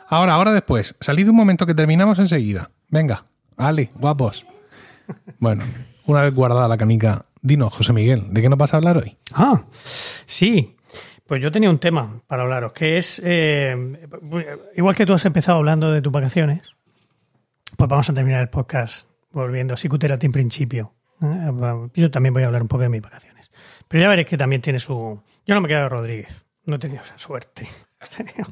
Ahora, 0.07 0.33
ahora 0.33 0.53
después. 0.53 0.95
Salid 0.99 1.29
un 1.29 1.35
momento 1.35 1.65
que 1.65 1.73
terminamos 1.73 2.19
enseguida. 2.19 2.69
Venga, 2.89 3.25
Ale, 3.57 3.91
guapos. 3.95 4.45
Bueno, 5.39 5.63
una 6.05 6.21
vez 6.21 6.33
guardada 6.33 6.67
la 6.67 6.77
canica, 6.77 7.25
dinos, 7.41 7.73
José 7.73 7.93
Miguel, 7.93 8.33
¿de 8.33 8.41
qué 8.41 8.49
nos 8.49 8.57
vas 8.57 8.73
a 8.73 8.77
hablar 8.77 8.97
hoy? 8.97 9.17
Ah, 9.33 9.63
sí. 10.25 10.75
Pues 11.27 11.41
yo 11.41 11.51
tenía 11.51 11.69
un 11.69 11.79
tema 11.79 12.21
para 12.27 12.43
hablaros, 12.43 12.73
que 12.73 12.97
es, 12.97 13.19
eh, 13.23 13.75
igual 14.75 14.95
que 14.95 15.05
tú 15.05 15.13
has 15.13 15.25
empezado 15.25 15.57
hablando 15.57 15.91
de 15.91 16.01
tus 16.01 16.11
vacaciones, 16.11 16.61
pues 17.77 17.89
vamos 17.89 18.09
a 18.09 18.13
terminar 18.13 18.41
el 18.41 18.49
podcast 18.49 19.09
volviendo 19.31 19.73
a 19.73 19.77
Sicuterati 19.77 20.27
en 20.27 20.31
principio. 20.31 20.93
¿eh? 21.21 21.51
Yo 21.95 22.11
también 22.11 22.33
voy 22.33 22.43
a 22.43 22.45
hablar 22.47 22.61
un 22.61 22.67
poco 22.67 22.83
de 22.83 22.89
mis 22.89 23.01
vacaciones. 23.01 23.34
Pero 23.87 24.01
ya 24.03 24.09
veréis 24.09 24.27
que 24.27 24.37
también 24.37 24.61
tiene 24.61 24.79
su... 24.79 25.21
Yo 25.45 25.55
no 25.55 25.61
me 25.61 25.67
quedo 25.67 25.81
de 25.81 25.89
Rodríguez, 25.89 26.45
no 26.65 26.75
he 26.75 26.79
tenido 26.79 27.03
esa 27.03 27.17
suerte. 27.19 27.67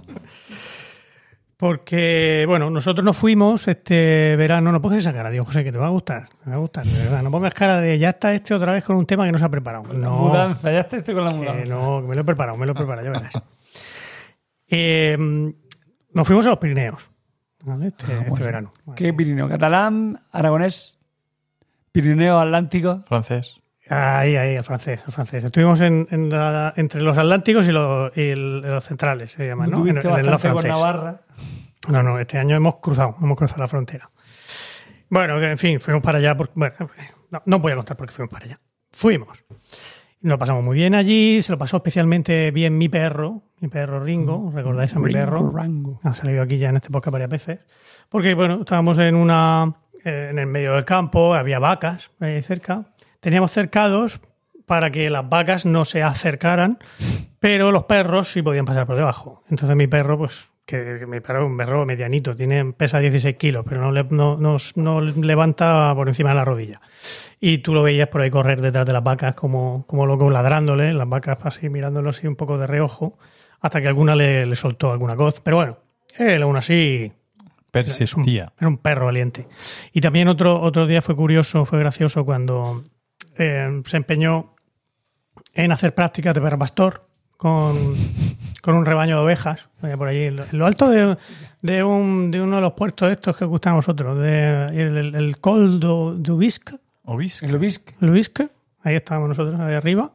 Porque, 1.58 2.44
bueno, 2.48 2.70
nosotros 2.70 3.06
nos 3.06 3.16
fuimos 3.16 3.68
este 3.68 4.36
verano, 4.36 4.72
no 4.72 4.82
pongas 4.82 5.00
esa 5.00 5.14
cara, 5.14 5.30
Dios 5.30 5.46
José, 5.46 5.64
que 5.64 5.72
te 5.72 5.78
va 5.78 5.86
a 5.88 5.92
gustar, 5.92 6.28
te 6.44 6.50
va 6.50 6.58
a 6.58 6.60
gustar, 6.60 6.84
de 6.86 7.04
verdad. 7.04 7.22
No 7.24 7.32
pongas 7.32 7.54
cara 7.54 7.80
de 7.80 7.98
ya 8.00 8.10
está 8.10 8.34
este 8.34 8.54
otra 8.54 8.74
vez 8.74 8.84
con 8.84 8.98
un 8.98 9.06
tema 9.06 9.26
que 9.26 9.32
no 9.32 9.38
se 9.38 9.46
ha 9.46 9.50
preparado. 9.50 9.84
La 9.94 10.00
No. 10.00 10.18
mudanza, 10.18 10.72
ya 10.72 10.82
está 10.82 10.98
este 10.98 11.14
con 11.14 11.24
la 11.24 11.30
Que 11.32 11.38
mudanza. 11.38 11.74
no, 11.74 12.02
que 12.02 12.08
me 12.08 12.16
lo 12.16 12.22
he 12.22 12.24
preparado, 12.26 12.58
me 12.58 12.66
lo 12.66 12.74
he 12.74 12.76
preparado, 12.76 13.06
ya 13.06 13.12
verás. 13.18 13.34
Eh, 14.68 15.16
nos 16.12 16.28
fuimos 16.28 16.46
a 16.48 16.50
los 16.50 16.60
Pirineos, 16.60 17.10
¿vale? 17.64 17.88
Este, 17.88 18.12
este 18.12 18.30
bueno. 18.30 18.46
verano. 18.46 18.74
¿Qué 18.96 19.14
Pirineo? 19.14 19.48
¿Catalán? 19.48 20.20
¿Aragonés? 20.32 21.00
¿Pirineo 21.94 22.40
Atlántico? 22.40 23.04
Francés. 23.08 23.62
Ahí, 23.94 24.36
ahí, 24.36 24.56
el 24.56 24.64
francés, 24.64 25.02
el 25.06 25.12
francés. 25.14 25.44
Estuvimos 25.44 25.80
en, 25.82 26.08
en 26.12 26.30
la- 26.30 26.74
entre 26.76 27.02
los 27.02 27.18
atlánticos 27.18 27.68
y 27.68 27.72
los, 27.72 28.16
y 28.18 28.30
el- 28.30 28.62
los 28.62 28.84
centrales, 28.86 29.32
se 29.32 29.48
llama, 29.48 29.68
¿no? 29.68 29.78
En, 29.78 29.84
¿Tuviste 30.00 30.08
en 30.08 30.16
el 30.16 30.26
francés. 30.40 30.66
Navarra? 30.66 31.22
No, 31.90 32.02
no, 32.04 32.20
este 32.20 32.38
año 32.38 32.56
hemos 32.56 32.76
cruzado, 32.78 33.16
hemos 33.22 33.38
cruzado 33.38 33.62
la 33.62 33.68
frontera. 33.68 34.10
Bueno, 35.10 35.42
en 35.42 35.58
fin, 35.58 35.80
fuimos 35.80 36.02
para 36.02 36.18
allá. 36.18 36.36
Porque, 36.36 36.54
bueno, 36.56 36.74
no, 37.32 37.42
no 37.46 37.60
voy 37.60 37.72
a 37.72 37.76
contar 37.76 37.98
por 37.98 38.08
qué 38.08 38.14
fuimos 38.14 38.32
para 38.32 38.46
allá. 38.46 38.60
Fuimos. 38.92 39.44
Nos 40.22 40.32
lo 40.32 40.40
pasamos 40.40 40.64
muy 40.64 40.76
bien 40.78 40.96
allí, 40.96 41.42
se 41.42 41.52
lo 41.52 41.58
pasó 41.58 41.78
especialmente 41.78 42.50
bien 42.52 42.78
mi 42.78 42.88
perro, 42.88 43.44
mi 43.60 43.68
perro 43.68 44.02
Ringo, 44.02 44.52
¿recordáis 44.56 44.96
a 44.96 45.00
mi 45.00 45.12
perro? 45.12 45.36
Ringo 45.36 45.52
Rango. 45.52 46.00
Ha 46.04 46.14
salido 46.14 46.42
aquí 46.42 46.58
ya 46.58 46.70
en 46.70 46.78
este 46.78 46.90
podcast 46.90 47.12
varias 47.12 47.30
veces. 47.30 47.60
Porque, 48.08 48.34
bueno, 48.34 48.60
estábamos 48.62 48.98
en 49.00 49.16
una 49.16 49.74
eh, 50.06 50.30
en 50.32 50.40
el 50.40 50.46
medio 50.48 50.74
del 50.76 50.86
campo, 50.86 51.34
había 51.36 51.60
vacas 51.60 52.10
ahí 52.22 52.42
cerca. 52.42 52.86
Teníamos 53.24 53.52
cercados 53.52 54.20
para 54.66 54.92
que 54.92 55.10
las 55.10 55.28
vacas 55.30 55.66
no 55.66 55.86
se 55.86 56.04
acercaran, 56.04 56.78
pero 57.40 57.72
los 57.72 57.86
perros 57.86 58.30
sí 58.30 58.42
podían 58.42 58.66
pasar 58.66 58.86
por 58.86 58.98
debajo. 58.98 59.42
Entonces 59.50 59.76
mi 59.78 59.88
perro, 59.88 60.18
pues, 60.18 60.50
que, 60.66 60.98
que 61.00 61.06
mi 61.08 61.22
perro 61.22 61.44
es 61.46 61.50
un 61.52 61.56
perro 61.58 61.86
medianito, 61.86 62.36
tiene, 62.36 62.74
pesa 62.74 63.00
16 63.00 63.36
kilos, 63.38 63.66
pero 63.68 63.80
no, 63.82 63.92
le- 63.94 64.04
no, 64.10 64.36
no- 64.38 64.58
no 64.76 65.02
levanta 65.02 65.94
por 65.96 66.10
encima 66.10 66.30
de 66.30 66.36
la 66.36 66.44
rodilla. 66.46 66.82
Y 67.40 67.60
tú 67.60 67.74
lo 67.74 67.82
veías 67.82 68.10
por 68.10 68.20
ahí 68.22 68.30
correr 68.30 68.62
detrás 68.62 68.86
de 68.86 68.92
las 68.94 69.04
vacas 69.04 69.36
como, 69.36 69.86
como 69.88 70.06
loco 70.06 70.30
ladrándole, 70.30 70.94
las 70.94 71.08
vacas 71.08 71.40
así 71.46 71.70
mirándolo 71.70 72.10
así 72.10 72.28
un 72.28 72.36
poco 72.36 72.58
de 72.58 72.68
reojo, 72.68 73.18
hasta 73.62 73.82
que 73.82 73.88
alguna 73.88 74.16
le, 74.16 74.46
le 74.46 74.56
soltó 74.58 74.92
alguna 74.92 75.16
cosa. 75.16 75.42
Pero 75.46 75.58
bueno, 75.58 75.78
él 76.18 76.42
aún 76.44 76.58
así 76.58 77.12
Persistía. 77.72 78.54
era 78.60 78.68
un 78.68 78.78
perro 78.78 79.06
valiente. 79.08 79.48
Y 79.92 80.00
también 80.02 80.28
otro, 80.28 80.62
otro 80.62 80.86
día 80.88 81.02
fue 81.02 81.16
curioso, 81.16 81.66
fue 81.66 81.80
gracioso 81.80 82.24
cuando 82.24 82.84
eh, 83.38 83.82
se 83.86 83.98
empeñó 83.98 84.56
en 85.54 85.72
hacer 85.72 85.94
prácticas 85.96 86.34
de 86.36 86.42
perro 86.42 86.58
pastor 86.60 87.08
con, 87.38 87.76
con 88.62 88.76
un 88.76 88.86
rebaño 88.86 89.18
de 89.18 89.24
ovejas. 89.24 89.68
eh, 89.84 89.96
Por 89.98 90.08
allí, 90.08 90.24
en 90.26 90.40
lo- 90.58 90.66
alto 90.66 90.90
de, 90.90 91.18
de, 91.62 91.84
un, 91.84 92.32
de 92.32 92.42
uno 92.42 92.56
de 92.58 92.62
los 92.62 92.74
puertos 92.74 93.12
estos 93.12 93.36
que 93.38 93.46
gustan 93.46 93.74
a 93.74 93.76
vosotros, 93.78 94.18
de, 94.20 94.66
el, 94.68 94.98
el, 94.98 95.16
el 95.16 95.38
Col 95.40 95.80
du 95.80 96.38
Bisque, 96.38 96.78
Obisque. 97.06 97.46
El 97.48 97.56
Obisc. 97.56 97.90
el 98.02 98.12
Bisque, 98.12 98.48
ahí 98.82 98.96
estábamos 98.96 99.30
nosotros, 99.30 99.60
ahí 99.60 99.74
arriba. 99.74 100.12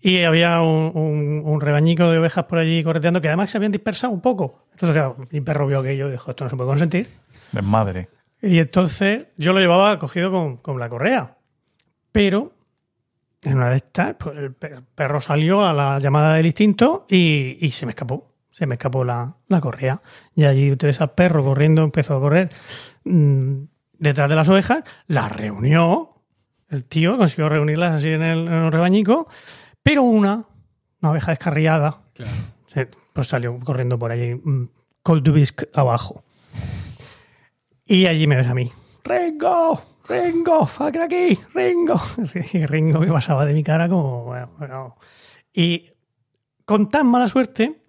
Y 0.00 0.22
había 0.22 0.60
un, 0.62 0.92
un, 0.94 1.42
un 1.44 1.60
rebañico 1.60 2.08
de 2.08 2.18
ovejas 2.18 2.44
por 2.44 2.58
allí 2.58 2.82
correteando 2.84 3.20
que 3.20 3.28
además 3.28 3.50
se 3.50 3.58
habían 3.58 3.72
dispersado 3.72 4.12
un 4.12 4.20
poco. 4.20 4.66
Entonces, 4.72 4.94
claro, 4.94 5.16
mi 5.30 5.40
perro 5.40 5.66
vio 5.66 5.80
aquello 5.80 6.08
y 6.08 6.12
dijo, 6.12 6.30
esto 6.30 6.44
no 6.44 6.50
se 6.50 6.56
puede 6.56 6.68
consentir. 6.68 7.08
Desmadre. 7.52 8.08
Y 8.40 8.58
entonces 8.58 9.26
yo 9.36 9.52
lo 9.52 9.58
llevaba 9.60 9.98
cogido 9.98 10.30
con, 10.30 10.58
con 10.58 10.78
la 10.78 10.88
correa. 10.88 11.35
Pero 12.16 12.52
en 13.44 13.56
una 13.58 13.70
de 13.70 13.76
estas, 13.76 14.14
pues 14.18 14.36
el 14.38 14.52
per- 14.54 14.82
perro 14.94 15.20
salió 15.20 15.64
a 15.64 15.72
la 15.72 15.98
llamada 15.98 16.34
del 16.34 16.46
instinto 16.46 17.06
y, 17.08 17.58
y 17.60 17.70
se 17.70 17.86
me 17.86 17.90
escapó. 17.90 18.32
Se 18.50 18.66
me 18.66 18.76
escapó 18.76 19.04
la, 19.04 19.36
la 19.48 19.60
correa. 19.60 20.00
Y 20.34 20.44
allí 20.44 20.74
te 20.76 20.86
ves 20.86 21.00
al 21.02 21.10
perro 21.12 21.44
corriendo, 21.44 21.82
empezó 21.82 22.16
a 22.16 22.20
correr 22.20 22.48
mm, 23.04 23.64
detrás 23.98 24.30
de 24.30 24.34
las 24.36 24.48
ovejas, 24.48 24.82
las 25.06 25.30
reunió. 25.30 26.22
El 26.70 26.84
tío 26.84 27.18
consiguió 27.18 27.48
reunirlas 27.50 27.92
así 27.92 28.08
en 28.08 28.22
el, 28.22 28.46
en 28.48 28.52
el 28.54 28.72
rebañico, 28.72 29.28
pero 29.82 30.02
una, 30.02 30.44
una 31.02 31.10
oveja 31.10 31.32
descarriada, 31.32 32.00
se- 32.66 32.88
pues 33.12 33.28
salió 33.28 33.58
corriendo 33.60 33.98
por 33.98 34.10
allí, 34.10 34.34
mm, 34.34 34.68
Cold 35.02 35.52
abajo. 35.74 36.24
Y 37.84 38.06
allí 38.06 38.26
me 38.26 38.36
ves 38.36 38.48
a 38.48 38.54
mí. 38.54 38.72
¡Ringo! 39.04 39.80
¡Ringo! 40.08 40.66
¡Fuck 40.66 40.96
aquí! 40.96 41.38
¡Ringo! 41.54 42.00
Y 42.52 42.66
Ringo 42.66 43.00
me 43.00 43.08
pasaba 43.08 43.44
de 43.44 43.54
mi 43.54 43.62
cara 43.62 43.88
como. 43.88 44.24
Bueno. 44.58 44.96
Y 45.52 45.90
con 46.64 46.88
tan 46.90 47.06
mala 47.06 47.28
suerte 47.28 47.82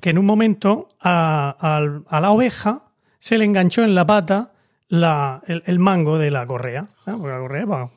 que 0.00 0.10
en 0.10 0.18
un 0.18 0.26
momento 0.26 0.88
a, 1.00 1.56
al- 1.58 2.04
a 2.08 2.20
la 2.20 2.30
oveja 2.30 2.92
se 3.18 3.38
le 3.38 3.44
enganchó 3.44 3.82
en 3.84 3.94
la 3.94 4.06
pata 4.06 4.52
la- 4.88 5.42
el, 5.46 5.78
mango 5.78 6.18
de 6.18 6.30
la 6.30 6.46
correa. 6.46 6.88
¿no? 7.06 7.18
Porque 7.18 7.32
la 7.32 7.40
correa 7.40 7.66
va- 7.66 7.90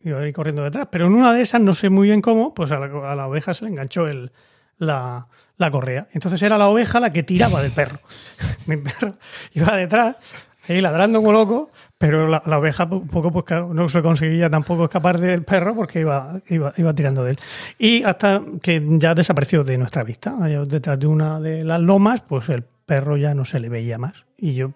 iba, 0.00 0.18
a 0.20 0.26
ir 0.26 0.34
corriendo 0.34 0.62
detrás. 0.62 0.88
Pero 0.90 1.06
en 1.06 1.14
una 1.14 1.32
de 1.32 1.42
esas, 1.42 1.60
no 1.60 1.74
sé 1.74 1.90
muy 1.90 2.08
bien 2.08 2.20
cómo, 2.20 2.54
pues 2.54 2.72
a 2.72 2.78
la, 2.78 3.12
a 3.12 3.14
la 3.14 3.26
oveja 3.26 3.54
se 3.54 3.64
le 3.64 3.70
enganchó 3.70 4.06
el, 4.06 4.32
la, 4.78 5.26
la 5.56 5.70
correa. 5.70 6.08
Entonces 6.12 6.42
era 6.42 6.58
la 6.58 6.68
oveja 6.68 7.00
la 7.00 7.12
que 7.12 7.22
tiraba 7.22 7.62
del 7.62 7.72
perro. 7.72 7.98
Mi 8.66 8.76
perro 8.78 9.14
iba 9.52 9.74
detrás, 9.76 10.16
ahí 10.68 10.80
ladrando 10.80 11.20
como 11.20 11.32
loco, 11.32 11.70
pero 12.06 12.28
la, 12.28 12.58
oveja 12.58 12.86
poco 12.86 13.32
pues 13.32 13.46
no 13.70 13.88
se 13.88 14.02
conseguía 14.02 14.50
tampoco 14.50 14.84
escapar 14.84 15.18
del 15.18 15.42
perro 15.42 15.74
porque 15.74 16.00
iba, 16.00 16.38
iba, 16.50 16.74
iba 16.76 16.94
tirando 16.94 17.24
de 17.24 17.30
él. 17.30 17.38
Y 17.78 18.02
hasta 18.02 18.42
que 18.60 18.86
ya 18.98 19.14
desapareció 19.14 19.64
de 19.64 19.78
nuestra 19.78 20.02
vista, 20.04 20.36
detrás 20.66 21.00
de 21.00 21.06
una 21.06 21.40
de 21.40 21.64
las 21.64 21.80
lomas, 21.80 22.20
pues 22.20 22.50
el 22.50 22.62
perro 22.62 23.16
ya 23.16 23.32
no 23.32 23.46
se 23.46 23.58
le 23.58 23.70
veía 23.70 23.96
más. 23.96 24.26
Y 24.36 24.52
yo 24.52 24.72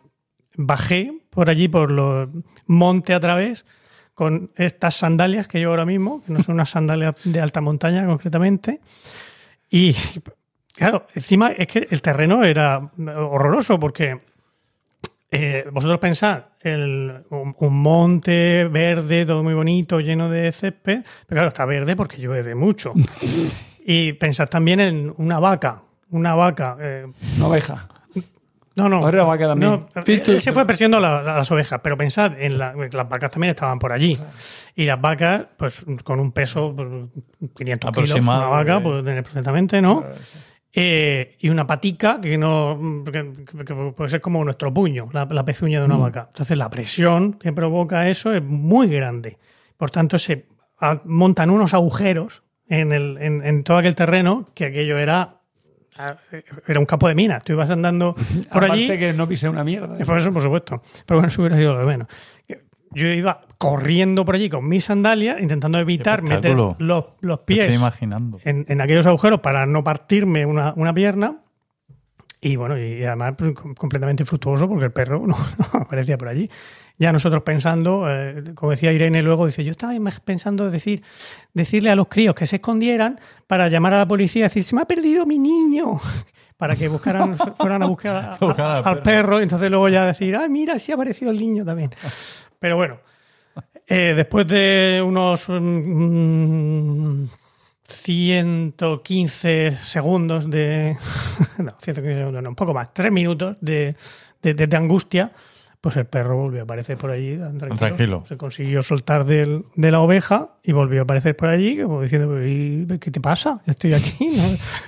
bajé 0.57 1.13
por 1.29 1.51
allí, 1.51 1.69
por 1.69 1.91
los 1.91 2.31
monte 2.67 3.13
a 3.13 3.21
través, 3.21 3.67
con 4.15 4.51
estas 4.57 4.97
sandalias 4.97 5.47
que 5.49 5.59
llevo 5.59 5.73
ahora 5.73 5.85
mismo, 5.85 6.25
que 6.25 6.33
no 6.33 6.43
son 6.43 6.55
unas 6.55 6.71
sandalias 6.71 7.15
de 7.25 7.43
alta 7.43 7.61
montaña 7.61 8.07
concretamente. 8.07 8.81
Y 9.69 9.95
claro, 10.75 11.07
encima 11.15 11.51
es 11.51 11.67
que 11.67 11.89
el 11.91 12.01
terreno 12.01 12.43
era 12.43 12.91
horroroso 12.97 13.79
porque 13.79 14.19
eh, 15.31 15.67
vosotros 15.73 15.99
pensad, 15.99 16.45
el, 16.61 17.25
un, 17.31 17.55
un 17.59 17.75
monte 17.83 18.67
verde, 18.69 19.27
todo 19.27 19.43
muy 19.43 19.55
bonito, 19.55 20.01
lleno 20.01 20.31
de 20.31 20.51
césped, 20.53 21.03
pero 21.27 21.39
claro, 21.39 21.49
está 21.49 21.65
verde 21.65 21.97
porque 21.97 22.17
llueve 22.19 22.55
mucho. 22.55 22.93
y 23.85 24.13
pensad 24.15 24.49
también 24.49 24.81
en 24.81 25.15
una 25.19 25.39
vaca, 25.39 25.83
una 26.11 26.35
vaca. 26.35 26.77
eh, 26.81 27.07
Una 27.37 27.47
oveja. 27.47 27.89
no, 28.75 28.89
no. 28.89 29.01
Vaca 29.03 29.49
también. 29.49 29.71
No, 29.73 29.87
él 30.07 30.41
se 30.41 30.53
fue 30.53 30.65
persiguiendo 30.67 31.01
la- 31.01 31.23
las 31.23 31.51
ovejas, 31.51 31.81
pero 31.83 31.97
pensad, 31.97 32.33
en 32.41 32.57
la- 32.59 32.73
las 32.75 33.09
vacas 33.09 33.31
también 33.31 33.51
estaban 33.51 33.79
por 33.79 33.93
allí. 33.93 34.19
Y 34.77 34.85
las 34.87 35.01
vacas, 35.01 35.47
pues 35.57 35.85
con 36.05 36.21
un 36.21 36.33
peso, 36.33 36.73
pues, 36.75 36.89
500 37.57 37.91
kilos, 37.93 38.15
una 38.21 38.47
vaca 38.49 38.79
eh. 38.79 38.81
tener 39.03 39.23
perfectamente, 39.23 39.83
¿no? 39.83 40.05
Eh, 40.81 41.37
y 41.41 41.49
una 41.49 41.67
patica 41.67 42.21
que 42.21 42.39
no 42.39 43.03
que, 43.05 43.33
que 43.65 43.75
puede 43.75 44.09
ser 44.09 44.21
como 44.21 44.45
nuestro 44.45 44.73
puño, 44.73 45.09
la, 45.13 45.25
la 45.25 45.45
pezuña 45.45 45.81
de 45.81 45.87
una 45.87 45.97
vaca. 45.97 46.27
Entonces 46.29 46.57
la 46.57 46.71
presión 46.71 47.33
que 47.33 47.53
provoca 47.53 48.09
eso 48.09 48.33
es 48.33 48.43
muy 48.43 48.87
grande. 48.89 49.39
Por 49.77 49.91
tanto, 49.91 50.19
se 50.19 50.47
montan 51.05 51.51
unos 51.51 51.75
agujeros 51.75 52.45
en, 52.69 52.93
el, 52.93 53.19
en, 53.21 53.45
en 53.45 53.65
todo 53.65 53.79
aquel 53.79 53.95
terreno 53.97 54.49
que 54.55 54.67
aquello 54.67 54.99
era, 54.99 55.41
era 56.67 56.79
un 56.79 56.87
campo 56.87 57.09
de 57.09 57.15
minas. 57.17 57.43
Tú 57.43 57.55
ibas 57.55 57.71
andando 57.71 58.15
por 58.53 58.65
Aparte 58.65 58.93
allí. 58.93 58.99
que 58.99 59.13
no 59.13 59.27
pise 59.27 59.49
una 59.49 59.65
mierda. 59.65 59.95
Por 60.05 60.17
eso, 60.19 60.33
por 60.33 60.43
supuesto. 60.43 60.83
Pero 61.07 61.19
bueno, 61.19 61.27
eso 61.29 61.43
hubiera 61.43 61.57
sido 61.57 61.73
lo 61.73 61.81
de 61.81 61.87
menos. 61.87 62.09
Yo 62.93 63.09
iba 63.09 63.43
corriendo 63.59 64.25
por 64.25 64.35
allí 64.35 64.49
con 64.49 64.67
mis 64.69 64.85
sandalias, 64.85 65.41
intentando 65.41 65.79
evitar 65.79 66.23
meter 66.23 66.53
los, 66.79 67.05
los 67.21 67.41
pies 67.41 67.75
imaginando. 67.75 68.39
en, 68.45 68.65
en 68.69 68.81
aquellos 68.81 69.07
agujeros 69.07 69.41
para 69.41 69.67
no 69.67 69.85
partirme 69.85 70.47
una, 70.47 70.73
una 70.77 70.95
pierna. 70.95 71.37
Y 72.41 72.55
bueno, 72.55 72.79
y 72.79 73.03
además 73.05 73.35
pues, 73.37 73.53
com- 73.53 73.75
completamente 73.75 74.25
fructuoso 74.25 74.69
porque 74.69 74.85
el 74.85 74.93
perro 74.93 75.19
no, 75.27 75.37
no 75.37 75.81
aparecía 75.81 76.17
por 76.17 76.29
allí. 76.29 76.49
Ya 76.97 77.13
nosotros 77.13 77.43
pensando, 77.43 78.07
eh, 78.09 78.43
como 78.55 78.71
decía 78.73 78.93
Irene 78.93 79.23
luego, 79.23 79.47
dice, 79.47 79.65
yo 79.65 79.73
estaba 79.73 79.93
pensando 80.25 80.71
decir, 80.71 81.03
decirle 81.53 81.91
a 81.91 81.97
los 81.97 82.09
críos 82.09 82.35
que 82.35 82.47
se 82.47 82.57
escondieran 82.57 83.21
para 83.47 83.69
llamar 83.69 83.95
a 83.95 83.99
la 83.99 84.09
policía 84.09 84.41
y 84.41 84.43
decir, 84.45 84.65
se 84.65 84.75
me 84.77 84.83
ha 84.83 84.85
perdido 84.85 85.27
mi 85.27 85.39
niño. 85.39 86.01
Para 86.59 86.75
que 86.75 86.89
buscaran, 86.89 87.37
fueran 87.57 87.85
a 87.85 87.87
buscar 87.87 88.17
a- 88.17 88.33
a- 88.41 88.79
al 88.79 88.85
al 88.89 89.03
perro. 89.03 89.39
y 89.39 89.45
entonces 89.45 89.71
luego 89.71 89.89
ya 89.89 90.05
decir, 90.07 90.35
ay, 90.35 90.49
mira, 90.49 90.77
sí 90.81 90.91
ha 90.91 90.97
aparecido 90.97 91.31
el 91.31 91.39
niño 91.39 91.65
también. 91.65 91.91
Pero 92.59 92.77
bueno, 92.77 92.99
eh, 93.87 94.15
después 94.17 94.47
de 94.47 95.03
unos 95.07 95.47
mm, 95.49 97.25
115 97.83 99.73
segundos 99.85 100.51
de. 100.51 100.97
No, 101.59 101.73
115 101.81 102.19
segundos, 102.19 102.43
no, 102.43 102.49
un 102.51 102.55
poco 102.57 102.73
más, 102.75 102.93
tres 102.93 103.11
minutos 103.13 103.57
de, 103.61 103.97
de- 104.43 104.55
de- 104.55 104.67
de 104.67 104.77
angustia, 104.77 105.33
pues 105.81 105.97
el 105.97 106.07
perro 106.07 106.37
volvió 106.37 106.61
a 106.61 106.65
aparecer 106.65 106.97
por 106.97 107.11
allí. 107.11 107.37
Tranquilo. 107.37 107.77
Tranquilo. 107.77 108.25
Se 108.29 108.37
consiguió 108.37 108.83
soltar 108.83 109.25
del- 109.25 109.65
de 109.75 109.91
la 109.91 110.01
oveja 110.01 110.51
y 110.63 110.73
volvió 110.73 111.01
a 111.01 111.05
aparecer 111.05 111.37
por 111.37 111.49
allí, 111.49 111.81
como 111.83 112.03
diciendo, 112.03 112.29
"Pero, 112.29 112.47
¿y 112.47 112.87
¿qué 113.01 113.11
te 113.11 113.21
pasa? 113.21 113.61
Estoy 113.67 113.95
aquí, 113.95 114.29
¿no? 114.37 114.43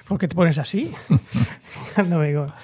¿por 0.08 0.18
qué 0.18 0.28
te 0.28 0.34
pones 0.36 0.58
así? 0.58 0.92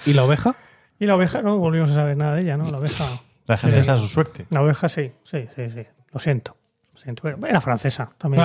¿Y 0.07 0.13
la 0.13 0.25
oveja? 0.25 0.55
y 0.99 1.05
la 1.07 1.15
oveja 1.17 1.43
no 1.43 1.59
volvimos 1.59 1.91
a 1.91 1.95
saber 1.95 2.17
nada 2.17 2.37
de 2.37 2.43
ella, 2.43 2.57
¿no? 2.57 2.71
La 2.71 2.79
oveja. 2.79 3.05
La 3.47 3.57
gente 3.57 3.79
esa 3.79 3.95
es 3.95 4.01
su 4.01 4.09
suerte. 4.09 4.47
La 4.51 4.63
oveja 4.63 4.89
sí, 4.89 5.13
sí, 5.25 5.47
sí, 5.55 5.71
sí. 5.71 5.83
Lo 6.13 6.21
siento. 6.21 6.57
Lo 6.95 7.01
siento. 7.01 7.23
Pero 7.23 7.47
era 7.47 7.61
francesa 7.61 8.11
también. 8.19 8.45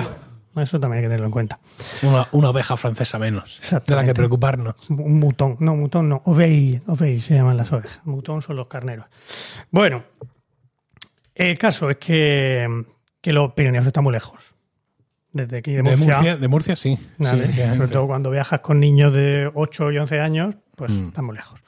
Eso 0.55 0.79
también 0.81 0.97
hay 0.97 1.03
que 1.03 1.07
tenerlo 1.07 1.27
en 1.27 1.31
cuenta. 1.31 1.59
Una, 2.03 2.27
una 2.33 2.49
oveja 2.49 2.75
francesa 2.75 3.17
menos. 3.17 3.43
De 3.45 3.51
la 3.51 3.57
Exactamente. 3.59 4.11
que 4.11 4.15
preocuparnos. 4.15 4.89
Un 4.89 5.17
mutón. 5.19 5.55
No, 5.59 5.75
mutón 5.75 6.09
no. 6.09 6.21
Oveille. 6.25 6.81
Oveille 6.87 7.21
se 7.21 7.35
llaman 7.35 7.55
las 7.57 7.71
ovejas. 7.71 8.01
Mutón 8.03 8.41
son 8.41 8.57
los 8.57 8.67
carneros. 8.67 9.05
Bueno, 9.71 10.03
el 11.35 11.57
caso 11.57 11.89
es 11.89 11.97
que, 11.97 12.67
que 13.21 13.31
los 13.33 13.53
Pirineos 13.53 13.87
están 13.87 14.03
muy 14.03 14.13
lejos. 14.13 14.55
Desde 15.33 15.59
aquí 15.59 15.71
de 15.71 15.77
De 15.77 15.83
Murcia. 15.95 16.15
Murcia, 16.17 16.37
de 16.37 16.47
Murcia 16.49 16.75
sí. 16.75 16.99
Sobre 17.21 17.87
todo 17.87 18.07
cuando 18.07 18.29
viajas 18.29 18.59
con 18.59 18.81
niños 18.81 19.13
de 19.13 19.49
8 19.53 19.91
y 19.93 19.97
11 19.97 20.19
años, 20.19 20.55
pues 20.75 20.91
Mm. 20.91 21.07
estamos 21.07 21.33
lejos. 21.35 21.63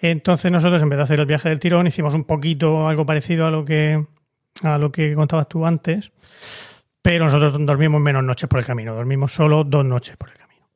Entonces 0.00 0.50
nosotros, 0.52 0.82
en 0.82 0.88
vez 0.88 0.96
de 0.98 1.02
hacer 1.04 1.20
el 1.20 1.26
viaje 1.26 1.48
del 1.48 1.58
tirón, 1.58 1.86
hicimos 1.86 2.14
un 2.14 2.24
poquito 2.24 2.86
algo 2.88 3.04
parecido 3.04 3.46
a 3.46 3.50
lo 3.50 3.64
que, 3.64 4.04
a 4.62 4.78
lo 4.78 4.92
que 4.92 5.14
contabas 5.14 5.48
tú 5.48 5.66
antes, 5.66 6.12
pero 7.02 7.24
nosotros 7.24 7.56
dormimos 7.66 8.00
menos 8.00 8.22
noches 8.22 8.48
por 8.48 8.60
el 8.60 8.66
camino, 8.66 8.94
dormimos 8.94 9.32
solo 9.32 9.64
dos 9.64 9.84
noches 9.84 10.16
por 10.16 10.28
el 10.30 10.36
camino. 10.36 10.66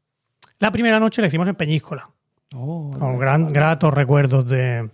La 0.59 0.70
primera 0.73 0.99
noche 1.01 1.20
la 1.23 1.28
hicimos 1.28 1.47
en 1.49 1.55
Peñíscola, 1.55 2.09
Oh, 2.55 2.90
con 2.99 3.19
gran, 3.19 3.49
gratos 3.49 3.94
recuerdos 3.94 4.47
de, 4.47 4.90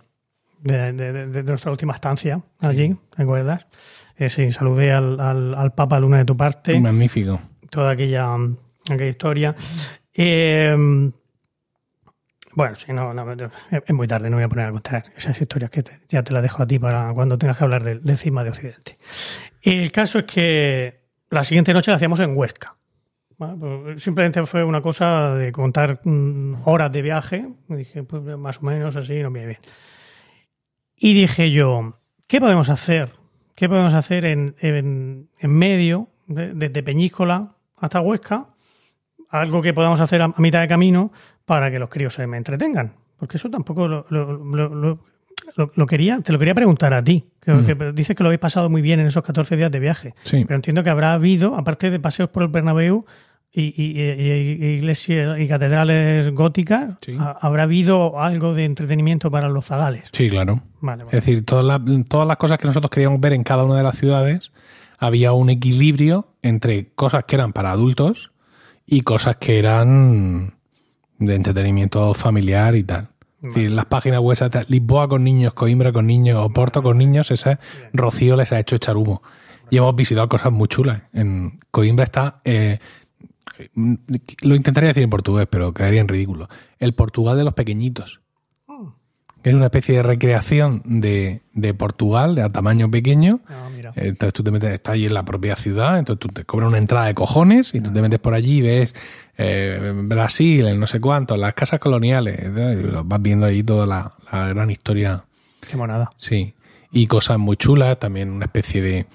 de, 0.61 0.93
de- 0.93 1.11
de- 1.13 1.27
de 1.27 1.43
nuestra 1.43 1.71
última 1.71 1.93
estancia 1.93 2.41
allí, 2.61 2.95
¿recuerdas? 3.17 3.67
Eh, 4.15 4.29
sí, 4.29 4.49
saludé 4.51 4.93
al, 4.93 5.19
al, 5.19 5.53
al 5.55 5.73
Papa 5.73 5.99
Luna 5.99 6.17
de 6.19 6.25
tu 6.25 6.37
parte 6.37 6.79
Magnífico. 6.79 7.39
toda 7.69 7.91
aquella, 7.91 8.33
aquella 8.89 9.09
historia. 9.09 9.55
Eh, 10.13 11.11
Bueno, 12.53 12.75
sí, 12.75 12.91
no, 12.93 13.13
no, 13.13 13.25
es 13.71 13.93
muy 13.93 14.07
tarde, 14.07 14.29
no 14.29 14.37
voy 14.37 14.43
a 14.43 14.49
poner 14.49 14.65
a 14.67 14.71
contar 14.71 15.03
esas 15.15 15.39
historias 15.39 15.69
que 15.71 15.83
te- 15.83 15.99
ya 16.09 16.23
te 16.23 16.33
las 16.33 16.41
dejo 16.41 16.63
a 16.63 16.65
ti 16.67 16.79
para 16.79 17.13
cuando 17.13 17.37
tengas 17.37 17.57
que 17.57 17.63
hablar 17.63 17.83
del, 17.83 18.01
del 18.01 18.17
cisma 18.17 18.43
de 18.43 18.49
Occidente. 18.49 18.95
El 19.61 19.91
caso 19.91 20.19
es 20.19 20.25
que 20.25 21.01
la 21.29 21.43
siguiente 21.43 21.73
noche 21.73 21.91
la 21.91 21.95
hacíamos 21.95 22.19
en 22.21 22.35
Huesca. 22.35 22.75
Pues 23.37 24.03
Simplemente 24.03 24.45
fue 24.45 24.63
una 24.63 24.81
cosa 24.81 25.33
de 25.35 25.51
contar 25.51 26.01
mm, 26.03 26.63
horas 26.65 26.91
de 26.91 27.01
viaje. 27.01 27.47
Y 27.69 27.75
dije, 27.75 28.03
pues 28.03 28.21
más 28.37 28.57
o 28.57 28.61
menos 28.63 28.95
así, 28.95 29.21
no 29.21 29.29
me 29.29 29.45
bien. 29.45 29.59
Y 30.95 31.13
dije 31.13 31.51
yo, 31.51 31.99
¿qué 32.27 32.39
podemos 32.41 32.69
hacer? 32.69 33.11
¿Qué 33.55 33.69
podemos 33.69 33.93
hacer 33.93 34.25
en, 34.25 34.55
en, 34.59 35.29
en 35.39 35.51
medio, 35.51 36.09
de- 36.27 36.53
desde 36.53 36.83
Peñíscola 36.83 37.55
hasta 37.77 38.01
Huesca? 38.01 38.48
Algo 39.29 39.61
que 39.61 39.73
podamos 39.73 40.01
hacer 40.01 40.21
a, 40.21 40.25
a 40.25 40.33
mitad 40.41 40.61
de 40.61 40.67
camino 40.67 41.11
para 41.45 41.69
que 41.71 41.79
los 41.79 41.89
críos 41.89 42.13
se 42.13 42.25
me 42.27 42.37
entretengan. 42.37 42.93
Porque 43.17 43.37
eso 43.37 43.49
tampoco 43.49 43.87
lo, 43.87 44.05
lo- 44.09 45.87
quería, 45.87 46.21
te 46.21 46.31
lo 46.33 46.39
quería 46.39 46.55
preguntar 46.55 46.93
a 46.93 47.03
ti. 47.03 47.25
Que, 47.41 47.53
Mm. 47.53 47.65
que 47.65 47.91
dices 47.93 48.15
que 48.15 48.23
lo 48.23 48.29
habéis 48.29 48.39
pasado 48.39 48.69
muy 48.69 48.81
bien 48.81 48.99
en 48.99 49.07
esos 49.07 49.23
14 49.23 49.55
días 49.57 49.71
de 49.71 49.79
viaje. 49.79 50.13
Sí. 50.23 50.43
Pero 50.45 50.55
entiendo 50.55 50.83
que 50.83 50.89
habrá 50.89 51.13
habido, 51.13 51.55
aparte 51.55 51.89
de 51.89 51.99
paseos 51.99 52.29
por 52.29 52.43
el 52.43 52.49
Bernabéu 52.49 53.05
y, 53.51 53.61
y- 53.61 53.99
y- 53.99 54.65
y- 54.65 54.65
iglesias 54.77 55.39
y 55.39 55.47
catedrales 55.47 56.31
góticas, 56.33 56.95
Sí. 57.01 57.15
ha- 57.19 57.37
habrá 57.41 57.63
habido 57.63 58.19
algo 58.21 58.53
de 58.53 58.65
entretenimiento 58.65 59.31
para 59.31 59.49
los 59.49 59.65
zagales. 59.65 60.09
Sí, 60.11 60.29
claro. 60.29 60.61
Vale, 60.81 61.03
Es 61.03 61.05
vale. 61.07 61.15
decir, 61.19 61.45
todas 61.45 61.65
las, 61.65 61.81
todas 62.07 62.27
las 62.27 62.37
cosas 62.37 62.57
que 62.59 62.67
nosotros 62.67 62.89
queríamos 62.91 63.19
ver 63.19 63.33
en 63.33 63.43
cada 63.43 63.63
una 63.63 63.75
de 63.75 63.83
las 63.83 63.97
ciudades, 63.97 64.51
había 64.99 65.31
un 65.33 65.49
equilibrio 65.49 66.27
entre 66.41 66.89
cosas 66.93 67.23
que 67.25 67.35
eran 67.35 67.53
para 67.53 67.71
adultos 67.71 68.31
y 68.91 69.01
cosas 69.01 69.35
que 69.35 69.59
eran 69.59 70.55
de 71.19 71.35
entretenimiento 71.35 72.13
familiar 72.13 72.75
y 72.75 72.83
tal. 72.83 73.09
Es 73.41 73.53
decir, 73.53 73.71
las 73.71 73.85
páginas 73.85 74.19
web, 74.19 74.37
Lisboa 74.67 75.07
con 75.07 75.23
niños, 75.23 75.53
Coimbra 75.53 75.93
con 75.93 76.07
niños, 76.07 76.43
Oporto 76.43 76.81
con 76.81 76.97
niños, 76.97 77.31
esa 77.31 77.59
Rocío 77.93 78.35
les 78.35 78.51
ha 78.51 78.59
hecho 78.59 78.75
echar 78.75 78.97
humo. 78.97 79.21
Y 79.69 79.77
hemos 79.77 79.95
visitado 79.95 80.27
cosas 80.27 80.51
muy 80.51 80.67
chulas. 80.67 81.03
En 81.13 81.59
Coimbra 81.71 82.03
está, 82.03 82.41
eh, 82.43 82.79
lo 83.75 84.55
intentaría 84.55 84.89
decir 84.89 85.03
en 85.03 85.09
portugués, 85.09 85.47
pero 85.49 85.73
quedaría 85.73 86.01
en 86.01 86.07
ridículo. 86.07 86.49
El 86.79 86.93
Portugal 86.93 87.37
de 87.37 87.43
los 87.43 87.53
pequeñitos 87.53 88.21
que 89.41 89.49
es 89.51 89.55
una 89.55 89.65
especie 89.65 89.95
de 89.95 90.03
recreación 90.03 90.81
de, 90.85 91.41
de 91.53 91.73
Portugal, 91.73 92.35
de 92.35 92.41
a 92.43 92.49
tamaño 92.49 92.91
pequeño. 92.91 93.39
Ah, 93.47 93.69
mira. 93.73 93.93
Entonces 93.95 94.33
tú 94.33 94.43
te 94.43 94.51
metes, 94.51 94.71
está 94.71 94.91
ahí 94.93 95.05
en 95.05 95.13
la 95.13 95.23
propia 95.23 95.55
ciudad, 95.55 95.97
entonces 95.97 96.19
tú 96.19 96.27
te 96.27 96.43
cobras 96.45 96.67
una 96.69 96.77
entrada 96.77 97.05
de 97.07 97.13
cojones 97.13 97.73
y 97.73 97.81
tú 97.81 97.91
te 97.93 98.01
metes 98.01 98.19
por 98.19 98.33
allí 98.33 98.57
y 98.57 98.61
ves 98.61 98.93
eh, 99.37 99.93
Brasil, 99.95 100.67
el 100.67 100.79
no 100.79 100.87
sé 100.87 100.99
cuánto, 100.99 101.37
las 101.37 101.53
casas 101.53 101.79
coloniales, 101.79 102.51
¿no? 102.51 102.73
y 102.73 102.83
lo 102.83 103.03
vas 103.05 103.21
viendo 103.21 103.45
ahí 103.45 103.63
toda 103.63 103.85
la, 103.87 104.13
la 104.31 104.49
gran 104.49 104.69
historia, 104.71 105.23
Qué 105.69 105.77
monada. 105.77 106.09
sí. 106.17 106.53
Y 106.91 107.05
cosas 107.05 107.37
muy 107.37 107.55
chulas, 107.55 107.99
también 107.99 108.31
una 108.31 108.45
especie 108.45 108.81
de 108.81 109.05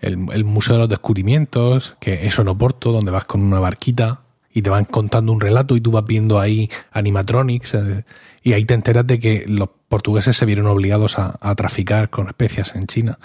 el, 0.00 0.26
el 0.32 0.44
Museo 0.44 0.76
de 0.76 0.80
los 0.80 0.88
Descubrimientos, 0.88 1.94
que 2.00 2.26
es 2.26 2.38
en 2.38 2.48
Oporto, 2.48 2.90
donde 2.90 3.10
vas 3.12 3.26
con 3.26 3.42
una 3.42 3.60
barquita 3.60 4.21
y 4.52 4.62
te 4.62 4.70
van 4.70 4.84
contando 4.84 5.32
un 5.32 5.40
relato 5.40 5.76
y 5.76 5.80
tú 5.80 5.90
vas 5.92 6.04
viendo 6.04 6.38
ahí 6.40 6.70
animatronics 6.92 7.74
eh, 7.74 8.04
y 8.42 8.52
ahí 8.52 8.64
te 8.64 8.74
enteras 8.74 9.06
de 9.06 9.18
que 9.18 9.44
los 9.48 9.68
portugueses 9.88 10.36
se 10.36 10.46
vieron 10.46 10.66
obligados 10.66 11.18
a, 11.18 11.38
a 11.40 11.54
traficar 11.54 12.10
con 12.10 12.26
especias 12.28 12.74
en 12.74 12.86
China. 12.86 13.18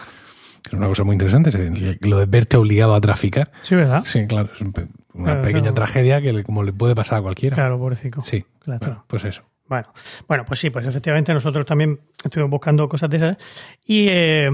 Que 0.63 0.69
es 0.69 0.73
una 0.73 0.87
cosa 0.87 1.03
muy 1.03 1.13
interesante, 1.13 1.97
lo 2.01 2.17
de 2.19 2.25
verte 2.25 2.57
obligado 2.57 2.93
a 2.95 3.01
traficar. 3.01 3.51
Sí, 3.61 3.75
¿verdad? 3.75 4.03
Sí, 4.03 4.25
claro, 4.27 4.49
es 4.53 4.61
una 4.61 4.73
Claro, 5.13 5.41
pequeña 5.41 5.61
claro. 5.61 5.75
tragedia 5.75 6.21
que 6.21 6.31
le- 6.33 6.43
como 6.43 6.61
le 6.63 6.73
puede 6.73 6.93
pasar 6.93 7.19
a 7.19 7.21
cualquiera. 7.23 7.55
Claro, 7.55 7.79
pobrecito. 7.79 8.21
Sí, 8.21 8.45
Claro. 8.59 8.79
bueno, 8.81 9.03
pues 9.07 9.23
eso. 9.25 9.43
Bueno, 9.67 9.91
bueno, 10.27 10.45
pues 10.45 10.59
sí, 10.59 10.69
pues 10.69 10.85
efectivamente 10.85 11.33
nosotros 11.33 11.65
también 11.65 11.99
estuvimos 12.23 12.51
buscando 12.51 12.87
cosas 12.87 13.09
de 13.09 13.17
esas 13.17 13.37
y 13.85 14.07
eh, 14.09 14.49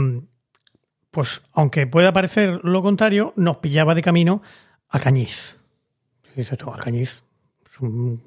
pues 1.12 1.42
aunque 1.54 1.86
pueda 1.88 2.14
parecer 2.14 2.60
lo 2.64 2.82
contrario, 2.82 3.34
nos 3.36 3.58
pillaba 3.58 3.94
de 3.94 4.02
camino 4.02 4.42
a 4.90 5.00
Cañiz. 5.00 5.58
Dices 6.36 6.58
tú, 6.58 6.72
Alcañiz 6.72 7.24
es 7.66 7.80
un 7.80 8.22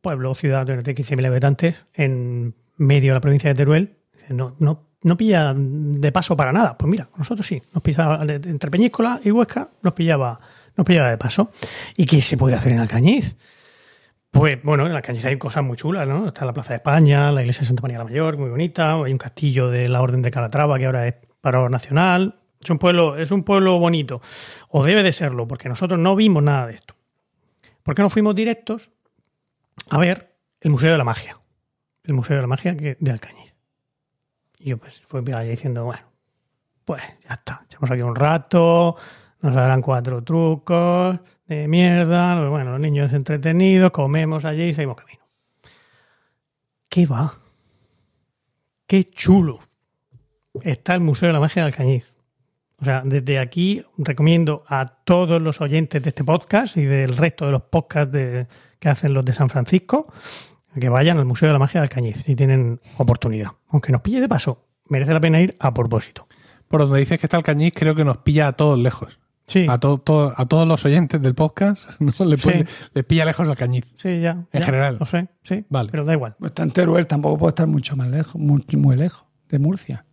pueblo 0.00 0.34
ciudad 0.34 0.66
de 0.66 0.76
15.000 0.82 1.26
habitantes 1.26 1.76
en 1.94 2.54
medio 2.76 3.12
de 3.12 3.14
la 3.14 3.20
provincia 3.20 3.48
de 3.50 3.54
Teruel. 3.54 3.96
No, 4.30 4.56
no, 4.60 4.88
no 5.02 5.16
pilla 5.16 5.52
de 5.56 6.12
paso 6.12 6.36
para 6.36 6.52
nada. 6.52 6.76
Pues 6.78 6.90
mira, 6.90 7.08
nosotros 7.16 7.46
sí, 7.46 7.62
nos 7.74 7.82
pillaba 7.82 8.24
de- 8.24 8.38
de- 8.38 8.50
entre 8.50 8.70
Peñíscola 8.70 9.20
y 9.24 9.30
Huesca, 9.30 9.68
nos 9.82 9.92
pillaba, 9.92 10.40
nos 10.76 10.86
pillaba 10.86 11.10
de 11.10 11.18
paso. 11.18 11.50
¿Y 11.96 12.06
qué 12.06 12.20
se 12.20 12.36
puede 12.36 12.56
hacer 12.56 12.72
en 12.72 12.78
Alcañiz? 12.78 13.36
Pues 14.30 14.62
bueno, 14.62 14.86
en 14.86 14.92
Alcañiz 14.92 15.24
hay 15.26 15.36
cosas 15.36 15.62
muy 15.62 15.76
chulas, 15.76 16.08
¿no? 16.08 16.28
Está 16.28 16.46
la 16.46 16.54
Plaza 16.54 16.70
de 16.70 16.76
España, 16.76 17.30
la 17.32 17.42
iglesia 17.42 17.60
de 17.60 17.66
Santa 17.66 17.82
María 17.82 17.98
la 17.98 18.04
Mayor, 18.04 18.38
muy 18.38 18.48
bonita, 18.48 18.94
hay 18.94 19.12
un 19.12 19.18
castillo 19.18 19.68
de 19.68 19.88
la 19.90 20.00
Orden 20.00 20.22
de 20.22 20.30
Calatrava 20.30 20.78
que 20.78 20.86
ahora 20.86 21.06
es 21.06 21.14
paro 21.40 21.68
nacional. 21.68 22.36
Es 22.62 22.70
un 22.70 22.78
pueblo, 22.78 23.16
es 23.18 23.30
un 23.32 23.42
pueblo 23.42 23.78
bonito. 23.80 24.22
O 24.68 24.84
debe 24.84 25.02
de 25.02 25.10
serlo, 25.12 25.46
porque 25.48 25.68
nosotros 25.68 25.98
no 25.98 26.14
vimos 26.16 26.42
nada 26.44 26.68
de 26.68 26.74
esto. 26.76 26.94
¿Por 27.82 27.94
qué 27.94 28.02
no 28.02 28.10
fuimos 28.10 28.34
directos 28.34 28.90
a 29.90 29.98
ver 29.98 30.36
el 30.60 30.70
Museo 30.70 30.92
de 30.92 30.98
la 30.98 31.04
Magia? 31.04 31.38
El 32.04 32.14
Museo 32.14 32.36
de 32.36 32.42
la 32.42 32.48
Magia 32.48 32.74
de 32.74 33.10
Alcañiz. 33.10 33.54
Y 34.58 34.70
yo 34.70 34.78
pues 34.78 35.00
fui 35.04 35.20
allá 35.20 35.40
diciendo, 35.40 35.84
bueno, 35.84 36.04
pues 36.84 37.02
ya 37.28 37.34
está, 37.34 37.62
echamos 37.64 37.90
aquí 37.90 38.02
un 38.02 38.14
rato, 38.14 38.96
nos 39.40 39.56
harán 39.56 39.82
cuatro 39.82 40.22
trucos 40.22 41.18
de 41.46 41.66
mierda, 41.66 42.48
bueno, 42.48 42.72
los 42.72 42.80
niños 42.80 43.12
entretenidos, 43.12 43.90
comemos 43.90 44.44
allí 44.44 44.64
y 44.64 44.74
seguimos 44.74 44.96
camino. 44.96 45.22
¿Qué 46.88 47.06
va? 47.06 47.34
Qué 48.86 49.10
chulo 49.10 49.60
está 50.62 50.94
el 50.94 51.00
Museo 51.00 51.28
de 51.28 51.32
la 51.32 51.40
Magia 51.40 51.62
de 51.62 51.66
Alcañiz. 51.66 52.11
O 52.82 52.84
sea, 52.84 53.02
desde 53.04 53.38
aquí 53.38 53.84
recomiendo 53.96 54.64
a 54.68 54.86
todos 55.04 55.40
los 55.40 55.60
oyentes 55.60 56.02
de 56.02 56.08
este 56.08 56.24
podcast 56.24 56.76
y 56.76 56.84
del 56.84 57.16
resto 57.16 57.46
de 57.46 57.52
los 57.52 57.62
podcasts 57.62 58.12
de- 58.12 58.46
que 58.80 58.88
hacen 58.88 59.14
los 59.14 59.24
de 59.24 59.32
San 59.32 59.48
Francisco 59.48 60.12
que 60.78 60.88
vayan 60.88 61.18
al 61.18 61.24
Museo 61.24 61.46
de 61.48 61.52
la 61.52 61.58
Magia 61.60 61.80
de 61.80 61.84
Alcañiz 61.84 62.22
si 62.24 62.34
tienen 62.34 62.80
oportunidad. 62.96 63.50
Aunque 63.68 63.92
nos 63.92 64.00
pille 64.00 64.20
de 64.20 64.28
paso, 64.28 64.66
merece 64.88 65.12
la 65.12 65.20
pena 65.20 65.40
ir 65.40 65.54
a 65.60 65.72
propósito. 65.72 66.26
Por 66.66 66.80
donde 66.80 66.98
dices 66.98 67.18
que 67.20 67.26
está 67.26 67.36
el 67.36 67.42
cañiz, 67.44 67.72
creo 67.76 67.94
que 67.94 68.04
nos 68.04 68.18
pilla 68.18 68.48
a 68.48 68.52
todos 68.54 68.78
lejos. 68.78 69.18
Sí, 69.46 69.66
A, 69.68 69.78
to- 69.78 69.98
to- 69.98 70.32
a 70.36 70.46
todos 70.46 70.66
los 70.66 70.84
oyentes 70.84 71.20
del 71.20 71.34
podcast 71.34 71.90
¿no? 72.00 72.24
le, 72.24 72.38
puede- 72.38 72.66
Sí. 72.66 72.84
le 72.94 73.04
pilla 73.04 73.24
lejos 73.26 73.46
el 73.48 73.54
cañiz. 73.56 73.84
sí, 73.96 74.20
ya. 74.20 74.44
En 74.52 74.60
ya, 74.60 74.66
general. 74.66 74.96
Lo 74.98 75.06
sé, 75.06 75.28
sí. 75.44 75.64
Vale. 75.68 75.90
Pero 75.90 76.04
da 76.04 76.14
igual. 76.14 76.34
Pues 76.38 76.50
está 76.50 76.62
en 76.64 76.70
Teruel, 76.72 77.06
tampoco 77.06 77.38
puede 77.38 77.50
estar 77.50 77.66
mucho 77.68 77.94
más 77.94 78.08
lejos, 78.08 78.36
muy, 78.40 78.64
muy 78.76 78.96
lejos 78.96 79.24
de 79.50 79.58
Murcia. 79.60 80.04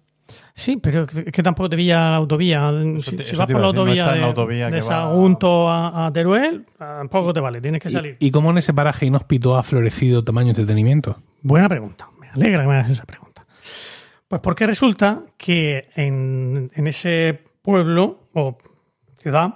Sí, 0.53 0.77
pero 0.77 1.03
es 1.03 1.31
que 1.31 1.43
tampoco 1.43 1.69
te 1.69 1.77
pilla 1.77 2.09
la 2.11 2.15
autovía. 2.17 2.71
Si, 3.01 3.15
te- 3.15 3.23
si 3.23 3.31
eso 3.31 3.37
vas 3.39 3.47
por 3.47 3.55
la 3.55 3.61
no 3.61 3.67
autovía 3.67 4.03
está 4.03 4.15
en 4.15 4.21
la 4.21 4.25
de, 4.27 4.29
autovía 4.29 4.65
de 4.65 4.71
que 4.71 4.77
va- 4.81 4.87
Sagunto 4.87 5.69
a, 5.69 6.07
a 6.07 6.13
Teruel, 6.13 6.65
tampoco 6.77 7.33
te 7.33 7.39
vale, 7.39 7.61
tienes 7.61 7.81
que 7.81 7.89
salir. 7.89 8.17
¿Y, 8.19 8.27
y 8.27 8.31
cómo 8.31 8.51
en 8.51 8.57
ese 8.59 8.73
paraje 8.73 9.05
inhóspito 9.05 9.57
ha 9.57 9.63
florecido 9.63 10.23
tamaño 10.23 10.49
entretenimiento? 10.49 11.17
Buena 11.41 11.67
pregunta. 11.69 12.09
Me 12.19 12.29
alegra 12.29 12.61
que 12.61 12.67
me 12.67 12.73
hagas 12.75 12.89
esa 12.89 13.05
pregunta. 13.05 13.43
Pues 14.27 14.41
porque 14.41 14.67
resulta 14.67 15.23
que 15.37 15.89
en, 15.95 16.69
en 16.75 16.87
ese 16.87 17.43
pueblo 17.61 18.27
o 18.33 18.57
ciudad 19.17 19.55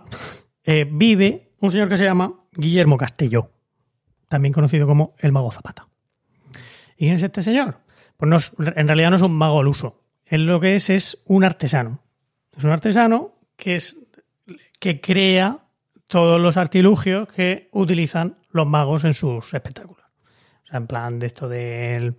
eh, 0.64 0.88
vive 0.92 1.52
un 1.60 1.72
señor 1.72 1.90
que 1.90 1.98
se 1.98 2.06
llama 2.06 2.34
Guillermo 2.54 2.98
Castelló, 2.98 3.52
también 4.30 4.54
conocido 4.54 4.88
como 4.88 5.14
el 5.20 5.32
Mago 5.32 5.52
Zapata. 5.52 5.88
¿Y 6.98 7.06
quién 7.06 7.16
es 7.16 7.24
este 7.24 7.42
señor? 7.44 7.78
Pues 8.18 8.30
no 8.30 8.38
es- 8.38 8.54
en 8.76 8.88
realidad 8.88 9.10
no 9.12 9.16
es 9.18 9.22
un 9.22 9.34
mago 9.38 9.60
al 9.60 9.68
uso. 9.68 10.03
Él 10.34 10.46
lo 10.46 10.60
que 10.60 10.76
es 10.76 10.90
es 10.90 11.24
un 11.26 11.44
artesano. 11.44 12.00
Es 12.58 12.64
un 12.64 12.72
artesano 12.72 13.36
que, 13.56 13.76
es, 13.76 14.00
que 14.80 15.00
crea 15.02 15.60
todos 16.08 16.40
los 16.40 16.58
artilugios 16.58 17.28
que 17.30 17.70
utilizan 17.72 18.38
los 18.52 18.68
magos 18.68 19.04
en 19.04 19.14
sus 19.14 19.54
espectáculos. 19.54 20.04
O 20.64 20.68
sea, 20.68 20.78
en 20.78 20.88
plan 20.88 21.20
de 21.20 21.28
esto 21.28 21.48
de 21.50 22.14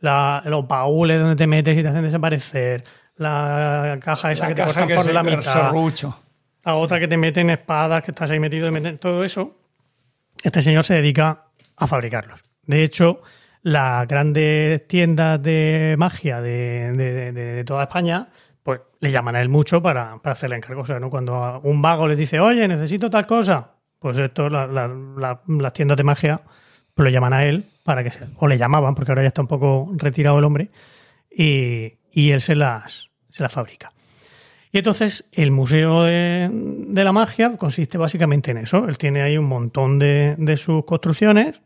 la- 0.00 0.42
los 0.46 0.66
baúles 0.66 1.20
donde 1.20 1.36
te 1.36 1.46
metes 1.46 1.76
y 1.78 1.82
te 1.82 1.88
hacen 1.88 2.02
desaparecer, 2.02 2.84
la 3.16 3.98
caja 4.00 4.32
esa 4.32 4.48
que 4.48 4.54
te 4.54 4.62
cortan 4.64 4.88
por 4.88 5.12
la 5.12 5.22
mitad, 5.22 5.40
serrucho. 5.42 6.18
la 6.64 6.74
otra 6.74 6.98
que 7.00 7.08
te 7.08 7.16
meten 7.16 7.50
espadas, 7.50 8.02
que 8.02 8.10
estás 8.10 8.30
ahí 8.30 8.38
metido, 8.40 8.66
te 8.66 8.70
meten 8.72 8.98
todo 8.98 9.24
eso. 9.24 9.58
Este 10.42 10.60
señor 10.62 10.84
se 10.84 10.94
dedica 10.94 11.46
a 11.76 11.86
fabricarlos. 11.86 12.44
De 12.64 12.82
hecho, 12.84 13.22
las 13.66 14.06
grandes 14.06 14.86
tiendas 14.86 15.42
de 15.42 15.96
magia 15.98 16.40
de, 16.40 16.92
de- 17.32 17.64
toda 17.64 17.82
España, 17.82 18.28
pues 18.62 18.80
le 19.00 19.10
llaman 19.10 19.34
a 19.34 19.40
él 19.40 19.48
mucho 19.48 19.82
para, 19.82 20.18
para 20.22 20.34
hacerle 20.34 20.54
encargo. 20.54 20.82
O 20.82 20.86
sea, 20.86 21.00
¿no? 21.00 21.10
Cuando 21.10 21.60
un 21.64 21.82
vago 21.82 22.06
les 22.06 22.16
dice, 22.16 22.38
oye, 22.38 22.68
necesito 22.68 23.10
tal 23.10 23.26
cosa, 23.26 23.72
pues 23.98 24.20
esto, 24.20 24.48
la- 24.48 24.68
la- 24.68 24.86
la- 24.86 25.40
las 25.48 25.72
tiendas 25.72 25.96
de 25.96 26.04
magia, 26.04 26.42
pues 26.94 27.06
le 27.06 27.10
llaman 27.12 27.32
a 27.32 27.44
él 27.44 27.64
para 27.82 28.04
que 28.04 28.10
se. 28.10 28.20
O 28.38 28.46
le 28.46 28.56
llamaban, 28.56 28.94
porque 28.94 29.10
ahora 29.10 29.22
ya 29.22 29.28
está 29.28 29.42
un 29.42 29.48
poco 29.48 29.90
retirado 29.96 30.38
el 30.38 30.44
hombre, 30.44 30.70
y, 31.28 31.94
y 32.12 32.30
él 32.30 32.40
se 32.40 32.54
las, 32.54 33.10
se 33.30 33.42
las 33.42 33.50
fabrica. 33.52 33.92
Y 34.70 34.78
entonces 34.78 35.28
el 35.32 35.50
Museo 35.50 36.04
de, 36.04 36.48
de 36.52 37.02
la 37.04 37.10
Magia 37.10 37.56
consiste 37.56 37.98
básicamente 37.98 38.52
en 38.52 38.58
eso. 38.58 38.86
Él 38.88 38.96
tiene 38.96 39.22
ahí 39.22 39.36
un 39.36 39.46
montón 39.46 39.98
de, 39.98 40.36
de 40.38 40.56
sus 40.56 40.84
construcciones 40.84 41.60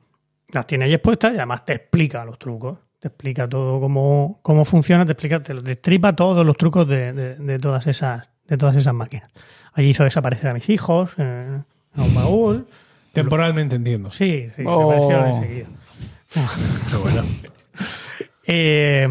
las 0.53 0.67
tiene 0.67 0.85
ahí 0.87 0.95
expuestas 0.95 1.33
y 1.33 1.37
además 1.37 1.65
te 1.65 1.75
explica 1.75 2.25
los 2.25 2.39
trucos. 2.39 2.79
Te 2.99 3.09
explica 3.09 3.49
todo 3.49 3.81
cómo, 3.81 4.41
cómo 4.43 4.65
funciona, 4.65 5.07
te 5.07 5.13
explica, 5.13 5.43
te 5.43 5.55
destripa 5.55 6.15
todos 6.15 6.45
los 6.45 6.57
trucos 6.57 6.87
de, 6.87 7.13
de- 7.13 7.35
de 7.37 7.59
todas 7.59 7.87
esas 7.87 8.29
de 8.47 8.57
todas 8.57 8.75
esas 8.77 8.93
máquinas. 8.93 9.31
Allí 9.75 9.91
hizo 9.91 10.03
desaparecer 10.05 10.51
a 10.51 10.55
mis 10.55 10.69
hijos, 10.69 11.13
eh, 11.19 11.61
a 11.95 12.03
un 12.03 12.15
baúl. 12.15 12.67
Temporalmente 13.13 13.77
entiendo. 13.77 14.11
Sí, 14.11 14.49
sí, 14.57 14.63
Oh. 14.67 14.91
desaparecieron 14.91 15.27
enseguida. 15.29 15.67
Pero 16.91 17.01
bueno. 17.03 17.23
Eh, 18.53 19.07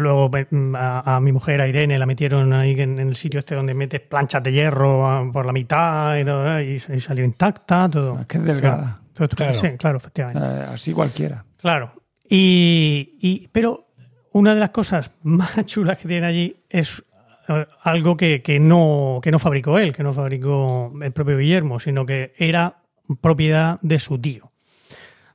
luego 0.00 0.30
mm, 0.50 0.74
a, 0.74 1.16
a 1.16 1.20
mi 1.20 1.30
mujer, 1.32 1.60
a 1.60 1.68
Irene, 1.68 1.98
la 1.98 2.06
metieron 2.06 2.52
ahí 2.54 2.72
en, 2.72 2.98
en 2.98 3.08
el 3.08 3.16
sitio 3.16 3.40
este 3.40 3.54
donde 3.54 3.74
metes 3.74 4.00
planchas 4.00 4.42
de 4.42 4.52
hierro 4.52 5.06
ah, 5.06 5.28
por 5.30 5.44
la 5.44 5.52
mitad 5.52 6.16
y, 6.16 6.24
todo, 6.24 6.60
y, 6.62 6.74
y 6.94 7.00
salió 7.00 7.24
intacta, 7.24 7.88
todo. 7.90 8.20
Es 8.20 8.26
que 8.26 8.38
es 8.38 8.44
delgada. 8.44 9.00
Claro. 9.36 9.52
Sí, 9.52 9.68
claro, 9.78 9.96
efectivamente. 9.98 10.42
Eh, 10.48 10.64
así 10.74 10.92
cualquiera. 10.92 11.44
Claro. 11.58 11.92
Y, 12.28 13.16
y- 13.20 13.48
pero 13.48 13.86
una 14.32 14.54
de 14.54 14.60
las 14.60 14.70
cosas 14.70 15.10
más 15.22 15.54
chulas 15.66 15.98
que 15.98 16.08
tiene 16.08 16.26
allí 16.26 16.56
es 16.68 17.02
eh, 17.48 17.66
algo 17.82 18.16
que, 18.16 18.42
que 18.42 18.60
no, 18.60 19.20
que 19.22 19.30
no 19.30 19.38
fabricó 19.38 19.78
él, 19.78 19.94
que 19.94 20.02
no 20.02 20.12
fabricó 20.12 20.92
el 21.02 21.12
propio 21.12 21.38
Guillermo, 21.38 21.78
sino 21.78 22.04
que 22.06 22.34
era 22.36 22.78
propiedad 23.20 23.78
de 23.82 23.98
su 23.98 24.18
tío. 24.20 24.52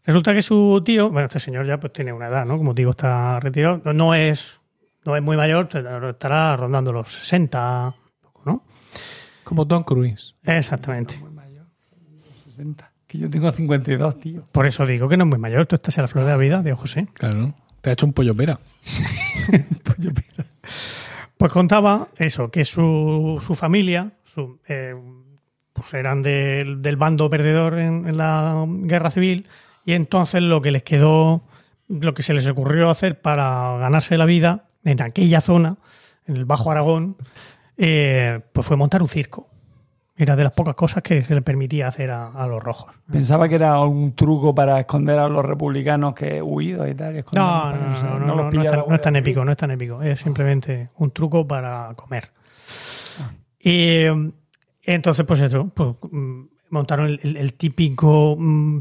Resulta 0.06 0.34
que 0.34 0.42
su 0.42 0.82
tío, 0.86 1.10
bueno, 1.10 1.28
este 1.28 1.40
señor 1.40 1.66
ya 1.66 1.80
pues 1.80 1.94
tiene 1.94 2.12
una 2.14 2.28
edad, 2.28 2.46
¿no? 2.46 2.58
Como 2.58 2.74
digo, 2.74 2.92
está 2.92 3.40
retirado. 3.40 3.82
No- 3.94 4.14
es, 4.14 4.60
no 5.06 5.16
es 5.16 5.24
muy 5.24 5.36
mayor, 5.38 5.70
estará 6.10 6.56
rondando 6.58 6.92
los 6.92 7.10
60, 7.12 7.94
¿no? 8.46 8.64
Como 9.44 9.66
Tom 9.68 9.84
Cruise. 9.84 10.36
Exactamente. 10.44 11.16
60. 12.46 12.92
Que 13.14 13.20
yo 13.20 13.30
tengo 13.30 13.52
52, 13.52 14.18
tío. 14.18 14.48
Por 14.52 14.66
eso 14.66 14.88
digo 14.88 15.08
que 15.08 15.18
no 15.18 15.26
es 15.26 15.30
muy 15.30 15.38
mayor. 15.38 15.68
Tú 15.68 15.76
estás 15.76 15.96
en 16.00 16.02
la 16.02 16.08
flor 16.08 16.26
de 16.26 16.32
la 16.32 16.38
vida, 16.38 16.64
Dios 16.64 16.80
José. 16.80 17.08
Claro. 17.14 17.54
Te 17.80 17.92
ha 17.92 17.94
hecho 17.94 18.08
un 18.08 18.14
pollo 18.14 18.34
pera. 18.34 18.60
Pues 21.38 21.52
contaba 21.52 22.08
eso, 22.18 22.50
que 22.50 22.66
su, 22.66 23.40
su 23.46 23.54
familia 23.54 24.14
su, 24.24 24.60
eh, 24.68 24.96
pues 25.74 25.94
eran 25.94 26.24
del, 26.24 26.82
del 26.82 26.98
bando 26.98 27.30
perdedor 27.30 27.78
en, 27.78 28.08
en 28.08 28.18
la 28.18 28.66
guerra 28.68 29.12
civil 29.12 29.46
y 29.86 29.94
entonces 29.94 30.42
lo 30.42 30.64
que 30.64 30.72
les 30.72 30.82
quedó, 30.82 31.44
lo 31.90 32.16
que 32.16 32.24
se 32.24 32.34
les 32.34 32.50
ocurrió 32.50 32.90
hacer 32.90 33.22
para 33.22 33.78
ganarse 33.78 34.18
la 34.18 34.26
vida 34.26 34.70
en 34.86 35.04
aquella 35.04 35.40
zona, 35.40 35.78
en 36.26 36.38
el 36.38 36.46
Bajo 36.46 36.72
Aragón, 36.72 37.18
eh, 37.78 38.40
pues 38.54 38.66
fue 38.66 38.76
montar 38.76 39.04
un 39.04 39.08
circo. 39.08 39.53
Era 40.16 40.36
de 40.36 40.44
las 40.44 40.54
pocas 40.54 40.76
cosas 40.76 41.02
que 41.02 41.24
se 41.24 41.34
le 41.34 41.42
permitía 41.42 41.88
hacer 41.88 42.12
a, 42.12 42.28
a 42.28 42.48
los 42.48 42.62
rojos. 42.62 42.94
Pensaba 43.12 43.50
que 43.50 43.56
era 43.56 43.80
un 43.80 44.14
truco 44.14 44.54
para 44.54 44.80
esconder 44.80 45.18
a 45.18 45.28
los 45.28 45.44
republicanos 45.44 46.14
que 46.14 46.38
he 46.38 46.42
huido 46.42 46.88
y 46.88 46.94
tal. 46.94 47.18
y 47.18 47.24
No, 47.34 47.72
no, 47.72 47.78
no, 47.80 48.20
no, 48.20 48.36
no, 48.52 48.62
es 48.62 48.68
tan, 48.70 48.80
la 48.80 48.86
no 48.88 48.96
es 48.96 49.02
tan 49.02 49.14
Guardia 49.14 49.20
épico, 49.20 49.46
no 49.46 49.52
es 49.52 49.58
tan 49.58 49.72
épico. 49.72 50.02
Es 50.04 50.20
simplemente 50.20 50.90
un 50.98 51.10
truco 51.12 51.48
para 51.48 51.92
comer. 51.96 52.30
Y 53.60 53.72
eh, 54.06 54.32
entonces, 54.84 55.26
pues 55.26 55.42
eso, 55.42 55.72
pues, 55.74 55.96
mm, 56.12 56.42
montaron 56.70 57.08
el, 57.08 57.20
el- 57.24 57.38
el 57.38 57.54
típico 57.56 58.36
mm, 58.38 58.80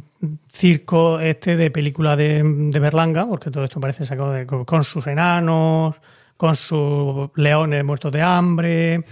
circo 0.50 1.18
este 1.18 1.56
de 1.56 1.70
película 1.70 2.14
de, 2.14 2.42
de 2.44 2.78
Berlanga, 2.78 3.26
porque 3.26 3.50
todo 3.50 3.64
esto 3.64 3.80
parece 3.80 4.04
sacado 4.04 4.32
de, 4.32 4.46
con, 4.46 4.64
con 4.66 4.84
sus 4.84 5.06
enanos, 5.06 5.98
con 6.36 6.56
sus 6.56 7.30
leones 7.36 7.84
muertos 7.84 8.12
de 8.12 8.20
hambre. 8.22 9.04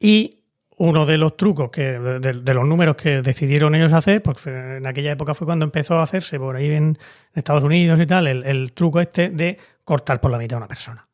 Y 0.00 0.34
uno 0.78 1.06
de 1.06 1.18
los 1.18 1.36
trucos 1.36 1.70
que 1.70 1.82
de, 1.82 2.54
los 2.54 2.66
números 2.66 2.96
que 2.96 3.20
decidieron 3.20 3.74
ellos 3.74 3.92
hacer, 3.92 4.22
porque 4.22 4.50
en 4.76 4.86
aquella 4.86 5.12
época 5.12 5.34
fue 5.34 5.46
cuando 5.46 5.64
empezó 5.64 5.98
a 5.98 6.02
hacerse 6.02 6.38
por 6.38 6.56
ahí 6.56 6.70
en 6.70 6.96
Estados 7.34 7.64
Unidos 7.64 8.00
y 8.00 8.06
tal, 8.06 8.26
el, 8.26 8.72
truco 8.72 9.00
este 9.00 9.30
de 9.30 9.58
cortar 9.84 10.20
por 10.20 10.30
la 10.30 10.38
mitad 10.38 10.56
a 10.56 10.58
una 10.58 10.68
persona. 10.68 11.08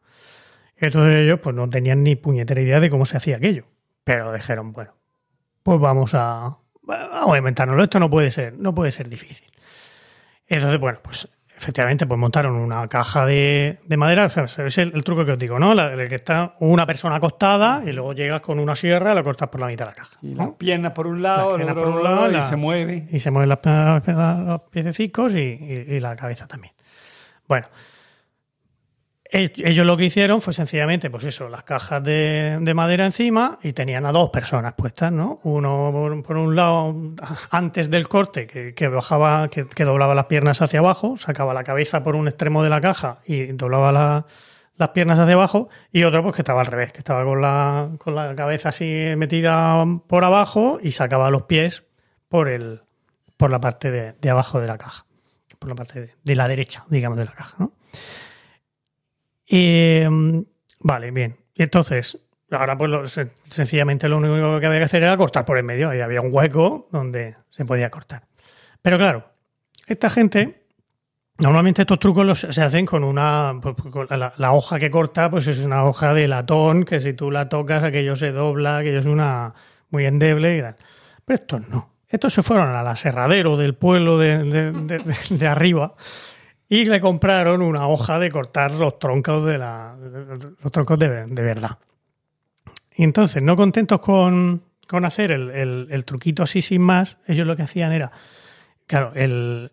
Entonces 0.76 1.16
ellos 1.16 1.40
pues 1.40 1.56
no 1.56 1.68
tenían 1.68 2.02
ni 2.02 2.14
puñetera 2.16 2.60
idea 2.60 2.80
de 2.80 2.90
cómo 2.90 3.06
se 3.06 3.16
hacía 3.16 3.36
aquello. 3.36 3.64
Pero 4.04 4.32
dijeron, 4.32 4.72
bueno, 4.72 4.94
pues 5.62 5.80
vamos 5.80 6.12
a, 6.14 6.58
vamos. 6.82 7.38
Esto 7.82 7.98
no 7.98 8.10
puede 8.10 8.30
ser, 8.30 8.52
no 8.58 8.74
puede 8.74 8.90
ser 8.90 9.08
difícil. 9.08 9.50
Entonces, 10.46 10.78
bueno, 10.78 10.98
pues 11.02 11.28
efectivamente, 11.56 12.06
pues 12.06 12.18
montaron 12.18 12.54
una 12.56 12.86
caja 12.88 13.24
de, 13.26 13.78
de 13.86 13.96
madera. 13.96 14.26
O 14.26 14.28
sea, 14.28 14.44
es 14.44 14.78
el, 14.78 14.92
el 14.94 15.04
truco 15.04 15.24
que 15.24 15.32
os 15.32 15.38
digo, 15.38 15.58
¿no? 15.58 15.74
La, 15.74 15.92
el 15.92 16.08
que 16.08 16.14
está 16.16 16.54
una 16.60 16.86
persona 16.86 17.16
acostada 17.16 17.82
y 17.86 17.92
luego 17.92 18.12
llegas 18.12 18.40
con 18.40 18.58
una 18.58 18.76
sierra 18.76 19.12
y 19.12 19.14
la 19.14 19.22
cortas 19.22 19.48
por 19.48 19.60
la 19.60 19.68
mitad 19.68 19.84
de 19.86 19.90
la 19.92 19.94
caja. 19.96 20.16
Y 20.22 20.34
¿no? 20.34 20.44
las 20.44 20.50
piernas 20.52 20.92
por 20.92 21.06
un 21.06 21.22
lado, 21.22 21.56
Las 21.58 21.74
por 21.74 21.88
un 21.88 22.02
lado, 22.02 22.30
y 22.38 22.42
se 22.42 22.56
mueve. 22.56 23.06
Y 23.10 23.18
se 23.20 23.30
mueven 23.30 23.48
las, 23.48 23.58
las- 23.64 24.38
los 24.40 24.60
piececicos 24.70 25.34
y, 25.34 25.38
y- 25.38 25.86
y 25.96 26.00
la 26.00 26.16
cabeza 26.16 26.46
también. 26.46 26.72
Bueno, 27.48 27.66
ellos 29.42 29.84
lo 29.86 29.96
que 29.96 30.04
hicieron 30.04 30.40
fue 30.40 30.52
sencillamente, 30.52 31.10
pues 31.10 31.24
eso, 31.24 31.48
las 31.48 31.64
cajas 31.64 32.02
de, 32.04 32.58
de 32.60 32.74
madera 32.74 33.04
encima 33.04 33.58
y 33.62 33.72
tenían 33.72 34.06
a 34.06 34.12
dos 34.12 34.30
personas 34.30 34.74
puestas, 34.74 35.10
¿no? 35.10 35.40
Uno 35.42 36.22
por, 36.24 36.36
un 36.36 36.54
lado 36.54 36.94
antes 37.50 37.90
del 37.90 38.06
corte, 38.08 38.46
que, 38.46 38.88
bajaba, 38.88 39.48
que, 39.48 39.84
doblaba 39.84 40.14
las 40.14 40.26
piernas 40.26 40.62
hacia 40.62 40.78
abajo, 40.80 41.16
sacaba 41.16 41.52
la 41.52 41.64
cabeza 41.64 42.02
por 42.02 42.14
un 42.14 42.28
extremo 42.28 42.62
de 42.62 42.70
la 42.70 42.80
caja 42.80 43.18
y 43.26 43.46
doblaba 43.46 43.90
la- 43.92 44.26
las 44.76 44.88
piernas 44.90 45.18
hacia 45.20 45.34
abajo, 45.34 45.68
y 45.92 46.02
otro 46.02 46.22
pues 46.22 46.34
que 46.34 46.42
estaba 46.42 46.60
al 46.60 46.66
revés, 46.66 46.90
que 46.92 46.98
estaba 46.98 47.24
con 47.24 47.40
la, 47.40 47.90
con 47.98 48.14
la 48.14 48.34
cabeza 48.34 48.70
así 48.70 49.14
metida 49.16 49.84
por 50.08 50.24
abajo 50.24 50.78
y 50.82 50.90
sacaba 50.90 51.30
los 51.30 51.42
pies 51.44 51.84
por 52.28 52.48
el 52.48 52.82
por 53.36 53.50
la 53.50 53.60
parte 53.60 53.90
de, 53.90 54.12
de 54.20 54.30
abajo 54.30 54.60
de 54.60 54.66
la 54.68 54.78
caja, 54.78 55.06
por 55.58 55.68
la 55.68 55.74
parte 55.76 56.00
de, 56.00 56.14
de 56.22 56.34
la 56.36 56.46
derecha, 56.48 56.84
digamos, 56.88 57.18
de 57.18 57.24
la 57.24 57.32
caja, 57.32 57.56
¿no? 57.58 57.72
Mm, 59.50 60.40
vale, 60.80 61.10
bien. 61.10 61.36
Y 61.54 61.62
entonces, 61.62 62.18
ahora 62.50 62.76
pues 62.76 62.90
lo- 62.90 63.06
se- 63.06 63.30
sencillamente 63.50 64.08
lo 64.08 64.18
único 64.18 64.58
que 64.60 64.66
había 64.66 64.78
que 64.80 64.84
hacer 64.84 65.02
era 65.02 65.16
cortar 65.16 65.44
por 65.44 65.58
el 65.58 65.64
medio. 65.64 65.90
Ahí 65.90 66.00
había 66.00 66.20
un 66.20 66.30
hueco 66.32 66.88
donde 66.90 67.36
se 67.50 67.64
podía 67.64 67.90
cortar. 67.90 68.24
Pero 68.82 68.98
claro, 68.98 69.30
esta 69.86 70.10
gente, 70.10 70.66
normalmente 71.38 71.82
estos 71.82 71.98
trucos 71.98 72.26
los, 72.26 72.40
se 72.40 72.62
hacen 72.62 72.86
con 72.86 73.04
una, 73.04 73.52
pues, 73.62 73.74
con 73.90 74.06
la, 74.10 74.52
hoja 74.52 74.78
que 74.78 74.90
corta, 74.90 75.30
pues 75.30 75.46
es 75.46 75.58
una 75.60 75.84
hoja 75.84 76.14
de 76.14 76.28
latón, 76.28 76.84
que 76.84 77.00
si 77.00 77.12
tú 77.14 77.30
la 77.30 77.48
tocas, 77.48 77.82
aquello 77.82 78.16
se 78.16 78.32
dobla, 78.32 78.78
aquello 78.78 78.98
es 78.98 79.06
una 79.06 79.54
muy 79.90 80.06
endeble 80.06 80.58
y 80.58 80.60
tal. 80.62 80.76
Pero 81.24 81.34
estos 81.36 81.68
no. 81.68 81.90
Estos 82.08 82.32
se 82.34 82.42
fueron 82.42 82.68
al 82.74 82.86
aserradero 82.86 83.56
del 83.56 83.74
pueblo 83.74 84.18
de- 84.18 84.44
de- 84.44 84.72
de- 84.72 85.02
de 85.30 85.46
arriba 85.48 85.94
y 86.68 86.84
le 86.86 87.00
compraron 87.00 87.62
una 87.62 87.88
hoja 87.88 88.18
de 88.18 88.30
cortar 88.30 88.72
los 88.72 88.98
troncos 88.98 89.44
de 89.46 89.58
la 89.58 89.96
los 90.62 90.72
troncos 90.72 90.98
de, 90.98 91.26
de 91.26 91.42
verdad. 91.42 91.78
Y 92.96 93.02
entonces, 93.04 93.42
no 93.42 93.56
contentos 93.56 94.00
con, 94.00 94.62
con 94.88 95.04
hacer 95.04 95.32
el, 95.32 95.50
el- 95.50 95.88
el 95.90 96.04
truquito 96.04 96.42
así 96.42 96.62
sin 96.62 96.82
más, 96.82 97.18
ellos 97.26 97.46
lo 97.46 97.56
que 97.56 97.62
hacían 97.62 97.92
era, 97.92 98.12
claro, 98.86 99.12
el, 99.14 99.72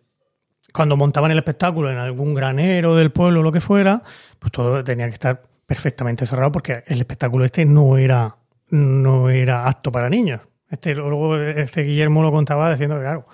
cuando 0.74 0.98
montaban 0.98 1.32
el 1.32 1.38
espectáculo 1.38 1.92
en 1.92 1.98
algún 1.98 2.34
granero 2.34 2.96
del 2.96 3.12
pueblo 3.12 3.42
o 3.42 3.44
lo 3.44 3.52
que 3.52 3.62
fuera, 3.62 4.02
pues 4.40 4.52
todo 4.52 4.84
tenía 4.84 5.08
que 5.08 5.14
estar 5.14 5.44
perfectamente 5.66 6.26
cerrado 6.26 6.52
porque 6.52 6.84
el 6.88 7.00
espectáculo 7.00 7.46
este 7.46 7.64
no 7.66 7.98
era, 7.98 8.36
no 8.70 9.30
era 9.30 9.68
apto 9.68 9.92
para 9.92 10.10
niños. 10.10 10.42
Este, 10.70 10.96
luego 10.96 11.38
este 11.38 11.82
Guillermo 11.84 12.24
lo 12.24 12.32
contaba 12.32 12.72
diciendo 12.72 12.96
que, 12.96 13.02
claro, 13.02 13.28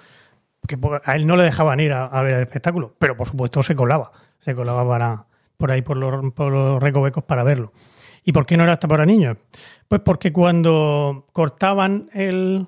que 0.68 0.78
a 1.04 1.16
él 1.16 1.26
no 1.26 1.36
le 1.36 1.44
dejaban 1.44 1.80
ir 1.80 1.94
a, 1.94 2.22
ver 2.22 2.36
el 2.36 2.42
espectáculo, 2.42 2.96
pero 3.00 3.16
por 3.18 3.28
supuesto 3.28 3.64
se 3.64 3.76
colaba, 3.76 4.12
se 4.40 4.54
colaba 4.54 4.88
para, 4.88 5.26
por 5.58 5.72
ahí 5.72 5.82
por 5.82 5.98
los, 5.98 6.24
los 6.38 6.84
recovecos 6.84 7.24
para 7.24 7.44
verlo. 7.44 7.72
¿Y 8.24 8.34
por 8.34 8.46
qué 8.46 8.58
no 8.58 8.64
era 8.64 8.74
hasta 8.74 8.88
para 8.88 9.06
niños? 9.06 9.38
Pues 9.88 10.02
porque 10.02 10.34
cuando 10.34 11.28
cortaban 11.32 12.10
el, 12.14 12.68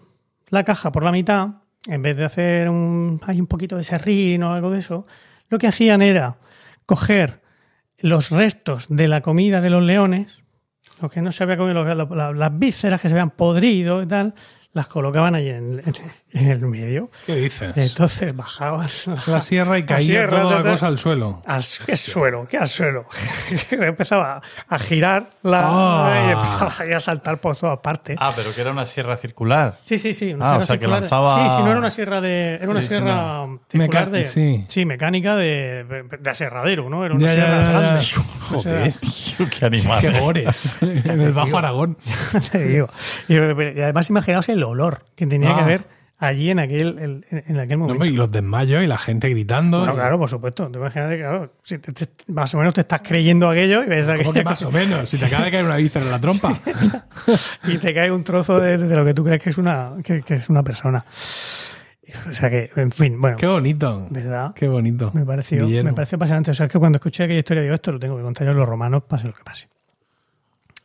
la 0.49 0.63
caja 0.63 0.91
por 0.91 1.03
la 1.03 1.11
mitad, 1.11 1.49
en 1.85 2.01
vez 2.01 2.15
de 2.17 2.26
hacer 2.26 2.69
un, 2.69 3.19
hay 3.27 3.39
un 3.41 3.47
poquito 3.47 3.76
de 3.76 3.84
serrín 3.84 4.41
o 4.43 4.53
algo 4.53 4.71
de 4.71 4.80
eso, 4.80 5.05
lo 5.49 5.57
que 5.57 5.67
hacían 5.67 6.01
era 6.01 6.38
coger 6.85 7.41
los 7.97 8.31
restos 8.31 8.85
de 8.89 9.07
la 9.09 9.21
comida 9.21 9.59
de 9.59 9.69
los 9.69 9.84
leones, 9.84 10.41
lo 11.01 11.09
que 11.09 11.21
no 11.21 11.31
se 11.31 11.43
había 11.43 11.57
comido, 11.57 11.84
las 11.84 12.59
vísceras 12.59 13.01
que 13.01 13.09
se 13.09 13.13
habían 13.15 13.31
podrido 13.31 14.01
y 14.01 14.07
tal, 14.07 14.34
las 14.71 14.88
colocaban 14.88 15.35
ahí 15.35 15.49
en, 15.49 15.81
en- 15.85 15.93
en 16.31 16.49
el 16.51 16.60
medio. 16.61 17.10
¿Qué 17.26 17.35
dices? 17.35 17.76
Entonces 17.76 18.35
bajabas 18.35 19.07
la 19.27 19.41
sierra 19.41 19.77
y 19.77 19.81
la 19.81 19.88
caía 19.88 20.06
sierra, 20.06 20.41
toda 20.41 20.61
cosa 20.64 20.88
al 20.88 20.97
suelo. 20.97 21.41
al 21.45 21.64
¿Qué 21.85 21.95
suelo? 21.97 22.47
¿Qué 22.49 22.57
al 22.57 22.69
suelo? 22.69 23.06
empezaba 23.72 24.41
a 24.68 24.80
girar 24.80 25.26
la 25.43 25.61
Ah. 25.65 26.26
y 26.27 26.31
empezaba 26.34 26.72
ahí 26.80 26.93
a 26.93 26.99
saltar 26.99 27.39
por 27.39 27.56
todas 27.57 27.80
partes. 27.80 28.15
Ah, 28.19 28.31
pero 28.35 28.53
que 28.53 28.61
era 28.61 28.72
una 28.72 28.85
sierra 28.85 29.18
circular. 29.18 29.80
Sí, 29.85 29.97
sí, 29.97 30.14
sí. 30.14 30.34
Una 30.34 30.45
Ah, 30.45 30.49
sierra 30.49 30.64
o 30.64 30.65
sea, 30.65 30.77
que 30.80 30.88
lanzaba- 30.88 31.34
Sí, 31.49 31.56
sí, 31.56 31.61
no 31.64 31.69
era 31.72 31.80
una 31.80 31.89
sierra 31.91 32.22
de. 32.22 32.56
Era 32.56 32.69
una 32.69 32.81
Sí, 32.81 32.88
sí, 32.88 32.93
sierra 32.95 33.45
circular 33.69 34.07
Meca- 34.07 34.10
de. 34.11 34.65
sí. 34.68 34.85
mecánica 34.85 35.35
de, 35.35 36.06
de 36.19 36.30
aserradero, 36.30 36.89
¿no? 36.89 37.06
Era 37.06 37.15
una 37.15 37.26
Ya, 37.27 37.34
sierra 37.34 37.57
ya, 37.60 37.72
ya. 37.72 37.80
grande. 37.80 38.06
Joder, 38.49 38.93
tío, 38.93 39.47
qué 39.60 39.65
animal. 39.65 40.01
¡Qué 40.01 40.19
gores! 40.19 40.64
en 40.81 41.22
el 41.22 41.34
Bajo 41.34 41.57
Aragón. 41.57 41.97
Te 42.51 42.65
digo. 42.65 42.89
Y, 43.27 43.35
y 43.35 43.81
además, 43.81 44.10
imaginaos 44.10 44.49
el 44.49 44.64
olor 44.64 45.03
que 45.15 45.26
tenía 45.27 45.51
Ah. 45.51 45.56
que 45.56 45.61
haber 45.61 45.98
allí 46.19 46.51
en 46.51 46.59
aquel, 46.59 46.99
el- 46.99 47.25
en 47.31 47.57
aquel 47.59 47.79
No, 47.79 47.85
momento. 47.85 48.05
y 48.05 48.09
los 48.15 48.31
desmayos 48.31 48.83
y 48.83 48.87
la 48.87 48.97
gente 48.97 49.29
gritando. 49.29 49.79
Bueno, 49.79 49.93
y- 49.93 49.95
claro, 49.95 50.19
por 50.19 50.29
supuesto. 50.29 50.69
Te 50.69 50.77
imagínate, 50.77 51.17
claro, 51.17 51.53
si 51.61 51.77
te- 51.79 51.93
te- 51.93 52.09
más 52.31 52.53
o 52.53 52.57
menos 52.59 52.73
te 52.73 52.81
estás 52.81 53.01
creyendo 53.01 53.49
aquello 53.49 53.83
y 53.83 53.87
ves 53.87 54.01
¿Cómo 54.05 54.13
aquello 54.15 54.33
que 54.33 54.43
más 54.43 54.61
o 54.63 54.71
menos? 54.71 55.09
Si 55.09 55.17
te 55.17 55.25
acaba 55.25 55.45
de 55.45 55.51
caer 55.51 55.65
una 55.65 55.77
víscera 55.77 56.05
en 56.05 56.11
la 56.11 56.19
trompa. 56.21 56.57
y 57.63 57.77
te 57.77 57.93
cae 57.93 58.11
un 58.11 58.23
trozo 58.23 58.59
de, 58.59 58.77
de 58.77 58.95
lo 58.95 59.03
que 59.05 59.13
tú 59.13 59.23
crees 59.23 59.41
que 59.41 59.49
es 59.49 59.57
una, 59.57 59.93
que, 60.03 60.21
que 60.21 60.33
es 60.35 60.49
una 60.49 60.63
persona. 60.63 61.05
O 62.27 62.33
sea 62.33 62.49
que, 62.49 62.71
en 62.75 62.89
fin, 62.91 63.21
bueno, 63.21 63.37
Qué 63.37 63.45
bonito. 63.47 64.07
¿verdad? 64.09 64.53
Qué 64.55 64.67
bonito. 64.67 65.11
Me 65.13 65.25
pareció, 65.25 65.63
Guillermo. 65.65 65.91
me 65.91 65.95
pareció 65.95 66.15
apasionante. 66.15 66.51
O 66.51 66.53
sea, 66.55 66.65
es 66.65 66.71
que 66.71 66.79
cuando 66.79 66.97
escuché 66.97 67.23
aquella 67.23 67.39
historia 67.39 67.61
digo, 67.61 67.75
esto 67.75 67.91
lo 67.91 67.99
tengo 67.99 68.17
que 68.17 68.23
contar 68.23 68.45
yo 68.45 68.51
a 68.51 68.55
los 68.55 68.67
romanos, 68.67 69.03
pase 69.07 69.27
lo 69.27 69.33
que 69.33 69.43
pase. 69.43 69.69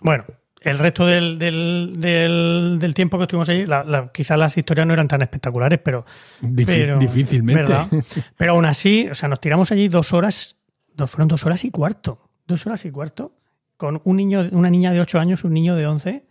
Bueno, 0.01 0.25
el 0.65 0.79
resto 0.79 1.07
del, 1.07 1.39
del, 1.39 1.95
del, 1.99 2.77
del 2.81 2.95
tiempo 2.95 3.19
que 3.19 3.25
estuvimos 3.25 3.49
allí, 3.49 3.67
la- 3.67 3.85
la- 3.85 4.09
quizás 4.13 4.39
las 4.39 4.57
historias 4.57 4.87
no 4.87 4.93
eran 4.95 5.09
tan 5.09 5.23
espectaculares, 5.23 5.79
pero... 5.85 6.05
Difí- 6.41 6.65
pero- 6.67 6.97
difícilmente. 6.99 7.63
¿verdad? 7.63 7.87
Pero 8.37 8.53
aún 8.53 8.65
así, 8.67 9.07
o 9.11 9.15
sea, 9.15 9.29
nos 9.29 9.41
tiramos 9.41 9.71
allí 9.73 9.89
dos 9.89 10.13
horas, 10.13 10.57
dos, 10.95 11.11
fueron 11.11 11.29
dos 11.29 11.45
horas 11.47 11.65
y 11.65 11.71
cuarto. 11.71 12.19
Dos 12.47 12.67
horas 12.67 12.85
y 12.85 12.91
cuarto, 12.91 13.33
con 13.77 14.01
un 14.05 14.17
niño, 14.17 14.47
una 14.53 14.69
niña 14.71 14.93
de 14.93 15.01
ocho 15.01 15.19
años, 15.19 15.45
un 15.45 15.53
niño 15.55 15.77
de 15.77 15.87
once, 15.87 16.25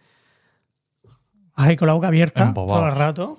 ahí 1.55 1.75
con 1.75 1.87
la 1.87 1.93
boca 1.93 2.07
abierta 2.07 2.43
Embobados. 2.43 2.81
todo 2.81 2.89
el 2.91 2.95
rato, 2.97 3.37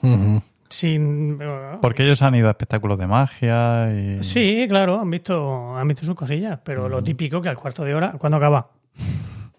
sin... 0.68 1.38
Porque 1.80 2.04
ellos 2.04 2.20
han 2.22 2.34
ido 2.34 2.48
a 2.48 2.50
espectáculos 2.50 2.98
de 2.98 3.06
magia 3.06 3.90
y... 3.92 4.22
Sí, 4.24 4.66
claro, 4.68 5.00
han 5.00 5.10
visto, 5.10 5.76
han 5.76 5.86
visto 5.88 6.04
sus 6.04 6.14
cosillas, 6.14 6.58
pero 6.64 6.88
lo 6.88 7.02
típico 7.02 7.40
que 7.40 7.48
al 7.48 7.56
cuarto 7.56 7.84
de 7.84 7.94
hora, 7.94 8.12
¿cuándo 8.18 8.36
acaba? 8.38 8.70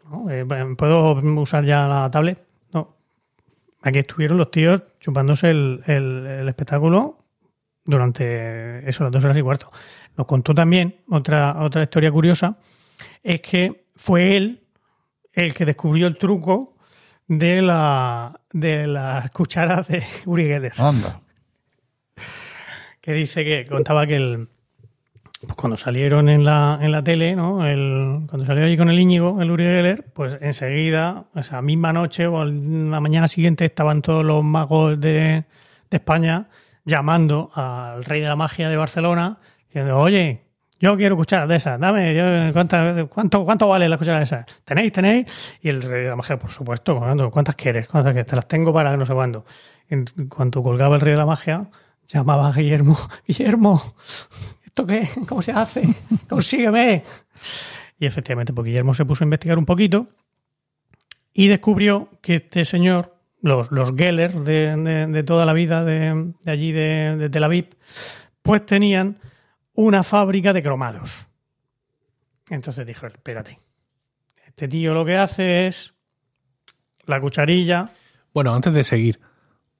¿No? 0.10 0.30
Eh, 0.30 0.46
¿Puedo 0.78 1.14
usar 1.42 1.64
ya 1.66 1.88
la 1.88 2.10
tablet? 2.12 2.44
No. 2.74 2.96
Aquí 3.82 4.00
estuvieron 4.00 4.38
los 4.38 4.52
tíos 4.52 4.84
chupándose 5.00 5.50
el, 5.50 5.82
el- 5.88 6.26
el 6.28 6.48
espectáculo 6.50 7.20
durante 7.84 8.88
eso, 8.90 9.04
las 9.04 9.12
dos 9.12 9.24
horas 9.24 9.38
y 9.38 9.42
cuarto. 9.42 9.72
Nos 10.18 10.26
contó 10.28 10.54
también 10.56 11.02
otra, 11.10 11.62
otra 11.62 11.84
historia 11.84 12.12
curiosa, 12.12 12.58
es 13.24 13.42
que 13.42 13.86
fue 13.96 14.36
él 14.38 14.64
el 15.34 15.54
que 15.54 15.66
descubrió 15.66 16.08
el 16.08 16.18
truco 16.18 16.76
de 17.28 17.62
la 17.62 18.40
de 18.52 18.88
las 18.88 19.30
cucharas 19.32 19.88
de 19.88 20.04
Uri 20.26 20.46
Geller 20.46 20.74
Anda. 20.78 21.20
que 23.02 23.14
dice 23.14 23.44
que 23.44 23.66
contaba 23.68 24.08
que 24.08 24.16
el, 24.16 24.48
pues 25.46 25.56
cuando 25.56 25.78
salieron 25.78 26.30
en 26.30 26.44
la, 26.44 26.78
en 26.82 26.92
la 26.92 27.04
tele, 27.04 27.36
¿no? 27.36 27.66
El, 27.66 28.22
cuando 28.30 28.46
salió 28.46 28.66
allí 28.66 28.78
con 28.78 28.90
el 28.90 29.00
Íñigo, 29.00 29.42
el 29.42 29.52
Uri 29.52 29.64
Geller, 29.64 30.06
pues 30.14 30.38
enseguida, 30.42 31.26
esa 31.36 31.62
misma 31.62 31.94
noche 31.94 32.28
o 32.28 32.44
la 32.46 33.00
mañana 33.00 33.28
siguiente 33.28 33.66
estaban 33.66 34.02
todos 34.02 34.26
los 34.26 34.44
magos 34.44 35.00
de, 35.00 35.44
de 35.90 35.98
España 35.98 36.48
llamando 36.86 37.52
al 37.56 38.04
rey 38.06 38.22
de 38.22 38.28
la 38.28 38.36
magia 38.36 38.70
de 38.70 38.78
Barcelona 38.78 39.40
diciendo, 39.68 39.98
oye, 39.98 40.44
yo 40.80 40.98
quiero 40.98 41.16
cucharas 41.16 41.48
de 41.48 41.56
esas, 41.56 41.80
dame, 41.80 42.14
yo, 42.14 42.54
¿cuántas- 42.54 43.06
cuánto, 43.08 43.46
¿cuánto 43.46 43.68
vale 43.68 43.88
las 43.88 43.98
cucharas 43.98 44.20
de 44.20 44.24
esas? 44.24 44.46
¿Tenéis, 44.66 44.92
tenéis? 44.92 45.58
Y 45.62 45.70
el 45.70 45.82
rey 45.82 46.04
de 46.04 46.10
la 46.10 46.16
magia, 46.16 46.38
por 46.38 46.50
supuesto, 46.50 46.98
¿cuántas- 47.00 47.32
¿cuántas 47.32 47.56
quieres? 47.56 47.88
¿Cuántas 47.88 48.14
quieres? 48.14 48.30
Te 48.30 48.36
las 48.36 48.48
tengo 48.48 48.74
para 48.74 48.96
no 48.98 49.06
sé 49.06 49.14
cuándo. 49.14 49.46
En 49.90 50.06
cuanto 50.30 50.62
colgaba 50.62 50.96
el 50.96 51.02
rey 51.02 51.14
de 51.14 51.18
la 51.18 51.26
magia, 51.26 51.70
llamaba 52.08 52.50
a 52.50 52.52
Guillermo, 52.52 52.98
Guillermo, 53.28 53.82
¿esto 54.76 54.86
qué? 54.86 55.08
¿Cómo 55.30 55.42
se 55.42 55.54
hace? 55.54 55.88
Consígueme. 56.30 57.02
Y 57.98 58.06
efectivamente, 58.06 58.52
pues 58.54 58.66
Guillermo 58.66 58.94
se 58.94 59.06
puso 59.06 59.24
a 59.24 59.28
investigar 59.28 59.58
un 59.58 59.66
poquito 59.66 60.10
y 61.34 61.48
descubrió 61.48 62.10
que 62.22 62.36
este 62.36 62.66
señor, 62.66 63.16
los, 63.42 63.72
los 63.72 63.96
Geller 63.96 64.34
de, 64.34 64.76
de- 65.08 65.24
toda 65.24 65.46
la 65.46 65.54
vida 65.54 65.86
de, 65.86 66.34
de 66.44 66.52
allí 66.52 66.74
de 66.74 67.30
Tel 67.32 67.44
Aviv, 67.46 67.70
pues 68.42 68.66
tenían 68.66 69.18
una 69.74 70.04
fábrica 70.04 70.52
de 70.52 70.62
cromados. 70.62 71.28
Entonces 72.50 72.86
dijo, 72.86 73.08
espérate, 73.08 73.58
este 74.46 74.68
tío 74.68 74.94
lo 74.94 75.06
que 75.06 75.16
hace 75.18 75.68
es 75.68 75.94
la 77.06 77.22
cucharilla, 77.22 77.92
Bueno, 78.34 78.54
antes 78.54 78.74
de 78.74 78.84
seguir, 78.84 79.20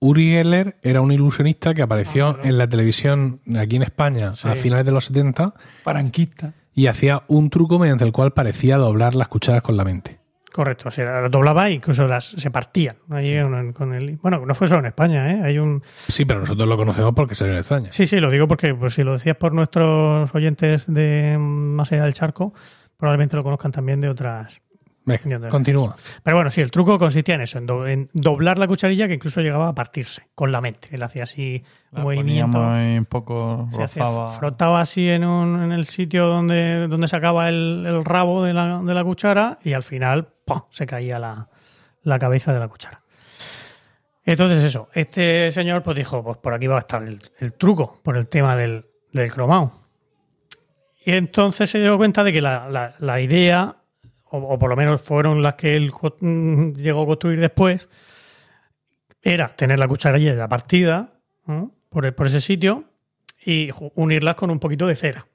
Uri 0.06 0.32
Geller 0.32 0.78
era 0.84 1.02
un 1.02 1.12
ilusionista 1.12 1.74
que 1.74 1.82
apareció 1.82 2.28
Ah, 2.28 2.34
claro. 2.36 2.50
en 2.50 2.58
la 2.58 2.68
televisión 2.70 3.42
aquí 3.60 3.76
en 3.78 3.84
España 3.84 4.34
Sí. 4.36 4.48
a 4.48 4.56
finales 4.56 4.86
de 4.86 4.92
los 4.92 5.06
70 5.06 5.54
Paranquista. 5.84 6.54
y 6.74 6.88
hacía 6.88 7.24
un 7.28 7.50
truco 7.50 7.80
mediante 7.80 8.04
el 8.06 8.12
cual 8.12 8.32
parecía 8.32 8.78
doblar 8.78 9.16
las 9.16 9.28
cucharas 9.28 9.62
con 9.64 9.78
la 9.78 9.84
mente. 9.84 10.20
correcto, 10.54 10.90
se 10.90 11.04
las 11.04 11.30
doblaba 11.30 11.68
e 11.68 11.74
incluso 11.74 12.08
las 12.08 12.28
se 12.30 12.50
partían. 12.50 12.96
Ahí 13.10 13.38
con- 13.42 13.74
con 13.74 13.94
el, 13.94 14.16
bueno, 14.22 14.46
no 14.46 14.56
fue 14.56 14.68
solo 14.68 14.80
en 14.80 14.86
España, 14.86 15.30
¿eh? 15.34 15.42
hay 15.44 15.58
un, 15.60 15.82
Sí, 15.84 16.24
pero 16.24 16.40
nosotros 16.40 16.66
lo 16.66 16.78
conocemos 16.78 17.12
porque 17.14 17.36
salió 17.36 17.56
en 17.56 17.60
España. 17.60 17.90
Sí, 17.92 18.08
sí, 18.08 18.22
lo 18.22 18.30
digo 18.32 18.48
porque 18.48 18.74
pues, 18.74 18.94
si 18.94 19.04
lo 19.04 19.12
decías 19.14 19.36
por 19.36 19.52
nuestros 19.52 20.34
oyentes 20.34 20.86
de 20.88 21.36
más 21.38 21.92
allá 21.92 22.04
del 22.06 22.14
charco, 22.14 22.54
probablemente 22.96 23.36
lo 23.36 23.44
conozcan 23.44 23.74
también 23.74 24.00
de 24.00 24.08
otras. 24.08 24.62
Venga, 25.06 25.50
continúa. 25.50 25.96
Pero 26.24 26.38
bueno, 26.38 26.50
sí, 26.50 26.62
el 26.62 26.72
truco 26.72 26.98
consistía 26.98 27.36
en 27.36 27.42
eso, 27.42 27.60
en, 27.60 27.66
do- 27.68 27.86
en 27.88 28.10
doblar 28.14 28.58
la 28.58 28.68
cucharilla 28.68 29.08
que 29.08 29.14
incluso 29.14 29.40
llegaba 29.42 29.68
a 29.70 29.76
partirse 29.76 30.24
con 30.34 30.52
la 30.52 30.62
mente. 30.62 30.88
Él 30.92 31.04
hacía 31.04 31.24
así 31.24 31.64
La 31.92 32.02
movimiento. 32.02 32.58
un 32.60 33.06
poco, 33.06 33.68
se 33.72 33.84
hacía- 33.84 34.04
rozaba. 34.04 34.30
frotaba 34.30 34.82
así 34.82 35.08
en, 35.10 35.24
un- 35.26 35.62
en 35.62 35.72
el 35.72 35.86
sitio 35.86 36.26
donde, 36.26 36.88
donde 36.88 37.08
sacaba 37.08 37.50
el, 37.50 37.84
el 37.86 38.04
rabo 38.04 38.44
de 38.44 38.54
la, 38.54 38.80
de 38.82 38.94
la 38.96 39.04
cuchara 39.04 39.60
y 39.64 39.74
al 39.74 39.84
final 39.84 40.26
¡pum! 40.44 40.62
se 40.72 40.88
caía 40.88 41.20
la, 41.20 41.50
la 42.02 42.18
cabeza 42.18 42.52
de 42.52 42.60
la 42.60 42.68
cuchara. 42.68 43.02
Entonces 44.24 44.64
eso, 44.64 44.90
este 44.94 45.52
señor 45.52 45.84
pues 45.84 45.98
dijo, 45.98 46.24
pues 46.24 46.38
por 46.38 46.54
aquí 46.56 46.66
va 46.66 46.78
a 46.78 46.80
estar 46.80 47.04
el, 47.04 47.22
el 47.40 47.54
truco, 47.54 48.00
por 48.02 48.18
el 48.18 48.28
tema 48.28 48.56
del, 48.56 48.86
del 49.14 49.32
cromado. 49.32 49.72
Y 51.06 51.12
entonces 51.12 51.70
se 51.70 51.80
dio 51.80 51.96
cuenta 51.98 52.24
de 52.24 52.34
que 52.34 52.42
la, 52.42 52.68
la- 52.70 52.96
la 52.98 53.22
idea, 53.22 53.76
o, 54.36 54.54
o 54.54 54.60
por 54.60 54.70
lo 54.70 54.76
menos 54.76 55.02
fueron 55.02 55.42
las 55.42 55.56
que 55.56 55.76
él 55.76 55.92
mm, 56.22 56.74
llegó 56.74 57.04
a 57.04 57.06
construir 57.06 57.40
después, 57.40 57.88
era 59.22 59.56
tener 59.56 59.80
la 59.80 59.88
cucharilla 59.88 60.36
ya 60.36 60.48
partida 60.48 61.10
¿no? 61.48 61.72
por, 61.90 62.06
el- 62.06 62.14
por 62.14 62.28
ese 62.28 62.42
sitio 62.42 62.86
y 63.46 63.70
unirlas 63.96 64.36
con 64.36 64.50
un 64.52 64.60
poquito 64.60 64.88
de 64.88 64.96
cera. 64.96 65.26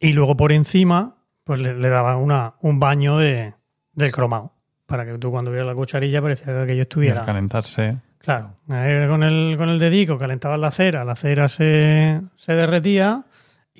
Y 0.00 0.12
luego 0.12 0.36
por 0.36 0.52
encima, 0.52 1.16
pues 1.44 1.58
le, 1.60 1.74
le 1.74 1.88
daba 1.88 2.16
una, 2.16 2.54
un 2.60 2.78
baño 2.78 3.18
de, 3.18 3.54
del 3.92 4.12
cromado. 4.12 4.52
Para 4.86 5.04
que 5.04 5.18
tú 5.18 5.30
cuando 5.30 5.50
vieras 5.50 5.66
la 5.66 5.74
cucharilla 5.74 6.22
parecía 6.22 6.46
que 6.46 6.60
aquello 6.60 6.68
Y 6.76 6.76
al 6.76 6.82
estuviera. 6.82 7.24
calentarse. 7.24 7.96
Claro, 8.18 8.54
con 8.66 9.22
el, 9.22 9.56
con 9.56 9.68
el 9.68 9.78
dedico 9.78 10.18
calentabas 10.18 10.58
la 10.58 10.70
cera, 10.70 11.04
la 11.04 11.14
cera 11.14 11.46
se, 11.48 12.20
se 12.36 12.52
derretía 12.54 13.24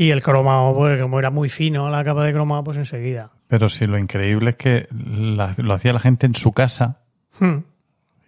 y 0.01 0.11
el 0.13 0.23
cromado, 0.23 0.75
pues 0.75 1.01
como 1.03 1.19
era 1.19 1.31
muy 1.31 1.49
fino 1.49 1.91
la 1.91 2.05
capa 2.05 2.25
de 2.25 2.33
cromado, 2.33 2.63
pues 2.65 2.77
enseguida. 2.79 3.31
Pero 3.49 3.69
sí, 3.69 3.87
lo 3.87 3.99
increíble 3.99 4.51
es 4.51 4.57
que 4.57 4.87
la- 4.93 5.55
lo 5.59 5.75
hacía 5.75 5.93
la 5.93 5.99
gente 6.01 6.27
en 6.27 6.35
su 6.35 6.53
casa 6.53 7.01
Hmm, 7.41 7.59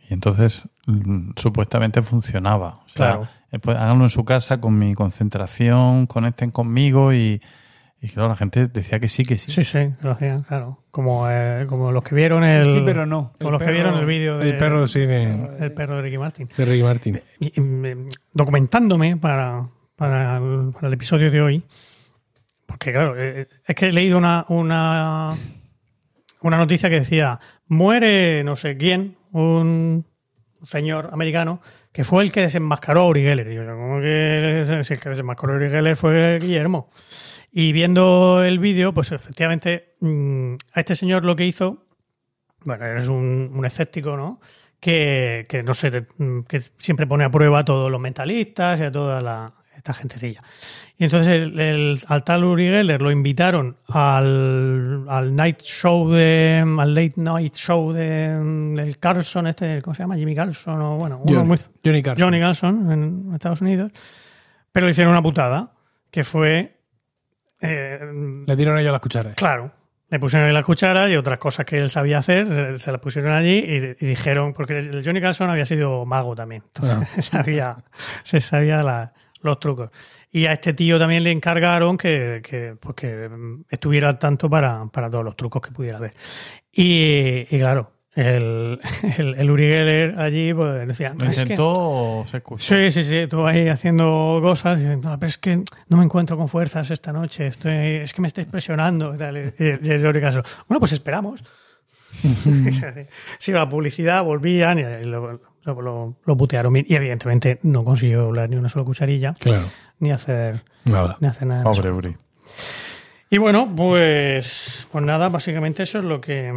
y 0.08 0.14
entonces 0.14 0.68
mm, 0.86 1.30
supuestamente 1.36 2.02
funcionaba. 2.02 2.80
O 2.84 2.88
sea, 2.88 3.06
Claro. 3.16 3.28
eh, 3.52 3.58
pues, 3.60 3.76
háganlo 3.76 4.04
en 4.04 4.10
su 4.10 4.24
casa 4.24 4.60
con 4.60 4.78
mi 4.78 4.94
concentración, 4.94 6.06
conecten 6.06 6.50
conmigo 6.50 7.12
y, 7.12 7.40
y 8.02 8.08
claro, 8.08 8.28
la 8.30 8.36
gente 8.36 8.66
decía 8.66 8.98
que 8.98 9.08
sí, 9.08 9.24
que 9.24 9.36
sí. 9.38 9.50
Sí, 9.50 9.62
sí, 9.62 9.90
lo 10.00 10.10
hacían, 10.12 10.40
claro. 10.40 10.82
Como, 10.90 11.28
eh, 11.30 11.66
como 11.68 11.92
los 11.92 12.02
que 12.02 12.14
vieron 12.14 12.42
el. 12.44 12.64
Sí, 12.64 12.82
pero 12.84 13.04
no. 13.06 13.32
Como 13.38 13.50
los 13.52 13.62
que 13.62 13.70
vieron 13.70 13.96
el 13.98 14.06
vídeo 14.06 14.38
de- 14.38 14.48
El 14.50 14.58
perro, 14.58 14.88
sí, 14.88 15.00
de, 15.00 15.48
El 15.60 15.72
perro 15.72 15.96
de 15.96 16.02
Ricky 16.02 16.18
Martin. 16.18 16.48
de 16.56 16.64
Ricky 16.64 16.82
Martin. 16.82 17.20
Y- 17.38 17.52
y 17.56 17.60
me- 17.60 17.96
documentándome 18.32 19.16
para, 19.18 19.68
para, 20.00 20.38
el, 20.38 20.92
episodio 20.94 21.30
de 21.30 21.42
hoy, 21.42 21.62
porque 22.64 22.90
claro, 22.90 23.14
eh, 23.18 23.46
es 23.66 23.74
que 23.74 23.88
he 23.88 23.92
leído 23.92 24.16
una, 24.16 24.46
una, 24.48 25.36
una 26.40 26.56
noticia 26.56 26.88
que 26.88 27.00
decía, 27.00 27.38
muere 27.66 28.42
no 28.42 28.56
sé 28.56 28.78
quién, 28.78 29.18
un 29.32 30.06
señor 30.66 31.10
americano, 31.12 31.60
que 31.92 32.02
fue 32.02 32.24
el 32.24 32.32
que 32.32 32.40
desenmascaró 32.40 33.02
a 33.02 33.08
Uri 33.08 33.20
Geller. 33.20 33.52
Yo, 33.52 33.66
¿cómo 33.66 34.00
que 34.00 34.64
si 34.84 34.94
el 34.94 35.00
que 35.00 35.10
desenmascaró 35.10 35.52
a 35.52 35.56
Uri 35.56 35.68
Geller 35.68 35.96
fue 35.96 36.38
Guillermo? 36.40 36.88
Y 37.52 37.72
viendo 37.72 38.42
el 38.42 38.58
vídeo, 38.58 38.94
pues 38.94 39.12
efectivamente, 39.12 39.96
mm, 40.00 40.54
a 40.72 40.80
este 40.80 40.96
señor 40.96 41.26
lo 41.26 41.36
que 41.36 41.44
hizo, 41.44 41.84
bueno, 42.64 42.86
eres 42.86 43.08
un, 43.08 43.50
un 43.52 43.66
escéptico, 43.66 44.16
¿no? 44.16 44.40
Que, 44.80 45.44
que 45.46 45.62
no 45.62 45.74
sé, 45.74 46.06
que 46.48 46.60
siempre 46.78 47.06
pone 47.06 47.24
a 47.24 47.30
prueba 47.30 47.58
a 47.58 47.64
todos 47.66 47.90
los 47.90 48.00
mentalistas 48.00 48.80
y 48.80 48.84
a 48.84 48.90
toda 48.90 49.20
la, 49.20 49.59
esta 49.80 49.94
gentecilla. 49.94 50.42
Y 50.98 51.04
entonces 51.04 51.28
el, 51.42 51.58
el- 51.58 52.00
al 52.06 52.22
tal 52.24 52.44
Uri 52.44 52.68
Geller 52.68 53.00
lo 53.02 53.10
invitaron 53.10 53.76
al, 53.88 55.04
al 55.08 55.34
night 55.34 55.60
show 55.62 56.10
de 56.10 56.62
al 56.78 56.94
late 56.94 57.14
night 57.16 57.54
show 57.54 57.92
de, 57.92 58.28
del 58.76 58.98
Carlson, 58.98 59.46
este, 59.46 59.80
¿cómo 59.82 59.94
se 59.94 60.02
llama? 60.02 60.16
Jimmy 60.16 60.34
Carlson 60.34 60.80
o 60.80 60.96
bueno, 60.96 61.16
uno 61.18 61.34
Johnny, 61.34 61.48
muy, 61.48 61.58
Johnny 61.84 62.02
Carson. 62.02 62.24
Johnny 62.26 62.40
Carlson 62.40 62.92
en 62.92 63.34
Estados 63.34 63.60
Unidos, 63.62 63.90
pero 64.72 64.86
le 64.86 64.90
hicieron 64.92 65.12
una 65.12 65.22
putada, 65.22 65.72
que 66.10 66.22
fue, 66.24 66.76
eh, 67.60 67.98
Le 68.46 68.56
dieron 68.56 68.78
ellos 68.78 68.92
las 68.92 69.00
cucharas. 69.00 69.34
claro, 69.34 69.72
Le 70.10 70.18
pusieron 70.18 70.48
ahí 70.48 70.52
las 70.54 70.64
cucharas 70.64 71.10
y 71.10 71.16
otras 71.16 71.38
cosas 71.38 71.64
que 71.66 71.78
él 71.78 71.88
sabía 71.90 72.18
hacer, 72.18 72.78
se, 72.78 72.90
las 72.92 73.00
pusieron 73.00 73.32
allí 73.32 73.58
y, 73.58 73.76
y 74.04 74.06
dijeron, 74.08 74.52
porque 74.52 74.78
el 74.78 75.02
Johnny 75.04 75.20
Carson 75.20 75.48
había 75.50 75.64
sido 75.66 76.04
mago 76.04 76.34
también, 76.34 76.62
entonces 76.74 77.08
se 77.14 77.22
sabía, 77.22 77.76
se 78.22 78.40
sabía 78.40 78.82
la- 78.82 79.12
los 79.42 79.58
trucos. 79.60 79.90
Y 80.32 80.46
a 80.46 80.52
este 80.52 80.72
tío 80.74 80.98
también 80.98 81.22
le 81.24 81.30
encargaron 81.30 81.96
que, 81.96 82.40
que, 82.42 82.76
pues 82.78 82.94
que 82.94 83.28
estuviera 83.68 84.08
al 84.08 84.18
tanto 84.18 84.48
para, 84.50 84.86
para 84.86 85.10
todos 85.10 85.24
los 85.24 85.36
trucos 85.36 85.62
que 85.62 85.70
pudiera 85.72 85.98
ver. 85.98 86.14
Y, 86.72 87.46
y 87.50 87.58
claro, 87.58 87.90
el, 88.14 88.80
el, 89.18 89.34
el 89.34 89.50
Uri 89.50 89.64
Geller 89.66 90.18
allí 90.18 90.52
pues, 90.54 90.86
decía, 90.86 91.10
Lo 91.10 91.24
"No, 91.24 91.30
es 91.30 91.36
que- 91.36 91.42
intentó 91.42 91.72
o 91.74 92.26
se 92.26 92.36
excusó. 92.38 92.74
Sí, 92.74 92.90
sí, 92.90 93.02
sí, 93.02 93.16
estuvo 93.16 93.46
ahí 93.46 93.68
haciendo 93.68 94.38
cosas 94.42 94.78
diciendo, 94.78 95.10
"No, 95.10 95.18
pero 95.18 95.28
es 95.28 95.38
que 95.38 95.56
no 95.88 95.96
me 95.96 96.04
encuentro 96.04 96.36
con 96.36 96.48
fuerzas 96.48 96.90
esta 96.90 97.12
noche, 97.12 97.46
estoy, 97.48 97.72
es 98.02 98.12
que 98.12 98.20
me 98.22 98.28
estáis 98.28 98.46
presionando. 98.46 99.14
Y, 99.14 99.18
tal. 99.18 99.36
Y- 99.36 99.62
el 99.90 100.20
Carson, 100.20 100.44
bueno, 100.68 100.78
pues 100.80 100.92
esperamos. 100.92 101.42
sí, 103.38 103.52
la 103.52 103.68
publicidad 103.68 104.24
volvían 104.24 104.78
y 104.78 105.04
lo, 105.04 105.40
lo, 105.64 105.80
lo- 105.82 106.14
lo 106.24 106.36
putearon. 106.36 106.76
Y 106.76 106.84
evidentemente 106.94 107.58
no 107.62 107.84
consiguió 107.84 108.22
doblar 108.22 108.48
ni 108.50 108.56
una 108.56 108.68
sola 108.68 108.84
cucharilla, 108.84 109.34
Claro. 109.38 109.64
ni 109.98 110.10
hacer, 110.10 110.62
Nada. 110.84 111.16
ni 111.20 111.26
hacer 111.28 111.46
nada. 111.48 111.62
de 111.64 111.70
eso. 111.70 111.80
Pobre 111.82 111.92
Uri. 111.92 112.16
Y 113.30 113.38
bueno, 113.38 113.72
pues, 113.76 114.88
pues 114.90 115.04
nada, 115.04 115.28
básicamente 115.28 115.82
eso 115.84 115.98
es 115.98 116.04
lo 116.04 116.20
que, 116.20 116.52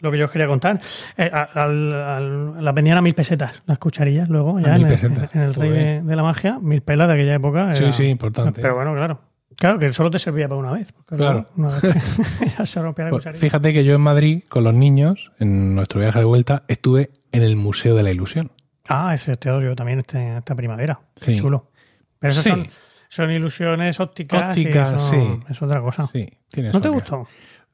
lo 0.00 0.10
que 0.12 0.18
yo 0.18 0.26
os 0.26 0.30
quería 0.30 0.46
contar. 0.46 0.80
Eh, 1.16 1.28
a- 1.32 1.42
al- 1.54 1.92
al- 1.92 2.64
las 2.64 2.74
vendían 2.74 2.98
a 2.98 3.02
mil 3.02 3.14
pesetas 3.14 3.62
las 3.66 3.78
cucharillas 3.78 4.28
luego, 4.28 4.60
ya 4.60 4.74
mil 4.78 4.86
en, 4.86 4.92
el- 5.12 5.28
en 5.32 5.40
el 5.40 5.54
Rey 5.54 5.70
de, 5.70 6.02
de 6.02 6.16
la 6.16 6.22
Magia, 6.22 6.58
mil 6.60 6.82
pelas 6.82 7.08
de 7.08 7.14
aquella 7.14 7.34
época. 7.34 7.74
Sí, 7.74 7.90
sí, 7.92 8.04
importante. 8.06 8.60
Pero 8.62 8.76
bueno, 8.76 8.94
claro. 8.94 9.20
Claro, 9.56 9.78
que 9.78 9.88
solo 9.90 10.10
te 10.10 10.18
servía 10.18 10.48
para 10.48 10.58
una 10.60 10.72
vez. 10.72 10.92
Claro. 11.06 11.48
una 11.56 11.68
vez 11.68 11.94
se 12.64 12.82
rompía 12.82 13.06
la 13.06 13.10
Pues 13.10 13.36
fíjate 13.38 13.72
que 13.72 13.84
yo 13.84 13.94
en 13.94 14.00
Madrid, 14.00 14.42
con 14.48 14.64
los 14.64 14.74
niños, 14.74 15.32
en 15.38 15.74
nuestro 15.74 16.00
viaje 16.00 16.18
de 16.18 16.24
vuelta, 16.24 16.64
estuve 16.68 17.10
en 17.32 17.42
el 17.42 17.56
Museo 17.56 17.94
de 17.94 18.02
la 18.02 18.10
Ilusión. 18.10 18.52
Ah, 18.88 19.14
ese 19.14 19.36
teorio 19.36 19.74
también 19.76 20.00
este, 20.00 20.36
esta 20.38 20.54
primavera. 20.54 21.00
Qué 21.14 21.24
Sí. 21.26 21.34
chulo. 21.36 21.70
Pero 22.18 22.32
esas 22.32 22.44
Sí. 22.44 22.50
son, 22.50 22.66
son 23.08 23.30
ilusiones 23.30 24.00
ópticas. 24.00 24.50
Ópticas, 24.50 24.92
eso 24.94 25.10
sí. 25.10 25.40
Es 25.48 25.62
otra 25.62 25.80
cosa. 25.80 26.06
Sí, 26.08 26.28
¿No 26.72 26.80
te 26.80 26.88
gustó? 26.88 27.26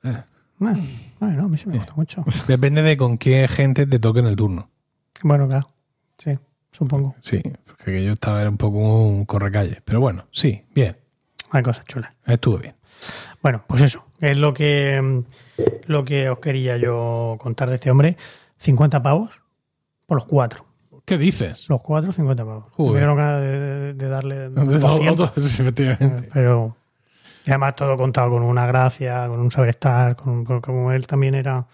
Eh. 0.05 0.17
Bueno, 0.59 0.85
bueno, 1.21 1.45
a 1.45 1.49
mí 1.49 1.57
sí 1.57 1.69
me 1.69 1.77
gustó 1.77 1.95
mucho. 1.97 2.25
Depende 2.49 2.83
de 2.83 2.97
con 2.97 3.17
qué 3.19 3.47
gente 3.49 3.87
te 3.87 3.99
toque 3.99 4.21
en 4.21 4.27
el 4.27 4.37
turno. 4.37 4.71
Bueno, 5.23 5.47
claro. 5.49 5.69
Sí, 6.19 6.37
supongo. 6.73 7.15
Sí, 7.21 7.41
porque 7.67 8.05
yo 8.05 8.13
estaba 8.13 8.41
era 8.41 8.51
un 8.51 8.57
poco 8.57 8.79
un 9.07 9.25
correcalle. 9.25 9.81
Pero 9.85 10.01
bueno, 10.01 10.27
sí, 10.33 10.65
bien. 10.75 10.97
Hay 11.51 11.63
cosas 11.63 11.85
chulas. 11.87 12.13
Estuvo 12.27 12.59
bien. 12.59 12.75
Bueno, 13.43 13.63
pues 13.67 13.83
eso. 13.83 14.05
Es 14.21 14.37
lo 14.39 14.53
que, 14.53 15.23
lo 15.87 16.05
que 16.05 16.29
os 16.29 16.39
quería 16.41 16.77
yo 16.77 17.37
contar 17.39 17.69
de 17.69 17.77
este 17.77 17.91
hombre. 17.91 18.17
50 18.59 19.03
pavos 19.03 19.41
por 20.07 20.17
los 20.19 20.27
cuatro. 20.27 20.67
¿Qué 21.05 21.17
dices? 21.17 21.69
Los 21.69 21.81
cuatro, 21.81 22.13
50 22.13 22.45
pavos. 22.45 22.65
Joder. 22.73 23.09
Me 23.09 23.15
ganas 23.15 23.41
de, 23.41 23.95
de- 23.95 24.09
darle 24.09 24.49
De 24.51 24.77
esos 24.77 24.83
200. 24.83 25.31
otros, 25.31 25.45
sí, 25.45 25.63
efectivamente. 25.63 26.29
Pero 26.35 26.77
y 27.47 27.51
además 27.51 27.77
todo 27.77 27.97
contado 27.97 28.31
con 28.31 28.43
una 28.43 28.67
gracia, 28.67 29.27
con 29.29 29.41
un 29.41 29.51
saber 29.51 29.71
estar, 29.71 30.17
con, 30.17 30.45
con- 30.45 30.61
como 30.61 30.93
él 30.93 31.07
también 31.07 31.35
era 31.35 31.67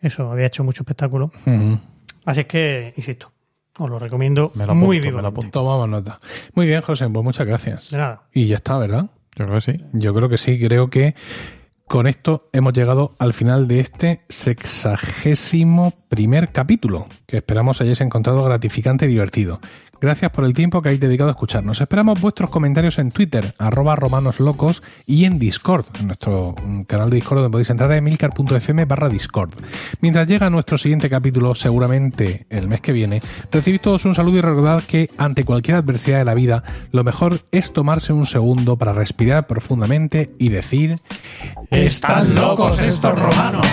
eso, 0.00 0.30
había 0.30 0.46
hecho 0.46 0.62
mucho 0.62 0.82
espectáculo. 0.82 1.32
Así 2.26 2.40
es 2.40 2.46
que, 2.46 2.92
insisto, 2.96 3.32
os 3.78 3.90
lo 3.90 3.98
recomiendo 3.98 4.52
Me 4.54 4.66
lo 4.66 4.74
muy 4.74 4.98
apunto, 4.98 5.16
me 5.16 5.22
lo 5.22 5.28
apunto. 5.28 5.50
Tomamos 5.50 5.88
nota. 5.88 6.20
Muy 6.54 6.66
bien, 6.66 6.80
José, 6.80 7.08
pues 7.08 7.24
muchas 7.24 7.46
gracias. 7.46 7.90
De 7.90 7.98
nada. 7.98 8.22
Y 8.32 8.46
ya 8.46 8.56
está, 8.56 8.78
¿verdad? 8.78 9.06
Yo 9.36 9.46
creo 9.46 9.54
que 9.54 9.60
sí. 9.60 9.76
Yo 9.92 10.14
creo 10.14 10.28
que 10.28 10.38
sí, 10.38 10.58
creo 10.58 10.90
que 10.90 11.14
con 11.86 12.06
esto 12.06 12.48
hemos 12.52 12.72
llegado 12.72 13.14
al 13.18 13.34
final 13.34 13.68
de 13.68 13.80
este 13.80 14.24
sexagésimo 14.28 15.92
primer 16.08 16.50
capítulo, 16.50 17.06
que 17.26 17.38
esperamos 17.38 17.80
hayáis 17.80 18.00
encontrado 18.00 18.42
gratificante 18.44 19.04
y 19.04 19.08
divertido. 19.08 19.60
Gracias 20.04 20.30
por 20.32 20.44
el 20.44 20.52
tiempo 20.52 20.82
que 20.82 20.90
habéis 20.90 21.00
dedicado 21.00 21.30
a 21.30 21.32
escucharnos. 21.32 21.80
Esperamos 21.80 22.20
vuestros 22.20 22.50
comentarios 22.50 22.98
en 22.98 23.10
Twitter, 23.10 23.54
arroba 23.56 23.96
romanoslocos, 23.96 24.82
y 25.06 25.24
en 25.24 25.38
Discord, 25.38 25.86
en 25.98 26.08
nuestro 26.08 26.54
mm, 26.62 26.82
canal 26.82 27.08
de 27.08 27.16
Discord 27.16 27.38
donde 27.38 27.50
podéis 27.50 27.70
entrar 27.70 27.90
a 27.90 27.96
emilcar.fm 27.96 28.84
barra 28.84 29.08
Discord. 29.08 29.54
Mientras 30.02 30.28
llega 30.28 30.50
nuestro 30.50 30.76
siguiente 30.76 31.08
capítulo, 31.08 31.54
seguramente 31.54 32.44
el 32.50 32.68
mes 32.68 32.82
que 32.82 32.92
viene, 32.92 33.22
recibid 33.50 33.80
todos 33.80 34.04
un 34.04 34.14
saludo 34.14 34.36
y 34.36 34.40
recordad 34.42 34.82
que 34.82 35.08
ante 35.16 35.44
cualquier 35.44 35.78
adversidad 35.78 36.18
de 36.18 36.26
la 36.26 36.34
vida, 36.34 36.62
lo 36.92 37.02
mejor 37.02 37.40
es 37.50 37.72
tomarse 37.72 38.12
un 38.12 38.26
segundo 38.26 38.76
para 38.76 38.92
respirar 38.92 39.46
profundamente 39.46 40.34
y 40.38 40.50
decir... 40.50 40.98
¡Están 41.70 42.34
locos 42.34 42.78
estos 42.78 43.18
romanos! 43.18 43.66